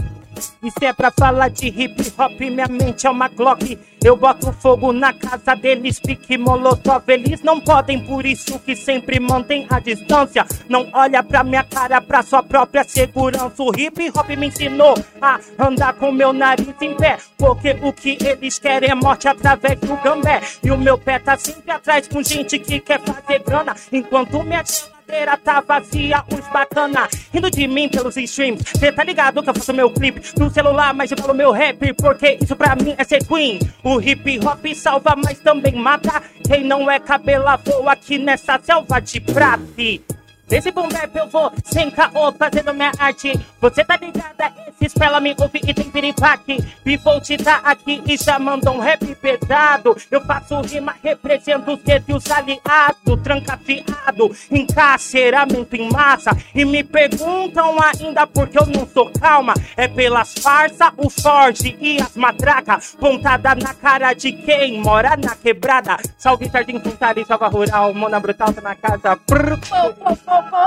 E 0.62 0.72
se 0.72 0.86
é 0.86 0.94
pra 0.94 1.12
falar 1.12 1.50
de 1.50 1.68
hip 1.68 2.14
hop, 2.18 2.40
minha 2.40 2.68
mente 2.68 3.06
é 3.08 3.10
uma 3.10 3.28
Glock. 3.28 3.78
Eu 4.04 4.16
boto 4.16 4.54
fogo 4.54 4.94
na 4.94 5.12
casa 5.14 5.56
deles, 5.56 6.00
pique 6.00 6.38
molotov. 6.38 7.04
Eles 7.08 7.42
não 7.42 7.60
podem, 7.60 8.00
por 8.00 8.26
isso 8.26 8.60
que 8.60 8.76
sempre 8.76 9.20
mantém 9.20 9.66
a 9.70 9.80
distância. 9.80 10.46
Não 10.70 10.90
olha 10.94 11.24
pra 11.24 11.44
minha 11.44 11.64
cara, 11.64 12.00
pra 12.00 12.22
sua 12.22 12.44
própria 12.44 12.84
segurança. 12.84 13.62
O 13.62 13.72
hip 13.78 14.12
hop 14.16 14.30
me 14.30 14.48
ensinou 14.48 14.96
a 15.22 15.40
andar 15.60 15.94
com 15.94 16.12
meu 16.12 16.32
nariz 16.32 16.74
em 16.82 16.96
pé. 16.96 17.18
Porque 17.38 17.78
o 17.82 17.92
que 17.92 18.18
eles 18.22 18.60
querem 18.60 18.92
é 18.92 18.96
morte 18.96 19.28
através 19.28 19.80
do 19.80 19.96
gambé. 19.98 20.42
E 20.64 20.72
o 20.72 20.78
meu 20.78 20.98
pé 20.98 21.20
tá 21.20 21.38
sempre 21.38 21.72
atrás 21.72 22.08
com 22.08 22.22
gente 22.24 22.60
que 22.60 22.80
quer 22.80 23.02
fazer 23.02 23.44
grana. 23.44 23.76
Enquanto 23.92 24.44
minha 24.44 24.64
geladeira 25.08 25.38
tá 25.38 25.62
vazia, 25.62 26.24
os 26.32 26.48
bacana 26.52 27.08
rindo 27.34 27.50
de 27.50 27.68
mim 27.68 27.88
pelos 27.88 28.18
streams. 28.18 28.64
Cê 28.78 28.92
tá 28.92 29.04
ligado 29.04 29.42
que 29.42 29.50
eu 29.50 29.54
faço 29.54 29.74
meu 29.74 29.90
clipe 29.90 30.22
no 30.38 30.50
celular, 30.50 30.94
mas 30.94 31.10
eu 31.12 31.18
falo 31.18 31.34
meu 31.34 31.52
rap, 31.52 31.94
porque 31.94 32.38
isso 32.42 32.56
pra 32.56 32.76
mim 32.76 32.94
é 32.98 33.04
ser 33.04 33.26
queen. 33.26 33.60
O 33.84 34.02
hip 34.02 34.40
hop 34.46 34.66
salva, 34.76 35.16
mas 35.16 35.40
também 35.40 35.76
mata. 35.76 36.22
Quem 36.46 36.64
não 36.64 36.90
é 36.92 37.00
cabelo 37.00 37.46
voa 37.64 37.94
aqui 37.94 38.18
nessa 38.18 38.60
selva 38.62 39.00
de 39.00 39.20
prata. 39.22 40.17
Nesse 40.50 40.72
boom 40.72 40.88
bap 40.88 41.14
eu 41.14 41.28
vou 41.28 41.52
sem 41.66 41.92
caô 41.92 42.32
fazendo 42.32 42.74
minha 42.74 42.92
arte. 42.98 43.38
Você 43.60 43.84
tá 43.84 43.98
ligada? 43.98 44.54
Esses 44.80 44.94
pra 44.94 45.20
me 45.20 45.36
ouvir 45.38 45.62
e 45.68 45.74
tem 45.74 45.90
piripaque. 45.92 46.58
Bivolt 46.86 47.28
tá 47.44 47.60
aqui 47.64 48.02
e 48.06 48.16
já 48.16 48.40
mandou 48.40 48.76
um 48.76 48.80
rap 48.80 49.04
pesado. 49.16 49.98
Eu 50.10 50.22
faço 50.22 50.62
rima, 50.62 50.96
represento 51.04 51.74
os 51.74 51.80
dedos 51.84 52.08
e 52.08 52.14
os 52.14 52.32
aliados. 52.32 53.22
Trancafiado, 53.22 54.32
encarceramento 54.50 55.76
em 55.76 55.92
massa. 55.92 56.32
E 56.56 56.64
me 56.64 56.82
perguntam 56.82 57.76
ainda 57.82 58.26
por 58.26 58.48
que 58.48 58.58
eu 58.58 58.66
não 58.68 58.88
sou 58.88 59.12
calma. 59.20 59.54
É 59.76 59.88
pelas 59.88 60.34
farsas, 60.36 60.92
o 60.96 61.10
Forge 61.10 61.76
e 61.82 62.02
as 62.02 62.16
matracas. 62.16 62.96
Pontada 62.98 63.54
na 63.56 63.74
cara 63.74 64.14
de 64.14 64.32
quem 64.32 64.80
mora 64.80 65.18
na 65.18 65.36
quebrada. 65.36 65.98
Salve 66.18 66.50
Jardim 66.50 66.82
e 67.18 67.26
Salva 67.26 67.48
Rural. 67.48 67.94
Mona 67.94 68.20
Brutal 68.20 68.54
tá 68.54 68.62
na 68.62 68.76
casa. 68.76 69.18
Pô, 69.18 69.36
pô, 69.98 70.16
pô, 70.16 70.37
pô. 70.44 70.58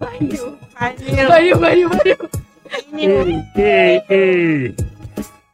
Valeu, 0.00 0.58
valeu. 0.74 1.28
Valeu, 1.28 1.58
valeu, 1.58 1.88
valeu. 1.90 2.18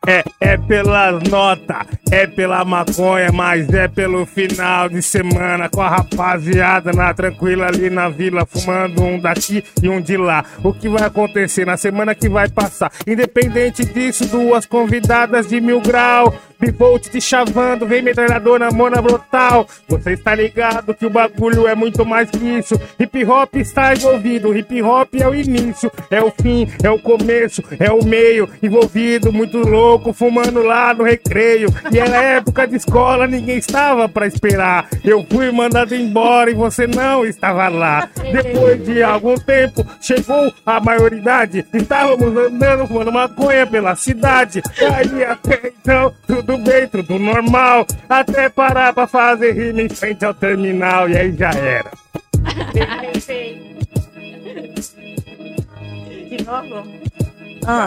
É, 0.06 0.24
é 0.40 0.56
pelas 0.56 1.22
notas, 1.24 1.86
é 2.10 2.26
pela 2.26 2.64
maconha, 2.64 3.30
mas 3.32 3.68
é 3.68 3.86
pelo 3.86 4.24
final 4.24 4.88
de 4.88 5.02
semana 5.02 5.68
com 5.68 5.82
a 5.82 5.88
rapaziada 5.88 6.90
na 6.90 7.12
tranquila 7.12 7.66
ali 7.66 7.90
na 7.90 8.08
vila, 8.08 8.46
fumando 8.46 9.02
um 9.02 9.20
daqui 9.20 9.62
e 9.82 9.88
um 9.90 10.00
de 10.00 10.16
lá. 10.16 10.42
O 10.64 10.72
que 10.72 10.88
vai 10.88 11.02
acontecer 11.02 11.66
na 11.66 11.76
semana 11.76 12.14
que 12.14 12.30
vai 12.30 12.48
passar? 12.48 12.90
Independente 13.06 13.84
disso, 13.84 14.26
duas 14.26 14.64
convidadas 14.64 15.46
de 15.46 15.60
mil 15.60 15.82
grau. 15.82 16.34
Bivolt 16.60 17.08
te 17.08 17.20
chavando, 17.22 17.86
vem 17.86 18.02
metralhadora, 18.02 18.70
mona 18.70 19.00
brutal. 19.00 19.66
Você 19.88 20.12
está 20.12 20.34
ligado 20.34 20.92
que 20.92 21.06
o 21.06 21.10
bagulho 21.10 21.66
é 21.66 21.74
muito 21.74 22.04
mais 22.04 22.28
que 22.30 22.36
isso. 22.36 22.78
Hip 22.98 23.24
hop 23.24 23.56
está 23.56 23.94
envolvido, 23.94 24.54
hip 24.54 24.82
hop 24.82 25.08
é 25.14 25.26
o 25.26 25.34
início, 25.34 25.90
é 26.10 26.20
o 26.20 26.30
fim, 26.30 26.68
é 26.82 26.90
o 26.90 26.98
começo, 26.98 27.62
é 27.78 27.90
o 27.90 28.04
meio. 28.04 28.46
Envolvido, 28.62 29.32
muito 29.32 29.56
louco, 29.56 29.89
fumando 30.12 30.62
lá 30.62 30.92
no 30.94 31.04
recreio. 31.04 31.68
E 31.92 31.98
era 31.98 32.22
época 32.22 32.66
de 32.66 32.76
escola, 32.76 33.26
ninguém 33.26 33.58
estava 33.58 34.08
pra 34.08 34.26
esperar. 34.26 34.88
Eu 35.04 35.26
fui 35.30 35.50
mandado 35.50 35.94
embora 35.94 36.50
e 36.50 36.54
você 36.54 36.86
não 36.86 37.24
estava 37.24 37.68
lá. 37.68 38.08
Depois 38.32 38.84
de 38.84 39.02
algum 39.02 39.36
tempo, 39.36 39.86
chegou 40.00 40.52
a 40.64 40.80
maioridade. 40.80 41.64
Estávamos 41.72 42.36
andando 42.36 42.86
fumando 42.86 43.12
maconha 43.12 43.66
pela 43.66 43.94
cidade. 43.94 44.62
Aí 44.94 45.24
até 45.24 45.72
então, 45.80 46.12
tudo 46.26 46.58
bem, 46.58 46.86
tudo 46.88 47.18
normal. 47.18 47.86
Até 48.08 48.48
parar 48.48 48.92
pra 48.92 49.06
fazer 49.06 49.52
rima 49.52 49.82
em 49.82 49.88
frente 49.88 50.24
ao 50.24 50.34
terminal. 50.34 51.08
E 51.08 51.16
aí 51.16 51.34
já 51.36 51.50
era. 51.50 51.90
De 56.30 56.44
novo? 56.44 56.86
Ah. 57.66 57.86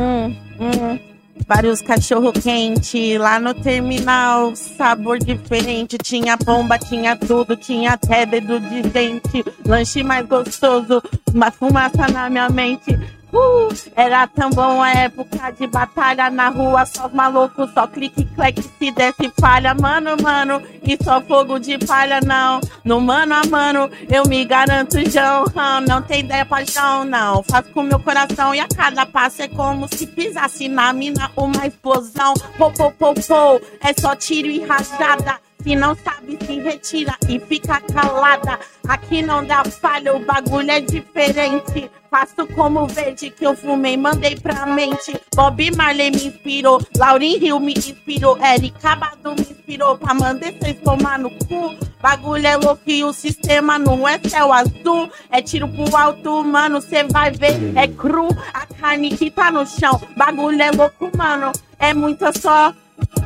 Hum, 0.00 0.34
hum. 0.58 0.98
Vários 1.46 1.82
cachorro 1.82 2.32
quente 2.32 3.18
lá 3.18 3.38
no 3.38 3.52
terminal, 3.52 4.56
sabor 4.56 5.18
diferente. 5.18 5.98
Tinha 5.98 6.36
bomba, 6.36 6.78
tinha 6.78 7.16
tudo, 7.16 7.54
tinha 7.54 7.90
até 7.90 8.24
dedo 8.24 8.58
de 8.60 8.82
dente. 8.82 9.44
Lanche 9.66 10.02
mais 10.02 10.26
gostoso, 10.26 11.02
uma 11.34 11.50
fumaça 11.50 12.08
na 12.08 12.30
minha 12.30 12.48
mente. 12.48 12.98
Uh, 13.32 13.68
era 13.94 14.26
tão 14.26 14.50
bom 14.50 14.82
a 14.82 14.90
época 14.90 15.50
de 15.52 15.66
batalha 15.66 16.28
na 16.30 16.48
rua, 16.48 16.84
só 16.84 17.06
os 17.06 17.12
malucos, 17.12 17.70
só 17.72 17.86
clique, 17.86 18.24
clack, 18.34 18.60
se 18.60 18.90
desse 18.90 19.32
falha, 19.40 19.72
mano, 19.72 20.16
mano, 20.20 20.60
e 20.82 20.98
só 21.02 21.20
fogo 21.20 21.58
de 21.60 21.78
palha, 21.78 22.20
não, 22.20 22.60
no 22.84 23.00
mano 23.00 23.34
a 23.34 23.46
mano, 23.46 23.88
eu 24.08 24.24
me 24.26 24.44
garanto, 24.44 24.98
João, 25.08 25.44
não 25.86 26.02
tem 26.02 26.20
ideia 26.20 26.44
paixão, 26.44 27.04
não, 27.04 27.42
faço 27.44 27.70
com 27.70 27.84
meu 27.84 28.00
coração 28.00 28.52
e 28.52 28.58
a 28.58 28.66
cada 28.66 29.06
passo 29.06 29.42
é 29.42 29.48
como 29.48 29.86
se 29.88 30.06
pisasse 30.06 30.68
na 30.68 30.92
mina 30.92 31.30
uma 31.36 31.66
explosão, 31.66 32.34
pô, 32.58 32.72
pô, 32.72 32.90
pô, 32.90 33.14
pô, 33.14 33.60
é 33.80 33.92
só 34.00 34.16
tiro 34.16 34.48
e 34.48 34.64
rajada. 34.64 35.49
Se 35.62 35.76
não 35.76 35.94
sabe, 35.94 36.38
se 36.44 36.58
retira 36.60 37.14
e 37.28 37.38
fica 37.38 37.80
calada. 37.80 38.58
Aqui 38.88 39.22
não 39.22 39.44
dá 39.44 39.62
falha, 39.64 40.16
o 40.16 40.24
bagulho 40.24 40.70
é 40.70 40.80
diferente. 40.80 41.90
Faço 42.10 42.46
como 42.54 42.86
verde 42.88 43.30
que 43.30 43.46
eu 43.46 43.54
fumei, 43.54 43.96
mandei 43.96 44.36
pra 44.36 44.66
mente. 44.66 45.20
Bob 45.36 45.76
Marley 45.76 46.10
me 46.10 46.26
inspirou, 46.26 46.80
Laurin 46.96 47.36
Hill 47.36 47.60
me 47.60 47.72
inspirou, 47.72 48.36
Eric 48.44 48.74
Abado 48.84 49.34
me 49.36 49.42
inspirou 49.42 49.96
pra 49.96 50.12
mandar 50.12 50.52
vocês 50.52 50.76
tomar 50.82 51.18
no 51.18 51.30
cu. 51.30 51.76
Bagulho 52.00 52.46
é 52.46 52.56
louco 52.56 52.82
e 52.86 53.04
o 53.04 53.12
sistema 53.12 53.78
não 53.78 54.08
é 54.08 54.18
céu 54.18 54.52
azul. 54.52 55.10
É 55.30 55.42
tiro 55.42 55.68
pro 55.68 55.96
alto, 55.96 56.42
mano, 56.42 56.80
cê 56.80 57.04
vai 57.04 57.30
ver. 57.30 57.76
É 57.76 57.86
cru, 57.86 58.28
a 58.52 58.66
carne 58.66 59.10
que 59.16 59.30
tá 59.30 59.52
no 59.52 59.66
chão. 59.66 60.00
Bagulho 60.16 60.60
é 60.60 60.70
louco, 60.70 61.10
mano, 61.16 61.52
é 61.78 61.92
muito 61.94 62.24
só. 62.40 62.74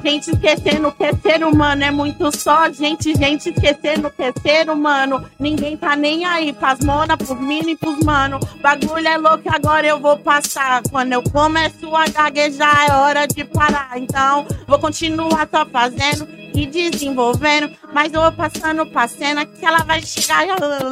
Gente 0.04 0.30
esquecendo 0.30 0.92
que 0.92 1.04
é 1.04 1.14
ser 1.14 1.44
humano, 1.44 1.82
é 1.82 1.90
muito 1.90 2.36
só. 2.36 2.70
Gente, 2.70 3.14
gente 3.14 3.48
esquecendo 3.48 4.10
que 4.10 4.22
é 4.22 4.32
ser 4.32 4.68
humano. 4.68 5.24
Ninguém 5.38 5.76
tá 5.76 5.96
nem 5.96 6.24
aí 6.24 6.52
pras 6.52 6.80
mona, 6.80 7.16
pros 7.16 7.38
mini 7.40 7.72
e 7.72 7.76
pros 7.76 7.98
mano. 8.04 8.38
Bagulho 8.60 9.08
é 9.08 9.16
louco, 9.16 9.42
agora 9.46 9.86
eu 9.86 9.98
vou 9.98 10.18
passar. 10.18 10.82
Quando 10.90 11.14
eu 11.14 11.22
começo 11.22 11.94
a 11.96 12.06
gaguejar, 12.06 12.86
é 12.90 12.92
hora 12.92 13.26
de 13.26 13.44
parar. 13.44 13.96
Então, 13.96 14.46
vou 14.66 14.78
continuar 14.78 15.48
só 15.50 15.64
fazendo 15.64 16.28
e 16.54 16.66
desenvolvendo. 16.66 17.74
Mas 17.92 18.12
eu 18.12 18.20
vou 18.20 18.32
passando 18.32 18.84
pra 18.86 19.08
cena 19.08 19.46
que 19.46 19.64
ela 19.64 19.84
vai 19.84 20.02
chegar 20.02 20.44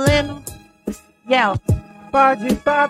lendo. 0.09 0.43
Yeah. 1.28 1.59
Pode 2.11 2.47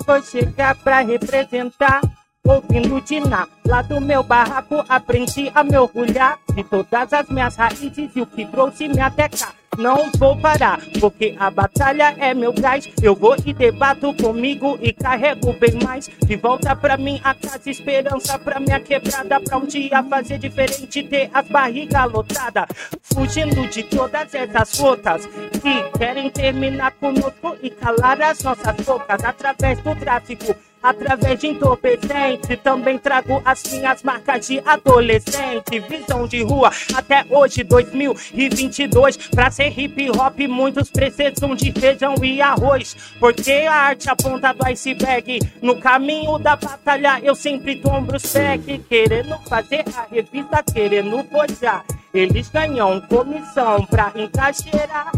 vou 0.07 0.23
chegar 0.23 0.75
pra 0.77 1.01
representar. 1.01 2.01
Ouvindo 2.45 3.01
Diná, 3.01 3.47
lá 3.65 3.83
do 3.83 4.01
meu 4.01 4.21
barraco 4.25 4.85
aprendi 4.89 5.53
a 5.55 5.63
me 5.63 5.77
orgulhar 5.79 6.41
de 6.53 6.65
todas 6.65 7.13
as 7.13 7.29
minhas 7.29 7.55
raízes 7.55 8.11
e 8.17 8.21
o 8.21 8.27
que 8.27 8.45
trouxe 8.47 8.89
me 8.89 9.01
até 9.01 9.29
cá. 9.29 9.53
Não 9.79 10.11
vou 10.19 10.37
parar, 10.37 10.81
porque 11.01 11.37
a 11.39 11.51
batalha 11.51 12.15
é 12.19 12.35
meu 12.35 12.53
gás. 12.53 12.89
Eu 13.01 13.15
vou 13.15 13.37
e 13.47 13.55
debato 13.55 14.13
comigo 14.15 14.77
e 14.83 14.93
carrego 14.93 15.53
bem 15.55 15.79
mais. 15.85 16.09
De 16.09 16.35
volta 16.35 16.75
pra 16.75 16.97
minha 16.97 17.33
casa, 17.35 17.71
esperança 17.71 18.37
pra 18.41 18.59
minha 18.59 18.81
quebrada. 18.81 19.41
Pra 19.41 19.57
um 19.57 19.65
dia 19.65 20.03
fazer 20.03 20.39
diferente, 20.39 21.03
ter 21.05 21.31
as 21.33 21.47
barrigas 21.49 22.13
lotadas. 22.13 22.67
Fugindo 23.03 23.69
de 23.69 23.85
todas 23.85 24.35
essas 24.35 24.79
gotas 24.79 25.27
que 25.27 25.99
querem 25.99 26.29
terminar 26.29 26.91
conosco 26.93 27.57
e 27.63 27.71
calar 27.71 28.21
as 28.21 28.43
nossas 28.43 28.77
bocas 28.85 29.25
através 29.25 29.81
do 29.81 29.95
tráfico. 29.95 30.55
Através 30.83 31.39
de 31.39 31.47
entorpecente, 31.47 32.57
também 32.57 32.99
trago 32.99 33.41
as 33.45 33.63
minhas 33.71 34.03
marcas 34.03 34.49
de 34.49 34.61
adolescente. 34.67 35.79
Visão 35.89 36.27
de 36.27 36.43
rua 36.43 36.73
até 36.95 37.25
hoje, 37.31 37.63
2022. 37.63 39.17
Pra 39.29 39.51
ser 39.51 39.79
hip 39.79 40.11
hop, 40.11 40.39
muitos 40.49 40.91
precisam 40.91 41.55
de 41.55 41.71
feijão 41.73 42.17
e 42.23 42.43
arroz. 42.43 42.97
Porque 43.21 43.53
a 43.53 43.75
arte 43.75 44.11
aponta 44.11 44.53
do 44.53 44.67
iceberg. 44.67 45.39
No 45.63 45.79
caminho 45.79 46.37
da 46.39 46.57
batalha, 46.57 47.21
eu 47.23 47.35
sempre 47.35 47.77
tombro 47.77 48.17
os 48.17 48.33
pés. 48.33 48.61
Querendo 48.89 49.39
fazer 49.49 49.85
a 49.97 50.07
revista, 50.13 50.63
querendo 50.63 51.23
forjar. 51.25 51.85
Eles 52.13 52.49
ganham 52.51 53.01
comissão 53.03 53.87
pra 53.87 54.13
encaixeirar. 54.15 55.13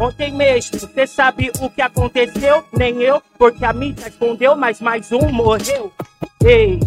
Ontem 0.00 0.32
mesmo, 0.32 0.78
cê 0.78 1.06
sabe 1.06 1.52
o 1.60 1.68
que 1.68 1.82
aconteceu? 1.82 2.64
Nem 2.72 3.02
eu, 3.02 3.22
porque 3.38 3.64
a 3.66 3.72
mídia 3.72 4.08
escondeu, 4.08 4.56
mas 4.56 4.80
mais 4.80 5.12
um 5.12 5.30
morreu. 5.30 5.92
Ei, 6.42 6.80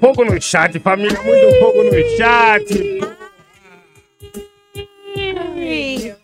Fogo 0.00 0.24
no 0.24 0.40
chat, 0.40 0.78
família, 0.80 1.18
muito 1.22 1.58
fogo 1.58 1.84
no 1.84 2.16
chat. 2.16 3.15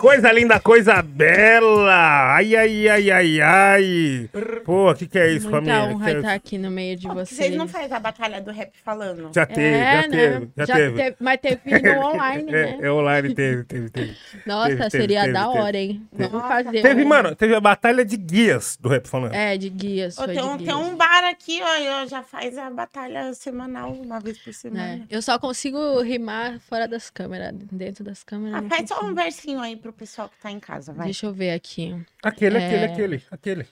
Coisa 0.02 0.32
linda, 0.32 0.58
coisa 0.58 1.00
bela. 1.00 2.34
Ai, 2.34 2.56
ai, 2.56 2.88
ai, 2.88 3.10
ai, 3.12 3.40
ai. 3.40 4.30
Pô, 4.64 4.90
o 4.90 4.94
que, 4.96 5.06
que 5.06 5.16
é 5.16 5.30
isso, 5.32 5.48
Muita 5.48 5.64
família? 5.72 5.94
honra 5.94 6.04
Que 6.06 6.10
é- 6.10 6.16
estar 6.18 6.32
aqui 6.34 6.58
no 6.58 6.70
meio 6.72 6.96
de 6.96 7.06
vocês. 7.06 7.28
Vocês 7.38 7.54
não 7.56 7.68
fazem 7.68 7.96
a 7.96 8.00
batalha 8.00 8.40
do 8.40 8.50
rap 8.50 8.72
falando? 8.84 9.30
Já 9.32 9.46
teve, 9.46 9.60
É, 9.76 10.02
já 10.02 10.08
né? 10.08 10.08
teve, 10.08 10.50
já, 10.66 10.74
teve. 10.74 11.16
Mas 11.20 11.40
teve 11.40 11.60
no 11.94 12.00
online, 12.04 12.48
É, 12.48 12.52
né? 12.52 12.78
é 12.82 12.90
online, 12.90 13.32
teve, 13.32 13.62
teve, 13.62 13.90
teve. 13.90 14.16
Nossa, 14.44 14.76
teve, 14.76 14.90
seria 14.90 15.20
teve, 15.20 15.32
da 15.34 15.46
teve. 15.46 15.58
hora, 15.60 15.76
hein? 15.76 16.02
Vamos 16.12 16.42
fazer. 16.48 16.82
Teve, 16.82 17.04
um- 17.04 17.08
mano, 17.08 17.36
teve 17.36 17.54
a 17.54 17.60
batalha 17.60 18.04
de 18.04 18.16
guias 18.16 18.76
do 18.80 18.88
rap 18.88 19.06
falando. 19.06 19.34
É, 19.34 19.56
de 19.56 19.68
guias. 19.70 20.18
Ô, 20.18 20.24
tem, 20.26 20.34
de 20.34 20.42
um, 20.42 20.56
guias. 20.56 20.74
tem 20.74 20.84
um 20.84 20.96
bar 20.96 21.24
aqui, 21.30 21.60
ó, 21.62 21.76
eu 21.76 22.08
já 22.08 22.24
faz 22.24 22.58
a 22.58 22.68
batalha 22.70 23.32
semanal, 23.34 23.92
uma 23.92 24.18
vez 24.18 24.36
por 24.38 24.50
É, 24.50 24.52
semana. 24.52 25.06
eu 25.08 25.22
só 25.22 25.38
consigo 25.38 26.00
rimar 26.02 26.58
fora 26.68 26.88
das 26.88 27.08
câmeras. 27.08 27.54
Dentro 27.70 28.02
das 28.02 28.24
câmeras. 28.24 28.58
Ah, 28.58 28.60
não 28.62 28.68
faz 28.68 28.88
só 28.88 28.96
consigo. 28.96 29.12
um 29.12 29.14
versinho 29.14 29.60
aí 29.60 29.76
pro 29.76 29.91
pessoal 29.92 30.28
que 30.28 30.40
tá 30.40 30.50
em 30.50 30.60
casa, 30.60 30.92
vai. 30.92 31.06
Deixa 31.06 31.26
eu 31.26 31.32
ver 31.32 31.52
aqui. 31.52 31.94
Aquele, 32.22 32.58
É. 32.58 32.66
aquele, 32.66 32.84
aquele, 32.84 33.22
aquele. 33.30 33.66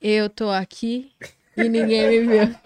Eu 0.00 0.28
tô 0.30 0.48
aqui 0.50 1.12
e 1.56 1.68
ninguém 1.68 2.08
me 2.08 2.20
viu. 2.26 2.56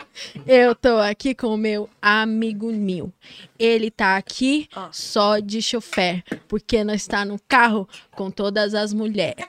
Eu 0.46 0.74
tô 0.74 0.96
aqui 0.98 1.34
com 1.34 1.48
o 1.48 1.56
meu 1.56 1.88
amigo 2.00 2.70
Nil. 2.70 3.12
Ele 3.58 3.90
tá 3.90 4.16
aqui 4.16 4.68
Ó. 4.74 4.88
só 4.92 5.38
de 5.40 5.60
chofer, 5.60 6.22
porque 6.46 6.84
nós 6.84 7.02
está 7.02 7.24
no 7.24 7.38
carro 7.48 7.88
com 8.12 8.30
todas 8.30 8.74
as 8.74 8.92
mulheres. 8.92 9.44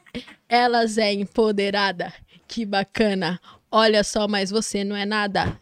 Elas 0.49 0.97
é 0.97 1.13
empoderada. 1.13 2.13
Que 2.47 2.65
bacana. 2.65 3.39
Olha 3.71 4.03
só, 4.03 4.27
mas 4.27 4.49
você 4.51 4.83
não 4.83 4.95
é 4.95 5.05
nada. 5.05 5.59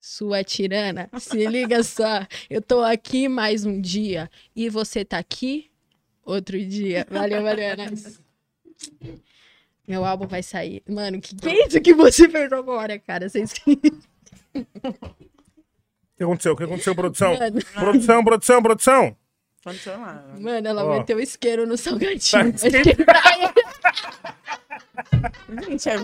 Sua 0.00 0.42
tirana. 0.42 1.08
Se 1.18 1.46
liga 1.46 1.82
só. 1.84 2.26
Eu 2.50 2.60
tô 2.60 2.80
aqui 2.82 3.28
mais 3.28 3.64
um 3.64 3.80
dia 3.80 4.28
e 4.54 4.68
você 4.68 5.04
tá 5.04 5.18
aqui 5.18 5.70
outro 6.24 6.58
dia. 6.64 7.06
Valeu, 7.10 7.42
valeu, 7.42 7.64
é 7.64 7.76
nóis. 7.76 8.20
Meu 9.86 10.04
álbum 10.04 10.26
vai 10.26 10.42
sair. 10.42 10.82
Mano, 10.88 11.20
que 11.20 11.34
que 11.34 11.48
é 11.48 11.66
isso 11.66 11.80
que 11.80 11.92
você 11.94 12.28
fez 12.28 12.52
agora, 12.52 12.98
cara? 12.98 13.28
Vocês... 13.28 13.52
O 16.14 16.16
que 16.16 16.24
aconteceu? 16.24 16.52
O 16.52 16.56
que 16.56 16.62
aconteceu, 16.62 16.94
produção? 16.94 17.36
Mano, 17.36 17.60
Produção, 17.74 18.22
produção, 18.22 18.62
produção. 18.62 19.16
Aconteceu 19.64 19.98
mano, 19.98 20.68
ela 20.68 20.84
Ó. 20.84 20.98
meteu 20.98 21.18
isqueiro 21.18 21.66
no 21.66 21.76
salgadinho. 21.76 22.52
Tá. 22.52 23.22
Gente, 25.68 25.88
é... 25.88 25.96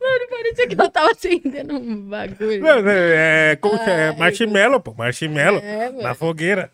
Mano, 0.00 0.28
parecia 0.30 0.68
que 0.68 0.74
ela 0.74 0.90
tava 0.90 1.10
acendendo 1.10 1.74
um 1.76 2.08
bagulho. 2.08 2.60
Não, 2.62 2.88
É, 2.88 3.52
é, 3.52 3.56
como 3.56 3.78
que 3.78 3.90
é? 3.90 4.08
Ai, 4.08 4.16
Marshmallow, 4.16 4.80
pô. 4.80 4.94
Marshmallow. 4.94 5.60
É, 5.62 5.90
mano. 5.90 6.02
Na 6.02 6.14
fogueira. 6.14 6.72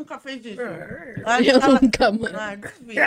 nunca 0.00 0.18
fez 0.18 0.44
isso? 0.46 0.60
Eu 0.60 1.80
nunca, 1.80 2.10
mano. 2.10 2.38
Ah, 2.38 2.56
duvido. 2.56 3.00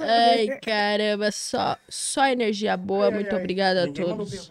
Ai, 0.00 0.58
caramba, 0.60 1.30
só, 1.30 1.76
só 1.88 2.26
energia 2.26 2.76
boa. 2.76 3.10
Muito 3.10 3.34
obrigada 3.34 3.84
a 3.84 3.92
todos. 3.92 4.50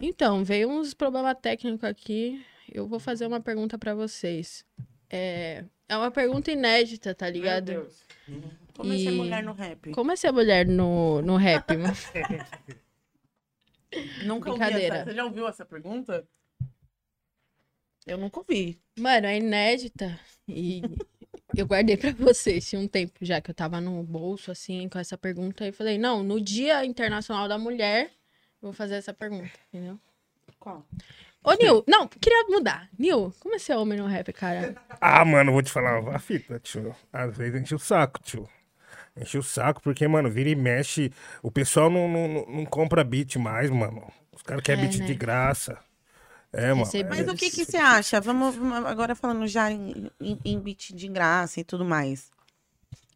Então, 0.00 0.44
veio 0.44 0.68
uns 0.68 0.92
problemas 0.92 1.36
técnicos 1.40 1.88
aqui. 1.88 2.44
Eu 2.70 2.86
vou 2.86 2.98
fazer 2.98 3.26
uma 3.26 3.40
pergunta 3.40 3.78
pra 3.78 3.94
vocês. 3.94 4.64
É, 5.08 5.64
é 5.88 5.96
uma 5.96 6.10
pergunta 6.10 6.50
inédita, 6.50 7.14
tá 7.14 7.28
ligado? 7.28 7.86
Como 8.76 8.92
é 8.92 8.98
ser 8.98 9.10
mulher 9.12 9.42
no 9.42 9.52
rap? 9.52 9.90
Como 9.92 10.10
é 10.10 10.16
ser 10.16 10.32
mulher 10.32 10.66
no, 10.66 11.22
no 11.22 11.36
rap, 11.36 11.76
mano? 11.76 11.94
Nunca 14.24 14.50
ouvi 14.50 14.64
Brincadeira. 14.64 14.96
essa. 14.96 15.04
Você 15.04 15.14
já 15.14 15.24
ouviu 15.24 15.46
essa 15.46 15.64
pergunta? 15.64 16.26
Eu 18.06 18.18
nunca 18.18 18.38
ouvi. 18.40 18.78
Mano, 18.98 19.26
é 19.26 19.38
inédita. 19.38 20.18
E 20.46 20.82
eu 21.56 21.66
guardei 21.66 21.96
pra 21.96 22.12
vocês. 22.12 22.68
Tinha 22.68 22.80
um 22.80 22.88
tempo 22.88 23.14
já 23.22 23.40
que 23.40 23.50
eu 23.50 23.54
tava 23.54 23.80
no 23.80 24.02
bolso, 24.02 24.50
assim, 24.50 24.88
com 24.88 24.98
essa 24.98 25.16
pergunta. 25.16 25.66
E 25.66 25.72
falei, 25.72 25.96
não, 25.98 26.22
no 26.22 26.40
Dia 26.40 26.84
Internacional 26.84 27.48
da 27.48 27.56
Mulher, 27.58 28.04
eu 28.62 28.68
vou 28.68 28.72
fazer 28.72 28.96
essa 28.96 29.14
pergunta, 29.14 29.50
entendeu? 29.72 29.98
Qual? 30.58 30.86
Ô, 31.42 31.52
Nil, 31.54 31.84
não, 31.86 32.08
queria 32.08 32.44
mudar. 32.48 32.88
Nil, 32.98 33.32
como 33.40 33.54
é 33.54 33.58
ser 33.58 33.74
homem 33.76 33.98
no 33.98 34.06
rap, 34.06 34.32
cara? 34.32 34.74
Ah, 35.00 35.24
mano, 35.24 35.52
vou 35.52 35.62
te 35.62 35.70
falar 35.70 36.00
uma 36.00 36.18
fita, 36.18 36.58
tio. 36.58 36.94
Às 37.12 37.36
vezes 37.36 37.60
enche 37.60 37.74
o 37.74 37.78
saco, 37.78 38.18
tio. 38.22 38.48
Enche 39.16 39.36
o 39.38 39.42
saco, 39.42 39.80
porque, 39.82 40.08
mano, 40.08 40.30
vira 40.30 40.48
e 40.48 40.54
mexe. 40.56 41.12
O 41.42 41.50
pessoal 41.50 41.90
não, 41.90 42.08
não, 42.08 42.28
não- 42.28 42.46
não 42.46 42.64
compra 42.64 43.04
beat 43.04 43.36
mais, 43.36 43.70
mano. 43.70 44.10
Os 44.32 44.42
caras 44.42 44.62
querem 44.62 44.84
É, 44.84 44.88
beat 44.88 45.00
né? 45.00 45.06
de 45.06 45.14
graça. 45.14 45.78
É, 46.54 46.72
mano. 46.72 46.90
Mas 47.08 47.28
o 47.28 47.34
que, 47.34 47.50
que 47.50 47.64
você 47.64 47.76
acha? 47.76 48.20
Vamos, 48.20 48.54
vamos 48.54 48.86
agora 48.86 49.14
falando 49.14 49.46
já 49.46 49.70
em, 49.70 50.10
em, 50.20 50.38
em 50.44 50.58
beat 50.60 50.92
de 50.94 51.08
graça 51.08 51.60
e 51.60 51.64
tudo 51.64 51.84
mais. 51.84 52.30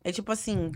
É 0.02 0.10
tipo 0.10 0.30
assim, 0.32 0.72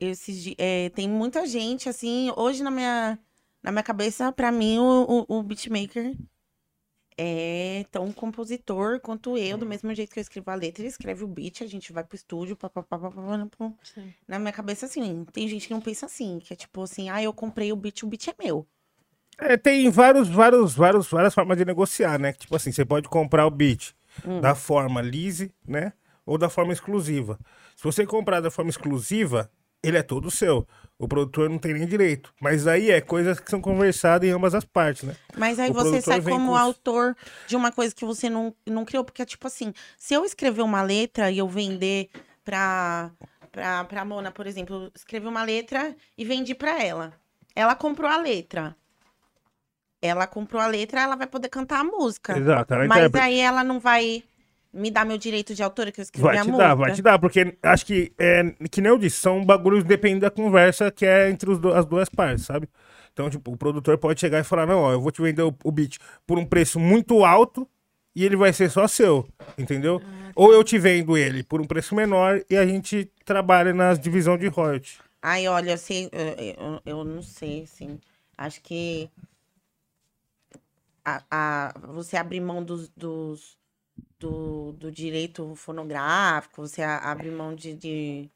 esses, 0.00 0.54
é, 0.58 0.90
tem 0.90 1.08
muita 1.08 1.46
gente, 1.46 1.88
assim, 1.88 2.30
hoje 2.36 2.62
na 2.62 2.70
minha, 2.70 3.18
na 3.62 3.72
minha 3.72 3.82
cabeça, 3.82 4.30
pra 4.30 4.52
mim, 4.52 4.78
o, 4.78 5.24
o, 5.28 5.38
o 5.38 5.42
beatmaker 5.42 6.14
é 7.18 7.84
tão 7.90 8.12
compositor 8.12 9.00
quanto 9.00 9.38
eu, 9.38 9.56
do 9.56 9.64
mesmo 9.64 9.92
jeito 9.94 10.12
que 10.12 10.18
eu 10.18 10.22
escrevo 10.22 10.50
a 10.50 10.54
letra, 10.54 10.82
ele 10.82 10.88
escreve 10.88 11.24
o 11.24 11.28
beat, 11.28 11.62
a 11.62 11.66
gente 11.66 11.92
vai 11.92 12.04
pro 12.04 12.14
estúdio, 12.14 12.56
pá, 12.56 12.68
pá, 12.68 12.82
pá, 12.82 12.98
pá, 12.98 13.10
pá, 13.10 13.22
pá, 13.22 13.48
pá. 13.58 13.72
Sim. 13.82 14.12
na 14.28 14.38
minha 14.38 14.52
cabeça, 14.52 14.86
assim, 14.86 15.24
tem 15.32 15.48
gente 15.48 15.66
que 15.66 15.72
não 15.72 15.80
pensa 15.80 16.06
assim, 16.06 16.38
que 16.38 16.52
é 16.52 16.56
tipo 16.56 16.82
assim, 16.82 17.08
ah, 17.08 17.22
eu 17.22 17.32
comprei 17.32 17.72
o 17.72 17.76
beat, 17.76 18.02
o 18.02 18.06
beat 18.06 18.28
é 18.28 18.34
meu. 18.38 18.66
É, 19.38 19.56
tem 19.56 19.90
vários, 19.90 20.28
vários, 20.28 20.74
vários, 20.74 21.08
várias 21.08 21.34
formas 21.34 21.58
de 21.58 21.64
negociar, 21.64 22.18
né? 22.18 22.32
Tipo 22.32 22.56
assim, 22.56 22.72
você 22.72 22.84
pode 22.84 23.08
comprar 23.08 23.46
o 23.46 23.50
beat 23.50 23.94
Hum. 24.26 24.40
da 24.40 24.54
forma 24.54 25.02
lise, 25.02 25.52
né? 25.66 25.92
Ou 26.24 26.38
da 26.38 26.48
forma 26.48 26.72
exclusiva. 26.72 27.38
Se 27.76 27.84
você 27.84 28.06
comprar 28.06 28.40
da 28.40 28.50
forma 28.50 28.70
exclusiva, 28.70 29.50
ele 29.82 29.98
é 29.98 30.02
todo 30.02 30.30
seu. 30.30 30.66
O 30.98 31.06
produtor 31.06 31.50
não 31.50 31.58
tem 31.58 31.74
nem 31.74 31.86
direito. 31.86 32.32
Mas 32.40 32.66
aí 32.66 32.90
é 32.90 33.00
coisas 33.02 33.38
que 33.38 33.50
são 33.50 33.60
conversadas 33.60 34.26
em 34.26 34.32
ambas 34.32 34.54
as 34.54 34.64
partes, 34.64 35.02
né? 35.02 35.14
Mas 35.36 35.58
aí 35.58 35.70
O 35.70 35.74
você 35.74 36.00
sai 36.00 36.22
como 36.22 36.46
com 36.48 36.56
autor 36.56 37.14
de 37.46 37.54
uma 37.54 37.70
coisa 37.70 37.94
que 37.94 38.04
você 38.06 38.30
não, 38.30 38.54
não 38.66 38.84
criou. 38.86 39.04
Porque, 39.04 39.24
tipo 39.26 39.46
assim, 39.46 39.74
se 39.98 40.14
eu 40.14 40.24
escrever 40.24 40.62
uma 40.62 40.82
letra 40.82 41.30
e 41.30 41.38
eu 41.38 41.46
vender 41.46 42.08
pra, 42.42 43.10
pra, 43.52 43.84
pra 43.84 44.04
Mona, 44.04 44.30
por 44.32 44.46
exemplo, 44.46 44.90
escrevi 44.94 45.26
uma 45.26 45.44
letra 45.44 45.94
e 46.16 46.24
vendi 46.24 46.54
pra 46.54 46.82
ela. 46.82 47.12
Ela 47.54 47.74
comprou 47.74 48.10
a 48.10 48.16
letra. 48.16 48.74
Ela 50.06 50.26
comprou 50.26 50.60
a 50.60 50.66
letra, 50.66 51.00
ela 51.00 51.16
vai 51.16 51.26
poder 51.26 51.48
cantar 51.48 51.80
a 51.80 51.84
música. 51.84 52.36
Exato. 52.36 52.74
Ela 52.74 52.86
Mas 52.86 52.98
interpreta. 52.98 53.26
aí 53.26 53.38
ela 53.40 53.62
não 53.64 53.78
vai 53.80 54.22
me 54.72 54.90
dar 54.90 55.04
meu 55.06 55.16
direito 55.16 55.54
de 55.54 55.62
autora 55.62 55.90
que 55.90 56.00
eu 56.00 56.02
escrevi 56.02 56.26
Vai 56.26 56.36
a 56.36 56.44
te 56.44 56.50
música. 56.50 56.68
dar, 56.68 56.74
vai 56.74 56.92
te 56.92 57.02
dar, 57.02 57.18
porque 57.18 57.56
acho 57.62 57.86
que, 57.86 58.12
é, 58.18 58.42
que 58.70 58.80
nem 58.80 58.90
eu 58.92 58.98
disse, 58.98 59.16
são 59.20 59.42
bagulhos 59.44 59.84
dependendo 59.84 60.20
da 60.22 60.30
conversa 60.30 60.90
que 60.90 61.06
é 61.06 61.30
entre 61.30 61.56
do- 61.56 61.72
as 61.72 61.86
duas 61.86 62.08
partes, 62.10 62.44
sabe? 62.44 62.68
Então, 63.12 63.30
tipo, 63.30 63.50
o 63.52 63.56
produtor 63.56 63.96
pode 63.96 64.20
chegar 64.20 64.40
e 64.40 64.44
falar, 64.44 64.66
não, 64.66 64.80
ó, 64.80 64.92
eu 64.92 65.00
vou 65.00 65.10
te 65.10 65.22
vender 65.22 65.42
o, 65.42 65.54
o 65.64 65.72
beat 65.72 65.96
por 66.26 66.38
um 66.38 66.44
preço 66.44 66.78
muito 66.78 67.24
alto 67.24 67.66
e 68.14 68.22
ele 68.24 68.36
vai 68.36 68.52
ser 68.52 68.70
só 68.70 68.86
seu, 68.86 69.26
entendeu? 69.56 70.02
Ou 70.34 70.52
eu 70.52 70.62
te 70.62 70.78
vendo 70.78 71.16
ele 71.16 71.42
por 71.42 71.58
um 71.60 71.64
preço 71.64 71.94
menor 71.94 72.42
e 72.50 72.56
a 72.56 72.66
gente 72.66 73.10
trabalha 73.24 73.72
nas 73.72 73.98
divisão 73.98 74.36
de 74.36 74.46
royalty. 74.48 74.98
Ai, 75.22 75.48
olha, 75.48 75.76
sei, 75.78 76.10
eu, 76.12 76.54
eu, 76.58 76.80
eu 76.84 77.04
não 77.04 77.22
sei, 77.22 77.62
assim. 77.62 77.98
Acho 78.36 78.60
que 78.60 79.08
a, 81.06 81.22
a- 81.30 81.74
você 81.88 82.16
abrir 82.16 82.40
mão 82.40 82.64
dos, 82.64 82.88
dos- 82.90 83.56
do, 84.18 84.72
do 84.72 84.90
direito 84.92 85.54
fonográfico, 85.54 86.62
você 86.66 86.82
a- 86.82 86.98
abrir 86.98 87.30
mão 87.30 87.54
de, 87.54 87.74
de, 87.74 88.30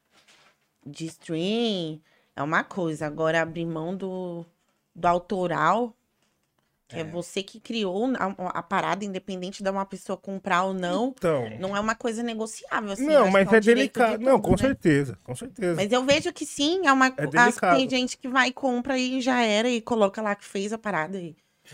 de 0.86 1.06
stream, 1.06 2.00
é 2.36 2.42
uma 2.42 2.62
coisa. 2.62 3.06
Agora, 3.06 3.42
abrir 3.42 3.66
mão 3.66 3.96
do, 3.96 4.44
do 4.94 5.06
autoral, 5.06 5.94
que 6.88 6.96
é. 6.96 7.04
você 7.04 7.42
que 7.42 7.60
criou 7.60 8.06
a, 8.16 8.58
a 8.58 8.62
parada, 8.62 9.04
independente 9.04 9.62
de 9.62 9.70
uma 9.70 9.86
pessoa 9.86 10.16
comprar 10.16 10.64
ou 10.64 10.74
não, 10.74 11.14
Então, 11.16 11.48
não 11.60 11.76
é 11.76 11.80
uma 11.80 11.94
coisa 11.94 12.22
negociável. 12.22 12.92
Assim, 12.92 13.06
não, 13.06 13.30
mas 13.30 13.48
um 13.48 13.54
é 13.54 13.60
direito 13.60 13.92
de 13.92 13.98
delicado. 14.00 14.22
Não, 14.24 14.40
com 14.40 14.50
né? 14.52 14.56
certeza, 14.56 15.18
com 15.24 15.34
certeza. 15.34 15.76
Mas 15.76 15.92
eu 15.92 16.04
vejo 16.04 16.32
que 16.32 16.44
sim, 16.46 16.86
é 16.86 16.92
uma. 16.92 17.06
É 17.16 17.26
delicado. 17.26 17.78
tem 17.78 17.88
gente 17.88 18.16
que 18.16 18.28
vai, 18.28 18.52
compra 18.52 18.98
e 18.98 19.20
já 19.20 19.42
era 19.42 19.68
e 19.68 19.80
coloca 19.80 20.20
lá 20.22 20.34
que 20.34 20.44
fez 20.44 20.72
a 20.72 20.78
parada 20.78 21.18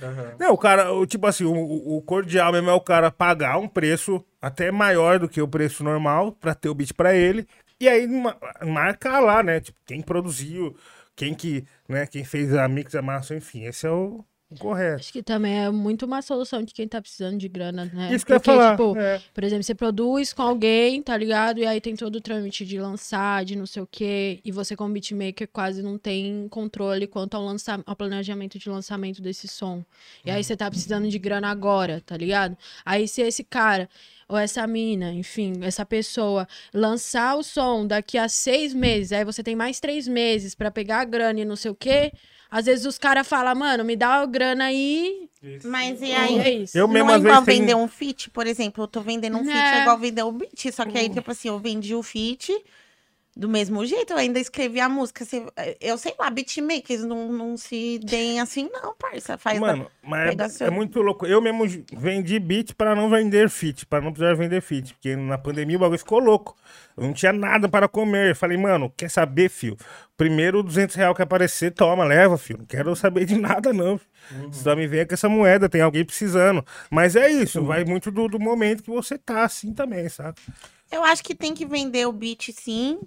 aí. 0.02 0.34
Não, 0.38 0.52
o 0.52 0.58
cara, 0.58 0.92
o, 0.92 1.06
tipo 1.06 1.26
assim, 1.26 1.44
o, 1.44 1.52
o- 1.96 2.02
cordial 2.02 2.52
mesmo 2.52 2.70
é 2.70 2.72
o 2.72 2.80
cara 2.80 3.10
pagar 3.10 3.58
um 3.58 3.68
preço 3.68 4.24
até 4.40 4.70
maior 4.70 5.18
do 5.18 5.28
que 5.28 5.40
o 5.40 5.48
preço 5.48 5.82
normal 5.84 6.32
pra 6.32 6.54
ter 6.54 6.68
o 6.68 6.74
beat 6.74 6.92
pra 6.94 7.14
ele. 7.14 7.46
E 7.80 7.88
aí 7.88 8.06
ma- 8.06 8.36
marcar 8.64 9.20
lá, 9.20 9.42
né? 9.42 9.60
Tipo, 9.60 9.78
quem 9.86 10.00
produziu, 10.02 10.76
quem 11.14 11.34
que, 11.34 11.64
né, 11.88 12.06
quem 12.06 12.24
fez 12.24 12.54
a 12.54 12.66
mix, 12.68 12.94
a 12.94 13.02
massa, 13.02 13.34
enfim, 13.34 13.64
esse 13.64 13.86
é 13.86 13.90
o 13.90 14.24
correto. 14.58 15.00
Acho 15.00 15.12
que 15.12 15.22
também 15.22 15.64
é 15.64 15.70
muito 15.70 16.06
uma 16.06 16.22
solução 16.22 16.62
de 16.62 16.72
quem 16.72 16.86
tá 16.86 17.00
precisando 17.00 17.36
de 17.36 17.48
grana, 17.48 17.90
né? 17.92 18.14
Isso 18.14 18.24
que 18.24 18.32
eu 18.32 18.36
ia 18.36 18.40
falar. 18.40 18.70
tipo, 18.72 18.96
é. 18.96 19.20
Por 19.34 19.42
exemplo, 19.42 19.64
você 19.64 19.74
produz 19.74 20.32
com 20.32 20.42
alguém, 20.42 21.02
tá 21.02 21.16
ligado? 21.16 21.58
E 21.58 21.66
aí 21.66 21.80
tem 21.80 21.96
todo 21.96 22.16
o 22.16 22.20
trâmite 22.20 22.64
de 22.64 22.78
lançar, 22.78 23.44
de 23.44 23.56
não 23.56 23.66
sei 23.66 23.82
o 23.82 23.88
quê. 23.90 24.40
E 24.44 24.52
você, 24.52 24.76
como 24.76 24.92
beatmaker, 24.92 25.48
quase 25.52 25.82
não 25.82 25.98
tem 25.98 26.46
controle 26.48 27.06
quanto 27.06 27.34
ao, 27.34 27.44
lança... 27.44 27.82
ao 27.84 27.96
planejamento 27.96 28.58
de 28.58 28.68
lançamento 28.70 29.20
desse 29.20 29.48
som. 29.48 29.84
E 30.24 30.30
aí 30.30 30.44
você 30.44 30.56
tá 30.56 30.70
precisando 30.70 31.08
de 31.08 31.18
grana 31.18 31.48
agora, 31.48 32.00
tá 32.04 32.16
ligado? 32.16 32.56
Aí 32.84 33.08
se 33.08 33.22
esse 33.22 33.42
cara, 33.42 33.88
ou 34.28 34.36
essa 34.36 34.66
mina, 34.66 35.12
enfim, 35.12 35.54
essa 35.62 35.84
pessoa, 35.84 36.46
lançar 36.72 37.36
o 37.36 37.42
som 37.42 37.86
daqui 37.86 38.16
a 38.18 38.28
seis 38.28 38.72
meses, 38.72 39.12
aí 39.12 39.24
você 39.24 39.42
tem 39.42 39.56
mais 39.56 39.80
três 39.80 40.06
meses 40.06 40.54
pra 40.54 40.70
pegar 40.70 41.00
a 41.00 41.04
grana 41.04 41.40
e 41.40 41.44
não 41.44 41.56
sei 41.56 41.70
o 41.70 41.74
quê. 41.74 42.12
Às 42.56 42.64
vezes 42.64 42.86
os 42.86 42.96
caras 42.96 43.28
falam, 43.28 43.54
mano, 43.54 43.84
me 43.84 43.94
dá 43.94 44.14
a 44.14 44.24
grana 44.24 44.64
aí. 44.64 45.28
Mas 45.62 46.00
e 46.00 46.06
E 46.06 46.14
aí? 46.14 46.38
é 46.38 46.50
isso. 46.50 46.78
Eu 46.78 46.88
mesmo, 46.88 47.08
não 47.08 47.14
é 47.14 47.18
igual 47.18 47.42
vender 47.42 47.74
um 47.74 47.86
feat, 47.86 48.30
por 48.30 48.46
exemplo. 48.46 48.84
Eu 48.84 48.88
tô 48.88 49.02
vendendo 49.02 49.36
um 49.36 49.50
É. 49.50 49.78
é 49.78 49.80
igual 49.82 49.98
vender 49.98 50.22
o 50.22 50.32
beat. 50.32 50.72
Só 50.72 50.86
que 50.86 50.96
aí, 50.96 51.10
tipo 51.10 51.30
assim, 51.30 51.48
eu 51.48 51.58
vendi 51.58 51.94
o 51.94 52.02
feat, 52.02 52.50
do 53.36 53.48
mesmo 53.50 53.84
jeito, 53.84 54.14
eu 54.14 54.16
ainda 54.16 54.40
escrevi 54.40 54.80
a 54.80 54.88
música. 54.88 55.22
Eu 55.78 55.98
sei 55.98 56.14
lá, 56.18 56.30
beatmakers 56.30 57.04
não, 57.04 57.30
não 57.30 57.56
se 57.56 57.98
deem 58.02 58.40
assim, 58.40 58.70
não, 58.72 58.94
parça. 58.94 59.36
Faz 59.36 59.60
da- 59.60 59.66
Mano, 59.66 59.90
mas 60.02 60.30
pega 60.30 60.44
é, 60.44 60.48
seu- 60.48 60.66
é 60.68 60.70
muito 60.70 61.02
louco. 61.02 61.26
Eu 61.26 61.42
mesmo 61.42 61.64
vendi 61.92 62.38
beat 62.38 62.72
pra 62.74 62.94
não 62.94 63.10
vender 63.10 63.50
fit, 63.50 63.84
pra 63.84 64.00
não 64.00 64.10
precisar 64.10 64.34
vender 64.34 64.62
fit. 64.62 64.94
Porque 64.94 65.14
na 65.14 65.36
pandemia 65.36 65.76
o 65.76 65.80
bagulho 65.80 65.98
ficou 65.98 66.18
louco. 66.18 66.56
Eu 66.96 67.04
não 67.04 67.12
tinha 67.12 67.30
nada 67.30 67.68
para 67.68 67.86
comer. 67.86 68.30
Eu 68.30 68.36
falei, 68.36 68.56
mano, 68.56 68.90
quer 68.96 69.10
saber, 69.10 69.50
fio? 69.50 69.76
Primeiro 70.16 70.62
200 70.62 70.96
reais 70.96 71.14
que 71.14 71.20
aparecer, 71.20 71.72
toma, 71.72 72.04
leva, 72.06 72.38
fio. 72.38 72.56
Não 72.56 72.64
quero 72.64 72.96
saber 72.96 73.26
de 73.26 73.36
nada, 73.38 73.70
não. 73.70 74.00
Só 74.50 74.74
me 74.74 74.86
venha 74.86 75.04
com 75.06 75.12
essa 75.12 75.28
moeda, 75.28 75.68
tem 75.68 75.82
alguém 75.82 76.06
precisando. 76.06 76.64
Mas 76.90 77.14
é 77.14 77.28
isso, 77.30 77.62
vai 77.62 77.84
muito 77.84 78.10
do, 78.10 78.28
do 78.28 78.40
momento 78.40 78.82
que 78.82 78.90
você 78.90 79.18
tá 79.18 79.44
assim 79.44 79.74
também, 79.74 80.08
sabe? 80.08 80.38
Eu 80.90 81.04
acho 81.04 81.22
que 81.22 81.34
tem 81.34 81.52
que 81.52 81.66
vender 81.66 82.06
o 82.06 82.12
beat, 82.12 82.50
sim. 82.52 82.98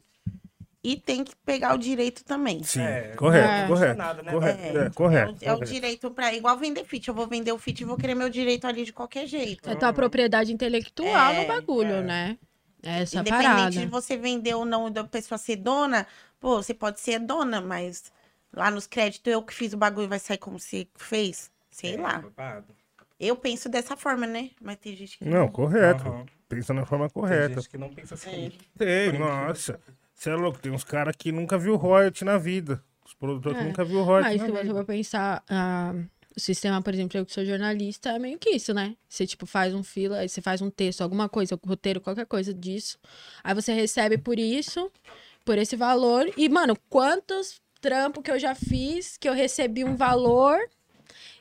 E 0.81 0.95
tem 0.95 1.25
que 1.25 1.35
pegar 1.45 1.73
o 1.75 1.77
direito 1.77 2.23
também. 2.23 2.63
Sim, 2.63 2.81
É, 2.81 3.13
correto, 3.15 3.49
é. 3.49 3.67
correto. 3.67 3.97
Nada, 3.97 4.23
né? 4.23 4.31
correto, 4.31 4.77
É, 4.77 4.85
é, 4.85 4.89
correto. 4.89 5.37
É 5.41 5.47
o, 5.47 5.49
é 5.49 5.53
o 5.53 5.55
correto. 5.57 5.71
direito 5.73 6.11
pra. 6.11 6.33
Igual 6.33 6.57
vender 6.57 6.85
fit. 6.85 7.05
Eu 7.07 7.13
vou 7.13 7.27
vender 7.27 7.51
o 7.51 7.57
fit 7.57 7.81
e 7.81 7.85
vou 7.85 7.97
querer 7.97 8.15
meu 8.15 8.29
direito 8.29 8.65
ali 8.65 8.85
de 8.85 8.93
qualquer 8.93 9.27
jeito. 9.27 9.69
É 9.69 9.75
tua 9.75 9.91
propriedade 9.91 10.53
intelectual 10.53 11.33
É, 11.33 11.41
no 11.41 11.47
bagulho, 11.47 11.95
é. 11.95 12.01
né? 12.01 12.37
É 12.81 13.01
essa 13.01 13.19
Independente 13.19 13.43
parada. 13.45 13.71
de 13.71 13.85
você 13.87 14.15
vender 14.15 14.53
ou 14.53 14.63
não 14.65 14.89
da 14.89 15.03
pessoa 15.03 15.37
ser 15.37 15.57
dona, 15.57 16.07
pô, 16.39 16.63
você 16.63 16.73
pode 16.73 17.01
ser 17.01 17.19
dona, 17.19 17.59
mas 17.59 18.09
lá 18.53 18.71
nos 18.71 18.87
créditos 18.87 19.33
eu 19.33 19.43
que 19.43 19.53
fiz 19.53 19.73
o 19.73 19.77
bagulho 19.77 20.07
vai 20.07 20.17
sair 20.19 20.37
como 20.37 20.57
você 20.57 20.87
fez. 20.95 21.51
Sei 21.69 21.95
É, 21.95 22.01
lá. 22.01 22.23
Eu 23.19 23.35
penso 23.35 23.67
dessa 23.67 23.97
forma, 23.97 24.25
né? 24.25 24.51
Mas 24.61 24.77
tem 24.77 24.95
gente 24.95 25.17
que. 25.17 25.25
Não, 25.25 25.49
correto. 25.49 26.07
Aham. 26.07 26.25
Pensa 26.47 26.73
na 26.73 26.85
forma 26.85 27.07
Tem 27.09 27.13
correta. 27.13 27.55
gente 27.55 27.69
que 27.69 27.77
não 27.77 27.93
pensa 27.93 28.15
assim. 28.15 28.51
Tem, 28.77 29.19
nossa. 29.19 29.79
Você 30.19 30.31
é 30.31 30.35
louco, 30.35 30.59
tem 30.59 30.69
uns 30.69 30.83
caras 30.83 31.15
que 31.17 31.31
nunca 31.31 31.57
viu 31.57 31.77
royalty 31.77 32.25
na 32.25 32.37
vida. 32.37 32.83
Os 33.05 33.13
produtores 33.13 33.57
que 33.57 33.63
É. 33.63 33.67
nunca 33.67 33.85
viu 33.85 34.03
royalty 34.03 34.37
Mas 34.37 34.41
na 34.41 34.45
se 34.47 34.51
você 34.51 34.73
for 34.73 34.83
pensar, 34.83 35.41
ah, 35.49 35.93
o 36.35 36.39
sistema, 36.41 36.81
por 36.81 36.93
exemplo, 36.93 37.17
eu 37.17 37.25
que 37.25 37.31
sou 37.31 37.45
jornalista, 37.45 38.09
é 38.09 38.19
meio 38.19 38.37
que 38.37 38.49
isso, 38.49 38.73
né? 38.73 38.97
Você, 39.07 39.25
tipo, 39.25 39.45
faz 39.45 39.73
um 39.73 39.81
fila, 39.81 40.17
aí 40.17 40.27
você 40.27 40.41
faz 40.41 40.61
um 40.61 40.69
texto, 40.69 40.99
alguma 41.01 41.29
coisa, 41.29 41.57
roteiro, 41.65 42.01
qualquer 42.01 42.25
coisa 42.25 42.53
disso. 42.53 42.99
Aí 43.41 43.55
você 43.55 43.71
recebe 43.71 44.17
por 44.17 44.37
isso, 44.37 44.91
por 45.45 45.57
esse 45.57 45.77
valor. 45.77 46.29
E, 46.35 46.49
mano, 46.49 46.77
quantos 46.89 47.61
trampos 47.79 48.21
que 48.21 48.29
eu 48.29 48.37
já 48.37 48.53
fiz, 48.53 49.15
que 49.15 49.29
eu 49.29 49.33
recebi 49.33 49.85
um 49.85 49.95
valor, 49.95 50.59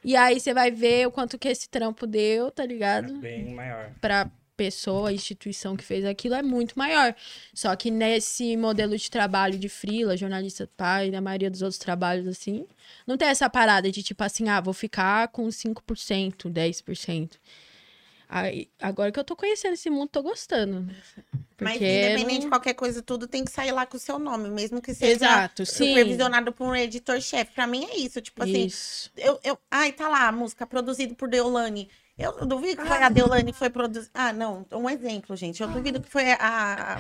e 0.05 0.15
aí 0.15 0.39
você 0.39 0.55
vai 0.55 0.71
ver 0.71 1.09
o 1.09 1.11
quanto 1.11 1.37
que 1.37 1.49
esse 1.49 1.69
trampo 1.69 2.07
deu, 2.07 2.49
tá 2.53 2.65
ligado? 2.65 3.13
Bem 3.15 3.53
maior. 3.53 3.91
pra 4.01 4.31
pessoa, 4.59 5.11
a 5.11 5.13
instituição 5.13 5.77
que 5.77 5.85
fez 5.85 6.05
aquilo 6.05 6.35
é 6.35 6.43
muito 6.43 6.77
maior. 6.77 7.15
Só 7.55 7.75
que 7.77 7.91
nesse 7.91 8.57
modelo 8.57 8.99
de 8.99 9.09
trabalho 9.11 9.57
de 9.57 9.69
freela, 9.69 10.17
jornalista 10.17 10.69
pai, 10.77 11.11
na 11.11 11.21
maioria 11.21 11.49
dos 11.51 11.63
outros 11.63 11.79
trabalhos 11.79 12.27
assim, 12.27 12.67
não 13.07 13.17
tem 13.17 13.29
essa 13.29 13.49
parada 13.49 13.91
de 13.91 14.03
tipo 14.03 14.23
assim, 14.25 14.49
ah, 14.49 14.61
vou 14.61 14.75
ficar 14.75 15.29
com 15.29 15.47
5%, 15.49 16.51
10%. 16.51 17.39
Aí, 18.31 18.69
agora 18.79 19.11
que 19.11 19.19
eu 19.19 19.25
tô 19.25 19.35
conhecendo 19.35 19.73
esse 19.73 19.89
mundo, 19.89 20.11
tô 20.11 20.23
gostando. 20.23 20.87
Mas 21.59 21.77
independente 21.77 22.41
de 22.41 22.45
não- 22.45 22.51
qualquer 22.51 22.75
coisa, 22.75 23.01
tudo 23.01 23.27
tem 23.27 23.43
que 23.43 23.51
sair 23.51 23.73
lá 23.73 23.87
com 23.87 23.97
o 23.97 24.01
seu 24.01 24.19
nome, 24.19 24.51
mesmo 24.51 24.83
que 24.83 24.93
seja 24.93 25.13
Exato, 25.15 25.65
sim. 25.65 25.89
supervisionado 25.89 26.53
por 26.53 26.67
um 26.67 26.77
editor-chefe. 26.77 27.53
Pra 27.55 27.67
mim 27.67 27.87
é 27.91 27.97
isso. 27.97 28.21
Tipo 28.21 28.43
assim, 28.43 28.67
Isso. 28.67 29.11
eu, 29.17 29.41
eu. 29.43 29.59
Ai, 29.71 29.93
tá 29.93 30.09
lá 30.09 30.29
a 30.29 30.33
música 30.33 30.67
produzida 30.67 31.15
por 31.15 31.27
Deolane. 31.27 31.89
Eu 32.19 32.33
duvido 32.45 32.83
que 32.83 32.89
foi 32.89 32.97
Ah. 32.97 33.07
a 33.07 33.09
Deolane 33.11 33.53
que 33.53 33.59
foi 33.59 33.71
produzida. 33.71 34.11
Ah, 34.13 34.33
não. 34.33 34.67
Um 34.73 34.91
exemplo, 34.91 35.37
gente. 35.37 35.63
Eu 35.63 35.69
duvido 35.69 36.01
que 36.01 36.11
foi 36.11 36.33
a. 36.33 36.99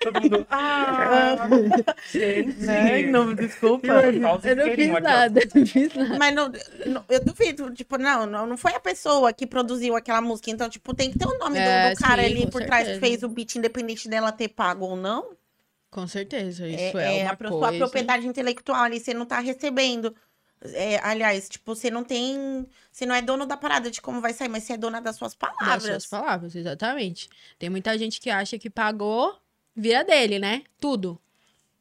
Todo 0.00 0.20
mundo. 0.22 0.46
Ah! 0.50 1.36
gente! 2.12 2.56
Né? 2.60 3.02
Não, 3.02 3.34
desculpa. 3.34 3.86
Eu 3.88 4.12
não 4.20 4.38
fiz 4.40 5.02
nada, 5.02 5.40
não 5.54 5.66
fiz 5.66 5.94
nada. 5.94 6.18
Mas 6.18 6.34
não, 6.34 6.52
não- 6.86 7.04
eu 7.08 7.24
duvido, 7.24 7.70
tipo, 7.74 7.98
não, 7.98 8.24
não, 8.24 8.46
não 8.46 8.56
foi 8.56 8.72
a 8.74 8.80
pessoa 8.80 9.32
que 9.32 9.44
produziu 9.46 9.96
aquela 9.96 10.20
música. 10.20 10.50
Então, 10.50 10.68
tipo, 10.68 10.94
tem 10.94 11.10
que 11.10 11.18
ter 11.18 11.26
o 11.26 11.38
nome 11.38 11.56
do- 11.56 11.60
É, 11.60 11.90
do, 11.94 11.98
cara 12.00 12.22
sim, 12.22 12.28
ali 12.30 12.50
por 12.50 12.62
trás 12.64 12.84
que 12.86 12.92
certeza. 12.94 13.00
fez 13.12 13.22
o 13.24 13.28
beat, 13.28 13.56
independente 13.56 14.08
dela 14.08 14.30
ter 14.30 14.48
pago 14.48 14.84
ou 14.86 14.94
não. 14.96 15.30
Com 15.90 16.06
certeza, 16.06 16.64
É, 16.66 16.70
isso 16.88 16.98
é, 16.98 17.18
é 17.20 17.22
uma 17.24 17.32
a 17.32 17.36
coisa. 17.36 17.54
sua 17.58 17.72
propriedade 17.72 18.26
intelectual 18.26 18.82
ali, 18.82 19.00
você 19.00 19.12
não 19.12 19.26
tá 19.26 19.40
recebendo. 19.40 20.14
É, 20.74 20.98
aliás, 21.02 21.48
tipo, 21.48 21.74
você 21.74 21.90
não 21.90 22.04
tem. 22.04 22.66
Você 22.90 23.04
não 23.06 23.14
é 23.14 23.22
dono 23.22 23.46
da 23.46 23.56
parada 23.56 23.90
de 23.90 24.00
como 24.00 24.20
vai 24.20 24.32
sair, 24.32 24.48
mas 24.48 24.64
você 24.64 24.74
é 24.74 24.76
dona 24.76 25.00
das 25.00 25.16
suas 25.16 25.34
Das 25.34 25.56
palavras. 25.56 25.82
suas 25.84 26.06
palavras, 26.06 26.54
exatamente. 26.54 27.28
Tem 27.58 27.68
muita 27.70 27.96
gente 27.98 28.20
que 28.20 28.30
acha 28.30 28.58
que 28.58 28.70
pagou, 28.70 29.36
vira 29.74 30.04
dele, 30.04 30.38
né? 30.38 30.62
Tudo. 30.80 31.18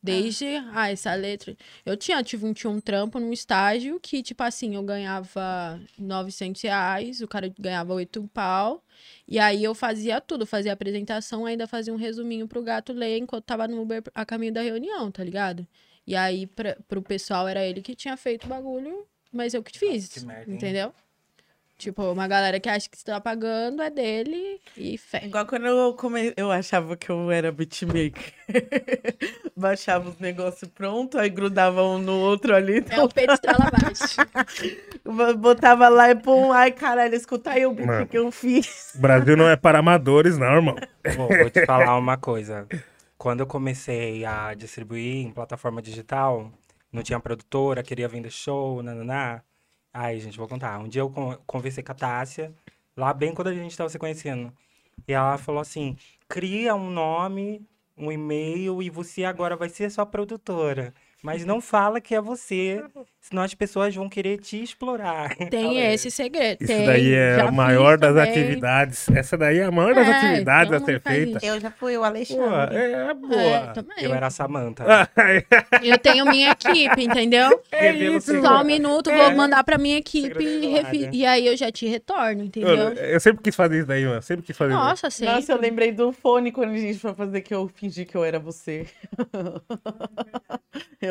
Desde, 0.03 0.47
ah, 0.73 0.89
essa 0.89 1.13
letra. 1.13 1.55
Eu 1.85 1.95
tinha, 1.95 2.23
tive 2.23 2.43
um, 2.47 2.53
tinha 2.53 2.71
um 2.71 2.79
trampo 2.81 3.19
num 3.19 3.31
estágio 3.31 3.99
que, 3.99 4.23
tipo 4.23 4.41
assim, 4.41 4.73
eu 4.73 4.81
ganhava 4.81 5.79
900 5.95 6.59
reais, 6.63 7.21
o 7.21 7.27
cara 7.27 7.53
ganhava 7.59 7.93
8 7.93 8.27
pau. 8.33 8.83
E 9.27 9.37
aí 9.37 9.63
eu 9.63 9.75
fazia 9.75 10.19
tudo, 10.19 10.43
fazia 10.47 10.73
apresentação, 10.73 11.45
ainda 11.45 11.67
fazia 11.67 11.93
um 11.93 11.97
resuminho 11.97 12.47
pro 12.47 12.63
gato 12.63 12.93
ler 12.93 13.19
enquanto 13.19 13.45
tava 13.45 13.67
no 13.67 13.79
Uber 13.79 14.01
a 14.15 14.25
caminho 14.25 14.51
da 14.53 14.61
reunião, 14.63 15.11
tá 15.11 15.23
ligado? 15.23 15.67
E 16.05 16.15
aí, 16.15 16.47
pra, 16.47 16.77
pro 16.88 17.01
pessoal, 17.01 17.47
era 17.47 17.65
ele 17.65 17.81
que 17.81 17.95
tinha 17.95 18.17
feito 18.17 18.45
o 18.45 18.49
bagulho, 18.49 19.05
mas 19.31 19.53
eu 19.53 19.63
que 19.63 19.77
fiz, 19.77 20.09
que 20.09 20.25
merda, 20.25 20.51
entendeu? 20.51 20.93
Tipo, 21.81 22.11
uma 22.11 22.27
galera 22.27 22.59
que 22.59 22.69
acha 22.69 22.88
que 22.88 22.95
você 22.95 23.05
tá 23.05 23.19
pagando 23.19 23.81
é 23.81 23.89
dele 23.89 24.61
e 24.77 24.99
fé. 24.99 25.25
Igual 25.25 25.47
quando 25.47 25.65
eu, 25.65 25.95
come... 25.95 26.31
eu 26.38 26.51
achava 26.51 26.95
que 26.95 27.09
eu 27.09 27.31
era 27.31 27.51
beatmaker. 27.51 28.33
Baixava 29.57 30.09
os 30.09 30.19
negócios 30.19 30.69
prontos, 30.69 31.19
aí 31.19 31.27
grudava 31.27 31.81
um 31.81 31.97
no 31.97 32.19
outro 32.19 32.55
ali. 32.55 32.85
É 32.88 33.01
o 33.01 33.09
peito 33.09 33.33
estrela 33.33 33.65
abaixo. 33.65 34.15
Botava 35.39 35.89
lá 35.89 36.11
e 36.11 36.15
pum, 36.15 36.51
ai 36.51 36.71
caralho, 36.71 37.15
escuta 37.15 37.49
aí 37.49 37.65
o 37.65 37.73
beat 37.73 37.88
Mano. 37.88 38.05
que 38.07 38.17
eu 38.19 38.31
fiz. 38.31 38.93
O 38.93 38.99
Brasil 38.99 39.35
não 39.35 39.49
é 39.49 39.55
para 39.55 39.80
amadores, 39.80 40.38
não, 40.38 40.53
irmão. 40.53 40.75
Vou, 41.15 41.30
vou 41.30 41.49
te 41.49 41.65
falar 41.65 41.97
uma 41.97 42.15
coisa. 42.15 42.67
Quando 43.22 43.41
eu 43.41 43.45
comecei 43.45 44.25
a 44.25 44.56
distribuir 44.56 45.24
em 45.27 45.30
plataforma 45.30 45.80
digital, 45.80 46.51
não 46.91 47.03
tinha 47.03 47.19
produtora, 47.19 47.83
queria 47.83 48.08
vender 48.08 48.32
show, 48.32 48.82
nananá. 48.82 49.43
Ai, 49.93 50.19
gente, 50.19 50.40
vou 50.40 50.48
contar. 50.48 50.80
Um 50.80 50.88
dia 50.88 51.03
eu 51.03 51.09
con- 51.11 51.38
conversei 51.45 51.83
com 51.83 51.91
a 51.91 51.93
Tássia, 51.93 52.51
lá 52.98 53.14
bem 53.14 53.32
quando 53.35 53.50
a 53.50 53.53
gente 53.53 53.77
tava 53.77 53.91
se 53.91 54.00
conhecendo. 54.00 54.51
E 55.08 55.14
ela 55.14 55.38
falou 55.38 55.61
assim: 55.61 55.95
cria 56.27 56.74
um 56.74 56.90
nome, 56.90 57.64
um 57.95 58.11
e-mail 58.11 58.82
e 58.82 58.90
você 58.90 59.24
agora 59.24 59.56
vai 59.56 59.69
ser 59.69 59.91
sua 59.91 60.03
produtora. 60.03 60.91
Mas 61.24 61.45
não 61.45 61.61
fala 61.61 62.01
que 62.01 62.16
é 62.16 62.19
você, 62.22 62.83
senão 63.19 63.43
as 63.43 63.53
pessoas 63.53 63.93
vão 63.95 64.09
querer 64.09 64.40
te 64.40 64.61
explorar. 64.64 65.35
Tem 65.51 65.77
esse 65.93 66.09
segredo. 66.09 66.58
Isso 66.64 66.74
tem, 66.74 66.85
daí 66.85 67.14
é 67.14 67.41
a 67.41 67.51
maior 67.51 67.95
das 67.98 68.16
também. 68.16 68.30
atividades. 68.32 69.08
Essa 69.09 69.38
daí 69.38 69.59
é 69.59 69.66
a 69.66 69.72
maior 69.72 69.93
das 69.93 70.08
É, 70.08 70.11
atividades 70.11 70.74
a 70.74 70.80
ser 70.80 71.00
feita. 71.00 71.38
isso. 71.38 71.45
Eu 71.45 71.59
já 71.59 71.69
fui 71.69 71.95
o 71.95 72.03
Alexandre. 72.03 72.75
é 72.75 72.91
É, 73.09 73.14
boa. 73.14 73.67
também. 73.74 73.98
Eu 74.03 74.14
era 74.16 74.27
a 74.27 74.30
Samanta. 74.32 74.83
Eu 75.83 75.98
tenho 76.00 76.25
minha 76.25 76.51
equipe, 76.51 77.03
entendeu? 77.03 77.61
É 77.72 77.91
isso. 77.93 78.41
Só 78.41 78.61
um 78.61 78.64
minuto, 78.66 79.11
vou 79.11 79.32
mandar 79.35 79.64
pra 79.64 79.77
minha 79.77 79.98
equipe 79.98 80.43
e, 80.43 81.09
e 81.17 81.25
aí 81.25 81.45
eu 81.45 81.56
já 81.56 81.72
te 81.72 81.85
retorno, 81.88 82.43
entendeu? 82.43 82.75
Mano, 82.77 83.00
eu 83.00 83.19
sempre 83.19 83.43
quis 83.43 83.56
fazer 83.56 83.77
isso 83.80 83.88
daí, 83.88 84.06
mano. 84.06 84.22
Sempre 84.24 84.45
quis 84.45 84.58
fazer 84.58 84.74
Nossa, 84.74 85.09
sim. 85.11 85.25
Nossa, 85.25 85.51
eu 85.51 85.59
lembrei 85.59 85.91
do 85.91 86.11
fone 86.11 86.51
quando 86.51 86.72
a 86.72 86.77
gente 86.77 86.98
foi 86.98 87.14
fazer 87.14 87.41
que 87.41 87.53
eu 87.53 87.67
fingi 87.67 88.06
que 88.06 88.16
eu 88.17 88.24
era 88.24 88.40
você. 88.40 88.88
eu... 91.01 91.10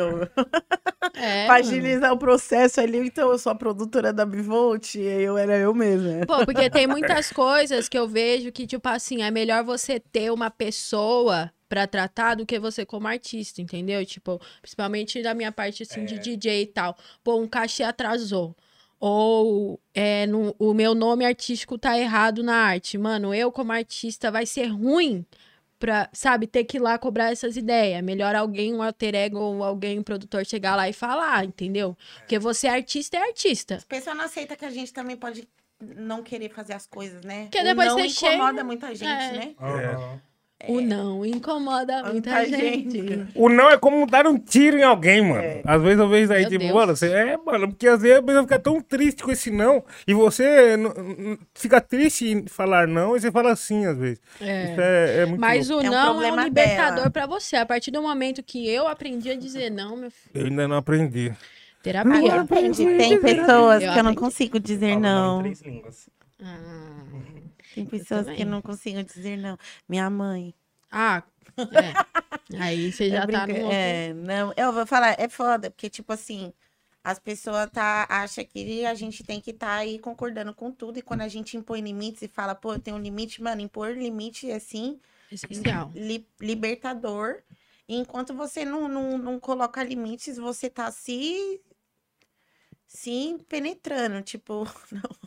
É, 1.15 1.45
pra 1.45 1.55
agilizar 1.55 2.11
o 2.13 2.17
processo 2.17 2.79
ali, 2.79 2.97
então 2.99 3.31
eu 3.31 3.37
sou 3.37 3.51
a 3.51 3.55
produtora 3.55 4.13
da 4.13 4.25
Bivolt 4.25 4.95
e 4.95 5.01
eu 5.01 5.37
era 5.37 5.57
eu 5.57 5.73
mesma. 5.73 6.25
Pô, 6.25 6.45
porque 6.45 6.69
tem 6.69 6.87
muitas 6.87 7.31
coisas 7.31 7.89
que 7.89 7.97
eu 7.97 8.07
vejo 8.07 8.51
que, 8.51 8.65
tipo 8.67 8.87
assim, 8.87 9.21
é 9.21 9.31
melhor 9.31 9.63
você 9.63 9.99
ter 9.99 10.31
uma 10.31 10.49
pessoa 10.49 11.51
pra 11.67 11.87
tratar 11.87 12.35
do 12.35 12.45
que 12.45 12.59
você 12.59 12.85
como 12.85 13.07
artista, 13.07 13.61
entendeu? 13.61 14.05
Tipo, 14.05 14.39
principalmente 14.61 15.21
da 15.21 15.33
minha 15.33 15.51
parte, 15.51 15.83
assim, 15.83 16.05
de 16.05 16.19
DJ 16.19 16.61
e 16.63 16.65
tal. 16.67 16.97
Pô, 17.23 17.37
um 17.39 17.47
cachê 17.47 17.83
atrasou. 17.83 18.55
Ou 18.99 19.79
é, 19.93 20.27
no- 20.27 20.55
o 20.59 20.73
meu 20.73 20.93
nome 20.93 21.25
artístico 21.25 21.77
tá 21.77 21.97
errado 21.97 22.43
na 22.43 22.55
arte. 22.55 22.97
Mano, 22.97 23.33
eu 23.33 23.51
como 23.51 23.71
artista 23.71 24.29
vai 24.29 24.45
ser 24.45 24.67
ruim 24.67 25.25
pra, 25.81 26.07
sabe, 26.13 26.45
ter 26.47 26.63
que 26.63 26.77
ir 26.77 26.79
lá 26.79 26.97
cobrar 26.99 27.31
essas 27.31 27.57
ideias. 27.57 28.01
Melhor 28.03 28.35
alguém, 28.35 28.73
um 28.73 28.81
alter 28.83 29.15
ego 29.15 29.39
ou 29.39 29.63
alguém, 29.63 29.97
um 29.99 30.03
produtor, 30.03 30.45
chegar 30.45 30.75
lá 30.75 30.87
e 30.87 30.93
falar, 30.93 31.43
entendeu? 31.43 31.97
Porque 32.19 32.37
você 32.39 32.67
é 32.67 32.69
artista, 32.69 33.17
é 33.17 33.21
artista. 33.23 33.75
As 33.75 33.83
pessoas 33.83 34.15
não 34.15 34.25
aceitam 34.25 34.55
que 34.55 34.63
a 34.63 34.69
gente 34.69 34.93
também 34.93 35.17
pode 35.17 35.47
não 35.81 36.21
querer 36.21 36.49
fazer 36.49 36.73
as 36.73 36.85
coisas, 36.85 37.23
né? 37.25 37.45
Porque 37.45 37.59
O 37.59 37.63
depois 37.63 37.87
não 37.87 37.97
você 37.99 38.05
incomoda 38.27 38.51
chega- 38.51 38.63
muita 38.63 38.87
gente, 38.95 39.03
É. 39.11 39.31
né? 39.33 39.55
Aham. 39.59 40.21
O 40.67 40.81
não 40.81 41.25
incomoda 41.25 42.03
muita, 42.03 42.45
gente. 42.45 42.91
gente. 43.01 43.27
O 43.35 43.49
não 43.49 43.69
é 43.69 43.77
como 43.77 44.05
dar 44.05 44.27
um 44.27 44.37
tiro 44.37 44.77
em 44.77 44.83
alguém, 44.83 45.21
mano. 45.21 45.43
Às 45.65 45.81
vezes 45.81 45.99
eu 45.99 46.07
vejo 46.09 46.31
aí, 46.33 46.41
Meu 46.41 46.49
tipo, 46.49 46.63
Deus. 46.63 46.73
mano, 46.73 46.95
você 46.95 47.11
é, 47.11 47.37
mano, 47.37 47.67
porque 47.69 47.87
às 47.87 48.01
vezes 48.01 48.17
a 48.17 48.23
pessoa 48.23 48.43
fica 48.43 48.59
tão 48.59 48.81
triste 48.81 49.23
com 49.23 49.31
esse 49.31 49.49
não, 49.51 49.83
e 50.07 50.13
você 50.13 50.77
fica 51.53 51.79
triste 51.81 52.27
em 52.29 52.45
falar 52.47 52.87
não, 52.87 53.15
e 53.15 53.19
você 53.21 53.31
fala 53.31 53.55
sim, 53.55 53.85
às 53.85 53.97
vezes. 53.97 54.19
É. 54.39 54.71
Isso 54.71 54.81
é, 54.81 55.17
é 55.21 55.25
muito 55.25 55.39
Mas 55.39 55.69
louco. 55.69 55.83
o 55.83 55.87
É 55.87 55.89
um 55.89 55.91
não 55.93 55.99
é 55.99 56.09
um 56.09 56.13
problema 56.13 56.43
libertador 56.43 56.95
dela. 56.95 57.09
pra 57.09 57.25
você. 57.25 57.55
A 57.57 57.65
partir 57.65 57.91
do 57.91 58.01
momento 58.01 58.43
que 58.43 58.67
eu 58.69 58.87
aprendi 58.87 59.29
a 59.31 59.35
dizer 59.35 59.69
não, 59.69 59.95
meu 59.97 60.11
filho, 60.11 60.31
Eu 60.33 60.45
ainda 60.45 60.67
não 60.67 60.77
aprendi. 60.77 61.31
terapia. 61.81 62.41
Aprendi. 62.41 62.85
Tem 62.97 63.19
pessoas 63.19 63.81
Eu 63.83 63.93
que 63.93 63.99
eu 63.99 64.03
não 64.03 64.13
consigo 64.15 64.59
dizer 64.59 64.89
Falo 64.91 65.01
não. 65.01 65.39
em 65.39 65.43
três 65.43 65.61
línguas. 65.61 66.09
Ah, 66.43 67.03
Tem 67.73 67.85
pessoas 67.85 68.27
que 68.27 68.43
não 68.45 68.61
consigo 68.61 69.03
dizer 69.03 69.37
não. 69.37 69.57
Minha 69.87 70.09
mãe. 70.09 70.53
Ah, 70.91 71.23
é. 71.57 72.57
Aí 72.59 72.91
você 72.91 73.09
já 73.09 73.23
Eu 73.23 73.27
tá 73.31 73.45
brinco- 73.45 73.61
no. 73.61 73.71
É, 73.71 74.13
não, 74.13 74.53
eu 74.57 74.73
vou 74.73 74.85
falar, 74.85 75.15
é 75.19 75.29
foda, 75.29 75.71
porque, 75.71 75.89
tipo 75.89 76.11
assim, 76.11 76.51
as 77.03 77.17
pessoas 77.17 77.69
tá, 77.71 78.05
acham 78.09 78.43
que 78.45 78.85
a 78.85 78.93
gente 78.93 79.23
tem 79.23 79.39
que 79.39 79.51
estar 79.51 79.73
aí 79.75 79.97
concordando 79.99 80.53
com 80.53 80.71
tudo, 80.71 80.99
e 80.99 81.01
quando 81.01 81.21
a 81.21 81.27
gente 81.27 81.55
impõe 81.57 81.81
limites 81.81 82.21
e 82.23 82.27
fala, 82.27 82.53
pô, 82.53 82.73
eu 82.73 82.79
tenho 82.79 82.97
um 82.97 83.01
limite, 83.01 83.41
mano, 83.41 83.61
impor 83.61 83.91
limite 83.97 84.51
é 84.51 84.55
assim, 84.55 84.99
Essencial. 85.31 85.91
li- 85.95 86.27
libertador. 86.39 87.41
E 87.87 87.95
enquanto 87.97 88.33
você 88.33 88.63
não, 88.63 88.87
não, 88.87 89.17
não 89.17 89.39
coloca 89.39 89.83
limites, 89.83 90.37
você 90.37 90.69
tá 90.69 90.91
se. 90.91 91.59
Se 92.93 93.37
penetrando. 93.47 94.21
Tipo, 94.21 94.67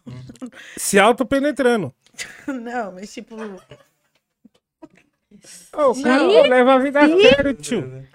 Se 0.76 0.98
autopenetrando. 0.98 1.94
não, 2.46 2.92
mas 2.92 3.12
tipo. 3.12 3.34
Ô, 5.72 5.90
o 5.90 6.02
cara 6.02 6.22
Não. 6.22 6.42
leva 6.42 6.74
a 6.74 6.78
vida 6.78 7.00
a 7.00 7.08
sério, 7.08 7.54
tio. 7.54 8.06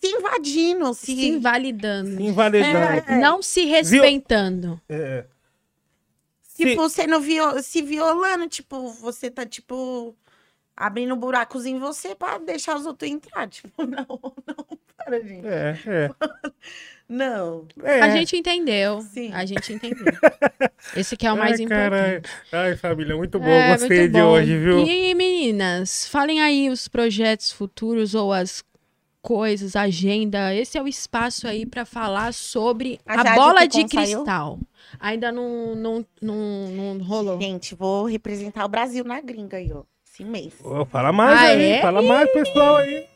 Se 0.00 0.08
invadindo, 0.08 0.92
se. 0.94 1.06
Se 1.06 1.26
invalidando. 1.28 2.16
Se 2.16 2.22
invalidando. 2.22 3.04
É. 3.10 3.18
Não 3.20 3.42
se 3.42 3.64
respeitando. 3.64 4.80
É. 4.88 5.26
Se- 6.42 6.64
Tipo, 6.64 6.88
sendo 6.88 7.20
vio 7.20 7.62
se 7.62 7.82
violando, 7.82 8.48
tipo, 8.48 8.88
você 8.92 9.30
tá, 9.30 9.44
tipo, 9.44 10.16
abrindo 10.76 11.16
buracos 11.16 11.64
em 11.64 11.78
você 11.78 12.14
pra 12.14 12.38
deixar 12.38 12.76
os 12.76 12.86
outros 12.86 13.10
entrar. 13.10 13.48
Tipo, 13.48 13.86
não, 13.86 14.06
não, 14.06 14.78
para, 14.96 15.20
gente. 15.20 15.46
É, 15.46 15.78
é. 15.86 16.10
Não. 17.08 17.64
é. 17.84 18.00
A 18.00 18.10
gente 18.10 18.36
entendeu. 18.36 19.00
Sim. 19.00 19.32
A 19.32 19.44
gente 19.44 19.72
entendeu. 19.72 20.12
Esse 20.96 21.16
que 21.16 21.24
é 21.24 21.32
o 21.32 21.36
mais 21.36 21.60
Ai, 21.60 21.66
caralho. 21.66 22.18
importante. 22.18 22.30
Ai, 22.50 22.76
família, 22.76 23.16
muito 23.16 23.38
bom. 23.38 23.46
É, 23.46 23.76
Gostei 23.76 24.00
muito 24.00 24.12
de 24.12 24.20
bom. 24.20 24.28
hoje, 24.30 24.58
viu? 24.58 24.84
E 24.84 25.14
meninas, 25.14 26.08
falem 26.08 26.40
aí 26.40 26.68
os 26.68 26.88
projetos 26.88 27.52
futuros 27.52 28.12
ou 28.16 28.32
as 28.32 28.64
coisas, 29.22 29.76
agenda. 29.76 30.52
Esse 30.52 30.78
é 30.78 30.82
o 30.82 30.88
espaço 30.88 31.46
aí 31.46 31.64
pra 31.64 31.84
falar 31.84 32.34
sobre 32.34 32.98
A 33.06 33.20
a, 33.20 33.34
bola 33.36 33.66
de 33.66 33.84
cristal. 33.84 34.58
Ainda 34.98 35.30
não, 35.30 35.76
não, 35.76 36.06
não, 36.20 36.68
não 36.68 37.04
rolou. 37.04 37.40
Gente, 37.40 37.74
vou 37.76 38.04
representar 38.06 38.64
o 38.64 38.68
Brasil 38.68 39.04
na 39.04 39.20
gringa 39.20 39.58
aí, 39.58 39.72
ó. 39.72 39.84
Esse 40.16 40.24
mês. 40.24 40.54
Ô, 40.64 40.86
fala 40.86 41.12
mais 41.12 41.38
Ah, 41.38 41.48
aí, 41.48 41.72
é? 41.72 41.82
fala 41.82 42.00
mais, 42.00 42.32
pessoal 42.32 42.76
aí. 42.76 43.06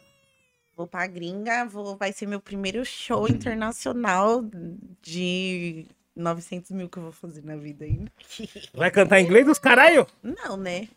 Vou 0.77 0.87
pra 0.87 1.07
gringa, 1.07 1.65
vou, 1.65 1.97
vai 1.97 2.13
ser 2.13 2.27
meu 2.27 2.41
primeiro 2.41 2.85
show 2.85 3.27
internacional 3.27 4.43
de 5.01 5.87
900 6.15 6.71
mil 6.73 6.89
que 6.91 6.99
eu 6.99 7.05
vou 7.05 7.13
fazer 7.13 7.43
na 7.43 7.57
vida 7.57 7.85
ainda. 7.87 8.13
Vai 8.75 8.91
cantar 8.91 9.21
inglês 9.21 9.47
dos 9.47 9.59
caralho? 9.59 10.07
Não, 10.23 10.57
né? 10.59 10.89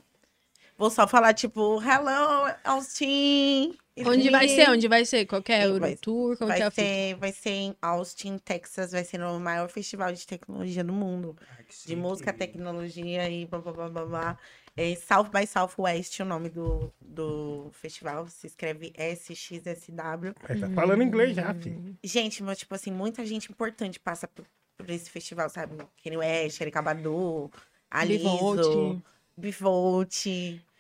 Vou 0.78 0.90
só 0.90 1.08
falar, 1.08 1.34
tipo, 1.34 1.82
hello, 1.82 2.54
Austin. 2.64 3.78
Onde 4.06 4.30
vai 4.30 4.46
me." 4.48 4.50
ser? 4.56 4.70
Onde 4.70 4.88
vai 4.88 5.06
ser? 5.06 5.26
Qualquer 5.26 5.68
Sim, 5.68 5.80
vai- 5.80 5.92
Eurotour? 5.92 6.36
Que 6.38 6.44
é 6.44 6.48
Vai 6.48 6.58
fita? 6.58 6.72
ser, 6.72 7.16
vai 7.16 7.32
ser 7.32 7.50
em 7.52 7.76
Austin, 7.82 8.38
Texas, 8.40 8.92
vai 8.92 9.04
ser 9.06 9.20
no 9.20 9.40
maior 9.40 9.70
festival 9.70 10.12
de 10.12 10.26
tecnologia 10.26 10.84
do 10.84 10.92
mundo. 10.92 11.36
Que 11.70 11.88
De 11.90 11.96
música, 11.96 12.34
tecnologia 12.34 13.30
e 13.30 13.46
blá 13.46 13.60
blá 13.60 13.72
blá 13.72 13.90
blá 13.90 14.06
blá. 14.06 14.38
É 14.76 14.96
South 14.96 15.30
by 15.30 15.46
Southwest 15.46 16.20
o 16.20 16.26
nome 16.26 16.50
do, 16.50 16.92
do 17.00 17.70
festival. 17.74 18.28
Se 18.28 18.48
escreve 18.48 18.92
SXSW. 18.98 20.34
Mas 20.50 20.60
tá 20.60 20.70
falando 20.70 21.04
inglês 21.04 21.36
já, 21.36 21.54
filho. 21.54 21.96
Gente, 22.04 22.42
mas 22.42 22.58
tipo 22.58 22.74
assim, 22.74 22.92
muita 22.92 23.24
gente 23.26 23.52
importante 23.52 24.00
passa 24.00 24.28
por, 24.28 24.46
por 24.76 24.90
esse 24.90 25.10
festival, 25.12 25.48
sabe? 25.50 25.78
Kanye 26.04 26.18
West, 26.18 26.60
Erika 26.60 26.82
Badu, 26.82 27.52
Aliso, 27.90 29.00
Bivolt. 29.38 30.26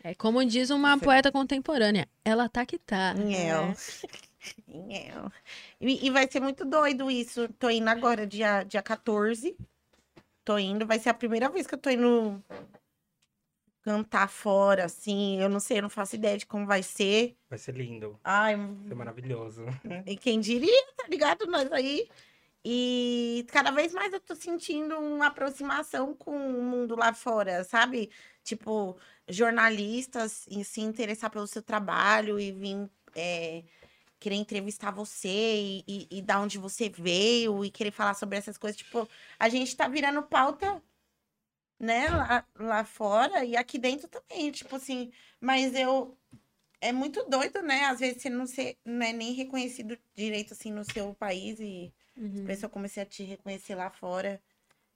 É 0.03 0.15
como 0.15 0.43
diz 0.43 0.72
uma 0.72 0.97
poeta 0.97 1.31
contemporânea. 1.31 2.07
Ela 2.25 2.49
tá 2.49 2.65
que 2.65 2.80
tá. 2.80 3.13
Inhel. 3.17 3.73
Inhel. 4.67 5.31
E, 5.80 6.07
e 6.07 6.09
vai 6.09 6.30
ser 6.30 6.41
muito 6.41 6.65
doido 6.65 7.09
isso. 7.09 7.47
Tô 7.59 7.69
indo 7.69 7.88
agora, 7.89 8.27
dia, 8.27 8.63
dia 8.63 8.81
14. 8.81 9.55
Tô 10.43 10.57
indo. 10.57 10.85
Vai 10.85 10.99
ser 10.99 11.09
a 11.09 11.13
primeira 11.13 11.49
vez 11.49 11.65
que 11.65 11.75
eu 11.75 11.80
tô 11.80 11.89
indo 11.89 12.43
cantar 13.83 14.29
fora, 14.29 14.85
assim. 14.85 15.39
Eu 15.39 15.49
não 15.49 15.59
sei, 15.59 15.77
eu 15.77 15.83
não 15.83 15.89
faço 15.89 16.15
ideia 16.15 16.37
de 16.37 16.45
como 16.45 16.65
vai 16.65 16.81
ser. 16.81 17.37
Vai 17.49 17.59
ser 17.59 17.75
lindo. 17.75 18.19
Ai, 18.23 18.55
Vai 18.55 18.87
ser 18.87 18.95
maravilhoso. 18.95 19.65
e 20.07 20.17
quem 20.17 20.39
diria, 20.39 20.85
tá 20.97 21.05
ligado? 21.07 21.45
Nós 21.45 21.71
aí. 21.71 22.09
E 22.65 23.45
cada 23.49 23.71
vez 23.71 23.93
mais 23.93 24.13
eu 24.13 24.21
tô 24.21 24.33
sentindo 24.35 24.97
uma 24.97 25.27
aproximação 25.27 26.13
com 26.13 26.31
o 26.31 26.63
mundo 26.63 26.95
lá 26.95 27.13
fora, 27.13 27.63
sabe? 27.65 28.09
Tipo, 28.41 28.97
jornalistas 29.27 30.45
em 30.49 30.63
se 30.63 30.79
interessar 30.79 31.29
pelo 31.29 31.45
seu 31.45 31.61
trabalho 31.61 32.39
e 32.39 32.53
vir 32.53 32.89
é, 33.15 33.63
querer 34.17 34.35
entrevistar 34.35 34.91
você 34.91 35.27
e, 35.27 35.83
e, 35.85 36.07
e 36.19 36.21
da 36.21 36.39
onde 36.39 36.57
você 36.57 36.87
veio 36.87 37.65
e 37.65 37.69
querer 37.69 37.91
falar 37.91 38.13
sobre 38.13 38.37
essas 38.37 38.57
coisas. 38.57 38.77
Tipo, 38.77 39.09
a 39.37 39.49
gente 39.49 39.75
tá 39.75 39.89
virando 39.89 40.23
pauta, 40.23 40.81
né, 41.80 42.10
lá, 42.10 42.45
lá 42.60 42.84
fora 42.85 43.43
e 43.45 43.56
aqui 43.58 43.77
dentro 43.77 44.08
também. 44.08 44.52
Tipo 44.52 44.76
assim, 44.76 45.11
mas 45.40 45.74
eu. 45.76 46.18
É 46.82 46.92
muito 46.92 47.24
doido, 47.30 47.61
né? 47.61 47.85
Às 47.85 48.00
vezes 48.02 48.22
você 48.22 48.30
não, 48.30 48.45
ser, 48.45 48.77
não 48.84 49.06
é 49.06 49.14
nem 49.14 49.34
reconhecido 49.34 49.98
direito 50.14 50.53
assim 50.53 50.72
no 50.72 50.84
seu 50.84 51.14
país 51.16 51.60
e 51.60 51.93
Uhum. 52.16 52.43
a 52.43 52.48
pessoa 52.48 52.69
comecei 52.69 53.02
a 53.02 53.06
te 53.06 53.24
reconhecer 53.24 53.74
lá 53.74 53.90
fora. 53.90 54.40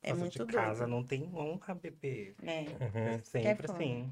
É 0.03 0.09
Nossa, 0.09 0.21
muito 0.21 0.33
de 0.33 0.37
doido. 0.39 0.53
casa 0.53 0.85
não 0.85 1.03
tem 1.03 1.23
honra, 1.33 1.73
bebê. 1.73 2.35
É. 2.43 2.65
É 3.15 3.19
sempre 3.23 3.67
foda. 3.67 3.79
assim. 3.79 4.09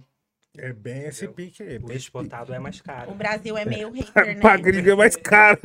É 0.57 0.71
bem 0.71 1.03
esse 1.03 1.27
pique 1.27 1.61
aí. 1.63 1.77
O 1.77 1.91
exportado 1.91 2.53
é 2.53 2.59
mais 2.59 2.79
caro. 2.79 3.11
O 3.11 3.15
Brasil 3.15 3.57
é 3.57 3.65
meio 3.65 3.91
hater, 3.93 4.35
né? 4.35 4.41
Pra 4.41 4.55
gringa 4.57 4.93
é 4.93 4.95
mais 4.95 5.15
caro. 5.17 5.59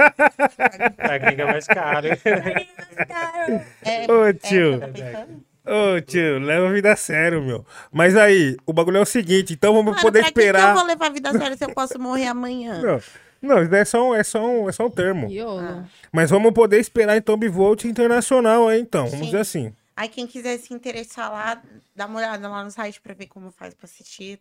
A 0.98 1.18
gringa 1.18 1.42
é 1.44 1.46
mais 1.46 1.66
caro. 1.66 2.08
É, 3.84 4.12
Ô, 4.12 4.24
é, 4.26 4.32
tio. 4.32 4.80
tá 4.80 5.26
Ô, 5.70 6.00
tio, 6.00 6.40
leva 6.40 6.68
a 6.68 6.72
vida 6.72 6.92
a 6.92 6.96
sério, 6.96 7.40
meu. 7.40 7.64
Mas 7.92 8.16
aí, 8.16 8.56
o 8.66 8.72
bagulho 8.72 8.96
é 8.96 9.00
o 9.00 9.06
seguinte, 9.06 9.52
então 9.52 9.72
vamos 9.72 9.92
Mano, 9.92 10.02
poder 10.02 10.18
pra 10.20 10.28
que 10.28 10.34
que 10.34 10.40
eu 10.40 10.44
esperar. 10.46 10.74
vou 10.74 10.84
levar 10.84 11.06
a 11.06 11.10
vida 11.10 11.30
a 11.30 11.32
sério 11.32 11.56
se 11.56 11.64
eu 11.64 11.72
posso 11.72 11.96
morrer 11.98 12.26
amanhã? 12.26 12.80
Não, 12.82 13.00
não, 13.40 13.62
isso 13.62 13.74
é 13.74 13.84
só 13.84 14.10
um, 14.10 14.14
é 14.14 14.22
só 14.24 14.44
um, 14.44 14.68
é 14.68 14.72
só 14.72 14.86
um 14.86 14.90
termo. 14.90 15.28
Ah. 15.60 15.84
Mas 16.10 16.28
vamos 16.28 16.52
poder 16.52 16.80
esperar 16.80 17.16
então 17.16 17.36
Bivolt 17.36 17.84
internacional 17.84 18.66
aí, 18.68 18.80
então. 18.80 19.04
Vamos 19.04 19.20
Sim. 19.20 19.24
dizer 19.26 19.38
assim. 19.38 19.74
Aí 19.96 20.08
quem 20.08 20.26
quiser 20.26 20.58
se 20.58 20.74
interessar 20.74 21.30
lá, 21.30 21.62
dá 21.94 22.06
uma 22.06 22.18
olhada 22.18 22.48
lá 22.48 22.64
no 22.64 22.70
site 22.70 23.00
pra 23.00 23.14
ver 23.14 23.26
como 23.26 23.50
faz 23.50 23.72
pra 23.72 23.84
assistir. 23.84 24.40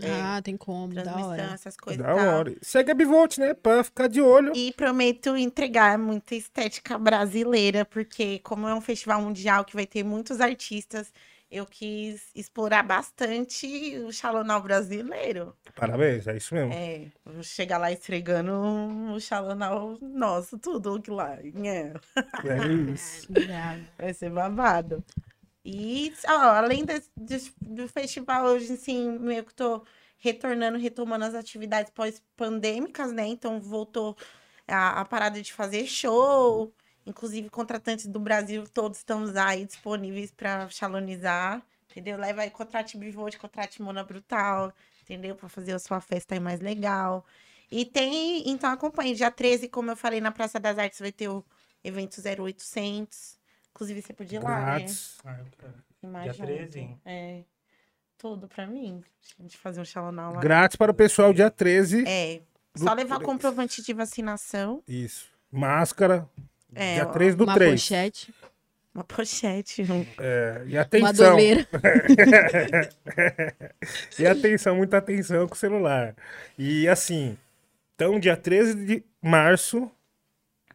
É, 0.00 0.10
Ah, 0.10 0.40
tem 0.42 0.56
como, 0.56 0.92
da 0.94 1.16
hora. 1.16 1.42
essas 1.54 1.76
coisas. 1.76 2.02
Da 2.04 2.14
tal. 2.14 2.38
hora. 2.38 2.54
Segue 2.62 2.90
a 2.90 2.94
Bivolt, 2.94 3.38
né? 3.38 3.54
Pra 3.54 3.82
ficar 3.84 4.08
de 4.08 4.20
olho. 4.20 4.52
E 4.54 4.72
prometo 4.72 5.36
entregar 5.36 5.98
muita 5.98 6.34
estética 6.34 6.98
brasileira, 6.98 7.84
porque 7.84 8.38
como 8.40 8.66
é 8.68 8.74
um 8.74 8.80
festival 8.80 9.20
mundial 9.22 9.64
que 9.64 9.74
vai 9.74 9.86
ter 9.86 10.02
muitos 10.04 10.40
artistas, 10.40 11.12
eu 11.50 11.64
quis 11.66 12.30
explorar 12.34 12.82
bastante 12.82 13.96
o 14.04 14.12
xalonal 14.12 14.60
brasileiro. 14.60 15.54
Parabéns, 15.76 16.26
é 16.26 16.36
isso 16.36 16.52
mesmo. 16.54 16.72
É, 16.72 17.06
vou 17.24 17.42
chegar 17.44 17.78
lá 17.78 17.92
esfregando 17.92 18.50
o 19.14 19.20
xalonal 19.20 19.96
nosso, 20.00 20.58
tudo 20.58 21.00
que 21.00 21.10
lá. 21.10 21.34
É, 21.34 21.92
É 22.44 22.92
isso. 22.92 23.28
Vai 23.98 24.12
ser 24.14 24.30
babado. 24.30 25.04
E, 25.64 26.12
ó, 26.28 26.30
além 26.56 26.84
desse- 26.84 27.10
desse- 27.16 27.54
do 27.60 27.88
festival, 27.88 28.44
hoje, 28.46 28.72
assim, 28.74 29.18
meio 29.18 29.44
que 29.44 29.54
tô 29.54 29.84
retornando, 30.18 30.78
retomando 30.78 31.24
as 31.24 31.34
atividades 31.34 31.90
pós-pandêmicas, 31.92 33.12
né? 33.12 33.26
Então, 33.26 33.60
voltou 33.60 34.16
a, 34.68 35.00
a 35.00 35.04
parada 35.04 35.40
de 35.42 35.52
fazer 35.52 35.86
show. 35.86 36.72
Inclusive, 37.06 37.48
contratantes 37.50 38.06
do 38.06 38.18
Brasil, 38.20 38.64
todos 38.68 38.98
estamos 38.98 39.36
aí 39.36 39.64
disponíveis 39.66 40.30
para 40.30 40.68
xalonizar, 40.70 41.62
entendeu? 41.90 42.16
Leva 42.18 42.42
aí, 42.42 42.50
contrate 42.50 42.96
Bivolt, 42.96 43.36
contrate 43.36 43.82
Mona 43.82 44.02
Brutal, 44.04 44.72
entendeu? 45.02 45.34
Para 45.36 45.48
fazer 45.50 45.72
a 45.72 45.78
sua 45.78 46.00
festa 46.00 46.34
aí 46.34 46.40
mais 46.40 46.60
legal. 46.60 47.24
E 47.70 47.84
tem, 47.84 48.48
então 48.48 48.70
acompanhe. 48.70 49.14
Dia 49.14 49.30
13, 49.30 49.68
como 49.68 49.90
eu 49.90 49.96
falei, 49.96 50.20
na 50.20 50.30
Praça 50.32 50.58
das 50.60 50.78
Artes 50.78 51.00
vai 51.00 51.12
ter 51.12 51.28
o 51.28 51.44
evento 51.82 52.20
0800. 52.20 53.38
Inclusive, 53.74 54.02
você 54.02 54.12
podia 54.12 54.38
ir 54.38 54.42
lá, 54.42 54.78
né? 54.78 54.86
Ah. 55.24 55.36
Imagina. 56.02 56.46
13? 56.46 56.96
É. 57.04 57.42
todo 58.16 58.46
pra 58.46 58.66
mim. 58.66 59.02
A 59.38 59.42
gente 59.42 59.56
fazer 59.58 59.80
um 59.80 59.84
xalonau 59.84 60.34
lá. 60.34 60.40
Grátis 60.40 60.76
para 60.76 60.92
o 60.92 60.94
pessoal 60.94 61.32
dia 61.32 61.50
13. 61.50 62.04
É. 62.06 62.40
Só 62.76 62.92
levar 62.92 63.16
três. 63.16 63.26
comprovante 63.26 63.82
de 63.82 63.92
vacinação. 63.92 64.82
Isso. 64.86 65.28
Máscara. 65.50 66.28
É, 66.74 66.94
dia 66.94 67.06
ó, 67.08 67.12
3 67.12 67.34
do 67.36 67.44
Uma 67.44 67.54
3. 67.54 67.80
pochete, 67.80 68.34
Uma 68.92 69.04
pochete. 69.04 69.82
um- 69.82 70.04
É, 70.18 70.62
e 70.66 70.72
uma 70.74 70.80
atenção. 70.82 71.30
doleira. 71.30 71.68
e 74.18 74.26
atenção, 74.26 74.76
muita 74.76 74.98
atenção 74.98 75.46
com 75.46 75.54
o 75.54 75.58
celular. 75.58 76.16
E 76.58 76.88
assim, 76.88 77.38
então 77.94 78.18
dia 78.18 78.36
13 78.36 78.74
de 78.74 79.04
março 79.22 79.88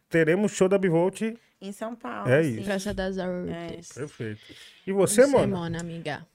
teremos 0.08 0.52
show 0.52 0.68
da 0.68 0.78
Bivolt. 0.78 1.20
Em 1.60 1.72
São 1.72 1.94
Paulo. 1.94 2.30
É 2.30 2.42
sim. 2.42 2.54
isso. 2.54 2.64
Praça 2.64 2.94
das 2.94 3.18
Artes. 3.18 3.92
Perfeito. 3.92 4.40
E 4.86 4.92
você, 4.92 5.26
Mona? 5.26 5.46
Mona, 5.46 5.80
amiga. 5.80 6.26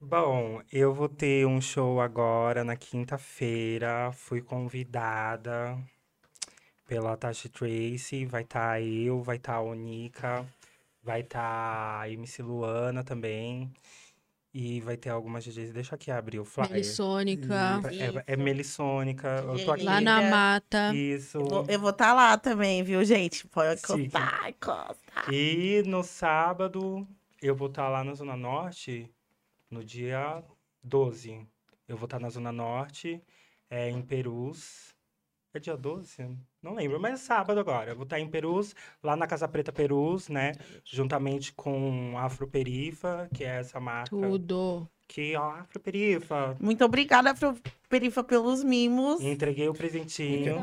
Bom, 0.00 0.62
eu 0.72 0.94
vou 0.94 1.08
ter 1.08 1.44
um 1.44 1.60
show 1.60 2.00
agora 2.00 2.62
na 2.62 2.76
quinta-feira. 2.76 4.12
Fui 4.12 4.40
convidada 4.40 5.76
pela 6.86 7.16
Tasha 7.16 7.48
Tracy. 7.48 8.24
Vai 8.24 8.42
estar 8.42 8.80
eu, 8.80 9.20
vai 9.20 9.36
estar 9.36 9.54
a 9.54 9.60
Onika, 9.60 10.46
vai 11.02 11.22
estar 11.22 12.00
a 12.00 12.08
MC 12.08 12.42
Luana 12.42 13.02
também. 13.02 13.72
E 14.60 14.80
vai 14.80 14.96
ter 14.96 15.10
algumas 15.10 15.44
DJs. 15.44 15.72
Deixa 15.72 15.94
aqui 15.94 16.10
abrir 16.10 16.40
o 16.40 16.44
flyer. 16.44 16.72
Melissônica. 16.72 17.80
É, 18.26 18.32
é 18.32 18.36
Melissônica. 18.36 19.28
Eu 19.46 19.64
tô 19.64 19.70
aqui. 19.70 19.84
Lá 19.84 20.00
na 20.00 20.20
mata. 20.20 20.92
Isso. 20.92 21.38
Eu 21.68 21.78
vou 21.78 21.90
estar 21.90 22.12
lá 22.12 22.36
também, 22.36 22.82
viu, 22.82 23.04
gente? 23.04 23.46
Pode 23.46 23.80
contar, 23.82 24.52
conta. 24.60 25.32
E 25.32 25.84
no 25.86 26.02
sábado, 26.02 27.06
eu 27.40 27.54
vou 27.54 27.68
estar 27.68 27.88
lá 27.88 28.02
na 28.02 28.14
Zona 28.14 28.36
Norte, 28.36 29.08
no 29.70 29.84
dia 29.84 30.42
12. 30.82 31.46
Eu 31.86 31.96
vou 31.96 32.06
estar 32.06 32.18
na 32.18 32.28
Zona 32.28 32.50
Norte, 32.50 33.22
é, 33.70 33.88
em 33.88 34.02
Perus. 34.02 34.92
É 35.54 35.58
dia 35.58 35.76
12? 35.76 36.36
Não 36.62 36.74
lembro, 36.74 37.00
mas 37.00 37.14
é 37.14 37.16
sábado 37.16 37.58
agora. 37.58 37.92
Eu 37.92 37.96
vou 37.96 38.04
estar 38.04 38.20
em 38.20 38.28
Perus, 38.28 38.74
lá 39.02 39.16
na 39.16 39.26
Casa 39.26 39.48
Preta 39.48 39.72
Perus, 39.72 40.28
né? 40.28 40.52
Juntamente 40.84 41.52
com 41.54 42.14
a 42.18 42.24
Afroperifa, 42.24 43.28
que 43.34 43.44
é 43.44 43.60
essa 43.60 43.80
marca. 43.80 44.10
Tudo. 44.10 44.88
Que, 45.06 45.34
ó, 45.36 45.52
Afroperifa. 45.52 46.54
Muito 46.60 46.84
obrigada, 46.84 47.30
Afro 47.30 47.56
Perifa, 47.88 48.22
pelos 48.22 48.62
mimos. 48.62 49.22
Entreguei 49.22 49.68
o 49.68 49.74
presentinho. 49.74 50.58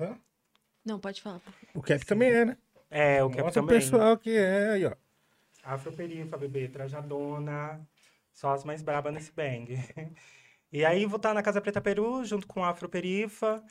Hã? 0.00 0.18
Não, 0.84 0.98
pode 0.98 1.22
falar. 1.22 1.40
O 1.72 1.80
Cap 1.80 2.04
também 2.04 2.30
é, 2.30 2.44
né? 2.44 2.56
É, 2.90 3.22
o 3.22 3.28
Mostra 3.28 3.48
o 3.48 3.52
também. 3.52 3.78
pessoal 3.78 4.16
que 4.16 4.30
é 4.30 4.70
aí, 4.70 4.84
ó. 4.84 4.92
Afroperifa, 5.62 6.36
bebê, 6.36 6.68
trajadona. 6.68 7.80
Só 8.32 8.52
as 8.52 8.64
mais 8.64 8.82
brabas 8.82 9.14
nesse 9.14 9.32
bang. 9.32 9.76
E 10.72 10.84
aí 10.84 11.06
vou 11.06 11.16
estar 11.16 11.32
na 11.34 11.42
Casa 11.42 11.60
Preta 11.60 11.80
Peru, 11.80 12.24
junto 12.24 12.46
com 12.46 12.64
a 12.64 12.70
Afroperifa 12.70 13.62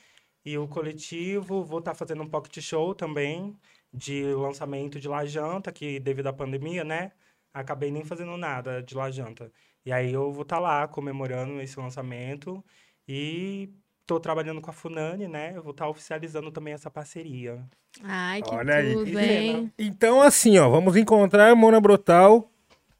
e 0.44 0.56
o 0.58 0.66
coletivo. 0.68 1.62
Vou 1.64 1.78
estar 1.78 1.94
fazendo 1.94 2.22
um 2.22 2.28
pocket 2.28 2.58
show 2.60 2.94
também, 2.94 3.54
de 3.92 4.24
lançamento 4.34 4.98
de 4.98 5.08
La 5.08 5.24
Janta, 5.24 5.72
que 5.72 6.00
devido 6.00 6.28
à 6.28 6.32
pandemia, 6.32 6.84
né? 6.84 7.12
Acabei 7.52 7.90
nem 7.90 8.04
fazendo 8.04 8.36
nada 8.36 8.82
de 8.82 8.94
La 8.94 9.10
Janta. 9.10 9.50
E 9.84 9.92
aí 9.92 10.12
eu 10.12 10.32
vou 10.32 10.42
estar 10.42 10.58
lá 10.58 10.86
comemorando 10.88 11.60
esse 11.60 11.78
lançamento. 11.78 12.64
E 13.08 13.70
tô 14.06 14.18
trabalhando 14.18 14.60
com 14.60 14.70
a 14.70 14.72
Funani, 14.72 15.28
né? 15.28 15.52
Eu 15.54 15.62
vou 15.62 15.70
estar 15.72 15.88
oficializando 15.88 16.50
também 16.50 16.74
essa 16.74 16.90
parceria. 16.90 17.64
Ai, 18.02 18.42
que 18.42 18.54
Olha 18.54 18.76
aí. 18.76 18.92
tudo, 18.94 19.08
E 19.08 19.18
hein? 19.18 19.72
Então, 19.78 20.20
assim, 20.20 20.58
ó, 20.58 20.68
vamos 20.68 20.96
encontrar 20.96 21.54
Mona 21.54 21.80
Brotal 21.80 22.50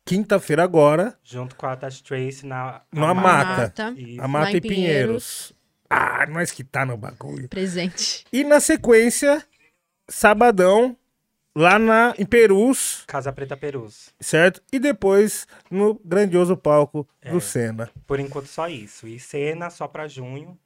quinta-feira 0.07 0.62
agora, 0.65 1.18
Junto 1.23 1.55
com 1.57 1.67
a 1.67 1.76
Tash 1.76 2.01
Trace 2.01 2.47
na 2.47 2.81
Amata. 2.94 3.15
mata. 3.62 3.94
Isso. 3.99 4.23
A 4.23 4.26
Mata 4.28 4.57
e 4.57 4.60
Pinheiros. 4.62 5.52
Ah, 5.91 6.25
nós 6.26 6.51
que 6.51 6.65
tá 6.65 6.86
no 6.86 6.97
bagulho. 6.97 7.49
Presente. 7.49 8.25
E 8.33 8.43
na 8.43 8.59
sequência, 8.60 9.44
sabadão, 10.09 10.97
lá 11.55 11.78
na, 11.78 12.15
em 12.18 12.25
Perus, 12.25 13.05
Casa 13.07 13.33
Preta 13.33 13.57
Perus. 13.57 14.10
certo? 14.20 14.62
E 14.73 14.78
depois 14.78 15.47
no 15.70 16.01
grandioso 16.05 16.57
palco 16.57 17.07
do 17.31 17.36
É. 17.39 17.41
Senna. 17.41 17.91
Por 18.07 18.18
enquanto, 18.20 18.47
só 18.47 18.68
isso. 18.68 19.07
E 19.07 19.18
cena 19.20 19.70
só 19.70 19.86
pra 19.89 20.09
junho. 20.09 20.59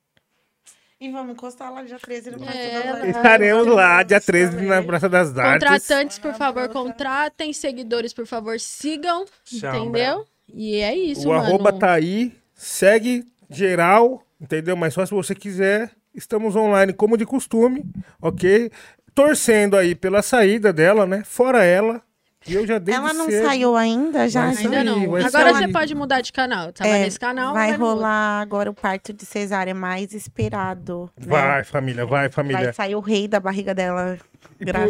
E 1.00 1.10
vamos 1.10 1.32
encostar 1.32 1.72
lá 1.72 1.82
dia 1.82 1.98
13 1.98 2.32
no 2.32 2.38
Praça 2.40 2.58
É, 2.58 2.82
das. 2.82 2.94
Artes. 2.94 3.16
Estaremos 3.16 3.66
lá, 3.66 4.02
dia 4.02 4.20
Também. 4.20 4.48
13, 4.50 4.66
na 4.66 4.82
Praça 4.82 5.08
das 5.08 5.38
Artes. 5.38 5.66
Contratantes, 5.68 6.18
por 6.18 6.34
favor, 6.34 6.68
contratem. 6.68 7.52
Seguidores, 7.54 8.12
por 8.12 8.26
favor, 8.26 8.60
sigam. 8.60 9.24
Chambra. 9.42 9.78
Entendeu? 9.78 10.26
E 10.52 10.76
é 10.76 10.94
isso, 10.94 11.26
O 11.26 11.32
mano. 11.32 11.44
arroba 11.46 11.72
tá 11.72 11.92
aí, 11.92 12.34
segue 12.54 13.24
geral, 13.48 14.22
entendeu? 14.38 14.76
Mas 14.76 14.92
só 14.92 15.06
se 15.06 15.12
você 15.14 15.34
quiser, 15.34 15.90
estamos 16.14 16.54
online 16.54 16.92
como 16.92 17.16
de 17.16 17.24
costume, 17.24 17.82
ok? 18.20 18.70
Torcendo 19.14 19.76
aí 19.78 19.94
pela 19.94 20.20
saída 20.20 20.70
dela, 20.72 21.06
né? 21.06 21.22
Fora 21.24 21.64
ela, 21.64 22.02
e 22.46 22.54
eu 22.54 22.66
já 22.66 22.78
dei 22.78 22.94
Ela 22.94 23.12
não 23.12 23.30
saiu 23.30 23.76
ainda, 23.76 24.28
já? 24.28 24.50
Vai? 24.50 24.56
Ainda 24.64 24.84
não. 24.84 25.10
Vai 25.10 25.22
Agora 25.24 25.52
sair. 25.52 25.66
você 25.66 25.68
pode 25.68 25.94
mudar 25.94 26.20
de 26.20 26.32
canal. 26.32 26.72
Tava 26.72 26.88
É, 26.90 27.04
nesse 27.04 27.18
canal. 27.20 27.52
vai 27.52 27.70
outro. 27.72 27.84
rolar 27.84 28.40
agora 28.40 28.70
o 28.70 28.74
parto 28.74 29.12
de 29.12 29.24
cesárea 29.26 29.74
mais 29.74 30.12
esperado. 30.14 31.10
né? 31.18 31.26
Vai, 31.26 31.64
família, 31.64 32.06
vai, 32.06 32.28
família. 32.30 32.64
Vai 32.64 32.72
sair 32.72 32.94
o 32.94 33.00
rei 33.00 33.28
da 33.28 33.38
barriga 33.40 33.74
dela. 33.74 34.18
Gra... 34.58 34.86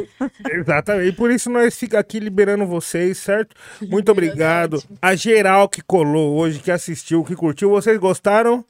Exatamente. 0.48 1.08
E 1.08 1.12
por 1.12 1.30
isso 1.30 1.50
nós 1.50 1.76
fica 1.76 1.98
aqui 1.98 2.18
liberando 2.20 2.66
vocês, 2.66 3.18
certo? 3.18 3.54
Muito 3.82 4.10
obrigado. 4.12 4.82
A 5.02 5.14
geral 5.14 5.68
que 5.68 5.82
colou 5.82 6.36
hoje, 6.38 6.60
que 6.60 6.70
assistiu, 6.70 7.24
que 7.24 7.34
curtiu. 7.34 7.70
Vocês 7.70 7.98
gostaram? 7.98 8.64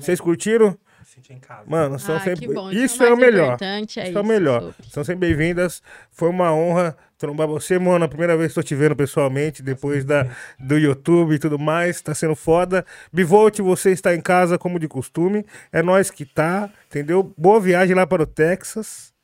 Vocês 0.00 0.20
curtiram? 0.20 0.76
Me 1.16 1.22
senti 1.22 1.32
em 1.32 1.38
casa. 1.38 1.64
Mano, 1.66 1.98
são 1.98 2.16
Ah, 2.16 2.20
sempre... 2.20 2.46
que 2.46 2.52
bom. 2.52 2.70
Isso 2.70 3.02
é 3.02 3.10
o 3.12 3.16
melhor. 3.16 3.46
importante, 3.54 3.98
É 3.98 4.08
Isso 4.08 4.18
é 4.18 4.20
o 4.20 4.24
melhor. 4.24 4.60
Sophie. 4.62 4.90
São 4.90 5.02
sempre 5.04 5.28
bem-vindas. 5.28 5.82
Foi 6.10 6.28
uma 6.28 6.52
honra 6.52 6.94
trombar 7.16 7.46
você, 7.48 7.78
Mona. 7.78 8.06
Primeira 8.06 8.36
vez 8.36 8.50
que 8.52 8.56
tô 8.56 8.62
te 8.62 8.74
vendo 8.74 8.94
pessoalmente, 8.94 9.62
depois 9.62 10.04
da, 10.04 10.26
do 10.58 10.76
YouTube 10.76 11.34
e 11.34 11.38
tudo 11.38 11.58
mais. 11.58 12.02
Tá 12.02 12.14
sendo 12.14 12.36
foda. 12.36 12.84
Bivolt, 13.10 13.58
você 13.60 13.92
está 13.92 14.14
em 14.14 14.20
casa 14.20 14.58
como 14.58 14.78
de 14.78 14.86
costume. 14.88 15.46
É 15.72 15.82
nós 15.82 16.10
que 16.10 16.26
tá, 16.26 16.70
entendeu? 16.88 17.32
Boa 17.36 17.58
viagem 17.60 17.96
lá 17.96 18.06
para 18.06 18.22
o 18.22 18.26
Texas. 18.26 19.14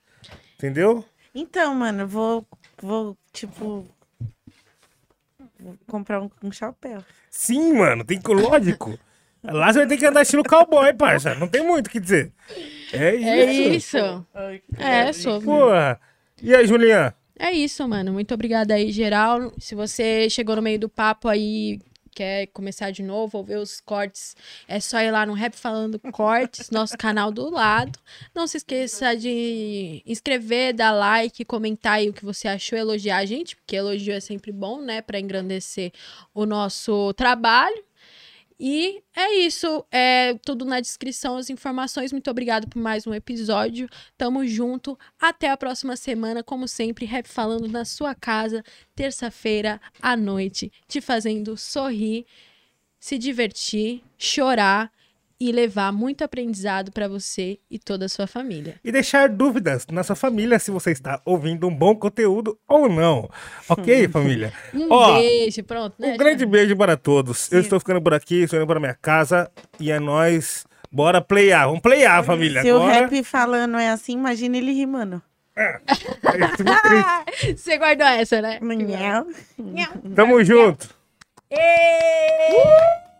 Entendeu? 0.57 1.05
Então, 1.35 1.75
mano, 1.75 2.03
eu 2.03 2.09
vou, 2.09 2.47
vou, 2.81 3.17
tipo, 3.33 3.87
vou 5.61 5.77
comprar 5.87 6.23
um, 6.23 6.31
um 6.43 6.51
chapéu. 6.53 7.05
Sim, 7.31 7.75
mano, 7.75 8.03
tem 8.03 8.19
que. 8.19 8.33
Lógico. 8.33 8.99
Lá 9.45 9.73
você 9.73 9.81
vai 9.81 9.89
ter 9.89 9.97
que 9.97 10.07
andar 10.07 10.23
estilo 10.23 10.45
cowboy, 10.45 10.93
parça. 10.95 11.35
Não 11.35 11.49
tem 11.49 11.65
muito 11.65 11.89
o 11.89 11.91
que 11.91 11.99
dizer. 11.99 12.33
É 12.93 13.15
isso. 13.15 13.27
É 13.29 13.53
isso. 13.53 14.27
É, 14.79 15.12
Sophie. 15.12 15.47
Porra. 15.47 16.01
E 16.41 16.55
aí, 16.55 16.67
Julian? 16.67 17.12
É 17.39 17.51
isso, 17.51 17.87
mano. 17.89 18.12
Muito 18.12 18.33
obrigada 18.33 18.75
aí, 18.75 18.93
geral. 18.93 19.53
Se 19.59 19.75
você 19.75 20.31
chegou 20.31 20.55
no 20.55 20.62
meio 20.62 20.79
do 20.79 20.89
papo 20.89 21.27
aí, 21.27 21.81
quer 22.15 22.47
começar 22.49 22.91
de 22.91 23.03
novo 23.03 23.39
ou 23.39 23.45
ver 23.45 23.57
os 23.57 23.81
cortes, 23.81 24.37
é 24.69 24.79
só 24.79 25.01
ir 25.01 25.11
lá 25.11 25.27
no 25.27 25.33
Rap 25.33 25.55
Falando 25.55 25.99
Cortes, 26.12 26.71
nosso 26.71 26.97
canal 26.97 27.33
do 27.33 27.51
lado. 27.51 27.99
Não 28.35 28.47
se 28.47 28.59
esqueça 28.59 29.17
de 29.17 30.03
inscrever, 30.07 30.75
dar 30.75 30.93
like, 30.93 31.45
comentar 31.45 31.95
aí 31.95 32.09
o 32.09 32.12
que 32.12 32.25
você 32.25 32.47
achou, 32.47 32.79
elogiar 32.79 33.19
a 33.19 33.25
gente, 33.25 33.57
porque 33.57 33.77
elogio 33.77 34.15
é 34.15 34.21
sempre 34.21 34.53
bom, 34.53 34.81
né, 34.81 35.01
Pra 35.01 35.19
engrandecer 35.19 35.93
o 36.35 36.47
nosso 36.47 37.12
trabalho. 37.15 37.83
E 38.65 39.02
é 39.16 39.39
isso, 39.39 39.84
é 39.91 40.34
tudo 40.47 40.65
na 40.65 40.78
descrição, 40.78 41.36
as 41.36 41.50
informações. 41.50 42.12
Muito 42.12 42.31
obrigado 42.31 42.68
por 42.68 42.81
mais 42.81 43.05
um 43.08 43.12
episódio. 43.12 43.89
Tamo 44.16 44.47
junto. 44.47 44.97
Até 45.20 45.50
a 45.50 45.57
próxima 45.57 45.97
semana, 45.97 46.44
como 46.44 46.68
sempre, 46.68 47.05
rap 47.05 47.26
falando 47.26 47.66
na 47.66 47.84
sua 47.84 48.15
casa, 48.15 48.62
terça-feira 48.94 49.81
à 50.00 50.16
noite, 50.16 50.70
te 50.86 51.00
fazendo 51.00 51.57
sorrir, 51.57 52.24
se 53.00 53.18
divertir, 53.18 54.00
chorar 54.16 54.92
e 55.43 55.51
levar 55.51 55.93
muito 55.93 56.23
aprendizado 56.23 56.93
pra 56.93 57.09
você 57.09 57.59
e 57.69 57.77
toda 57.77 58.05
a 58.07 58.09
sua 58.09 58.29
família. 58.29 58.77
E 58.85 58.93
deixar 58.93 59.29
dúvidas 59.29 59.85
na 59.91 60.05
sua 60.05 60.15
família 60.15 60.57
se 60.61 60.71
você 60.71 60.93
está 60.93 61.21
ouvindo 61.25 61.67
um 61.67 61.75
bom 61.75 61.97
conteúdo 61.97 62.57
ou 62.69 62.89
não. 62.89 63.29
Ok, 63.69 64.07
família? 64.07 64.53
Um 64.73 64.87
Ó, 64.89 65.15
beijo, 65.15 65.65
pronto, 65.65 65.97
né? 65.99 66.15
Um 66.15 66.17
grande 66.17 66.47
beijo 66.47 66.77
para 66.77 66.97
todos. 66.97 67.51
Eu 67.51 67.61
estou 67.61 67.81
ficando 67.81 68.01
por 68.01 68.15
aqui, 68.15 68.45
estou 68.45 68.57
indo 68.57 68.67
para 68.69 68.79
minha 68.79 68.95
casa. 68.95 69.51
E 69.81 69.91
é 69.91 69.99
nóis. 69.99 70.65
Bora 70.93 71.21
playar. 71.21 71.67
Vamos 71.67 71.81
playar, 71.81 72.23
família. 72.23 72.62
Se 72.62 72.71
o 72.71 72.77
Agora. 72.77 72.93
rap 72.93 73.25
falando 73.25 73.77
é 73.79 73.91
assim, 73.91 74.12
imagina 74.12 74.57
ele 74.57 74.73
rimando. 74.73 75.21
É 75.57 75.81
triste. 76.23 77.57
Você 77.59 77.79
guardou 77.79 78.07
essa, 78.07 78.41
né? 78.41 78.61
Não. 78.62 80.15
Tamo 80.15 80.43
junto. 80.45 80.95
Uh! 81.51 83.11